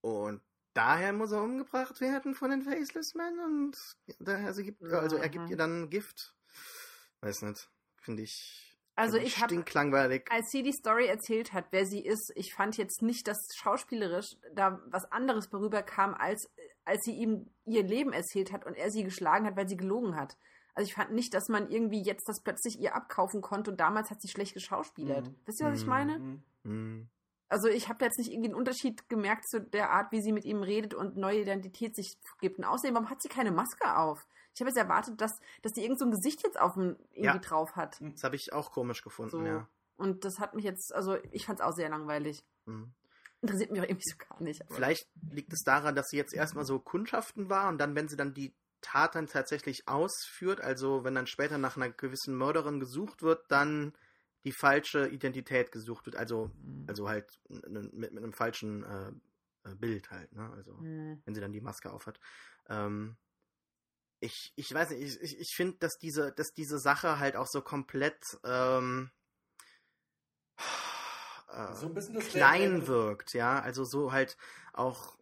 Und 0.00 0.40
daher 0.72 1.12
muss 1.12 1.32
er 1.32 1.42
umgebracht 1.42 2.00
werden 2.00 2.34
von 2.34 2.50
den 2.50 2.62
Faceless 2.62 3.14
Men 3.14 3.38
und 3.40 3.76
daher 4.18 4.54
sie 4.54 4.64
gibt, 4.64 4.82
also 4.82 5.16
er 5.16 5.28
gibt 5.28 5.50
ihr 5.50 5.56
dann 5.56 5.90
Gift. 5.90 6.34
Weiß 7.20 7.42
nicht, 7.42 7.68
finde 8.00 8.22
ich. 8.22 8.66
Also 8.96 9.16
ich 9.16 9.40
habe 9.40 9.64
als 10.28 10.50
sie 10.50 10.62
die 10.62 10.72
Story 10.72 11.06
erzählt 11.06 11.54
hat, 11.54 11.66
wer 11.70 11.86
sie 11.86 12.04
ist, 12.04 12.32
ich 12.34 12.52
fand 12.52 12.76
jetzt 12.76 13.00
nicht, 13.00 13.26
dass 13.28 13.38
schauspielerisch 13.54 14.36
da 14.54 14.78
was 14.86 15.10
anderes 15.10 15.46
vorüberkam, 15.46 16.12
als 16.14 16.50
als 16.84 17.02
sie 17.04 17.12
ihm 17.12 17.46
ihr 17.64 17.82
Leben 17.82 18.12
erzählt 18.12 18.52
hat 18.52 18.64
und 18.66 18.74
er 18.74 18.90
sie 18.90 19.04
geschlagen 19.04 19.46
hat, 19.46 19.56
weil 19.56 19.68
sie 19.68 19.76
gelogen 19.76 20.16
hat. 20.16 20.36
Also 20.74 20.88
ich 20.88 20.94
fand 20.94 21.12
nicht, 21.12 21.34
dass 21.34 21.48
man 21.48 21.70
irgendwie 21.70 22.02
jetzt 22.02 22.28
das 22.28 22.40
plötzlich 22.42 22.78
ihr 22.78 22.94
abkaufen 22.94 23.42
konnte 23.42 23.70
und 23.72 23.80
damals 23.80 24.10
hat 24.10 24.20
sie 24.22 24.28
schlecht 24.28 24.54
geschauspielert. 24.54 25.26
Mhm. 25.28 25.34
Wisst 25.44 25.60
ihr, 25.60 25.66
was 25.66 25.78
ich 25.80 25.84
Mhm. 25.84 25.90
meine? 25.90 26.14
Hm. 26.14 26.42
Hm. 26.64 27.08
Also 27.48 27.68
ich 27.68 27.88
habe 27.88 28.04
jetzt 28.04 28.18
nicht 28.18 28.30
irgendwie 28.30 28.50
einen 28.50 28.54
Unterschied 28.58 29.08
gemerkt 29.08 29.48
zu 29.48 29.60
der 29.60 29.90
Art, 29.90 30.12
wie 30.12 30.20
sie 30.22 30.32
mit 30.32 30.44
ihm 30.44 30.62
redet 30.62 30.94
und 30.94 31.16
neue 31.16 31.40
Identität 31.40 31.96
sich 31.96 32.16
gibt. 32.40 32.58
Und 32.58 32.64
außerdem, 32.64 32.94
warum 32.94 33.10
hat 33.10 33.20
sie 33.20 33.28
keine 33.28 33.50
Maske 33.50 33.96
auf? 33.96 34.26
Ich 34.54 34.60
habe 34.60 34.68
jetzt 34.70 34.78
erwartet, 34.78 35.20
dass, 35.20 35.40
dass 35.62 35.72
sie 35.72 35.82
irgend 35.82 35.98
so 35.98 36.04
ein 36.04 36.12
Gesicht 36.12 36.42
jetzt 36.44 36.60
auf 36.60 36.74
dem 36.74 36.96
irgendwie 37.10 37.24
Ja. 37.24 37.38
drauf 37.38 37.74
hat. 37.76 38.00
Das 38.00 38.22
habe 38.24 38.36
ich 38.36 38.52
auch 38.52 38.70
komisch 38.70 39.02
gefunden, 39.02 39.30
So. 39.30 39.42
ja. 39.44 39.68
Und 39.96 40.24
das 40.24 40.38
hat 40.38 40.54
mich 40.54 40.64
jetzt, 40.64 40.94
also 40.94 41.16
ich 41.32 41.44
fand 41.46 41.58
es 41.60 41.64
auch 41.66 41.72
sehr 41.74 41.88
langweilig. 41.88 42.44
Hm. 42.66 42.92
Interessiert 43.42 43.70
mich 43.70 43.80
auch 43.80 43.84
irgendwie 43.84 44.08
so 44.08 44.16
gar 44.16 44.42
nicht. 44.42 44.62
Aber 44.62 44.74
Vielleicht 44.74 45.06
liegt 45.30 45.52
es 45.52 45.62
daran, 45.62 45.94
dass 45.94 46.08
sie 46.08 46.16
jetzt 46.16 46.34
erstmal 46.34 46.64
so 46.64 46.78
Kundschaften 46.78 47.48
war 47.48 47.68
und 47.68 47.78
dann, 47.78 47.94
wenn 47.94 48.08
sie 48.08 48.16
dann 48.16 48.34
die 48.34 48.54
Tat 48.82 49.14
dann 49.14 49.26
tatsächlich 49.26 49.86
ausführt, 49.86 50.60
also 50.60 51.04
wenn 51.04 51.14
dann 51.14 51.26
später 51.26 51.58
nach 51.58 51.76
einer 51.76 51.90
gewissen 51.90 52.34
Mörderin 52.36 52.80
gesucht 52.80 53.22
wird, 53.22 53.50
dann 53.50 53.92
die 54.44 54.52
falsche 54.52 55.08
Identität 55.08 55.70
gesucht 55.70 56.06
wird, 56.06 56.16
also, 56.16 56.50
Mhm. 56.54 56.86
also 56.88 57.08
halt 57.08 57.40
mit, 57.48 57.92
mit 57.92 58.16
einem 58.16 58.32
falschen 58.32 58.84
äh, 58.84 59.12
äh, 59.70 59.74
Bild 59.74 60.10
halt, 60.10 60.32
ne? 60.32 60.50
Also 60.56 60.72
Hm. 60.78 61.22
wenn 61.24 61.34
sie 61.34 61.40
dann 61.40 61.52
die 61.52 61.60
Maske 61.60 61.92
aufhat. 61.92 62.18
Ähm, 62.68 63.16
ich, 64.20 64.52
ich 64.56 64.72
weiß 64.72 64.90
nicht, 64.90 65.02
ich, 65.02 65.20
ich, 65.20 65.40
ich 65.40 65.54
finde, 65.54 65.78
dass 65.78 65.96
diese, 65.98 66.32
dass 66.32 66.52
diese 66.52 66.78
Sache 66.78 67.18
halt 67.18 67.36
auch 67.36 67.46
so 67.46 67.62
komplett 67.62 68.22
ähm, 68.44 69.10
äh, 71.52 71.74
So 71.74 71.86
ein 71.86 71.94
bisschen 71.94 72.14
das 72.14 72.28
klein 72.28 72.86
wirkt, 72.86 73.32
ja. 73.34 73.60
Also 73.60 73.84
so 73.84 74.12
halt 74.12 74.36
auch 74.72 75.18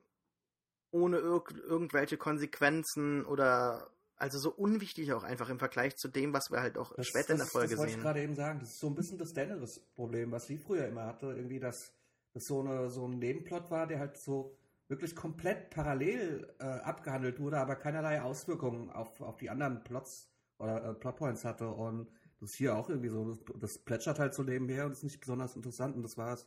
ohne 0.91 1.19
irg 1.19 1.53
irgendwelche 1.67 2.17
Konsequenzen 2.17 3.25
oder 3.25 3.91
also 4.17 4.39
so 4.39 4.51
unwichtig 4.51 5.13
auch 5.13 5.23
einfach 5.23 5.49
im 5.49 5.59
Vergleich 5.59 5.97
zu 5.97 6.09
dem, 6.09 6.33
was 6.33 6.51
wir 6.51 6.61
halt 6.61 6.77
auch 6.77 6.93
Das, 6.97 7.07
später 7.07 7.31
in 7.31 7.37
der 7.37 7.47
das, 7.47 7.53
Folge 7.53 7.71
das 7.71 7.79
wollte 7.79 7.91
ich 7.91 7.95
sehen. 7.97 8.03
gerade 8.03 8.23
eben 8.23 8.35
sagen. 8.35 8.59
Das 8.61 8.71
ist 8.71 8.81
so 8.81 8.89
ein 8.89 8.95
bisschen 8.95 9.19
das 9.19 9.33
Daenerys-Problem, 9.33 10.33
was 10.33 10.47
sie 10.47 10.59
früher 10.59 10.87
immer 10.87 11.07
hatte. 11.07 11.27
Irgendwie, 11.27 11.61
dass 11.61 11.93
das 12.35 12.45
so, 12.45 12.61
eine, 12.61 12.91
so 12.91 13.07
ein 13.07 13.19
Nebenplot 13.19 13.71
war, 13.71 13.87
der 13.87 14.01
halt 14.01 14.19
so 14.19 14.57
wirklich 14.89 15.15
komplett 15.15 15.71
parallel 15.71 16.53
äh, 16.59 16.65
abgehandelt 16.65 17.39
wurde, 17.39 17.59
aber 17.59 17.77
keinerlei 17.77 18.23
Auswirkungen 18.23 18.91
auf, 18.91 19.21
auf 19.21 19.37
die 19.37 19.51
anderen 19.51 19.85
Plots 19.85 20.29
oder 20.59 20.83
äh, 20.85 20.95
Plotpoints 20.95 21.45
hatte. 21.45 21.69
Und 21.69 22.09
das 22.41 22.51
ist 22.51 22.57
hier 22.57 22.77
auch 22.77 22.89
irgendwie 22.89 23.09
so. 23.09 23.25
Das, 23.25 23.39
das 23.61 23.79
plätschert 23.79 24.19
halt 24.19 24.35
so 24.35 24.43
nebenher 24.43 24.87
und 24.87 24.93
ist 24.93 25.03
nicht 25.03 25.21
besonders 25.21 25.57
interessant 25.57 25.97
und 25.97 26.03
das 26.03 26.17
war's. 26.17 26.47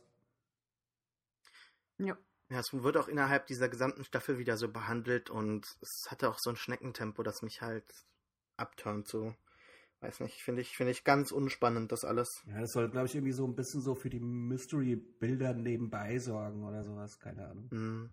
Ja. 1.98 2.16
Ja, 2.48 2.58
es 2.58 2.72
wird 2.72 2.98
auch 2.98 3.08
innerhalb 3.08 3.46
dieser 3.46 3.70
gesamten 3.70 4.04
Staffel 4.04 4.38
wieder 4.38 4.58
so 4.58 4.70
behandelt 4.70 5.30
und 5.30 5.66
es 5.80 6.06
hatte 6.10 6.28
auch 6.28 6.38
so 6.38 6.50
ein 6.50 6.56
Schneckentempo, 6.56 7.22
das 7.22 7.40
mich 7.40 7.62
halt 7.62 7.86
abturnt 8.58 9.08
so. 9.08 9.34
Weiß 10.00 10.20
nicht, 10.20 10.42
finde 10.42 10.60
ich, 10.60 10.76
finde 10.76 10.92
ich 10.92 11.04
ganz 11.04 11.32
unspannend, 11.32 11.92
das 11.92 12.04
alles. 12.04 12.28
Ja, 12.46 12.60
das 12.60 12.72
soll, 12.72 12.90
glaube 12.90 13.06
ich, 13.06 13.14
irgendwie 13.14 13.32
so 13.32 13.46
ein 13.46 13.54
bisschen 13.54 13.80
so 13.80 13.94
für 13.94 14.10
die 14.10 14.20
Mystery-Bilder 14.20 15.54
nebenbei 15.54 16.18
sorgen 16.18 16.64
oder 16.64 16.82
sowas. 16.82 17.18
Keine 17.20 17.48
Ahnung. 17.48 17.70
Hm. 17.70 18.10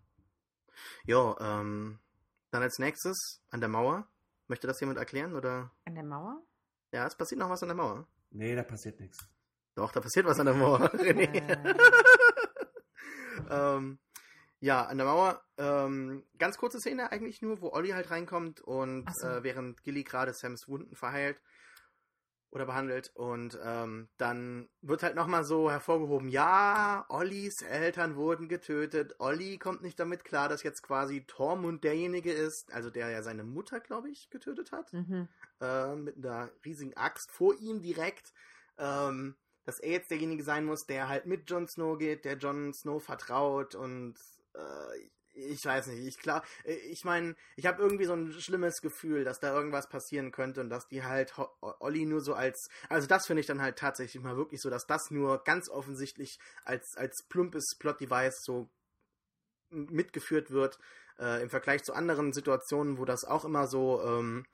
Ja, 1.05 1.36
ähm, 1.41 1.99
dann 2.51 2.61
als 2.61 2.80
nächstes 2.80 3.41
an 3.49 3.59
der 3.59 3.69
Mauer. 3.69 4.07
Möchte 4.47 4.67
das 4.67 4.80
jemand 4.80 4.99
erklären 4.99 5.34
oder? 5.34 5.71
An 5.86 5.95
der 5.95 6.03
Mauer? 6.03 6.41
Ja, 6.91 7.05
es 7.05 7.15
passiert 7.15 7.39
noch 7.39 7.49
was 7.49 7.61
an 7.63 7.69
der 7.69 7.75
Mauer. 7.75 8.07
Nee, 8.31 8.55
da 8.55 8.63
passiert 8.63 8.99
nichts. 8.99 9.19
Doch, 9.75 9.91
da 9.91 10.01
passiert 10.01 10.25
was 10.25 10.39
an 10.39 10.45
der 10.47 10.55
Mauer. 10.55 10.79
René. 10.93 11.27
Äh, 11.33 11.75
ähm, 13.49 13.99
Ja, 14.59 14.85
an 14.85 14.97
der 14.97 15.05
Mauer, 15.07 15.41
ähm, 15.57 16.25
ganz 16.37 16.57
kurze 16.57 16.79
Szene 16.79 17.11
eigentlich 17.11 17.41
nur, 17.41 17.61
wo 17.61 17.71
Olli 17.71 17.89
halt 17.89 18.11
reinkommt 18.11 18.59
und 18.61 19.07
so. 19.15 19.27
äh, 19.27 19.43
während 19.43 19.81
Gilly 19.83 20.03
gerade 20.03 20.33
Sams 20.33 20.67
Wunden 20.67 20.95
verheilt 20.95 21.39
oder 22.51 22.65
behandelt 22.65 23.11
und 23.15 23.59
ähm, 23.63 24.09
dann 24.17 24.69
wird 24.81 25.03
halt 25.03 25.15
nochmal 25.15 25.43
so 25.43 25.69
hervorgehoben, 25.69 26.29
ja, 26.29 27.05
Ollis 27.09 27.61
Eltern 27.61 28.15
wurden 28.15 28.47
getötet, 28.47 29.15
Olli 29.19 29.57
kommt 29.57 29.81
nicht 29.83 29.99
damit 29.99 30.23
klar, 30.23 30.49
dass 30.49 30.63
jetzt 30.63 30.81
quasi 30.81 31.25
Tormund 31.25 31.83
derjenige 31.83 32.31
ist, 32.31 32.73
also 32.73 32.89
der 32.89 33.09
ja 33.09 33.21
seine 33.21 33.43
Mutter, 33.43 33.79
glaube 33.79 34.09
ich, 34.09 34.29
getötet 34.29 34.71
hat 34.71 34.91
Mhm. 34.93 35.27
äh, 35.61 35.95
mit 35.95 36.17
einer 36.17 36.49
riesigen 36.65 36.95
Axt 36.97 37.31
vor 37.31 37.53
ihm 37.59 37.81
direkt, 37.81 38.33
ähm, 38.77 39.35
dass 39.65 39.79
er 39.79 39.91
jetzt 39.91 40.09
derjenige 40.09 40.43
sein 40.43 40.65
muss, 40.65 40.85
der 40.87 41.07
halt 41.07 41.25
mit 41.27 41.49
Jon 41.49 41.67
Snow 41.67 41.97
geht, 41.99 42.25
der 42.25 42.37
Jon 42.37 42.73
Snow 42.73 43.03
vertraut 43.03 43.75
und 43.75 44.15
äh, 44.55 45.09
ich 45.47 45.65
weiß 45.65 45.87
nicht, 45.87 46.05
ich 46.05 46.17
klar, 46.17 46.43
äh, 46.63 46.73
ich 46.73 47.05
meine, 47.05 47.35
ich 47.55 47.65
habe 47.65 47.81
irgendwie 47.81 48.05
so 48.05 48.13
ein 48.13 48.31
schlimmes 48.33 48.81
Gefühl, 48.81 49.23
dass 49.23 49.39
da 49.39 49.53
irgendwas 49.53 49.89
passieren 49.89 50.31
könnte 50.31 50.61
und 50.61 50.69
dass 50.69 50.87
die 50.87 51.03
halt 51.03 51.33
Olli 51.61 52.05
nur 52.05 52.21
so 52.21 52.33
als, 52.33 52.69
also 52.89 53.07
das 53.07 53.27
finde 53.27 53.41
ich 53.41 53.47
dann 53.47 53.61
halt 53.61 53.77
tatsächlich 53.77 54.21
mal 54.23 54.37
wirklich 54.37 54.61
so, 54.61 54.69
dass 54.69 54.87
das 54.87 55.11
nur 55.11 55.43
ganz 55.43 55.69
offensichtlich 55.69 56.39
als 56.65 56.95
als 56.97 57.23
plumpes 57.27 57.75
Plot-Device 57.77 58.43
so 58.43 58.69
mitgeführt 59.69 60.51
wird 60.51 60.79
äh, 61.19 61.41
im 61.41 61.49
Vergleich 61.49 61.83
zu 61.83 61.93
anderen 61.93 62.33
Situationen, 62.33 62.97
wo 62.97 63.05
das 63.05 63.25
auch 63.25 63.45
immer 63.45 63.67
so 63.67 64.01
ähm, 64.03 64.45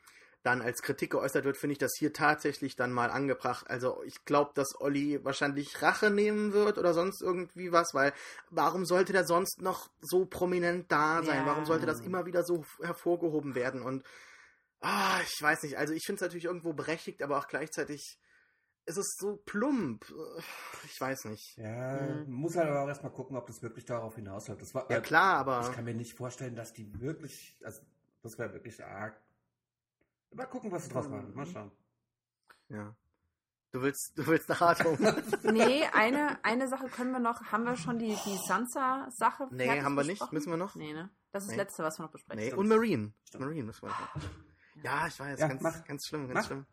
dann 0.46 0.62
als 0.62 0.82
Kritik 0.82 1.12
geäußert 1.12 1.44
wird, 1.44 1.58
finde 1.58 1.74
ich 1.74 1.80
das 1.80 1.94
hier 1.98 2.14
tatsächlich 2.14 2.76
dann 2.76 2.92
mal 2.92 3.10
angebracht. 3.10 3.68
Also 3.70 4.04
ich 4.04 4.26
glaube, 4.26 4.52
dass 4.54 4.80
Olli 4.80 5.24
wahrscheinlich 5.24 5.82
Rache 5.82 6.12
nehmen 6.12 6.54
wird 6.54 6.78
oder 6.78 6.94
sonst 6.94 7.22
irgendwie 7.22 7.72
was, 7.72 7.94
weil 7.94 8.14
warum 8.52 8.86
sollte 8.86 9.12
der 9.12 9.26
sonst 9.26 9.62
noch 9.62 9.90
so 10.02 10.26
prominent 10.26 10.92
da 10.92 11.24
sein? 11.24 11.40
Ja. 11.40 11.46
Warum 11.48 11.66
sollte 11.66 11.88
das 11.88 12.02
immer 12.02 12.26
wieder 12.28 12.44
so 12.44 12.64
hervorgehoben 12.82 13.56
werden? 13.56 13.82
Und 13.82 14.04
ah, 14.82 15.20
ich 15.24 15.42
weiß 15.42 15.64
nicht, 15.64 15.78
also 15.78 15.94
ich 15.94 16.06
finde 16.06 16.18
es 16.18 16.22
natürlich 16.22 16.46
irgendwo 16.46 16.74
berechtigt, 16.74 17.24
aber 17.24 17.40
auch 17.40 17.48
gleichzeitig 17.48 18.20
ist 18.86 18.98
es 18.98 19.16
so 19.18 19.38
plump. 19.46 20.06
Ich 20.84 21.02
weiß 21.02 21.26
nicht. 21.26 21.58
Ja, 21.58 21.96
Mhm. 21.96 22.32
muss 22.32 22.56
halt 22.56 22.70
aber 22.70 22.84
auch 22.84 22.88
erstmal 22.88 23.12
gucken, 23.12 23.36
ob 23.36 23.48
das 23.48 23.64
wirklich 23.64 23.86
darauf 23.86 24.14
hinausläuft. 24.16 24.62
Das 24.62 24.76
war, 24.76 24.92
Ja 24.92 24.98
äh, 25.00 25.02
klar, 25.02 25.38
aber 25.38 25.68
Ich 25.68 25.76
kann 25.76 25.86
mir 25.86 25.96
nicht 25.96 26.14
vorstellen, 26.16 26.56
dass 26.56 26.72
die 26.72 27.00
wirklich, 27.02 27.58
also 27.64 27.82
das 28.22 28.38
wäre 28.38 28.54
wirklich 28.54 28.84
arg. 28.84 29.20
Mal 30.36 30.46
gucken, 30.48 30.72
was 30.72 30.86
sie 30.86 30.90
draus 30.92 31.08
machen. 31.10 31.34
Mal 31.34 31.46
schauen. 31.46 31.72
ja. 32.70 32.96
Du 33.72 33.82
willst, 33.82 34.18
du 34.18 34.26
willst 34.28 34.48
nach 34.48 34.62
Hardhome. 34.62 34.98
Nee, 35.52 35.84
eine, 35.92 36.40
eine 36.46 36.70
Sache 36.70 36.88
können 36.88 37.12
wir 37.12 37.20
noch. 37.20 37.42
Haben 37.52 37.66
wir 37.66 37.76
schon 37.76 38.00
die, 38.00 38.16
die 38.26 38.38
Sansa-Sache? 38.48 39.50
Nee, 39.52 39.82
haben 39.82 39.96
wir 39.96 40.04
nicht. 40.04 40.12
besprochen? 40.20 40.34
Müssen 40.36 40.50
wir 40.52 40.58
noch? 40.58 40.76
Nee, 40.76 40.94
ne? 40.94 41.10
Das 41.34 41.44
ist 41.44 41.50
Nee. 41.50 41.58
das 41.58 41.66
Letzte, 41.66 41.84
was 41.84 42.00
wir 42.00 42.04
noch 42.04 42.12
besprechen. 42.12 42.42
Nee, 42.46 42.54
und 42.54 42.70
Marine. 42.70 43.12
Stimmt. 43.28 43.44
Marine 43.44 43.64
müssen 43.64 43.82
wir 43.82 43.90
noch. 43.90 44.16
Ja, 44.82 45.08
ich 45.08 45.20
weiß, 45.20 45.40
Ja, 45.42 45.48
ganz, 45.50 45.62
mach. 45.62 45.84
ganz 45.84 46.06
schlimm, 46.08 46.28
ganz 46.30 46.34
Mach. 46.36 46.46
schlimm. 46.46 46.66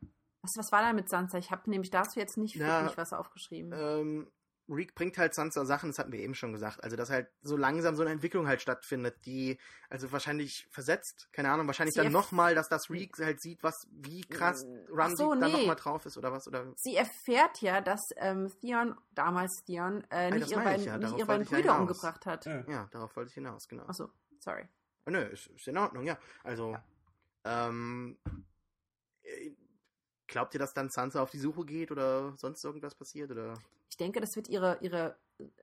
Was, 0.43 0.53
was 0.57 0.71
war 0.71 0.83
da 0.83 0.93
mit 0.93 1.09
Sansa? 1.09 1.39
Ich 1.39 1.51
habe 1.51 1.69
nämlich 1.71 1.91
dazu 1.91 2.21
jetzt 2.21 2.37
nicht 2.37 2.55
Ja, 2.55 2.83
wirklich 2.83 2.97
was 2.97 3.13
aufgeschrieben. 3.13 3.73
Ähm, 3.75 4.31
Reek 4.73 4.95
bringt 4.95 5.19
halt 5.19 5.35
Sansa 5.35 5.65
Sachen, 5.65 5.91
das 5.91 5.99
hatten 5.99 6.13
wir 6.13 6.21
eben 6.21 6.35
schon 6.35 6.53
gesagt. 6.53 6.83
Also, 6.83 6.97
dass 6.97 7.11
halt 7.11 7.29
so 7.43 7.57
langsam 7.57 7.95
so 7.95 8.03
eine 8.03 8.13
Entwicklung 8.13 8.47
halt 8.47 8.63
stattfindet, 8.63 9.25
die 9.27 9.59
also 9.89 10.11
wahrscheinlich 10.13 10.67
versetzt, 10.71 11.29
keine 11.33 11.51
Ahnung, 11.51 11.67
wahrscheinlich 11.67 11.95
Sie 11.95 12.03
dann 12.03 12.13
nochmal, 12.13 12.55
dass 12.55 12.69
das 12.69 12.91
Reek 12.91 13.19
halt 13.19 13.41
sieht, 13.41 13.63
was, 13.63 13.87
wie 13.91 14.23
krass 14.23 14.65
Ach 14.65 14.89
Ramsay 14.91 15.17
so, 15.17 15.35
da 15.35 15.47
nee. 15.47 15.53
nochmal 15.53 15.77
drauf 15.77 16.07
ist 16.07 16.17
oder 16.17 16.33
was, 16.33 16.49
oder. 16.49 16.73
Sie 16.77 16.97
erfährt 16.97 17.61
ja, 17.61 17.81
dass 17.81 18.01
ähm, 18.17 18.51
Theon, 18.61 18.97
damals 19.13 19.63
Theon, 19.67 20.05
äh, 20.11 20.31
das 20.31 20.41
nicht, 20.41 20.51
ihre 20.53 20.63
beiden, 20.63 20.85
ja, 20.85 20.99
nicht 20.99 21.19
ihre 21.19 21.39
ja 21.39 21.45
Brüder 21.45 21.79
umgebracht 21.79 22.27
hat. 22.27 22.47
Ja. 22.47 22.65
Ja, 22.69 22.89
darauf 22.91 23.15
wollte 23.17 23.29
ich 23.29 23.35
hinaus, 23.35 23.69
genau. 23.69 23.85
Achso, 23.85 24.11
sorry. 24.39 24.69
Oh, 25.07 25.11
nö, 25.11 25.23
ist, 25.23 25.49
ist 25.49 25.69
in 25.69 25.79
Ordnung, 25.79 26.05
ja. 26.05 26.19
Also, 26.45 26.77
ähm, 27.45 28.19
äh, 29.23 29.51
glaubt 30.33 30.55
ihr, 30.55 30.59
dass 30.61 30.75
dann 30.75 30.89
Sansa 30.91 31.23
auf 31.23 31.31
die 31.31 31.39
Suche 31.39 31.65
geht 31.65 31.91
oder 31.93 32.35
sonst 32.37 32.65
irgendwas 32.65 32.95
passiert 32.95 33.31
oder? 33.31 33.55
Ich 33.89 33.97
denke, 33.97 34.21
das 34.21 34.35
wird 34.35 34.49
ihre, 34.49 34.79
ihre, 34.81 35.17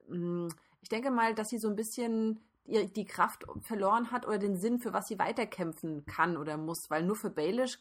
ähm, 0.10 0.48
ich 0.82 0.90
denke 0.90 1.12
mal, 1.12 1.36
dass 1.36 1.50
sie 1.50 1.58
so 1.58 1.68
ein 1.68 1.76
bisschen 1.76 2.40
die 2.66 3.06
Kraft 3.06 3.46
verloren 3.62 4.12
hat 4.12 4.28
oder 4.28 4.38
den 4.38 4.56
Sinn, 4.56 4.80
für 4.80 4.94
was 4.94 5.08
sie 5.08 5.18
weiterkämpfen 5.18 6.06
kann 6.06 6.38
oder 6.38 6.56
muss, 6.56 6.90
weil 6.92 7.04
nur 7.04 7.16
für 7.16 7.32
Baelish, 7.32 7.80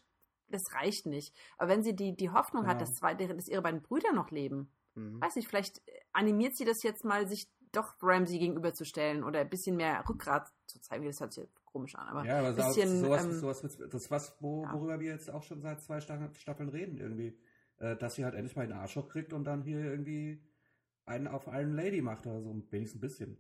das 0.48 0.72
reicht 0.72 1.04
nicht. 1.04 1.34
Aber 1.58 1.68
wenn 1.68 1.82
sie 1.82 1.94
die, 1.94 2.16
die 2.16 2.30
Hoffnung 2.30 2.66
hat, 2.66 2.76
Ja. 2.80 2.86
dass, 2.86 2.94
zwei, 2.94 3.14
dass 3.14 3.48
ihre 3.48 3.60
beiden 3.62 3.82
Brüder 3.82 4.12
noch 4.12 4.30
leben, 4.30 4.72
Hm. 4.94 5.20
weiß 5.20 5.36
nicht, 5.36 5.46
vielleicht 5.46 5.82
animiert 6.12 6.56
sie 6.56 6.64
das 6.64 6.82
jetzt 6.82 7.04
mal, 7.04 7.28
sich 7.28 7.48
doch 7.78 7.94
Ramsey 8.02 8.38
gegenüberzustellen 8.38 9.24
oder 9.24 9.40
ein 9.40 9.48
bisschen 9.50 9.76
mehr 9.76 10.02
Rückgrat 10.08 10.52
zu 10.66 10.80
zeigen. 10.80 11.04
Das 11.04 11.20
hört 11.20 11.32
sich 11.32 11.48
komisch 11.64 11.94
an, 11.94 12.08
aber 12.08 12.24
Ja, 12.24 12.38
aber 12.40 12.52
so, 12.54 12.62
bisschen, 12.62 13.00
sowas, 13.00 13.24
ähm, 13.24 13.32
sowas 13.32 13.60
das 13.62 13.94
ist 13.94 14.10
was, 14.10 14.36
wo, 14.40 14.62
ja. 14.64 14.72
worüber 14.72 15.00
wir 15.00 15.12
jetzt 15.12 15.30
auch 15.30 15.42
schon 15.42 15.60
seit 15.60 15.80
zwei 15.82 16.00
Sta- 16.00 16.30
Staffeln 16.34 16.68
reden 16.68 16.98
irgendwie. 16.98 17.38
Äh, 17.78 17.96
dass 17.96 18.16
sie 18.16 18.24
halt 18.24 18.34
endlich 18.34 18.56
mal 18.56 18.66
den 18.66 18.76
Arsch 18.76 18.96
hochkriegt 18.96 19.32
und 19.32 19.44
dann 19.44 19.62
hier 19.62 19.78
irgendwie 19.78 20.42
einen 21.06 21.28
auf 21.28 21.46
allen 21.46 21.74
Lady 21.74 22.02
macht 22.02 22.26
oder 22.26 22.42
so, 22.42 22.50
wenigstens 22.70 22.98
ein 22.98 23.00
bisschen. 23.00 23.38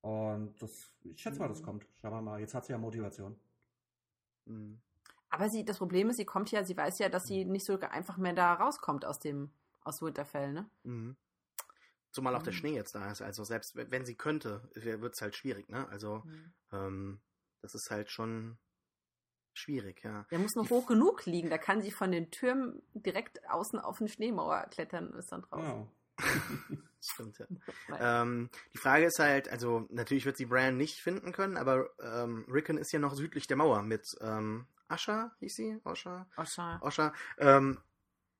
Und 0.00 0.54
das, 0.62 0.90
ich 1.02 1.20
schätze 1.20 1.38
mal, 1.38 1.48
das 1.48 1.60
Mhm. 1.60 1.64
kommt. 1.66 1.86
Schauen 2.00 2.12
wir 2.12 2.22
mal. 2.22 2.40
Jetzt 2.40 2.54
hat 2.54 2.64
sie 2.64 2.72
ja 2.72 2.78
Motivation. 2.78 3.36
Hm. 4.46 4.80
Aber 5.30 5.48
sie, 5.48 5.64
das 5.64 5.78
Problem 5.78 6.10
ist, 6.10 6.16
sie 6.16 6.24
kommt 6.24 6.50
ja, 6.50 6.64
sie 6.64 6.76
weiß 6.76 6.98
ja, 7.00 7.08
dass 7.08 7.26
sie 7.26 7.44
nicht 7.44 7.64
so 7.64 7.78
einfach 7.80 8.16
mehr 8.18 8.32
da 8.34 8.54
rauskommt 8.54 9.04
aus 9.04 9.18
dem, 9.18 9.50
aus 9.82 10.00
Winterfell, 10.00 10.52
ne? 10.52 10.66
Mhm. 10.84 11.16
Zumal 12.14 12.36
auch 12.36 12.42
der 12.44 12.52
Mhm. 12.52 12.58
Schnee 12.58 12.74
jetzt 12.76 12.94
da 12.94 13.10
ist. 13.10 13.22
Also 13.22 13.42
selbst 13.42 13.74
wenn 13.74 14.06
sie 14.06 14.14
könnte, 14.14 14.62
wird 14.74 15.14
es 15.14 15.20
halt 15.20 15.34
schwierig, 15.34 15.68
ne? 15.68 15.88
Also 15.88 16.22
ähm, 16.72 17.20
das 17.60 17.74
ist 17.74 17.90
halt 17.90 18.10
schon 18.10 18.56
schwierig, 19.52 20.02
ja. 20.04 20.24
Der 20.30 20.38
muss 20.38 20.54
noch 20.54 20.70
hoch 20.70 20.86
genug 20.86 21.26
liegen, 21.26 21.50
da 21.50 21.58
kann 21.58 21.82
sie 21.82 21.90
von 21.90 22.12
den 22.12 22.30
Türmen 22.30 22.82
direkt 22.94 23.48
außen 23.50 23.80
auf 23.80 24.00
eine 24.00 24.08
Schneemauer 24.08 24.66
klettern 24.70 25.08
und 25.10 25.18
ist 25.18 25.32
dann 25.32 25.42
draußen. 25.42 25.66
Ja. 25.66 25.88
Stimmt, 27.00 27.38
ja. 27.38 27.46
Ähm, 28.22 28.48
die 28.72 28.78
Frage 28.78 29.06
ist 29.06 29.18
halt, 29.18 29.48
also 29.48 29.86
natürlich 29.90 30.24
wird 30.24 30.36
sie 30.36 30.46
Bran 30.46 30.76
nicht 30.76 31.00
finden 31.00 31.32
können, 31.32 31.56
aber 31.56 31.90
ähm, 32.00 32.46
Rickon 32.48 32.78
ist 32.78 32.92
ja 32.92 32.98
noch 33.00 33.14
südlich 33.14 33.46
der 33.48 33.56
Mauer 33.56 33.82
mit 33.82 34.06
ähm, 34.20 34.66
Asha, 34.88 35.34
hieß 35.40 35.54
sie? 35.54 35.80
Osha? 35.84 36.28
Osha. 36.36 36.80
Osha. 36.80 37.12
Ähm, 37.38 37.80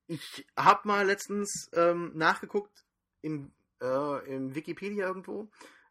ich 0.07 0.47
habe 0.57 0.87
mal 0.87 1.05
letztens 1.05 1.69
ähm, 1.73 2.11
nachgeguckt 2.15 2.85
im, 3.21 3.51
äh, 3.85 4.35
im 4.35 4.55
Wikipedia 4.55 5.07
irgendwo, 5.07 5.49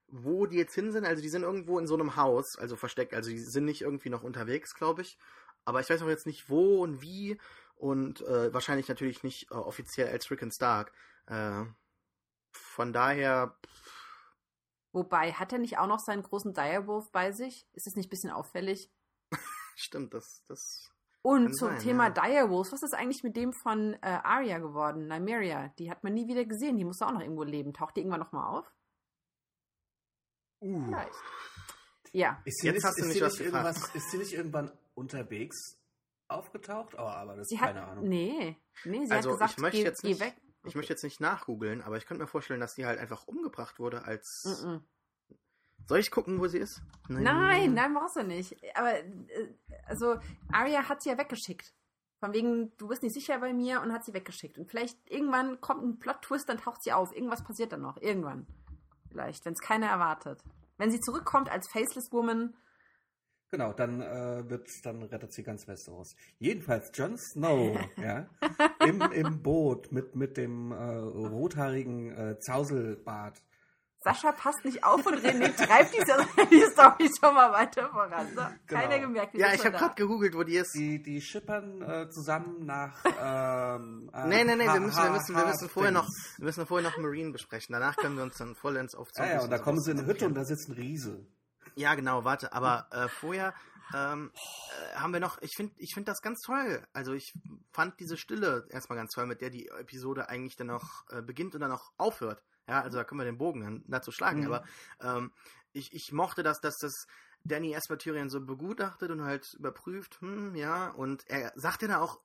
wo 0.09 0.47
die 0.47 0.57
jetzt 0.57 0.75
hin 0.75 0.93
sind. 0.93 1.05
Also 1.05 1.23
die 1.23 1.29
sind 1.29 1.43
irgendwo 1.43 1.79
in 1.79 1.87
so 1.87 1.95
einem 1.95 2.17
Haus, 2.17 2.57
also 2.57 2.77
versteckt. 2.77 3.15
Also 3.15 3.31
die 3.31 3.39
sind 3.39 3.65
nicht 3.65 3.83
irgendwie 3.83 4.11
noch 4.11 4.23
unterwegs, 4.23 4.75
glaube 4.75 5.03
ich. 5.03 5.19
Aber 5.65 5.81
ich 5.81 5.89
weiß 5.89 6.03
auch 6.03 6.09
jetzt 6.09 6.27
nicht 6.27 6.51
wo 6.51 6.83
und 6.83 7.01
wie 7.01 7.39
und 7.77 8.21
äh, 8.23 8.53
wahrscheinlich 8.53 8.89
natürlich 8.89 9.23
nicht 9.23 9.51
äh, 9.51 9.55
offiziell 9.55 10.09
als 10.09 10.31
Rickon 10.31 10.51
Stark. 10.51 10.93
Äh, 11.27 11.65
von 12.53 12.93
daher, 12.93 13.57
Wobei, 14.93 15.33
hat 15.33 15.53
er 15.53 15.59
nicht 15.59 15.79
auch 15.79 15.89
noch 15.89 15.99
seinen 15.99 16.23
großen 16.23 16.55
Direwolf 16.55 17.11
bei 17.11 17.33
sich? 17.33 17.67
Ist 17.73 17.89
das 17.89 17.97
nicht 17.97 18.07
ein 18.07 18.11
bisschen 18.11 18.31
auffällig? 18.31 18.93
stimmt, 19.75 20.15
das, 20.15 20.45
das 20.47 20.94
Und 21.27 21.45
Kann 21.47 21.55
zum 21.55 21.69
sein, 21.71 21.79
Thema 21.79 22.05
ja. 22.05 22.11
Direwolves, 22.11 22.73
was 22.73 22.83
ist 22.83 22.93
eigentlich 22.95 23.23
mit 23.23 23.35
dem 23.35 23.53
von 23.55 23.95
äh, 23.95 23.99
Arya 24.03 24.59
geworden, 24.59 25.09
Nymeria? 25.09 25.69
Die 25.79 25.91
hat 25.91 26.05
man 26.05 26.13
nie 26.13 26.29
wieder 26.29 26.45
gesehen, 26.45 26.77
die 26.77 26.85
muss 26.85 27.01
auch 27.01 27.13
noch 27.13 27.23
irgendwo 27.23 27.45
leben. 27.45 27.73
Taucht 27.73 27.97
die 27.97 28.01
irgendwann 28.01 28.21
nochmal 28.21 28.59
auf? 28.59 28.71
uh, 30.61 30.85
Vielleicht. 30.85 31.15
Ja. 32.13 32.43
Ist 32.45 32.61
sie, 32.61 32.67
Jetzt 32.67 32.75
nicht, 32.77 32.85
hast 32.85 32.99
du 32.99 33.03
ist, 33.03 33.09
mich 33.09 33.17
sie 33.17 33.23
was 33.53 33.77
nicht 33.83 33.95
ist 33.95 34.11
sie 34.11 34.19
nicht 34.19 34.33
irgendwann 34.35 34.71
unterwegs 34.95 35.79
aufgetaucht? 36.29 36.95
Oh, 36.95 36.99
aber 37.03 37.37
das 37.37 37.49
Sie 37.49 37.55
ist 37.57 37.61
hat. 37.63 37.69
keine 37.75 37.87
Ahnung. 37.87 38.09
Nee. 38.09 38.57
Nee, 38.85 39.07
sie 39.07 39.13
Also, 39.13 39.31
hat 39.31 39.39
gesagt, 39.39 39.53
ich 39.53 39.59
möchte 39.59 39.79
geh, 39.79 39.85
jetzt 39.85 40.03
geh 40.03 40.09
nicht- 40.09 40.21
weg. 40.21 40.37
Ich 40.67 40.75
möchte 40.75 40.93
jetzt 40.95 41.05
nicht 41.05 41.21
nachgoogeln, 41.21 41.83
aber 41.83 41.97
ich 41.99 42.07
könnte 42.07 42.23
mir 42.23 42.27
vorstellen, 42.29 42.61
dass 42.61 42.75
die 42.75 42.87
halt 42.87 42.99
einfach 42.99 43.27
umgebracht 43.27 43.79
wurde 43.79 44.05
als. 44.05 44.43
Mm 44.45 44.67
-mm. 44.67 44.81
Soll 45.87 45.99
ich 45.99 46.11
gucken, 46.11 46.41
wo 46.41 46.47
sie 46.47 46.59
ist? 46.59 46.83
Nein, 47.09 47.75
nein, 47.75 47.95
brauchst 47.95 48.17
du 48.17 48.25
nicht. 48.25 48.57
Aber 48.75 48.95
äh, 48.95 49.05
also 49.87 50.17
Arya 50.51 50.89
hat 50.89 51.03
sie 51.03 51.11
ja 51.11 51.19
weggeschickt. 51.19 51.75
Von 52.21 52.33
wegen, 52.33 52.73
du 52.79 52.89
bist 52.89 53.03
nicht 53.03 53.15
sicher 53.15 53.39
bei 53.39 53.53
mir 53.53 53.83
und 53.83 53.93
hat 53.93 54.05
sie 54.05 54.15
weggeschickt. 54.15 54.59
Und 54.59 54.71
vielleicht 54.71 54.97
irgendwann 55.11 55.61
kommt 55.61 55.85
ein 55.85 55.99
Plot-Twist, 55.99 56.49
dann 56.49 56.59
taucht 56.59 56.83
sie 56.83 56.93
auf. 56.93 57.15
Irgendwas 57.15 57.45
passiert 57.45 57.73
dann 57.73 57.83
noch. 57.83 57.99
Irgendwann. 58.01 58.47
Vielleicht, 59.11 59.45
wenn 59.45 59.53
es 59.53 59.61
keiner 59.61 59.89
erwartet. 59.89 60.43
Wenn 60.79 60.91
sie 60.91 61.01
zurückkommt 61.01 61.51
als 61.51 61.69
Faceless 61.69 62.11
Woman, 62.13 62.55
Genau, 63.51 63.73
dann 63.73 64.01
äh, 64.01 64.51
wird, 64.51 64.69
dann 64.85 65.01
rettet 65.05 65.33
sie 65.33 65.45
ganz 65.45 65.69
Westeros. 65.69 66.17
Jedenfalls 66.41 66.91
Jon 66.93 67.17
Snow, 67.17 67.79
ja, 67.97 68.29
im, 68.85 69.01
im 69.01 69.43
Boot 69.43 69.93
mit, 69.93 70.17
mit 70.17 70.37
dem 70.37 70.73
äh, 70.73 70.75
rothaarigen 70.75 72.11
äh, 72.17 72.39
Zauselbart. 72.41 73.41
Sascha 74.05 74.33
passt 74.33 74.65
nicht 74.67 74.85
auf 74.85 75.05
und 75.07 75.15
René 75.17 75.57
treibt 75.57 75.95
diese 75.95 76.15
die 76.51 76.61
Story 76.73 77.11
schon 77.19 77.35
mal 77.35 77.51
weiter 77.53 77.89
voran. 77.89 78.29
So, 78.37 78.43
Keiner 78.67 78.97
Genau. 78.99 79.09
gemerkt, 79.09 79.33
wie 79.35 79.39
Ja, 79.39 79.55
ich 79.55 79.65
habe 79.65 79.77
gerade 79.79 79.95
gegoogelt, 79.95 80.35
wo 80.35 80.43
die 80.43 80.57
ist. 80.57 80.75
Die, 80.75 81.03
die 81.03 81.21
schippern 81.23 81.81
äh, 81.83 82.11
zusammen 82.11 82.67
nach. 82.67 83.03
Ähm, 83.05 84.11
äh, 84.13 84.27
Nee, 84.29 84.45
nee, 84.45 84.57
nee, 84.57 84.67
wir 84.67 84.81
müssen, 84.81 85.03
wir 85.03 85.11
müssen, 85.11 85.35
wir 85.35 85.47
müssen 85.47 85.69
vorher 85.71 85.91
noch, 85.93 86.07
wir 86.37 86.45
müssen 86.45 86.67
vorher 86.67 86.89
noch 86.91 86.99
Marine 86.99 87.31
besprechen. 87.33 87.73
Danach 87.73 87.97
können 87.97 88.17
wir 88.17 88.23
uns 88.25 88.37
dann 88.37 88.55
vollends 88.55 88.95
auf 88.95 89.09
Ah, 89.17 89.27
ja, 89.27 89.41
und 89.43 89.51
da 89.51 89.59
kommen 89.59 89.81
sie 89.81 89.91
in 89.93 89.99
eine 89.99 90.07
Hütte 90.07 90.27
und 90.27 90.35
da 90.35 90.45
sitzt 90.45 90.69
ein 90.69 90.75
Riese. 90.75 91.27
Ja, 91.75 91.95
genau, 91.95 92.25
warte, 92.25 92.53
aber 92.53 92.87
äh, 92.93 93.09
vorher 93.09 93.55
ähm, 93.95 94.31
äh, 94.35 94.97
haben 94.97 95.13
wir 95.13 95.21
noch, 95.21 95.41
ich 95.43 95.53
finde 95.57 95.73
ich 95.79 95.93
find 95.95 96.09
das 96.09 96.21
ganz 96.21 96.41
toll. 96.41 96.83
Also 96.93 97.13
ich 97.15 97.33
fand 97.73 97.99
diese 98.01 98.17
Stille 98.17 98.67
erstmal 98.71 98.99
ganz 98.99 99.13
toll, 99.13 99.27
mit 99.27 99.41
der 99.41 99.51
die 99.51 99.69
Episode 99.69 100.29
eigentlich 100.29 100.57
dann 100.57 100.71
auch 100.71 101.05
äh, 101.11 101.23
beginnt 101.23 101.55
und 101.55 101.61
dann 101.63 101.73
auch 101.73 101.91
aufhört. 101.97 102.43
Ja, 102.69 102.81
also 102.81 102.99
da 102.99 103.05
können 103.05 103.21
wir 103.21 103.25
den 103.25 103.39
Bogen 103.39 103.61
dann 103.61 103.85
dazu 103.87 104.11
schlagen. 104.11 104.41
Mhm. 104.41 104.47
Aber 104.47 104.65
ähm, 105.01 105.33
ich, 105.73 105.93
ich 105.93 106.13
mochte 106.13 106.43
das, 106.43 106.61
dass 106.61 106.79
das 106.79 107.07
Danny 107.45 107.73
erstmal 107.73 107.99
Tyrion 107.99 108.31
so 108.31 108.41
begutachtet 108.41 109.11
und 109.11 109.23
halt 109.23 109.53
überprüft, 109.55 110.21
hm, 110.21 110.55
ja, 110.55 110.89
und 110.91 111.29
er 111.29 111.53
sagt 111.57 111.83
ja 111.83 111.89
dann 111.89 112.01
auch, 112.01 112.21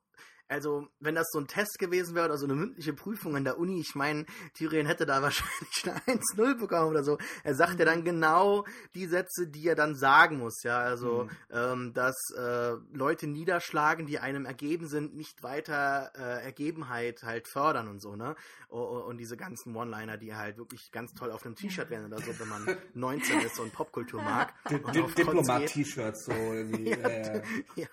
also, 0.50 0.88
wenn 0.98 1.14
das 1.14 1.28
so 1.30 1.38
ein 1.38 1.46
Test 1.46 1.78
gewesen 1.78 2.14
wäre 2.14 2.26
oder 2.26 2.36
so 2.36 2.44
eine 2.44 2.54
mündliche 2.56 2.92
Prüfung 2.92 3.36
an 3.36 3.44
der 3.44 3.58
Uni, 3.58 3.80
ich 3.80 3.94
meine, 3.94 4.26
Tyrion 4.54 4.86
hätte 4.86 5.06
da 5.06 5.22
wahrscheinlich 5.22 5.84
eine 6.06 6.18
1-0 6.20 6.58
bekommen 6.58 6.90
oder 6.90 7.04
so. 7.04 7.18
Er 7.44 7.54
sagt 7.54 7.78
ja 7.78 7.84
dann 7.84 8.04
genau 8.04 8.64
die 8.94 9.06
Sätze, 9.06 9.46
die 9.46 9.66
er 9.68 9.76
dann 9.76 9.94
sagen 9.94 10.38
muss, 10.38 10.62
ja. 10.64 10.78
Also, 10.80 11.24
Mhm. 11.24 11.30
ähm, 11.52 11.92
dass 11.94 12.16
äh, 12.36 12.72
Leute 12.92 13.26
niederschlagen, 13.26 14.06
die 14.06 14.18
einem 14.18 14.44
ergeben 14.44 14.86
sind, 14.88 15.14
nicht 15.14 15.42
weiter 15.42 16.10
äh, 16.16 16.44
Ergebenheit 16.44 17.22
halt 17.22 17.46
fördern 17.48 17.88
und 17.88 18.00
so, 18.00 18.16
ne? 18.16 18.34
Und 18.68 19.18
diese 19.18 19.36
ganzen 19.36 19.74
One-Liner, 19.74 20.16
die 20.16 20.34
halt 20.34 20.56
wirklich 20.56 20.90
ganz 20.92 21.12
toll 21.12 21.32
auf 21.32 21.44
einem 21.44 21.56
T-Shirt 21.56 21.90
wären 21.90 22.06
oder 22.06 22.20
so, 22.20 22.38
wenn 22.38 22.48
man 22.48 22.76
19 22.94 23.40
ist 23.46 23.58
und 23.58 23.72
Popkultur 23.72 24.22
mag. 24.22 24.52
Diplomat-T-Shirts 24.70 26.24
so 26.26 26.32
irgendwie. 26.32 26.90
Ja, 26.90 26.96
äh, 26.96 27.42
ja, 27.74 27.88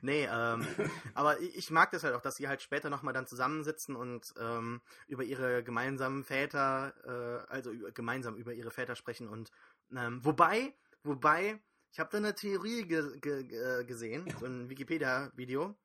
nee, 0.00 0.28
ähm, 0.32 0.66
aber 1.14 1.40
ich, 1.40 1.56
ich 1.56 1.70
mag 1.92 2.00
das 2.00 2.04
halt 2.04 2.14
auch, 2.14 2.22
dass 2.22 2.36
sie 2.36 2.48
halt 2.48 2.62
später 2.62 2.88
nochmal 2.88 3.12
dann 3.12 3.26
zusammensitzen 3.26 3.96
und 3.96 4.32
ähm, 4.38 4.80
über 5.08 5.24
ihre 5.24 5.62
gemeinsamen 5.62 6.24
Väter, 6.24 6.94
äh, 7.04 7.52
also 7.52 7.70
über, 7.70 7.92
gemeinsam 7.92 8.36
über 8.36 8.54
ihre 8.54 8.70
Väter 8.70 8.96
sprechen 8.96 9.28
und 9.28 9.50
ähm, 9.94 10.24
wobei, 10.24 10.74
wobei, 11.02 11.60
ich 11.92 12.00
habe 12.00 12.08
da 12.10 12.16
eine 12.16 12.34
Theorie 12.34 12.86
ge 12.86 13.20
ge 13.20 13.84
gesehen, 13.84 14.24
so 14.40 14.46
ein 14.46 14.70
Wikipedia-Video, 14.70 15.76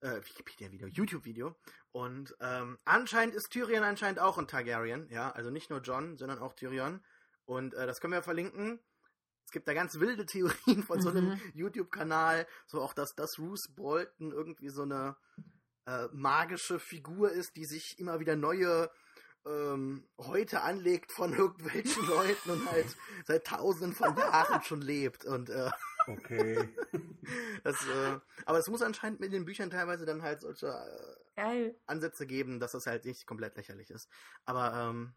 äh, 0.00 0.20
Wikipedia-Video, 0.20 0.86
YouTube-Video 0.86 1.56
und 1.90 2.36
ähm, 2.40 2.78
anscheinend 2.84 3.34
ist 3.34 3.50
Tyrion 3.50 3.82
anscheinend 3.82 4.20
auch 4.20 4.38
ein 4.38 4.46
Targaryen, 4.46 5.08
ja, 5.10 5.32
also 5.32 5.50
nicht 5.50 5.70
nur 5.70 5.80
John, 5.80 6.16
sondern 6.16 6.38
auch 6.38 6.54
Tyrion 6.54 7.04
und 7.46 7.74
äh, 7.74 7.86
das 7.86 8.00
können 8.00 8.12
wir 8.12 8.22
verlinken. 8.22 8.78
Es 9.48 9.52
gibt 9.52 9.66
da 9.66 9.72
ganz 9.72 9.98
wilde 9.98 10.26
Theorien 10.26 10.82
von 10.82 11.00
so 11.00 11.08
einem 11.08 11.30
Mhm. 11.30 11.40
YouTube-Kanal, 11.54 12.46
so 12.66 12.82
auch, 12.82 12.92
dass 12.92 13.14
das 13.14 13.36
Bruce 13.36 13.72
Bolton 13.74 14.30
irgendwie 14.30 14.68
so 14.68 14.82
eine 14.82 15.16
äh, 15.86 16.06
magische 16.12 16.78
Figur 16.78 17.32
ist, 17.32 17.56
die 17.56 17.64
sich 17.64 17.98
immer 17.98 18.20
wieder 18.20 18.36
neue 18.36 18.90
ähm, 19.46 20.06
Häute 20.18 20.60
anlegt 20.60 21.12
von 21.12 21.32
irgendwelchen 21.38 22.06
Leuten 22.06 22.50
und 22.50 22.70
halt 22.70 22.94
seit 23.24 23.46
tausenden 23.46 23.94
von 23.94 24.14
Jahren 24.18 24.62
schon 24.64 24.82
lebt. 24.82 25.24
Und 25.24 25.48
äh, 25.48 25.70
okay. 26.08 26.68
das, 27.64 27.76
äh, 27.86 28.18
aber 28.44 28.58
es 28.58 28.68
muss 28.68 28.82
anscheinend 28.82 29.18
mit 29.18 29.32
den 29.32 29.46
Büchern 29.46 29.70
teilweise 29.70 30.04
dann 30.04 30.20
halt 30.20 30.42
solche 30.42 30.66
äh, 30.66 31.40
Geil. 31.40 31.74
Ansätze 31.86 32.26
geben, 32.26 32.60
dass 32.60 32.72
das 32.72 32.86
halt 32.86 33.06
nicht 33.06 33.26
komplett 33.26 33.56
lächerlich 33.56 33.88
ist. 33.88 34.10
Aber 34.44 34.74
ähm, 34.74 35.14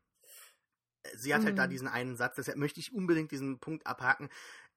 sie 1.15 1.33
hat 1.33 1.45
halt 1.45 1.57
da 1.57 1.65
Mhm. 1.65 1.69
diesen 1.71 1.88
einen 1.88 2.15
Satz, 2.15 2.35
deshalb 2.35 2.57
möchte 2.57 2.79
ich 2.79 2.93
unbedingt 2.93 3.31
diesen 3.31 3.59
Punkt 3.59 3.85
abhaken, 3.88 4.29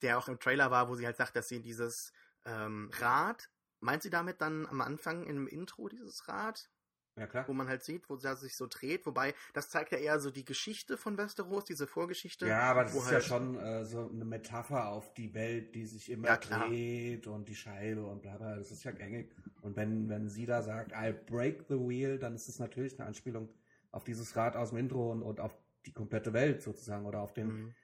der 0.03 0.19
auch 0.19 0.29
im 0.29 0.39
Trailer 0.39 0.71
war, 0.71 0.89
wo 0.89 0.95
sie 0.95 1.07
halt 1.07 1.17
sagt, 1.17 1.37
dass 1.37 1.49
sie 1.49 1.61
dieses 1.61 2.13
ähm, 2.45 2.91
Rad, 2.99 3.49
meint 3.81 4.03
sie 4.03 4.11
damit 4.11 4.41
dann 4.41 4.67
am 4.67 4.81
Anfang 4.81 5.25
im 5.25 5.47
Intro 5.47 5.89
dieses 5.89 6.29
Rad, 6.29 6.71
Ja, 7.17 7.27
klar. 7.27 7.47
wo 7.49 7.53
man 7.53 7.69
halt 7.69 7.85
sieht, 7.85 8.09
wo 8.11 8.17
sie 8.17 8.35
sich 8.37 8.57
so 8.57 8.67
dreht, 8.67 9.07
wobei 9.07 9.35
das 9.53 9.71
zeigt 9.71 9.93
ja 9.93 9.99
eher 9.99 10.19
so 10.21 10.31
die 10.31 10.45
Geschichte 10.45 10.97
von 10.97 11.17
Westeros, 11.17 11.65
diese 11.65 11.87
Vorgeschichte. 11.87 12.47
Ja, 12.47 12.71
aber 12.71 12.83
das 12.85 12.95
ist 12.95 13.05
halt- 13.05 13.13
ja 13.13 13.21
schon 13.21 13.57
äh, 13.59 13.85
so 13.85 14.11
eine 14.11 14.25
Metapher 14.25 14.89
auf 14.89 15.15
die 15.15 15.33
Welt, 15.35 15.75
die 15.75 15.87
sich 15.87 16.11
immer 16.11 16.29
Ja, 16.29 16.37
dreht 16.37 17.27
und 17.27 17.49
die 17.49 17.55
Scheibe 17.55 18.05
und 18.05 18.23
bla 18.23 18.37
bla. 18.37 18.57
Das 18.57 18.71
ist 18.71 18.85
ja 18.85 18.91
gängig. 18.91 19.33
Und 19.63 19.77
wenn, 19.77 20.09
wenn 20.09 20.29
sie 20.29 20.45
da 20.45 20.63
sagt, 20.63 20.95
I'll 20.95 21.13
break 21.13 21.65
the 21.69 21.77
wheel, 21.79 22.19
dann 22.19 22.35
ist 22.35 22.49
es 22.49 22.59
natürlich 22.59 22.99
eine 22.99 23.07
Anspielung 23.09 23.49
auf 23.93 24.05
dieses 24.05 24.35
Rad 24.37 24.57
aus 24.57 24.71
dem 24.71 24.79
Intro 24.79 25.13
und, 25.13 25.23
und 25.23 25.41
auf 25.41 25.57
die 25.87 25.93
komplette 25.93 26.33
Welt 26.33 26.63
sozusagen 26.63 27.07
oder 27.07 27.21
auf 27.21 27.33
den, 27.35 27.49
Mhm. 27.49 27.75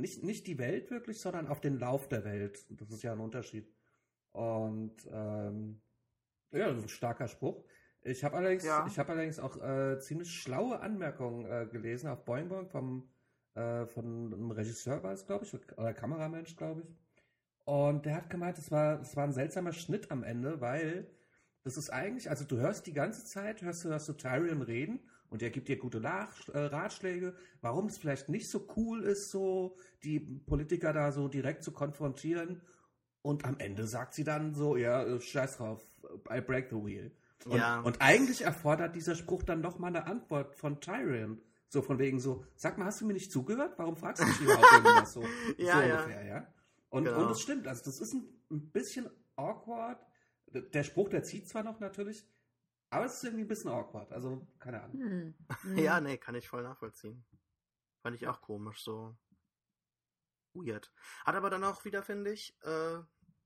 nicht, 0.00 0.22
nicht 0.24 0.46
die 0.46 0.58
Welt 0.58 0.90
wirklich, 0.90 1.20
sondern 1.20 1.46
auf 1.48 1.60
den 1.60 1.78
Lauf 1.78 2.08
der 2.08 2.24
Welt. 2.24 2.64
Das 2.70 2.90
ist 2.90 3.02
ja 3.02 3.12
ein 3.12 3.20
Unterschied. 3.20 3.72
Und 4.32 4.96
ähm, 5.10 5.80
ja, 6.52 6.68
das 6.68 6.78
ist 6.78 6.84
ein 6.84 6.88
starker 6.88 7.28
Spruch. 7.28 7.64
Ich 8.02 8.24
habe 8.24 8.36
allerdings, 8.36 8.64
Ja. 8.64 8.86
ich 8.86 8.98
habe 8.98 9.12
allerdings 9.12 9.38
auch 9.38 9.56
äh, 9.62 9.98
ziemlich 10.00 10.32
schlaue 10.32 10.80
Anmerkungen 10.80 11.44
äh, 11.46 11.66
gelesen 11.70 12.08
auf 12.08 12.24
Boing 12.24 12.48
Boing 12.48 12.66
vom 12.68 13.08
äh, 13.54 13.84
von 13.86 14.32
einem 14.32 14.50
Regisseur 14.52 15.02
war 15.02 15.12
es, 15.12 15.26
glaube 15.26 15.44
ich, 15.44 15.52
oder 15.76 15.92
Kameramensch, 15.92 16.54
glaube 16.56 16.82
ich. 16.82 16.96
Und 17.64 18.06
der 18.06 18.14
hat 18.14 18.30
gemeint, 18.30 18.58
es 18.58 18.70
war, 18.70 19.00
es 19.00 19.16
war 19.16 19.24
ein 19.24 19.32
seltsamer 19.32 19.72
Schnitt 19.72 20.10
am 20.12 20.22
Ende, 20.22 20.60
weil 20.60 21.10
das 21.62 21.76
ist 21.76 21.90
eigentlich, 21.90 22.30
also 22.30 22.44
du 22.44 22.58
hörst 22.58 22.86
die 22.86 22.92
ganze 22.92 23.24
Zeit, 23.24 23.60
hörst 23.62 23.84
du, 23.84 23.88
hörst 23.90 24.08
du 24.08 24.12
Tyrion 24.14 24.62
reden 24.62 25.00
und 25.30 25.42
er 25.42 25.50
gibt 25.50 25.68
dir 25.68 25.76
gute 25.78 25.98
Lach, 25.98 26.48
äh, 26.50 26.58
Ratschläge, 26.58 27.34
warum 27.60 27.86
es 27.86 27.98
vielleicht 27.98 28.28
nicht 28.28 28.50
so 28.50 28.66
cool 28.76 29.02
ist, 29.04 29.30
so 29.30 29.76
die 30.04 30.20
Politiker 30.20 30.92
da 30.92 31.12
so 31.12 31.28
direkt 31.28 31.62
zu 31.64 31.72
konfrontieren. 31.72 32.60
Und 33.22 33.44
am 33.44 33.58
Ende 33.58 33.86
sagt 33.86 34.14
sie 34.14 34.24
dann 34.24 34.54
so, 34.54 34.76
ja, 34.76 35.02
äh, 35.04 35.20
scheiß 35.20 35.58
drauf, 35.58 35.82
I 36.30 36.40
break 36.40 36.68
the 36.70 36.76
wheel. 36.76 37.12
Und, 37.46 37.58
Ja. 37.58 37.80
und 37.80 38.00
eigentlich 38.00 38.42
erfordert 38.42 38.94
dieser 38.96 39.14
Spruch 39.14 39.42
dann 39.42 39.60
noch 39.60 39.78
mal 39.78 39.88
eine 39.88 40.06
Antwort 40.06 40.56
von 40.56 40.80
Tyrion. 40.80 41.40
So 41.68 41.82
von 41.82 41.98
wegen 41.98 42.18
so, 42.18 42.44
sag 42.56 42.78
mal, 42.78 42.86
hast 42.86 43.00
du 43.00 43.06
mir 43.06 43.12
nicht 43.12 43.30
zugehört? 43.30 43.74
Warum 43.78 43.96
fragst 43.96 44.22
du 44.22 44.26
mich 44.26 44.40
überhaupt 44.40 44.66
irgendwas 44.72 45.12
so? 45.12 45.22
Ja, 45.56 45.74
so 45.80 45.82
ja. 45.86 45.96
ungefähr, 46.00 46.24
ja. 46.24 46.46
Und, 46.88 47.04
Genau. 47.04 47.24
und 47.26 47.30
es 47.30 47.40
stimmt, 47.40 47.68
also 47.68 47.84
das 47.84 48.00
ist 48.00 48.12
ein, 48.14 48.24
ein 48.50 48.70
bisschen 48.72 49.08
awkward. 49.36 50.04
Der 50.52 50.82
Spruch, 50.82 51.08
der 51.10 51.22
zieht 51.22 51.48
zwar 51.48 51.62
noch 51.62 51.78
natürlich, 51.78 52.26
aber 52.90 53.04
es 53.04 53.14
ist 53.14 53.24
irgendwie 53.24 53.44
ein 53.44 53.48
bisschen 53.48 53.70
awkward. 53.70 54.12
Also, 54.12 54.46
keine 54.58 54.82
Ahnung. 54.82 55.00
Hm. 55.00 55.34
Hm. 55.62 55.78
Ja, 55.78 56.00
nee, 56.00 56.16
kann 56.16 56.34
ich 56.34 56.48
voll 56.48 56.62
nachvollziehen. 56.62 57.24
Fand 58.02 58.16
ich 58.16 58.28
auch 58.28 58.40
komisch, 58.40 58.82
so 58.82 59.16
weird. 60.54 60.92
Hat 61.24 61.34
aber 61.34 61.50
dann 61.50 61.64
auch 61.64 61.84
wieder, 61.84 62.02
finde 62.02 62.32
ich, 62.32 62.56
äh, 62.62 62.98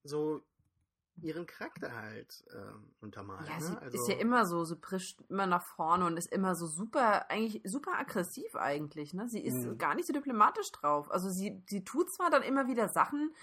so 0.05 0.43
ihren 1.23 1.47
Charakter 1.47 1.95
halt 1.95 2.45
ähm, 2.55 2.95
untermalt. 3.01 3.49
Ja, 3.49 3.55
ne? 3.55 3.61
sie 3.61 3.79
also, 3.79 3.99
ist 3.99 4.09
ja 4.09 4.15
immer 4.17 4.47
so, 4.47 4.65
sie 4.65 4.77
prischt 4.77 5.21
immer 5.29 5.47
nach 5.47 5.63
vorne 5.63 6.07
und 6.07 6.17
ist 6.17 6.33
immer 6.33 6.55
so 6.55 6.67
super, 6.67 7.31
eigentlich 7.31 7.63
super 7.65 7.93
aggressiv 7.99 8.57
eigentlich, 8.57 9.15
ne? 9.15 9.29
Sie 9.29 9.45
ist 9.45 9.65
Mhm. 9.65 9.79
gar 9.79 9.95
nicht 9.95 10.07
so 10.07 10.13
diplomatisch 10.13 10.71
drauf. 10.73 11.11
Also 11.11 11.31
sie, 11.31 11.63
sie 11.69 11.85
tut 11.85 12.13
zwar 12.13 12.31
dann 12.31 12.43
immer 12.43 12.67
wieder 12.67 12.89
Sachen, 12.89 13.35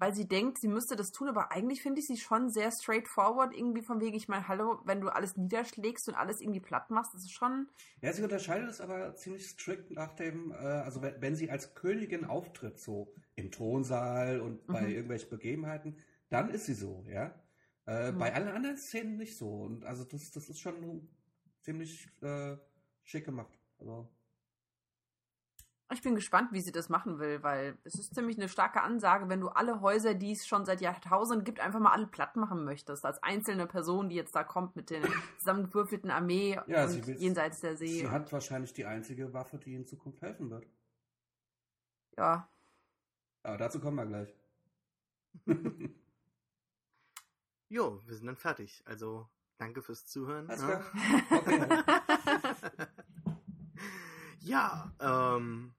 weil 0.00 0.14
sie 0.14 0.26
denkt, 0.28 0.58
sie 0.58 0.68
müsste 0.68 0.96
das 0.96 1.12
tun, 1.12 1.28
aber 1.28 1.52
eigentlich 1.52 1.82
finde 1.82 2.00
ich 2.00 2.08
sie 2.08 2.16
schon 2.18 2.50
sehr 2.50 2.72
straightforward, 2.72 3.54
irgendwie 3.56 3.82
von 3.82 4.00
wegen, 4.00 4.16
ich 4.16 4.28
meine, 4.28 4.48
hallo, 4.48 4.80
wenn 4.84 5.00
du 5.00 5.08
alles 5.10 5.36
niederschlägst 5.36 6.08
und 6.08 6.16
alles 6.16 6.40
irgendwie 6.40 6.60
platt 6.60 6.90
machst, 6.90 7.14
das 7.14 7.22
ist 7.22 7.32
schon, 7.32 7.68
Ja, 8.02 8.12
sie 8.12 8.22
unterscheidet 8.22 8.70
es 8.70 8.80
aber 8.80 9.14
ziemlich 9.16 9.46
strikt 9.48 9.90
nach 9.90 10.14
dem, 10.14 10.52
äh, 10.52 10.54
also 10.56 11.02
wenn, 11.02 11.20
wenn 11.20 11.34
sie 11.36 11.50
als 11.50 11.74
Königin 11.74 12.24
auftritt, 12.24 12.78
so 12.80 13.12
im 13.34 13.50
Thronsaal 13.50 14.40
und 14.40 14.70
bei 14.70 14.80
Mhm. 14.82 14.88
irgendwelchen 14.88 15.28
Begebenheiten, 15.30 15.98
dann 16.30 16.50
ist 16.50 16.66
sie 16.66 16.74
so, 16.74 17.04
ja. 17.08 17.34
Äh, 17.86 18.12
Mhm. 18.12 18.18
Bei 18.18 18.32
allen 18.34 18.48
anderen 18.48 18.76
Szenen 18.78 19.16
nicht 19.16 19.36
so. 19.36 19.48
Und 19.62 19.84
also 19.84 20.04
das, 20.04 20.30
das 20.30 20.48
ist 20.48 20.60
schon 20.60 21.08
ziemlich 21.60 22.08
äh, 22.22 22.56
schick 23.04 23.24
gemacht. 23.26 23.58
Also, 23.78 24.08
ich 25.92 26.02
bin 26.02 26.14
gespannt, 26.14 26.52
wie 26.52 26.60
sie 26.60 26.72
das 26.72 26.88
machen 26.88 27.18
will, 27.18 27.42
weil 27.42 27.76
es 27.84 27.94
ist 27.94 28.14
ziemlich 28.14 28.36
eine 28.36 28.48
starke 28.48 28.82
Ansage, 28.82 29.28
wenn 29.28 29.40
du 29.40 29.48
alle 29.48 29.80
Häuser, 29.80 30.14
die 30.14 30.32
es 30.32 30.46
schon 30.46 30.64
seit 30.64 30.80
Jahrtausenden 30.80 31.44
gibt, 31.44 31.60
einfach 31.60 31.80
mal 31.80 31.92
alle 31.92 32.06
platt 32.06 32.36
machen 32.36 32.64
möchtest, 32.64 33.04
als 33.04 33.22
einzelne 33.22 33.66
Person, 33.66 34.08
die 34.08 34.16
jetzt 34.16 34.34
da 34.34 34.44
kommt 34.44 34.76
mit 34.76 34.90
der 34.90 35.02
zusammengewürfelten 35.38 36.10
Armee 36.10 36.58
Ja, 36.66 36.84
und 36.84 36.90
sie 36.90 37.06
will- 37.06 37.16
jenseits 37.18 37.60
der 37.60 37.76
See. 37.76 38.00
sie 38.00 38.08
hat 38.10 38.32
wahrscheinlich 38.32 38.72
die 38.72 38.84
einzige 38.86 39.32
Waffe, 39.32 39.58
die 39.58 39.74
in 39.74 39.86
Zukunft 39.86 40.20
helfen 40.22 40.50
wird. 40.50 40.66
ja, 42.16 42.48
Aber 43.42 43.56
dazu 43.56 43.80
kommen 43.80 43.96
wir 43.96 44.06
gleich. 44.06 44.34
Jo, 47.72 48.00
wir 48.04 48.16
sind 48.16 48.26
dann 48.26 48.36
fertig. 48.36 48.82
Also, 48.84 49.28
danke 49.58 49.80
fürs 49.80 50.04
Zuhören. 50.04 50.48
Alles 50.50 50.62
ne? 50.62 50.84
klar. 51.28 51.38
Okay. 51.38 52.86
ja, 54.40 54.90
ähm, 55.00 55.72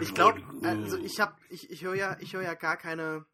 ich 0.00 0.14
glaube, 0.14 0.42
also 0.62 0.98
ich 0.98 1.20
habe, 1.20 1.34
ich, 1.48 1.70
ich 1.70 1.82
höre 1.84 1.94
ja, 1.94 2.16
ich 2.20 2.34
höre 2.34 2.42
ja 2.42 2.54
gar 2.54 2.76
keine, 2.76 3.24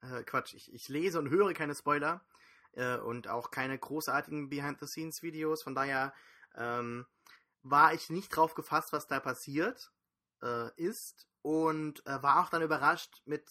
äh, 0.00 0.22
Quatsch, 0.24 0.54
ich, 0.54 0.72
ich 0.72 0.88
lese 0.88 1.18
und 1.18 1.30
höre 1.30 1.52
keine 1.54 1.74
Spoiler 1.74 2.24
äh, 2.72 2.96
und 2.98 3.28
auch 3.28 3.50
keine 3.50 3.78
großartigen 3.78 4.48
Behind-the-Scenes-Videos. 4.48 5.62
Von 5.62 5.74
daher 5.74 6.14
ähm, 6.54 7.06
war 7.62 7.94
ich 7.94 8.10
nicht 8.10 8.28
drauf 8.34 8.54
gefasst, 8.54 8.92
was 8.92 9.06
da 9.06 9.20
passiert 9.20 9.92
äh, 10.42 10.70
ist 10.76 11.26
und 11.42 12.04
äh, 12.06 12.22
war 12.22 12.42
auch 12.42 12.50
dann 12.50 12.62
überrascht 12.62 13.22
mit 13.24 13.44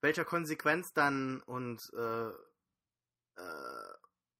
welcher 0.00 0.24
Konsequenz 0.24 0.92
dann 0.92 1.40
und 1.42 1.90
äh, 1.96 2.28
äh, 2.28 3.92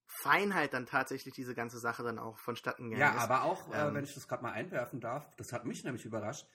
Feinheit 0.06 0.74
dann 0.74 0.84
tatsächlich 0.86 1.32
diese 1.34 1.54
ganze 1.54 1.78
Sache 1.78 2.02
dann 2.02 2.18
auch 2.18 2.38
vonstatten 2.38 2.90
gegangen 2.90 3.00
Ja, 3.14 3.16
ist. 3.16 3.22
aber 3.30 3.42
auch, 3.44 3.72
äh, 3.72 3.88
Ähm, 3.88 3.94
wenn 3.94 4.04
ich 4.04 4.14
das 4.14 4.28
gerade 4.28 4.42
mal 4.42 4.52
einwerfen 4.52 5.00
darf, 5.00 5.34
das 5.36 5.52
hat 5.52 5.64
mich 5.64 5.84
nämlich 5.84 6.04
überrascht, 6.04 6.46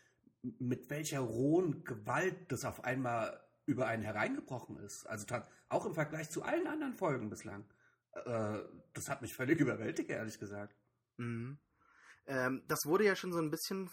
mit 0.59 0.89
welcher 0.89 1.19
rohen 1.19 1.83
Gewalt 1.83 2.51
das 2.51 2.65
auf 2.65 2.83
einmal 2.83 3.41
über 3.65 3.87
einen 3.87 4.03
hereingebrochen 4.03 4.77
ist. 4.77 5.05
Also 5.07 5.25
auch 5.69 5.85
im 5.85 5.93
Vergleich 5.93 6.29
zu 6.29 6.43
allen 6.43 6.67
anderen 6.67 6.93
Folgen 6.93 7.29
bislang. 7.29 7.65
Äh, 8.13 8.59
das 8.93 9.09
hat 9.09 9.21
mich 9.21 9.33
völlig 9.33 9.59
überwältigt, 9.59 10.09
ehrlich 10.09 10.39
gesagt. 10.39 10.75
Mhm. 11.17 11.59
Ähm, 12.25 12.63
das 12.67 12.85
wurde 12.85 13.05
ja 13.05 13.15
schon 13.15 13.33
so 13.33 13.39
ein 13.39 13.51
bisschen 13.51 13.89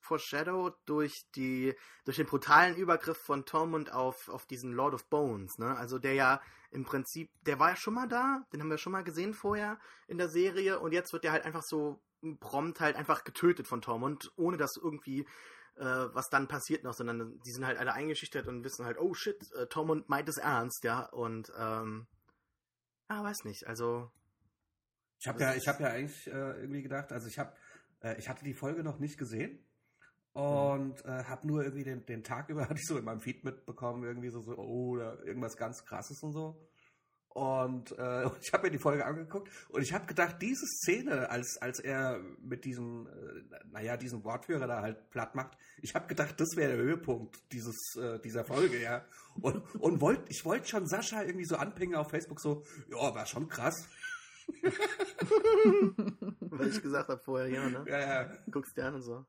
foreshadowed 0.00 0.74
durch 0.84 1.26
die 1.34 1.74
durch 2.04 2.18
den 2.18 2.26
brutalen 2.26 2.76
Übergriff 2.76 3.16
von 3.16 3.46
Tormund 3.46 3.92
auf 3.92 4.28
auf 4.28 4.46
diesen 4.46 4.72
Lord 4.72 4.94
of 4.94 5.08
Bones, 5.08 5.58
ne? 5.58 5.76
Also 5.76 5.98
der 5.98 6.12
ja 6.12 6.42
im 6.70 6.84
Prinzip, 6.84 7.30
der 7.42 7.58
war 7.58 7.70
ja 7.70 7.76
schon 7.76 7.94
mal 7.94 8.08
da, 8.08 8.44
den 8.52 8.60
haben 8.60 8.68
wir 8.68 8.78
schon 8.78 8.92
mal 8.92 9.04
gesehen 9.04 9.32
vorher 9.32 9.78
in 10.06 10.18
der 10.18 10.28
Serie 10.28 10.80
und 10.80 10.92
jetzt 10.92 11.12
wird 11.12 11.24
der 11.24 11.32
halt 11.32 11.44
einfach 11.44 11.62
so 11.62 12.02
prompt 12.40 12.80
halt 12.80 12.96
einfach 12.96 13.24
getötet 13.24 13.66
von 13.66 13.80
Tormund, 13.80 14.32
ohne 14.36 14.56
dass 14.56 14.76
irgendwie 14.76 15.26
äh, 15.76 15.84
was 15.84 16.28
dann 16.28 16.48
passiert 16.48 16.84
noch, 16.84 16.94
sondern 16.94 17.40
die 17.44 17.50
sind 17.50 17.66
halt 17.66 17.78
alle 17.78 17.92
eingeschüchtert 17.92 18.46
und 18.46 18.64
wissen 18.64 18.84
halt, 18.84 18.98
oh 18.98 19.14
shit, 19.14 19.36
äh, 19.54 19.66
Tormund 19.66 20.08
meint 20.08 20.28
es 20.28 20.38
ernst, 20.38 20.84
ja, 20.84 21.06
und 21.06 21.52
ähm, 21.58 22.06
ja, 23.10 23.22
weiß 23.22 23.44
nicht, 23.44 23.66
also 23.66 24.10
ich 25.20 25.28
habe 25.28 25.40
ja, 25.40 25.54
ich 25.54 25.66
habe 25.68 25.82
ja 25.82 25.88
eigentlich 25.90 26.26
äh, 26.26 26.60
irgendwie 26.60 26.82
gedacht, 26.82 27.12
also 27.12 27.28
ich 27.28 27.38
habe, 27.38 27.54
äh, 28.02 28.18
ich 28.18 28.28
hatte 28.28 28.44
die 28.44 28.54
Folge 28.54 28.82
noch 28.82 28.98
nicht 28.98 29.18
gesehen 29.18 29.64
und 30.32 31.04
äh, 31.04 31.24
habe 31.24 31.46
nur 31.46 31.62
irgendwie 31.62 31.84
den, 31.84 32.04
den 32.06 32.24
Tag 32.24 32.48
über 32.50 32.68
hatte 32.68 32.80
ich 32.80 32.86
so 32.86 32.98
in 32.98 33.04
meinem 33.04 33.20
Feed 33.20 33.44
mitbekommen 33.44 34.04
irgendwie 34.04 34.30
so, 34.30 34.40
so 34.40 34.56
oh 34.56 34.96
da 34.96 35.18
irgendwas 35.22 35.56
ganz 35.56 35.84
Krasses 35.84 36.22
und 36.22 36.32
so 36.32 36.68
und 37.34 37.92
äh, 37.98 38.26
ich 38.40 38.52
habe 38.52 38.64
mir 38.64 38.70
die 38.70 38.78
Folge 38.78 39.04
angeguckt 39.04 39.50
und 39.68 39.82
ich 39.82 39.92
habe 39.92 40.06
gedacht 40.06 40.36
diese 40.40 40.66
Szene 40.66 41.28
als 41.30 41.58
als 41.60 41.80
er 41.80 42.20
mit 42.40 42.64
diesem 42.64 43.08
äh, 43.08 43.42
naja 43.70 43.96
diesen 43.96 44.24
Wortführer 44.24 44.66
da 44.66 44.80
halt 44.80 45.10
platt 45.10 45.34
macht 45.34 45.58
ich 45.82 45.94
habe 45.94 46.06
gedacht 46.06 46.40
das 46.40 46.56
wäre 46.56 46.76
der 46.76 46.84
Höhepunkt 46.84 47.52
dieses 47.52 47.96
äh, 47.96 48.20
dieser 48.20 48.44
Folge 48.44 48.80
ja. 48.80 49.04
Und 49.40 49.62
und 49.74 50.00
wollte 50.00 50.24
ich 50.28 50.44
wollte 50.44 50.68
schon 50.68 50.86
Sascha 50.86 51.22
irgendwie 51.22 51.44
so 51.44 51.56
anpingen 51.56 51.96
auf 51.96 52.10
Facebook 52.10 52.40
so 52.40 52.64
ja 52.88 53.14
war 53.14 53.26
schon 53.26 53.48
krass. 53.48 53.88
Weil 56.40 56.68
ich 56.68 56.82
gesagt 56.82 57.08
habe 57.08 57.20
vorher 57.20 57.48
ja 57.48 57.68
ne? 57.68 57.84
Ja, 57.88 57.98
ja. 57.98 58.32
guckst 58.50 58.76
dir 58.76 58.84
an 58.84 58.94
und 58.94 59.02
so. 59.02 59.26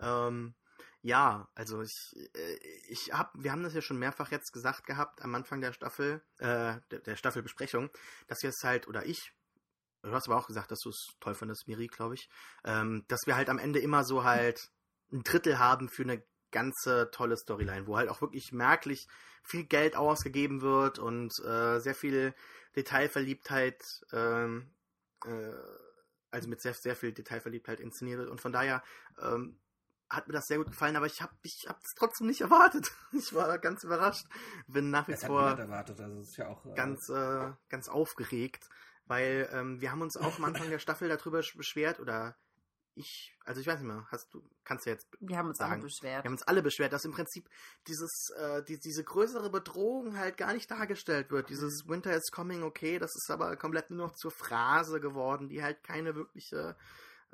Ähm, 0.00 0.54
ja, 1.02 1.48
also 1.54 1.82
ich, 1.82 2.14
äh, 2.34 2.56
ich 2.88 3.12
hab, 3.12 3.32
wir 3.34 3.52
haben 3.52 3.62
das 3.62 3.74
ja 3.74 3.80
schon 3.80 3.98
mehrfach 3.98 4.30
jetzt 4.30 4.52
gesagt 4.52 4.86
gehabt 4.86 5.22
am 5.22 5.34
Anfang 5.34 5.60
der 5.60 5.72
Staffel, 5.72 6.22
äh, 6.38 6.76
der, 6.90 7.16
Staffelbesprechung, 7.16 7.90
dass 8.26 8.42
wir 8.42 8.50
es 8.50 8.62
halt, 8.62 8.86
oder 8.86 9.06
ich, 9.06 9.32
du 10.02 10.12
hast 10.12 10.28
aber 10.28 10.36
auch 10.36 10.46
gesagt, 10.46 10.70
dass 10.70 10.80
du 10.80 10.90
es 10.90 11.08
toll 11.20 11.34
fandest, 11.34 11.68
Miri, 11.68 11.86
glaube 11.86 12.14
ich, 12.14 12.28
ähm, 12.64 13.04
dass 13.08 13.20
wir 13.26 13.36
halt 13.36 13.48
am 13.48 13.58
Ende 13.58 13.78
immer 13.78 14.04
so 14.04 14.24
halt 14.24 14.70
ein 15.10 15.22
Drittel 15.22 15.58
haben 15.58 15.88
für 15.88 16.02
eine 16.02 16.22
ganze 16.50 17.10
tolle 17.12 17.36
Storyline, 17.36 17.86
wo 17.86 17.96
halt 17.96 18.10
auch 18.10 18.20
wirklich 18.20 18.52
merklich 18.52 19.08
viel 19.42 19.64
Geld 19.64 19.96
ausgegeben 19.96 20.60
wird 20.60 20.98
und 20.98 21.32
äh, 21.44 21.78
sehr 21.78 21.94
viel 21.94 22.34
Detailverliebtheit, 22.76 23.82
ähm, 24.12 24.70
äh, 25.24 25.52
also 26.30 26.48
mit 26.48 26.60
sehr, 26.60 26.74
sehr 26.74 26.94
viel 26.94 27.12
Detailverliebtheit 27.12 27.80
inszeniert 27.80 28.18
wird. 28.18 28.30
Und 28.30 28.40
von 28.40 28.52
daher 28.52 28.82
ähm, 29.20 29.58
hat 30.10 30.26
mir 30.26 30.34
das 30.34 30.46
sehr 30.46 30.58
gut 30.58 30.66
gefallen, 30.66 30.96
aber 30.96 31.06
ich 31.06 31.22
habe 31.22 31.32
ich 31.42 31.66
es 31.68 31.94
trotzdem 31.94 32.26
nicht 32.26 32.40
erwartet. 32.40 32.90
Ich 33.12 33.34
war 33.34 33.58
ganz 33.58 33.84
überrascht. 33.84 34.26
Bin 34.66 34.90
nach 34.90 35.06
wie 35.08 35.12
Das 35.12 35.24
vor 35.24 35.42
erwartet, 35.42 36.00
also 36.00 36.22
ja 36.36 36.48
auch 36.48 36.64
äh, 36.66 36.74
ganz, 36.74 37.08
äh, 37.08 37.52
ganz 37.68 37.88
aufgeregt, 37.88 38.68
weil 39.06 39.48
ähm, 39.52 39.80
wir 39.80 39.90
haben 39.90 40.02
uns 40.02 40.16
auch 40.16 40.38
am 40.38 40.44
Anfang 40.44 40.68
der 40.70 40.78
Staffel 40.78 41.08
darüber 41.08 41.42
beschwert 41.56 42.00
oder 42.00 42.36
ich, 42.94 43.36
also 43.44 43.60
ich 43.60 43.66
weiß 43.66 43.78
nicht 43.80 43.88
mehr, 43.88 44.06
hast 44.10 44.32
du, 44.34 44.42
kannst 44.64 44.86
du 44.86 44.90
jetzt 44.90 45.08
Wir 45.20 45.38
haben 45.38 45.48
uns 45.48 45.60
alle 45.60 45.70
sagen. 45.70 45.82
beschwert. 45.82 46.24
wir 46.24 46.28
haben 46.28 46.34
uns 46.34 46.42
alle 46.42 46.62
beschwert, 46.62 46.92
dass 46.92 47.04
im 47.04 47.12
Prinzip 47.12 47.48
dieses, 47.86 48.30
äh, 48.36 48.62
die, 48.64 48.78
diese 48.78 49.04
größere 49.04 49.50
Bedrohung 49.50 50.18
halt 50.18 50.36
gar 50.36 50.52
nicht 50.52 50.70
dargestellt 50.70 51.30
wird. 51.30 51.50
Dieses 51.50 51.88
Winter 51.88 52.14
is 52.14 52.30
coming, 52.30 52.62
okay, 52.62 52.98
das 52.98 53.14
ist 53.14 53.30
aber 53.30 53.56
komplett 53.56 53.90
nur 53.90 54.06
noch 54.08 54.14
zur 54.14 54.30
Phrase 54.30 55.00
geworden, 55.00 55.48
die 55.48 55.62
halt 55.62 55.82
keine 55.82 56.14
wirkliche 56.14 56.76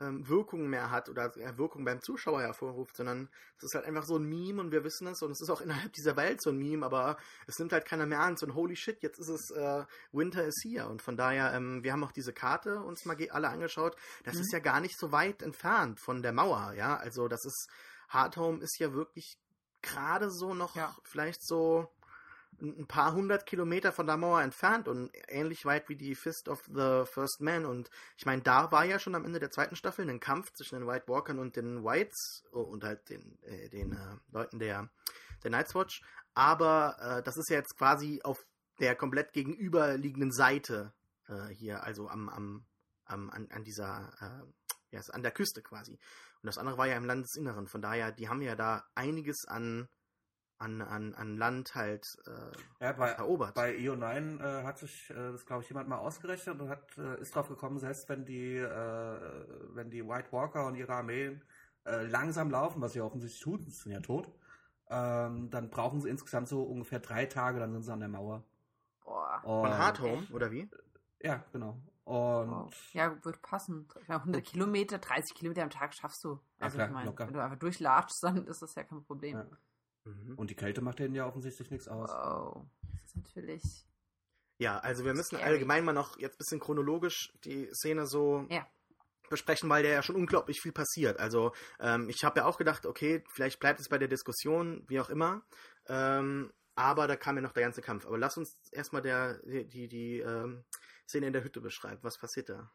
ähm, 0.00 0.28
Wirkung 0.28 0.68
mehr 0.68 0.90
hat 0.90 1.08
oder 1.08 1.34
Wirkung 1.56 1.84
beim 1.84 2.00
Zuschauer 2.00 2.42
hervorruft, 2.42 2.96
sondern 2.96 3.28
es 3.56 3.64
ist 3.64 3.74
halt 3.74 3.84
einfach 3.86 4.04
so 4.04 4.16
ein 4.16 4.24
Meme 4.24 4.60
und 4.60 4.72
wir 4.72 4.84
wissen 4.84 5.06
es 5.06 5.22
und 5.22 5.30
es 5.30 5.40
ist 5.40 5.50
auch 5.50 5.60
innerhalb 5.60 5.92
dieser 5.92 6.16
Welt 6.16 6.42
so 6.42 6.50
ein 6.50 6.58
Meme, 6.58 6.84
aber 6.84 7.16
es 7.46 7.58
nimmt 7.58 7.72
halt 7.72 7.84
keiner 7.86 8.06
mehr 8.06 8.18
ernst 8.18 8.42
und 8.42 8.54
holy 8.54 8.76
shit, 8.76 9.02
jetzt 9.02 9.18
ist 9.18 9.28
es 9.28 9.50
äh, 9.56 9.84
Winter 10.12 10.44
is 10.44 10.60
here 10.64 10.88
und 10.88 11.02
von 11.02 11.16
daher, 11.16 11.52
ähm, 11.54 11.82
wir 11.82 11.92
haben 11.92 12.04
auch 12.04 12.12
diese 12.12 12.32
Karte 12.32 12.80
uns 12.80 13.04
mal 13.04 13.16
alle 13.30 13.48
angeschaut, 13.48 13.96
das 14.24 14.34
Mhm. 14.34 14.40
ist 14.40 14.52
ja 14.52 14.58
gar 14.58 14.80
nicht 14.80 14.98
so 14.98 15.12
weit 15.12 15.42
entfernt 15.42 16.00
von 16.00 16.22
der 16.22 16.32
Mauer, 16.32 16.74
ja, 16.76 16.96
also 16.96 17.28
das 17.28 17.44
ist, 17.44 17.68
Hardhome 18.08 18.62
ist 18.62 18.78
ja 18.78 18.92
wirklich 18.92 19.38
gerade 19.82 20.30
so 20.30 20.54
noch 20.54 20.74
Ja. 20.76 20.94
vielleicht 21.04 21.44
so 21.46 21.88
ein 22.60 22.86
paar 22.86 23.14
hundert 23.14 23.46
Kilometer 23.46 23.92
von 23.92 24.06
der 24.06 24.16
Mauer 24.16 24.42
entfernt 24.42 24.88
und 24.88 25.10
ähnlich 25.28 25.64
weit 25.64 25.88
wie 25.88 25.96
die 25.96 26.14
Fist 26.14 26.48
of 26.48 26.62
the 26.66 27.04
First 27.04 27.40
Man. 27.40 27.64
Und 27.66 27.90
ich 28.16 28.26
meine, 28.26 28.42
da 28.42 28.70
war 28.72 28.84
ja 28.84 28.98
schon 28.98 29.14
am 29.14 29.24
Ende 29.24 29.38
der 29.38 29.50
zweiten 29.50 29.76
Staffel 29.76 30.08
ein 30.08 30.20
Kampf 30.20 30.52
zwischen 30.52 30.78
den 30.78 30.88
White 30.88 31.08
Walkern 31.08 31.38
und 31.38 31.56
den 31.56 31.84
Whites 31.84 32.44
oh, 32.52 32.60
und 32.60 32.84
halt 32.84 33.08
den, 33.08 33.38
äh, 33.42 33.68
den 33.68 33.92
äh, 33.92 34.16
Leuten 34.30 34.58
der, 34.58 34.88
der 35.42 35.50
Night's 35.50 35.74
Watch. 35.74 36.02
Aber 36.34 36.96
äh, 37.00 37.22
das 37.22 37.36
ist 37.36 37.50
ja 37.50 37.56
jetzt 37.56 37.76
quasi 37.76 38.20
auf 38.22 38.44
der 38.80 38.94
komplett 38.94 39.32
gegenüberliegenden 39.32 40.32
Seite 40.32 40.92
äh, 41.28 41.48
hier, 41.48 41.82
also 41.82 42.08
am, 42.08 42.28
am, 42.28 42.66
am 43.04 43.30
an, 43.30 43.48
an 43.50 43.64
dieser, 43.64 44.12
äh, 44.20 44.94
ja, 44.94 45.00
an 45.12 45.22
der 45.22 45.32
Küste 45.32 45.62
quasi. 45.62 45.92
Und 45.92 46.46
das 46.46 46.58
andere 46.58 46.78
war 46.78 46.86
ja 46.86 46.96
im 46.96 47.06
Landesinneren. 47.06 47.66
Von 47.66 47.82
daher, 47.82 48.12
die 48.12 48.28
haben 48.28 48.42
ja 48.42 48.54
da 48.54 48.84
einiges 48.94 49.46
an 49.46 49.88
an, 50.58 50.80
an, 50.82 51.14
an 51.14 51.36
Land 51.36 51.74
halt 51.74 52.16
äh, 52.26 52.84
ja, 52.84 52.92
bei, 52.92 53.10
erobert. 53.10 53.54
Bei 53.54 53.74
EO9 53.74 54.40
äh, 54.40 54.64
hat 54.64 54.78
sich 54.78 55.10
äh, 55.10 55.32
das, 55.32 55.44
glaube 55.46 55.62
ich, 55.62 55.68
jemand 55.68 55.88
mal 55.88 55.98
ausgerechnet 55.98 56.60
und 56.60 56.68
hat, 56.68 56.96
äh, 56.98 57.20
ist 57.20 57.34
drauf 57.34 57.48
gekommen, 57.48 57.78
selbst 57.78 58.08
wenn 58.08 58.24
die, 58.24 58.56
äh, 58.56 59.44
wenn 59.74 59.90
die 59.90 60.06
White 60.06 60.32
Walker 60.32 60.66
und 60.66 60.76
ihre 60.76 60.94
Armeen 60.94 61.42
äh, 61.84 62.04
langsam 62.06 62.50
laufen, 62.50 62.80
was 62.80 62.92
sie 62.92 63.00
offensichtlich 63.00 63.42
tun, 63.42 63.60
sie 63.60 63.70
sind 63.70 63.92
ja 63.92 64.00
tot, 64.00 64.32
ähm, 64.88 65.50
dann 65.50 65.70
brauchen 65.70 66.00
sie 66.00 66.08
insgesamt 66.08 66.48
so 66.48 66.62
ungefähr 66.62 67.00
drei 67.00 67.26
Tage, 67.26 67.58
dann 67.58 67.72
sind 67.72 67.82
sie 67.82 67.92
an 67.92 68.00
der 68.00 68.08
Mauer. 68.08 68.44
Boah. 69.04 69.40
Und, 69.44 69.68
Von 69.68 69.78
Hardhome, 69.78 70.26
oder 70.32 70.50
wie? 70.50 70.70
Ja, 71.20 71.44
genau. 71.52 71.80
Und 72.04 72.50
Wow. 72.50 72.92
Ja, 72.92 73.24
wird 73.24 73.42
passen. 73.42 73.88
Ja, 74.06 74.18
100 74.18 74.44
Kilometer, 74.44 74.98
30 74.98 75.34
Kilometer 75.34 75.64
am 75.64 75.70
Tag 75.70 75.92
schaffst 75.92 76.22
du. 76.22 76.38
Also 76.60 76.76
klar, 76.76 76.86
ich 76.86 76.94
meine, 76.94 77.18
wenn 77.18 77.32
du 77.32 77.42
einfach 77.42 77.58
durchlatschst, 77.58 78.22
dann 78.22 78.46
ist 78.46 78.62
das 78.62 78.76
ja 78.76 78.84
kein 78.84 79.02
Problem. 79.02 79.36
Ja. 79.36 79.46
Mhm. 80.06 80.34
Und 80.36 80.50
die 80.50 80.54
Kälte 80.54 80.80
macht 80.80 80.98
denen 81.00 81.14
ja 81.14 81.26
offensichtlich 81.26 81.70
nichts 81.70 81.88
aus. 81.88 82.10
Wow. 82.10 82.64
Das 82.92 83.04
ist 83.10 83.16
natürlich. 83.16 83.86
Ja, 84.58 84.78
also 84.78 85.04
wir 85.04 85.12
müssen 85.12 85.36
Scary. 85.36 85.42
allgemein 85.42 85.84
mal 85.84 85.92
noch 85.92 86.18
jetzt 86.18 86.36
ein 86.36 86.38
bisschen 86.38 86.60
chronologisch 86.60 87.32
die 87.44 87.68
Szene 87.74 88.06
so 88.06 88.46
Ja. 88.48 88.66
besprechen, 89.28 89.68
weil 89.68 89.82
da 89.82 89.90
ja 89.90 90.02
schon 90.02 90.16
unglaublich 90.16 90.60
viel 90.62 90.72
passiert. 90.72 91.18
Also 91.18 91.52
ähm, 91.80 92.08
ich 92.08 92.24
habe 92.24 92.40
ja 92.40 92.46
auch 92.46 92.56
gedacht, 92.56 92.86
okay, 92.86 93.22
vielleicht 93.34 93.60
bleibt 93.60 93.80
es 93.80 93.88
bei 93.88 93.98
der 93.98 94.08
Diskussion, 94.08 94.84
wie 94.88 95.00
auch 95.00 95.10
immer. 95.10 95.42
Ähm, 95.88 96.52
aber 96.74 97.06
da 97.06 97.16
kam 97.16 97.36
ja 97.36 97.42
noch 97.42 97.52
der 97.52 97.64
ganze 97.64 97.82
Kampf. 97.82 98.06
Aber 98.06 98.16
lass 98.18 98.36
uns 98.38 98.56
erstmal 98.70 99.02
der, 99.02 99.38
die, 99.44 99.66
die, 99.68 99.88
die 99.88 100.18
ähm, 100.20 100.64
Szene 101.08 101.26
in 101.26 101.32
der 101.32 101.42
Hütte 101.44 101.60
beschreiben. 101.60 102.02
Was 102.02 102.18
passiert 102.18 102.48
da? 102.48 102.70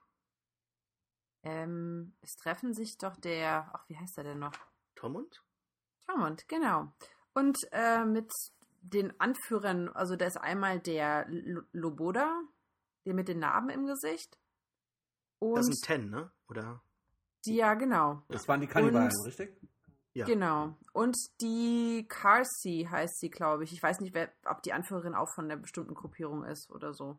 Ähm, 1.43 2.13
es 2.21 2.35
treffen 2.35 2.73
sich 2.73 2.97
doch 2.97 3.15
der, 3.17 3.71
ach, 3.73 3.89
wie 3.89 3.97
heißt 3.97 4.17
er 4.19 4.23
denn 4.23 4.39
noch? 4.39 4.53
Tormund? 4.95 5.43
Tormund, 6.05 6.47
genau. 6.47 6.93
Und 7.33 7.57
äh, 7.71 8.03
mit 8.05 8.31
den 8.81 9.17
Anführern, 9.19 9.89
also 9.89 10.15
da 10.15 10.25
ist 10.25 10.37
einmal 10.37 10.79
der 10.79 11.27
L 11.27 11.65
Loboda, 11.71 12.41
der 13.05 13.13
mit 13.13 13.27
den 13.27 13.39
Narben 13.39 13.69
im 13.69 13.85
Gesicht. 13.85 14.37
Und 15.39 15.55
Das 15.55 15.65
sind 15.65 15.81
Ten, 15.83 16.09
ne? 16.09 16.31
Oder? 16.49 16.81
die, 17.45 17.55
ja, 17.55 17.73
genau. 17.73 18.21
Das 18.27 18.47
waren 18.47 18.61
die 18.61 18.67
Kannibalen, 18.67 19.09
Und- 19.11 19.25
richtig? 19.25 19.57
Ja. 20.13 20.25
Genau. 20.25 20.75
Und 20.93 21.15
die 21.39 22.05
Carsey 22.09 22.85
heißt 22.91 23.19
sie, 23.19 23.29
glaube 23.29 23.63
ich. 23.63 23.71
Ich 23.71 23.81
weiß 23.81 24.01
nicht, 24.01 24.13
wer, 24.13 24.29
ob 24.45 24.61
die 24.61 24.73
Anführerin 24.73 25.15
auch 25.15 25.29
von 25.33 25.47
der 25.47 25.55
bestimmten 25.55 25.93
Gruppierung 25.93 26.43
ist 26.43 26.69
oder 26.69 26.93
so. 26.93 27.17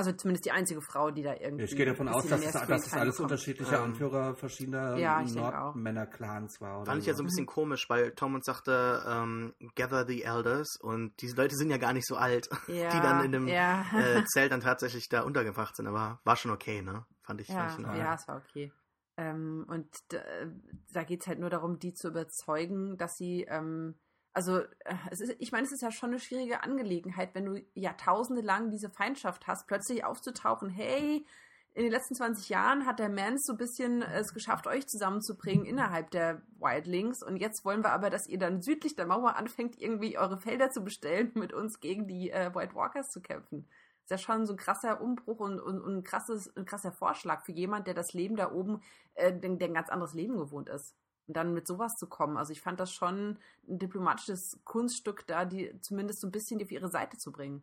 Also 0.00 0.12
zumindest 0.12 0.46
die 0.46 0.50
einzige 0.50 0.80
Frau, 0.80 1.10
die 1.10 1.22
da 1.22 1.34
irgendwie. 1.34 1.64
Ich 1.64 1.76
gehe 1.76 1.84
davon 1.84 2.08
aus, 2.08 2.26
dass 2.26 2.40
erst 2.40 2.54
dass 2.54 2.62
Screentime 2.62 3.00
alles 3.02 3.20
unterschiedliche 3.20 3.74
Ähm, 3.74 3.82
Anführer 3.82 4.34
verschiedener 4.34 4.96
ja. 4.96 5.20
Nordmänner-Clans 5.22 6.58
war. 6.62 6.78
Oder 6.80 6.86
Fand 6.86 7.02
ich 7.02 7.06
ja 7.06 7.12
so 7.12 7.22
ein 7.22 7.26
bisschen 7.26 7.44
komisch, 7.44 7.90
weil 7.90 8.12
Tormund 8.12 8.42
sagte, 8.42 9.02
ähm, 9.06 9.52
gather 9.74 10.06
the 10.06 10.22
elders 10.22 10.78
und 10.80 11.20
diese 11.20 11.36
Leute 11.36 11.54
sind 11.54 11.68
ja 11.68 11.76
gar 11.76 11.92
nicht 11.92 12.06
so 12.06 12.16
alt, 12.16 12.48
Ja, 12.66 12.88
die 12.88 13.00
dann 13.00 13.22
in 13.26 13.32
dem 13.32 13.46
ja. 13.46 13.84
äh, 13.94 14.24
Zelt 14.32 14.52
dann 14.52 14.62
tatsächlich 14.62 15.10
da 15.10 15.20
untergebracht 15.20 15.76
sind, 15.76 15.86
aber 15.86 16.18
war 16.24 16.36
schon 16.36 16.50
okay, 16.50 16.80
ne? 16.80 17.04
Fand 17.20 17.42
ich, 17.42 17.48
Ja, 17.48 17.68
fand 17.68 17.86
ich 17.92 17.98
ja, 17.98 18.14
es 18.14 18.26
war 18.26 18.38
okay. 18.38 18.72
Ähm, 19.18 19.66
und 19.68 19.86
da, 20.08 20.22
da 20.94 21.04
geht 21.04 21.20
es 21.20 21.26
halt 21.26 21.40
nur 21.40 21.50
darum, 21.50 21.78
die 21.78 21.92
zu 21.92 22.08
überzeugen, 22.08 22.96
dass 22.96 23.16
sie, 23.16 23.44
ähm, 23.50 23.96
also 24.32 24.58
äh, 24.58 24.94
ist, 25.10 25.34
ich 25.38 25.52
meine, 25.52 25.66
es 25.66 25.72
ist 25.72 25.82
ja 25.82 25.90
schon 25.90 26.10
eine 26.10 26.20
schwierige 26.20 26.62
Angelegenheit, 26.62 27.34
wenn 27.34 27.46
du 27.46 27.64
jahrtausende 27.74 28.42
lang 28.42 28.70
diese 28.70 28.90
Feindschaft 28.90 29.46
hast, 29.46 29.66
plötzlich 29.66 30.04
aufzutauchen, 30.04 30.70
hey, 30.70 31.26
in 31.72 31.84
den 31.84 31.92
letzten 31.92 32.16
20 32.16 32.48
Jahren 32.48 32.84
hat 32.84 32.98
der 32.98 33.08
Mans 33.08 33.46
so 33.46 33.52
ein 33.52 33.58
bisschen 33.58 34.02
es 34.02 34.34
geschafft, 34.34 34.66
euch 34.66 34.88
zusammenzubringen 34.88 35.64
innerhalb 35.64 36.10
der 36.10 36.42
Wildlings. 36.58 37.22
Und 37.22 37.36
jetzt 37.36 37.64
wollen 37.64 37.84
wir 37.84 37.92
aber, 37.92 38.10
dass 38.10 38.26
ihr 38.26 38.38
dann 38.38 38.60
südlich 38.60 38.96
der 38.96 39.06
Mauer 39.06 39.36
anfängt, 39.36 39.80
irgendwie 39.80 40.18
eure 40.18 40.38
Felder 40.38 40.70
zu 40.70 40.82
bestellen, 40.82 41.30
mit 41.34 41.52
uns 41.52 41.80
gegen 41.80 42.08
die 42.08 42.30
äh, 42.30 42.54
White 42.54 42.74
Walkers 42.74 43.10
zu 43.10 43.20
kämpfen. 43.20 43.68
Ist 44.02 44.10
ja 44.10 44.18
schon 44.18 44.46
so 44.46 44.54
ein 44.54 44.56
krasser 44.56 45.00
Umbruch 45.00 45.38
und, 45.38 45.60
und, 45.60 45.80
und 45.80 45.98
ein, 45.98 46.02
krasses, 46.02 46.54
ein 46.56 46.64
krasser 46.64 46.90
Vorschlag 46.90 47.44
für 47.44 47.52
jemand, 47.52 47.86
der 47.86 47.94
das 47.94 48.12
Leben 48.14 48.34
da 48.34 48.50
oben, 48.50 48.82
äh, 49.14 49.32
der 49.32 49.50
ein 49.68 49.74
ganz 49.74 49.90
anderes 49.90 50.14
Leben 50.14 50.36
gewohnt 50.38 50.68
ist. 50.68 50.96
Und 51.26 51.36
dann 51.36 51.54
mit 51.54 51.66
sowas 51.66 51.96
zu 51.96 52.08
kommen. 52.08 52.36
Also 52.36 52.52
ich 52.52 52.60
fand 52.60 52.80
das 52.80 52.92
schon 52.92 53.38
ein 53.68 53.78
diplomatisches 53.78 54.60
Kunststück, 54.64 55.26
da 55.26 55.44
die 55.44 55.80
zumindest 55.80 56.20
so 56.20 56.26
ein 56.26 56.32
bisschen 56.32 56.60
auf 56.62 56.72
ihre 56.72 56.88
Seite 56.88 57.18
zu 57.18 57.30
bringen. 57.30 57.62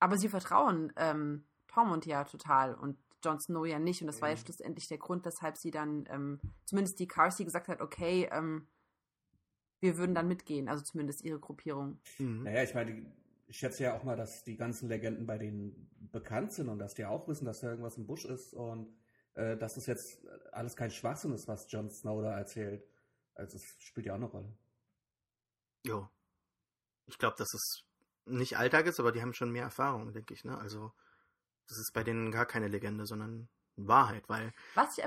Aber 0.00 0.18
sie 0.18 0.28
vertrauen 0.28 0.92
ähm, 0.96 1.46
Tormund 1.68 2.06
ja 2.06 2.24
total 2.24 2.74
und 2.74 2.98
Jon 3.24 3.40
Snow 3.40 3.66
ja 3.66 3.78
nicht. 3.78 4.00
Und 4.00 4.08
das 4.08 4.20
war 4.20 4.30
ja 4.30 4.36
schlussendlich 4.36 4.88
der 4.88 4.98
Grund, 4.98 5.24
weshalb 5.24 5.56
sie 5.56 5.70
dann, 5.70 6.04
ähm, 6.08 6.40
zumindest 6.64 6.98
die 6.98 7.08
Carsey 7.08 7.44
gesagt 7.44 7.68
hat, 7.68 7.80
okay, 7.80 8.28
ähm, 8.32 8.66
wir 9.80 9.98
würden 9.98 10.14
dann 10.14 10.28
mitgehen, 10.28 10.68
also 10.68 10.82
zumindest 10.82 11.22
ihre 11.22 11.38
Gruppierung. 11.38 12.00
Mhm. 12.18 12.44
Naja, 12.44 12.62
ich 12.62 12.74
meine, 12.74 13.06
ich 13.46 13.58
schätze 13.58 13.84
ja 13.84 13.96
auch 13.96 14.04
mal, 14.04 14.16
dass 14.16 14.42
die 14.44 14.56
ganzen 14.56 14.88
Legenden 14.88 15.26
bei 15.26 15.38
denen 15.38 15.90
bekannt 16.12 16.52
sind 16.52 16.68
und 16.68 16.78
dass 16.78 16.94
die 16.94 17.04
auch 17.04 17.28
wissen, 17.28 17.44
dass 17.44 17.60
da 17.60 17.70
irgendwas 17.70 17.96
im 17.96 18.06
Busch 18.06 18.24
ist 18.24 18.54
und 18.54 18.88
äh, 19.36 19.56
dass 19.56 19.74
das 19.74 19.86
jetzt 19.86 20.26
alles 20.52 20.76
kein 20.76 20.90
Schwachsinn 20.90 21.32
ist, 21.32 21.46
was 21.46 21.70
Jon 21.70 21.90
Snow 21.90 22.22
da 22.22 22.36
erzählt. 22.36 22.84
Also 23.34 23.56
es 23.56 23.64
spielt 23.78 24.06
ja 24.06 24.14
auch 24.14 24.16
eine 24.16 24.26
Rolle. 24.26 24.52
Jo. 25.84 26.08
Ich 27.06 27.18
glaube, 27.18 27.36
dass 27.38 27.52
es 27.54 27.84
nicht 28.24 28.56
Alltag 28.56 28.86
ist, 28.86 28.98
aber 28.98 29.12
die 29.12 29.22
haben 29.22 29.34
schon 29.34 29.52
mehr 29.52 29.64
Erfahrung, 29.64 30.12
denke 30.12 30.34
ich. 30.34 30.44
Ne? 30.44 30.58
Also 30.58 30.92
das 31.68 31.78
ist 31.78 31.92
bei 31.92 32.02
denen 32.02 32.30
gar 32.30 32.46
keine 32.46 32.68
Legende, 32.68 33.06
sondern 33.06 33.48
Wahrheit, 33.76 34.28
weil 34.28 34.54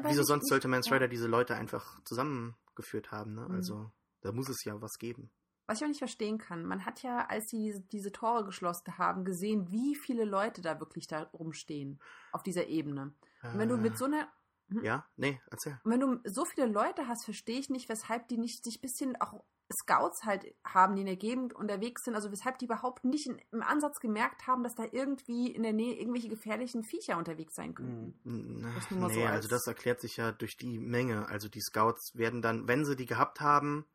wieso 0.03 0.23
sonst 0.23 0.47
sollte 0.47 0.67
Mans 0.67 0.91
Rider 0.91 1.05
ja. 1.05 1.07
diese 1.07 1.27
Leute 1.27 1.55
einfach 1.55 1.99
zusammengeführt 2.03 3.11
haben? 3.11 3.33
Ne? 3.33 3.47
Mhm. 3.49 3.55
Also 3.55 3.91
da 4.21 4.31
muss 4.31 4.47
es 4.47 4.63
ja 4.63 4.79
was 4.79 4.99
geben. 4.99 5.31
Was 5.65 5.79
ich 5.79 5.83
auch 5.83 5.89
nicht 5.89 5.99
verstehen 5.99 6.37
kann, 6.37 6.65
man 6.65 6.85
hat 6.85 7.03
ja, 7.03 7.25
als 7.27 7.49
sie 7.49 7.83
diese 7.91 8.11
Tore 8.11 8.43
geschlossen 8.43 8.97
haben, 8.97 9.25
gesehen, 9.25 9.71
wie 9.71 9.95
viele 9.95 10.25
Leute 10.25 10.61
da 10.61 10.79
wirklich 10.79 11.07
da 11.07 11.23
rumstehen, 11.33 11.99
auf 12.31 12.43
dieser 12.43 12.67
Ebene. 12.67 13.13
Und 13.43 13.57
wenn 13.59 13.69
du 13.69 13.77
mit 13.77 13.97
so 13.97 14.05
einer 14.05 14.27
hm? 14.69 14.83
Ja, 14.83 15.05
nee, 15.15 15.41
erzähl. 15.49 15.79
Und 15.83 15.91
wenn 15.91 15.99
du 15.99 16.19
so 16.25 16.45
viele 16.45 16.67
Leute 16.67 17.07
hast, 17.07 17.25
verstehe 17.25 17.59
ich 17.59 17.69
nicht, 17.69 17.89
weshalb 17.89 18.27
die 18.27 18.37
nicht 18.37 18.63
sich 18.63 18.77
ein 18.77 18.81
bisschen 18.81 19.19
auch 19.19 19.43
Scouts 19.71 20.23
halt 20.23 20.45
haben, 20.63 20.95
die 20.95 21.01
in 21.01 21.07
der 21.07 21.15
Gegend 21.15 21.53
unterwegs 21.53 22.03
sind, 22.03 22.15
also 22.15 22.31
weshalb 22.31 22.57
die 22.57 22.65
überhaupt 22.65 23.03
nicht 23.03 23.27
in, 23.27 23.41
im 23.51 23.61
Ansatz 23.61 23.99
gemerkt 23.99 24.47
haben, 24.47 24.63
dass 24.63 24.75
da 24.75 24.85
irgendwie 24.91 25.51
in 25.51 25.63
der 25.63 25.73
Nähe 25.73 25.95
irgendwelche 25.95 26.29
gefährlichen 26.29 26.83
Viecher 26.83 27.17
unterwegs 27.17 27.55
sein 27.55 27.75
könnten. 27.75 28.19
Nee, 28.23 29.13
so 29.13 29.25
also 29.25 29.47
das 29.47 29.67
erklärt 29.67 30.01
sich 30.01 30.17
ja 30.17 30.31
durch 30.31 30.57
die 30.57 30.79
Menge. 30.79 31.27
Also 31.29 31.49
die 31.49 31.61
Scouts 31.61 32.15
werden 32.15 32.41
dann, 32.41 32.67
wenn 32.67 32.85
sie 32.85 32.95
die 32.95 33.05
gehabt 33.05 33.41
haben, 33.41 33.85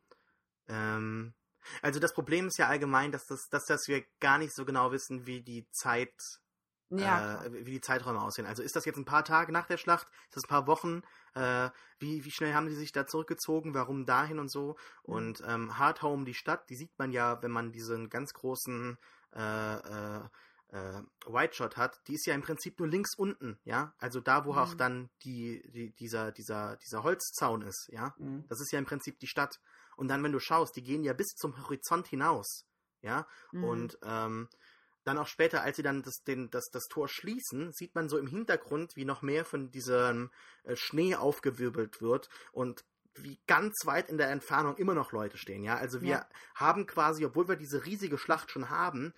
ähm, 0.68 1.34
also 1.82 1.98
das 1.98 2.12
Problem 2.12 2.48
ist 2.48 2.58
ja 2.58 2.68
allgemein, 2.68 3.10
dass 3.10 3.26
das, 3.26 3.48
dass, 3.48 3.64
dass 3.64 3.88
wir 3.88 4.04
gar 4.20 4.38
nicht 4.38 4.54
so 4.54 4.64
genau 4.64 4.92
wissen, 4.92 5.26
wie 5.26 5.42
die 5.42 5.66
Zeit 5.70 6.12
ja. 6.90 7.44
äh, 7.44 7.64
wie 7.66 7.72
die 7.72 7.80
Zeiträume 7.80 8.20
aussehen. 8.20 8.46
Also 8.46 8.62
ist 8.62 8.76
das 8.76 8.84
jetzt 8.84 8.96
ein 8.96 9.04
paar 9.04 9.24
Tage 9.24 9.52
nach 9.52 9.66
der 9.66 9.76
Schlacht? 9.76 10.08
Ist 10.28 10.36
das 10.36 10.44
ein 10.44 10.48
paar 10.48 10.66
Wochen? 10.66 11.02
Äh, 11.34 11.70
wie, 11.98 12.24
wie 12.24 12.30
schnell 12.30 12.54
haben 12.54 12.68
die 12.68 12.74
sich 12.74 12.92
da 12.92 13.06
zurückgezogen? 13.06 13.74
Warum 13.74 14.06
dahin 14.06 14.38
und 14.38 14.50
so? 14.50 14.76
Mhm. 15.06 15.14
Und 15.14 15.42
ähm, 15.46 15.78
Hardhome, 15.78 16.24
die 16.24 16.34
Stadt, 16.34 16.68
die 16.70 16.76
sieht 16.76 16.98
man 16.98 17.12
ja, 17.12 17.42
wenn 17.42 17.50
man 17.50 17.72
diesen 17.72 18.08
ganz 18.08 18.32
großen 18.34 18.98
äh, 19.34 19.74
äh, 19.76 20.20
äh, 20.74 21.02
White 21.26 21.54
Shot 21.54 21.76
hat, 21.76 22.00
die 22.08 22.14
ist 22.14 22.26
ja 22.26 22.34
im 22.34 22.42
Prinzip 22.42 22.78
nur 22.78 22.88
links 22.88 23.14
unten, 23.14 23.58
ja. 23.64 23.94
Also 23.98 24.20
da, 24.20 24.44
wo 24.44 24.52
mhm. 24.52 24.58
auch 24.58 24.74
dann 24.74 25.10
die, 25.22 25.62
die, 25.72 25.92
dieser, 25.92 26.32
dieser, 26.32 26.76
dieser 26.76 27.02
Holzzaun 27.02 27.62
ist, 27.62 27.88
ja. 27.92 28.14
Mhm. 28.18 28.44
Das 28.48 28.60
ist 28.60 28.72
ja 28.72 28.78
im 28.78 28.84
Prinzip 28.84 29.18
die 29.20 29.26
Stadt. 29.26 29.60
Und 29.96 30.08
dann, 30.08 30.22
wenn 30.24 30.32
du 30.32 30.40
schaust, 30.40 30.74
die 30.76 30.82
gehen 30.82 31.04
ja 31.04 31.12
bis 31.12 31.34
zum 31.36 31.56
Horizont 31.56 32.08
hinaus, 32.08 32.66
ja. 33.02 33.26
Mhm. 33.52 33.64
Und 33.64 33.98
ähm, 34.02 34.48
dann 35.04 35.18
auch 35.18 35.26
später, 35.26 35.62
als 35.62 35.76
sie 35.76 35.82
dann 35.82 36.02
das, 36.02 36.22
den, 36.22 36.50
das, 36.50 36.70
das 36.70 36.84
Tor 36.88 37.08
schließen, 37.08 37.72
sieht 37.72 37.94
man 37.94 38.08
so 38.08 38.18
im 38.18 38.26
Hintergrund, 38.26 38.96
wie 38.96 39.04
noch 39.04 39.22
mehr 39.22 39.44
von 39.44 39.70
diesem 39.70 40.30
äh, 40.64 40.76
Schnee 40.76 41.14
aufgewirbelt 41.14 42.00
wird. 42.00 42.28
Und 42.52 42.84
wie 43.16 43.38
ganz 43.46 43.74
weit 43.84 44.08
in 44.08 44.18
der 44.18 44.30
Entfernung 44.30 44.76
immer 44.76 44.94
noch 44.94 45.12
Leute 45.12 45.38
stehen, 45.38 45.62
ja. 45.62 45.76
Also 45.76 46.02
wir 46.02 46.08
ja. 46.08 46.26
haben 46.54 46.86
quasi, 46.86 47.24
obwohl 47.24 47.48
wir 47.48 47.56
diese 47.56 47.84
riesige 47.84 48.18
Schlacht 48.18 48.50
schon 48.50 48.70
haben, 48.70 49.14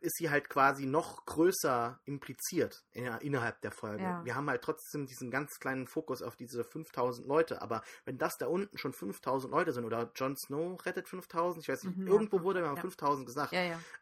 ist 0.00 0.16
sie 0.16 0.30
halt 0.30 0.48
quasi 0.48 0.86
noch 0.86 1.26
größer 1.26 2.00
impliziert 2.04 2.84
in, 2.92 3.06
innerhalb 3.20 3.60
der 3.60 3.70
Folge. 3.70 4.02
Ja. 4.02 4.24
Wir 4.24 4.34
haben 4.34 4.48
halt 4.48 4.62
trotzdem 4.62 5.06
diesen 5.06 5.30
ganz 5.30 5.58
kleinen 5.60 5.86
Fokus 5.86 6.22
auf 6.22 6.36
diese 6.36 6.64
5000 6.64 7.26
Leute, 7.26 7.60
aber 7.60 7.82
wenn 8.04 8.18
das 8.18 8.38
da 8.38 8.46
unten 8.46 8.78
schon 8.78 8.92
5000 8.92 9.50
Leute 9.50 9.72
sind 9.72 9.84
oder 9.84 10.10
Jon 10.14 10.36
Snow 10.36 10.84
rettet 10.86 11.08
5000, 11.08 11.62
ich 11.62 11.68
weiß 11.68 11.84
nicht, 11.84 11.98
mhm, 11.98 12.06
irgendwo 12.06 12.42
wurde 12.42 12.62
mal 12.62 12.76
ja. 12.76 12.80
5000 12.80 13.26
gesagt. 13.26 13.52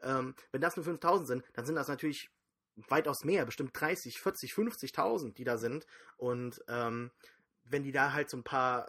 Ähm, 0.02 0.34
wenn 0.52 0.60
das 0.60 0.76
nur 0.76 0.84
5000 0.84 1.26
sind, 1.26 1.44
dann 1.54 1.66
sind 1.66 1.74
das 1.74 1.88
natürlich 1.88 2.30
weitaus 2.88 3.24
mehr, 3.24 3.44
bestimmt 3.44 3.72
30, 3.78 4.20
40, 4.20 4.52
50.000, 4.52 5.34
die 5.34 5.44
da 5.44 5.58
sind 5.58 5.86
und 6.16 6.62
ähm, 6.68 7.10
wenn 7.64 7.82
die 7.82 7.92
da 7.92 8.12
halt 8.12 8.30
so 8.30 8.36
ein 8.36 8.42
paar 8.42 8.86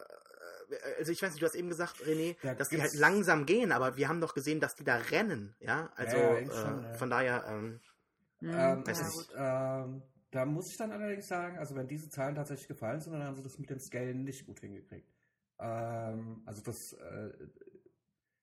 also 0.98 1.12
ich 1.12 1.22
weiß 1.22 1.32
nicht, 1.32 1.42
du 1.42 1.46
hast 1.46 1.56
eben 1.56 1.70
gesagt, 1.70 2.02
René, 2.04 2.36
ja, 2.44 2.56
dass 2.56 2.70
die 2.70 2.82
halt 2.82 2.94
langsam 2.94 3.46
gehen, 3.46 3.72
aber 3.72 3.98
wir 3.98 4.08
haben 4.08 4.22
doch 4.22 4.34
gesehen, 4.34 4.60
dass 4.60 4.76
die 4.76 4.84
da 4.84 4.98
rennen, 4.98 5.56
ja. 5.60 5.92
Also 5.96 6.18
ja, 6.18 6.38
äh, 6.38 6.46
schon, 6.46 6.96
von 6.96 7.10
daher. 7.10 7.44
Ähm, 7.48 7.80
ähm, 8.42 8.84
ist, 8.88 9.30
ähm, 9.38 10.04
da 10.32 10.46
muss 10.46 10.70
ich 10.72 10.78
dann 10.78 10.92
allerdings 10.92 11.28
sagen, 11.28 11.58
also 11.58 11.76
wenn 11.76 11.88
diese 11.88 12.10
Zahlen 12.10 12.36
tatsächlich 12.36 12.68
gefallen 12.68 13.00
sind, 13.00 13.14
dann 13.14 13.24
haben 13.24 13.36
sie 13.36 13.44
das 13.44 13.60
mit 13.60 13.70
dem 13.70 13.80
Scale 13.80 14.16
nicht 14.16 14.46
gut 14.46 14.60
hingekriegt. 14.60 15.08
Ähm, 15.60 16.42
also 16.46 16.62
das, 16.62 16.94
äh, 16.94 17.32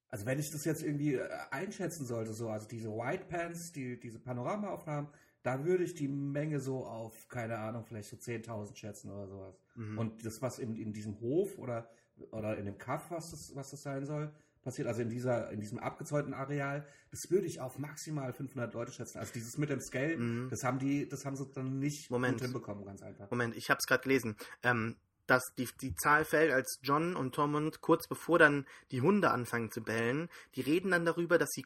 also 0.09 0.27
wenn 0.27 0.39
ich 0.39 0.51
das 0.51 0.65
jetzt 0.65 0.83
irgendwie 0.83 1.15
äh, 1.15 1.29
einschätzen 1.51 2.07
sollte, 2.07 2.33
so, 2.33 2.49
also 2.49 2.67
diese 2.67 2.91
White 2.91 3.27
Pants, 3.29 3.73
die, 3.73 3.99
diese 3.99 4.19
Panoramaaufnahmen, 4.19 5.11
da 5.43 5.65
würde 5.65 5.85
ich 5.85 5.95
die 5.95 6.09
Menge 6.09 6.61
so 6.61 6.85
auf, 6.85 7.29
keine 7.29 7.59
Ahnung, 7.59 7.85
vielleicht 7.85 8.11
so 8.11 8.17
10.000 8.17 8.77
schätzen 8.77 9.11
oder 9.11 9.27
sowas. 9.27 9.61
Mhm. 9.75 9.99
Und 9.99 10.25
das, 10.25 10.43
was 10.43 10.59
in, 10.59 10.77
in 10.77 10.93
diesem 10.93 11.21
Hof 11.21 11.59
oder 11.59 11.89
oder 12.33 12.57
in 12.57 12.65
dem 12.65 12.79
Kaff, 12.79 13.11
was 13.11 13.31
das, 13.31 13.53
was 13.55 13.71
das 13.71 13.83
sein 13.83 14.07
soll, 14.07 14.33
passiert, 14.63 14.89
also 14.89 15.03
in 15.03 15.09
dieser, 15.09 15.51
in 15.51 15.61
diesem 15.61 15.79
abgezäunten 15.79 16.35
Areal, 16.35 16.87
das 17.11 17.31
würde 17.31 17.47
ich 17.47 17.61
auf 17.61 17.79
maximal 17.79 18.33
500 18.33 18.73
Leute 18.75 18.93
schätzen. 18.93 19.19
Also 19.19 19.33
dieses 19.33 19.59
mit 19.59 19.71
dem 19.71 19.81
Scale, 19.81 20.17
mhm. 20.17 20.49
das 20.51 20.63
haben 20.65 20.79
die, 20.79 21.09
das 21.09 21.25
haben 21.25 21.37
sie 21.37 21.47
dann 21.55 21.79
nicht 21.79 22.11
Moment. 22.11 22.35
gut 22.35 22.43
hinbekommen, 22.43 22.85
ganz 22.85 23.03
einfach. 23.03 23.31
Moment, 23.31 23.57
ich 23.57 23.71
habe 23.71 23.79
es 23.79 23.87
gerade 23.87 24.03
gelesen. 24.03 24.37
Ähm, 24.63 24.97
dass 25.27 25.45
die, 25.57 25.69
die 25.81 25.95
Zahl 25.95 26.25
fällt, 26.25 26.53
als 26.53 26.81
John 26.83 27.15
und 27.15 27.37
Tormund 27.37 27.81
kurz 27.81 28.09
bevor 28.09 28.41
dann 28.41 28.67
die 28.91 29.01
Hunde 29.01 29.31
anfangen 29.31 29.71
zu 29.71 29.81
bellen, 29.81 30.29
die 30.57 30.61
reden 30.61 30.91
dann 30.91 31.05
darüber, 31.05 31.39
dass 31.39 31.51
sie 31.51 31.65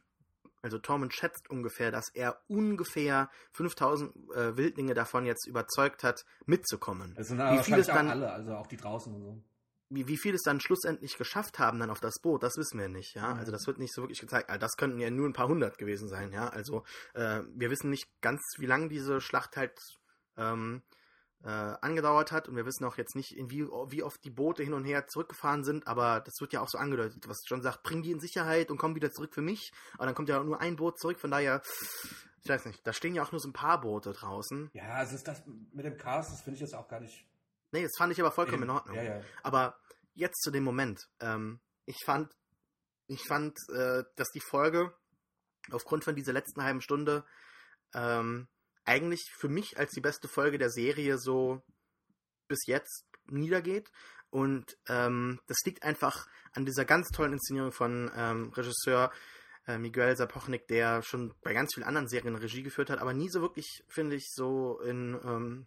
also 0.61 0.79
Tormund 0.79 1.13
schätzt 1.13 1.51
ungefähr, 1.51 1.91
dass 1.91 2.09
er 2.15 2.41
ungefähr 2.49 3.31
5000 3.53 4.17
äh, 4.35 4.57
Wildlinge 4.57 4.95
davon 4.95 5.27
jetzt 5.27 5.47
überzeugt 5.47 6.03
hat, 6.03 6.25
mitzukommen. 6.47 7.15
Das 7.17 7.29
sind 7.29 7.41
aber 7.41 7.59
Wie 7.59 7.63
viele 7.63 7.83
dann 7.83 8.09
alle, 8.09 8.33
also 8.33 8.55
auch 8.55 8.67
die 8.67 8.79
draußen 8.79 9.15
und 9.15 9.23
so 9.23 9.43
wie, 9.89 10.09
wie 10.09 10.17
viel 10.17 10.35
es 10.35 10.43
dann 10.43 10.61
schlussendlich 10.61 11.17
geschafft 11.17 11.59
haben 11.59 11.79
dann 11.79 11.91
auf 11.91 12.01
das 12.01 12.21
Boot, 12.21 12.43
das 12.43 12.57
wissen 12.57 12.79
wir 12.79 12.89
nicht, 12.89 13.15
ja. 13.15 13.35
Also 13.35 13.53
das 13.53 13.67
wird 13.67 13.79
nicht 13.79 13.95
so 13.95 14.03
wirklich 14.03 14.21
gezeigt. 14.21 14.49
Also 14.49 14.61
das 14.61 14.77
könnten 14.77 14.99
ja 14.99 15.11
nur 15.11 15.29
ein 15.29 15.33
paar 15.33 15.49
hundert 15.49 15.79
gewesen 15.79 16.09
sein, 16.09 16.33
ja. 16.33 16.49
Also 16.49 16.85
äh, 17.15 17.43
wir 17.55 17.71
wissen 17.71 17.91
nicht 17.91 18.09
ganz, 18.21 18.41
wie 18.59 18.67
lange 18.67 18.89
diese 18.89 19.21
Schlacht 19.21 19.57
halt 19.57 19.79
ähm, 20.37 20.83
äh, 21.45 21.49
angedauert 21.49 22.33
hat 22.33 22.49
und 22.49 22.57
wir 22.57 22.65
wissen 22.65 22.85
auch 22.85 22.97
jetzt 22.97 23.15
nicht, 23.15 23.37
in 23.37 23.51
wie, 23.51 23.65
wie 23.65 24.03
oft 24.03 24.25
die 24.25 24.31
Boote 24.31 24.63
hin 24.63 24.73
und 24.73 24.85
her 24.85 25.07
zurückgefahren 25.07 25.63
sind, 25.63 25.87
aber 25.87 26.21
das 26.21 26.41
wird 26.41 26.53
ja 26.53 26.61
auch 26.61 26.69
so 26.69 26.79
angedeutet, 26.79 27.29
was 27.29 27.45
John 27.47 27.63
sagt, 27.63 27.83
bring 27.83 28.03
die 28.03 28.13
in 28.13 28.21
Sicherheit 28.21 28.71
und 28.71 28.79
komm 28.79 28.95
wieder 28.95 29.13
zurück 29.13 29.35
für 29.35 29.43
mich. 29.43 29.73
Aber 29.95 30.07
dann 30.07 30.15
kommt 30.15 30.29
ja 30.29 30.43
nur 30.43 30.61
ein 30.61 30.77
Boot 30.77 30.99
zurück, 30.99 31.21
von 31.21 31.31
daher, 31.31 31.61
ich 32.43 32.49
weiß 32.49 32.65
nicht, 32.65 32.87
da 32.87 32.93
stehen 32.93 33.15
ja 33.15 33.23
auch 33.23 33.33
nur 33.33 33.41
so 33.41 33.49
ein 33.49 33.53
paar 33.53 33.81
Boote 33.81 34.13
draußen. 34.13 34.71
Ja, 34.73 34.95
also 34.95 35.15
ist 35.15 35.29
das 35.29 35.43
mit 35.73 35.85
dem 35.85 35.99
Chaos, 35.99 36.29
das 36.31 36.41
finde 36.41 36.57
ich 36.57 36.63
jetzt 36.63 36.75
auch 36.75 36.89
gar 36.89 37.01
nicht 37.01 37.27
Nee, 37.75 37.83
das 37.83 37.97
fand 37.99 38.13
ich 38.13 38.21
aber 38.21 38.31
vollkommen 38.31 38.63
in 38.63 38.71
Ordnung. 38.71 38.95
Ja, 38.95 39.03
ja. 39.03 39.21
Aber 39.43 39.77
jetzt 40.15 40.41
zu 40.43 40.53
dem 40.53 40.63
Moment. 40.63 41.09
Ähm, 41.19 41.59
ich 41.87 41.97
fand, 42.05 42.33
ich 43.09 43.27
fand, 43.27 43.59
äh, 43.75 44.05
dass 44.15 44.31
die 44.31 44.41
Folge 44.41 44.95
aufgrund 45.73 46.05
von 46.05 46.15
dieser 46.15 46.33
letzten 46.33 46.63
halben 46.63 46.81
Stunde 46.81 47.25
ähm, 47.93 48.47
eigentlich 48.85 49.29
für 49.37 49.49
mich 49.49 49.77
als 49.77 49.91
die 49.91 50.01
beste 50.01 50.29
Folge 50.29 50.57
der 50.57 50.71
Serie 50.71 51.19
so 51.19 51.65
bis 52.47 52.65
jetzt 52.69 53.07
niedergeht. 53.27 53.91
Und 54.31 54.79
ähm, 54.89 55.41
das 55.49 55.59
liegt 55.65 55.83
einfach 55.83 56.29
an 56.53 56.65
dieser 56.65 56.85
ganz 56.85 57.09
tollen 57.09 57.33
Inszenierung 57.33 57.73
von 57.73 58.09
ähm, 58.15 58.53
Regisseur 58.53 59.11
äh, 59.67 59.79
Miguel 59.79 60.17
Sapochnik, 60.17 60.69
der 60.69 61.03
schon 61.03 61.35
bei 61.43 61.53
ganz 61.53 61.75
vielen 61.75 61.89
anderen 61.89 62.07
Serien 62.07 62.37
Regie 62.37 62.63
geführt 62.63 62.91
hat, 62.91 63.01
aber 63.01 63.15
nie 63.15 63.31
so 63.31 63.41
wirklich, 63.41 63.83
finde 63.89 64.15
ich, 64.15 64.29
so 64.33 64.79
in 64.79 65.19
ähm, 65.25 65.67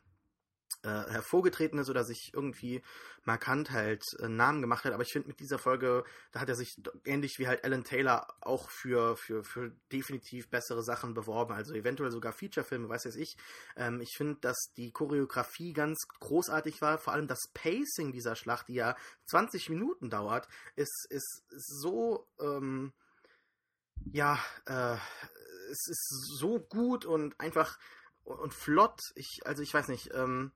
äh, 0.87 1.11
hervorgetreten 1.11 1.79
ist 1.79 1.89
oder 1.89 2.03
sich 2.03 2.31
irgendwie 2.33 2.81
markant 3.23 3.71
halt 3.71 4.03
äh, 4.19 4.27
Namen 4.27 4.61
gemacht 4.61 4.85
hat. 4.85 4.93
Aber 4.93 5.03
ich 5.03 5.11
finde 5.11 5.27
mit 5.27 5.39
dieser 5.39 5.59
Folge, 5.59 6.03
da 6.31 6.39
hat 6.39 6.49
er 6.49 6.55
sich 6.55 6.81
ähnlich 7.05 7.37
wie 7.37 7.47
halt 7.47 7.63
Alan 7.63 7.83
Taylor 7.83 8.27
auch 8.41 8.69
für, 8.69 9.17
für, 9.17 9.43
für 9.43 9.71
definitiv 9.91 10.49
bessere 10.49 10.83
Sachen 10.83 11.13
beworben. 11.13 11.53
Also 11.53 11.73
eventuell 11.73 12.11
sogar 12.11 12.31
Featurefilme, 12.31 12.89
weiß 12.89 13.03
jetzt 13.03 13.17
ich. 13.17 13.37
Ähm, 13.75 14.01
ich 14.01 14.15
finde, 14.15 14.37
dass 14.41 14.57
die 14.77 14.91
Choreografie 14.91 15.73
ganz 15.73 16.07
großartig 16.19 16.81
war. 16.81 16.97
Vor 16.97 17.13
allem 17.13 17.27
das 17.27 17.49
Pacing 17.53 18.11
dieser 18.11 18.35
Schlacht, 18.35 18.69
die 18.69 18.75
ja 18.75 18.95
20 19.25 19.69
Minuten 19.69 20.09
dauert, 20.09 20.47
ist, 20.75 21.05
ist, 21.09 21.43
ist 21.51 21.81
so, 21.81 22.27
ähm, 22.39 22.93
ja, 24.11 24.39
äh, 24.65 24.95
es 25.69 25.87
ist 25.89 26.37
so 26.39 26.59
gut 26.59 27.05
und 27.05 27.39
einfach 27.39 27.77
und 28.23 28.53
flott. 28.53 28.99
Ich, 29.15 29.41
also 29.45 29.63
ich 29.63 29.73
weiß 29.73 29.87
nicht, 29.87 30.13
ähm, 30.13 30.51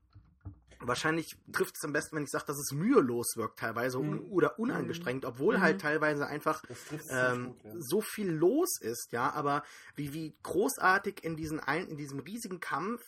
wahrscheinlich 0.81 1.37
trifft 1.51 1.75
es 1.77 1.83
am 1.83 1.93
besten, 1.93 2.15
wenn 2.15 2.23
ich 2.23 2.29
sage, 2.29 2.45
dass 2.45 2.57
es 2.57 2.71
mühelos 2.71 3.35
wirkt 3.35 3.59
teilweise 3.59 3.99
mhm. 3.99 4.31
oder 4.31 4.59
unangestrengt, 4.59 5.25
obwohl 5.25 5.57
mhm. 5.57 5.61
halt 5.61 5.81
teilweise 5.81 6.27
einfach 6.27 6.63
ähm, 7.09 7.47
gut, 7.47 7.63
ja. 7.63 7.71
so 7.79 8.01
viel 8.01 8.29
los 8.29 8.79
ist, 8.81 9.11
ja, 9.11 9.31
aber 9.31 9.63
wie, 9.95 10.13
wie 10.13 10.35
großartig 10.43 11.23
in, 11.23 11.35
diesen 11.35 11.59
ein, 11.59 11.87
in 11.87 11.97
diesem 11.97 12.19
riesigen 12.19 12.59
Kampf 12.59 13.01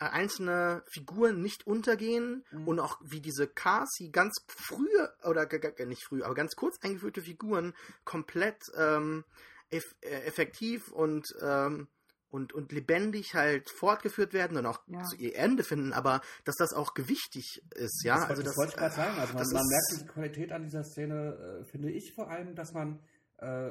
äh, 0.00 0.04
einzelne 0.04 0.82
Figuren 0.86 1.42
nicht 1.42 1.66
untergehen 1.66 2.44
mhm. 2.50 2.68
und 2.68 2.80
auch 2.80 2.98
wie 3.02 3.20
diese 3.20 3.48
Kasi 3.48 4.10
ganz 4.10 4.36
früh 4.46 4.86
oder 5.24 5.48
nicht 5.86 6.04
früh, 6.04 6.22
aber 6.22 6.34
ganz 6.34 6.54
kurz 6.56 6.78
eingeführte 6.82 7.22
Figuren 7.22 7.74
komplett 8.04 8.62
ähm, 8.76 9.24
eff 9.70 9.94
äh, 10.00 10.22
effektiv 10.24 10.92
und 10.92 11.34
ähm, 11.42 11.88
und, 12.30 12.52
und 12.52 12.72
lebendig 12.72 13.34
halt 13.34 13.70
fortgeführt 13.70 14.32
werden 14.32 14.56
und 14.56 14.66
auch 14.66 14.80
ja. 14.86 15.02
zu 15.04 15.16
ihr 15.16 15.36
Ende 15.36 15.64
finden, 15.64 15.92
aber 15.92 16.20
dass 16.44 16.56
das 16.56 16.72
auch 16.72 16.94
gewichtig 16.94 17.62
ist, 17.74 18.04
ja. 18.04 18.16
Das, 18.16 18.30
also 18.30 18.42
das, 18.42 18.50
das 18.52 18.58
wollte 18.58 18.72
ich 18.72 18.78
gerade 18.78 18.94
sagen. 18.94 19.18
Also 19.18 19.34
man, 19.34 19.46
man 19.52 19.66
merkt 19.66 20.00
die 20.00 20.06
Qualität 20.06 20.52
an 20.52 20.62
dieser 20.64 20.84
Szene, 20.84 21.60
äh, 21.60 21.64
finde 21.64 21.90
ich 21.90 22.14
vor 22.14 22.30
allem, 22.30 22.54
dass 22.54 22.72
man 22.72 23.00
äh, 23.38 23.70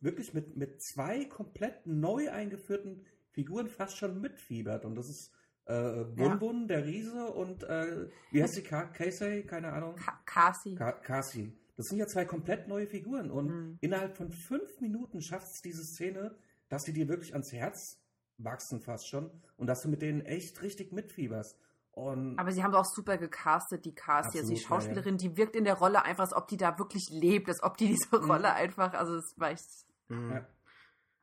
wirklich 0.00 0.34
mit, 0.34 0.56
mit 0.56 0.82
zwei 0.82 1.24
komplett 1.24 1.86
neu 1.86 2.30
eingeführten 2.30 3.06
Figuren 3.30 3.68
fast 3.68 3.96
schon 3.96 4.20
mitfiebert. 4.20 4.84
Und 4.84 4.96
das 4.96 5.08
ist 5.08 5.32
äh, 5.66 6.04
Bun 6.04 6.38
Bun, 6.38 6.60
ja. 6.62 6.66
der 6.68 6.86
Riese 6.86 7.26
und 7.26 7.62
äh, 7.64 8.08
wie 8.30 8.42
heißt 8.42 8.54
sie? 8.54 8.62
Casey? 8.62 9.44
Keine 9.44 9.72
Ahnung. 9.72 9.96
Kasi. 10.24 10.74
Kasi. 10.74 11.52
Das 11.76 11.86
sind 11.86 11.98
ja 11.98 12.06
zwei 12.06 12.24
komplett 12.24 12.68
neue 12.68 12.86
Figuren 12.86 13.30
und 13.30 13.48
mhm. 13.48 13.78
innerhalb 13.80 14.16
von 14.16 14.32
fünf 14.32 14.80
Minuten 14.80 15.20
schafft 15.20 15.48
es 15.52 15.60
diese 15.60 15.84
Szene, 15.84 16.34
dass 16.68 16.82
sie 16.82 16.92
dir 16.92 17.08
wirklich 17.08 17.32
ans 17.32 17.52
Herz 17.52 17.98
wachsen 18.38 18.80
fast 18.80 19.08
schon 19.08 19.30
und 19.56 19.66
dass 19.66 19.82
du 19.82 19.88
mit 19.88 20.02
denen 20.02 20.20
echt 20.22 20.60
richtig 20.62 20.92
mitfieberst. 20.92 21.58
Und 21.92 22.38
Aber 22.38 22.52
sie 22.52 22.62
haben 22.62 22.74
auch 22.74 22.84
super 22.84 23.16
gecastet, 23.16 23.86
die 23.86 23.94
Cast 23.94 24.36
also 24.36 24.52
Die 24.52 24.60
Schauspielerin, 24.60 25.16
ja, 25.16 25.24
ja. 25.24 25.30
die 25.30 25.36
wirkt 25.38 25.56
in 25.56 25.64
der 25.64 25.74
Rolle 25.74 26.04
einfach, 26.04 26.24
als 26.24 26.34
ob 26.34 26.46
die 26.46 26.58
da 26.58 26.78
wirklich 26.78 27.08
lebt, 27.10 27.48
als 27.48 27.62
ob 27.62 27.78
die 27.78 27.86
diese 27.88 28.20
mhm. 28.20 28.30
Rolle 28.30 28.52
einfach, 28.52 28.92
also 28.92 29.14
es 29.14 29.32
war 29.36 29.50
echt. 29.50 29.64
Mhm. 30.08 30.30
Ja. 30.30 30.46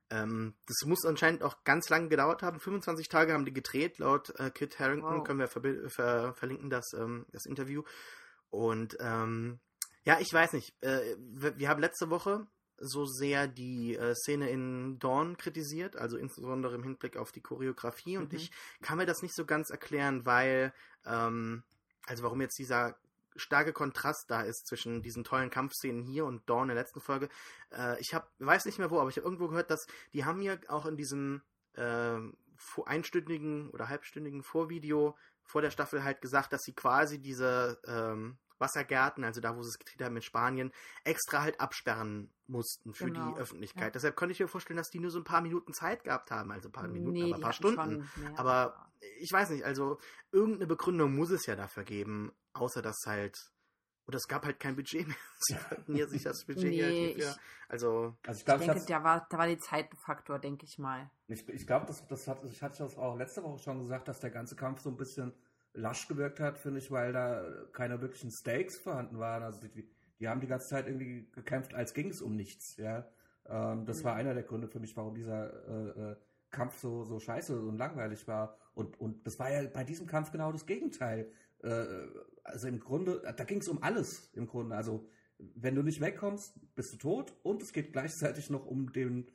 Ähm, 0.10 0.56
das 0.66 0.88
muss 0.88 1.06
anscheinend 1.06 1.44
auch 1.44 1.64
ganz 1.64 1.90
lange 1.90 2.10
gedauert 2.10 2.42
haben. 2.42 2.60
25 2.60 3.08
Tage 3.08 3.34
haben 3.34 3.46
die 3.46 3.54
gedreht, 3.54 4.00
laut 4.00 4.34
äh, 4.40 4.50
Kit 4.50 4.80
Harrington. 4.80 5.20
Wow. 5.20 5.24
Können 5.24 5.40
wir 5.40 5.48
ver 5.48 5.62
ver 5.90 6.34
verlinken, 6.34 6.72
das, 6.72 6.94
ähm, 6.94 7.28
das 7.32 7.46
Interview. 7.46 7.84
Und 8.50 8.98
ähm, 9.00 9.60
ja, 10.06 10.20
ich 10.20 10.34
weiß 10.34 10.54
nicht. 10.54 10.76
Äh, 10.82 11.16
wir 11.20 11.70
haben 11.70 11.82
letzte 11.82 12.10
Woche 12.10 12.48
so 12.78 13.06
sehr 13.06 13.48
die 13.48 13.96
äh, 13.96 14.16
Szene 14.16 14.50
in 14.50 15.00
Dawn 15.00 15.38
kritisiert, 15.38 15.96
also 15.96 16.18
insbesondere 16.18 16.76
im 16.76 16.84
Hinblick 16.84 17.18
auf 17.18 17.32
die 17.32 17.42
Choreografie. 17.42 18.18
Und 18.18 18.32
mhm. 18.32 18.40
ich 18.40 18.52
kann 18.82 18.98
mir 18.98 19.06
das 19.06 19.22
nicht 19.22 19.36
so 19.36 19.46
ganz 19.46 19.70
erklären, 19.70 20.26
weil, 20.26 20.74
ähm, 21.06 21.64
also 22.06 22.24
warum 22.24 22.42
jetzt 22.42 22.58
dieser 22.60 22.98
starke 23.36 23.74
Kontrast 23.74 24.30
da 24.30 24.42
ist 24.42 24.68
zwischen 24.68 25.02
diesen 25.02 25.24
tollen 25.24 25.50
Kampfszenen 25.50 26.04
hier 26.04 26.26
und 26.26 26.48
Dawn 26.50 26.70
in 26.70 26.76
der 26.76 26.84
letzten 26.84 27.02
Folge. 27.02 27.30
Äh, 27.72 28.00
ich 28.00 28.14
habe, 28.14 28.28
weiß 28.40 28.66
nicht 28.66 28.80
mehr 28.80 28.92
wo, 28.92 29.00
aber 29.00 29.10
ich 29.10 29.18
habe 29.18 29.26
irgendwo 29.26 29.48
gehört, 29.48 29.72
dass 29.72 29.88
die 30.14 30.26
haben 30.26 30.42
ja 30.42 30.58
auch 30.68 30.86
in 30.86 30.98
diesem 30.98 31.42
äh, 31.74 32.20
einstündigen 32.86 33.70
oder 33.72 33.90
halbstündigen 33.90 34.44
Vorvideo 34.44 35.18
vor 35.44 35.62
der 35.62 35.72
Staffel 35.72 36.04
halt 36.04 36.22
gesagt, 36.22 36.54
dass 36.54 36.64
sie 36.64 36.74
quasi 36.74 37.20
diese 37.20 37.80
ähm, 37.86 38.38
Wassergärten, 38.64 39.24
also 39.24 39.42
da, 39.42 39.56
wo 39.56 39.62
sie 39.62 39.70
es 39.70 39.78
gedreht 39.78 40.02
haben 40.02 40.16
in 40.16 40.22
Spanien, 40.22 40.72
extra 41.04 41.42
halt 41.42 41.60
absperren 41.60 42.32
mussten 42.48 42.94
für 42.94 43.06
genau. 43.06 43.32
die 43.32 43.40
Öffentlichkeit. 43.40 43.84
Ja. 43.84 43.92
Deshalb 43.92 44.16
konnte 44.16 44.32
ich 44.32 44.40
mir 44.40 44.48
vorstellen, 44.48 44.78
dass 44.78 44.90
die 44.90 45.00
nur 45.00 45.12
so 45.12 45.20
ein 45.20 45.24
paar 45.24 45.42
Minuten 45.42 45.74
Zeit 45.74 46.04
gehabt 46.04 46.32
haben, 46.32 46.52
also 46.52 46.70
ein 46.70 46.72
paar 46.72 46.88
Minuten, 46.88 47.14
nee, 47.14 47.24
aber 47.26 47.36
ein 47.36 47.42
paar 47.42 47.54
Stunden. 47.54 48.10
aber 48.36 48.90
ich 49.20 49.32
weiß 49.32 49.50
nicht, 49.52 49.66
also 49.66 50.00
irgendeine 50.32 50.68
Begründung 50.68 51.16
muss 51.16 51.30
es 51.30 51.46
ja 51.46 51.56
dafür 51.56 51.84
geben, 51.84 52.32
außer 52.54 52.82
dass 52.82 52.98
halt 53.06 53.54
oder 54.06 54.18
es 54.18 54.28
gab 54.28 54.46
halt 54.46 54.60
kein 54.60 54.76
Budget 54.76 55.08
mehr. 55.08 55.16
Sie 55.40 55.56
hatten 55.56 55.96
ja 55.96 56.08
sich 56.08 56.24
das 56.24 56.46
Budget 56.46 56.72
nee, 56.72 57.16
für, 57.16 57.36
also, 57.70 58.16
also 58.26 58.40
ich, 58.40 58.46
glaub, 58.46 58.60
ich 58.60 58.66
denke, 58.66 58.82
ich 58.82 58.86
da 58.86 59.04
war, 59.04 59.26
da 59.30 59.38
war 59.38 59.48
die 59.48 59.58
Zeitfaktor, 59.58 60.40
denke 60.40 60.66
ich 60.66 60.78
mal. 60.78 61.10
Ich, 61.28 61.48
ich 61.48 61.66
glaube, 61.66 61.86
das, 61.86 62.06
das 62.08 62.28
hat, 62.28 62.44
ich 62.44 62.62
hatte 62.62 62.80
das 62.80 62.98
auch 62.98 63.16
letzte 63.18 63.44
Woche 63.44 63.60
schon 63.60 63.80
gesagt, 63.80 64.08
dass 64.08 64.20
der 64.20 64.30
ganze 64.30 64.56
Kampf 64.56 64.82
so 64.82 64.90
ein 64.90 64.98
bisschen 64.98 65.34
lasch 65.74 66.08
gewirkt 66.08 66.40
hat, 66.40 66.58
finde 66.58 66.80
ich, 66.80 66.92
weil 66.92 67.14
da 67.14 67.44
keine 67.72 68.02
wirklichen 68.02 68.32
Stakes 68.32 68.78
vorhanden 68.78 69.20
waren. 69.20 69.44
Also 69.44 69.68
die, 69.68 69.88
die 70.20 70.28
haben 70.28 70.42
die 70.42 70.48
ganze 70.48 70.68
Zeit 70.68 70.88
irgendwie 70.88 71.28
gekämpft, 71.32 71.74
als 71.74 71.94
ging 71.94 72.10
es 72.10 72.22
um 72.22 72.36
nichts. 72.36 72.78
Ja, 72.78 73.08
ähm, 73.48 73.86
das 73.86 74.00
mhm. 74.00 74.04
war 74.06 74.16
einer 74.16 74.34
der 74.34 74.44
Gründe 74.44 74.68
für 74.68 74.80
mich, 74.80 74.96
warum 74.96 75.16
dieser 75.16 75.52
äh, 75.68 76.12
äh, 76.12 76.16
Kampf 76.52 76.78
so 76.78 77.04
so 77.04 77.20
scheiße 77.20 77.60
und 77.60 77.78
langweilig 77.78 78.28
war. 78.28 78.58
Und 78.74 79.00
und 79.00 79.26
das 79.26 79.40
war 79.40 79.52
ja 79.52 79.68
bei 79.70 79.84
diesem 79.84 80.08
Kampf 80.08 80.32
genau 80.32 80.52
das 80.52 80.66
Gegenteil. 80.66 81.32
Äh, 81.64 81.86
also 82.44 82.68
im 82.68 82.80
Grunde, 82.80 83.22
da 83.36 83.44
ging 83.44 83.60
es 83.60 83.68
um 83.68 83.82
alles 83.82 84.30
im 84.34 84.48
Grunde. 84.48 84.76
Also 84.76 85.08
wenn 85.56 85.76
du 85.76 85.82
nicht 85.82 86.02
wegkommst, 86.02 86.54
bist 86.76 86.94
du 86.94 86.98
tot 86.98 87.34
und 87.44 87.62
es 87.64 87.74
geht 87.74 87.94
gleichzeitig 87.94 88.50
noch 88.50 88.66
um 88.66 88.92
den 88.92 89.32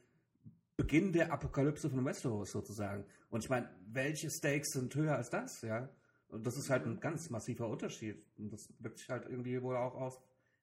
Beginn 0.77 1.13
der 1.13 1.33
Apokalypse 1.33 1.91
von 1.91 2.05
Westeros 2.05 2.53
sozusagen. 2.53 3.05
Und 3.31 3.43
ich 3.45 3.51
meine, 3.51 3.69
welche 3.87 4.31
Stakes 4.31 4.71
sind 4.71 4.95
höher 4.95 5.17
als 5.17 5.29
das, 5.29 5.61
ja? 5.63 5.89
Und 6.29 6.47
das 6.47 6.57
ist 6.57 6.71
halt 6.71 6.85
ein 6.85 7.01
ganz 7.01 7.31
massiver 7.31 7.69
Unterschied. 7.69 8.23
Und 8.37 8.53
das 8.53 8.73
wirkt 8.81 8.99
sich 8.99 9.09
halt 9.09 9.25
irgendwie 9.25 9.63
wohl 9.63 9.77
auch 9.77 9.95
aus, 9.95 10.21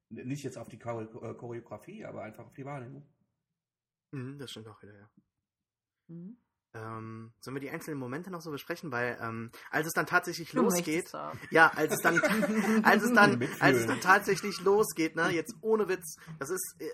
nicht 0.09 0.43
jetzt 0.43 0.57
auf 0.57 0.69
die 0.69 0.77
äh, 0.77 1.33
Choreografie, 1.33 2.05
aber 2.05 2.21
einfach 2.23 2.45
auf 2.45 2.53
die 2.53 2.65
Wahrnehmung. 2.65 3.07
Mhm, 4.11 4.37
das 4.37 4.51
stimmt 4.51 4.67
auch 4.67 4.81
wieder, 4.81 4.93
ja. 4.97 5.09
Mhm. 6.07 6.37
Ähm, 6.75 7.33
sollen 7.39 7.55
wir 7.55 7.61
die 7.61 7.69
einzelnen 7.69 7.99
Momente 7.99 8.29
noch 8.29 8.41
so 8.41 8.51
besprechen? 8.51 8.91
Weil 8.91 9.17
ähm, 9.21 9.49
als 9.71 9.87
es 9.87 9.93
dann 9.93 10.05
tatsächlich 10.05 10.51
du 10.51 10.61
losgeht, 10.61 11.09
ja, 11.49 11.69
als 11.69 11.93
es 11.93 12.01
dann, 12.01 12.19
als 12.83 13.03
es 13.03 13.13
dann, 13.13 13.41
als 13.59 13.77
es 13.77 13.87
dann 13.87 14.01
tatsächlich 14.01 14.59
losgeht, 14.61 15.15
ne, 15.15 15.29
jetzt 15.29 15.55
ohne 15.61 15.87
Witz, 15.87 16.17
das 16.37 16.49
ist, 16.49 16.75
äh, 16.79 16.89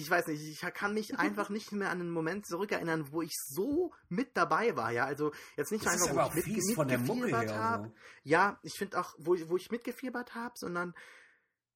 ich 0.00 0.10
weiß 0.10 0.26
nicht, 0.28 0.42
ich 0.42 0.60
kann 0.74 0.94
mich 0.94 1.18
einfach 1.18 1.48
nicht 1.48 1.72
mehr 1.72 1.90
an 1.90 2.00
einen 2.00 2.10
Moment 2.10 2.46
zurückerinnern, 2.46 3.12
wo 3.12 3.22
ich 3.22 3.32
so 3.48 3.92
mit 4.08 4.36
dabei 4.36 4.76
war, 4.76 4.90
ja. 4.92 5.04
Also 5.04 5.32
jetzt 5.56 5.72
nicht 5.72 5.84
das 5.84 6.02
einfach, 6.02 6.34
wo 6.34 6.38
ich 6.38 6.46
mit, 6.46 6.76
mitgefiebert 6.76 7.52
habe. 7.52 7.88
So. 7.88 7.94
Ja, 8.24 8.58
ich 8.62 8.74
finde 8.76 9.00
auch, 9.00 9.14
wo, 9.18 9.36
wo 9.48 9.56
ich 9.56 9.70
mitgefiebert 9.70 10.34
habe, 10.34 10.54
sondern 10.56 10.94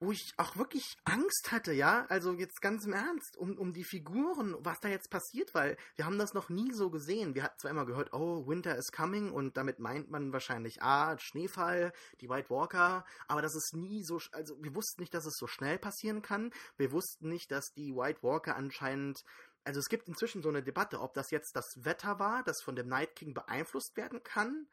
wo 0.01 0.13
ich 0.13 0.33
auch 0.37 0.57
wirklich 0.57 0.97
Angst 1.05 1.51
hatte, 1.51 1.73
ja, 1.73 2.07
also 2.09 2.33
jetzt 2.35 2.61
ganz 2.61 2.85
im 2.85 2.93
Ernst, 2.93 3.37
um, 3.37 3.59
um 3.59 3.73
die 3.73 3.85
Figuren, 3.85 4.55
was 4.61 4.81
da 4.81 4.89
jetzt 4.89 5.11
passiert, 5.11 5.55
weil 5.55 5.77
wir 5.97 6.05
haben 6.05 6.19
das 6.19 6.35
noch 6.35 6.49
nie 6.49 6.73
so 6.73 6.91
gesehen. 6.91 7.35
Wir 7.35 7.43
hatten 7.43 7.59
zwar 7.59 7.71
immer 7.71 7.87
gehört, 7.87 8.13
oh, 8.13 8.47
Winter 8.47 8.77
is 8.77 8.93
coming 8.93 9.33
und 9.33 9.57
damit 9.57 9.81
meint 9.81 10.11
man 10.11 10.33
wahrscheinlich, 10.33 10.83
ah, 10.83 11.19
Schneefall, 11.19 11.93
die 12.21 12.29
White 12.29 12.51
Walker, 12.51 13.05
aber 13.27 13.43
das 13.43 13.57
ist 13.57 13.75
nie 13.75 14.05
so, 14.05 14.21
also 14.33 14.57
wir 14.63 14.75
wussten 14.75 15.03
nicht, 15.03 15.15
dass 15.15 15.27
es 15.27 15.37
so 15.37 15.47
schnell 15.47 15.79
passieren 15.79 16.23
kann. 16.23 16.53
Wir 16.77 16.93
wussten 16.93 17.29
nicht, 17.29 17.51
dass 17.51 17.73
die 17.73 17.95
White 17.95 18.23
Walker 18.23 18.57
anscheinend 18.57 19.25
also 19.65 19.81
es 19.81 19.91
gibt 19.91 20.09
inzwischen 20.09 20.41
so 20.41 20.49
eine 20.49 20.63
Debatte, 20.63 20.99
ob 20.99 21.13
das 21.13 21.31
jetzt 21.31 21.55
das 21.55 21.85
Wetter 21.85 22.19
war, 22.19 22.43
das 22.43 22.63
von 22.63 22.75
dem 22.75 22.89
Night 22.89 23.15
King 23.17 23.35
beeinflusst 23.35 23.99
werden 23.99 24.23
kann, 24.23 24.67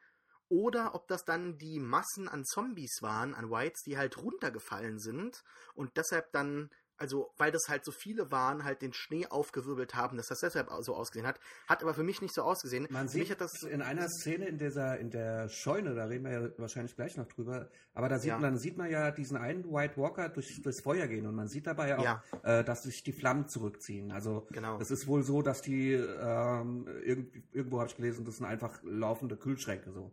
oder 0.48 0.94
ob 0.94 1.08
das 1.08 1.24
dann 1.24 1.58
die 1.58 1.80
Massen 1.80 2.28
an 2.28 2.44
Zombies 2.44 2.98
waren, 3.02 3.34
an 3.34 3.50
Whites, 3.50 3.82
die 3.82 3.98
halt 3.98 4.16
runtergefallen 4.18 4.98
sind 4.98 5.42
und 5.74 5.96
deshalb 5.96 6.32
dann, 6.32 6.70
also 6.98 7.32
weil 7.36 7.50
das 7.50 7.68
halt 7.68 7.84
so 7.84 7.90
viele 7.90 8.30
waren, 8.30 8.64
halt 8.64 8.80
den 8.80 8.92
Schnee 8.92 9.26
aufgewirbelt 9.26 9.94
haben, 9.94 10.16
dass 10.16 10.28
das 10.28 10.40
deshalb 10.40 10.70
so 10.80 10.94
ausgesehen 10.94 11.26
hat. 11.26 11.40
Hat 11.66 11.82
aber 11.82 11.94
für 11.94 12.04
mich 12.04 12.22
nicht 12.22 12.32
so 12.32 12.42
ausgesehen. 12.42 12.86
Man 12.90 13.08
sieht 13.08 13.30
hat 13.30 13.40
das 13.40 13.64
in 13.64 13.82
einer 13.82 14.08
Szene 14.08 14.46
in 14.46 14.56
dieser, 14.56 14.98
in 14.98 15.10
der 15.10 15.48
Scheune, 15.48 15.94
da 15.94 16.04
reden 16.04 16.24
wir 16.24 16.32
ja 16.32 16.48
wahrscheinlich 16.58 16.94
gleich 16.94 17.16
noch 17.16 17.26
drüber, 17.26 17.68
aber 17.92 18.08
da 18.08 18.18
sieht, 18.18 18.28
ja. 18.28 18.34
man, 18.34 18.42
dann 18.42 18.58
sieht 18.58 18.76
man 18.76 18.88
ja 18.88 19.10
diesen 19.10 19.36
einen 19.36 19.64
White 19.64 19.96
Walker 19.96 20.28
durch, 20.28 20.62
durchs 20.62 20.80
Feuer 20.80 21.08
gehen 21.08 21.26
und 21.26 21.34
man 21.34 21.48
sieht 21.48 21.66
dabei 21.66 21.98
auch, 21.98 22.04
ja. 22.04 22.22
äh, 22.44 22.62
dass 22.62 22.84
sich 22.84 23.02
die 23.02 23.12
Flammen 23.12 23.48
zurückziehen. 23.48 24.12
Also 24.12 24.46
genau. 24.52 24.78
es 24.78 24.92
ist 24.92 25.08
wohl 25.08 25.24
so, 25.24 25.42
dass 25.42 25.60
die 25.60 25.92
ähm, 25.92 26.86
irgend, 27.02 27.34
irgendwo 27.52 27.80
habe 27.80 27.90
ich 27.90 27.96
gelesen, 27.96 28.24
das 28.24 28.36
sind 28.36 28.46
einfach 28.46 28.80
laufende 28.84 29.36
Kühlschränke 29.36 29.90
so. 29.90 30.12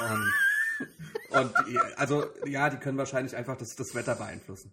Ähm, 0.00 0.32
und 1.30 1.54
also 1.96 2.26
ja, 2.46 2.70
die 2.70 2.78
können 2.78 2.98
wahrscheinlich 2.98 3.36
einfach 3.36 3.56
das, 3.56 3.74
das 3.76 3.94
Wetter 3.94 4.14
beeinflussen. 4.14 4.72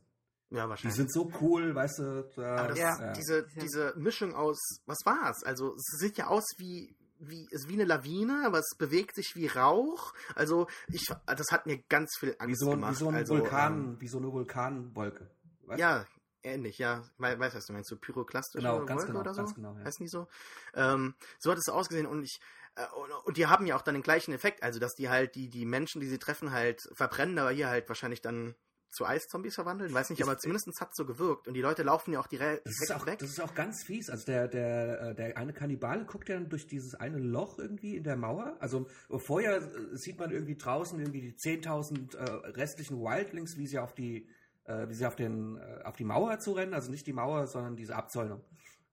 Ja, 0.52 0.70
wahrscheinlich. 0.70 0.96
Die 0.96 1.02
sind 1.02 1.12
so 1.12 1.32
cool, 1.42 1.74
weißt 1.74 2.00
du. 2.00 2.30
Da, 2.36 2.68
das, 2.68 2.78
ja. 2.78 3.14
Diese, 3.14 3.48
diese 3.56 3.94
Mischung 3.98 4.36
aus, 4.36 4.60
was 4.86 5.00
war's? 5.04 5.44
Also 5.44 5.76
es 5.76 5.84
sieht 6.00 6.18
ja 6.18 6.28
aus 6.28 6.46
wie, 6.58 6.96
wie, 7.20 7.48
ist 7.50 7.68
wie 7.68 7.74
eine 7.74 7.86
Lawine, 7.86 8.44
aber 8.46 8.60
es 8.60 8.76
bewegt 8.78 9.16
sich 9.16 9.34
wie 9.36 9.48
Rauch. 9.48 10.14
Also 10.36 10.68
ich, 10.88 11.08
das 11.26 11.48
hat 11.52 11.66
mir 11.66 11.80
ganz 11.90 12.16
viel 12.20 12.36
Angst 12.40 12.62
wie 12.62 12.66
so, 12.66 12.72
gemacht. 12.72 12.92
Wie 12.94 12.96
so, 12.96 13.10
ein 13.10 13.16
also, 13.16 13.34
Vulkan, 13.36 13.74
ähm, 13.74 14.02
wie 14.02 14.08
so 14.08 14.18
eine 14.20 14.32
Vulkanwolke. 14.32 15.30
Weißt? 15.66 15.80
Ja, 15.80 16.06
ähnlich, 16.46 16.78
ja. 16.78 17.04
We 17.18 17.38
weißt 17.40 17.54
du, 17.54 17.58
was 17.58 17.66
du 17.66 17.74
meinst? 17.74 17.90
So 17.90 17.98
pyroklastische 17.98 18.66
Genau, 18.68 18.86
ganz 18.86 19.02
Wolke 19.02 19.08
genau, 19.08 19.20
oder 19.22 19.34
so? 19.34 19.42
ganz 19.42 19.56
genau, 19.56 19.76
ja. 19.78 19.84
Heißt 19.86 20.00
nicht 20.00 20.12
so? 20.12 20.28
Ähm, 20.74 21.16
so 21.40 21.52
hat 21.52 21.58
es 21.58 21.68
ausgesehen 21.70 22.06
und 22.06 22.24
ich, 22.24 22.40
äh, 22.76 22.86
und, 22.96 23.12
und 23.26 23.38
die 23.38 23.48
haben 23.48 23.66
ja 23.66 23.76
auch 23.76 23.82
dann 23.82 23.96
den 23.96 24.04
gleichen 24.04 24.34
Effekt, 24.34 24.64
also 24.64 24.80
dass 24.80 24.96
die 24.96 25.10
halt, 25.10 25.36
die, 25.36 25.50
die 25.50 25.66
Menschen, 25.66 26.02
die 26.02 26.08
sie 26.08 26.20
treffen, 26.20 26.52
halt 26.52 26.88
verbrennen, 26.94 27.38
aber 27.40 27.52
hier 27.52 27.68
halt 27.70 27.88
wahrscheinlich 27.90 28.22
dann 28.22 28.56
zu 28.90 29.06
Eiszombies 29.06 29.56
verwandeln, 29.56 29.94
weiß 29.94 30.10
nicht, 30.10 30.20
Ich- 30.20 30.26
aber 30.26 30.38
zumindest 30.38 30.80
hat 30.80 30.92
es 30.92 30.96
so 30.96 31.06
gewirkt 31.06 31.50
und 31.50 31.54
die 31.54 31.62
Leute 31.62 31.84
laufen 31.84 32.14
ja 32.14 32.20
auch 32.22 32.28
direkt 32.28 32.66
Das 32.66 32.82
ist, 32.82 32.92
auch, 32.94 33.06
weg. 33.06 33.20
das 33.20 33.30
ist 33.30 33.42
auch 33.42 33.54
ganz 33.54 33.84
fies. 33.84 34.10
Also 34.10 34.26
der, 34.26 34.48
der, 34.48 35.02
äh, 35.02 35.16
der 35.16 35.38
eine 35.38 35.52
Kannibale 35.52 36.06
guckt 36.06 36.30
ja 36.30 36.36
dann 36.36 36.48
durch 36.48 36.66
dieses 36.66 36.96
eine 36.96 37.18
Loch 37.18 37.60
irgendwie 37.60 37.98
in 37.98 38.04
der 38.06 38.16
Mauer. 38.16 38.56
Also 38.62 38.88
vorher 39.10 39.58
äh, 39.58 39.98
sieht 39.98 40.18
man 40.18 40.32
irgendwie 40.32 40.56
draußen 40.56 40.98
irgendwie 40.98 41.20
die 41.22 41.36
10.000 41.36 42.16
äh, 42.16 42.24
restlichen 42.24 42.98
Wildlings, 43.02 43.58
wie 43.58 43.68
sie 43.68 43.80
auf 43.80 43.94
die, 43.94 44.30
äh, 44.66 44.88
wie 44.90 44.94
sie 44.94 45.06
auf 45.06 45.16
den, 45.16 45.58
äh, 45.58 45.82
auf 45.84 45.96
die 45.96 46.04
Mauer 46.04 46.40
zu 46.40 46.52
rennen. 46.54 46.74
Also 46.74 46.92
nicht 46.92 47.08
die 47.08 47.14
Mauer, 47.14 47.48
sondern 47.48 47.76
diese 47.76 47.96
Abzäunung. 47.96 48.42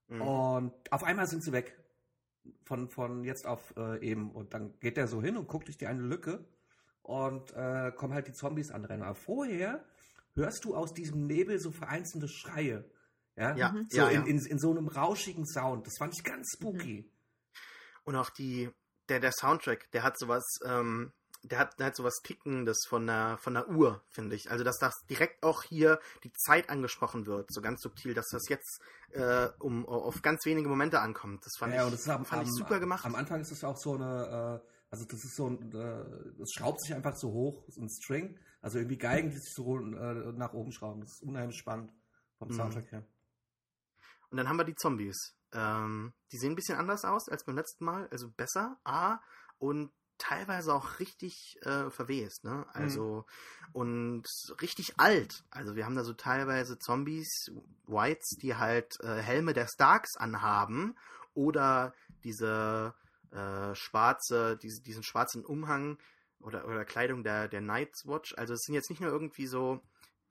Mhm. 0.07 0.21
Und 0.21 0.91
auf 0.91 1.03
einmal 1.03 1.27
sind 1.27 1.43
sie 1.43 1.51
weg. 1.51 1.77
Von, 2.65 2.89
von 2.89 3.23
jetzt 3.23 3.45
auf 3.47 3.73
äh, 3.77 4.05
eben. 4.05 4.31
Und 4.31 4.53
dann 4.53 4.77
geht 4.79 4.97
er 4.97 5.07
so 5.07 5.21
hin 5.21 5.37
und 5.37 5.47
guckt 5.47 5.67
durch 5.67 5.77
die 5.77 5.87
eine 5.87 6.01
Lücke 6.01 6.43
und 7.01 7.53
äh, 7.53 7.91
kommen 7.95 8.13
halt 8.13 8.27
die 8.27 8.33
Zombies 8.33 8.69
anrennen. 8.71 9.03
Aber 9.03 9.15
vorher 9.15 9.83
hörst 10.35 10.65
du 10.65 10.75
aus 10.75 10.93
diesem 10.93 11.25
Nebel 11.25 11.59
so 11.59 11.71
vereinzelte 11.71 12.27
Schreie. 12.27 12.83
Ja, 13.37 13.55
Ja, 13.55 13.71
Mhm. 13.71 13.87
so 13.89 13.97
ja, 13.97 14.09
in, 14.09 14.25
in, 14.25 14.45
in 14.45 14.59
so 14.59 14.71
einem 14.71 14.87
rauschigen 14.87 15.45
Sound. 15.47 15.87
Das 15.87 15.93
fand 15.97 16.13
ich 16.17 16.23
ganz 16.23 16.51
spooky. 16.53 17.09
Und 18.03 18.15
auch 18.17 18.29
die, 18.29 18.69
der, 19.09 19.19
der 19.21 19.31
Soundtrack, 19.31 19.89
der 19.91 20.03
hat 20.03 20.19
sowas, 20.19 20.43
ähm, 20.65 21.13
der 21.43 21.59
hat, 21.59 21.79
der 21.79 21.87
hat 21.87 21.95
sowas 21.95 22.21
Tickendes 22.23 22.85
von 22.87 23.05
der, 23.05 23.37
von 23.37 23.53
der 23.53 23.69
Uhr, 23.69 24.01
finde 24.09 24.35
ich. 24.35 24.49
Also, 24.49 24.63
dass 24.63 24.77
das 24.77 24.93
direkt 25.09 25.43
auch 25.43 25.63
hier 25.63 25.99
die 26.23 26.31
Zeit 26.33 26.69
angesprochen 26.69 27.25
wird, 27.25 27.51
so 27.51 27.61
ganz 27.61 27.81
subtil, 27.81 28.13
dass 28.13 28.29
das 28.29 28.47
jetzt 28.49 28.81
äh, 29.11 29.49
um, 29.59 29.85
auf 29.85 30.21
ganz 30.21 30.45
wenige 30.45 30.69
Momente 30.69 30.99
ankommt. 30.99 31.45
Das 31.45 31.53
fand 31.57 31.73
ja, 31.73 31.85
ich, 31.85 31.91
das 31.91 32.07
am, 32.09 32.25
fand 32.25 32.41
am, 32.41 32.47
ich 32.47 32.53
super 32.53 32.79
gemacht. 32.79 33.05
Am 33.05 33.15
Anfang 33.15 33.41
ist 33.41 33.51
es 33.51 33.63
auch 33.63 33.77
so 33.77 33.95
eine, 33.95 34.61
äh, 34.63 34.67
also 34.89 35.05
das 35.05 35.23
ist 35.23 35.35
so 35.35 35.47
ein, 35.47 35.71
äh, 35.73 36.41
es 36.41 36.51
schraubt 36.53 36.81
sich 36.81 36.95
einfach 36.95 37.15
so 37.15 37.31
hoch, 37.31 37.65
so 37.67 37.81
ein 37.81 37.89
String. 37.89 38.39
Also 38.61 38.77
irgendwie 38.77 38.97
Geigen, 38.97 39.29
die 39.29 39.37
sich 39.37 39.53
so 39.53 39.77
äh, 39.77 40.31
nach 40.33 40.53
oben 40.53 40.71
schrauben. 40.71 41.01
Das 41.01 41.11
ist 41.11 41.23
unheimlich 41.23 41.57
spannend 41.57 41.91
vom 42.37 42.47
Mhm. 42.47 42.53
Soundtrack 42.53 42.91
her. 42.91 43.03
Und 44.29 44.37
dann 44.37 44.47
haben 44.47 44.57
wir 44.57 44.63
die 44.63 44.75
Zombies. 44.75 45.35
Ähm, 45.51 46.13
die 46.31 46.37
sehen 46.37 46.53
ein 46.53 46.55
bisschen 46.55 46.77
anders 46.77 47.03
aus 47.05 47.29
als 47.29 47.43
beim 47.43 47.55
letzten 47.55 47.85
Mal, 47.85 48.07
also 48.09 48.31
besser, 48.31 48.79
A, 48.83 49.19
und 49.59 49.91
teilweise 50.23 50.73
auch 50.73 50.99
richtig 50.99 51.57
äh, 51.63 51.89
verwest, 51.89 52.45
ne? 52.45 52.65
Also, 52.73 53.25
und 53.73 54.23
richtig 54.61 54.93
alt. 54.97 55.43
Also 55.51 55.75
wir 55.75 55.85
haben 55.85 55.95
da 55.95 56.03
so 56.03 56.13
teilweise 56.13 56.79
Zombies, 56.79 57.51
Whites, 57.87 58.37
die 58.41 58.55
halt 58.55 58.99
äh, 59.01 59.17
Helme 59.17 59.53
der 59.53 59.67
Starks 59.67 60.15
anhaben 60.15 60.95
oder 61.33 61.93
diese 62.23 62.93
äh, 63.31 63.75
schwarze, 63.75 64.57
diese, 64.57 64.81
diesen 64.81 65.03
schwarzen 65.03 65.43
Umhang 65.43 65.97
oder, 66.39 66.67
oder 66.67 66.85
Kleidung 66.85 67.23
der, 67.23 67.49
der 67.49 67.61
Night's 67.61 68.07
Watch. 68.07 68.33
Also 68.37 68.53
es 68.53 68.61
sind 68.61 68.75
jetzt 68.75 68.89
nicht 68.89 69.01
nur 69.01 69.11
irgendwie 69.11 69.47
so 69.47 69.81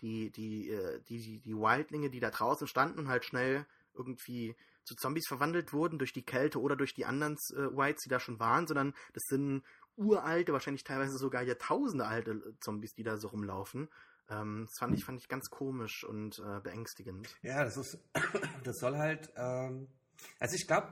die, 0.00 0.30
die, 0.30 0.70
äh, 0.70 1.00
die, 1.08 1.18
die, 1.18 1.40
die 1.40 1.56
Wildlinge, 1.56 2.08
die 2.08 2.20
da 2.20 2.30
draußen 2.30 2.66
standen 2.66 2.98
und 2.98 3.08
halt 3.08 3.24
schnell 3.24 3.66
irgendwie 3.94 4.56
zu 4.84 4.96
Zombies 4.96 5.26
verwandelt 5.28 5.72
wurden 5.72 5.98
durch 5.98 6.12
die 6.12 6.24
Kälte 6.24 6.60
oder 6.60 6.76
durch 6.76 6.94
die 6.94 7.04
anderen 7.04 7.36
äh, 7.50 7.76
Whites, 7.76 8.02
die 8.04 8.08
da 8.08 8.18
schon 8.18 8.40
waren, 8.40 8.66
sondern 8.66 8.94
das 9.12 9.22
sind 9.28 9.62
uralte, 9.96 10.52
wahrscheinlich 10.52 10.84
teilweise 10.84 11.18
sogar 11.18 11.42
Jahrtausende 11.42 12.06
alte 12.06 12.56
Zombies, 12.60 12.94
die 12.94 13.02
da 13.02 13.16
so 13.16 13.28
rumlaufen. 13.28 13.88
Ähm, 14.28 14.64
das 14.68 14.78
fand 14.78 14.94
ich, 14.94 15.04
fand 15.04 15.20
ich 15.20 15.28
ganz 15.28 15.50
komisch 15.50 16.04
und 16.04 16.38
äh, 16.38 16.60
beängstigend. 16.60 17.28
Ja, 17.42 17.64
das 17.64 17.76
ist, 17.76 17.98
das 18.64 18.78
soll 18.78 18.96
halt, 18.96 19.32
ähm, 19.36 19.88
also 20.38 20.54
ich 20.54 20.66
glaube, 20.66 20.88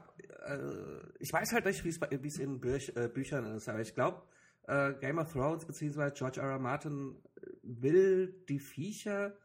äh, 0.46 1.22
ich 1.22 1.32
weiß 1.32 1.52
halt 1.52 1.64
nicht, 1.64 1.84
wie 1.84 1.88
es 1.90 1.98
bei- 1.98 2.08
wie 2.22 2.28
es 2.28 2.38
in 2.38 2.60
Büch, 2.60 2.92
äh, 2.96 3.08
Büchern 3.08 3.44
ist, 3.54 3.68
aber 3.68 3.80
ich 3.80 3.94
glaube, 3.94 4.22
äh, 4.64 4.94
Game 4.94 5.18
of 5.18 5.32
Thrones 5.32 5.64
bzw. 5.64 6.10
George 6.12 6.40
R. 6.40 6.50
R. 6.50 6.58
Martin 6.58 7.22
will 7.62 8.44
die 8.48 8.58
Viecher 8.58 9.36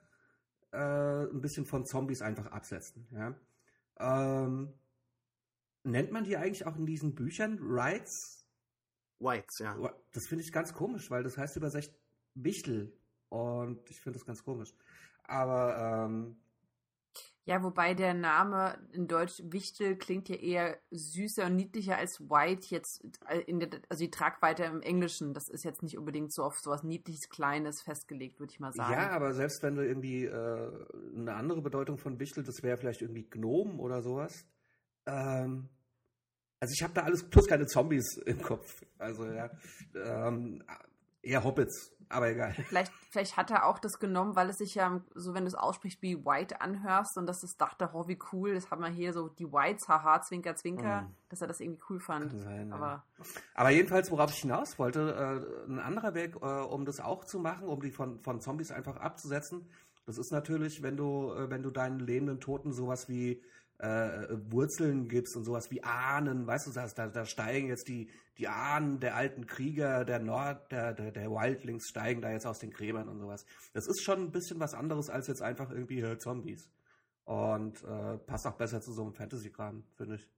äh, 0.72 0.78
ein 1.28 1.42
bisschen 1.42 1.66
von 1.66 1.86
Zombies 1.86 2.22
einfach 2.22 2.48
absetzen. 2.48 3.08
Ja? 3.12 3.36
Ähm, 4.00 4.74
nennt 5.84 6.12
man 6.12 6.24
die 6.24 6.36
eigentlich 6.38 6.66
auch 6.66 6.76
in 6.76 6.86
diesen 6.86 7.16
Büchern 7.16 7.60
Rights? 7.62 8.45
Whites, 9.20 9.60
ja. 9.60 9.76
Das 10.12 10.28
finde 10.28 10.44
ich 10.44 10.52
ganz 10.52 10.74
komisch, 10.74 11.10
weil 11.10 11.24
das 11.24 11.38
heißt 11.38 11.56
übersetzt 11.58 11.94
Wichtel. 12.36 12.92
Und 13.30 13.90
ich 13.90 14.00
finde 14.02 14.20
das 14.20 14.26
ganz 14.26 14.44
komisch. 14.44 14.74
Aber 15.24 16.06
ähm, 16.06 16.38
Ja, 17.46 17.64
wobei 17.64 17.94
der 17.94 18.14
Name 18.14 18.78
in 18.92 19.08
Deutsch 19.08 19.42
Wichtel 19.46 19.98
klingt 19.98 20.30
ja 20.30 20.36
eher 20.36 20.78
süßer 20.92 21.46
und 21.46 21.56
niedlicher 21.56 21.98
als 21.98 22.22
White 22.22 22.68
jetzt, 22.70 23.04
äh, 23.28 23.40
in 23.40 23.60
der, 23.60 23.70
also 23.90 24.04
die 24.04 24.12
Tragweite 24.12 24.64
im 24.66 24.82
Englischen, 24.82 25.34
das 25.34 25.50
ist 25.50 25.64
jetzt 25.64 25.82
nicht 25.82 25.98
unbedingt 25.98 26.34
so 26.34 26.44
auf 26.44 26.60
sowas 26.60 26.84
niedliches, 26.84 27.30
kleines 27.30 27.82
festgelegt, 27.82 28.40
würde 28.40 28.52
ich 28.52 28.60
mal 28.60 28.74
sagen. 28.74 28.94
Ja, 28.94 29.10
aber 29.12 29.34
selbst 29.34 29.64
wenn 29.64 29.76
du 29.76 29.86
irgendwie 29.86 30.26
äh, 30.26 30.72
eine 31.16 31.34
andere 31.34 31.62
Bedeutung 31.62 31.98
von 31.98 32.20
Wichtel, 32.20 32.44
das 32.44 32.64
wäre 32.64 32.78
vielleicht 32.78 33.02
irgendwie 33.02 33.30
Gnom 33.30 33.80
oder 33.80 34.02
sowas. 34.02 34.46
Ähm, 35.06 35.70
also 36.66 36.74
ich 36.74 36.84
habe 36.84 36.94
da 36.94 37.04
alles 37.04 37.24
plus 37.24 37.48
keine 37.48 37.68
Zombies 37.68 38.18
im 38.26 38.42
Kopf. 38.42 38.84
Also 38.98 39.26
ja, 39.26 39.50
ähm, 39.94 40.64
eher 41.22 41.44
Hobbits, 41.44 41.92
aber 42.10 42.30
egal. 42.30 42.54
Vielleicht, 42.68 42.92
vielleicht 43.12 43.38
hat 43.38 43.52
er 43.52 43.66
auch 43.66 43.78
das 43.80 44.00
genommen, 44.00 44.36
weil 44.36 44.50
es 44.50 44.58
sich 44.58 44.74
ja, 44.76 45.00
so 45.14 45.34
wenn 45.36 45.44
du 45.44 45.48
es 45.48 45.56
aussprichst, 45.56 46.02
wie 46.02 46.24
White 46.26 46.62
anhörst 46.62 47.18
und 47.18 47.28
dass 47.28 47.44
es 47.44 47.56
dachte, 47.58 47.90
oh, 47.94 48.08
wie 48.08 48.18
cool, 48.32 48.56
das 48.56 48.70
haben 48.72 48.82
wir 48.82 48.90
hier 48.90 49.14
so 49.14 49.28
die 49.30 49.46
Whites, 49.52 49.88
haha, 49.88 50.22
zwinker, 50.22 50.56
zwinker, 50.56 51.02
Mhm. 51.04 51.16
dass 51.30 51.42
er 51.42 51.48
das 51.48 51.60
irgendwie 51.60 51.82
cool 51.90 52.00
fand. 52.00 52.32
Sein, 52.42 52.70
ja. 52.70 52.76
Aber 52.76 53.04
Aber 53.54 53.70
jedenfalls, 53.70 54.10
worauf 54.12 54.32
ich 54.32 54.40
hinaus 54.40 54.78
wollte, 54.80 55.46
äh, 55.68 55.70
ein 55.70 55.80
anderer 55.80 56.14
Weg, 56.16 56.36
äh, 56.36 56.46
um 56.46 56.86
das 56.86 57.00
auch 57.00 57.26
zu 57.26 57.40
machen, 57.40 57.68
um 57.68 57.80
die 57.82 57.92
von, 57.92 58.20
von 58.22 58.42
Zombies 58.42 58.72
einfach 58.72 58.98
abzusetzen, 58.98 59.68
das 60.06 60.18
ist 60.20 60.32
natürlich, 60.32 60.84
wenn 60.84 60.98
du, 60.98 61.34
äh, 61.34 61.50
wenn 61.50 61.64
du 61.64 61.72
deinen 61.72 62.00
lebenden 62.00 62.40
Toten 62.40 62.72
sowas 62.74 63.10
wie 63.10 63.42
äh, 63.80 64.28
Wurzeln 64.50 65.08
gibst 65.08 65.36
und 65.36 65.44
sowas 65.44 65.70
wie 65.72 65.84
Ahnen, 65.84 66.48
weißt 66.48 66.68
du, 66.68 66.72
das, 66.72 66.94
da, 66.94 67.08
da 67.08 67.26
steigen 67.26 67.68
jetzt 67.68 67.88
die, 67.88 68.10
die 68.38 68.48
Ahnen 68.48 69.00
der 69.00 69.16
alten 69.16 69.48
Krieger, 69.48 70.06
der 70.06 70.20
Nord, 70.20 70.72
der, 70.72 70.94
der, 70.94 71.12
der 71.12 71.30
Wildlings 71.32 71.88
steigen 71.90 72.22
da 72.22 72.32
jetzt 72.32 72.46
aus 72.46 72.60
den 72.60 72.72
Gräbern 72.72 73.10
und 73.10 73.20
sowas. 73.20 73.46
Das 73.74 73.88
ist 73.88 74.04
schon 74.04 74.20
ein 74.20 74.32
bisschen 74.32 74.60
was 74.60 74.74
anderes 74.74 75.10
als 75.10 75.28
jetzt 75.28 75.42
einfach 75.42 75.72
irgendwie 75.72 76.02
äh, 76.02 76.18
Zombies. 76.18 76.70
Und 77.26 77.84
äh, 77.84 78.18
passt 78.20 78.46
auch 78.46 78.54
besser 78.56 78.82
zu 78.82 78.94
so 78.94 79.02
einem 79.04 79.14
Fantasy-Kram, 79.14 79.84
finde 79.98 80.16
ich. 80.16 80.30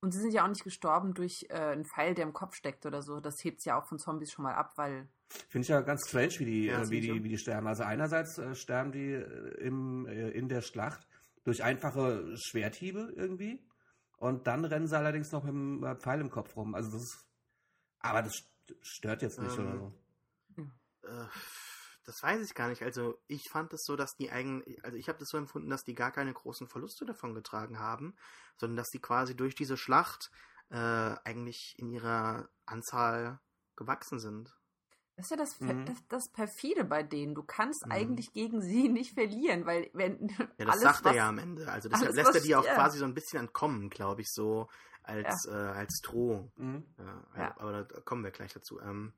und 0.00 0.12
sie 0.12 0.20
sind 0.20 0.32
ja 0.32 0.44
auch 0.44 0.48
nicht 0.48 0.64
gestorben 0.64 1.12
durch 1.14 1.44
äh, 1.50 1.54
einen 1.54 1.84
Pfeil, 1.84 2.14
der 2.14 2.24
im 2.24 2.32
Kopf 2.32 2.54
steckt 2.54 2.86
oder 2.86 3.02
so. 3.02 3.20
Das 3.20 3.34
hebt 3.44 3.62
ja 3.64 3.78
auch 3.78 3.86
von 3.86 3.98
Zombies 3.98 4.32
schon 4.32 4.44
mal 4.44 4.54
ab, 4.54 4.72
weil 4.76 5.08
Finde 5.48 5.62
ich 5.62 5.68
ja 5.68 5.80
ganz 5.82 6.08
strange, 6.08 6.32
wie 6.38 6.44
die, 6.46 6.66
Ja, 6.66 6.82
äh, 6.82 6.90
wie 6.90 7.00
die, 7.00 7.22
wie 7.22 7.28
die 7.28 7.38
sterben. 7.38 7.66
Also 7.66 7.82
einerseits 7.82 8.38
äh, 8.38 8.54
sterben 8.54 8.92
die 8.92 9.12
äh, 9.12 9.54
im, 9.60 10.06
äh, 10.06 10.30
in 10.30 10.48
der 10.48 10.62
Schlacht 10.62 11.06
durch 11.44 11.62
einfache 11.64 12.36
Schwerthiebe 12.36 13.12
irgendwie. 13.16 13.64
Und 14.18 14.46
dann 14.46 14.64
rennen 14.64 14.86
sie 14.86 14.96
allerdings 14.96 15.32
noch 15.32 15.44
mit 15.44 15.52
dem 15.52 15.84
äh, 15.84 15.96
Pfeil 15.96 16.20
im 16.20 16.30
Kopf 16.30 16.56
rum. 16.56 16.74
Also 16.74 16.90
das 16.90 17.02
ist, 17.02 17.26
aber 18.00 18.22
das 18.22 18.32
st- 18.34 18.76
stört 18.82 19.22
jetzt 19.22 19.40
nicht 19.40 19.58
Ähm, 19.58 19.66
oder 19.66 19.78
so. 19.78 19.92
Äh, 21.02 21.26
das 22.04 22.22
weiß 22.22 22.42
ich 22.44 22.54
gar 22.54 22.68
nicht. 22.68 22.82
Also 22.82 23.20
ich 23.28 23.48
fand 23.50 23.72
es 23.72 23.84
so, 23.84 23.96
dass 23.96 24.14
die 24.16 24.30
eigentlich, 24.30 24.84
also 24.84 24.96
ich 24.96 25.08
habe 25.08 25.18
das 25.18 25.28
so 25.28 25.36
empfunden, 25.38 25.70
dass 25.70 25.84
die 25.84 25.94
gar 25.94 26.10
keine 26.12 26.32
großen 26.32 26.66
Verluste 26.68 27.04
davon 27.04 27.34
getragen 27.34 27.78
haben, 27.78 28.16
sondern 28.56 28.76
dass 28.76 28.90
die 28.90 29.00
quasi 29.00 29.36
durch 29.36 29.54
diese 29.54 29.76
Schlacht 29.76 30.30
äh, 30.70 30.76
eigentlich 30.76 31.74
in 31.78 31.90
ihrer 31.90 32.48
Anzahl 32.66 33.40
gewachsen 33.76 34.18
sind. 34.18 34.56
Das 35.20 35.26
ist 35.26 35.30
ja 35.30 35.36
das, 35.36 35.60
Mhm. 35.60 35.84
das, 35.86 35.96
das 36.08 36.28
perfide 36.28 36.84
bei 36.84 37.02
denen. 37.02 37.34
Du 37.34 37.42
kannst 37.42 37.86
Mhm. 37.86 37.92
eigentlich 37.92 38.32
gegen 38.32 38.60
sie 38.62 38.88
nicht 38.88 39.14
verlieren, 39.14 39.66
weil 39.66 39.90
wenn 39.92 40.28
Ja, 40.58 40.66
das 40.66 40.68
alles, 40.68 40.80
sagt 40.82 41.00
er 41.00 41.10
was- 41.10 41.16
ja 41.16 41.28
am 41.28 41.38
Ende. 41.38 41.68
Also 41.70 41.88
das 41.88 42.02
alles, 42.02 42.16
lässt 42.16 42.34
er 42.34 42.40
die 42.40 42.56
auch 42.56 42.64
ja. 42.64 42.74
quasi 42.74 42.98
so 42.98 43.04
ein 43.04 43.14
bisschen 43.14 43.40
entkommen, 43.40 43.90
glaube 43.90 44.22
ich, 44.22 44.28
so 44.32 44.68
als, 45.02 45.46
äh, 45.46 45.50
als 45.52 46.00
Drohung. 46.02 46.52
Mhm. 46.56 46.84
Ja, 46.98 47.22
Ja. 47.36 47.54
Aber 47.58 47.84
da 47.84 48.00
kommen 48.00 48.22
wir 48.24 48.30
gleich 48.30 48.52
dazu. 48.52 48.80
Ähm, 48.80 49.12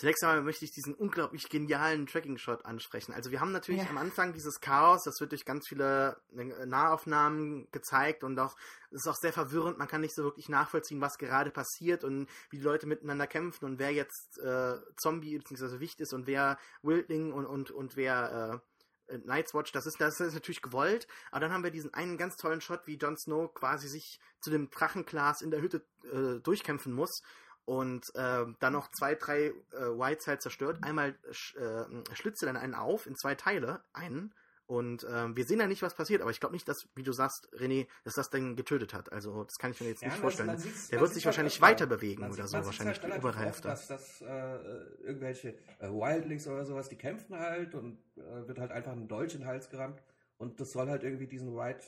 zunächst 0.00 0.24
einmal 0.24 0.42
möchte 0.42 0.64
ich 0.64 0.72
diesen 0.72 0.94
unglaublich 0.94 1.50
genialen 1.50 2.06
Tracking-Shot 2.06 2.64
ansprechen. 2.64 3.12
Also 3.12 3.30
wir 3.30 3.40
haben 3.40 3.52
natürlich 3.52 3.82
Ja. 3.82 3.90
am 3.90 3.98
Anfang 3.98 4.32
dieses 4.32 4.60
Chaos, 4.60 5.02
das 5.04 5.20
wird 5.20 5.32
durch 5.32 5.44
ganz 5.44 5.68
viele 5.68 6.16
äh, 6.34 6.66
Nahaufnahmen 6.66 7.70
gezeigt 7.70 8.24
und 8.24 8.38
auch 8.38 8.56
es 8.90 9.02
ist 9.02 9.08
auch 9.08 9.16
sehr 9.16 9.32
verwirrend. 9.32 9.76
Man 9.76 9.88
kann 9.88 10.00
nicht 10.00 10.14
so 10.14 10.24
wirklich 10.24 10.48
nachvollziehen, 10.48 11.02
was 11.02 11.18
gerade 11.18 11.50
passiert 11.50 12.02
und 12.02 12.28
wie 12.48 12.56
die 12.56 12.64
Leute 12.64 12.86
miteinander 12.86 13.26
kämpfen 13.26 13.66
und 13.66 13.78
wer 13.78 13.92
jetzt 13.92 14.38
äh, 14.38 14.78
Zombie 14.96 15.36
bzw. 15.36 15.80
Wicht 15.80 16.00
ist 16.00 16.14
und 16.14 16.26
wer 16.26 16.58
Wildling 16.82 17.32
und, 17.32 17.44
und, 17.44 17.70
und 17.70 17.94
wer 17.96 18.62
äh, 19.08 19.18
Night's 19.18 19.52
Watch, 19.52 19.72
das 19.72 19.86
ist, 19.86 20.00
das 20.00 20.18
ist 20.20 20.34
natürlich 20.34 20.62
gewollt, 20.62 21.08
aber 21.30 21.40
dann 21.40 21.52
haben 21.52 21.64
wir 21.64 21.70
diesen 21.70 21.92
einen 21.92 22.16
ganz 22.16 22.36
tollen 22.36 22.60
Shot, 22.62 22.86
wie 22.86 22.96
Jon 22.96 23.18
Snow 23.18 23.52
quasi 23.52 23.88
sich 23.88 24.18
zu 24.40 24.50
dem 24.50 24.70
Drachenglas 24.70 25.42
in 25.42 25.50
der 25.50 25.60
Hütte 25.60 25.84
äh, 26.04 26.40
durchkämpfen 26.40 26.92
muss 26.94 27.22
und 27.64 28.12
äh, 28.14 28.46
dann 28.58 28.72
noch 28.72 28.90
zwei, 28.90 29.14
drei 29.14 29.46
äh, 29.46 29.52
Whites 29.72 30.26
halt 30.26 30.42
zerstört. 30.42 30.78
Einmal 30.82 31.14
äh, 31.56 32.14
schlitzt 32.14 32.42
er 32.42 32.46
dann 32.46 32.56
einen 32.56 32.74
auf 32.74 33.06
in 33.06 33.16
zwei 33.16 33.34
Teile, 33.34 33.82
einen. 33.92 34.34
Und 34.66 35.04
ähm, 35.12 35.36
wir 35.36 35.44
sehen 35.46 35.58
ja 35.58 35.66
nicht, 35.66 35.82
was 35.82 35.94
passiert, 35.94 36.22
aber 36.22 36.30
ich 36.30 36.38
glaube 36.38 36.54
nicht, 36.54 36.68
dass, 36.68 36.88
wie 36.94 37.02
du 37.02 37.10
sagst, 37.12 37.48
René, 37.54 37.88
dass 38.04 38.14
das 38.14 38.30
Ding 38.30 38.54
getötet 38.54 38.94
hat. 38.94 39.10
Also 39.10 39.42
das 39.42 39.56
kann 39.58 39.72
ich 39.72 39.80
mir 39.80 39.88
jetzt 39.88 40.00
nicht 40.02 40.12
man- 40.12 40.20
vorstellen. 40.20 40.46
man 40.46 40.62
Der 40.92 41.00
wird 41.00 41.12
sich 41.12 41.24
halt 41.24 41.32
wahrscheinlich 41.32 41.54
öfter. 41.54 41.66
weiter 41.66 41.86
bewegen 41.88 42.22
oder 42.22 42.34
sieht- 42.34 42.42
so, 42.46 42.56
sieht's 42.58 42.66
wahrscheinlich 42.66 43.02
halt. 43.02 43.48
Oft, 43.48 43.64
dass, 43.64 43.88
dass 43.88 44.20
äh, 44.20 44.56
irgendwelche 45.02 45.58
äh, 45.80 45.88
Wildlings 45.88 46.46
oder 46.46 46.64
sowas, 46.64 46.88
die 46.88 46.94
kämpfen 46.96 47.36
halt 47.36 47.74
und 47.74 47.98
äh, 48.16 48.46
wird 48.46 48.60
halt 48.60 48.70
einfach 48.70 48.92
ein 48.92 49.08
Dolch 49.08 49.34
in 49.34 49.40
den 49.40 49.48
Hals 49.48 49.68
gerammt 49.70 50.00
und 50.36 50.60
das 50.60 50.70
soll 50.70 50.88
halt 50.88 51.02
irgendwie 51.02 51.26
diesen 51.26 51.48
Ride 51.58 51.80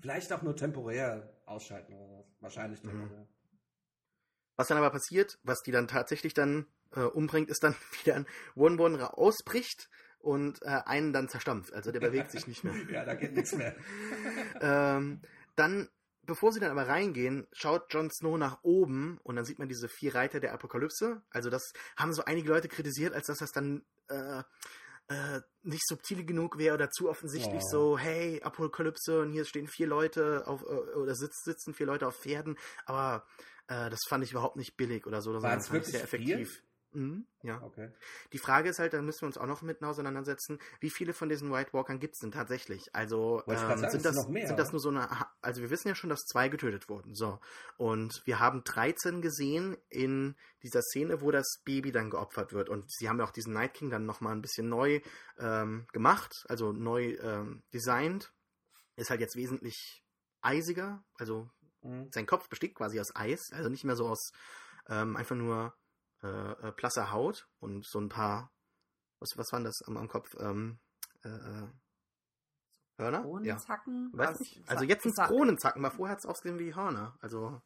vielleicht 0.00 0.32
auch 0.32 0.40
nur 0.40 0.56
temporär 0.56 1.28
ausschalten 1.44 1.92
oder 1.92 2.08
was. 2.18 2.24
Wahrscheinlich 2.40 2.82
Mhm. 2.82 3.10
Was 4.60 4.68
dann 4.68 4.76
aber 4.76 4.90
passiert, 4.90 5.38
was 5.42 5.62
die 5.62 5.72
dann 5.72 5.88
tatsächlich 5.88 6.34
dann 6.34 6.66
äh, 6.94 7.00
umbringt, 7.00 7.48
ist 7.48 7.64
dann 7.64 7.74
wieder 8.04 8.14
ein 8.14 8.26
One-One 8.56 9.16
ausbricht 9.16 9.88
und 10.18 10.60
äh, 10.60 10.82
einen 10.84 11.14
dann 11.14 11.30
zerstampft. 11.30 11.72
Also 11.72 11.92
der 11.92 12.00
bewegt 12.00 12.30
sich 12.30 12.46
nicht 12.46 12.62
mehr. 12.62 12.74
ja, 12.92 13.06
da 13.06 13.14
geht 13.14 13.32
nichts 13.32 13.54
mehr. 13.54 13.74
ähm, 14.60 15.22
dann, 15.56 15.88
bevor 16.26 16.52
sie 16.52 16.60
dann 16.60 16.72
aber 16.72 16.88
reingehen, 16.88 17.46
schaut 17.52 17.90
Jon 17.94 18.10
Snow 18.10 18.36
nach 18.36 18.58
oben 18.62 19.18
und 19.22 19.36
dann 19.36 19.46
sieht 19.46 19.58
man 19.58 19.68
diese 19.68 19.88
vier 19.88 20.14
Reiter 20.14 20.40
der 20.40 20.52
Apokalypse. 20.52 21.22
Also 21.30 21.48
das 21.48 21.72
haben 21.96 22.12
so 22.12 22.26
einige 22.26 22.50
Leute 22.50 22.68
kritisiert, 22.68 23.14
als 23.14 23.28
dass 23.28 23.38
das 23.38 23.52
dann 23.52 23.82
äh, 24.08 24.42
äh, 25.08 25.40
nicht 25.62 25.88
subtil 25.88 26.26
genug 26.26 26.58
wäre 26.58 26.74
oder 26.74 26.90
zu 26.90 27.08
offensichtlich 27.08 27.62
Oh. 27.64 27.70
so, 27.70 27.98
hey, 27.98 28.42
Apokalypse 28.42 29.22
und 29.22 29.32
hier 29.32 29.46
stehen 29.46 29.68
vier 29.68 29.86
Leute 29.86 30.46
auf, 30.46 30.62
äh, 30.64 30.96
oder 30.98 31.14
sitz, 31.14 31.44
sitzen 31.44 31.72
vier 31.72 31.86
Leute 31.86 32.06
auf 32.06 32.16
Pferden, 32.16 32.58
aber 32.84 33.26
äh, 33.70 33.88
das 33.88 34.00
fand 34.08 34.24
ich 34.24 34.32
überhaupt 34.32 34.56
nicht 34.56 34.76
billig 34.76 35.06
oder 35.06 35.22
so. 35.22 35.32
Das 35.32 35.44
ich 35.44 35.62
sehr 35.62 35.72
wirklich 35.72 35.94
vier? 35.94 36.04
effektiv. 36.04 36.62
Mhm, 36.92 37.24
ja. 37.42 37.62
Okay. 37.62 37.92
Die 38.32 38.38
Frage 38.38 38.68
ist 38.68 38.80
halt, 38.80 38.94
da 38.94 39.00
müssen 39.00 39.20
wir 39.22 39.26
uns 39.28 39.38
auch 39.38 39.46
noch 39.46 39.62
mit 39.62 39.80
auseinandersetzen, 39.80 40.58
wie 40.80 40.90
viele 40.90 41.12
von 41.12 41.28
diesen 41.28 41.52
White 41.52 41.72
Walkern 41.72 42.00
gibt 42.00 42.14
es 42.16 42.18
denn 42.18 42.32
tatsächlich? 42.32 42.92
Also 42.92 43.44
ähm, 43.46 43.56
sagen, 43.56 43.80
sind, 43.80 43.94
es 43.98 44.02
das, 44.02 44.16
noch 44.16 44.28
mehr, 44.28 44.48
sind 44.48 44.58
das 44.58 44.72
nur 44.72 44.80
so 44.80 44.88
eine, 44.88 45.08
also 45.40 45.62
wir 45.62 45.70
wissen 45.70 45.86
ja 45.86 45.94
schon, 45.94 46.10
dass 46.10 46.24
zwei 46.24 46.48
getötet 46.48 46.88
wurden. 46.88 47.14
So. 47.14 47.38
Und 47.76 48.22
wir 48.24 48.40
haben 48.40 48.64
13 48.64 49.22
gesehen 49.22 49.76
in 49.88 50.34
dieser 50.64 50.82
Szene, 50.82 51.20
wo 51.20 51.30
das 51.30 51.60
Baby 51.64 51.92
dann 51.92 52.10
geopfert 52.10 52.52
wird. 52.52 52.68
Und 52.68 52.90
sie 52.92 53.08
haben 53.08 53.20
ja 53.20 53.24
auch 53.24 53.30
diesen 53.30 53.52
Night 53.52 53.74
King 53.74 53.90
dann 53.90 54.04
nochmal 54.04 54.32
ein 54.32 54.42
bisschen 54.42 54.68
neu 54.68 55.00
ähm, 55.38 55.86
gemacht, 55.92 56.44
also 56.48 56.72
neu 56.72 57.16
ähm, 57.22 57.62
designt. 57.72 58.32
Ist 58.96 59.10
halt 59.10 59.20
jetzt 59.20 59.36
wesentlich 59.36 60.02
eisiger, 60.42 61.04
also 61.14 61.48
Mhm. 61.82 62.10
sein 62.12 62.26
Kopf 62.26 62.48
besteht 62.48 62.74
quasi 62.74 63.00
aus 63.00 63.14
Eis, 63.14 63.50
also 63.52 63.68
nicht 63.68 63.84
mehr 63.84 63.96
so 63.96 64.06
aus 64.08 64.32
ähm, 64.88 65.16
einfach 65.16 65.36
nur 65.36 65.74
äh, 66.22 66.28
äh, 66.68 66.72
blasser 66.72 67.10
Haut 67.12 67.48
und 67.58 67.86
so 67.86 67.98
ein 68.00 68.08
paar, 68.08 68.52
was, 69.18 69.30
was 69.36 69.52
waren 69.52 69.64
das 69.64 69.80
am, 69.86 69.96
am 69.96 70.08
Kopf? 70.08 70.34
Ähm, 70.38 70.78
äh, 71.22 71.28
äh, 71.28 71.68
Hörner? 72.98 73.18
Ja. 73.18 73.22
Kronenzacken? 73.22 74.10
Weiß 74.12 74.30
Was- 74.30 74.40
nicht. 74.40 74.68
Also 74.68 74.84
jetzt 74.84 75.02
sind 75.04 75.14
sa- 75.16 75.26
Kronenzacken, 75.26 75.84
aber 75.84 75.94
vorher 75.94 76.12
hat 76.12 76.18
es 76.20 76.26
ausgesehen 76.26 76.58
wie 76.58 76.74
Hörner. 76.74 77.16
Also, 77.20 77.60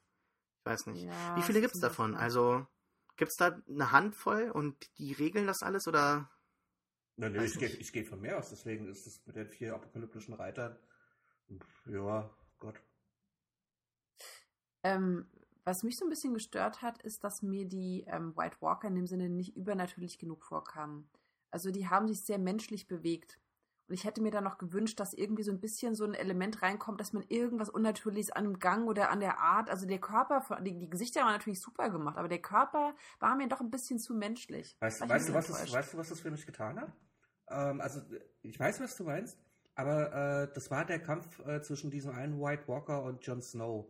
ich 0.60 0.66
weiß 0.66 0.86
nicht. 0.86 1.04
Ja, 1.04 1.36
wie 1.36 1.42
viele 1.42 1.60
das 1.60 1.62
gibt 1.70 1.74
es 1.74 1.80
davon? 1.80 2.12
sein. 2.12 2.20
Also, 2.20 2.66
gibt 3.16 3.30
es 3.30 3.36
da 3.36 3.60
eine 3.68 3.90
Handvoll 3.92 4.50
und 4.50 4.76
die 4.98 5.12
regeln 5.12 5.46
das 5.46 5.62
alles 5.62 5.88
oder? 5.88 6.30
Na, 7.16 7.28
nee, 7.28 7.38
Weiß 7.38 7.56
ich 7.56 7.58
gehe 7.58 8.02
geh 8.02 8.04
von 8.08 8.20
mehr 8.20 8.38
aus, 8.38 8.50
deswegen 8.50 8.88
ist 8.88 9.06
es 9.06 9.24
mit 9.26 9.36
den 9.36 9.48
vier 9.48 9.74
apokalyptischen 9.74 10.34
Reitern. 10.34 10.76
Ja, 11.86 12.30
Gott. 12.58 12.80
Ähm, 14.84 15.26
was 15.64 15.82
mich 15.82 15.96
so 15.96 16.04
ein 16.04 16.10
bisschen 16.10 16.34
gestört 16.34 16.82
hat, 16.82 17.02
ist, 17.02 17.24
dass 17.24 17.42
mir 17.42 17.64
die 17.66 18.04
ähm, 18.06 18.36
White 18.36 18.58
Walker 18.60 18.86
in 18.86 18.94
dem 18.94 19.06
Sinne 19.06 19.30
nicht 19.30 19.56
übernatürlich 19.56 20.18
genug 20.18 20.44
vorkamen. 20.44 21.08
Also 21.50 21.70
die 21.70 21.88
haben 21.88 22.06
sich 22.06 22.22
sehr 22.22 22.38
menschlich 22.38 22.86
bewegt. 22.86 23.38
Und 23.88 23.94
ich 23.94 24.04
hätte 24.04 24.22
mir 24.22 24.30
da 24.30 24.40
noch 24.40 24.58
gewünscht, 24.58 24.98
dass 25.00 25.12
irgendwie 25.12 25.42
so 25.42 25.50
ein 25.52 25.60
bisschen 25.60 25.94
so 25.94 26.04
ein 26.04 26.14
Element 26.14 26.62
reinkommt, 26.62 27.00
dass 27.00 27.12
man 27.12 27.22
irgendwas 27.28 27.68
Unnatürliches 27.68 28.30
an 28.30 28.44
dem 28.44 28.58
Gang 28.58 28.86
oder 28.88 29.10
an 29.10 29.20
der 29.20 29.38
Art, 29.40 29.68
also 29.68 29.86
der 29.86 29.98
Körper, 30.00 30.40
von- 30.40 30.64
die, 30.64 30.78
die 30.78 30.88
Gesichter 30.88 31.20
waren 31.20 31.32
natürlich 31.32 31.60
super 31.60 31.90
gemacht, 31.90 32.16
aber 32.16 32.28
der 32.28 32.40
Körper 32.40 32.94
war 33.20 33.36
mir 33.36 33.48
doch 33.48 33.60
ein 33.60 33.70
bisschen 33.70 33.98
zu 33.98 34.14
menschlich. 34.14 34.76
Weißt, 34.80 35.00
weißt, 35.06 35.28
du, 35.28 35.34
was 35.34 35.48
enttäuscht. 35.50 35.74
weißt 35.74 35.92
du, 35.92 35.98
was 35.98 36.08
das 36.08 36.20
für 36.20 36.30
mich 36.30 36.46
getan 36.46 36.80
hat? 36.80 36.92
Ähm, 37.48 37.80
also, 37.80 38.00
ich 38.42 38.58
weiß, 38.58 38.80
was 38.80 38.96
du 38.96 39.04
meinst, 39.04 39.38
aber 39.74 40.44
äh, 40.44 40.52
das 40.54 40.70
war 40.70 40.86
der 40.86 40.98
Kampf 41.00 41.38
äh, 41.40 41.60
zwischen 41.60 41.90
diesem 41.90 42.12
einen 42.12 42.40
White 42.40 42.66
Walker 42.68 43.02
und 43.02 43.24
Jon 43.26 43.42
Snow. 43.42 43.86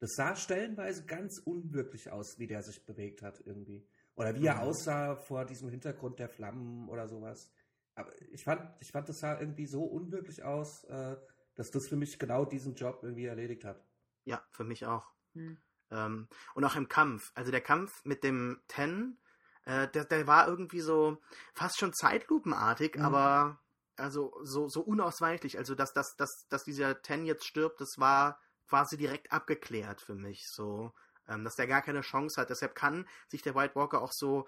Das 0.00 0.14
sah 0.14 0.36
stellenweise 0.36 1.04
ganz 1.06 1.40
unwirklich 1.44 2.10
aus, 2.10 2.38
wie 2.38 2.46
der 2.46 2.62
sich 2.62 2.84
bewegt 2.86 3.22
hat 3.22 3.40
irgendwie. 3.44 3.86
Oder 4.14 4.34
wie 4.34 4.46
er 4.46 4.62
aussah 4.62 5.16
vor 5.16 5.44
diesem 5.44 5.68
Hintergrund 5.70 6.18
der 6.18 6.28
Flammen 6.28 6.88
oder 6.88 7.08
sowas. 7.08 7.52
Aber 7.94 8.10
ich 8.32 8.44
fand, 8.44 8.62
ich 8.80 8.90
fand, 8.90 9.08
das 9.08 9.18
sah 9.18 9.38
irgendwie 9.38 9.66
so 9.66 9.84
unwirklich 9.84 10.42
aus, 10.44 10.84
äh, 10.84 11.16
dass 11.54 11.70
das 11.70 11.88
für 11.88 11.96
mich 11.96 12.18
genau 12.18 12.44
diesen 12.44 12.74
Job 12.74 13.00
irgendwie 13.02 13.26
erledigt 13.26 13.64
hat. 13.64 13.84
Ja, 14.24 14.42
für 14.50 14.64
mich 14.64 14.86
auch. 14.86 15.12
Hm. 15.34 15.58
Ähm, 15.90 16.28
und 16.54 16.64
auch 16.64 16.76
im 16.76 16.88
Kampf. 16.88 17.32
Also 17.34 17.50
der 17.50 17.60
Kampf 17.60 18.04
mit 18.04 18.22
dem 18.22 18.60
Ten, 18.68 19.18
äh, 19.64 19.88
der, 19.88 20.04
der 20.04 20.26
war 20.26 20.46
irgendwie 20.46 20.80
so 20.80 21.18
fast 21.54 21.78
schon 21.78 21.92
zeitlupenartig, 21.92 22.96
Mhm. 22.96 23.02
aber 23.02 23.60
also 23.96 24.32
so, 24.42 24.68
so 24.68 24.80
unausweichlich. 24.80 25.58
Also 25.58 25.74
dass, 25.74 25.92
dass, 25.92 26.14
dass, 26.16 26.46
dass 26.48 26.64
dieser 26.64 27.02
Ten 27.02 27.24
jetzt 27.26 27.44
stirbt, 27.46 27.80
das 27.80 27.94
war 27.98 28.40
quasi 28.68 28.96
direkt 28.96 29.32
abgeklärt 29.32 30.00
für 30.00 30.14
mich. 30.14 30.44
So, 30.50 30.92
ähm, 31.28 31.44
dass 31.44 31.56
der 31.56 31.66
gar 31.66 31.82
keine 31.82 32.00
Chance 32.02 32.40
hat. 32.40 32.50
Deshalb 32.50 32.74
kann 32.74 33.06
sich 33.28 33.42
der 33.42 33.54
White 33.54 33.74
Walker 33.74 34.02
auch 34.02 34.12
so 34.12 34.46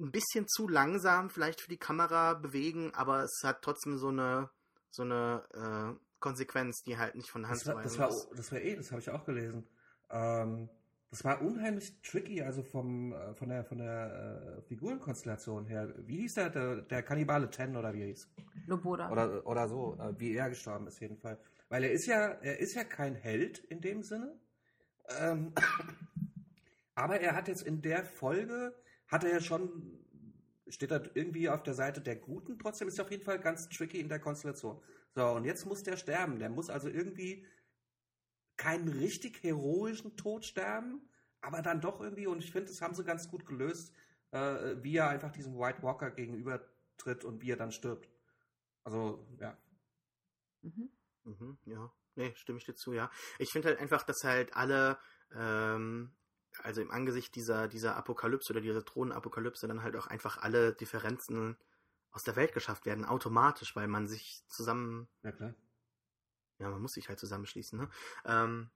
ein 0.00 0.10
bisschen 0.12 0.46
zu 0.46 0.68
langsam 0.68 1.28
vielleicht 1.30 1.60
für 1.60 1.70
die 1.70 1.78
Kamera 1.78 2.34
bewegen, 2.34 2.94
aber 2.94 3.24
es 3.24 3.40
hat 3.42 3.62
trotzdem 3.62 3.98
so 3.98 4.08
eine 4.08 4.50
so 4.90 5.02
eine 5.02 5.44
äh, 5.52 6.04
Konsequenz, 6.20 6.82
die 6.82 6.96
halt 6.96 7.14
nicht 7.14 7.30
von 7.30 7.46
Hand 7.46 7.56
Das 7.56 7.64
zu 7.64 7.74
war, 7.74 7.82
das 7.82 7.98
weisen 7.98 8.00
war, 8.00 8.08
ist. 8.08 8.28
das 8.38 8.52
war 8.52 8.60
eh, 8.60 8.76
das 8.76 8.90
habe 8.90 9.00
ich 9.00 9.10
auch 9.10 9.24
gelesen. 9.24 9.66
Ähm, 10.10 10.68
das 11.10 11.24
war 11.24 11.40
unheimlich 11.40 12.00
tricky, 12.02 12.42
also 12.42 12.62
vom, 12.62 13.12
äh, 13.12 13.34
von 13.34 13.48
der, 13.48 13.64
von 13.64 13.78
der 13.78 14.58
äh, 14.58 14.62
Figurenkonstellation 14.62 15.64
her. 15.66 15.94
Wie 15.98 16.18
hieß 16.18 16.34
der, 16.34 16.50
der, 16.50 16.76
der 16.82 17.02
Kannibale 17.02 17.48
Ten 17.50 17.76
oder 17.76 17.94
wie 17.94 18.02
er 18.02 18.06
hieß? 18.08 18.28
Loboda. 18.66 19.10
Oder, 19.10 19.46
oder 19.46 19.68
so, 19.68 19.96
äh, 20.00 20.18
wie 20.18 20.34
er 20.34 20.50
gestorben 20.50 20.86
ist, 20.86 21.00
jeden 21.00 21.16
Fall. 21.16 21.38
Weil 21.68 21.84
er 21.84 21.92
ist 21.92 22.06
ja, 22.06 22.28
er 22.28 22.58
ist 22.58 22.74
ja 22.74 22.84
kein 22.84 23.14
Held 23.14 23.58
in 23.58 23.80
dem 23.80 24.02
Sinne. 24.02 24.38
Ähm, 25.18 25.52
aber 26.94 27.20
er 27.20 27.34
hat 27.34 27.48
jetzt 27.48 27.62
in 27.62 27.82
der 27.82 28.04
Folge, 28.04 28.74
hat 29.06 29.24
er 29.24 29.32
ja 29.32 29.40
schon, 29.40 29.98
steht 30.68 30.90
er 30.90 31.14
irgendwie 31.14 31.48
auf 31.48 31.62
der 31.62 31.74
Seite 31.74 32.00
der 32.00 32.16
Guten, 32.16 32.58
trotzdem 32.58 32.88
ist 32.88 32.98
er 32.98 33.04
auf 33.04 33.10
jeden 33.10 33.24
Fall 33.24 33.38
ganz 33.38 33.68
tricky 33.68 34.00
in 34.00 34.08
der 34.08 34.20
Konstellation. 34.20 34.80
So, 35.14 35.26
und 35.30 35.44
jetzt 35.44 35.66
muss 35.66 35.82
der 35.82 35.96
sterben. 35.96 36.38
Der 36.38 36.50
muss 36.50 36.70
also 36.70 36.88
irgendwie 36.88 37.46
keinen 38.56 38.88
richtig 38.88 39.42
heroischen 39.42 40.16
Tod 40.16 40.44
sterben, 40.44 41.00
aber 41.40 41.62
dann 41.62 41.80
doch 41.80 42.00
irgendwie, 42.00 42.26
und 42.26 42.42
ich 42.42 42.50
finde, 42.52 42.68
das 42.68 42.82
haben 42.82 42.94
sie 42.94 43.04
ganz 43.04 43.30
gut 43.30 43.46
gelöst, 43.46 43.92
äh, 44.32 44.76
wie 44.82 44.96
er 44.96 45.08
einfach 45.08 45.32
diesem 45.32 45.58
White 45.58 45.82
Walker 45.82 46.10
gegenübertritt 46.10 47.24
und 47.24 47.40
wie 47.40 47.52
er 47.52 47.56
dann 47.56 47.72
stirbt. 47.72 48.08
Also, 48.84 49.26
ja. 49.40 49.56
Mhm. 50.62 50.90
Mhm, 51.28 51.58
ja. 51.66 51.92
Nee, 52.14 52.34
stimme 52.36 52.58
ich 52.58 52.64
dir 52.64 52.74
zu, 52.74 52.92
ja. 52.92 53.10
Ich 53.38 53.50
finde 53.52 53.68
halt 53.68 53.78
einfach, 53.78 54.02
dass 54.02 54.24
halt 54.24 54.56
alle, 54.56 54.98
ähm, 55.32 56.16
also 56.62 56.80
im 56.80 56.90
Angesicht 56.90 57.34
dieser, 57.34 57.68
dieser 57.68 57.96
Apokalypse 57.96 58.52
oder 58.52 58.60
dieser 58.60 58.84
Thronenapokalypse 58.84 59.68
dann 59.68 59.82
halt 59.82 59.94
auch 59.96 60.06
einfach 60.06 60.38
alle 60.38 60.72
Differenzen 60.72 61.56
aus 62.10 62.22
der 62.22 62.36
Welt 62.36 62.54
geschafft 62.54 62.86
werden, 62.86 63.04
automatisch, 63.04 63.76
weil 63.76 63.86
man 63.86 64.08
sich 64.08 64.42
zusammen, 64.48 65.08
Ja, 65.22 65.30
klar. 65.32 65.54
ja, 66.58 66.70
man 66.70 66.82
muss 66.82 66.92
sich 66.92 67.08
halt 67.08 67.20
zusammenschließen, 67.20 67.78
ne? 67.78 67.90
Ähm, 68.24 68.70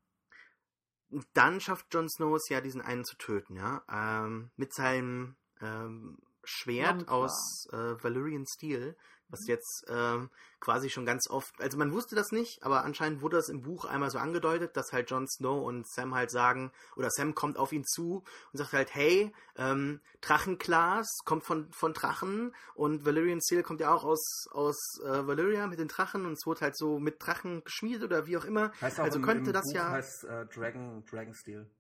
dann 1.34 1.60
schafft 1.60 1.92
Jon 1.92 2.08
Snow 2.08 2.36
es 2.36 2.48
ja, 2.48 2.60
diesen 2.60 2.80
einen 2.80 3.04
zu 3.04 3.16
töten, 3.16 3.56
ja, 3.56 3.82
ähm, 3.88 4.50
mit 4.56 4.72
seinem 4.74 5.36
ähm, 5.60 6.18
Schwert 6.44 7.09
aus 7.09 7.66
äh, 7.73 7.77
Valyrian 8.02 8.47
Steel, 8.47 8.97
was 9.28 9.47
jetzt 9.47 9.86
ähm, 9.89 10.28
quasi 10.60 10.90
schon 10.90 11.06
ganz 11.06 11.31
oft, 11.31 11.59
also 11.59 11.78
man 11.78 11.93
wusste 11.93 12.14
das 12.14 12.32
nicht, 12.32 12.62
aber 12.64 12.85
anscheinend 12.85 13.23
wurde 13.23 13.36
das 13.39 13.48
im 13.48 13.62
Buch 13.62 13.86
einmal 13.86 14.10
so 14.10 14.19
angedeutet, 14.19 14.77
dass 14.77 14.93
halt 14.93 15.10
Jon 15.10 15.27
Snow 15.27 15.64
und 15.66 15.89
Sam 15.89 16.14
halt 16.14 16.31
sagen, 16.31 16.70
oder 16.97 17.09
Sam 17.10 17.35
kommt 17.35 17.56
auf 17.56 17.73
ihn 17.73 17.85
zu 17.86 18.24
und 18.52 18.59
sagt 18.59 18.74
halt, 18.74 18.94
hey, 18.94 19.32
ähm, 19.56 20.01
Drachenglas 20.20 21.09
kommt 21.24 21.44
von, 21.44 21.73
von 21.73 21.94
Drachen 21.94 22.55
und 22.74 23.06
Valyrian 23.06 23.40
Steel 23.40 23.62
kommt 23.62 23.81
ja 23.81 23.94
auch 23.94 24.05
aus, 24.05 24.47
aus 24.51 24.77
äh, 25.02 25.27
Valyria 25.27 25.66
mit 25.66 25.78
den 25.78 25.89
Drachen 25.89 26.27
und 26.27 26.32
es 26.32 26.44
wurde 26.44 26.60
halt 26.60 26.77
so 26.77 26.98
mit 26.98 27.16
Drachen 27.24 27.64
geschmiedet 27.64 28.02
oder 28.05 28.27
wie 28.27 28.36
auch 28.36 28.44
immer. 28.44 28.70
Heißt 28.82 29.01
auch 29.01 29.05
Also 29.05 29.16
im, 29.19 29.24
könnte 29.24 29.51
im 29.51 29.55
das 29.55 29.64
Buch 29.64 29.74
ja- 29.74 29.89
Heißt, 29.90 30.24
äh, 30.24 30.47
Dragon, 30.47 31.05
Dragon 31.06 31.35
Steel. 31.35 31.70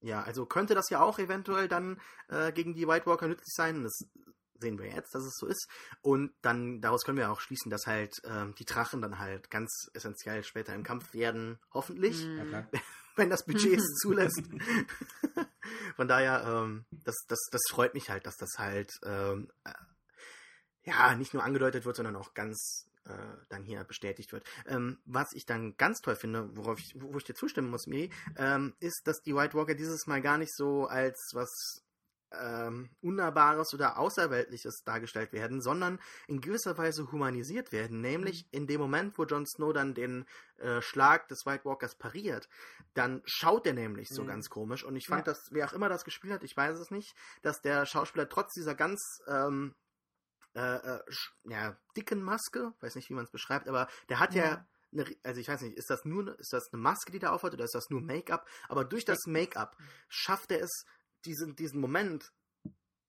Ja, 0.00 0.22
also 0.22 0.46
könnte 0.46 0.74
das 0.74 0.90
ja 0.90 1.00
auch 1.00 1.18
eventuell 1.18 1.68
dann 1.68 2.00
äh, 2.28 2.52
gegen 2.52 2.74
die 2.74 2.86
White 2.86 3.06
Walker 3.06 3.26
nützlich 3.26 3.54
sein. 3.54 3.82
Das 3.82 3.98
sehen 4.60 4.78
wir 4.78 4.86
jetzt, 4.86 5.14
dass 5.14 5.24
es 5.24 5.36
so 5.36 5.46
ist. 5.46 5.68
Und 6.00 6.32
dann 6.42 6.80
daraus 6.80 7.04
können 7.04 7.18
wir 7.18 7.30
auch 7.30 7.40
schließen, 7.40 7.70
dass 7.70 7.86
halt 7.86 8.14
ähm, 8.24 8.54
die 8.56 8.64
Drachen 8.64 9.02
dann 9.02 9.18
halt 9.18 9.50
ganz 9.50 9.88
essentiell 9.94 10.44
später 10.44 10.74
im 10.74 10.82
Kampf 10.82 11.14
werden, 11.14 11.58
hoffentlich, 11.72 12.20
klar. 12.20 12.68
wenn 13.16 13.30
das 13.30 13.44
Budget 13.44 13.78
es 13.78 13.94
zulässt. 14.02 14.42
Von 15.96 16.08
daher, 16.08 16.44
ähm, 16.46 16.86
das, 16.90 17.16
das, 17.26 17.38
das 17.50 17.62
freut 17.68 17.94
mich 17.94 18.10
halt, 18.10 18.26
dass 18.26 18.36
das 18.36 18.58
halt 18.58 18.92
ähm, 19.04 19.50
äh, 19.64 19.72
ja 20.84 21.14
nicht 21.16 21.34
nur 21.34 21.44
angedeutet 21.44 21.84
wird, 21.84 21.96
sondern 21.96 22.16
auch 22.16 22.34
ganz 22.34 22.87
äh, 23.08 23.36
dann 23.48 23.64
hier 23.64 23.82
bestätigt 23.84 24.32
wird. 24.32 24.44
Ähm, 24.66 24.98
was 25.04 25.32
ich 25.32 25.46
dann 25.46 25.76
ganz 25.76 26.00
toll 26.00 26.16
finde, 26.16 26.48
worauf 26.56 26.78
ich, 26.78 26.94
wo 26.96 27.16
ich 27.16 27.24
dir 27.24 27.34
zustimmen 27.34 27.70
muss, 27.70 27.86
Miri, 27.86 28.10
ähm, 28.36 28.74
ist, 28.80 29.06
dass 29.06 29.20
die 29.22 29.34
White 29.34 29.54
Walker 29.54 29.74
dieses 29.74 30.06
Mal 30.06 30.20
gar 30.22 30.38
nicht 30.38 30.54
so 30.54 30.86
als 30.86 31.30
was 31.34 31.82
ähm, 32.30 32.90
Unnahbares 33.00 33.72
oder 33.72 33.98
Außerweltliches 33.98 34.82
dargestellt 34.84 35.32
werden, 35.32 35.62
sondern 35.62 35.98
in 36.26 36.40
gewisser 36.42 36.76
Weise 36.76 37.10
humanisiert 37.10 37.72
werden. 37.72 38.00
Nämlich 38.02 38.46
in 38.50 38.66
dem 38.66 38.80
Moment, 38.80 39.16
wo 39.16 39.24
Jon 39.24 39.46
Snow 39.46 39.72
dann 39.72 39.94
den 39.94 40.26
äh, 40.58 40.82
Schlag 40.82 41.28
des 41.28 41.46
White 41.46 41.64
Walkers 41.64 41.94
pariert, 41.96 42.48
dann 42.94 43.22
schaut 43.24 43.66
er 43.66 43.72
nämlich 43.72 44.10
so 44.10 44.24
Mhm. 44.24 44.26
ganz 44.28 44.50
komisch. 44.50 44.84
Und 44.84 44.96
ich 44.96 45.06
fand, 45.06 45.26
Ja. 45.26 45.32
dass 45.32 45.48
wer 45.52 45.66
auch 45.66 45.72
immer 45.72 45.88
das 45.88 46.04
gespielt 46.04 46.34
hat, 46.34 46.44
ich 46.44 46.54
weiß 46.56 46.78
es 46.78 46.90
nicht, 46.90 47.14
dass 47.40 47.62
der 47.62 47.86
Schauspieler 47.86 48.28
trotz 48.28 48.52
dieser 48.52 48.74
ganz 48.74 49.22
ähm, 49.26 49.74
äh, 50.58 50.96
äh, 50.96 51.00
ja, 51.44 51.76
dicken 51.96 52.22
Maske, 52.22 52.72
weiß 52.80 52.94
nicht, 52.96 53.08
wie 53.10 53.14
man 53.14 53.24
es 53.24 53.30
beschreibt, 53.30 53.68
aber 53.68 53.88
der 54.08 54.18
hat 54.18 54.34
ja, 54.34 54.44
Ja. 54.44 54.66
eine, 54.92 55.04
also 55.22 55.40
ich 55.40 55.48
weiß 55.48 55.60
nicht, 55.62 55.76
ist 55.76 55.90
das 55.90 56.04
nur 56.04 56.22
eine- 56.22 56.32
ist 56.32 56.52
das 56.52 56.72
eine 56.72 56.80
Maske, 56.82 57.12
die 57.12 57.18
der 57.18 57.32
aufhat 57.32 57.52
oder 57.54 57.64
ist 57.64 57.74
das 57.74 57.90
nur 57.90 58.00
Make-up? 58.00 58.46
Aber 58.68 58.84
durch 58.84 59.04
das 59.04 59.26
Make-up 59.26 59.76
schafft 60.08 60.50
er 60.50 60.60
es, 60.62 60.84
diesen, 61.24 61.54
diesen 61.56 61.80
Moment 61.80 62.32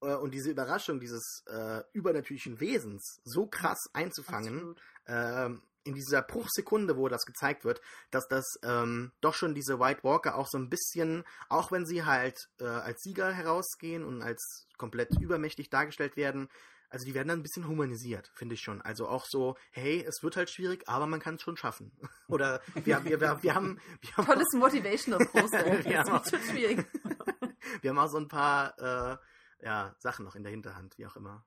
äh, 0.02 0.16
und 0.16 0.32
diese 0.34 0.50
Überraschung 0.52 1.00
dieses 1.00 1.44
äh, 1.48 1.82
übernatürlichen 1.94 2.60
Wesens 2.60 3.20
so 3.24 3.48
krass 3.48 3.80
einzufangen, 3.94 4.76
ähm, 5.08 5.62
in 5.86 5.96
dieser 5.96 6.22
Bruchsekunde, 6.22 6.98
wo 6.98 7.08
das 7.08 7.26
gezeigt 7.26 7.64
wird, 7.66 7.82
dass 8.12 8.28
das 8.28 8.46
ähm, 8.64 9.12
doch 9.22 9.34
schon 9.34 9.56
diese 9.56 9.80
White 9.80 10.04
Walker 10.04 10.36
auch 10.36 10.48
so 10.48 10.58
ein 10.58 10.70
bisschen, 10.70 11.24
auch 11.48 11.72
wenn 11.72 11.86
sie 11.86 12.04
halt 12.04 12.38
äh, 12.60 12.66
als 12.66 13.02
Sieger 13.02 13.32
herausgehen 13.32 14.04
und 14.04 14.22
als 14.22 14.68
komplett 14.78 15.10
übermächtig 15.20 15.70
dargestellt 15.70 16.16
werden, 16.18 16.50
also 16.90 17.06
die 17.06 17.14
werden 17.14 17.28
dann 17.28 17.40
ein 17.40 17.44
bisschen 17.44 17.68
humanisiert, 17.68 18.32
finde 18.34 18.56
ich 18.56 18.62
schon. 18.62 18.82
Also 18.82 19.08
auch 19.08 19.26
so, 19.26 19.58
hey, 19.72 20.04
es 20.04 20.24
wird 20.24 20.36
halt 20.36 20.50
schwierig, 20.50 20.88
aber 20.88 21.06
man 21.06 21.20
kann 21.20 21.36
es 21.36 21.42
schon 21.42 21.58
schaffen. 21.58 21.92
Oder 22.28 22.62
wir, 22.74 23.04
wir, 23.06 23.22
wir, 23.22 23.44
wir 23.44 23.56
haben, 23.56 23.80
wir 24.02 24.18
haben 24.18 24.26
Tolles 24.26 24.54
Motivational 24.54 25.26
Poster. 25.28 25.80
Ja, 25.90 26.04
das 26.04 26.12
wird 26.12 26.44
schon 26.44 26.52
schwierig. 26.52 26.88
wir 27.82 27.90
haben 27.90 28.00
auch 28.00 28.10
so 28.10 28.18
ein 28.18 28.28
paar 28.28 28.78
äh, 28.80 29.18
ja, 29.64 29.96
Sachen 30.00 30.26
noch 30.26 30.36
in 30.36 30.44
der 30.44 30.52
Hinterhand, 30.52 30.98
wie 30.98 31.06
auch 31.06 31.16
immer. 31.16 31.46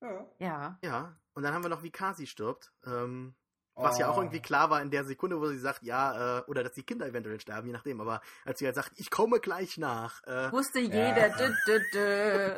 Ja. 0.00 0.26
Ja. 0.38 0.78
Ja, 0.82 1.20
und 1.34 1.42
dann 1.42 1.54
haben 1.54 1.64
wir 1.64 1.68
noch, 1.68 1.82
wie 1.82 1.90
Kasi 1.90 2.26
stirbt. 2.26 2.72
Ähm, 2.84 3.34
was 3.78 3.98
ja 3.98 4.08
Oh. 4.08 4.12
auch 4.12 4.18
irgendwie 4.18 4.40
klar 4.40 4.70
war 4.70 4.82
in 4.82 4.90
der 4.90 5.04
Sekunde, 5.04 5.40
wo 5.40 5.46
sie 5.48 5.58
sagt, 5.58 5.82
ja, 5.82 6.38
äh, 6.38 6.42
oder 6.46 6.62
dass 6.62 6.72
die 6.72 6.82
Kinder 6.82 7.06
eventuell 7.06 7.40
sterben, 7.40 7.66
je 7.68 7.72
nachdem. 7.72 8.00
Aber 8.00 8.20
als 8.44 8.58
sie 8.58 8.66
halt 8.66 8.74
sagt, 8.74 8.92
ich 8.96 9.10
komme 9.10 9.40
gleich 9.40 9.78
nach. 9.78 10.22
Äh, 10.26 10.52
Wusste 10.52 10.80
Ja. 10.80 11.08
jeder. 11.08 11.28
Dü, 11.30 11.54
dü, 11.66 11.80
dü. 11.92 12.52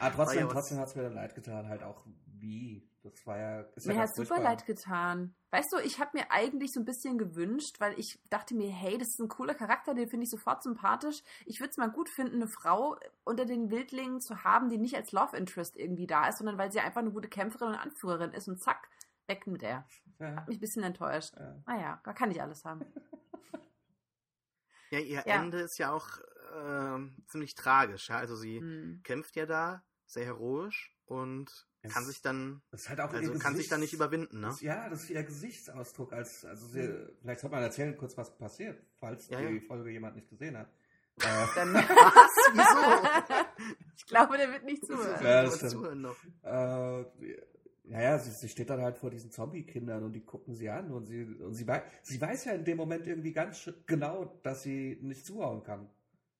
Aber 0.00 0.14
trotzdem, 0.14 0.40
ja 0.40 0.46
trotzdem 0.46 0.78
hat 0.78 0.88
es 0.88 0.94
mir 0.96 1.02
dann 1.02 1.14
leid 1.14 1.34
getan, 1.34 1.68
halt 1.68 1.82
auch 1.82 2.04
wie. 2.38 2.88
Das 3.02 3.24
war 3.24 3.38
ja. 3.38 3.60
Ist 3.76 3.86
Mir 3.86 3.94
ja 3.94 4.00
hat 4.00 4.08
super 4.16 4.26
furchtbar. 4.26 4.50
leid 4.50 4.66
getan. 4.66 5.34
Weißt 5.52 5.72
du, 5.72 5.78
ich 5.78 6.00
habe 6.00 6.10
mir 6.14 6.24
eigentlich 6.32 6.72
so 6.72 6.80
ein 6.80 6.84
bisschen 6.84 7.18
gewünscht, 7.18 7.76
weil 7.78 7.96
ich 7.98 8.18
dachte 8.30 8.54
mir, 8.56 8.68
hey, 8.68 8.98
das 8.98 9.08
ist 9.10 9.20
ein 9.20 9.28
cooler 9.28 9.54
Charakter, 9.54 9.94
den 9.94 10.08
finde 10.08 10.24
ich 10.24 10.30
sofort 10.30 10.62
sympathisch. 10.64 11.22
Ich 11.44 11.60
würde 11.60 11.70
es 11.70 11.76
mal 11.76 11.88
gut 11.90 12.08
finden, 12.08 12.34
eine 12.36 12.48
Frau 12.48 12.96
unter 13.24 13.44
den 13.44 13.70
Wildlingen 13.70 14.20
zu 14.20 14.42
haben, 14.42 14.68
die 14.70 14.78
nicht 14.78 14.96
als 14.96 15.12
Love 15.12 15.36
Interest 15.36 15.76
irgendwie 15.76 16.08
da 16.08 16.26
ist, 16.28 16.38
sondern 16.38 16.58
weil 16.58 16.72
sie 16.72 16.80
einfach 16.80 17.00
eine 17.00 17.12
gute 17.12 17.28
Kämpferin 17.28 17.68
und 17.74 17.78
Anführerin 17.78 18.32
ist 18.32 18.48
und 18.48 18.60
zack, 18.60 18.88
weg 19.28 19.46
mit 19.46 19.62
der. 19.62 19.86
Ja. 20.18 20.36
Hat 20.36 20.48
mich 20.48 20.58
ein 20.58 20.60
bisschen 20.60 20.82
enttäuscht. 20.82 21.34
Ja. 21.36 21.56
Naja, 21.66 22.00
da 22.04 22.12
kann 22.12 22.30
ich 22.30 22.40
alles 22.40 22.64
haben. 22.64 22.84
ja, 24.90 24.98
ihr 25.00 25.22
Ja. 25.26 25.42
Ende 25.42 25.60
ist 25.60 25.78
ja 25.78 25.92
auch 25.92 26.08
ähm, 26.54 27.16
ziemlich 27.26 27.54
tragisch. 27.54 28.08
Ja? 28.08 28.18
Also 28.18 28.36
sie 28.36 28.60
Hm. 28.60 29.00
kämpft 29.04 29.36
ja 29.36 29.46
da 29.46 29.82
sehr 30.06 30.24
heroisch 30.24 30.94
und 31.06 31.66
Es- 31.82 31.92
kann 31.92 32.04
sich 32.04 32.22
dann, 32.22 32.62
halt 32.72 33.00
also 33.00 33.38
kann 33.38 33.56
sich 33.56 33.68
dann 33.68 33.80
nicht 33.80 33.90
Gesichts- 33.90 33.94
überwinden, 33.94 34.40
ne? 34.40 34.46
Das, 34.48 34.60
ja, 34.60 34.88
das 34.88 35.04
ist 35.04 35.10
ihr 35.10 35.22
Gesichtsausdruck. 35.22 36.12
Als, 36.12 36.44
also 36.44 36.66
sie, 36.66 36.88
Vielleicht 37.20 37.40
sollte 37.40 37.54
man 37.56 37.62
erzählen 37.64 37.96
kurz, 37.96 38.16
was 38.16 38.36
passiert, 38.38 38.82
falls 38.98 39.28
Ja, 39.28 39.40
die. 39.40 39.60
Folge 39.60 39.90
jemand 39.90 40.16
nicht 40.16 40.28
gesehen 40.30 40.56
hat. 40.56 40.68
Äh, 41.18 41.46
Dann, 41.54 41.72
Was? 41.74 42.52
Wieso? 42.52 43.44
ich 43.96 44.06
glaube, 44.06 44.36
der 44.36 44.52
wird 44.52 44.64
nicht 44.64 44.84
zuhören. 44.84 45.24
Ja, 45.24 45.44
das 45.44 45.56
stimmt. 45.56 45.72
zuhören 45.72 46.02
noch. 46.02 46.16
äh, 46.42 47.04
naja, 47.86 48.18
sie, 48.18 48.30
sie 48.30 48.48
steht 48.48 48.70
dann 48.70 48.80
halt 48.80 48.98
vor 48.98 49.10
diesen 49.10 49.30
Zombie-Kindern 49.30 50.02
und 50.04 50.12
die 50.12 50.24
gucken 50.24 50.54
sie 50.54 50.68
an 50.70 50.90
und 50.92 51.06
sie, 51.06 51.22
und 51.24 51.54
sie, 51.54 51.66
weiß, 51.66 51.82
sie 52.02 52.20
weiß 52.20 52.44
ja 52.46 52.52
in 52.52 52.64
dem 52.64 52.76
Moment 52.76 53.06
irgendwie 53.06 53.32
ganz 53.32 53.70
genau, 53.86 54.38
dass 54.42 54.62
sie 54.62 54.98
nicht 55.02 55.24
zuhauen 55.24 55.62
kann. 55.62 55.88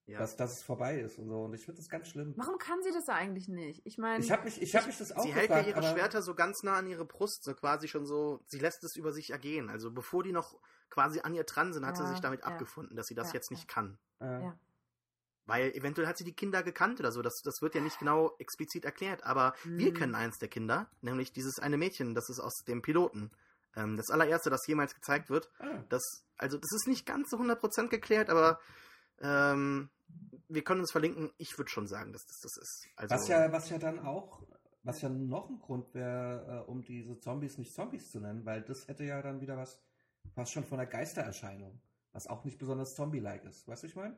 Ja. 0.08 0.20
Dass, 0.20 0.36
dass 0.36 0.52
es 0.52 0.62
vorbei 0.62 1.00
ist 1.00 1.18
und 1.18 1.26
so. 1.28 1.42
Und 1.46 1.54
ich 1.54 1.64
finde 1.64 1.80
das 1.80 1.88
ganz 1.88 2.06
schlimm. 2.06 2.32
Warum 2.36 2.58
kann 2.58 2.80
sie 2.84 2.92
das 2.92 3.08
eigentlich 3.08 3.48
nicht? 3.48 3.82
Ich 3.84 3.98
meine, 3.98 4.22
Ich 4.22 4.30
habe 4.30 4.44
mich, 4.44 4.62
ich 4.62 4.76
hab 4.76 4.86
mich 4.86 4.96
das 4.98 5.10
auch 5.10 5.24
Sie 5.24 5.32
hält 5.34 5.50
ja 5.50 5.56
gefragt, 5.62 5.66
ihre 5.68 5.78
aber- 5.78 5.98
Schwerter 5.98 6.22
so 6.22 6.36
ganz 6.36 6.62
nah 6.62 6.74
an 6.76 6.86
ihre 6.86 7.04
Brust, 7.04 7.42
so 7.42 7.52
quasi 7.54 7.88
schon 7.88 8.06
so, 8.06 8.40
sie 8.46 8.60
lässt 8.60 8.84
es 8.84 8.94
über 8.94 9.12
sich 9.12 9.30
ergehen. 9.30 9.68
Also 9.68 9.90
bevor 9.90 10.22
die 10.22 10.30
noch 10.30 10.60
quasi 10.90 11.18
an 11.22 11.34
ihr 11.34 11.42
dran 11.42 11.72
sind, 11.72 11.84
hat 11.84 11.96
sie 11.96 12.04
Ja, 12.04 12.10
sich 12.10 12.20
damit 12.20 12.42
ja. 12.42 12.46
abgefunden, 12.46 12.96
dass 12.96 13.08
sie 13.08 13.16
das 13.16 13.28
Ja, 13.28 13.34
jetzt 13.34 13.50
nicht 13.50 13.68
ja. 13.68 13.74
kann. 13.74 13.98
Ja. 14.20 14.56
Weil 15.46 15.70
eventuell 15.72 16.08
hat 16.08 16.18
sie 16.18 16.24
die 16.24 16.34
Kinder 16.34 16.62
gekannt 16.62 16.98
oder 17.00 17.12
so. 17.12 17.22
Das, 17.22 17.40
das 17.44 17.62
wird 17.62 17.74
ja 17.76 17.80
nicht 17.80 17.98
genau 18.00 18.34
explizit 18.38 18.84
erklärt. 18.84 19.22
Aber 19.24 19.54
wir 19.64 19.90
Mhm. 19.92 19.94
kennen 19.94 20.14
eins 20.16 20.38
der 20.38 20.48
Kinder, 20.48 20.90
nämlich 21.02 21.32
dieses 21.32 21.58
eine 21.60 21.76
Mädchen, 21.78 22.14
das 22.14 22.28
ist 22.28 22.40
aus 22.40 22.64
dem 22.66 22.82
Piloten. 22.82 23.30
Ähm, 23.76 23.96
das 23.96 24.10
allererste, 24.10 24.50
das 24.50 24.66
jemals 24.66 24.94
gezeigt 24.94 25.30
wird. 25.30 25.48
ah, 25.60 25.84
Das, 25.88 26.02
also 26.36 26.58
das 26.58 26.72
ist 26.72 26.88
nicht 26.88 27.06
ganz 27.06 27.30
so 27.30 27.36
100% 27.38 27.88
geklärt, 27.90 28.28
aber 28.30 28.58
ähm, 29.20 29.88
wir 30.48 30.62
können 30.64 30.80
uns 30.80 30.92
verlinken. 30.92 31.30
Ich 31.38 31.56
würde 31.58 31.70
schon 31.70 31.86
sagen, 31.86 32.12
dass 32.12 32.24
das 32.26 32.40
das 32.42 32.56
ist. 32.56 32.86
Also, 32.96 33.14
Was 33.14 33.28
ja, 33.28 33.52
was 33.52 33.70
ja 33.70 33.78
dann 33.78 33.98
auch, 34.00 34.42
was 34.82 35.00
ja 35.02 35.08
noch 35.08 35.48
ein 35.48 35.58
Grund 35.60 35.94
wäre, 35.94 36.64
äh, 36.66 36.70
um 36.70 36.82
diese 36.82 37.18
Zombies 37.18 37.58
nicht 37.58 37.72
Zombies 37.74 38.10
zu 38.10 38.20
nennen, 38.20 38.44
weil 38.44 38.62
das 38.62 38.88
hätte 38.88 39.04
ja 39.04 39.20
dann 39.22 39.40
wieder 39.40 39.56
was, 39.56 39.80
was 40.34 40.50
schon 40.50 40.64
von 40.64 40.78
der 40.78 40.86
Geistererscheinung, 40.86 41.80
was 42.12 42.26
auch 42.26 42.44
nicht 42.44 42.58
besonders 42.58 42.94
Zombie-like 42.94 43.44
ist. 43.44 43.66
Weißt 43.68 43.82
du, 43.82 43.86
ich 43.86 43.96
meine? 43.96 44.16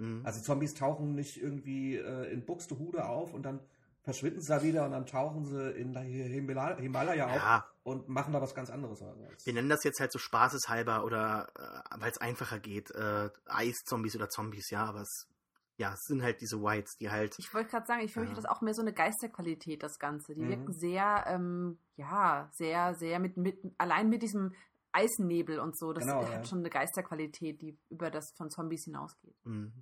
Mhm. 0.00 0.22
Also 0.24 0.40
Zombies 0.40 0.74
tauchen 0.74 1.14
nicht 1.14 1.40
irgendwie 1.40 1.96
äh, 1.96 2.32
in 2.32 2.44
Buxtehude 2.44 3.06
auf 3.06 3.32
und 3.32 3.42
dann 3.44 3.60
verschwinden 4.02 4.40
sie 4.40 4.48
da 4.48 4.62
wieder 4.62 4.86
und 4.86 4.92
dann 4.92 5.04
tauchen 5.04 5.44
sie 5.44 5.70
in 5.72 5.92
der 5.92 6.02
Himala- 6.02 6.78
Himalaya 6.78 7.26
auf 7.26 7.36
ja, 7.36 7.66
und 7.82 8.08
machen 8.08 8.32
da 8.32 8.40
was 8.40 8.54
ganz 8.54 8.70
anderes. 8.70 9.02
Wir 9.44 9.52
nennen 9.52 9.68
das 9.68 9.84
jetzt 9.84 10.00
halt 10.00 10.10
so 10.10 10.18
spaßeshalber 10.18 11.04
oder 11.04 11.48
äh, 11.54 12.00
weil 12.00 12.10
es 12.10 12.18
einfacher 12.18 12.58
geht. 12.58 12.90
Äh, 12.92 13.28
Eiszombies 13.46 14.16
oder 14.16 14.28
Zombies, 14.30 14.70
ja, 14.70 14.86
aber 14.86 15.02
es, 15.02 15.28
ja, 15.76 15.92
es 15.92 16.00
sind 16.04 16.22
halt 16.22 16.40
diese 16.40 16.62
Whites, 16.62 16.96
die 16.98 17.10
halt. 17.10 17.34
Ich 17.38 17.52
wollte 17.52 17.70
gerade 17.70 17.86
sagen, 17.86 18.00
ich 18.02 18.12
finde 18.14 18.30
Ja. 18.30 18.34
das 18.36 18.46
auch 18.46 18.62
mehr 18.62 18.72
so 18.74 18.80
eine 18.80 18.94
Geisterqualität, 18.94 19.82
das 19.82 19.98
Ganze. 19.98 20.34
Die 20.34 20.42
Mhm. 20.42 20.48
wirken 20.48 20.72
sehr, 20.72 21.24
ähm, 21.26 21.78
ja, 21.96 22.48
sehr, 22.54 22.94
sehr 22.94 23.18
mit, 23.18 23.36
mit, 23.36 23.58
allein 23.76 24.08
mit 24.08 24.22
diesem 24.22 24.54
Eisennebel 24.92 25.60
und 25.60 25.78
so. 25.78 25.92
Das 25.92 26.04
Genau, 26.04 26.22
hat 26.24 26.32
ja. 26.32 26.44
schon 26.44 26.58
eine 26.60 26.70
Geisterqualität, 26.70 27.60
die 27.62 27.78
über 27.90 28.10
das 28.10 28.32
von 28.36 28.50
Zombies 28.50 28.84
hinausgeht. 28.84 29.36
Mhm. 29.44 29.72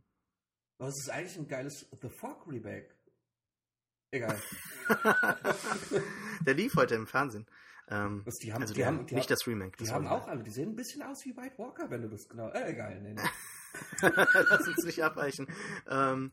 Aber 0.79 0.89
es 0.89 0.99
ist 1.01 1.11
eigentlich 1.11 1.37
ein 1.37 1.49
geiles 1.49 1.87
The 2.01 2.09
Fog 2.09 2.47
Remake. 2.47 2.89
Egal. 4.11 4.41
Der 6.47 6.55
lief 6.55 6.75
heute 6.77 6.95
im 6.95 7.07
Fernsehen. 7.07 7.47
Ähm, 7.89 8.23
Das, 8.25 8.37
die 8.37 8.53
haben, 8.53 8.63
also 8.63 8.75
die 8.75 8.79
der, 8.81 8.87
haben, 8.89 9.07
die 9.07 9.15
nicht 9.15 9.25
haben, 9.25 9.31
das 9.31 9.47
Remake. 9.47 9.77
die 9.79 9.85
das 9.85 9.93
haben 9.93 10.05
Original. 10.07 10.23
auch 10.23 10.29
alle, 10.29 10.43
die 10.43 10.51
sehen 10.51 10.71
ein 10.71 10.77
bisschen 10.77 11.03
aus 11.03 11.25
wie 11.25 11.37
White 11.37 11.59
Walker, 11.59 11.91
wenn 11.91 12.03
du 12.03 12.09
das 12.09 12.29
genau. 12.29 12.49
Äh, 12.51 12.71
egal, 12.73 13.01
nee, 13.01 13.15
nee. 13.15 13.23
Lass 14.51 14.67
uns 14.69 14.85
nicht 14.85 15.03
abweichen. 15.03 15.47
Ähm, 15.89 16.33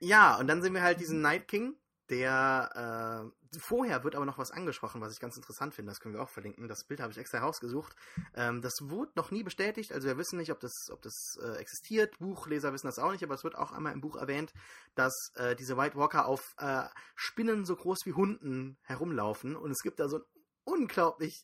ja, 0.00 0.36
und 0.38 0.46
dann 0.46 0.62
sehen 0.62 0.74
wir 0.74 0.82
halt 0.82 1.00
diesen 1.00 1.20
Night 1.20 1.48
King, 1.48 1.74
der 2.10 3.30
äh, 3.32 3.37
vorher 3.58 4.04
wird 4.04 4.14
aber 4.14 4.24
noch 4.24 4.38
was 4.38 4.50
angesprochen, 4.50 5.00
was 5.00 5.12
ich 5.12 5.20
ganz 5.20 5.36
interessant 5.36 5.74
finde. 5.74 5.90
Das 5.90 6.00
können 6.00 6.14
wir 6.14 6.22
auch 6.22 6.28
verlinken. 6.28 6.68
Das 6.68 6.84
Bild 6.84 7.00
habe 7.00 7.12
ich 7.12 7.18
extra 7.18 7.38
rausgesucht. 7.38 7.94
Ähm, 8.34 8.62
das 8.62 8.74
wurde 8.82 9.12
noch 9.16 9.30
nie 9.30 9.42
bestätigt, 9.42 9.92
also 9.92 10.06
wir 10.06 10.18
wissen 10.18 10.38
nicht, 10.38 10.52
ob 10.52 10.60
das, 10.60 10.72
ob 10.90 11.02
das 11.02 11.38
äh, 11.42 11.56
existiert. 11.56 12.18
Buchleser 12.18 12.72
wissen 12.72 12.86
das 12.86 12.98
auch 12.98 13.12
nicht, 13.12 13.24
aber 13.24 13.34
es 13.34 13.44
wird 13.44 13.56
auch 13.56 13.72
einmal 13.72 13.92
im 13.92 14.00
Buch 14.00 14.16
erwähnt, 14.16 14.52
dass 14.94 15.14
äh, 15.34 15.56
diese 15.56 15.76
White 15.76 15.96
Walker 15.96 16.26
auf 16.26 16.54
äh, 16.58 16.84
Spinnen 17.14 17.64
so 17.64 17.76
groß 17.76 18.00
wie 18.04 18.12
Hunden 18.12 18.76
herumlaufen 18.82 19.56
und 19.56 19.70
es 19.70 19.80
gibt 19.82 20.00
da 20.00 20.08
so 20.08 20.18
ein 20.18 20.24
unglaublich, 20.68 21.42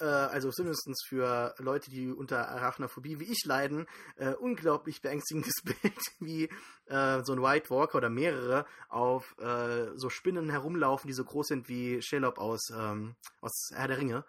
äh, 0.00 0.04
also 0.04 0.50
zumindest 0.50 1.06
für 1.08 1.54
Leute, 1.58 1.90
die 1.90 2.12
unter 2.12 2.48
Arachnophobie 2.48 3.18
wie 3.20 3.24
ich 3.24 3.44
leiden, 3.44 3.86
äh, 4.16 4.34
unglaublich 4.34 5.02
beängstigendes 5.02 5.54
Bild, 5.64 5.98
wie 6.20 6.44
äh, 6.86 7.22
so 7.24 7.32
ein 7.32 7.42
White 7.42 7.70
Walker 7.70 7.98
oder 7.98 8.10
mehrere 8.10 8.66
auf 8.88 9.36
äh, 9.38 9.96
so 9.96 10.10
Spinnen 10.10 10.50
herumlaufen, 10.50 11.08
die 11.08 11.14
so 11.14 11.24
groß 11.24 11.48
sind 11.48 11.68
wie 11.68 12.02
Shelob 12.02 12.38
aus, 12.38 12.70
ähm, 12.70 13.16
aus 13.40 13.70
Herr 13.74 13.88
der 13.88 13.98
Ringe. 13.98 14.24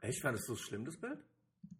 Echt, 0.00 0.22
war 0.22 0.32
das 0.32 0.44
so 0.44 0.56
schlimm, 0.56 0.84
das 0.84 0.98
Bild? 0.98 1.24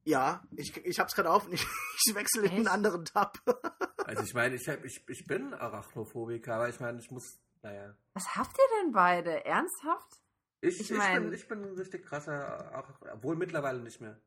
Ja, 0.04 0.42
ich, 0.56 0.76
ich 0.84 0.98
hab's 1.00 1.14
gerade 1.14 1.30
auf 1.30 1.46
und 1.46 1.52
ich, 1.54 1.62
ich 2.06 2.14
wechsle 2.14 2.44
in 2.44 2.50
einen 2.50 2.60
Echt? 2.66 2.70
anderen 2.70 3.04
Tab. 3.04 3.38
Also 4.06 4.22
ich 4.22 4.34
meine, 4.34 4.54
ich, 4.54 4.68
hab, 4.68 4.84
ich, 4.84 5.02
ich 5.08 5.26
bin 5.26 5.52
Arachnophobiker, 5.52 6.54
aber 6.54 6.68
ich 6.68 6.78
meine, 6.78 7.00
ich 7.00 7.10
muss 7.10 7.40
Naja. 7.62 7.92
Was 8.14 8.36
habt 8.36 8.56
ihr 8.56 8.80
denn 8.80 8.92
beide? 8.92 9.44
Ernsthaft? 9.44 10.22
Ich, 10.66 10.80
Ich 10.80 10.90
ich, 10.90 10.96
mein- 10.98 11.24
bin, 11.24 11.32
ich 11.32 11.48
bin 11.48 11.62
ein 11.64 11.74
richtig 11.76 12.04
krasser, 12.04 12.76
auch, 12.78 13.00
obwohl 13.12 13.36
mittlerweile 13.36 13.80
nicht 13.80 14.00
mehr. 14.00 14.20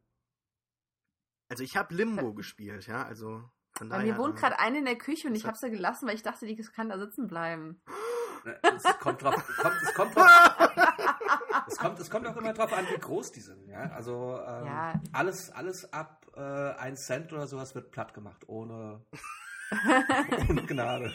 Also 1.50 1.64
ich 1.64 1.76
habe 1.76 1.94
Limbo 1.96 2.34
gespielt, 2.34 2.88
ja, 2.88 3.04
also 3.04 3.50
von 3.74 3.90
Bei 3.90 3.98
daher. 3.98 4.14
mir 4.14 4.18
wohnt 4.20 4.38
äh, 4.38 4.42
gerade 4.42 4.60
eine 4.60 4.78
in 4.80 4.86
der 4.86 4.98
Küche 4.98 5.28
und 5.28 5.36
ich 5.36 5.46
habe 5.46 5.58
sie 5.58 5.70
gelassen, 5.72 6.08
weil 6.08 6.16
ich 6.16 6.22
dachte, 6.24 6.46
die 6.46 6.56
kann 6.56 6.90
da 6.90 6.98
sitzen 7.00 7.28
bleiben. 7.28 7.82
Ne, 8.46 8.60
Es 8.62 8.84
kommt 9.00 9.22
drauf, 9.24 9.36
kommt, 9.58 9.76
es 9.82 9.94
kommt 9.94 10.16
drauf, 10.16 10.28
es 11.68 11.78
kommt, 11.78 12.00
es 12.00 12.10
kommt 12.10 12.28
auch 12.28 12.38
immer 12.38 12.54
drauf 12.54 12.72
an, 12.72 12.86
wie 12.88 12.98
groß 13.00 13.32
die 13.32 13.42
sind, 13.42 13.68
ja. 13.68 13.90
Also 13.92 14.38
ähm, 14.46 14.66
Ja. 14.66 15.02
alles, 15.12 15.50
alles 15.52 15.92
ab 15.92 16.26
äh, 16.36 16.40
1 16.40 17.06
Cent 17.06 17.34
oder 17.34 17.48
sowas 17.48 17.74
wird 17.76 17.92
platt 17.92 18.14
gemacht, 18.14 18.48
ohne, 18.48 19.06
ohne 20.48 20.66
Gnade. 20.68 21.14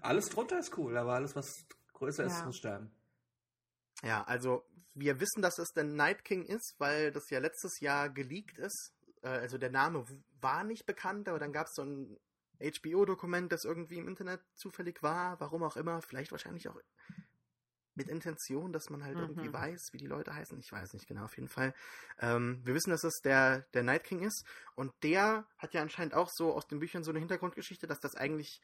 alles 0.00 0.28
drunter 0.28 0.58
ist 0.58 0.76
cool, 0.76 0.96
aber 0.96 1.14
alles, 1.14 1.34
was 1.36 1.64
größer 1.94 2.24
ist, 2.24 2.40
Ja. 2.40 2.46
muss 2.46 2.56
sterben. 2.56 2.90
Ja, 4.02 4.24
also 4.24 4.64
wir 4.94 5.20
wissen, 5.20 5.42
dass 5.42 5.58
es 5.58 5.72
der 5.72 5.84
Night 5.84 6.24
King 6.24 6.44
ist, 6.44 6.74
weil 6.78 7.12
das 7.12 7.30
ja 7.30 7.38
letztes 7.38 7.80
Jahr 7.80 8.10
geleakt 8.10 8.58
ist. 8.58 8.92
Äh, 9.22 9.28
Also 9.28 9.58
der 9.58 9.70
Name 9.70 10.04
war 10.40 10.64
nicht 10.64 10.86
bekannt, 10.86 11.28
aber 11.28 11.38
dann 11.38 11.52
gab 11.52 11.66
es 11.66 11.74
so 11.74 11.82
ein 11.82 12.18
HBO-Dokument, 12.60 13.50
das 13.50 13.64
irgendwie 13.64 13.98
im 13.98 14.08
Internet 14.08 14.40
zufällig 14.54 15.02
war, 15.02 15.40
warum 15.40 15.62
auch 15.62 15.76
immer, 15.76 16.00
vielleicht 16.02 16.30
wahrscheinlich 16.30 16.68
auch 16.68 16.78
mit 17.94 18.08
Intention, 18.08 18.72
dass 18.72 18.88
man 18.88 19.04
halt 19.04 19.18
Mhm. 19.18 19.20
irgendwie 19.20 19.52
weiß, 19.52 19.88
wie 19.92 19.98
die 19.98 20.06
Leute 20.06 20.34
heißen. 20.34 20.58
Ich 20.58 20.72
weiß 20.72 20.94
nicht 20.94 21.06
genau, 21.06 21.24
auf 21.24 21.36
jeden 21.36 21.48
Fall. 21.48 21.74
Ähm, 22.18 22.62
wir 22.64 22.74
wissen, 22.74 22.90
dass 22.90 23.04
es 23.04 23.20
der, 23.22 23.60
der 23.74 23.82
Night 23.82 24.04
King 24.04 24.22
ist 24.22 24.46
und 24.76 24.92
der 25.02 25.46
hat 25.58 25.74
ja 25.74 25.82
anscheinend 25.82 26.14
auch 26.14 26.30
so 26.32 26.54
aus 26.54 26.66
den 26.66 26.78
Büchern 26.78 27.04
so 27.04 27.10
eine 27.10 27.18
Hintergrundgeschichte, 27.18 27.86
dass 27.86 28.00
das 28.00 28.14
eigentlich 28.14 28.60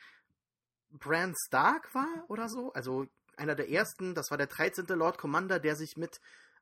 Bran 0.91 1.35
Stark 1.47 1.95
war 1.95 2.25
oder 2.29 2.49
so. 2.49 2.73
Also 2.73 3.07
einer 3.39 3.55
der 3.55 3.71
ersten, 3.71 4.15
das 4.15 4.31
war 4.31 4.39
der 4.39 4.47
13. 4.47 4.87
Lord 4.89 5.19
Commander, 5.19 5.59
der 5.59 5.77
sich 5.77 5.97
mit 5.97 6.21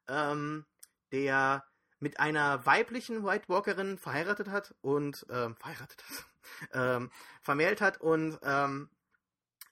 ähm, 0.08 0.64
der 1.12 1.64
mit 1.98 2.20
einer 2.20 2.64
weiblichen 2.66 3.24
White 3.24 3.48
Walkerin 3.48 3.98
verheiratet 3.98 4.48
hat 4.48 4.74
und 4.82 5.26
ähm, 5.30 5.56
verheiratet 5.56 6.04
hat, 6.08 6.26
ähm, 6.72 7.10
vermählt 7.42 7.80
hat 7.80 8.00
und 8.00 8.38
ähm, 8.42 8.90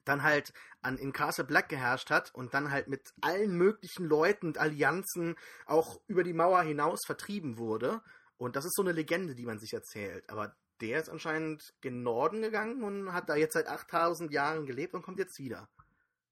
dann 0.05 0.23
halt 0.23 0.53
an, 0.83 0.99
in 0.99 1.13
Castle 1.13 1.45
Black 1.45 1.69
geherrscht 1.69 2.11
hat 2.11 2.35
und 2.35 2.55
dann 2.55 2.71
halt 2.71 2.89
mit 2.89 3.13
allen 3.21 3.57
möglichen 3.57 4.05
Leuten 4.07 4.49
und 4.49 4.59
Allianzen 4.59 5.35
auch 5.67 6.01
über 6.07 6.23
die 6.23 6.35
Mauer 6.35 6.63
hinaus 6.63 7.01
vertrieben 7.07 7.59
wurde. 7.59 8.03
Und 8.37 8.57
das 8.57 8.65
ist 8.65 8.75
so 8.75 8.83
eine 8.83 8.93
Legende, 8.93 9.35
die 9.35 9.47
man 9.47 9.59
sich 9.59 9.73
erzählt. 9.73 10.29
Aber 10.29 10.55
der 10.81 11.01
ist 11.01 11.09
anscheinend 11.09 11.73
gen 11.81 12.03
Norden 12.03 12.43
gegangen 12.43 12.83
und 12.83 13.13
hat 13.13 13.29
da 13.29 13.37
jetzt 13.37 13.55
seit 13.55 13.67
8000 13.67 14.33
Jahren 14.33 14.67
gelebt 14.67 14.95
und 14.95 15.03
kommt 15.03 15.19
jetzt 15.19 15.39
wieder. 15.39 15.69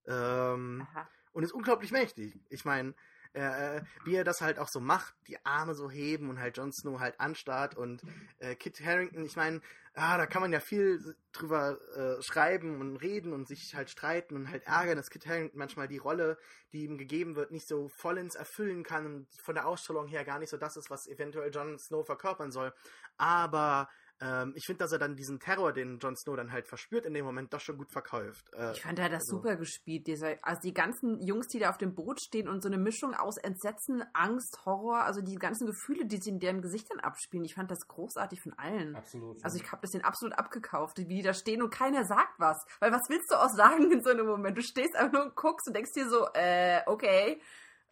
Ähm, 0.07 0.87
und 1.33 1.43
ist 1.43 1.53
unglaublich 1.53 1.93
mächtig. 1.93 2.39
Ich 2.51 2.65
meine, 2.65 2.95
äh, 3.35 3.81
wie 4.05 4.15
er 4.15 4.25
das 4.25 4.41
halt 4.41 4.59
auch 4.59 4.69
so 4.69 4.81
macht, 4.81 5.15
die 5.27 5.45
Arme 5.45 5.75
so 5.75 5.91
heben 5.91 6.29
und 6.29 6.39
halt 6.39 6.57
Jon 6.57 6.73
Snow 6.73 7.01
halt 7.01 7.19
anstarrt 7.19 7.77
und 7.77 8.03
äh, 8.39 8.55
Kit 8.55 8.85
Harrington, 8.85 9.25
ich 9.25 9.37
meine, 9.37 9.61
ah, 9.95 10.19
da 10.19 10.27
kann 10.27 10.43
man 10.43 10.53
ja 10.53 10.61
viel 10.61 11.17
drüber 11.33 11.79
äh, 11.97 12.23
schreiben 12.23 12.81
und 12.81 12.97
reden 12.97 13.33
und 13.33 13.49
sich 13.49 13.75
halt 13.75 13.91
streiten 13.91 14.37
und 14.37 14.51
halt 14.51 14.67
ärgern, 14.67 14.97
dass 14.97 15.11
Kit 15.11 15.27
Harrington 15.27 15.59
manchmal 15.59 15.89
die 15.89 15.99
Rolle, 15.99 16.39
die 16.73 16.85
ihm 16.85 16.99
gegeben 16.99 17.35
wird, 17.35 17.53
nicht 17.53 17.67
so 17.67 17.89
vollends 17.89 18.35
erfüllen 18.35 18.83
kann 18.83 19.07
und 19.07 19.27
von 19.41 19.55
der 19.55 19.67
Ausstrahlung 19.67 20.09
her 20.09 20.25
gar 20.25 20.39
nicht 20.39 20.51
so 20.51 20.59
das 20.59 20.77
ist, 20.77 20.91
was 20.91 21.07
eventuell 21.07 21.51
Jon 21.55 21.79
Snow 21.79 22.05
verkörpern 22.05 22.53
soll. 22.53 22.75
Aber 23.17 23.89
ähm, 24.25 24.53
ich 24.55 24.65
finde, 24.67 24.79
dass 24.79 24.93
er 24.93 24.99
dann 25.01 25.17
diesen 25.17 25.41
Terror, 25.41 25.73
den 25.73 25.99
Jon 25.99 26.15
Snow 26.17 26.37
dann 26.37 26.53
halt 26.53 26.69
verspürt, 26.69 27.05
in 27.07 27.13
dem 27.15 27.25
Moment 27.25 27.53
doch 27.53 27.59
schon 27.61 27.77
gut 27.77 27.91
verkauft. 27.91 28.51
Äh, 28.55 28.71
Ich 28.73 28.83
fand, 28.83 28.99
er 29.01 29.07
hat 29.07 29.13
das 29.13 29.23
also- 29.25 29.39
super 29.39 29.57
gespielt. 29.57 30.07
Dieser, 30.07 30.37
also 30.43 30.61
die 30.63 30.73
ganzen 30.73 31.21
Jungs, 31.21 31.49
die 31.49 31.59
da 31.59 31.71
auf 31.71 31.79
dem 31.79 31.95
Boot 31.95 32.21
stehen 32.23 32.49
und 32.49 32.63
so 32.63 32.69
eine 32.69 32.79
Mischung 32.79 33.15
aus 33.15 33.37
Entsetzen, 33.37 34.05
Angst, 34.13 34.65
Horror, 34.65 35.03
also 35.03 35.21
die 35.23 35.35
ganzen 35.35 35.67
Gefühle, 35.67 36.07
die 36.07 36.19
sie 36.19 36.31
in 36.31 36.39
deren 36.39 36.63
Gesichtern 36.63 37.01
abspielen. 37.01 37.45
Ich 37.45 37.55
fand 37.57 37.71
das 37.71 37.89
großartig 37.89 38.41
von 38.41 38.53
allen. 38.57 38.95
Absolut. 38.95 39.45
Also 39.45 39.57
ich 39.59 39.71
habe 39.73 39.83
das 39.83 39.91
denen 39.91 40.05
absolut 40.05 40.39
abgekauft, 40.39 40.99
wie 40.99 41.05
die 41.17 41.23
da 41.23 41.35
stehen 41.35 41.61
und 41.61 41.71
keiner 41.71 42.05
sagt 42.05 42.39
was. 42.39 42.65
Weil 42.79 42.93
was 42.93 43.09
willst 43.09 43.31
du 43.31 43.35
auch 43.35 43.51
sagen 43.51 43.91
in 43.91 44.03
so 44.05 44.11
einem 44.11 44.27
Moment? 44.27 44.57
Du 44.57 44.63
stehst 44.63 44.95
einfach 44.95 45.13
nur 45.13 45.23
und 45.25 45.35
guckst 45.35 45.67
und 45.67 45.75
denkst 45.75 45.93
dir 45.95 46.09
so, 46.09 46.29
äh, 46.35 46.81
okay. 46.87 47.43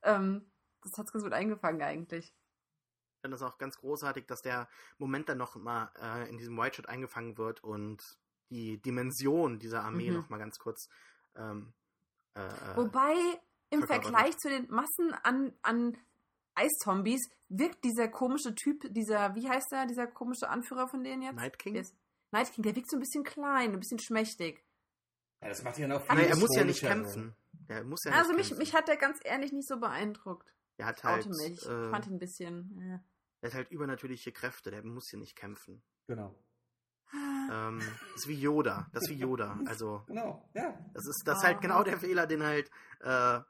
Ähm, 0.02 0.46
das 0.82 0.92
hat's 0.96 1.12
ganz 1.12 1.24
gut 1.24 1.32
eingefangen 1.32 1.82
eigentlich. 1.82 2.34
Ich 3.20 3.22
finde 3.22 3.36
das 3.36 3.42
auch 3.42 3.58
ganz 3.58 3.76
großartig, 3.76 4.24
dass 4.26 4.40
der 4.40 4.66
Moment 4.96 5.28
dann 5.28 5.36
noch 5.36 5.54
mal 5.56 5.90
äh, 6.00 6.26
in 6.30 6.38
diesem 6.38 6.56
White 6.56 6.76
Shot 6.76 6.88
eingefangen 6.88 7.36
wird 7.36 7.62
und 7.62 8.02
die 8.48 8.78
Dimension 8.80 9.58
dieser 9.58 9.84
Armee 9.84 10.08
Mhm. 10.08 10.16
noch 10.16 10.30
mal 10.30 10.38
ganz 10.38 10.58
kurz 10.58 10.88
ähm, 11.36 11.74
äh, 12.34 12.40
äh, 12.46 12.76
Wobei 12.76 13.14
im 13.68 13.82
Vergleich 13.86 14.38
zu 14.38 14.48
den 14.48 14.70
Massen 14.70 15.12
an, 15.22 15.52
an 15.60 15.98
Eiszombies 16.54 17.20
wirkt 17.50 17.84
dieser 17.84 18.08
komische 18.08 18.54
Typ, 18.54 18.84
dieser, 18.94 19.34
wie 19.34 19.46
heißt 19.50 19.70
der, 19.70 19.84
dieser 19.84 20.06
komische 20.06 20.48
Anführer 20.48 20.88
von 20.88 21.04
denen 21.04 21.20
jetzt? 21.20 21.36
Night 21.36 21.58
King? 21.58 21.74
Der 21.74 21.82
ist- 21.82 21.94
Night 22.30 22.50
King, 22.54 22.62
der 22.64 22.74
wirkt 22.74 22.90
so 22.90 22.96
ein 22.96 23.00
bisschen 23.00 23.22
klein, 23.22 23.72
ein 23.74 23.80
bisschen 23.80 23.98
schmächtig. 23.98 24.64
ja, 25.42 25.48
das 25.50 25.62
macht 25.62 25.76
ihn 25.78 25.92
auch 25.92 26.00
Nee, 26.08 26.16
viel 26.22 26.24
er 26.30 26.36
muss 26.38 26.56
ja 26.56 26.64
nicht 26.64 26.80
kämpfen. 26.80 27.36
Er 27.68 27.84
muss 27.84 28.02
ja 28.04 28.12
also 28.12 28.30
nicht 28.30 28.36
mich, 28.38 28.48
kämpfen. 28.48 28.58
mich 28.60 28.74
hat 28.74 28.88
der 28.88 28.96
ganz 28.96 29.18
ehrlich 29.24 29.52
nicht 29.52 29.68
so 29.68 29.78
beeindruckt. 29.78 30.50
er 30.78 30.86
hat 30.86 30.96
Ich 30.98 31.04
halt, 31.04 31.26
oute 31.26 31.36
mich. 31.36 31.52
Ich 31.62 31.66
äh, 31.68 31.90
fand 31.90 32.06
ihn 32.06 32.14
ein 32.14 32.18
bisschen. 32.18 33.02
Er 33.40 33.48
hat 33.50 33.54
halt 33.54 33.70
übernatürliche 33.70 34.32
Kräfte, 34.32 34.70
der 34.70 34.82
muss 34.84 35.10
ja 35.12 35.18
nicht 35.18 35.36
kämpfen. 35.36 35.82
Genau. 36.06 36.34
Ähm, 37.12 37.80
das 38.12 38.22
ist 38.22 38.28
wie 38.28 38.40
Yoda, 38.40 38.88
das 38.92 39.02
ist 39.04 39.10
wie 39.10 39.18
Yoda. 39.18 39.58
Also 39.66 40.04
Genau, 40.06 40.48
ja. 40.54 40.78
das 40.94 41.06
ist 41.06 41.22
das 41.26 41.38
ist 41.38 41.44
halt 41.44 41.60
genau 41.60 41.82
der 41.82 41.98
Fehler, 41.98 42.26
den 42.26 42.42
halt 42.44 42.70
äh, 43.00 43.40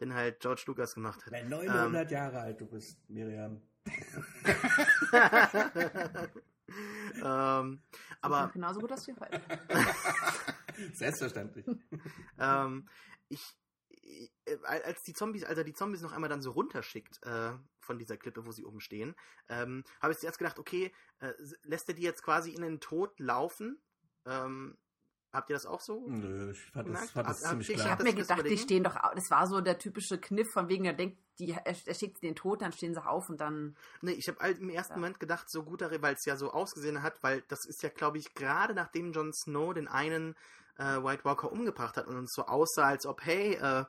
den 0.00 0.14
halt 0.14 0.40
George 0.40 0.64
Lucas 0.66 0.94
gemacht 0.94 1.24
hat. 1.24 1.32
Wenn 1.32 1.48
900 1.48 2.10
Jahre 2.10 2.40
alt 2.40 2.60
du 2.60 2.66
bist, 2.66 2.98
Miriam. 3.08 3.60
ähm, 7.22 7.82
aber 8.20 8.50
genauso 8.52 8.80
gut, 8.80 8.90
dass 8.90 9.06
wir 9.06 9.16
heute. 9.16 9.40
Selbstverständlich. 10.94 11.66
ähm, 12.38 12.88
ich, 13.28 13.56
als 14.64 15.02
die 15.02 15.12
Zombies, 15.12 15.44
als 15.44 15.58
er 15.58 15.64
die 15.64 15.72
Zombies 15.72 16.02
noch 16.02 16.12
einmal 16.12 16.30
dann 16.30 16.42
so 16.42 16.50
runterschickt 16.50 17.22
äh, 17.24 17.52
von 17.80 17.98
dieser 17.98 18.16
Klippe, 18.16 18.46
wo 18.46 18.52
sie 18.52 18.64
oben 18.64 18.80
stehen, 18.80 19.14
ähm, 19.48 19.84
habe 20.00 20.12
ich 20.12 20.18
zuerst 20.18 20.38
gedacht, 20.38 20.58
okay, 20.58 20.92
äh, 21.20 21.32
lässt 21.62 21.88
er 21.88 21.94
die 21.94 22.02
jetzt 22.02 22.22
quasi 22.22 22.50
in 22.52 22.62
den 22.62 22.80
Tod 22.80 23.18
laufen? 23.20 23.80
Ähm, 24.26 24.76
habt 25.32 25.50
ihr 25.50 25.54
das 25.54 25.66
auch 25.66 25.80
so? 25.80 26.08
Nö, 26.08 26.50
ich 26.50 26.60
fand 26.60 26.76
das, 26.76 26.84
Gemerkt? 26.84 27.10
fand 27.10 27.28
das 27.28 27.42
Hab- 27.42 27.50
ziemlich 27.50 27.70
Ich 27.70 27.76
klar. 27.76 27.90
habe 27.90 28.04
das 28.04 28.12
mir 28.12 28.20
gedacht, 28.20 28.48
die 28.48 28.58
stehen 28.58 28.84
doch, 28.84 28.96
das 29.14 29.30
war 29.30 29.46
so 29.46 29.60
der 29.60 29.78
typische 29.78 30.18
Kniff, 30.20 30.50
von 30.52 30.68
wegen, 30.68 30.84
er 30.84 30.92
denkt, 30.94 31.18
die, 31.38 31.50
er, 31.50 31.64
er 31.64 31.94
schickt 31.94 32.18
sie 32.18 32.26
den 32.26 32.36
Tod, 32.36 32.60
dann 32.60 32.72
stehen 32.72 32.94
sie 32.94 33.04
auf 33.04 33.28
und 33.30 33.40
dann. 33.40 33.76
Nee, 34.02 34.12
ich 34.12 34.28
habe 34.28 34.38
halt 34.40 34.58
im 34.58 34.68
ersten 34.68 34.92
Ja. 34.94 34.96
Moment 34.98 35.18
gedacht, 35.18 35.48
so 35.48 35.62
gut, 35.64 35.80
weil 35.80 36.14
es 36.14 36.24
ja 36.24 36.36
so 36.36 36.52
ausgesehen 36.52 37.02
hat, 37.02 37.22
weil 37.22 37.42
das 37.48 37.64
ist 37.64 37.82
ja, 37.82 37.88
glaube 37.88 38.18
ich, 38.18 38.34
gerade 38.34 38.74
nachdem 38.74 39.12
Jon 39.12 39.32
Snow 39.32 39.72
den 39.72 39.88
einen 39.88 40.36
äh, 40.78 41.02
White 41.02 41.24
Walker 41.24 41.52
umgebracht 41.52 41.96
hat 41.96 42.06
und 42.06 42.16
uns 42.16 42.32
so 42.34 42.46
aussah, 42.46 42.86
als 42.88 43.06
ob, 43.06 43.24
hey, 43.24 43.54
äh, 43.54 43.84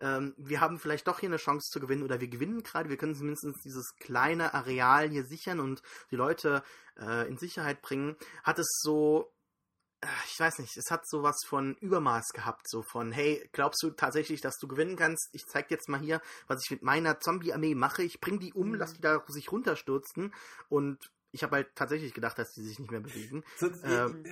ähm, 0.00 0.34
wir 0.36 0.60
haben 0.60 0.78
vielleicht 0.78 1.06
doch 1.08 1.20
hier 1.20 1.28
eine 1.28 1.36
Chance 1.38 1.70
zu 1.70 1.80
gewinnen 1.80 2.02
oder 2.02 2.20
wir 2.20 2.28
gewinnen 2.28 2.62
gerade, 2.62 2.88
wir 2.88 2.96
können 2.96 3.14
zumindest 3.14 3.64
dieses 3.64 3.94
kleine 3.98 4.54
Areal 4.54 5.08
hier 5.08 5.24
sichern 5.24 5.60
und 5.60 5.82
die 6.10 6.16
Leute 6.16 6.62
äh, 6.98 7.28
in 7.28 7.38
Sicherheit 7.38 7.82
bringen, 7.82 8.16
hat 8.44 8.58
es 8.58 8.66
so, 8.82 9.32
äh, 10.02 10.06
ich 10.32 10.38
weiß 10.38 10.58
nicht, 10.58 10.76
es 10.76 10.90
hat 10.90 11.08
sowas 11.08 11.36
von 11.46 11.74
Übermaß 11.76 12.28
gehabt, 12.34 12.68
so 12.68 12.82
von, 12.82 13.12
hey, 13.12 13.48
glaubst 13.52 13.82
du 13.82 13.90
tatsächlich, 13.90 14.40
dass 14.40 14.58
du 14.58 14.68
gewinnen 14.68 14.96
kannst? 14.96 15.28
Ich 15.32 15.46
zeig 15.46 15.68
dir 15.68 15.74
jetzt 15.74 15.88
mal 15.88 16.00
hier, 16.00 16.20
was 16.46 16.60
ich 16.64 16.70
mit 16.70 16.82
meiner 16.82 17.18
Zombie-Armee 17.20 17.74
mache. 17.74 18.02
Ich 18.02 18.20
bring 18.20 18.38
die 18.38 18.52
um, 18.52 18.72
Mhm. 18.72 18.74
lass 18.74 18.92
die 18.92 19.00
da 19.00 19.22
sich 19.28 19.50
runterstürzen 19.50 20.34
und 20.68 21.10
ich 21.36 21.42
habe 21.44 21.56
halt 21.56 21.68
tatsächlich 21.76 22.12
gedacht, 22.14 22.38
dass 22.38 22.52
die 22.52 22.62
sich 22.62 22.78
nicht 22.78 22.90
mehr 22.90 23.00
bewegen. 23.00 23.44
So, 23.58 23.68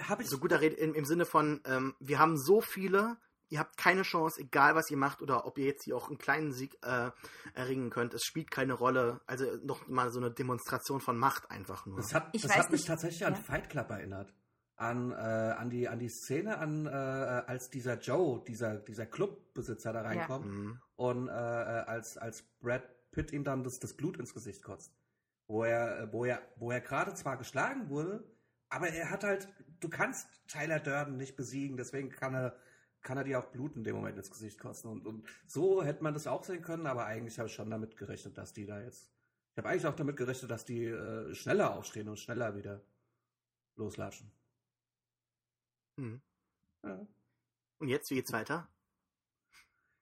hab 0.08 0.20
ich 0.20 0.28
So 0.28 0.38
guter 0.38 0.60
Rede 0.60 0.76
im, 0.76 0.94
im 0.94 1.04
Sinne 1.04 1.24
von, 1.26 1.60
ähm, 1.66 1.94
wir 2.00 2.18
haben 2.18 2.36
so 2.38 2.60
viele, 2.60 3.16
ihr 3.50 3.58
habt 3.60 3.76
keine 3.76 4.02
Chance, 4.02 4.40
egal 4.40 4.74
was 4.74 4.90
ihr 4.90 4.96
macht 4.96 5.20
oder 5.22 5.46
ob 5.46 5.58
ihr 5.58 5.66
jetzt 5.66 5.84
hier 5.84 5.96
auch 5.96 6.08
einen 6.08 6.18
kleinen 6.18 6.52
Sieg 6.52 6.76
äh, 6.82 7.10
erringen 7.54 7.90
könnt. 7.90 8.14
Es 8.14 8.22
spielt 8.24 8.50
keine 8.50 8.72
Rolle. 8.72 9.20
Also 9.26 9.44
noch 9.62 9.86
mal 9.86 10.10
so 10.10 10.18
eine 10.18 10.30
Demonstration 10.30 11.00
von 11.00 11.16
Macht 11.18 11.50
einfach 11.50 11.86
nur. 11.86 11.98
Das 11.98 12.12
hat, 12.14 12.30
Ich 12.32 12.42
das 12.42 12.50
weiß 12.50 12.58
hat 12.58 12.70
mich 12.72 12.80
nicht, 12.80 12.88
tatsächlich 12.88 13.26
an 13.26 13.34
ja. 13.34 13.40
Fight 13.40 13.68
Club 13.70 13.90
erinnert. 13.90 14.32
An, 14.76 15.12
äh, 15.12 15.14
an, 15.14 15.70
die, 15.70 15.86
an 15.86 16.00
die 16.00 16.08
Szene, 16.08 16.58
an, 16.58 16.86
äh, 16.86 16.90
als 16.90 17.70
dieser 17.70 18.00
Joe, 18.00 18.42
dieser, 18.48 18.76
dieser 18.78 19.06
Clubbesitzer 19.06 19.92
da 19.92 20.00
reinkommt 20.02 20.46
Mhm. 20.46 20.80
und 20.96 21.28
äh, 21.28 21.30
äh, 21.30 21.34
als, 21.86 22.16
als 22.18 22.42
Brad 22.60 22.82
Pitt 23.12 23.32
ihm 23.32 23.44
dann 23.44 23.62
das, 23.62 23.78
das 23.78 23.94
Blut 23.94 24.16
ins 24.18 24.34
Gesicht 24.34 24.64
kotzt. 24.64 24.90
Wo 25.46 25.64
er, 25.64 26.12
wo 26.12 26.24
er, 26.24 26.42
wo 26.56 26.70
er 26.70 26.80
gerade 26.80 27.14
zwar 27.14 27.36
geschlagen 27.36 27.88
wurde, 27.90 28.24
aber 28.68 28.88
er 28.88 29.10
hat 29.10 29.24
halt, 29.24 29.48
du 29.80 29.88
kannst 29.88 30.26
Tyler 30.48 30.80
Durden 30.80 31.16
nicht 31.16 31.36
besiegen, 31.36 31.76
deswegen 31.76 32.10
kann 32.10 32.34
er, 32.34 32.56
kann 33.02 33.18
er 33.18 33.24
dir 33.24 33.38
auch 33.38 33.46
Blut 33.46 33.76
in 33.76 33.84
dem 33.84 33.96
Moment 33.96 34.16
ins 34.16 34.30
Gesicht 34.30 34.58
kosten. 34.58 34.88
Und, 34.88 35.06
und 35.06 35.28
so 35.46 35.84
hätte 35.84 36.02
man 36.02 36.14
das 36.14 36.26
auch 36.26 36.44
sehen 36.44 36.62
können, 36.62 36.86
aber 36.86 37.04
eigentlich 37.04 37.38
habe 37.38 37.48
ich 37.48 37.54
schon 37.54 37.70
damit 37.70 37.96
gerechnet, 37.96 38.38
dass 38.38 38.52
die 38.52 38.66
da 38.66 38.80
jetzt. 38.80 39.12
Ich 39.52 39.58
habe 39.58 39.68
eigentlich 39.68 39.86
auch 39.86 39.94
damit 39.94 40.16
gerechnet, 40.16 40.50
dass 40.50 40.64
die 40.64 40.86
äh, 40.86 41.34
schneller 41.34 41.76
aufstehen 41.76 42.08
und 42.08 42.18
schneller 42.18 42.56
wieder 42.56 42.82
loslatschen. 43.76 44.32
Mhm. 45.96 46.20
Ja. 46.82 47.06
Und 47.78 47.88
jetzt, 47.88 48.10
wie 48.10 48.16
geht's 48.16 48.32
weiter? 48.32 48.68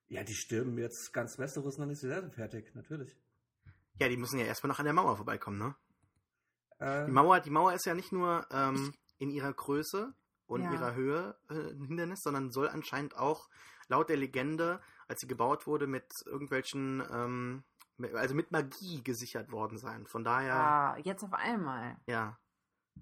Ja, 0.07 0.23
die 0.23 0.35
stürmen 0.35 0.77
jetzt 0.77 1.11
ganz 1.11 1.37
Westeros 1.37 1.77
noch 1.77 1.85
nicht 1.85 1.99
so 1.99 2.07
sehr 2.07 2.29
fertig, 2.31 2.73
natürlich. 2.75 3.15
Ja, 3.99 4.09
die 4.09 4.17
müssen 4.17 4.39
ja 4.39 4.45
erstmal 4.45 4.69
noch 4.69 4.79
an 4.79 4.85
der 4.85 4.93
Mauer 4.93 5.15
vorbeikommen, 5.17 5.57
ne? 5.59 5.75
Äh, 6.79 7.05
Die 7.05 7.11
Mauer, 7.11 7.39
die 7.39 7.49
Mauer 7.51 7.73
ist 7.73 7.85
ja 7.85 7.93
nicht 7.93 8.11
nur 8.11 8.45
ähm, 8.51 8.93
in 9.19 9.29
ihrer 9.29 9.53
Größe 9.53 10.13
und 10.47 10.63
Ja. 10.63 10.73
ihrer 10.73 10.93
Höhe 10.95 11.37
äh, 11.49 11.71
ein 11.71 11.83
Hindernis, 11.85 12.21
sondern 12.21 12.51
soll 12.51 12.67
anscheinend 12.69 13.15
auch 13.15 13.49
laut 13.87 14.09
der 14.09 14.17
Legende, 14.17 14.81
als 15.07 15.21
sie 15.21 15.27
gebaut 15.27 15.67
wurde, 15.67 15.87
mit 15.87 16.05
irgendwelchen, 16.25 17.03
ähm, 17.11 17.63
mit- 17.97 18.15
also 18.15 18.33
mit 18.35 18.51
Magie 18.51 19.03
gesichert 19.03 19.51
worden 19.51 19.77
sein. 19.77 20.07
Von 20.07 20.23
daher, 20.23 20.53
Ah, 20.55 20.97
jetzt 21.03 21.23
auf 21.23 21.33
einmal. 21.33 21.97
ja. 22.07 22.37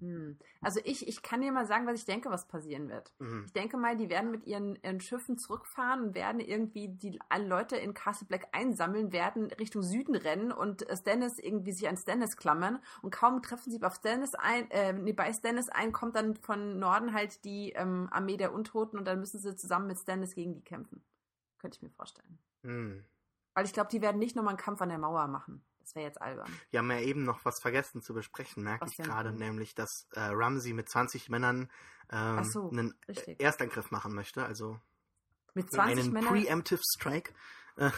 Hm. 0.00 0.38
Also 0.60 0.80
ich, 0.84 1.06
ich 1.06 1.22
kann 1.22 1.40
dir 1.42 1.52
mal 1.52 1.66
sagen, 1.66 1.86
was 1.86 1.98
ich 1.98 2.04
denke, 2.04 2.30
was 2.30 2.48
passieren 2.48 2.88
wird. 2.88 3.12
Mhm. 3.18 3.44
Ich 3.46 3.52
denke 3.52 3.76
mal, 3.76 3.96
die 3.96 4.08
werden 4.08 4.30
mit 4.30 4.46
ihren, 4.46 4.76
ihren 4.82 5.00
Schiffen 5.00 5.38
zurückfahren 5.38 6.02
und 6.02 6.14
werden 6.14 6.40
irgendwie 6.40 6.88
die 6.88 7.20
alle 7.28 7.46
Leute 7.46 7.76
in 7.76 7.94
Castle 7.94 8.26
Black 8.26 8.48
einsammeln, 8.52 9.12
werden 9.12 9.52
Richtung 9.52 9.82
Süden 9.82 10.14
rennen 10.14 10.50
und 10.50 10.88
äh, 10.88 10.96
Stannis 10.96 11.38
irgendwie 11.38 11.72
sich 11.72 11.88
an 11.88 11.96
Stannis 11.96 12.36
klammern 12.36 12.80
und 13.02 13.12
kaum 13.12 13.42
treffen 13.42 13.70
sie 13.70 13.82
auf 13.82 13.94
Stannis 13.96 14.34
ein, 14.34 14.70
äh, 14.70 14.92
nee, 14.92 15.12
bei 15.12 15.32
Stannis 15.32 15.68
ein, 15.68 15.92
kommt 15.92 16.16
dann 16.16 16.36
von 16.36 16.78
Norden 16.78 17.12
halt 17.12 17.44
die 17.44 17.70
ähm, 17.72 18.08
Armee 18.10 18.36
der 18.36 18.52
Untoten 18.52 18.98
und 18.98 19.04
dann 19.06 19.20
müssen 19.20 19.40
sie 19.40 19.54
zusammen 19.54 19.86
mit 19.86 19.98
Stannis 19.98 20.34
gegen 20.34 20.54
die 20.54 20.62
kämpfen. 20.62 21.04
Könnte 21.58 21.76
ich 21.76 21.82
mir 21.82 21.90
vorstellen. 21.90 22.38
Hm. 22.62 23.04
Weil 23.54 23.66
ich 23.66 23.72
glaube, 23.72 23.90
die 23.90 24.00
werden 24.00 24.18
nicht 24.18 24.34
nochmal 24.34 24.52
einen 24.52 24.58
Kampf 24.58 24.80
an 24.80 24.88
der 24.88 24.98
Mauer 24.98 25.26
machen. 25.28 25.62
Das 25.82 25.94
wäre 25.94 26.06
jetzt 26.06 26.22
albern. 26.22 26.50
Wir 26.70 26.78
haben 26.78 26.90
ja 26.90 27.00
eben 27.00 27.24
noch 27.24 27.44
was 27.44 27.60
vergessen 27.60 28.02
zu 28.02 28.14
besprechen, 28.14 28.62
merke 28.62 28.86
ich 28.88 28.96
gerade, 28.96 29.32
nämlich, 29.32 29.74
dass 29.74 30.06
äh, 30.12 30.20
Ramsey 30.20 30.72
mit 30.72 30.88
20 30.88 31.28
Männern 31.28 31.68
ähm, 32.10 32.44
so, 32.44 32.70
einen 32.70 32.94
richtig. 33.08 33.40
Erstangriff 33.40 33.90
machen 33.90 34.14
möchte, 34.14 34.44
also 34.44 34.78
Mit 35.54 35.70
20 35.70 36.04
einen 36.04 36.12
Männern. 36.12 36.32
Preemptive 36.32 36.80
Strike. 36.96 37.32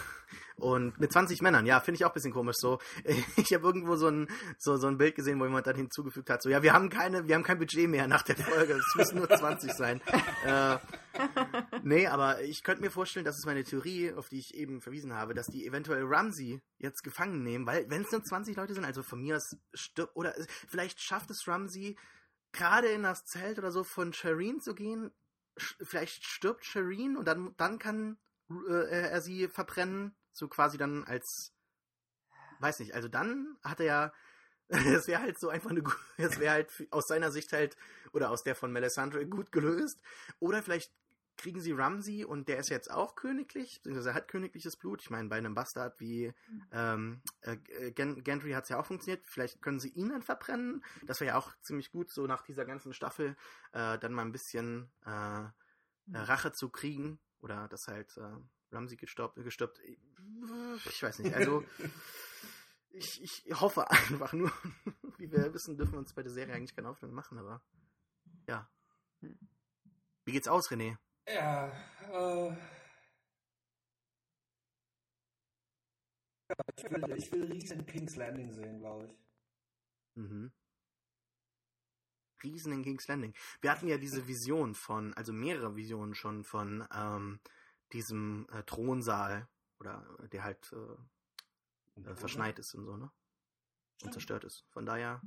Und 0.56 0.98
mit 1.01 1.12
20 1.12 1.43
Männern, 1.43 1.66
ja, 1.66 1.81
finde 1.81 1.97
ich 1.97 2.05
auch 2.05 2.11
ein 2.11 2.15
bisschen 2.15 2.32
komisch. 2.32 2.56
So, 2.59 2.78
ich 3.36 3.52
habe 3.52 3.66
irgendwo 3.66 3.97
so 3.97 4.09
ein, 4.09 4.28
so, 4.59 4.77
so 4.77 4.86
ein 4.86 4.98
Bild 4.98 5.16
gesehen, 5.16 5.40
wo 5.40 5.44
jemand 5.44 5.66
dann 5.66 5.77
hinzugefügt 5.77 6.31
hat, 6.31 6.43
so, 6.43 6.48
ja, 6.48 6.62
wir 6.62 6.73
haben 6.73 6.89
keine, 6.90 7.27
wir 7.27 7.35
haben 7.35 7.43
kein 7.43 7.59
Budget 7.59 7.90
mehr 7.90 8.06
nach 8.06 8.23
der 8.23 8.36
Folge, 8.36 8.74
es 8.74 8.94
müssen 8.97 9.19
nur 9.19 9.28
20 9.28 9.73
sein. 9.73 10.01
äh, 10.47 10.78
nee, 11.85 12.06
aber 12.06 12.43
ich 12.43 12.62
könnte 12.62 12.82
mir 12.82 12.90
vorstellen, 12.90 13.24
das 13.24 13.39
ist 13.39 13.47
meine 13.47 13.65
Theorie, 13.65 14.12
auf 14.12 14.28
die 14.28 14.39
ich 14.39 14.55
eben 14.55 14.81
verwiesen 14.81 15.12
habe, 15.15 15.35
dass 15.35 15.47
die 15.47 15.66
eventuell 15.66 16.05
Ramsey 16.05 16.61
jetzt 16.78 17.02
gefangen 17.02 17.43
nehmen, 17.43 17.66
weil 17.66 17.89
wenn 17.90 18.02
es 18.02 18.11
nur 18.12 18.23
20 18.24 18.56
Leute 18.56 18.74
sind, 18.74 18.85
also 18.85 19.02
von 19.02 19.20
mir 19.20 19.36
aus 19.36 19.56
stirbt, 19.74 20.16
oder 20.16 20.36
es- 20.39 20.47
vielleicht 20.69 21.01
schafft 21.01 21.31
es 21.31 21.47
Ramsey 21.47 21.97
gerade 22.52 22.89
in 22.89 23.02
das 23.02 23.24
Zelt 23.27 23.59
oder 23.59 23.73
so 23.73 23.85
von 23.85 24.12
Shireen 24.12 24.61
zu 24.61 24.74
gehen, 24.74 25.12
vielleicht 25.59 26.24
stirbt 26.24 26.65
Shireen 26.65 27.16
und 27.16 27.27
dann, 27.27 27.55
dann 27.56 27.78
kann 27.78 28.19
äh, 28.69 29.11
er 29.11 29.20
sie 29.23 29.48
verbrennen, 29.48 30.15
so 30.32 30.48
quasi 30.48 30.78
dann 30.78 31.05
als, 31.05 31.52
weiß 32.61 32.81
nicht, 32.81 32.94
also 32.94 33.09
dann 33.09 33.56
hat 33.62 33.81
er 33.81 33.86
ja, 33.86 34.12
das 34.94 35.06
wäre 35.09 35.23
halt 35.23 35.39
so 35.39 35.48
einfach 35.48 35.70
eine, 35.70 35.82
das 36.19 36.39
wäre 36.39 36.52
halt 36.52 36.73
aus 36.90 37.06
seiner 37.09 37.31
Sicht 37.31 37.52
halt, 37.52 37.77
oder 38.12 38.31
aus 38.31 38.43
der 38.43 38.55
von 38.55 38.73
Melisandre 38.73 39.27
gut 39.27 39.52
gelöst, 39.52 40.01
oder 40.40 40.62
vielleicht 40.62 40.93
kriegen 41.36 41.61
sie 41.61 41.73
Ramsey 41.73 42.24
und 42.24 42.48
der 42.48 42.59
ist 42.59 42.69
jetzt 42.69 42.90
auch 42.90 43.15
königlich, 43.15 43.77
beziehungsweise 43.77 44.11
er 44.11 44.15
hat 44.15 44.28
königliches 44.28 44.77
Blut, 44.77 45.02
ich 45.02 45.11
meine, 45.11 45.28
bei 45.28 45.36
einem 45.36 45.55
Bastard 45.55 45.98
wie 46.01 46.32
ähm, 46.73 47.23
äh, 47.40 47.56
Gen 47.93 48.23
Gendry 48.23 48.52
hat 48.52 48.65
es 48.65 48.70
ja 48.70 48.78
auch 48.78 48.86
funktioniert, 48.86 49.27
vielleicht 49.27 49.61
können 49.61 49.81
sie 49.81 49.90
ihn 49.90 50.11
dann 50.11 50.23
verbrennen, 50.23 50.85
das 51.06 51.20
wäre 51.20 51.32
ja 51.32 51.39
auch 51.39 51.52
ziemlich 51.61 51.90
gut, 51.90 52.11
so 52.11 52.27
nach 52.27 52.43
dieser 52.43 52.65
ganzen 52.65 52.93
Staffel 52.93 53.36
äh, 53.73 53.98
dann 53.98 54.12
mal 54.12 54.23
ein 54.23 54.32
bisschen 54.32 54.90
äh, 55.05 55.43
äh, 55.43 55.51
Rache 56.12 56.52
zu 56.52 56.69
kriegen 56.69 57.19
oder 57.40 57.69
dass 57.69 57.89
halt 57.89 58.16
äh, 58.16 58.36
Ramsey 58.73 58.97
gestorben, 58.97 59.43
gestorbt. 59.44 59.81
Ich 60.86 61.02
weiß 61.02 61.20
nicht, 61.20 61.35
also 61.35 61.65
ich, 62.90 63.23
ich 63.23 63.61
hoffe 63.61 63.90
einfach 63.90 64.32
nur, 64.32 64.52
wie 65.19 65.31
wir 65.31 65.52
wissen, 65.55 65.77
dürfen 65.77 65.93
wir 65.93 65.98
uns 65.98 66.12
bei 66.12 66.23
der 66.23 66.32
Serie 66.32 66.55
eigentlich 66.55 66.74
keine 66.74 66.89
Hoffnung 66.89 67.12
machen, 67.12 67.39
aber 67.39 67.62
ja. 68.47 68.69
Hm. 69.20 69.39
Wie 70.24 70.32
geht's 70.32 70.48
aus, 70.48 70.70
René? 70.70 70.97
Ja, 71.26 71.72
äh. 72.12 72.56
Ja, 76.48 76.56
ich 76.76 76.90
will, 76.90 77.16
ich 77.16 77.32
will 77.32 77.44
riesen 77.44 77.86
King's 77.86 78.16
Landing 78.16 78.52
sehen, 78.52 78.78
glaube 78.78 79.06
ich. 79.06 79.18
Mhm. 80.16 80.52
Riesen 82.42 82.72
in 82.72 82.82
King's 82.82 83.09
Landing. 83.09 83.34
Wir 83.62 83.70
hatten 83.70 83.88
ja 83.88 83.96
diese 83.96 84.26
Vision 84.28 84.74
von, 84.74 85.14
also 85.14 85.32
mehrere 85.32 85.76
Visionen 85.76 86.14
schon 86.14 86.44
von 86.44 86.86
ähm, 86.94 87.40
diesem 87.92 88.46
äh, 88.52 88.62
Thronsaal, 88.64 89.48
oder 89.78 90.06
äh, 90.22 90.28
der 90.28 90.44
halt 90.44 90.72
äh, 90.72 92.01
äh, 92.01 92.14
verschneit 92.14 92.59
ist 92.59 92.74
und 92.74 92.84
so, 92.84 92.96
ne? 92.96 93.10
Und 94.02 94.12
zerstört 94.12 94.44
ist. 94.44 94.66
Von 94.68 94.84
daher, 94.84 95.22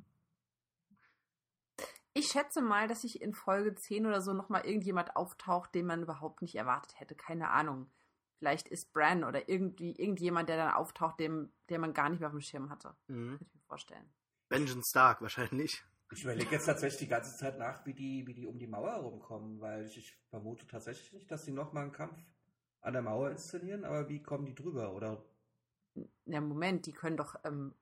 Ich 2.17 2.29
schätze 2.29 2.63
mal, 2.63 2.87
dass 2.87 3.01
sich 3.01 3.21
in 3.21 3.35
Folge 3.35 3.75
10 3.75 4.07
oder 4.07 4.21
so 4.21 4.33
nochmal 4.33 4.65
irgendjemand 4.65 5.15
auftaucht, 5.15 5.75
den 5.75 5.85
man 5.85 6.01
überhaupt 6.01 6.41
nicht 6.41 6.55
erwartet 6.55 6.99
hätte. 6.99 7.13
Keine 7.13 7.51
Ahnung. 7.51 7.91
Vielleicht 8.39 8.67
ist 8.69 8.91
Bran 8.91 9.23
oder 9.23 9.47
irgendwie 9.47 9.91
irgendjemand, 9.91 10.49
der 10.49 10.57
dann 10.57 10.73
auftaucht, 10.73 11.19
dem, 11.19 11.51
der 11.69 11.77
man 11.77 11.93
gar 11.93 12.09
nicht 12.09 12.19
mehr 12.19 12.29
auf 12.29 12.33
dem 12.33 12.41
Schirm 12.41 12.71
hatte. 12.71 12.95
mhm. 13.05 13.37
Könnte 13.37 13.45
ich 13.45 13.53
mir 13.53 13.61
vorstellen. 13.67 14.09
Benjamin 14.49 14.83
Stark 14.83 15.21
wahrscheinlich. 15.21 15.83
Ich 16.11 16.23
überlege 16.23 16.49
jetzt 16.51 16.65
tatsächlich 16.65 17.01
die 17.01 17.07
ganze 17.07 17.37
Zeit 17.37 17.59
nach, 17.59 17.85
wie 17.85 17.93
die, 17.93 18.25
wie 18.25 18.33
die 18.33 18.47
um 18.47 18.57
die 18.57 18.67
Mauer 18.67 18.93
rumkommen, 18.93 19.59
weil 19.59 19.85
ich, 19.85 19.97
ich 19.97 20.17
vermute 20.29 20.65
tatsächlich 20.65 21.13
nicht, 21.13 21.29
dass 21.29 21.45
sie 21.45 21.51
nochmal 21.51 21.83
einen 21.83 21.91
Kampf 21.91 22.17
an 22.81 22.93
der 22.93 23.03
Mauer 23.03 23.29
inszenieren, 23.29 23.85
aber 23.85 24.09
wie 24.09 24.23
kommen 24.23 24.45
die 24.45 24.55
drüber? 24.55 24.93
Oder 24.93 25.23
Ja, 26.25 26.41
Moment, 26.41 26.87
die 26.87 26.93
können 26.93 27.17
doch 27.17 27.35
ähm, 27.43 27.75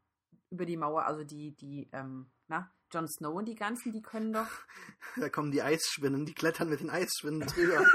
über 0.49 0.65
die 0.65 0.75
Mauer, 0.75 1.05
also 1.05 1.23
die, 1.23 1.55
die, 1.55 1.87
ähm, 1.93 2.31
na, 2.47 2.71
Jon 2.95 3.07
Snow 3.09 3.35
und 3.35 3.45
die 3.45 3.55
ganzen, 3.55 3.91
die 3.91 4.01
können 4.01 4.31
doch. 4.33 4.47
Da 5.17 5.29
kommen 5.29 5.51
die 5.51 5.61
Eisschwinnen, 5.61 6.25
die 6.25 6.33
klettern 6.33 6.69
mit 6.69 6.79
den 6.79 6.89
Eisschwinnen 6.89 7.41
drüber. 7.41 7.85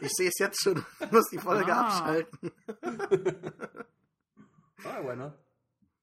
ich 0.00 0.10
sehe 0.12 0.28
es 0.28 0.38
jetzt 0.38 0.62
schon, 0.62 0.84
muss 1.10 1.28
die 1.30 1.38
Folge 1.38 1.74
Ah. 1.74 1.86
abschalten. 1.86 2.52
ah, 4.84 5.00
bueno. 5.02 5.32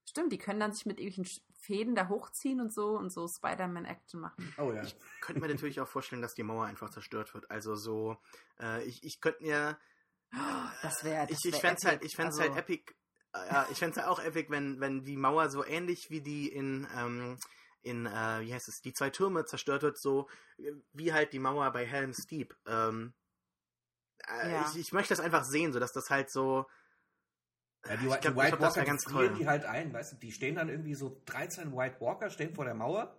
Stimmt, 0.08 0.32
die 0.32 0.38
können 0.38 0.60
dann 0.60 0.72
sich 0.72 0.86
mit 0.86 0.98
irgendwelchen 0.98 1.42
Fäden 1.62 1.94
da 1.94 2.08
hochziehen 2.08 2.60
und 2.60 2.74
so 2.74 2.96
und 2.98 3.12
so 3.12 3.26
Spider-Man-Action 3.28 4.20
machen. 4.20 4.54
Oh 4.58 4.72
ja. 4.72 4.82
Ich 4.82 4.96
könnte 5.20 5.40
mir 5.40 5.48
natürlich 5.48 5.80
auch 5.80 5.88
vorstellen, 5.88 6.22
dass 6.22 6.34
die 6.34 6.42
Mauer 6.42 6.64
einfach 6.66 6.90
zerstört 6.90 7.32
wird. 7.34 7.50
Also 7.50 7.76
so, 7.76 8.16
äh, 8.60 8.82
ich, 8.84 9.04
ich 9.04 9.20
könnte 9.20 9.42
mir, 9.42 9.78
Das 10.82 11.04
wäre. 11.04 11.26
ich, 11.30 11.38
ich 11.44 11.56
fände 11.56 11.76
es 11.80 11.86
halt, 11.88 12.02
ich 12.04 12.16
fänd's 12.16 12.38
Also 12.38 12.54
halt 12.54 12.58
epic, 12.64 12.92
äh, 13.34 13.70
ich 13.70 13.78
fände 13.78 13.92
es 13.92 13.96
halt 13.98 14.08
auch 14.08 14.20
epic, 14.20 14.50
wenn, 14.50 14.80
wenn 14.80 15.04
die 15.04 15.16
Mauer 15.16 15.50
so 15.50 15.64
ähnlich 15.64 16.06
wie 16.08 16.20
die 16.22 16.48
in, 16.48 16.86
ähm, 16.96 17.38
in, 17.82 18.06
äh, 18.06 18.40
wie 18.40 18.52
heißt 18.54 18.68
es, 18.68 18.80
die 18.80 18.92
zwei 18.92 19.10
Türme 19.10 19.44
zerstört 19.44 19.82
wird, 19.82 19.98
so 19.98 20.28
äh, 20.58 20.72
wie 20.92 21.12
halt 21.12 21.32
die 21.32 21.38
Mauer 21.38 21.70
bei 21.72 21.86
Helm's 21.86 22.26
Deep. 22.26 22.56
Ähm, 22.66 23.14
äh, 24.28 24.50
Ja. 24.50 24.70
ich, 24.70 24.78
ich 24.78 24.92
möchte 24.92 25.10
das 25.14 25.20
einfach 25.20 25.44
sehen, 25.44 25.72
so 25.72 25.80
dass 25.80 25.92
das 25.92 26.10
halt 26.10 26.30
so. 26.30 26.66
Ja, 27.86 27.96
die, 27.96 28.02
die 28.02 28.08
glaub, 28.08 28.22
ich 28.22 28.36
White 28.36 28.58
glaub, 28.58 28.60
Walker, 28.60 28.80
die 28.82 28.86
ganz 28.86 29.04
frieren 29.04 29.34
toll. 29.34 29.38
die 29.38 29.46
halt 29.48 29.64
ein, 29.64 29.92
weißt 29.92 30.12
du, 30.12 30.16
die 30.16 30.32
stehen 30.32 30.54
dann 30.56 30.68
irgendwie 30.68 30.94
so 30.94 31.22
13 31.24 31.74
White 31.74 32.00
Walker 32.00 32.28
stehen 32.28 32.54
vor 32.54 32.66
der 32.66 32.74
Mauer, 32.74 33.18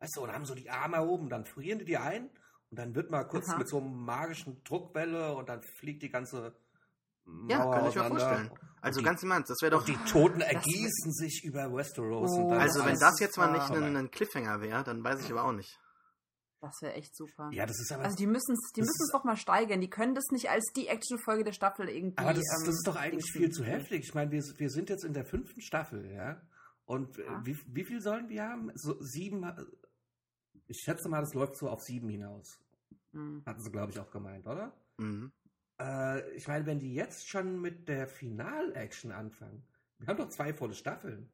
weißt 0.00 0.16
du, 0.16 0.22
und 0.22 0.32
haben 0.32 0.44
so 0.44 0.54
die 0.56 0.70
Arme 0.70 1.06
oben, 1.06 1.28
dann 1.28 1.44
frieren 1.44 1.78
die 1.78 1.84
die 1.84 1.98
ein 1.98 2.28
und 2.70 2.78
dann 2.78 2.94
wird 2.96 3.10
mal 3.10 3.22
kurz 3.24 3.48
Aha. 3.48 3.58
mit 3.58 3.68
so 3.68 3.78
einem 3.78 3.94
magischen 4.04 4.64
Druckwelle 4.64 5.34
und 5.36 5.48
dann 5.48 5.62
fliegt 5.62 6.02
die 6.02 6.10
ganze 6.10 6.52
Mauer 7.24 7.58
Ja, 7.58 7.70
könnte 7.72 7.90
ich 7.90 7.96
mir 7.96 8.04
vorstellen. 8.04 8.50
Also 8.82 9.00
die, 9.00 9.04
ganz 9.06 9.22
im 9.22 9.30
Ernst, 9.30 9.48
das 9.50 9.58
wäre 9.62 9.70
doch. 9.72 9.80
und 9.80 9.88
die 9.88 10.10
Toten 10.10 10.40
Das- 10.40 10.48
ergießen 10.52 11.12
sich 11.12 11.42
über 11.44 11.72
Westeros. 11.72 12.30
Oh, 12.32 12.50
Also 12.52 12.84
wenn 12.84 12.98
das 12.98 13.18
jetzt 13.20 13.36
mal 13.38 13.50
nicht 13.52 13.70
ein, 13.70 13.96
ein 13.96 14.10
Cliffhanger 14.10 14.60
wäre, 14.60 14.82
dann 14.84 15.02
weiß 15.02 15.24
ich 15.24 15.30
aber 15.30 15.44
auch 15.44 15.52
nicht. 15.52 15.78
Das 16.60 16.80
wäre 16.80 16.92
echt 16.94 17.16
super. 17.16 17.48
Ja, 17.52 17.66
das 17.66 17.76
ist 17.80 17.90
aber. 17.90 18.04
Also 18.04 18.16
die 18.16 18.26
müssen 18.26 18.52
es 18.52 18.70
die 18.76 18.82
müssen's 18.82 19.10
doch 19.12 19.24
mal 19.24 19.36
steigern. 19.36 19.80
Die 19.80 19.90
können 19.90 20.14
das 20.14 20.26
nicht 20.30 20.48
als 20.48 20.64
die 20.76 20.86
Actionfolge 20.86 21.42
der 21.42 21.52
Staffel 21.52 21.88
irgendwie. 21.88 22.18
aber 22.18 22.34
das, 22.34 22.44
ähm, 22.60 22.66
das 22.66 22.74
ist 22.76 22.86
doch 22.86 22.94
eigentlich 22.96 23.32
viel 23.32 23.50
zu 23.50 23.64
heftig. 23.64 24.04
Ich 24.04 24.14
meine, 24.14 24.30
wir, 24.30 24.42
wir 24.58 24.70
sind 24.70 24.88
jetzt 24.88 25.04
in 25.04 25.12
der 25.12 25.24
fünften 25.24 25.60
Staffel, 25.60 26.08
ja. 26.12 26.40
Und 26.84 27.18
äh, 27.18 27.24
Ja. 27.24 27.40
wie, 27.44 27.58
wie 27.66 27.84
viel 27.84 28.00
sollen 28.00 28.28
wir 28.28 28.44
haben? 28.44 28.70
So 28.76 28.96
sieben. 29.00 29.44
Ich 30.68 30.78
schätze 30.84 31.08
mal, 31.08 31.20
das 31.20 31.34
läuft 31.34 31.56
so 31.56 31.68
auf 31.68 31.80
sieben 31.82 32.08
hinaus. 32.08 32.58
Hm. 33.12 33.42
Hatten 33.44 33.60
sie, 33.60 33.70
glaube 33.70 33.90
ich, 33.92 33.98
auch 33.98 34.10
gemeint, 34.10 34.46
oder? 34.46 34.72
Mhm. 34.98 35.32
Äh, 35.80 36.30
ich 36.32 36.48
meine, 36.48 36.66
wenn 36.66 36.78
die 36.78 36.94
jetzt 36.94 37.28
schon 37.28 37.60
mit 37.60 37.88
der 37.88 38.06
Final-Action 38.06 39.12
anfangen, 39.12 39.64
wir 39.98 40.08
haben 40.08 40.16
doch 40.18 40.28
zwei 40.28 40.52
volle 40.52 40.74
Staffeln. 40.74 41.30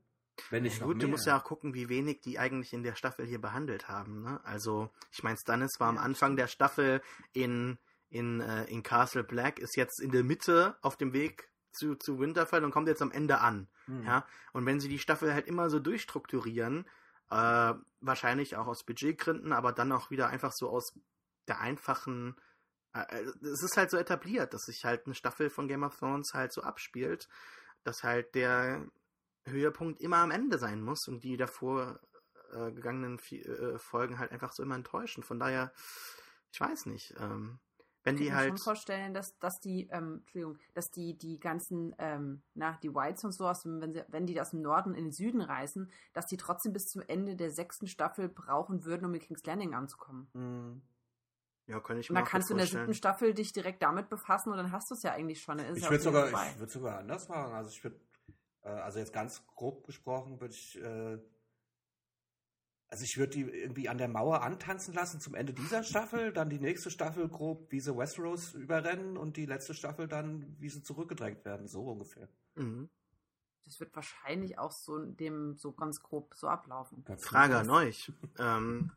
Wenn 0.51 0.62
nicht 0.62 0.81
Gut, 0.81 1.02
du 1.02 1.09
musst 1.09 1.27
ja 1.27 1.39
auch 1.39 1.44
gucken, 1.44 1.74
wie 1.74 1.89
wenig 1.89 2.20
die 2.20 2.39
eigentlich 2.39 2.73
in 2.73 2.82
der 2.82 2.94
Staffel 2.94 3.27
hier 3.27 3.40
behandelt 3.40 3.89
haben. 3.89 4.23
Ne? 4.23 4.40
Also, 4.44 4.90
ich 5.10 5.23
meine, 5.23 5.36
Stannis 5.36 5.81
war 5.81 5.89
am 5.89 5.98
Anfang 5.98 6.36
der 6.36 6.47
Staffel 6.47 7.02
in, 7.32 7.78
in, 8.09 8.40
äh, 8.40 8.65
in 8.65 8.82
Castle 8.82 9.24
Black, 9.24 9.59
ist 9.59 9.77
jetzt 9.77 10.01
in 10.01 10.12
der 10.12 10.23
Mitte 10.23 10.77
auf 10.81 10.97
dem 10.97 11.12
Weg 11.12 11.51
zu, 11.73 11.97
zu 11.97 12.19
Winterfell 12.20 12.65
und 12.65 12.70
kommt 12.70 12.89
jetzt 12.89 13.02
am 13.02 13.10
Ende 13.10 13.40
an. 13.40 13.69
Hm. 13.86 14.05
Ja? 14.05 14.27
Und 14.52 14.65
wenn 14.66 14.81
sie 14.81 14.89
die 14.89 14.98
Staffel 14.98 15.35
halt 15.35 15.47
immer 15.47 15.70
so 15.70 15.81
durchstrukturieren, 15.81 16.86
äh, 17.31 17.74
wahrscheinlich 18.01 18.56
auch 18.56 18.66
aus 18.66 18.85
Budgetgründen, 18.85 19.52
aber 19.52 19.73
dann 19.73 19.93
auch 19.93 20.10
wieder 20.10 20.28
einfach 20.28 20.52
so 20.52 20.70
aus 20.70 20.94
der 21.47 21.60
einfachen 21.60 22.36
es 23.07 23.62
ist 23.62 23.77
halt 23.77 23.91
so 23.91 23.97
etabliert, 23.97 24.55
dass 24.55 24.62
sich 24.62 24.85
halt 24.85 25.07
eine 25.07 25.15
Staffel 25.15 25.51
von 25.51 25.69
Game 25.69 25.83
of 25.83 25.97
Thrones 25.97 26.31
halt 26.35 26.53
so 26.53 26.62
abspielt, 26.62 27.29
dass 27.85 28.03
halt 28.03 28.35
der 28.35 28.87
Höhepunkt 29.45 30.01
immer 30.01 30.19
am 30.19 30.31
Ende 30.31 30.59
sein 30.59 30.83
muss 30.83 31.07
und 31.09 31.25
die 31.25 31.37
davor 31.37 32.01
äh, 32.53 32.73
gegangenen 32.73 33.19
äh, 33.31 33.79
Folgen 33.79 34.19
halt 34.19 34.33
einfach 34.33 34.53
so 34.53 34.62
immer 34.62 34.75
enttäuschen. 34.75 35.23
Von 35.23 35.39
daher, 35.39 35.73
ich 36.53 36.61
weiß 36.61 36.87
nicht. 36.87 37.15
Ähm, 37.19 37.59
wenn 38.05 38.16
ich 38.16 38.23
die 38.23 38.33
halt. 38.33 38.45
Ich 38.45 38.47
kann 38.47 38.53
mir 38.53 38.59
schon 38.59 38.65
vorstellen, 38.65 39.15
dass, 39.15 39.39
dass 39.39 39.61
die, 39.61 39.89
ähm, 39.91 40.19
Entschuldigung, 40.20 40.59
dass 40.75 40.91
die, 40.91 41.16
die 41.16 41.39
ganzen, 41.39 41.95
ähm, 41.99 42.43
na, 42.55 42.79
die 42.83 42.95
Whites 42.95 43.25
und 43.25 43.33
so 43.33 43.47
aus 43.47 43.62
dem, 43.62 43.81
wenn 43.81 43.93
sie, 43.93 44.05
wenn 44.09 44.27
die 44.27 44.41
aus 44.41 44.51
dem 44.51 44.62
Norden 44.62 44.95
in 44.95 45.05
den 45.05 45.12
Süden 45.12 45.41
reisen, 45.41 45.91
dass 46.12 46.27
die 46.27 46.37
trotzdem 46.37 46.73
bis 46.73 46.87
zum 46.87 47.03
Ende 47.07 47.37
der 47.37 47.51
sechsten 47.51 47.87
Staffel 47.87 48.29
brauchen 48.29 48.85
würden, 48.85 49.07
um 49.07 49.11
mit 49.12 49.23
King's 49.23 49.45
Landing 49.45 49.75
anzukommen. 49.75 50.29
Mhm. 50.33 50.83
Ja, 51.69 51.81
kann 51.81 51.99
ich 51.99 52.09
mir 52.09 52.16
Und 52.16 52.23
dann 52.23 52.31
kannst 52.31 52.49
du 52.49 52.55
in 52.55 52.59
der 52.59 52.66
siebten 52.66 52.95
Staffel 52.95 53.35
dich 53.35 53.53
direkt 53.53 53.82
damit 53.82 54.09
befassen 54.09 54.51
und 54.51 54.57
dann 54.57 54.73
hast 54.73 54.90
du 54.90 54.95
es 54.95 55.03
ja 55.03 55.12
eigentlich 55.12 55.43
schon. 55.43 55.59
ich 55.59 55.89
würde 55.89 56.03
sogar, 56.03 56.28
ich 56.28 56.59
würde 56.59 56.73
sogar 56.73 56.99
anders 56.99 57.28
machen. 57.28 57.53
Also 57.53 57.70
ich 57.70 57.85
würde, 57.85 58.01
äh, 58.62 58.70
also 58.70 58.99
jetzt 58.99 59.12
ganz 59.12 59.47
grob 59.47 59.85
gesprochen, 59.85 60.40
würde 60.40 60.55
ich, 60.55 60.81
äh, 60.81 61.19
also 62.89 63.05
ich 63.05 63.19
würde 63.19 63.32
die 63.32 63.43
irgendwie 63.43 63.90
an 63.90 63.99
der 63.99 64.09
Mauer 64.09 64.40
antanzen 64.43 64.95
lassen 64.95 65.20
zum 65.20 65.35
Ende 65.35 65.53
dieser 65.53 65.82
Staffel, 65.82 66.32
dann 66.32 66.49
die 66.49 66.59
nächste 66.59 66.90
Staffel 66.90 67.28
grob, 67.28 67.70
wie 67.70 67.81
sie 67.81 67.95
Westeros 67.95 68.55
überrennen 68.55 69.19
und 69.19 69.36
die 69.36 69.45
letzte 69.45 69.74
Staffel 69.74 70.09
dann, 70.09 70.57
wie 70.59 70.70
sie 70.70 70.82
zurückgedrängt 70.82 71.45
werden, 71.45 71.69
so 71.69 71.82
ungefähr. 71.82 72.31
Mhm. 72.55 72.89
Das 73.66 73.78
wird 73.78 73.95
wahrscheinlich 73.95 74.59
auch 74.59 74.73
so 74.73 74.99
dem 74.99 75.59
so 75.59 75.73
ganz 75.73 76.01
grob 76.01 76.35
so 76.35 76.49
ablaufen. 76.49 77.05
Frage 77.19 77.59
an 77.59 77.69
euch. 77.69 78.11
ähm, 78.39 78.90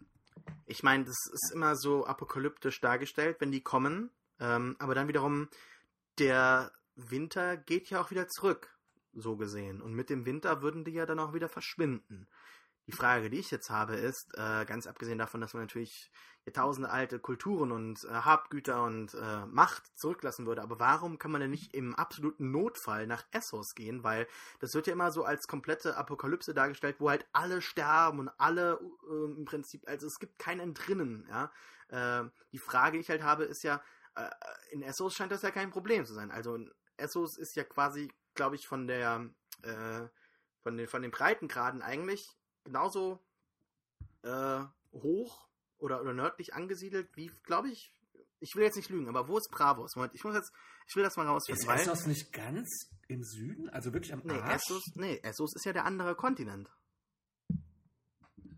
ich 0.66 0.84
meine, 0.84 1.06
das 1.06 1.18
ist 1.32 1.52
immer 1.54 1.76
so 1.76 2.06
apokalyptisch 2.06 2.80
dargestellt, 2.82 3.38
wenn 3.40 3.52
die 3.52 3.62
kommen. 3.62 4.10
Ähm, 4.40 4.76
aber 4.80 4.96
dann 4.96 5.08
wiederum, 5.08 5.50
der 6.18 6.72
Winter 6.96 7.58
geht 7.58 7.90
ja 7.90 8.02
auch 8.02 8.12
wieder 8.12 8.28
zurück, 8.28 8.78
so 9.14 9.36
gesehen. 9.36 9.82
Und 9.82 9.94
mit 9.94 10.10
dem 10.10 10.26
Winter 10.26 10.62
würden 10.62 10.86
die 10.86 10.92
ja 10.92 11.06
dann 11.06 11.20
auch 11.20 11.34
wieder 11.34 11.50
verschwinden. 11.50 12.28
Die 12.88 12.92
Frage, 12.94 13.30
die 13.30 13.40
ich 13.40 13.52
jetzt 13.52 13.70
habe, 13.70 13.96
ist, 13.96 14.34
äh, 14.36 14.66
ganz 14.66 14.88
abgesehen 14.88 15.18
davon, 15.18 15.42
dass 15.42 15.54
man 15.54 15.64
natürlich 15.64 16.12
Jahrtausende 16.46 16.90
alte 16.90 17.20
Kulturen 17.20 17.72
und 17.72 18.04
äh, 18.06 18.10
Habgüter 18.10 18.84
und 18.84 19.14
äh, 19.14 19.46
Macht 19.46 19.98
zurücklassen 19.98 20.48
würde, 20.48 20.64
aber 20.64 20.80
warum 20.80 21.20
kann 21.20 21.32
man 21.32 21.42
denn 21.42 21.52
nicht 21.52 21.74
im 21.76 21.94
absoluten 21.94 22.52
Notfall 22.52 23.06
nach 23.06 23.24
Essos 23.32 23.76
gehen? 23.76 24.04
Weil 24.04 24.28
das 24.60 24.74
wird 24.74 24.88
ja 24.88 24.94
immer 24.94 25.12
so 25.12 25.24
als 25.24 25.48
komplette 25.48 25.98
Apokalypse 25.98 26.54
dargestellt, 26.54 26.96
wo 27.00 27.10
halt 27.10 27.28
alle 27.32 27.62
sterben 27.62 28.20
und 28.20 28.30
alle 28.40 28.80
äh, 29.08 29.38
im 29.38 29.46
Prinzip, 29.46 29.88
also 29.88 30.08
es 30.08 30.20
gibt 30.20 30.40
keinen 30.40 30.62
Entrinnen, 30.62 31.28
ja. 31.30 31.52
Äh, 31.90 32.30
die 32.52 32.58
Frage, 32.58 32.98
die 32.98 33.02
ich 33.02 33.10
halt 33.10 33.22
habe, 33.22 33.44
ist 33.44 33.64
ja, 33.64 33.82
äh, 34.16 34.30
in 34.72 34.82
Essos 34.82 35.14
scheint 35.14 35.32
das 35.32 35.44
ja 35.44 35.52
kein 35.52 35.70
Problem 35.70 36.06
zu 36.06 36.14
sein. 36.14 36.32
Also 36.32 36.58
Essos 36.98 37.38
ist 37.38 37.56
ja 37.56 37.64
quasi, 37.64 38.12
glaube 38.34 38.56
ich, 38.56 38.68
von 38.68 38.88
der 38.88 39.30
von 40.64 40.76
den, 40.76 40.88
von 40.88 41.04
den 41.04 41.12
Breitengraden 41.12 41.84
eigentlich 41.84 42.36
genauso 42.64 43.20
äh, 44.24 44.62
hoch 44.94 45.51
oder, 45.82 46.02
oder 46.02 46.14
nördlich 46.14 46.54
angesiedelt 46.54 47.10
wie, 47.16 47.32
glaube 47.44 47.70
ich, 47.70 47.94
ich 48.40 48.56
will 48.56 48.64
jetzt 48.64 48.76
nicht 48.76 48.90
lügen, 48.90 49.08
aber 49.08 49.28
wo 49.28 49.38
ist 49.38 49.52
Bravos? 49.52 49.96
Moment, 49.96 50.16
ich 50.16 50.24
muss 50.24 50.34
jetzt, 50.34 50.52
ich 50.88 50.96
will 50.96 51.04
das 51.04 51.16
mal 51.16 51.28
rausfinden. 51.28 51.62
Ist 51.62 51.68
weil, 51.68 51.80
Essos 51.80 52.08
nicht 52.08 52.34
ganz 52.34 52.90
im 53.08 53.24
Süden? 53.24 53.70
Also 53.70 53.94
wirklich 53.94 54.14
am 54.14 54.22
nee, 54.24 54.34
Arsch? 54.34 54.64
Essos, 54.64 54.84
nee, 54.96 55.20
Essos 55.22 55.56
ist 55.56 55.66
ja 55.66 55.74
der 55.74 55.86
andere 55.86 56.16
Kontinent. 56.16 56.70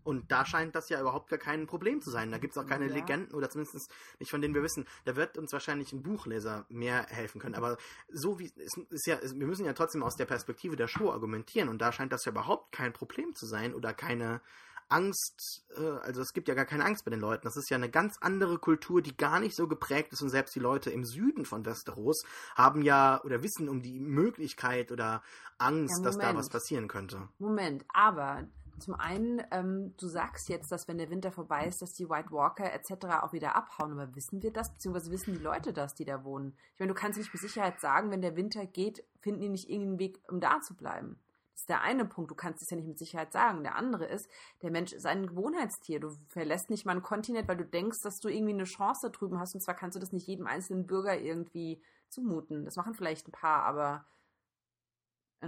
Und 0.04 0.30
da 0.30 0.44
scheint 0.44 0.74
das 0.74 0.90
ja 0.90 1.00
überhaupt 1.00 1.30
gar 1.30 1.38
kein 1.38 1.66
Problem 1.66 2.02
zu 2.02 2.10
sein. 2.10 2.30
Da 2.30 2.36
gibt 2.36 2.54
es 2.54 2.62
auch 2.62 2.68
keine 2.68 2.86
ja. 2.88 2.92
Legenden 2.92 3.34
oder 3.34 3.48
zumindest 3.48 3.90
nicht 4.18 4.30
von 4.30 4.42
denen 4.42 4.54
wir 4.54 4.62
wissen. 4.62 4.86
Da 5.06 5.16
wird 5.16 5.38
uns 5.38 5.50
wahrscheinlich 5.52 5.92
ein 5.92 6.02
Buchleser 6.02 6.66
mehr 6.68 7.06
helfen 7.08 7.40
können. 7.40 7.54
Aber 7.54 7.78
so 8.10 8.38
wie 8.38 8.52
es 8.56 8.76
ist 8.90 9.06
ja, 9.06 9.18
wir 9.22 9.46
müssen 9.46 9.64
ja 9.64 9.72
trotzdem 9.72 10.02
aus 10.02 10.16
der 10.16 10.26
Perspektive 10.26 10.76
der 10.76 10.88
Show 10.88 11.10
argumentieren 11.10 11.70
und 11.70 11.78
da 11.78 11.90
scheint 11.90 12.12
das 12.12 12.26
ja 12.26 12.32
überhaupt 12.32 12.70
kein 12.70 12.92
Problem 12.92 13.34
zu 13.34 13.46
sein 13.46 13.74
oder 13.74 13.94
keine 13.94 14.42
Angst, 14.88 15.64
äh, 15.76 15.98
also 16.02 16.22
es 16.22 16.32
gibt 16.32 16.48
ja 16.48 16.54
gar 16.54 16.64
keine 16.64 16.84
Angst 16.84 17.04
bei 17.04 17.10
den 17.10 17.20
Leuten. 17.20 17.44
Das 17.44 17.56
ist 17.56 17.70
ja 17.70 17.76
eine 17.76 17.90
ganz 17.90 18.16
andere 18.20 18.58
Kultur, 18.58 19.02
die 19.02 19.16
gar 19.16 19.40
nicht 19.40 19.56
so 19.56 19.68
geprägt 19.68 20.12
ist 20.12 20.22
und 20.22 20.30
selbst 20.30 20.54
die 20.54 20.60
Leute 20.60 20.90
im 20.90 21.04
Süden 21.04 21.44
von 21.44 21.64
Westeros 21.64 22.24
haben 22.54 22.82
ja 22.82 23.22
oder 23.24 23.42
wissen 23.42 23.68
um 23.68 23.82
die 23.82 24.00
Möglichkeit 24.00 24.92
oder 24.92 25.22
Angst, 25.58 25.98
ja, 25.98 26.04
dass 26.04 26.18
da 26.18 26.34
was 26.34 26.48
passieren 26.48 26.88
könnte. 26.88 27.28
Moment, 27.38 27.84
aber 27.92 28.48
zum 28.78 28.94
einen, 28.94 29.42
ähm, 29.50 29.94
du 29.98 30.08
sagst 30.08 30.48
jetzt, 30.48 30.72
dass 30.72 30.88
wenn 30.88 30.98
der 30.98 31.10
Winter 31.10 31.30
vorbei 31.30 31.66
ist, 31.66 31.80
dass 31.80 31.92
die 31.92 32.08
White 32.08 32.30
Walker 32.30 32.72
etc. 32.72 33.22
auch 33.22 33.32
wieder 33.32 33.54
abhauen. 33.54 33.92
Aber 33.92 34.14
wissen 34.14 34.42
wir 34.42 34.52
das? 34.52 34.72
Beziehungsweise 34.72 35.10
wissen 35.10 35.34
die 35.34 35.40
Leute 35.40 35.72
das, 35.72 35.94
die 35.94 36.04
da 36.04 36.24
wohnen? 36.24 36.56
Ich 36.74 36.80
meine, 36.80 36.92
du 36.92 36.98
kannst 36.98 37.18
nicht 37.18 37.32
mit 37.32 37.40
Sicherheit 37.40 37.80
sagen, 37.80 38.10
wenn 38.10 38.22
der 38.22 38.36
Winter 38.36 38.66
geht, 38.66 39.04
finden 39.20 39.40
die 39.40 39.48
nicht 39.48 39.70
irgendeinen 39.70 39.98
Weg, 39.98 40.20
um 40.28 40.40
da 40.40 40.60
zu 40.60 40.74
bleiben. 40.74 41.18
Das 41.54 41.62
ist 41.62 41.68
der 41.68 41.82
eine 41.82 42.04
Punkt. 42.04 42.30
Du 42.30 42.34
kannst 42.34 42.62
es 42.62 42.70
ja 42.70 42.76
nicht 42.76 42.88
mit 42.88 42.98
Sicherheit 42.98 43.32
sagen. 43.32 43.62
Der 43.62 43.76
andere 43.76 44.04
ist, 44.06 44.28
der 44.62 44.70
Mensch 44.70 44.92
ist 44.92 45.06
ein 45.06 45.26
Gewohnheitstier. 45.26 46.00
Du 46.00 46.10
verlässt 46.28 46.68
nicht 46.68 46.84
mal 46.84 46.92
einen 46.92 47.02
Kontinent, 47.02 47.48
weil 47.48 47.56
du 47.56 47.64
denkst, 47.64 48.00
dass 48.02 48.18
du 48.18 48.28
irgendwie 48.28 48.52
eine 48.52 48.64
Chance 48.64 49.00
da 49.04 49.08
drüben 49.08 49.38
hast. 49.38 49.54
Und 49.54 49.60
zwar 49.60 49.74
kannst 49.74 49.94
du 49.94 50.00
das 50.00 50.12
nicht 50.12 50.26
jedem 50.26 50.46
einzelnen 50.46 50.86
Bürger 50.86 51.18
irgendwie 51.18 51.80
zumuten. 52.08 52.64
Das 52.64 52.76
machen 52.76 52.94
vielleicht 52.94 53.28
ein 53.28 53.32
paar, 53.32 53.62
aber 53.62 54.04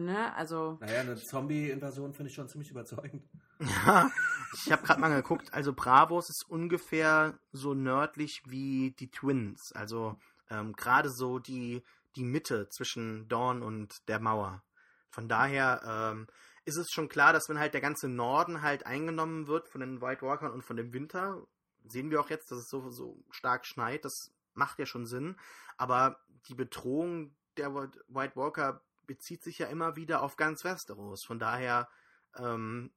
Ne? 0.00 0.34
Also. 0.34 0.78
Naja, 0.80 1.00
eine 1.00 1.16
Zombie-Invasion 1.16 2.12
finde 2.12 2.28
ich 2.30 2.34
schon 2.34 2.48
ziemlich 2.48 2.70
überzeugend. 2.70 3.22
Ja, 3.58 4.10
ich 4.52 4.70
habe 4.70 4.82
gerade 4.82 5.00
mal 5.00 5.08
geguckt. 5.08 5.54
Also 5.54 5.72
Bravos 5.72 6.28
ist 6.28 6.44
ungefähr 6.46 7.38
so 7.52 7.72
nördlich 7.72 8.42
wie 8.44 8.90
die 8.98 9.10
Twins. 9.10 9.72
Also 9.72 10.18
ähm, 10.50 10.74
gerade 10.74 11.08
so 11.08 11.38
die, 11.38 11.82
die 12.16 12.24
Mitte 12.24 12.68
zwischen 12.68 13.26
Dawn 13.28 13.62
und 13.62 14.06
der 14.08 14.20
Mauer. 14.20 14.62
Von 15.10 15.28
daher 15.28 16.12
ähm, 16.12 16.26
ist 16.64 16.76
es 16.76 16.88
schon 16.90 17.08
klar, 17.08 17.32
dass 17.32 17.48
wenn 17.48 17.58
halt 17.58 17.74
der 17.74 17.80
ganze 17.80 18.08
Norden 18.08 18.62
halt 18.62 18.86
eingenommen 18.86 19.46
wird 19.46 19.68
von 19.68 19.80
den 19.80 20.00
White 20.00 20.22
Walkern 20.22 20.52
und 20.52 20.62
von 20.62 20.76
dem 20.76 20.92
Winter, 20.92 21.46
sehen 21.84 22.10
wir 22.10 22.20
auch 22.20 22.30
jetzt, 22.30 22.50
dass 22.50 22.58
es 22.58 22.68
so, 22.68 22.90
so 22.90 23.22
stark 23.30 23.66
schneit. 23.66 24.04
Das 24.04 24.32
macht 24.54 24.78
ja 24.78 24.86
schon 24.86 25.06
Sinn. 25.06 25.38
Aber 25.76 26.20
die 26.48 26.54
Bedrohung 26.54 27.36
der 27.56 27.74
White 27.74 28.36
Walker 28.36 28.82
bezieht 29.06 29.42
sich 29.42 29.58
ja 29.58 29.68
immer 29.68 29.96
wieder 29.96 30.22
auf 30.22 30.36
ganz 30.36 30.64
Westeros. 30.64 31.24
Von 31.24 31.38
daher, 31.38 31.88
ähm, 32.36 32.92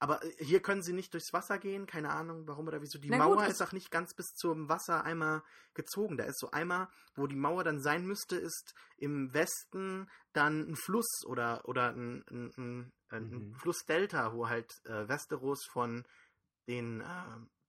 aber 0.00 0.24
äh, 0.24 0.44
hier 0.44 0.60
können 0.60 0.82
sie 0.82 0.92
nicht 0.92 1.12
durchs 1.14 1.32
Wasser 1.32 1.58
gehen, 1.58 1.86
keine 1.86 2.10
Ahnung 2.10 2.48
warum 2.48 2.66
oder 2.66 2.82
wieso. 2.82 2.98
Die 2.98 3.10
Na 3.10 3.18
Mauer 3.18 3.36
gut, 3.36 3.48
ist 3.48 3.62
auch 3.62 3.72
nicht 3.72 3.90
ganz 3.90 4.14
bis 4.14 4.34
zum 4.34 4.68
Wasser 4.68 5.04
einmal 5.04 5.42
gezogen. 5.74 6.16
Da 6.16 6.24
ist 6.24 6.40
so 6.40 6.50
einmal, 6.50 6.88
wo 7.14 7.26
die 7.26 7.36
Mauer 7.36 7.62
dann 7.62 7.80
sein 7.80 8.06
müsste, 8.06 8.36
ist 8.36 8.74
im 8.96 9.32
Westen 9.32 10.10
dann 10.32 10.70
ein 10.70 10.76
Fluss 10.76 11.24
oder, 11.26 11.68
oder 11.68 11.90
ein, 11.90 12.24
ein, 12.30 12.50
ein, 12.56 12.92
ein 13.10 13.30
mhm. 13.30 13.54
Flussdelta, 13.54 14.32
wo 14.32 14.48
halt 14.48 14.72
äh, 14.86 15.06
Westeros 15.06 15.64
von 15.70 16.04
den 16.66 17.02
äh, 17.02 17.04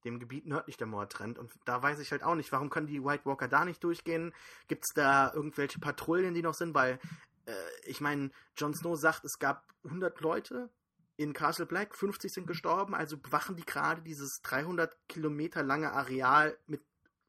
dem 0.03 0.19
Gebiet 0.19 0.47
nördlich 0.47 0.77
der 0.77 0.87
Mauer 0.87 1.09
trennt. 1.09 1.37
Und 1.37 1.51
da 1.65 1.83
weiß 1.83 1.99
ich 1.99 2.11
halt 2.11 2.23
auch 2.23 2.33
nicht, 2.33 2.51
warum 2.51 2.71
können 2.71 2.87
die 2.87 3.03
White 3.03 3.25
Walker 3.25 3.47
da 3.47 3.65
nicht 3.65 3.83
durchgehen? 3.83 4.33
Gibt 4.67 4.83
es 4.83 4.95
da 4.95 5.31
irgendwelche 5.31 5.79
Patrouillen, 5.79 6.33
die 6.33 6.41
noch 6.41 6.55
sind? 6.55 6.73
Weil 6.73 6.99
äh, 7.45 7.53
ich 7.83 8.01
meine, 8.01 8.31
Jon 8.57 8.73
Snow 8.73 8.97
sagt, 8.97 9.25
es 9.25 9.37
gab 9.37 9.63
100 9.83 10.19
Leute 10.21 10.69
in 11.21 11.33
Castle 11.33 11.65
Black, 11.65 11.95
50 11.95 12.31
sind 12.31 12.47
gestorben, 12.47 12.95
also 12.95 13.17
bewachen 13.17 13.55
die 13.55 13.65
gerade 13.65 14.01
dieses 14.01 14.41
300 14.43 14.95
Kilometer 15.07 15.63
lange 15.63 15.91
Areal 15.91 16.57
mit, 16.67 16.81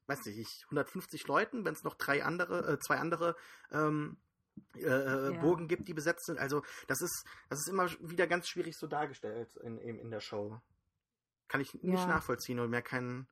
weiß 0.07 0.25
nicht, 0.25 0.63
150 0.65 1.27
Leuten, 1.27 1.65
wenn 1.65 1.73
es 1.73 1.83
noch 1.83 1.95
drei 1.95 2.23
andere, 2.23 2.73
äh, 2.73 2.79
zwei 2.79 2.97
andere 2.97 3.35
ähm, 3.71 4.17
äh, 4.75 4.81
äh, 4.81 5.33
ja. 5.33 5.39
Burgen 5.39 5.67
gibt, 5.67 5.87
die 5.87 5.93
besetzt 5.93 6.25
sind. 6.25 6.39
Also 6.39 6.63
das 6.87 7.01
ist, 7.01 7.25
das 7.49 7.59
ist 7.59 7.69
immer 7.69 7.89
wieder 7.99 8.27
ganz 8.27 8.47
schwierig 8.47 8.77
so 8.77 8.87
dargestellt 8.87 9.55
in, 9.57 9.77
in, 9.77 9.99
in 9.99 10.11
der 10.11 10.19
Show. 10.19 10.59
Kann 11.47 11.61
ich 11.61 11.73
nicht 11.73 11.99
ja. 11.99 12.07
nachvollziehen 12.07 12.59
und 12.59 12.69
mehr 12.69 12.81
keinen. 12.81 13.27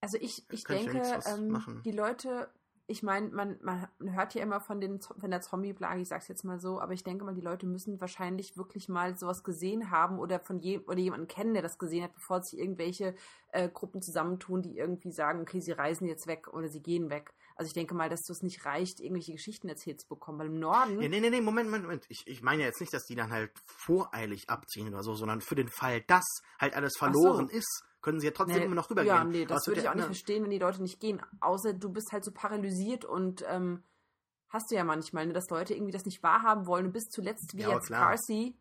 Also 0.00 0.18
ich, 0.20 0.44
ich 0.50 0.64
denke, 0.64 1.00
ich 1.00 1.26
ähm, 1.26 1.82
die 1.84 1.92
Leute 1.92 2.48
ich 2.90 3.02
meine, 3.02 3.28
man, 3.28 3.58
man 3.60 3.86
hört 4.00 4.34
ja 4.34 4.42
immer 4.42 4.60
von, 4.60 4.80
den, 4.80 4.98
von 5.02 5.30
der 5.30 5.42
Zombie-Plage, 5.42 6.00
ich 6.00 6.08
sag's 6.08 6.26
jetzt 6.26 6.42
mal 6.42 6.58
so, 6.58 6.80
aber 6.80 6.94
ich 6.94 7.04
denke 7.04 7.22
mal, 7.22 7.34
die 7.34 7.42
Leute 7.42 7.66
müssen 7.66 8.00
wahrscheinlich 8.00 8.56
wirklich 8.56 8.88
mal 8.88 9.16
sowas 9.18 9.44
gesehen 9.44 9.90
haben 9.90 10.18
oder 10.18 10.40
von 10.40 10.58
je, 10.58 10.78
oder 10.78 10.98
jemanden 10.98 11.28
kennen, 11.28 11.52
der 11.52 11.62
das 11.62 11.78
gesehen 11.78 12.04
hat, 12.04 12.14
bevor 12.14 12.42
sich 12.42 12.58
irgendwelche 12.58 13.14
äh, 13.52 13.68
Gruppen 13.68 14.00
zusammentun, 14.00 14.62
die 14.62 14.78
irgendwie 14.78 15.12
sagen, 15.12 15.42
okay, 15.42 15.60
sie 15.60 15.72
reisen 15.72 16.08
jetzt 16.08 16.26
weg 16.26 16.48
oder 16.48 16.68
sie 16.68 16.80
gehen 16.80 17.10
weg. 17.10 17.34
Also 17.56 17.68
ich 17.68 17.74
denke 17.74 17.94
mal, 17.94 18.08
dass 18.08 18.22
das 18.22 18.42
nicht 18.42 18.64
reicht, 18.64 19.00
irgendwelche 19.00 19.32
Geschichten 19.32 19.68
erzählt 19.68 20.00
zu 20.00 20.08
bekommen, 20.08 20.38
weil 20.38 20.46
im 20.46 20.58
Norden. 20.58 20.96
Nee, 20.96 21.08
nee, 21.08 21.20
nee, 21.20 21.40
Moment, 21.42 21.68
Moment, 21.68 21.84
Moment. 21.84 22.06
Ich, 22.08 22.26
ich 22.26 22.40
meine 22.40 22.62
ja 22.62 22.68
jetzt 22.68 22.80
nicht, 22.80 22.94
dass 22.94 23.04
die 23.04 23.16
dann 23.16 23.30
halt 23.30 23.50
voreilig 23.66 24.48
abziehen 24.48 24.88
oder 24.88 25.02
so, 25.02 25.14
sondern 25.14 25.42
für 25.42 25.56
den 25.56 25.68
Fall, 25.68 26.00
dass 26.02 26.24
halt 26.58 26.74
alles 26.74 26.96
verloren 26.96 27.48
so. 27.48 27.54
ist 27.54 27.84
können 28.00 28.20
sie 28.20 28.26
ja 28.26 28.32
trotzdem 28.32 28.58
nee, 28.58 28.64
immer 28.64 28.74
noch 28.74 28.90
rübergehen. 28.90 29.14
Ja, 29.14 29.24
nee, 29.24 29.44
das 29.44 29.66
würde 29.66 29.80
ich 29.80 29.88
auch 29.88 29.94
nicht 29.94 30.04
verstehen, 30.04 30.44
wenn 30.44 30.50
die 30.50 30.58
Leute 30.58 30.82
nicht 30.82 31.00
gehen. 31.00 31.20
Außer 31.40 31.72
du 31.72 31.90
bist 31.90 32.12
halt 32.12 32.24
so 32.24 32.32
paralysiert 32.32 33.04
und 33.04 33.44
ähm, 33.48 33.82
hast 34.48 34.70
du 34.70 34.76
ja 34.76 34.84
manchmal, 34.84 35.26
ne, 35.26 35.32
dass 35.32 35.50
Leute 35.50 35.74
irgendwie 35.74 35.92
das 35.92 36.04
nicht 36.04 36.22
wahrhaben 36.22 36.66
wollen 36.66 36.86
und 36.86 36.92
bis 36.92 37.08
zuletzt, 37.08 37.56
wie 37.56 37.62
ja, 37.62 37.70
jetzt 37.70 37.86
klar. 37.86 38.08
Carsey, 38.08 38.56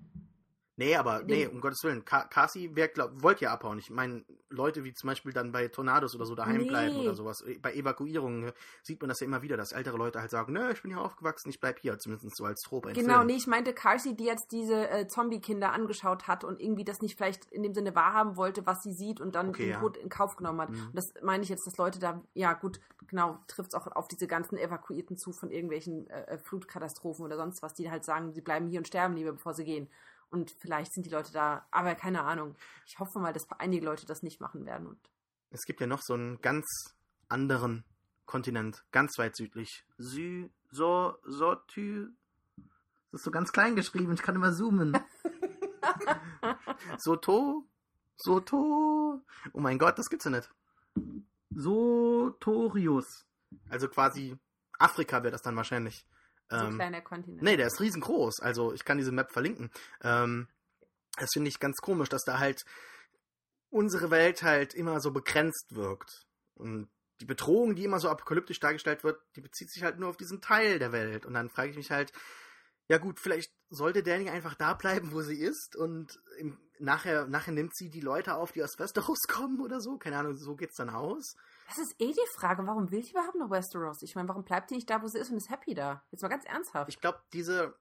Nee, 0.79 0.95
aber 0.95 1.23
nee, 1.23 1.47
um 1.47 1.59
Gottes 1.59 1.83
Willen. 1.83 2.05
Ka 2.05 2.25
Kasi 2.25 2.69
wollte 2.75 3.45
ja 3.45 3.51
abhauen. 3.51 3.79
Ich 3.79 3.89
meine, 3.89 4.23
Leute 4.49 4.83
wie 4.83 4.93
zum 4.93 5.07
Beispiel 5.07 5.33
dann 5.33 5.51
bei 5.51 5.67
Tornados 5.69 6.15
oder 6.15 6.27
so 6.27 6.35
daheim 6.35 6.57
nee. 6.57 6.67
bleiben 6.67 6.95
oder 6.97 7.15
sowas. 7.15 7.43
Bei 7.63 7.73
Evakuierungen 7.73 8.51
sieht 8.83 9.01
man 9.01 9.09
das 9.09 9.19
ja 9.19 9.25
immer 9.25 9.41
wieder, 9.41 9.57
dass 9.57 9.71
ältere 9.71 9.97
Leute 9.97 10.21
halt 10.21 10.29
sagen, 10.29 10.53
ne, 10.53 10.71
ich 10.71 10.83
bin 10.83 10.91
hier 10.91 11.01
aufgewachsen, 11.01 11.49
ich 11.49 11.59
bleib 11.59 11.79
hier, 11.79 11.97
zumindest 11.97 12.37
so 12.37 12.45
als 12.45 12.61
Trop. 12.61 12.85
Genau, 12.93 13.15
Film. 13.15 13.27
nee, 13.27 13.35
ich 13.35 13.47
meinte 13.47 13.73
Kasi, 13.73 14.15
die 14.15 14.25
jetzt 14.25 14.51
diese 14.51 14.87
äh, 14.87 15.07
Zombie-Kinder 15.07 15.73
angeschaut 15.73 16.27
hat 16.27 16.43
und 16.43 16.61
irgendwie 16.61 16.85
das 16.85 17.01
nicht 17.01 17.17
vielleicht 17.17 17.51
in 17.51 17.63
dem 17.63 17.73
Sinne 17.73 17.95
wahrhaben 17.95 18.37
wollte, 18.37 18.67
was 18.67 18.83
sie 18.83 18.93
sieht 18.93 19.19
und 19.19 19.33
dann 19.33 19.49
okay, 19.49 19.63
den 19.63 19.71
ja. 19.71 19.79
Tod 19.79 19.97
in 19.97 20.09
Kauf 20.09 20.35
genommen 20.35 20.61
hat. 20.61 20.69
Mhm. 20.69 20.87
Und 20.87 20.95
das 20.95 21.11
meine 21.23 21.41
ich 21.41 21.49
jetzt, 21.49 21.65
dass 21.65 21.77
Leute 21.77 21.97
da, 21.97 22.21
ja 22.35 22.53
gut, 22.53 22.79
genau, 23.07 23.39
trifft 23.47 23.73
es 23.73 23.75
auch 23.75 23.87
auf 23.95 24.07
diese 24.07 24.27
ganzen 24.27 24.57
Evakuierten 24.57 25.17
zu 25.17 25.31
von 25.31 25.49
irgendwelchen 25.49 26.07
äh, 26.11 26.35
äh, 26.35 26.37
Flutkatastrophen 26.37 27.25
oder 27.25 27.37
sonst 27.37 27.63
was, 27.63 27.73
die 27.73 27.89
halt 27.89 28.05
sagen, 28.05 28.33
sie 28.33 28.41
bleiben 28.41 28.67
hier 28.67 28.79
und 28.79 28.87
sterben 28.87 29.15
lieber, 29.15 29.31
bevor 29.31 29.55
sie 29.55 29.65
gehen. 29.65 29.89
Und 30.29 30.51
vielleicht 30.59 30.93
sind 30.93 31.05
die 31.05 31.09
Leute 31.09 31.31
da, 31.31 31.65
aber 31.71 31.95
keine 31.95 32.23
Ahnung. 32.23 32.55
Ich 32.85 32.99
hoffe 32.99 33.19
mal, 33.19 33.33
dass 33.33 33.49
einige 33.59 33.85
Leute 33.85 34.05
das 34.05 34.23
nicht 34.23 34.41
machen 34.41 34.65
werden. 34.65 34.87
Und 34.87 34.99
es 35.51 35.65
gibt 35.65 35.79
ja 35.79 35.87
noch 35.87 36.01
so 36.01 36.13
einen 36.13 36.41
ganz 36.41 36.65
anderen 37.29 37.85
Kontinent, 38.25 38.83
ganz 38.91 39.17
weit 39.17 39.35
südlich. 39.35 39.85
Sü, 39.97 40.49
so, 40.69 41.17
so, 41.23 41.55
tü. 41.55 42.09
Das 43.11 43.21
ist 43.21 43.23
so 43.23 43.31
ganz 43.31 43.53
klein 43.53 43.75
geschrieben, 43.75 44.13
ich 44.13 44.21
kann 44.21 44.35
immer 44.35 44.51
zoomen. 44.51 44.97
Soto, 46.97 47.65
Soto. 48.17 49.21
Oh 49.53 49.59
mein 49.59 49.79
Gott, 49.79 49.97
das 49.97 50.09
gibt's 50.09 50.25
ja 50.25 50.31
nicht. 50.31 50.49
Sotorius. 51.51 53.25
Also 53.69 53.87
quasi 53.87 54.37
Afrika 54.77 55.23
wäre 55.23 55.31
das 55.31 55.41
dann 55.41 55.55
wahrscheinlich. 55.55 56.05
So 56.49 56.55
ein 56.55 56.67
ähm, 56.67 56.75
kleiner 56.75 57.01
Kontinent. 57.01 57.43
Nee, 57.43 57.57
der 57.57 57.67
ist 57.67 57.79
riesengroß. 57.79 58.39
Also 58.39 58.73
ich 58.73 58.85
kann 58.85 58.97
diese 58.97 59.11
Map 59.11 59.31
verlinken. 59.31 59.71
Ähm, 60.01 60.47
das 61.17 61.29
finde 61.33 61.49
ich 61.49 61.59
ganz 61.59 61.77
komisch, 61.77 62.09
dass 62.09 62.23
da 62.23 62.39
halt 62.39 62.63
unsere 63.69 64.11
Welt 64.11 64.43
halt 64.43 64.73
immer 64.73 64.99
so 65.01 65.11
begrenzt 65.11 65.75
wirkt. 65.75 66.25
Und 66.55 66.89
die 67.19 67.25
Bedrohung, 67.25 67.75
die 67.75 67.83
immer 67.83 67.99
so 67.99 68.09
apokalyptisch 68.09 68.59
dargestellt 68.59 69.03
wird, 69.03 69.19
die 69.35 69.41
bezieht 69.41 69.71
sich 69.71 69.83
halt 69.83 69.99
nur 69.99 70.09
auf 70.09 70.17
diesen 70.17 70.41
Teil 70.41 70.79
der 70.79 70.91
Welt. 70.91 71.25
Und 71.25 71.33
dann 71.33 71.49
frage 71.49 71.71
ich 71.71 71.77
mich 71.77 71.91
halt, 71.91 72.13
ja 72.87 72.97
gut, 72.97 73.19
vielleicht 73.19 73.51
sollte 73.69 74.03
Danny 74.03 74.29
einfach 74.29 74.55
da 74.55 74.73
bleiben, 74.73 75.11
wo 75.11 75.21
sie 75.21 75.39
ist 75.39 75.75
und 75.75 76.19
im, 76.37 76.57
nachher, 76.79 77.27
nachher 77.27 77.51
nimmt 77.51 77.75
sie 77.75 77.89
die 77.89 78.01
Leute 78.01 78.35
auf, 78.35 78.51
die 78.51 78.63
aus 78.63 78.79
Westeros 78.79 79.23
kommen 79.27 79.59
oder 79.59 79.81
so. 79.81 79.97
Keine 79.97 80.17
Ahnung, 80.17 80.37
so 80.37 80.55
geht's 80.55 80.77
dann 80.77 80.89
aus. 80.89 81.35
Das 81.67 81.77
ist 81.79 81.95
eh 81.99 82.11
die 82.11 82.27
Frage, 82.33 82.65
warum 82.65 82.91
will 82.91 83.01
die 83.01 83.11
überhaupt 83.11 83.35
noch 83.35 83.51
Westeros? 83.51 84.01
Ich 84.01 84.15
meine, 84.15 84.29
warum 84.29 84.45
bleibt 84.45 84.71
die 84.71 84.75
nicht 84.75 84.89
da, 84.89 85.01
wo 85.01 85.07
sie 85.07 85.19
ist 85.19 85.29
und 85.29 85.37
ist 85.37 85.49
happy 85.49 85.73
da? 85.73 86.03
Jetzt 86.11 86.21
mal 86.21 86.29
ganz 86.29 86.45
ernsthaft. 86.45 86.89
Ich 86.89 86.99
glaube, 86.99 87.21
diese, 87.33 87.77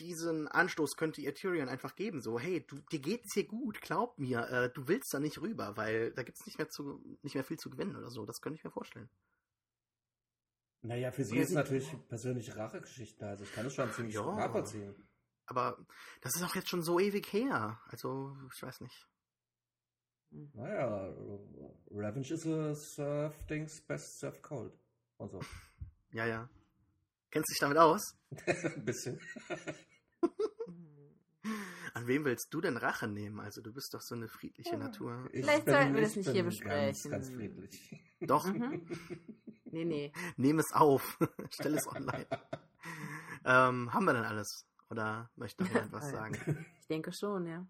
diesen 0.00 0.48
Anstoß 0.48 0.96
könnte 0.96 1.20
ihr 1.20 1.34
Tyrion 1.34 1.68
einfach 1.68 1.94
geben. 1.94 2.20
So, 2.20 2.40
hey, 2.40 2.66
du, 2.66 2.80
dir 2.90 2.98
geht's 2.98 3.34
hier 3.34 3.46
gut, 3.46 3.80
glaub 3.80 4.18
mir, 4.18 4.48
äh, 4.48 4.72
du 4.72 4.88
willst 4.88 5.14
da 5.14 5.20
nicht 5.20 5.40
rüber, 5.40 5.76
weil 5.76 6.12
da 6.12 6.24
gibt's 6.24 6.44
nicht 6.44 6.58
mehr 6.58 6.68
zu, 6.68 7.00
nicht 7.22 7.36
mehr 7.36 7.44
viel 7.44 7.58
zu 7.58 7.70
gewinnen 7.70 7.94
oder 7.94 8.10
so. 8.10 8.26
Das 8.26 8.40
könnte 8.40 8.58
ich 8.58 8.64
mir 8.64 8.72
vorstellen. 8.72 9.08
Naja, 10.82 11.12
für 11.12 11.24
sie 11.24 11.38
ist 11.38 11.52
natürlich 11.52 11.88
persönlich 12.08 12.56
Rachegeschichte, 12.56 13.24
also 13.24 13.44
ich 13.44 13.52
kann 13.54 13.66
es 13.66 13.74
schon 13.74 13.92
ziemlich 13.92 14.16
ja, 14.16 14.34
nachvollziehen. 14.34 15.08
Aber 15.46 15.78
das 16.22 16.34
ist 16.34 16.42
auch 16.42 16.56
jetzt 16.56 16.68
schon 16.68 16.82
so 16.82 16.98
ewig 16.98 17.32
her. 17.32 17.80
Also, 17.86 18.36
ich 18.52 18.62
weiß 18.62 18.80
nicht. 18.80 19.06
Naja, 20.54 21.12
Revenge 21.90 22.32
is 22.32 22.46
a 22.46 22.74
surf 22.74 23.34
things 23.46 23.82
best 23.82 24.18
served 24.18 24.42
cold. 24.42 24.72
Und 25.18 25.30
so. 25.30 25.40
Ja, 26.14 26.26
ja. 26.26 26.46
Kennst 27.30 27.48
du 27.48 27.52
dich 27.54 27.60
damit 27.60 27.78
aus? 27.78 28.14
Ein 28.46 28.84
bisschen. 28.88 29.18
An 31.94 32.06
wem 32.06 32.26
willst 32.26 32.52
du 32.52 32.60
denn 32.60 32.76
Rache 32.76 33.08
nehmen? 33.08 33.40
Also 33.40 33.62
du 33.62 33.72
bist 33.72 33.94
doch 33.94 34.02
so 34.02 34.14
eine 34.14 34.28
friedliche 34.28 34.72
ja. 34.72 34.76
Natur. 34.76 35.26
Ich 35.32 35.42
Vielleicht 35.42 35.66
sollten 35.66 35.94
wir 35.94 36.02
das 36.02 36.16
nicht 36.16 36.28
hier 36.28 36.44
besprechen. 36.44 36.84
Ganz, 36.84 37.08
ganz 37.08 37.30
friedlich. 37.30 37.98
Doch. 38.20 38.44
Mhm. 38.44 38.86
Nee, 39.64 39.86
nee. 39.86 40.12
Nehm 40.36 40.58
es 40.58 40.70
auf. 40.74 41.18
Stell 41.48 41.76
es 41.76 41.86
online. 41.86 42.26
ähm, 43.46 43.94
haben 43.94 44.04
wir 44.04 44.12
denn 44.12 44.24
alles? 44.24 44.66
Oder 44.90 45.30
möchte 45.36 45.64
noch 45.64 45.70
jemand 45.70 45.92
was 45.92 46.10
sagen? 46.10 46.66
Ich 46.78 46.88
denke 46.88 47.10
schon, 47.14 47.46
ja. 47.46 47.66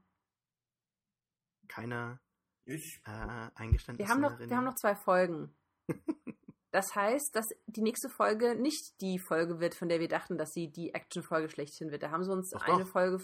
Keine 1.68 2.18
ich. 2.64 3.00
Äh, 3.04 3.50
Eingeständnisse. 3.54 3.98
Wir 3.98 4.08
haben, 4.08 4.20
noch, 4.20 4.38
wir 4.38 4.56
haben 4.56 4.64
noch 4.64 4.74
zwei 4.76 4.94
Folgen. 4.94 5.54
das 6.70 6.94
heißt, 6.94 7.34
dass 7.34 7.48
die 7.66 7.82
nächste 7.82 8.08
Folge 8.08 8.54
nicht 8.54 9.00
die 9.00 9.18
Folge 9.18 9.60
wird, 9.60 9.74
von 9.74 9.88
der 9.88 10.00
wir 10.00 10.08
dachten, 10.08 10.38
dass 10.38 10.52
sie 10.52 10.68
die 10.70 10.94
Action-Folge 10.94 11.48
schlechthin 11.48 11.90
wird. 11.90 12.02
Da 12.02 12.10
haben 12.10 12.24
sie 12.24 12.32
uns 12.32 12.50
doch, 12.50 12.66
eine 12.66 12.84
doch. 12.84 12.90
Folge. 12.90 13.22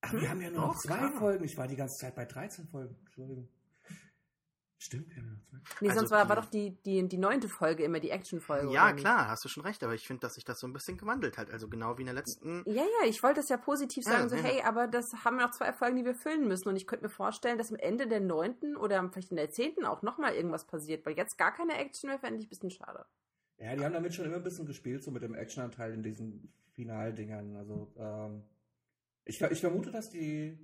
Ach, 0.00 0.12
wir 0.12 0.30
haben 0.30 0.40
ja 0.40 0.50
nur 0.50 0.66
noch 0.68 0.76
zwei 0.76 0.96
klar. 0.96 1.12
Folgen. 1.12 1.44
Ich 1.44 1.56
war 1.56 1.66
die 1.66 1.76
ganze 1.76 1.98
Zeit 1.98 2.14
bei 2.14 2.24
13 2.24 2.68
Folgen. 2.68 2.96
Entschuldigung. 3.04 3.48
Stimmt, 4.80 5.10
wir 5.10 5.16
haben 5.16 5.32
noch 5.32 5.42
zwei. 5.42 5.58
Nee, 5.80 5.88
also 5.88 6.00
sonst 6.00 6.10
war, 6.12 6.28
war 6.28 6.36
doch 6.36 6.44
die, 6.44 6.70
die, 6.84 7.08
die 7.08 7.18
neunte 7.18 7.48
Folge 7.48 7.82
immer 7.82 7.98
die 7.98 8.10
Action-Folge. 8.10 8.72
Ja, 8.72 8.92
klar, 8.92 9.26
hast 9.26 9.44
du 9.44 9.48
schon 9.48 9.64
recht, 9.64 9.82
aber 9.82 9.94
ich 9.94 10.06
finde, 10.06 10.20
dass 10.20 10.34
sich 10.34 10.44
das 10.44 10.60
so 10.60 10.68
ein 10.68 10.72
bisschen 10.72 10.96
gewandelt 10.96 11.36
hat. 11.36 11.50
Also 11.50 11.68
genau 11.68 11.98
wie 11.98 12.02
in 12.02 12.06
der 12.06 12.14
letzten. 12.14 12.62
Ja, 12.64 12.82
ja, 12.82 13.08
ich 13.08 13.20
wollte 13.24 13.40
es 13.40 13.48
ja 13.48 13.56
positiv 13.56 14.04
sagen, 14.04 14.22
ja, 14.22 14.28
so, 14.28 14.36
ja. 14.36 14.42
hey, 14.42 14.62
aber 14.62 14.86
das 14.86 15.12
haben 15.24 15.36
wir 15.36 15.46
noch 15.46 15.50
zwei 15.50 15.72
Folgen, 15.72 15.96
die 15.96 16.04
wir 16.04 16.14
füllen 16.14 16.46
müssen. 16.46 16.68
Und 16.68 16.76
ich 16.76 16.86
könnte 16.86 17.06
mir 17.06 17.10
vorstellen, 17.10 17.58
dass 17.58 17.70
am 17.70 17.76
Ende 17.76 18.06
der 18.06 18.20
neunten 18.20 18.76
oder 18.76 19.08
vielleicht 19.10 19.30
in 19.30 19.36
der 19.36 19.50
zehnten 19.50 19.84
auch 19.84 20.02
nochmal 20.02 20.34
irgendwas 20.34 20.64
passiert, 20.64 21.04
weil 21.04 21.16
jetzt 21.16 21.36
gar 21.38 21.52
keine 21.52 21.76
Action 21.76 22.08
mehr 22.08 22.20
fände 22.20 22.38
ich 22.38 22.46
ein 22.46 22.48
bisschen 22.48 22.70
schade. 22.70 23.04
Ja, 23.58 23.74
die 23.74 23.84
haben 23.84 23.92
damit 23.92 24.14
schon 24.14 24.26
immer 24.26 24.36
ein 24.36 24.44
bisschen 24.44 24.66
gespielt, 24.66 25.02
so 25.02 25.10
mit 25.10 25.22
dem 25.22 25.34
Actionanteil 25.34 25.92
in 25.92 26.04
diesen 26.04 26.52
Finaldingern. 26.74 27.56
Also, 27.56 27.92
ähm, 27.98 28.44
ich, 29.24 29.40
ich 29.42 29.60
vermute, 29.60 29.90
dass 29.90 30.10
die 30.10 30.56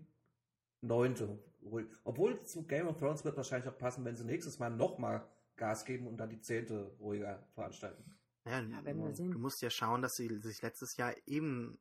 neunte 0.80 1.36
ruhig. 1.64 1.86
Obwohl 2.04 2.42
zu 2.44 2.64
Game 2.66 2.88
of 2.88 2.98
Thrones 2.98 3.24
wird 3.24 3.36
wahrscheinlich 3.36 3.68
auch 3.68 3.78
passen, 3.78 4.04
wenn 4.04 4.16
sie 4.16 4.24
nächstes 4.24 4.58
Mal 4.58 4.70
nochmal 4.70 5.26
Gas 5.56 5.84
geben 5.84 6.06
und 6.06 6.16
dann 6.16 6.30
die 6.30 6.40
zehnte 6.40 6.96
ruhiger 6.98 7.46
veranstalten. 7.54 8.04
Ja, 8.44 8.60
ja 8.60 8.82
du 8.82 9.38
musst 9.38 9.62
ja 9.62 9.70
schauen, 9.70 10.02
dass 10.02 10.14
sie 10.14 10.28
sich 10.40 10.60
letztes 10.62 10.96
Jahr 10.96 11.14
eben 11.26 11.78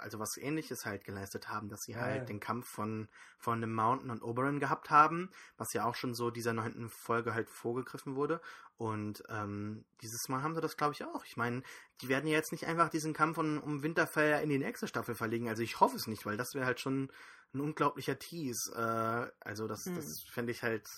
also 0.00 0.18
was 0.18 0.36
ähnliches 0.36 0.84
halt 0.84 1.04
geleistet 1.04 1.48
haben, 1.48 1.68
dass 1.68 1.80
sie 1.82 1.92
ja, 1.92 2.00
halt 2.00 2.16
ja. 2.16 2.24
den 2.24 2.40
Kampf 2.40 2.68
von, 2.68 3.08
von 3.38 3.60
dem 3.60 3.74
Mountain 3.74 4.10
und 4.10 4.22
Oberon 4.22 4.60
gehabt 4.60 4.90
haben, 4.90 5.30
was 5.56 5.72
ja 5.72 5.84
auch 5.84 5.94
schon 5.94 6.14
so 6.14 6.30
dieser 6.30 6.52
neunten 6.52 6.88
Folge 6.88 7.34
halt 7.34 7.50
vorgegriffen 7.50 8.14
wurde. 8.14 8.40
Und 8.76 9.22
ähm, 9.28 9.84
dieses 10.00 10.28
Mal 10.28 10.42
haben 10.42 10.54
sie 10.54 10.60
das, 10.60 10.76
glaube 10.76 10.92
ich, 10.92 11.04
auch. 11.04 11.24
Ich 11.24 11.36
meine, 11.36 11.62
die 12.00 12.08
werden 12.08 12.28
ja 12.28 12.36
jetzt 12.36 12.52
nicht 12.52 12.66
einfach 12.66 12.88
diesen 12.88 13.12
Kampf 13.12 13.38
um, 13.38 13.58
um 13.58 13.82
Winterfell 13.82 14.40
in 14.42 14.50
die 14.50 14.58
nächste 14.58 14.86
Staffel 14.86 15.14
verlegen. 15.14 15.48
Also 15.48 15.62
ich 15.62 15.80
hoffe 15.80 15.96
es 15.96 16.06
nicht, 16.06 16.24
weil 16.24 16.36
das 16.36 16.54
wäre 16.54 16.66
halt 16.66 16.78
schon 16.78 17.10
ein 17.54 17.60
unglaublicher 17.60 18.18
Tease. 18.18 18.72
Äh, 18.74 19.32
also 19.40 19.66
das, 19.66 19.84
hm. 19.86 19.96
das 19.96 20.22
fände 20.30 20.52
ich 20.52 20.62
halt. 20.62 20.88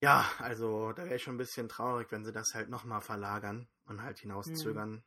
Ja, 0.00 0.30
also 0.38 0.92
da 0.92 1.04
wäre 1.04 1.16
ich 1.16 1.22
schon 1.22 1.34
ein 1.34 1.38
bisschen 1.38 1.68
traurig, 1.68 2.12
wenn 2.12 2.24
sie 2.24 2.32
das 2.32 2.54
halt 2.54 2.68
nochmal 2.68 3.00
verlagern 3.00 3.68
und 3.86 4.02
halt 4.02 4.18
hinauszögern. 4.20 4.96
Hm. 4.96 5.02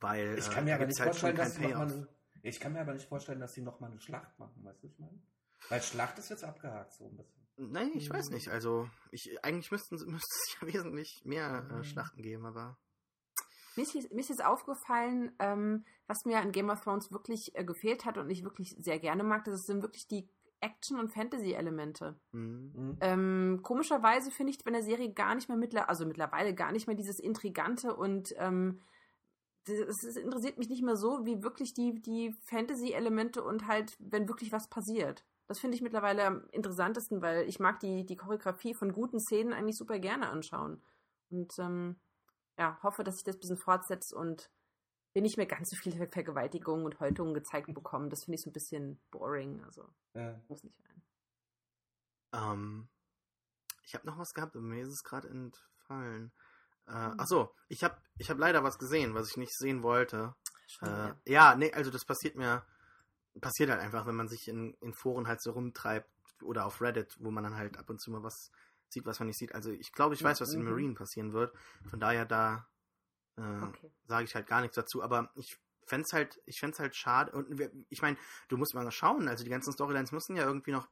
Weil 0.00 0.38
ich 0.38 0.50
kann 0.50 0.64
mir 0.64 0.74
aber 0.74 0.86
nicht 0.86 0.98
halt 1.00 1.10
vorstellen, 1.10 1.36
dass 1.36 1.54
sie 1.54 1.62
noch 1.62 1.76
mal 1.76 1.92
eine, 1.92 2.08
ich 2.42 2.60
kann 2.60 2.72
mir 2.72 2.80
aber 2.80 2.94
nicht 2.94 3.08
vorstellen, 3.08 3.40
dass 3.40 3.52
sie 3.52 3.60
nochmal 3.60 3.90
eine 3.90 4.00
Schlacht 4.00 4.38
machen, 4.38 4.64
weißt 4.64 4.82
du, 4.82 4.86
ich 4.86 4.98
meine? 4.98 5.20
Weil 5.68 5.82
Schlacht 5.82 6.18
ist 6.18 6.30
jetzt 6.30 6.44
abgehakt 6.44 6.94
so 6.94 7.04
ein 7.04 7.16
bisschen. 7.16 7.40
Nein, 7.56 7.90
ich 7.94 8.08
weiß 8.08 8.28
hm. 8.28 8.34
nicht. 8.34 8.48
Also 8.48 8.88
ich 9.10 9.44
eigentlich 9.44 9.70
müssten 9.70 9.96
müsste 10.10 10.34
es 10.34 10.56
ja 10.60 10.66
wesentlich 10.66 11.22
mehr 11.24 11.66
äh, 11.68 11.74
hm. 11.74 11.84
Schlachten 11.84 12.22
geben, 12.22 12.46
aber 12.46 12.78
mir 13.76 13.82
ist, 13.82 14.12
mir 14.12 14.20
ist 14.20 14.28
jetzt 14.28 14.44
aufgefallen, 14.44 15.32
ähm, 15.38 15.84
was 16.06 16.24
mir 16.24 16.38
an 16.38 16.52
Game 16.52 16.70
of 16.70 16.80
Thrones 16.80 17.12
wirklich 17.12 17.56
äh, 17.56 17.64
gefehlt 17.64 18.04
hat 18.04 18.18
und 18.18 18.30
ich 18.30 18.44
wirklich 18.44 18.76
sehr 18.78 18.98
gerne 18.98 19.22
mag, 19.22 19.44
das 19.44 19.66
sind 19.66 19.82
wirklich 19.82 20.06
die 20.08 20.28
Action- 20.60 20.98
und 20.98 21.10
Fantasy-Elemente. 21.10 22.18
Mhm. 22.32 22.96
Ähm, 23.00 23.60
komischerweise 23.62 24.30
finde 24.30 24.52
ich 24.52 24.62
bei 24.62 24.70
der 24.70 24.82
Serie 24.82 25.12
gar 25.12 25.34
nicht 25.34 25.48
mehr 25.48 25.56
mittler 25.56 25.88
also 25.88 26.04
mittlerweile 26.04 26.54
gar 26.54 26.72
nicht 26.72 26.86
mehr 26.86 26.96
dieses 26.96 27.18
Intrigante 27.18 27.94
und 27.94 28.34
ähm, 28.38 28.80
es 29.66 30.16
interessiert 30.16 30.58
mich 30.58 30.68
nicht 30.68 30.82
mehr 30.82 30.96
so, 30.96 31.24
wie 31.24 31.42
wirklich 31.42 31.74
die, 31.74 32.00
die 32.00 32.34
Fantasy-Elemente 32.44 33.42
und 33.42 33.66
halt, 33.66 33.96
wenn 33.98 34.28
wirklich 34.28 34.52
was 34.52 34.68
passiert. 34.68 35.24
Das 35.46 35.58
finde 35.58 35.74
ich 35.74 35.82
mittlerweile 35.82 36.24
am 36.24 36.44
interessantesten, 36.52 37.22
weil 37.22 37.48
ich 37.48 37.60
mag 37.60 37.80
die, 37.80 38.06
die 38.06 38.16
Choreografie 38.16 38.74
von 38.74 38.92
guten 38.92 39.20
Szenen 39.20 39.52
eigentlich 39.52 39.76
super 39.76 39.98
gerne 39.98 40.28
anschauen. 40.28 40.82
Und 41.30 41.58
ähm, 41.58 41.96
ja, 42.60 42.78
hoffe, 42.82 43.04
dass 43.04 43.14
sich 43.14 43.24
das 43.24 43.36
ein 43.36 43.40
bisschen 43.40 43.56
fortsetzt 43.56 44.12
und 44.12 44.50
wir 45.14 45.22
nicht 45.22 45.38
mehr 45.38 45.46
ganz 45.46 45.70
so 45.70 45.76
viele 45.76 45.96
Ver 45.96 46.08
Vergewaltigungen 46.08 46.84
und 46.84 47.00
Häutungen 47.00 47.32
gezeigt 47.32 47.66
bekommen. 47.74 48.10
Das 48.10 48.24
finde 48.24 48.36
ich 48.36 48.42
so 48.42 48.50
ein 48.50 48.52
bisschen 48.52 49.00
boring. 49.10 49.64
Also 49.64 49.88
ja. 50.14 50.38
muss 50.46 50.62
nicht 50.62 50.76
sein. 50.76 51.02
Ähm, 52.34 52.88
ich 53.82 53.94
habe 53.94 54.06
noch 54.06 54.18
was 54.18 54.34
gehabt, 54.34 54.54
aber 54.54 54.64
mir 54.64 54.82
ist 54.82 54.92
es 54.92 55.02
gerade 55.02 55.28
entfallen. 55.28 56.32
Äh, 56.86 56.92
hm. 56.92 57.18
Achso, 57.18 57.54
ich 57.68 57.82
habe 57.82 57.96
ich 58.18 58.28
hab 58.28 58.38
leider 58.38 58.62
was 58.62 58.78
gesehen, 58.78 59.14
was 59.14 59.30
ich 59.30 59.38
nicht 59.38 59.56
sehen 59.56 59.82
wollte. 59.82 60.34
Schon, 60.66 60.88
äh, 60.88 60.92
ja. 60.92 61.16
ja, 61.24 61.54
nee, 61.56 61.72
also 61.72 61.90
das 61.90 62.04
passiert 62.04 62.36
mir, 62.36 62.62
passiert 63.40 63.70
halt 63.70 63.80
einfach, 63.80 64.06
wenn 64.06 64.16
man 64.16 64.28
sich 64.28 64.48
in, 64.48 64.74
in 64.82 64.92
Foren 64.92 65.26
halt 65.26 65.42
so 65.42 65.52
rumtreibt 65.52 66.10
oder 66.42 66.66
auf 66.66 66.82
Reddit, 66.82 67.16
wo 67.20 67.30
man 67.30 67.42
dann 67.42 67.56
halt 67.56 67.78
ab 67.78 67.88
und 67.88 68.02
zu 68.02 68.10
mal 68.10 68.22
was 68.22 68.50
sieht, 68.92 69.06
was 69.06 69.18
man 69.18 69.28
nicht 69.28 69.38
sieht. 69.38 69.54
Also 69.54 69.70
ich 69.70 69.92
glaube, 69.92 70.14
ich 70.14 70.22
weiß, 70.22 70.40
was 70.40 70.52
in 70.52 70.62
mhm. 70.62 70.70
Marine 70.70 70.94
passieren 70.94 71.32
wird. 71.32 71.54
Von 71.88 72.00
daher 72.00 72.24
da 72.24 72.68
äh, 73.36 73.62
okay. 73.62 73.92
sage 74.06 74.24
ich 74.24 74.34
halt 74.34 74.46
gar 74.46 74.60
nichts 74.60 74.76
dazu. 74.76 75.02
Aber 75.02 75.30
ich 75.34 75.56
fände 75.86 76.04
es 76.06 76.12
halt, 76.12 76.40
ich 76.46 76.58
fänd's 76.60 76.78
halt 76.78 76.96
schade. 76.96 77.32
Und 77.32 77.58
wir- 77.58 77.72
ich 77.88 78.02
meine, 78.02 78.16
du 78.48 78.56
musst 78.56 78.74
mal 78.74 78.90
schauen, 78.90 79.28
also 79.28 79.44
die 79.44 79.50
ganzen 79.50 79.72
Storylines 79.72 80.12
müssen 80.12 80.36
ja 80.36 80.44
irgendwie 80.44 80.72
noch 80.72 80.88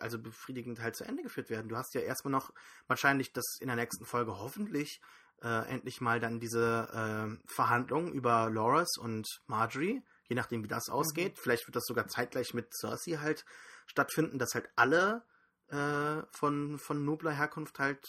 also 0.00 0.18
befriedigend 0.18 0.80
halt 0.80 0.94
zu 0.96 1.04
Ende 1.04 1.22
geführt 1.22 1.50
werden. 1.50 1.68
Du 1.68 1.76
hast 1.76 1.94
ja 1.94 2.00
erstmal 2.02 2.30
noch 2.30 2.52
wahrscheinlich 2.86 3.32
das 3.32 3.58
in 3.60 3.66
der 3.66 3.76
nächsten 3.76 4.04
Folge 4.04 4.38
hoffentlich 4.38 5.00
äh, 5.42 5.68
endlich 5.68 6.00
mal 6.00 6.20
dann 6.20 6.38
diese 6.38 6.88
äh, 6.92 7.52
Verhandlung 7.52 8.12
über 8.12 8.48
Loras 8.48 8.96
und 8.98 9.26
Marjorie, 9.46 10.02
je 10.28 10.36
nachdem 10.36 10.62
wie 10.62 10.68
das 10.68 10.88
ausgeht. 10.88 11.38
Vielleicht 11.38 11.66
wird 11.66 11.74
das 11.74 11.84
sogar 11.86 12.06
zeitgleich 12.06 12.54
mit 12.54 12.72
Cersei 12.72 13.16
halt 13.16 13.44
stattfinden, 13.86 14.38
dass 14.38 14.54
halt 14.54 14.70
alle 14.76 15.24
äh, 15.72 16.22
von, 16.30 16.78
von 16.78 17.04
nobler 17.04 17.32
Herkunft 17.32 17.78
halt 17.78 18.06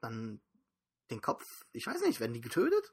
dann 0.00 0.40
den 1.10 1.20
Kopf, 1.20 1.44
ich 1.72 1.86
weiß 1.86 2.00
nicht, 2.02 2.20
werden 2.20 2.32
die 2.34 2.40
getötet? 2.40 2.92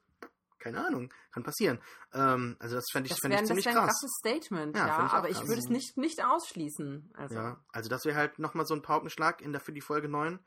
Keine 0.59 0.85
Ahnung, 0.85 1.11
kann 1.31 1.43
passieren. 1.43 1.79
Ähm, 2.13 2.55
also 2.59 2.75
das 2.75 2.85
fände 2.91 3.07
ich, 3.07 3.11
Das 3.13 3.19
fänd 3.19 3.33
wäre 3.33 3.43
ich 3.43 3.47
das 3.47 3.47
ziemlich 3.49 3.65
wär 3.65 3.71
ein 3.73 3.77
krass. 3.87 3.99
krasses 3.99 4.11
Statement, 4.19 4.77
Ja, 4.77 4.87
ja, 4.87 5.05
ich 5.07 5.11
aber 5.11 5.29
ich 5.29 5.37
krass. 5.37 5.47
würde 5.49 5.59
es 5.59 5.67
nicht, 5.69 5.97
nicht 5.97 6.23
ausschließen. 6.23 7.11
Also. 7.15 7.35
Ja, 7.35 7.65
also 7.73 7.89
das 7.89 8.05
wäre 8.05 8.15
halt 8.15 8.39
nochmal 8.39 8.65
so 8.65 8.73
ein 8.73 8.81
Paukenschlag 8.81 9.41
in 9.41 9.51
der, 9.51 9.59
für 9.59 9.73
die 9.73 9.81
Folge 9.81 10.07
9. 10.07 10.39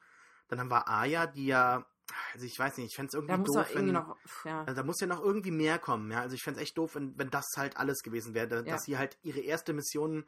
Dann 0.48 0.60
haben 0.60 0.70
wir 0.70 0.88
Aya, 0.88 1.26
die 1.26 1.46
ja, 1.46 1.84
also 2.32 2.46
ich 2.46 2.58
weiß 2.58 2.78
nicht, 2.78 2.86
ich 2.92 2.96
fände 2.96 3.08
es 3.08 3.14
irgendwie 3.14 3.32
Da 3.32 3.38
muss 3.38 3.46
doof, 3.52 3.68
irgendwie 3.70 3.86
wenn, 3.88 3.92
noch, 3.94 4.16
ja. 4.44 4.60
also 4.60 4.74
da 4.74 4.82
muss 4.84 5.00
ja 5.00 5.06
noch 5.06 5.20
irgendwie 5.20 5.50
mehr 5.50 5.78
kommen, 5.78 6.10
ja. 6.10 6.20
Also 6.22 6.34
ich 6.34 6.42
fände 6.42 6.60
es 6.60 6.62
echt 6.68 6.78
doof, 6.78 6.94
wenn, 6.94 7.18
wenn 7.18 7.28
das 7.30 7.46
halt 7.56 7.76
alles 7.76 7.98
gewesen 8.02 8.32
wäre, 8.32 8.46
da, 8.48 8.56
Ja. 8.58 8.62
dass 8.62 8.84
sie 8.84 8.96
halt 8.96 9.18
ihre 9.22 9.40
erste 9.40 9.74
Mission 9.74 10.24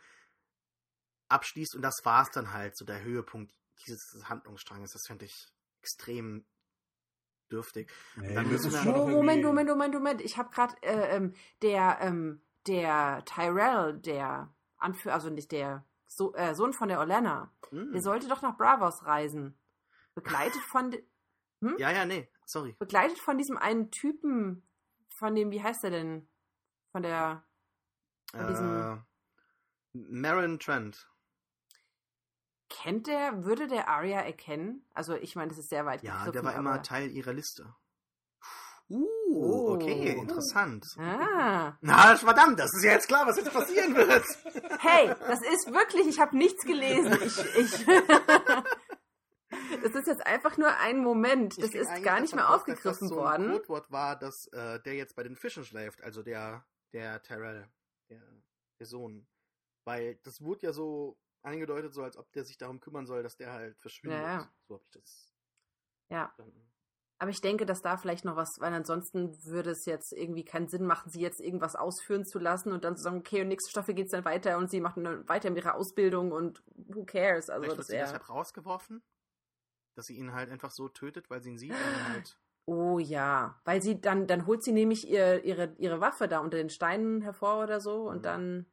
abschließt 1.28 1.74
und 1.76 1.82
das 1.82 2.00
war's 2.04 2.30
dann 2.30 2.52
halt, 2.52 2.76
so 2.76 2.84
der 2.84 3.02
Höhepunkt 3.02 3.52
dieses 3.86 4.28
Handlungsstranges. 4.28 4.92
Das 4.92 5.06
fände 5.06 5.24
ich 5.26 5.48
extrem 5.80 6.46
dürftig. 7.50 7.90
Nee, 8.16 8.36
Oh, 8.38 9.06
Moment, 9.08 9.42
Moment, 9.44 9.68
Moment, 9.70 9.94
Moment. 9.94 10.20
Ich 10.20 10.36
habe 10.36 10.50
gerade 10.50 10.74
äh, 10.82 11.16
ähm, 11.16 11.34
der 11.62 11.98
ähm, 12.00 12.42
der 12.66 13.24
Tyrell, 13.24 13.98
der 14.00 14.52
Anführer, 14.76 15.14
also 15.14 15.30
nicht 15.30 15.50
der 15.52 15.86
so 16.06 16.34
äh, 16.34 16.54
Sohn 16.54 16.72
von 16.72 16.88
der 16.88 17.00
Olenna, 17.00 17.52
Hm. 17.70 17.92
der 17.92 18.02
sollte 18.02 18.28
doch 18.28 18.42
nach 18.42 18.56
Bravos 18.56 19.04
reisen. 19.04 19.58
Begleitet 20.14 20.60
von 20.62 20.90
de- 20.90 21.04
Ja, 21.78 21.90
ja, 21.90 22.04
nee, 22.04 22.28
sorry. 22.46 22.74
begleitet 22.78 23.18
von 23.20 23.38
diesem 23.38 23.56
einen 23.56 23.90
Typen, 23.90 24.66
von 25.18 25.34
dem, 25.34 25.50
wie 25.50 25.62
heißt 25.62 25.84
er 25.84 25.90
denn? 25.90 26.28
Von 26.92 27.02
der 27.02 27.44
Von 28.32 28.40
Äh, 28.40 28.98
Marin 29.92 30.58
Trent. 30.58 31.08
Kennt 32.70 33.06
der, 33.06 33.44
würde 33.44 33.66
der 33.66 33.88
Arya 33.88 34.20
erkennen? 34.20 34.84
Also 34.94 35.14
ich 35.14 35.36
meine, 35.36 35.48
das 35.48 35.58
ist 35.58 35.70
sehr 35.70 35.86
weit 35.86 36.02
Ja, 36.02 36.12
gegriffen, 36.24 36.32
der 36.32 36.44
war 36.44 36.54
immer 36.54 36.74
aber- 36.74 36.82
Teil 36.82 37.10
ihrer 37.10 37.32
Liste. 37.32 37.74
Uh, 38.90 39.06
Oh. 39.30 39.74
okay, 39.74 40.12
interessant. 40.16 40.86
Ah. 40.98 41.76
Na, 41.82 42.16
verdammt, 42.16 42.58
das 42.58 42.72
ist 42.74 42.82
ja 42.84 42.92
jetzt 42.92 43.06
klar, 43.06 43.26
was 43.26 43.36
jetzt 43.36 43.52
passieren 43.52 43.94
wird. 43.94 44.24
Hey, 44.80 45.08
das 45.08 45.40
ist 45.42 45.72
wirklich, 45.72 46.06
ich 46.06 46.18
habe 46.20 46.36
nichts 46.38 46.64
gelesen. 46.64 47.18
Ich, 47.20 47.38
ich 47.56 47.84
das 49.82 49.94
ist 49.94 50.06
jetzt 50.06 50.26
einfach 50.26 50.56
nur 50.56 50.74
ein 50.78 50.98
Moment. 51.02 51.60
Das 51.62 51.74
ist 51.74 52.02
gar 52.02 52.20
nicht 52.20 52.34
mehr 52.34 52.48
aus, 52.48 52.64
dass 52.64 52.76
aufgegriffen 52.76 53.08
das 53.08 53.08
so 53.10 53.20
ein 53.22 53.42
worden. 53.42 53.52
Codewort 53.52 53.90
war, 53.90 54.16
dass 54.18 54.46
äh, 54.52 54.80
der 54.80 54.94
jetzt 54.94 55.16
bei 55.16 55.22
den 55.24 55.36
Fischen 55.36 55.64
schläft, 55.64 56.02
also 56.02 56.22
der, 56.22 56.64
der 56.92 57.20
Tyrell, 57.22 57.68
der, 58.08 58.22
der 58.78 58.86
Sohn. 58.86 59.26
Weil 59.84 60.16
das 60.22 60.40
wurde 60.40 60.66
ja 60.66 60.72
so 60.72 61.18
angedeutet, 61.42 61.94
so 61.94 62.02
als 62.02 62.16
ob 62.16 62.30
der 62.32 62.44
sich 62.44 62.58
darum 62.58 62.80
kümmern 62.80 63.06
soll, 63.06 63.22
dass 63.22 63.36
der 63.36 63.52
halt 63.52 63.78
verschwindet. 63.80 64.32
Ja, 64.32 64.42
ja. 64.42 64.52
So 64.66 64.74
habe 64.74 64.84
ich 64.84 64.90
das 64.90 65.34
Ja, 66.10 66.32
verstanden. 66.36 66.72
aber 67.18 67.30
ich 67.30 67.40
denke, 67.40 67.66
dass 67.66 67.82
da 67.82 67.96
vielleicht 67.96 68.24
noch 68.24 68.36
was, 68.36 68.60
weil 68.60 68.72
ansonsten 68.74 69.44
würde 69.44 69.70
es 69.70 69.86
jetzt 69.86 70.12
irgendwie 70.12 70.44
keinen 70.44 70.68
Sinn 70.68 70.86
machen, 70.86 71.10
sie 71.10 71.20
jetzt 71.20 71.40
irgendwas 71.40 71.76
ausführen 71.76 72.24
zu 72.26 72.38
lassen 72.38 72.72
und 72.72 72.84
dann 72.84 72.96
zu 72.96 73.02
sagen, 73.04 73.18
okay, 73.18 73.42
und 73.42 73.48
nächste 73.48 73.70
Staffel 73.70 73.94
geht 73.94 74.06
es 74.06 74.12
dann 74.12 74.24
weiter 74.24 74.58
und 74.58 74.70
sie 74.70 74.80
machen 74.80 75.04
dann 75.04 75.28
weiter 75.28 75.50
mit 75.50 75.64
ihrer 75.64 75.74
Ausbildung 75.76 76.32
und 76.32 76.62
who 76.76 77.04
cares? 77.04 77.50
Also 77.50 77.62
Vielleicht 77.62 77.78
wird 77.78 77.78
das 77.78 77.90
sie 77.90 77.98
wäre. 77.98 77.98
deshalb 77.98 78.28
rausgeworfen, 78.28 79.04
dass 79.94 80.06
sie 80.06 80.16
ihn 80.16 80.32
halt 80.32 80.50
einfach 80.50 80.70
so 80.70 80.88
tötet, 80.88 81.28
weil 81.30 81.42
sie 81.42 81.50
ihn 81.50 81.58
sieht 81.58 81.82
und 81.82 82.02
halt. 82.04 82.40
Oh 82.66 82.98
ja, 82.98 83.60
weil 83.64 83.80
sie 83.80 83.98
dann, 84.00 84.26
dann 84.26 84.46
holt 84.46 84.62
sie 84.62 84.72
nämlich 84.72 85.08
ihr, 85.08 85.42
ihre, 85.44 85.74
ihre 85.78 86.00
Waffe 86.02 86.28
da 86.28 86.40
unter 86.40 86.58
den 86.58 86.68
Steinen 86.68 87.22
hervor 87.22 87.62
oder 87.64 87.80
so 87.80 88.08
und 88.08 88.16
Mhm. 88.16 88.26
dann. 88.26 88.66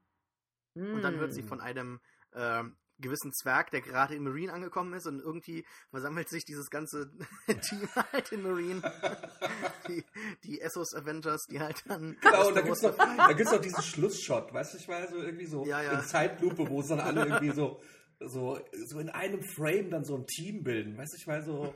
Und 0.92 1.04
dann 1.04 1.20
wird 1.20 1.32
sie 1.34 1.44
Hm. 1.44 1.50
von 1.50 1.62
einem 1.62 2.02
ähm, 2.36 2.76
gewissen 3.00 3.34
Zwerg, 3.34 3.72
der 3.72 3.82
gerade 3.82 4.16
in 4.16 4.24
Marine 4.24 4.54
angekommen 4.54 4.94
ist 4.94 5.06
und 5.06 5.20
irgendwie 5.20 5.66
versammelt 5.90 6.30
sich 6.30 6.46
dieses 6.46 6.70
ganze 6.70 7.12
Team 7.70 7.90
halt 8.14 8.32
in 8.32 8.42
Marine. 8.42 8.82
die, 9.90 10.04
die 10.44 10.62
Essos 10.62 10.94
Avengers, 10.96 11.46
die 11.50 11.60
halt 11.60 11.84
dann. 11.88 12.18
Genau, 12.22 12.48
und 12.48 12.56
da 12.56 12.62
gibt's 12.62 12.82
noch, 12.82 12.96
da 12.96 13.34
gibt's 13.34 13.52
noch 13.52 13.62
diesen 13.62 13.84
Schlussshot, 13.84 14.54
weißt 14.54 14.74
du, 14.74 14.78
ich 14.78 14.88
meine, 14.88 15.08
so 15.10 15.18
irgendwie 15.18 15.46
so 15.46 15.66
Ja, 15.66 15.82
ja. 15.82 16.00
in 16.00 16.06
Zeitlupe, 16.06 16.70
wo 16.70 16.80
es 16.80 16.88
dann 16.88 17.02
alle 17.02 17.26
irgendwie 17.26 17.52
so, 17.52 17.82
so, 18.22 18.60
so 18.86 19.00
in 19.00 19.10
einem 19.10 19.44
Frame 19.44 19.90
dann 19.90 20.06
so 20.06 20.16
ein 20.16 20.26
Team 20.26 20.64
bilden, 20.64 20.98
weißt 20.98 21.14
du, 21.14 21.18
ich 21.18 21.28
meine, 21.28 21.44
so 21.44 21.76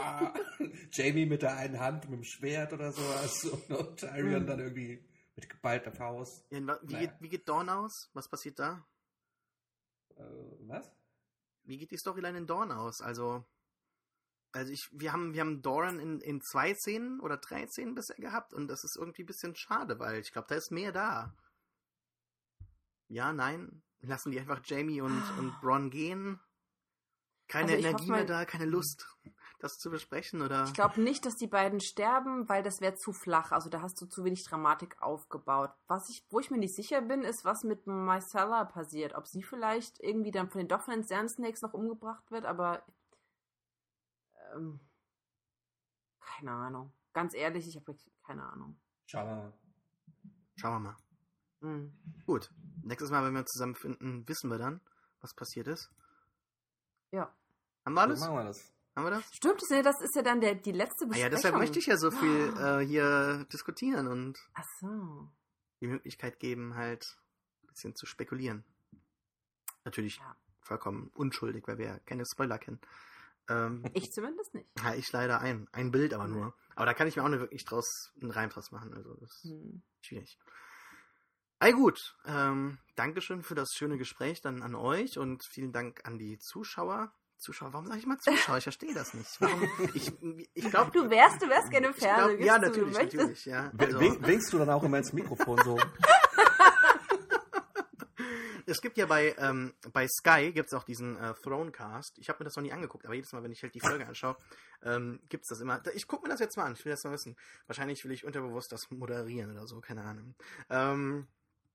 ah, 0.00 0.32
Jamie 0.92 1.26
mit 1.26 1.42
der 1.42 1.56
einen 1.56 1.80
Hand, 1.80 2.08
mit 2.08 2.20
dem 2.20 2.24
Schwert 2.24 2.72
oder 2.72 2.92
sowas 2.92 3.44
und 3.68 3.96
Tyrion 3.98 4.46
dann 4.46 4.60
irgendwie 4.60 5.04
mit 5.34 5.48
geballter 5.48 5.90
Faust. 5.92 6.44
Ja, 6.50 6.58
wie, 6.60 6.62
Naja. 6.64 6.98
geht, 7.00 7.10
wie 7.20 7.28
geht 7.28 7.48
Dawn 7.48 7.68
aus? 7.68 8.10
Was 8.12 8.28
passiert 8.28 8.60
da? 8.60 8.86
Äh, 10.16 10.68
was? 10.68 10.90
Wie 11.64 11.78
geht 11.78 11.90
die 11.90 11.96
Storyline 11.98 12.38
in 12.38 12.46
Dawn 12.46 12.72
aus? 12.72 13.00
Also, 13.00 13.44
also 14.52 14.72
ich, 14.72 14.88
wir 14.92 15.12
haben, 15.12 15.32
wir 15.34 15.40
haben 15.40 15.62
Doran 15.62 15.98
in, 16.00 16.20
in 16.20 16.40
zwei 16.40 16.74
Szenen 16.74 17.20
oder 17.20 17.36
drei 17.36 17.66
Szenen 17.66 17.94
bisher 17.94 18.16
gehabt 18.16 18.52
und 18.52 18.68
das 18.68 18.84
ist 18.84 18.96
irgendwie 18.96 19.22
ein 19.22 19.26
bisschen 19.26 19.54
schade, 19.54 19.98
weil 19.98 20.20
ich 20.20 20.32
glaube, 20.32 20.48
da 20.48 20.56
ist 20.56 20.70
mehr 20.70 20.92
da. 20.92 21.34
Ja, 23.08 23.32
nein. 23.32 23.82
Lassen 24.00 24.32
die 24.32 24.40
einfach 24.40 24.60
Jamie 24.64 25.00
und, 25.00 25.22
und 25.38 25.52
Bronn 25.60 25.90
gehen? 25.90 26.40
Keine 27.48 27.72
Also 27.72 27.86
Energie 27.86 28.06
mal- 28.08 28.16
mehr 28.18 28.24
da, 28.26 28.44
keine 28.44 28.64
Lust, 28.66 29.06
das 29.62 29.78
zu 29.78 29.90
besprechen, 29.90 30.42
oder? 30.42 30.64
Ich 30.64 30.74
glaube 30.74 31.00
nicht, 31.00 31.24
dass 31.24 31.36
die 31.36 31.46
beiden 31.46 31.80
sterben, 31.80 32.48
weil 32.48 32.62
das 32.62 32.80
wäre 32.80 32.96
zu 32.96 33.12
flach. 33.12 33.52
Also 33.52 33.70
da 33.70 33.80
hast 33.80 34.00
du 34.00 34.06
zu 34.06 34.24
wenig 34.24 34.44
Dramatik 34.44 35.00
aufgebaut. 35.00 35.70
Was 35.86 36.08
ich, 36.10 36.26
wo 36.30 36.40
ich 36.40 36.50
mir 36.50 36.58
nicht 36.58 36.74
sicher 36.74 37.00
bin, 37.00 37.22
ist, 37.22 37.44
was 37.44 37.62
mit 37.62 37.86
Marcella 37.86 38.64
passiert. 38.64 39.14
Ob 39.14 39.28
sie 39.28 39.42
vielleicht 39.42 40.00
irgendwie 40.00 40.32
dann 40.32 40.50
von 40.50 40.58
den 40.60 40.68
doch 40.68 40.82
von 40.82 40.94
den 40.94 41.04
Sand 41.04 41.30
Snakes 41.30 41.62
noch 41.62 41.74
umgebracht 41.74 42.30
wird, 42.30 42.44
aber 42.44 42.84
ähm, 44.54 44.80
keine 46.20 46.52
Ahnung. 46.52 46.92
Ganz 47.12 47.34
ehrlich, 47.34 47.68
ich 47.68 47.76
habe 47.76 47.86
wirklich 47.86 48.10
keine 48.26 48.42
Ahnung. 48.44 48.76
Schauen 49.06 49.28
wir 49.28 49.36
mal. 49.36 49.52
Schauen 50.56 50.72
wir 50.72 50.90
mal. 50.90 50.96
Hm. 51.60 51.92
Gut. 52.26 52.50
Nächstes 52.82 53.10
Mal, 53.10 53.24
wenn 53.24 53.32
wir 53.32 53.40
uns 53.40 53.52
zusammenfinden, 53.52 54.26
wissen 54.28 54.50
wir 54.50 54.58
dann, 54.58 54.80
was 55.20 55.34
passiert 55.34 55.68
ist. 55.68 55.92
Ja. 57.12 57.32
Haben 57.84 57.94
wir 57.94 58.00
alles? 58.00 58.20
So 58.20 58.26
machen 58.26 58.38
wir 58.38 58.44
das. 58.44 58.72
Haben 58.94 59.04
wir 59.06 59.10
das? 59.10 59.24
Stimmt, 59.34 59.62
das 59.62 60.00
ist 60.02 60.14
ja- 60.16 60.22
dann 60.22 60.40
der, 60.40 60.54
die 60.54 60.72
letzte 60.72 61.04
Ah 61.04 61.08
Besprechung. 61.08 61.22
ja, 61.22 61.28
deshalb 61.30 61.56
möchte 61.56 61.78
ich 61.78 61.86
ja 61.86 61.96
so 61.96 62.10
viel 62.10 62.54
äh, 62.58 62.80
hier 62.86 63.44
diskutieren 63.52 64.06
und 64.06 64.38
Ach 64.54 64.64
so. 64.80 65.30
die 65.80 65.86
Möglichkeit 65.86 66.38
geben, 66.38 66.74
halt 66.74 67.04
ein 67.62 67.66
bisschen 67.68 67.96
zu 67.96 68.04
spekulieren. 68.06 68.64
Natürlich 69.84 70.16
Ja. 70.18 70.36
vollkommen 70.60 71.10
unschuldig, 71.14 71.66
weil 71.66 71.78
wir 71.78 71.86
ja 71.86 71.98
keine 72.00 72.24
Spoiler 72.26 72.58
kennen. 72.58 72.80
Ähm, 73.48 73.82
Ich 73.94 74.12
zumindest 74.12 74.54
nicht. 74.54 74.68
ja, 74.78 74.94
ich 74.94 75.10
leider 75.10 75.40
ein. 75.40 75.68
Ein 75.72 75.90
Bild 75.90 76.14
aber 76.14 76.28
nur. 76.28 76.54
Aber 76.76 76.86
da 76.86 76.94
kann 76.94 77.08
ich 77.08 77.16
mir 77.16 77.24
auch 77.24 77.28
nicht 77.28 77.40
wirklich 77.40 77.64
draus 77.64 78.12
einen 78.20 78.30
Reim 78.30 78.50
draus 78.50 78.70
machen. 78.70 78.94
Also 78.94 79.14
das 79.14 79.30
ist 79.42 79.50
Hm. 79.50 79.82
schwierig. 80.02 80.38
All 81.58 81.72
gut. 81.72 81.98
Ähm, 82.26 82.78
Dankeschön 82.94 83.42
für 83.42 83.54
das 83.54 83.70
schöne 83.74 83.96
Gespräch 83.96 84.40
dann 84.42 84.62
an 84.62 84.74
euch 84.74 85.16
und 85.18 85.42
vielen 85.50 85.72
Dank 85.72 86.04
an 86.04 86.18
die 86.18 86.38
Zuschauer. 86.38 87.12
Zuschauer, 87.42 87.72
warum 87.72 87.86
sage 87.86 87.98
ich 87.98 88.06
mal 88.06 88.18
Zuschauer? 88.18 88.56
Ich 88.58 88.62
verstehe 88.64 88.94
das 88.94 89.12
nicht. 89.14 89.40
Warum? 89.40 89.62
Ich, 89.94 90.10
ich 90.54 90.70
glaube, 90.70 90.90
Du 90.92 91.10
wärst, 91.10 91.42
du 91.42 91.48
wärst 91.48 91.70
gerne 91.70 91.92
Fernsehen. 91.92 92.42
ja, 92.42 92.58
natürlich, 92.58 92.96
du 92.96 93.02
natürlich, 93.04 93.44
ja. 93.44 93.70
Also, 93.76 94.00
wink- 94.00 94.26
Winkst 94.26 94.52
du 94.52 94.58
dann 94.58 94.70
auch 94.70 94.82
immer 94.82 94.98
ins 94.98 95.12
Mikrofon 95.12 95.58
so? 95.64 95.78
es 98.66 98.80
gibt 98.80 98.96
ja 98.96 99.06
bei, 99.06 99.34
ähm, 99.38 99.74
bei 99.92 100.06
Sky 100.08 100.52
gibt 100.52 100.68
es 100.68 100.74
auch 100.78 100.84
diesen 100.84 101.16
äh, 101.16 101.34
Thronecast. 101.42 102.18
Ich 102.18 102.28
habe 102.28 102.38
mir 102.40 102.44
das 102.44 102.56
noch 102.56 102.62
nie 102.62 102.72
angeguckt, 102.72 103.04
aber 103.04 103.14
jedes 103.14 103.32
Mal, 103.32 103.42
wenn 103.42 103.52
ich 103.52 103.62
halt 103.62 103.74
die 103.74 103.80
Folge 103.80 104.06
anschaue, 104.06 104.36
ähm, 104.82 105.20
gibt 105.28 105.44
es 105.44 105.48
das 105.48 105.60
immer. 105.60 105.82
Ich 105.94 106.06
gucke 106.06 106.22
mir 106.24 106.30
das 106.30 106.40
jetzt 106.40 106.56
mal 106.56 106.64
an, 106.64 106.72
ich 106.74 106.84
will 106.84 106.92
das 106.92 107.02
mal 107.04 107.12
wissen. 107.12 107.36
Wahrscheinlich 107.66 108.04
will 108.04 108.12
ich 108.12 108.24
unterbewusst 108.24 108.70
das 108.72 108.90
moderieren 108.90 109.50
oder 109.50 109.66
so, 109.66 109.80
keine 109.80 110.02
Ahnung. 110.02 110.34
Ähm, 110.70 111.26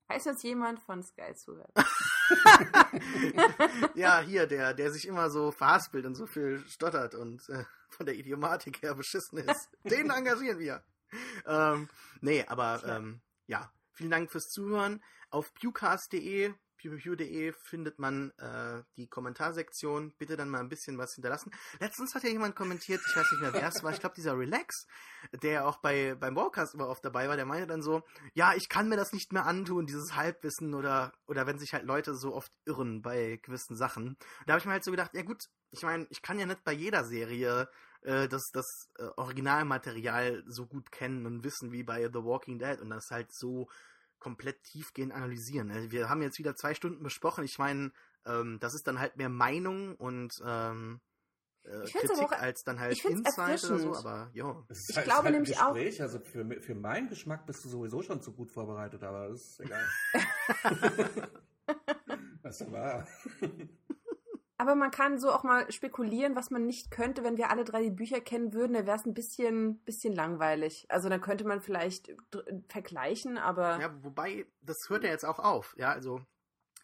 Heißt 0.10 0.26
das 0.26 0.42
jemand 0.44 0.80
von 0.80 1.04
Sky 1.04 1.36
zuhört? 1.36 1.72
ja, 3.96 4.22
hier, 4.22 4.48
der, 4.48 4.74
der 4.74 4.92
sich 4.92 5.08
immer 5.08 5.30
so 5.30 5.52
verhaspelt 5.52 6.06
und 6.06 6.16
so 6.16 6.26
viel 6.26 6.64
stottert 6.68 7.16
und 7.16 7.48
äh, 7.50 7.64
von 7.90 8.06
der 8.06 8.16
Idiomatik 8.16 8.82
her 8.82 8.96
beschissen 8.96 9.40
ist. 9.40 9.70
Den 9.84 10.10
engagieren 10.10 10.60
wir. 10.60 10.84
Ähm, 11.46 11.90
nee, 12.22 12.46
aber 12.48 12.84
ähm, 12.86 13.22
ja, 13.46 13.72
vielen 13.94 14.12
Dank 14.12 14.32
fürs 14.32 14.50
Zuhören. 14.50 15.04
Auf 15.30 15.54
pewcast.de 15.54 16.54
pewpew.de 16.78 17.54
findet 17.64 18.00
man 18.00 18.32
äh, 18.38 18.84
die 18.96 19.08
Kommentarsektion. 19.08 20.14
Bitte 20.18 20.38
dann 20.38 20.50
mal 20.50 20.60
ein 20.60 20.70
bisschen 20.70 20.98
was 20.98 21.14
hinterlassen. 21.14 21.52
Letztens 21.80 22.16
hat 22.16 22.24
ja 22.24 22.30
jemand 22.30 22.56
kommentiert, 22.56 23.02
ich 23.08 23.16
weiß 23.16 23.32
nicht 23.32 23.42
mehr, 23.42 23.54
wer 23.54 23.68
es 23.68 23.84
war, 23.84 23.92
ich 23.92 24.00
glaube 24.00 24.16
dieser 24.16 24.38
Relax, 24.38 24.86
der 25.44 25.68
auch 25.68 25.78
bei 25.78 26.16
beim 26.16 26.36
Warcast 26.36 26.76
immer 26.76 26.88
oft 26.88 27.04
dabei 27.04 27.28
war, 27.28 27.36
der 27.36 27.46
meinte 27.46 27.68
dann 27.68 27.82
so, 27.82 28.04
ja, 28.34 28.54
ich 28.56 28.70
kann 28.70 28.90
mir 28.90 28.98
das 28.98 29.14
nicht 29.14 29.34
mehr 29.34 29.46
antun, 29.46 29.86
dieses 29.86 30.16
Halbwissen 30.16 30.74
oder 30.74 31.14
oder 31.26 31.48
wenn 31.48 31.60
sich 31.60 31.74
halt 31.74 31.86
Leute 31.86 32.16
so 32.16 32.34
oft 32.34 32.52
irren 32.66 33.02
bei 33.02 33.40
gewissen 33.42 33.76
Sachen. 33.76 34.18
Da 34.46 34.54
habe 34.54 34.60
ich 34.60 34.66
mir 34.66 34.74
halt 34.74 34.84
so 34.84 34.92
gedacht, 34.92 35.12
ja 35.14 35.24
gut, 35.24 35.44
ich 35.72 35.84
meine, 35.84 36.08
ich 36.10 36.22
kann 36.22 36.40
ja 36.40 36.46
nicht 36.46 36.64
bei 36.64 36.72
jeder 36.72 37.04
Serie 37.04 37.70
äh, 38.02 38.28
das, 38.28 38.50
das 38.54 38.90
äh, 38.98 39.08
Originalmaterial 39.18 40.44
so 40.48 40.66
gut 40.66 40.92
kennen 40.92 41.26
und 41.26 41.44
wissen 41.44 41.72
wie 41.72 41.84
bei 41.84 42.04
The 42.08 42.24
Walking 42.24 42.60
Dead 42.60 42.80
und 42.80 42.90
das 42.90 43.10
halt 43.12 43.34
so 43.34 43.68
komplett 44.20 44.64
tiefgehend 44.64 45.14
analysieren. 45.14 45.72
Also 45.72 45.92
wir 45.92 46.10
haben 46.10 46.22
jetzt 46.22 46.40
wieder 46.40 46.56
zwei 46.56 46.74
Stunden 46.74 47.04
besprochen. 47.04 47.44
Ich 47.44 47.60
meine, 47.60 47.92
ähm, 48.26 48.60
das 48.60 48.74
ist 48.74 48.88
dann 48.88 49.00
halt 49.00 49.18
mehr 49.18 49.30
Meinung 49.30 49.96
und 49.96 50.42
ähm, 50.46 51.02
äh, 51.64 51.86
Kritik 51.86 52.24
auch, 52.24 52.32
als 52.32 52.64
dann 52.64 52.80
halt 52.80 53.04
Insight 53.04 53.64
oder 53.66 53.80
so, 53.80 53.96
aber 53.96 54.30
ja. 54.34 54.64
Ich 54.70 54.96
halt, 54.96 55.06
glaube 55.06 55.24
halt 55.24 55.34
nämlich 55.34 55.58
Gespräch. 55.58 56.00
auch. 56.00 56.04
Also 56.04 56.20
für, 56.20 56.62
für 56.62 56.76
meinen 56.76 57.10
Geschmack 57.10 57.46
bist 57.46 57.66
du 57.66 57.70
sowieso 57.70 58.02
schon 58.02 58.22
zu 58.22 58.32
gut 58.32 58.52
vorbereitet, 58.52 59.04
aber 59.04 59.30
das 59.30 59.42
ist 59.42 59.60
egal. 59.60 59.86
das 62.44 62.72
wahr. 62.72 63.08
Aber 64.60 64.74
man 64.74 64.90
kann 64.90 65.20
so 65.20 65.32
auch 65.32 65.44
mal 65.44 65.72
spekulieren, 65.72 66.36
was 66.36 66.50
man 66.50 66.66
nicht 66.66 66.90
könnte, 66.90 67.24
wenn 67.24 67.38
wir 67.38 67.52
alle 67.52 67.64
drei 67.64 67.84
die 67.84 67.92
Bücher 67.92 68.20
kennen 68.20 68.54
würden. 68.54 68.74
Da 68.74 68.88
wäre 68.88 68.98
es 68.98 69.06
ein 69.06 69.14
bisschen, 69.14 69.80
bisschen 69.84 70.16
langweilig. 70.16 70.88
Also 70.90 71.10
dann 71.10 71.22
könnte 71.22 71.46
man 71.46 71.62
vielleicht 71.62 72.12
vergleichen, 72.68 73.38
aber. 73.38 73.80
Ja, 73.80 74.04
wobei, 74.04 74.48
das 74.62 74.90
hört 74.90 75.04
ja 75.04 75.12
jetzt 75.12 75.26
auch 75.26 75.38
auf. 75.38 75.76
Ja, 75.78 75.92
also 75.92 76.22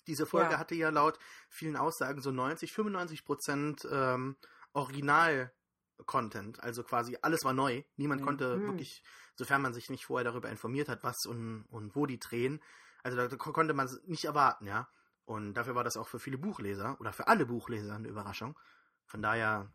diese 0.06 0.28
Folge 0.28 0.52
ja. 0.52 0.60
hatte 0.60 0.76
ja 0.76 0.90
laut 0.90 1.18
vielen 1.50 1.76
Aussagen 1.76 2.22
so 2.22 2.32
90, 2.32 2.72
95 2.74 3.26
Prozent 3.26 3.88
ähm, 3.92 4.38
Original-Content. 4.74 6.62
Also 6.62 6.84
quasi 6.84 7.18
alles 7.24 7.44
war 7.44 7.54
neu. 7.54 7.84
Niemand 7.96 8.22
mhm. 8.22 8.26
konnte 8.26 8.62
wirklich, 8.62 9.04
sofern 9.36 9.64
man 9.64 9.74
sich 9.74 9.90
nicht 9.90 10.06
vorher 10.06 10.26
darüber 10.26 10.50
informiert 10.50 10.90
hat, 10.90 11.04
was 11.04 11.26
und, 11.26 11.66
und 11.72 11.96
wo 11.96 12.06
die 12.06 12.20
drehen. 12.20 12.62
Also 13.02 13.18
da 13.18 13.36
konnte 13.36 13.74
man 13.74 13.88
es 13.88 14.00
nicht 14.06 14.26
erwarten, 14.26 14.68
ja. 14.68 14.88
Und 15.26 15.54
dafür 15.54 15.76
war 15.76 15.84
das 15.84 15.98
auch 15.98 16.08
für 16.08 16.20
viele 16.20 16.38
Buchleser 16.38 17.00
oder 17.00 17.14
für 17.14 17.28
alle 17.28 17.46
Buchleser 17.46 17.96
eine 17.96 18.08
Überraschung. 18.08 18.58
Von 19.06 19.22
daher, 19.22 19.72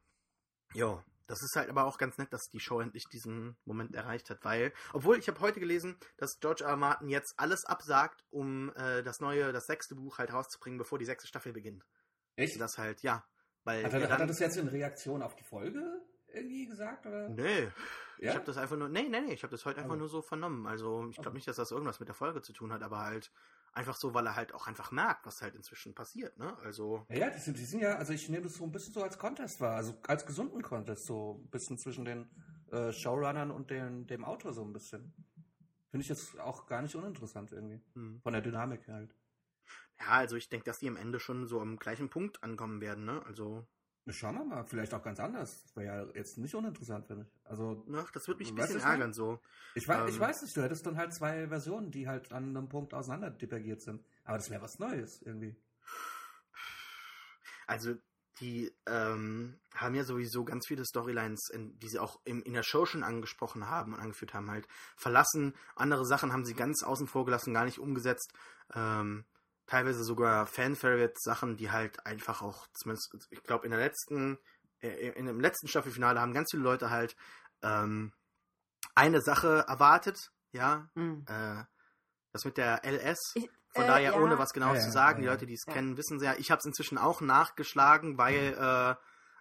ja, 0.75 1.03
das 1.27 1.43
ist 1.43 1.57
halt 1.57 1.69
aber 1.69 1.85
auch 1.85 1.99
ganz 1.99 2.17
nett, 2.19 2.33
dass 2.33 2.51
die 2.51 2.61
Show 2.61 2.81
endlich 2.81 3.05
diesen 3.09 3.57
Moment 3.65 3.95
erreicht 3.95 4.31
hat, 4.31 4.45
weil, 4.45 4.73
obwohl 4.93 5.19
ich 5.19 5.29
habe 5.29 5.41
heute 5.41 5.61
gelesen, 5.61 5.99
dass 6.17 6.41
George 6.41 6.65
R. 6.65 6.71
R. 6.71 6.77
Martin 6.77 7.09
jetzt 7.09 7.35
alles 7.39 7.65
absagt, 7.67 8.25
um 8.31 8.73
äh, 8.77 9.03
das 9.03 9.21
neue, 9.21 9.53
das 9.53 9.67
sechste 9.67 9.95
Buch 9.95 10.19
halt 10.19 10.33
rauszubringen, 10.33 10.79
bevor 10.79 10.99
die 10.99 11.05
sechste 11.05 11.29
Staffel 11.29 11.53
beginnt. 11.53 11.85
Echt? 12.37 12.59
Das 12.61 12.79
halt, 12.79 13.03
ja. 13.03 13.27
Weil 13.65 13.85
hat, 13.85 13.93
er, 13.93 14.01
dann, 14.01 14.11
hat 14.11 14.21
er 14.21 14.27
das 14.27 14.39
jetzt 14.39 14.57
in 14.57 14.69
Reaktion 14.69 15.23
auf 15.23 15.35
die 15.35 15.45
Folge 15.45 16.01
irgendwie 16.33 16.67
gesagt? 16.67 17.07
Oder? 17.07 17.29
Nee. 17.29 17.69
Ja? 18.19 18.31
Ich 18.31 18.35
habe 18.35 18.45
das 18.45 18.57
einfach 18.57 18.77
nur, 18.77 18.89
nee, 18.89 19.09
nee, 19.09 19.21
nee, 19.21 19.33
ich 19.33 19.43
habe 19.43 19.51
das 19.51 19.65
heute 19.65 19.79
einfach 19.79 19.93
also. 19.93 20.01
nur 20.01 20.09
so 20.09 20.23
vernommen. 20.23 20.67
Also 20.67 21.07
ich 21.09 21.17
glaube 21.17 21.31
okay. 21.31 21.37
nicht, 21.37 21.49
dass 21.49 21.57
das 21.57 21.71
irgendwas 21.71 22.01
mit 22.01 22.09
der 22.09 22.15
Folge 22.15 22.43
zu 22.43 22.53
tun 22.53 22.73
hat, 22.73 22.83
aber 22.83 22.99
halt 22.99 23.31
Einfach 23.73 23.95
so, 23.95 24.15
weil 24.15 24.27
er 24.27 24.35
halt 24.35 24.55
auch 24.55 24.67
einfach 24.67 24.91
merkt, 24.91 25.27
was 25.27 25.43
halt 25.43 25.55
inzwischen 25.55 25.95
passiert, 25.95 26.37
ne? 26.39 26.57
Also. 26.65 27.07
Ja, 27.11 27.19
ja 27.19 27.31
die, 27.31 27.39
sind, 27.39 27.59
die 27.59 27.65
sind 27.65 27.81
ja, 27.81 27.97
also 27.97 28.13
ich 28.13 28.29
nehme 28.29 28.45
das 28.45 28.55
so 28.55 28.65
ein 28.65 28.73
bisschen 28.73 28.95
so 28.95 29.03
als 29.03 29.19
Contest 29.19 29.61
wahr, 29.61 29.77
also 29.77 29.95
als 30.07 30.27
gesunden 30.27 30.63
Contest, 30.63 31.07
so 31.07 31.41
ein 31.45 31.51
bisschen 31.51 31.79
zwischen 31.79 32.05
den 32.05 32.29
äh, 32.73 32.93
Showrunnern 32.93 33.51
und 33.51 33.71
den, 33.71 34.07
dem 34.07 34.25
Autor 34.25 34.53
so 34.53 34.63
ein 34.63 34.73
bisschen. 34.73 35.15
Finde 35.91 36.03
ich 36.03 36.09
jetzt 36.09 36.39
auch 36.41 36.67
gar 36.67 36.83
nicht 36.83 36.97
uninteressant 36.97 37.53
irgendwie. 37.53 37.81
Hm. 37.95 38.21
Von 38.23 38.33
der 38.33 38.43
Dynamik 38.43 38.89
halt. 38.89 39.15
Ja, 40.01 40.09
also 40.09 40.37
ich 40.37 40.49
denke, 40.49 40.65
dass 40.65 40.79
die 40.79 40.89
am 40.89 40.97
Ende 40.97 41.21
schon 41.21 41.47
so 41.47 41.61
am 41.61 41.79
gleichen 41.79 42.11
Punkt 42.11 42.43
ankommen 42.43 42.81
werden, 42.81 43.05
ne? 43.05 43.23
Also. 43.27 43.67
Schauen 44.11 44.37
wir 44.37 44.45
mal, 44.45 44.65
vielleicht 44.65 44.95
auch 44.95 45.03
ganz 45.03 45.21
anders. 45.21 45.63
Das 45.63 45.77
wäre 45.77 46.07
ja 46.07 46.13
jetzt 46.15 46.39
nicht 46.39 46.55
uninteressant, 46.55 47.07
finde 47.07 47.25
ich. 47.25 47.51
Also, 47.51 47.85
Ach, 47.95 48.11
das 48.13 48.27
würde 48.27 48.39
mich 48.39 48.51
ein 48.51 48.55
bisschen 48.55 48.81
ärgern, 48.81 49.13
so. 49.13 49.41
Ich 49.75 49.87
weiß, 49.87 50.01
ähm, 50.01 50.09
ich 50.09 50.19
weiß 50.19 50.43
nicht, 50.43 50.57
du 50.57 50.63
hättest 50.63 50.87
dann 50.87 50.97
halt 50.97 51.13
zwei 51.13 51.49
Versionen, 51.49 51.91
die 51.91 52.09
halt 52.09 52.33
an 52.33 52.57
einem 52.57 52.69
Punkt 52.69 52.95
auseinander 52.95 53.31
divergiert 53.31 53.83
sind. 53.83 54.03
Aber 54.25 54.39
das 54.39 54.51
wäre 54.51 54.63
was 54.63 54.79
Neues 54.79 55.21
irgendwie. 55.23 55.57
Also, 57.67 57.97
die 58.41 58.73
ähm, 58.87 59.59
haben 59.75 59.95
ja 59.95 60.05
sowieso 60.05 60.45
ganz 60.45 60.67
viele 60.67 60.85
Storylines, 60.85 61.51
in, 61.51 61.79
die 61.79 61.89
sie 61.89 61.99
auch 61.99 62.21
im, 62.25 62.43
in 62.43 62.55
der 62.55 62.63
Show 62.63 62.87
schon 62.87 63.03
angesprochen 63.03 63.69
haben 63.69 63.95
und 63.95 64.01
angeführt 64.01 64.33
haben, 64.33 64.51
halt 64.51 64.67
verlassen. 64.97 65.55
Andere 65.75 66.07
Sachen 66.07 66.33
haben 66.33 66.45
sie 66.45 66.55
ganz 66.55 66.83
außen 66.83 67.07
vor 67.07 67.25
gelassen, 67.25 67.53
gar 67.53 67.65
nicht 67.65 67.79
umgesetzt. 67.79 68.33
Ähm, 68.75 69.25
teilweise 69.69 70.03
sogar 70.03 70.47
Fan-Favorite-Sachen, 70.47 71.57
die 71.57 71.71
halt 71.71 72.05
einfach 72.07 72.43
auch, 72.43 72.67
zumindest, 72.73 73.15
ich 73.31 73.43
glaube, 73.45 73.67
in 73.67 73.71
der 73.71 73.81
letzten, 73.81 74.39
äh, 74.81 75.11
in 75.11 75.27
dem 75.27 75.41
letzten 75.41 75.69
Staffelfinale 75.69 76.21
haben 76.21 76.33
ganz 76.33 76.51
viele 76.51 76.63
Leute 76.63 76.91
halt 76.91 77.15
ähm, 77.63 78.13
eine 78.95 79.21
Sache 79.21 79.65
erwartet, 79.69 80.33
ja, 80.53 80.89
mhm. 80.95 81.25
äh, 81.29 81.63
das 82.33 82.45
mit 82.45 82.57
der 82.57 82.85
LS. 82.85 83.33
Ich, 83.35 83.51
Von 83.75 83.85
äh, 83.85 83.87
daher, 83.87 84.13
ja. 84.13 84.19
ohne 84.19 84.39
was 84.39 84.53
genaues 84.53 84.79
ja, 84.79 84.85
zu 84.85 84.91
sagen, 84.91 85.23
ja, 85.23 85.23
die 85.23 85.35
Leute, 85.35 85.47
die 85.47 85.55
es 85.55 85.65
kennen, 85.67 85.97
wissen 85.97 86.19
sehr. 86.19 86.39
Ich 86.39 86.51
habe 86.51 86.61
es 86.61 86.65
inzwischen 86.65 86.99
auch 86.99 87.21
nachgeschlagen, 87.21 88.17
weil 88.17 88.53
mhm. 88.53 88.59
äh, 88.59 88.95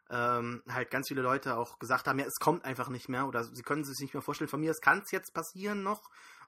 ähm, 0.10 0.64
halt 0.70 0.90
ganz 0.92 1.08
viele 1.08 1.22
Leute 1.22 1.58
auch 1.58 1.80
gesagt 1.80 2.08
haben, 2.08 2.20
ja, 2.20 2.26
es 2.26 2.40
kommt 2.40 2.66
einfach 2.66 2.90
nicht 2.90 3.10
mehr 3.10 3.28
oder 3.28 3.44
sie 3.44 3.62
können 3.62 3.82
es 3.82 3.90
sich 3.90 4.00
nicht 4.02 4.14
mehr 4.14 4.22
vorstellen. 4.22 4.50
Von 4.50 4.60
mir, 4.60 4.72
es 4.72 4.82
kann 4.82 5.00
es 5.00 5.12
jetzt 5.12 5.34
passieren 5.34 5.84
noch 5.84 6.02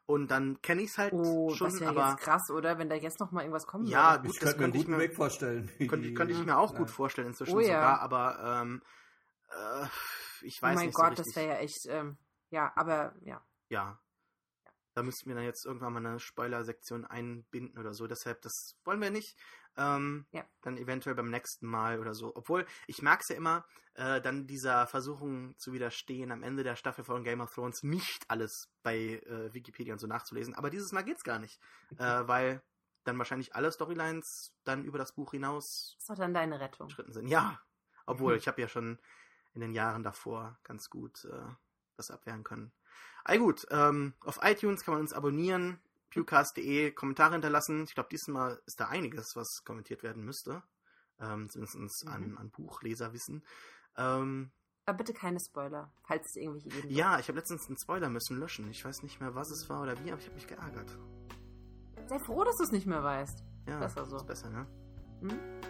und 0.09 0.31
dann 0.31 0.59
kenne 0.63 0.81
ich 0.81 0.89
es 0.89 0.97
halt 0.97 1.13
oh, 1.13 1.51
schon. 1.51 1.69
Das 1.69 1.83
aber 1.83 2.09
jetzt 2.09 2.21
krass, 2.21 2.49
oder? 2.49 2.79
Wenn 2.79 2.89
da 2.89 2.95
jetzt 2.95 3.19
noch 3.19 3.31
mal 3.31 3.41
irgendwas 3.41 3.67
kommt. 3.67 3.87
Ja, 3.89 4.17
gut, 4.17 4.31
ich 4.31 4.39
das 4.39 4.57
könnte 4.57 4.79
ich 4.79 4.87
mir 4.87 4.97
Weg 4.97 5.13
vorstellen. 5.13 5.69
Könnte, 5.87 6.11
könnte 6.15 6.33
ich 6.33 6.43
mir 6.43 6.57
auch 6.57 6.73
gut 6.73 6.89
vorstellen 6.89 7.27
inzwischen 7.27 7.55
oh, 7.55 7.61
sogar, 7.61 7.79
ja. 7.79 7.99
aber 7.99 8.61
ähm, 8.63 8.81
äh, 9.49 9.85
ich 10.41 10.59
weiß 10.63 10.71
nicht. 10.71 10.77
Oh 10.77 10.79
mein 10.79 10.85
nicht 10.87 10.95
Gott, 10.95 11.17
so 11.17 11.23
das 11.23 11.35
wäre 11.35 11.47
ja 11.49 11.59
echt, 11.59 11.85
ähm, 11.85 12.17
ja, 12.49 12.71
aber 12.75 13.13
ja. 13.21 13.39
Ja. 13.69 13.99
Da 14.99 15.03
müssten 15.03 15.29
wir 15.29 15.35
dann 15.35 15.45
jetzt 15.45 15.65
irgendwann 15.65 15.93
mal 15.93 16.05
eine 16.05 16.19
Spoiler-Sektion 16.19 17.05
einbinden 17.05 17.79
oder 17.79 17.93
so. 17.93 18.05
Deshalb, 18.05 18.41
das 18.41 18.75
wollen 18.83 18.99
wir 18.99 19.11
nicht. 19.11 19.37
Ähm, 19.77 20.25
ja. 20.33 20.43
Dann 20.59 20.77
eventuell 20.77 21.15
beim 21.15 21.29
nächsten 21.29 21.67
Mal 21.67 22.01
oder 22.01 22.13
so. 22.13 22.35
Obwohl, 22.35 22.65
ich 22.85 23.01
mag 23.01 23.21
es 23.21 23.29
ja 23.29 23.37
immer, 23.37 23.65
äh, 23.93 24.19
dann 24.19 24.45
dieser 24.45 24.87
Versuchung 24.87 25.57
zu 25.57 25.71
widerstehen, 25.71 26.33
am 26.33 26.43
Ende 26.43 26.63
der 26.63 26.75
Staffel 26.75 27.05
von 27.05 27.23
Game 27.23 27.39
of 27.39 27.53
Thrones 27.53 27.81
nicht 27.81 28.29
alles 28.29 28.69
bei 28.83 29.21
äh, 29.25 29.53
Wikipedia 29.53 29.93
und 29.93 29.99
so 29.99 30.07
nachzulesen. 30.07 30.53
Aber 30.53 30.69
dieses 30.69 30.91
Mal 30.91 31.05
geht's 31.05 31.23
gar 31.23 31.39
nicht. 31.39 31.61
Äh, 31.97 32.27
weil 32.27 32.61
dann 33.05 33.17
wahrscheinlich 33.17 33.55
alle 33.55 33.71
Storylines 33.71 34.53
dann 34.65 34.83
über 34.83 34.97
das 34.97 35.13
Buch 35.13 35.31
hinaus. 35.31 35.95
Das 35.99 36.09
war 36.09 36.17
dann 36.17 36.33
deine 36.33 36.59
Rettung. 36.59 36.89
Schritten 36.89 37.13
sind. 37.13 37.29
Ja. 37.29 37.61
Obwohl, 38.05 38.35
ich 38.35 38.49
habe 38.49 38.59
ja 38.59 38.67
schon 38.67 38.99
in 39.53 39.61
den 39.61 39.71
Jahren 39.71 40.03
davor 40.03 40.59
ganz 40.63 40.89
gut 40.89 41.23
äh, 41.23 41.55
das 41.95 42.11
abwehren 42.11 42.43
können. 42.43 42.73
All 43.29 43.37
gut, 43.37 43.67
ähm, 43.69 44.15
auf 44.21 44.39
iTunes 44.41 44.83
kann 44.83 44.95
man 44.95 45.01
uns 45.01 45.13
abonnieren 45.13 45.79
pewcast.de 46.09 46.89
Kommentare 46.89 47.33
hinterlassen. 47.33 47.83
Ich 47.83 47.93
glaube, 47.93 48.09
diesmal 48.11 48.59
ist 48.65 48.79
da 48.79 48.87
einiges, 48.87 49.35
was 49.35 49.63
kommentiert 49.63 50.01
werden 50.01 50.25
müsste. 50.25 50.63
Ähm, 51.19 51.47
zumindest 51.47 52.05
mhm. 52.05 52.11
an, 52.11 52.37
an 52.39 52.49
Buchleserwissen. 52.49 53.45
Ähm, 53.97 54.49
Aber 54.87 54.97
bitte 54.97 55.13
keine 55.13 55.39
Spoiler, 55.39 55.93
falls 56.07 56.25
es 56.25 56.37
irgendwelche 56.37 56.69
geben 56.69 56.89
Ja, 56.89 57.19
ich 57.19 57.27
habe 57.27 57.37
letztens 57.37 57.67
einen 57.67 57.77
Spoiler 57.77 58.09
müssen 58.09 58.39
löschen. 58.39 58.67
Ich 58.71 58.83
weiß 58.83 59.03
nicht 59.03 59.19
mehr, 59.19 59.35
was 59.35 59.51
es 59.51 59.69
war 59.69 59.83
oder 59.83 60.03
wie, 60.03 60.11
aber 60.11 60.19
ich 60.19 60.25
habe 60.25 60.35
mich 60.35 60.47
geärgert. 60.47 60.97
Sei 62.07 62.17
froh, 62.17 62.43
dass 62.43 62.57
du 62.57 62.63
es 62.63 62.71
nicht 62.71 62.87
mehr 62.87 63.03
weißt. 63.03 63.43
Ja, 63.67 63.77
besser 63.77 64.05
so. 64.07 64.17
ist 64.17 64.25
besser, 64.25 64.49
ne? 64.49 64.65
Hm? 65.21 65.68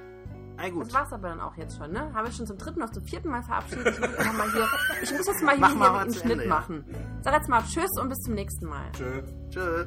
Ay, 0.59 0.71
gut. 0.71 0.87
Das 0.87 0.93
war's 0.93 1.13
aber 1.13 1.29
dann 1.29 1.39
auch 1.39 1.55
jetzt 1.55 1.77
schon, 1.77 1.91
ne? 1.91 2.13
Habe 2.13 2.27
ich 2.27 2.35
schon 2.35 2.45
zum 2.45 2.57
dritten 2.57 2.81
oder 2.81 2.91
zum 2.91 3.03
vierten 3.03 3.29
Mal 3.29 3.41
verabschiedet. 3.43 3.87
Ich 3.87 4.25
muss, 4.25 4.37
mal 4.37 4.51
hier, 4.51 4.67
ich 5.01 5.11
muss 5.11 5.27
jetzt 5.27 5.43
mal 5.43 5.55
hier, 5.55 5.67
hier 5.69 5.93
einen 5.93 6.13
Schnitt 6.13 6.31
Ende, 6.33 6.47
machen. 6.47 6.85
Ja. 6.87 6.97
Sag 7.21 7.33
jetzt 7.35 7.49
mal 7.49 7.63
Tschüss 7.63 7.91
und 7.99 8.09
bis 8.09 8.17
zum 8.19 8.33
nächsten 8.33 8.65
Mal. 8.65 8.91
Tschö. 8.91 9.23
Tschö. 9.49 9.85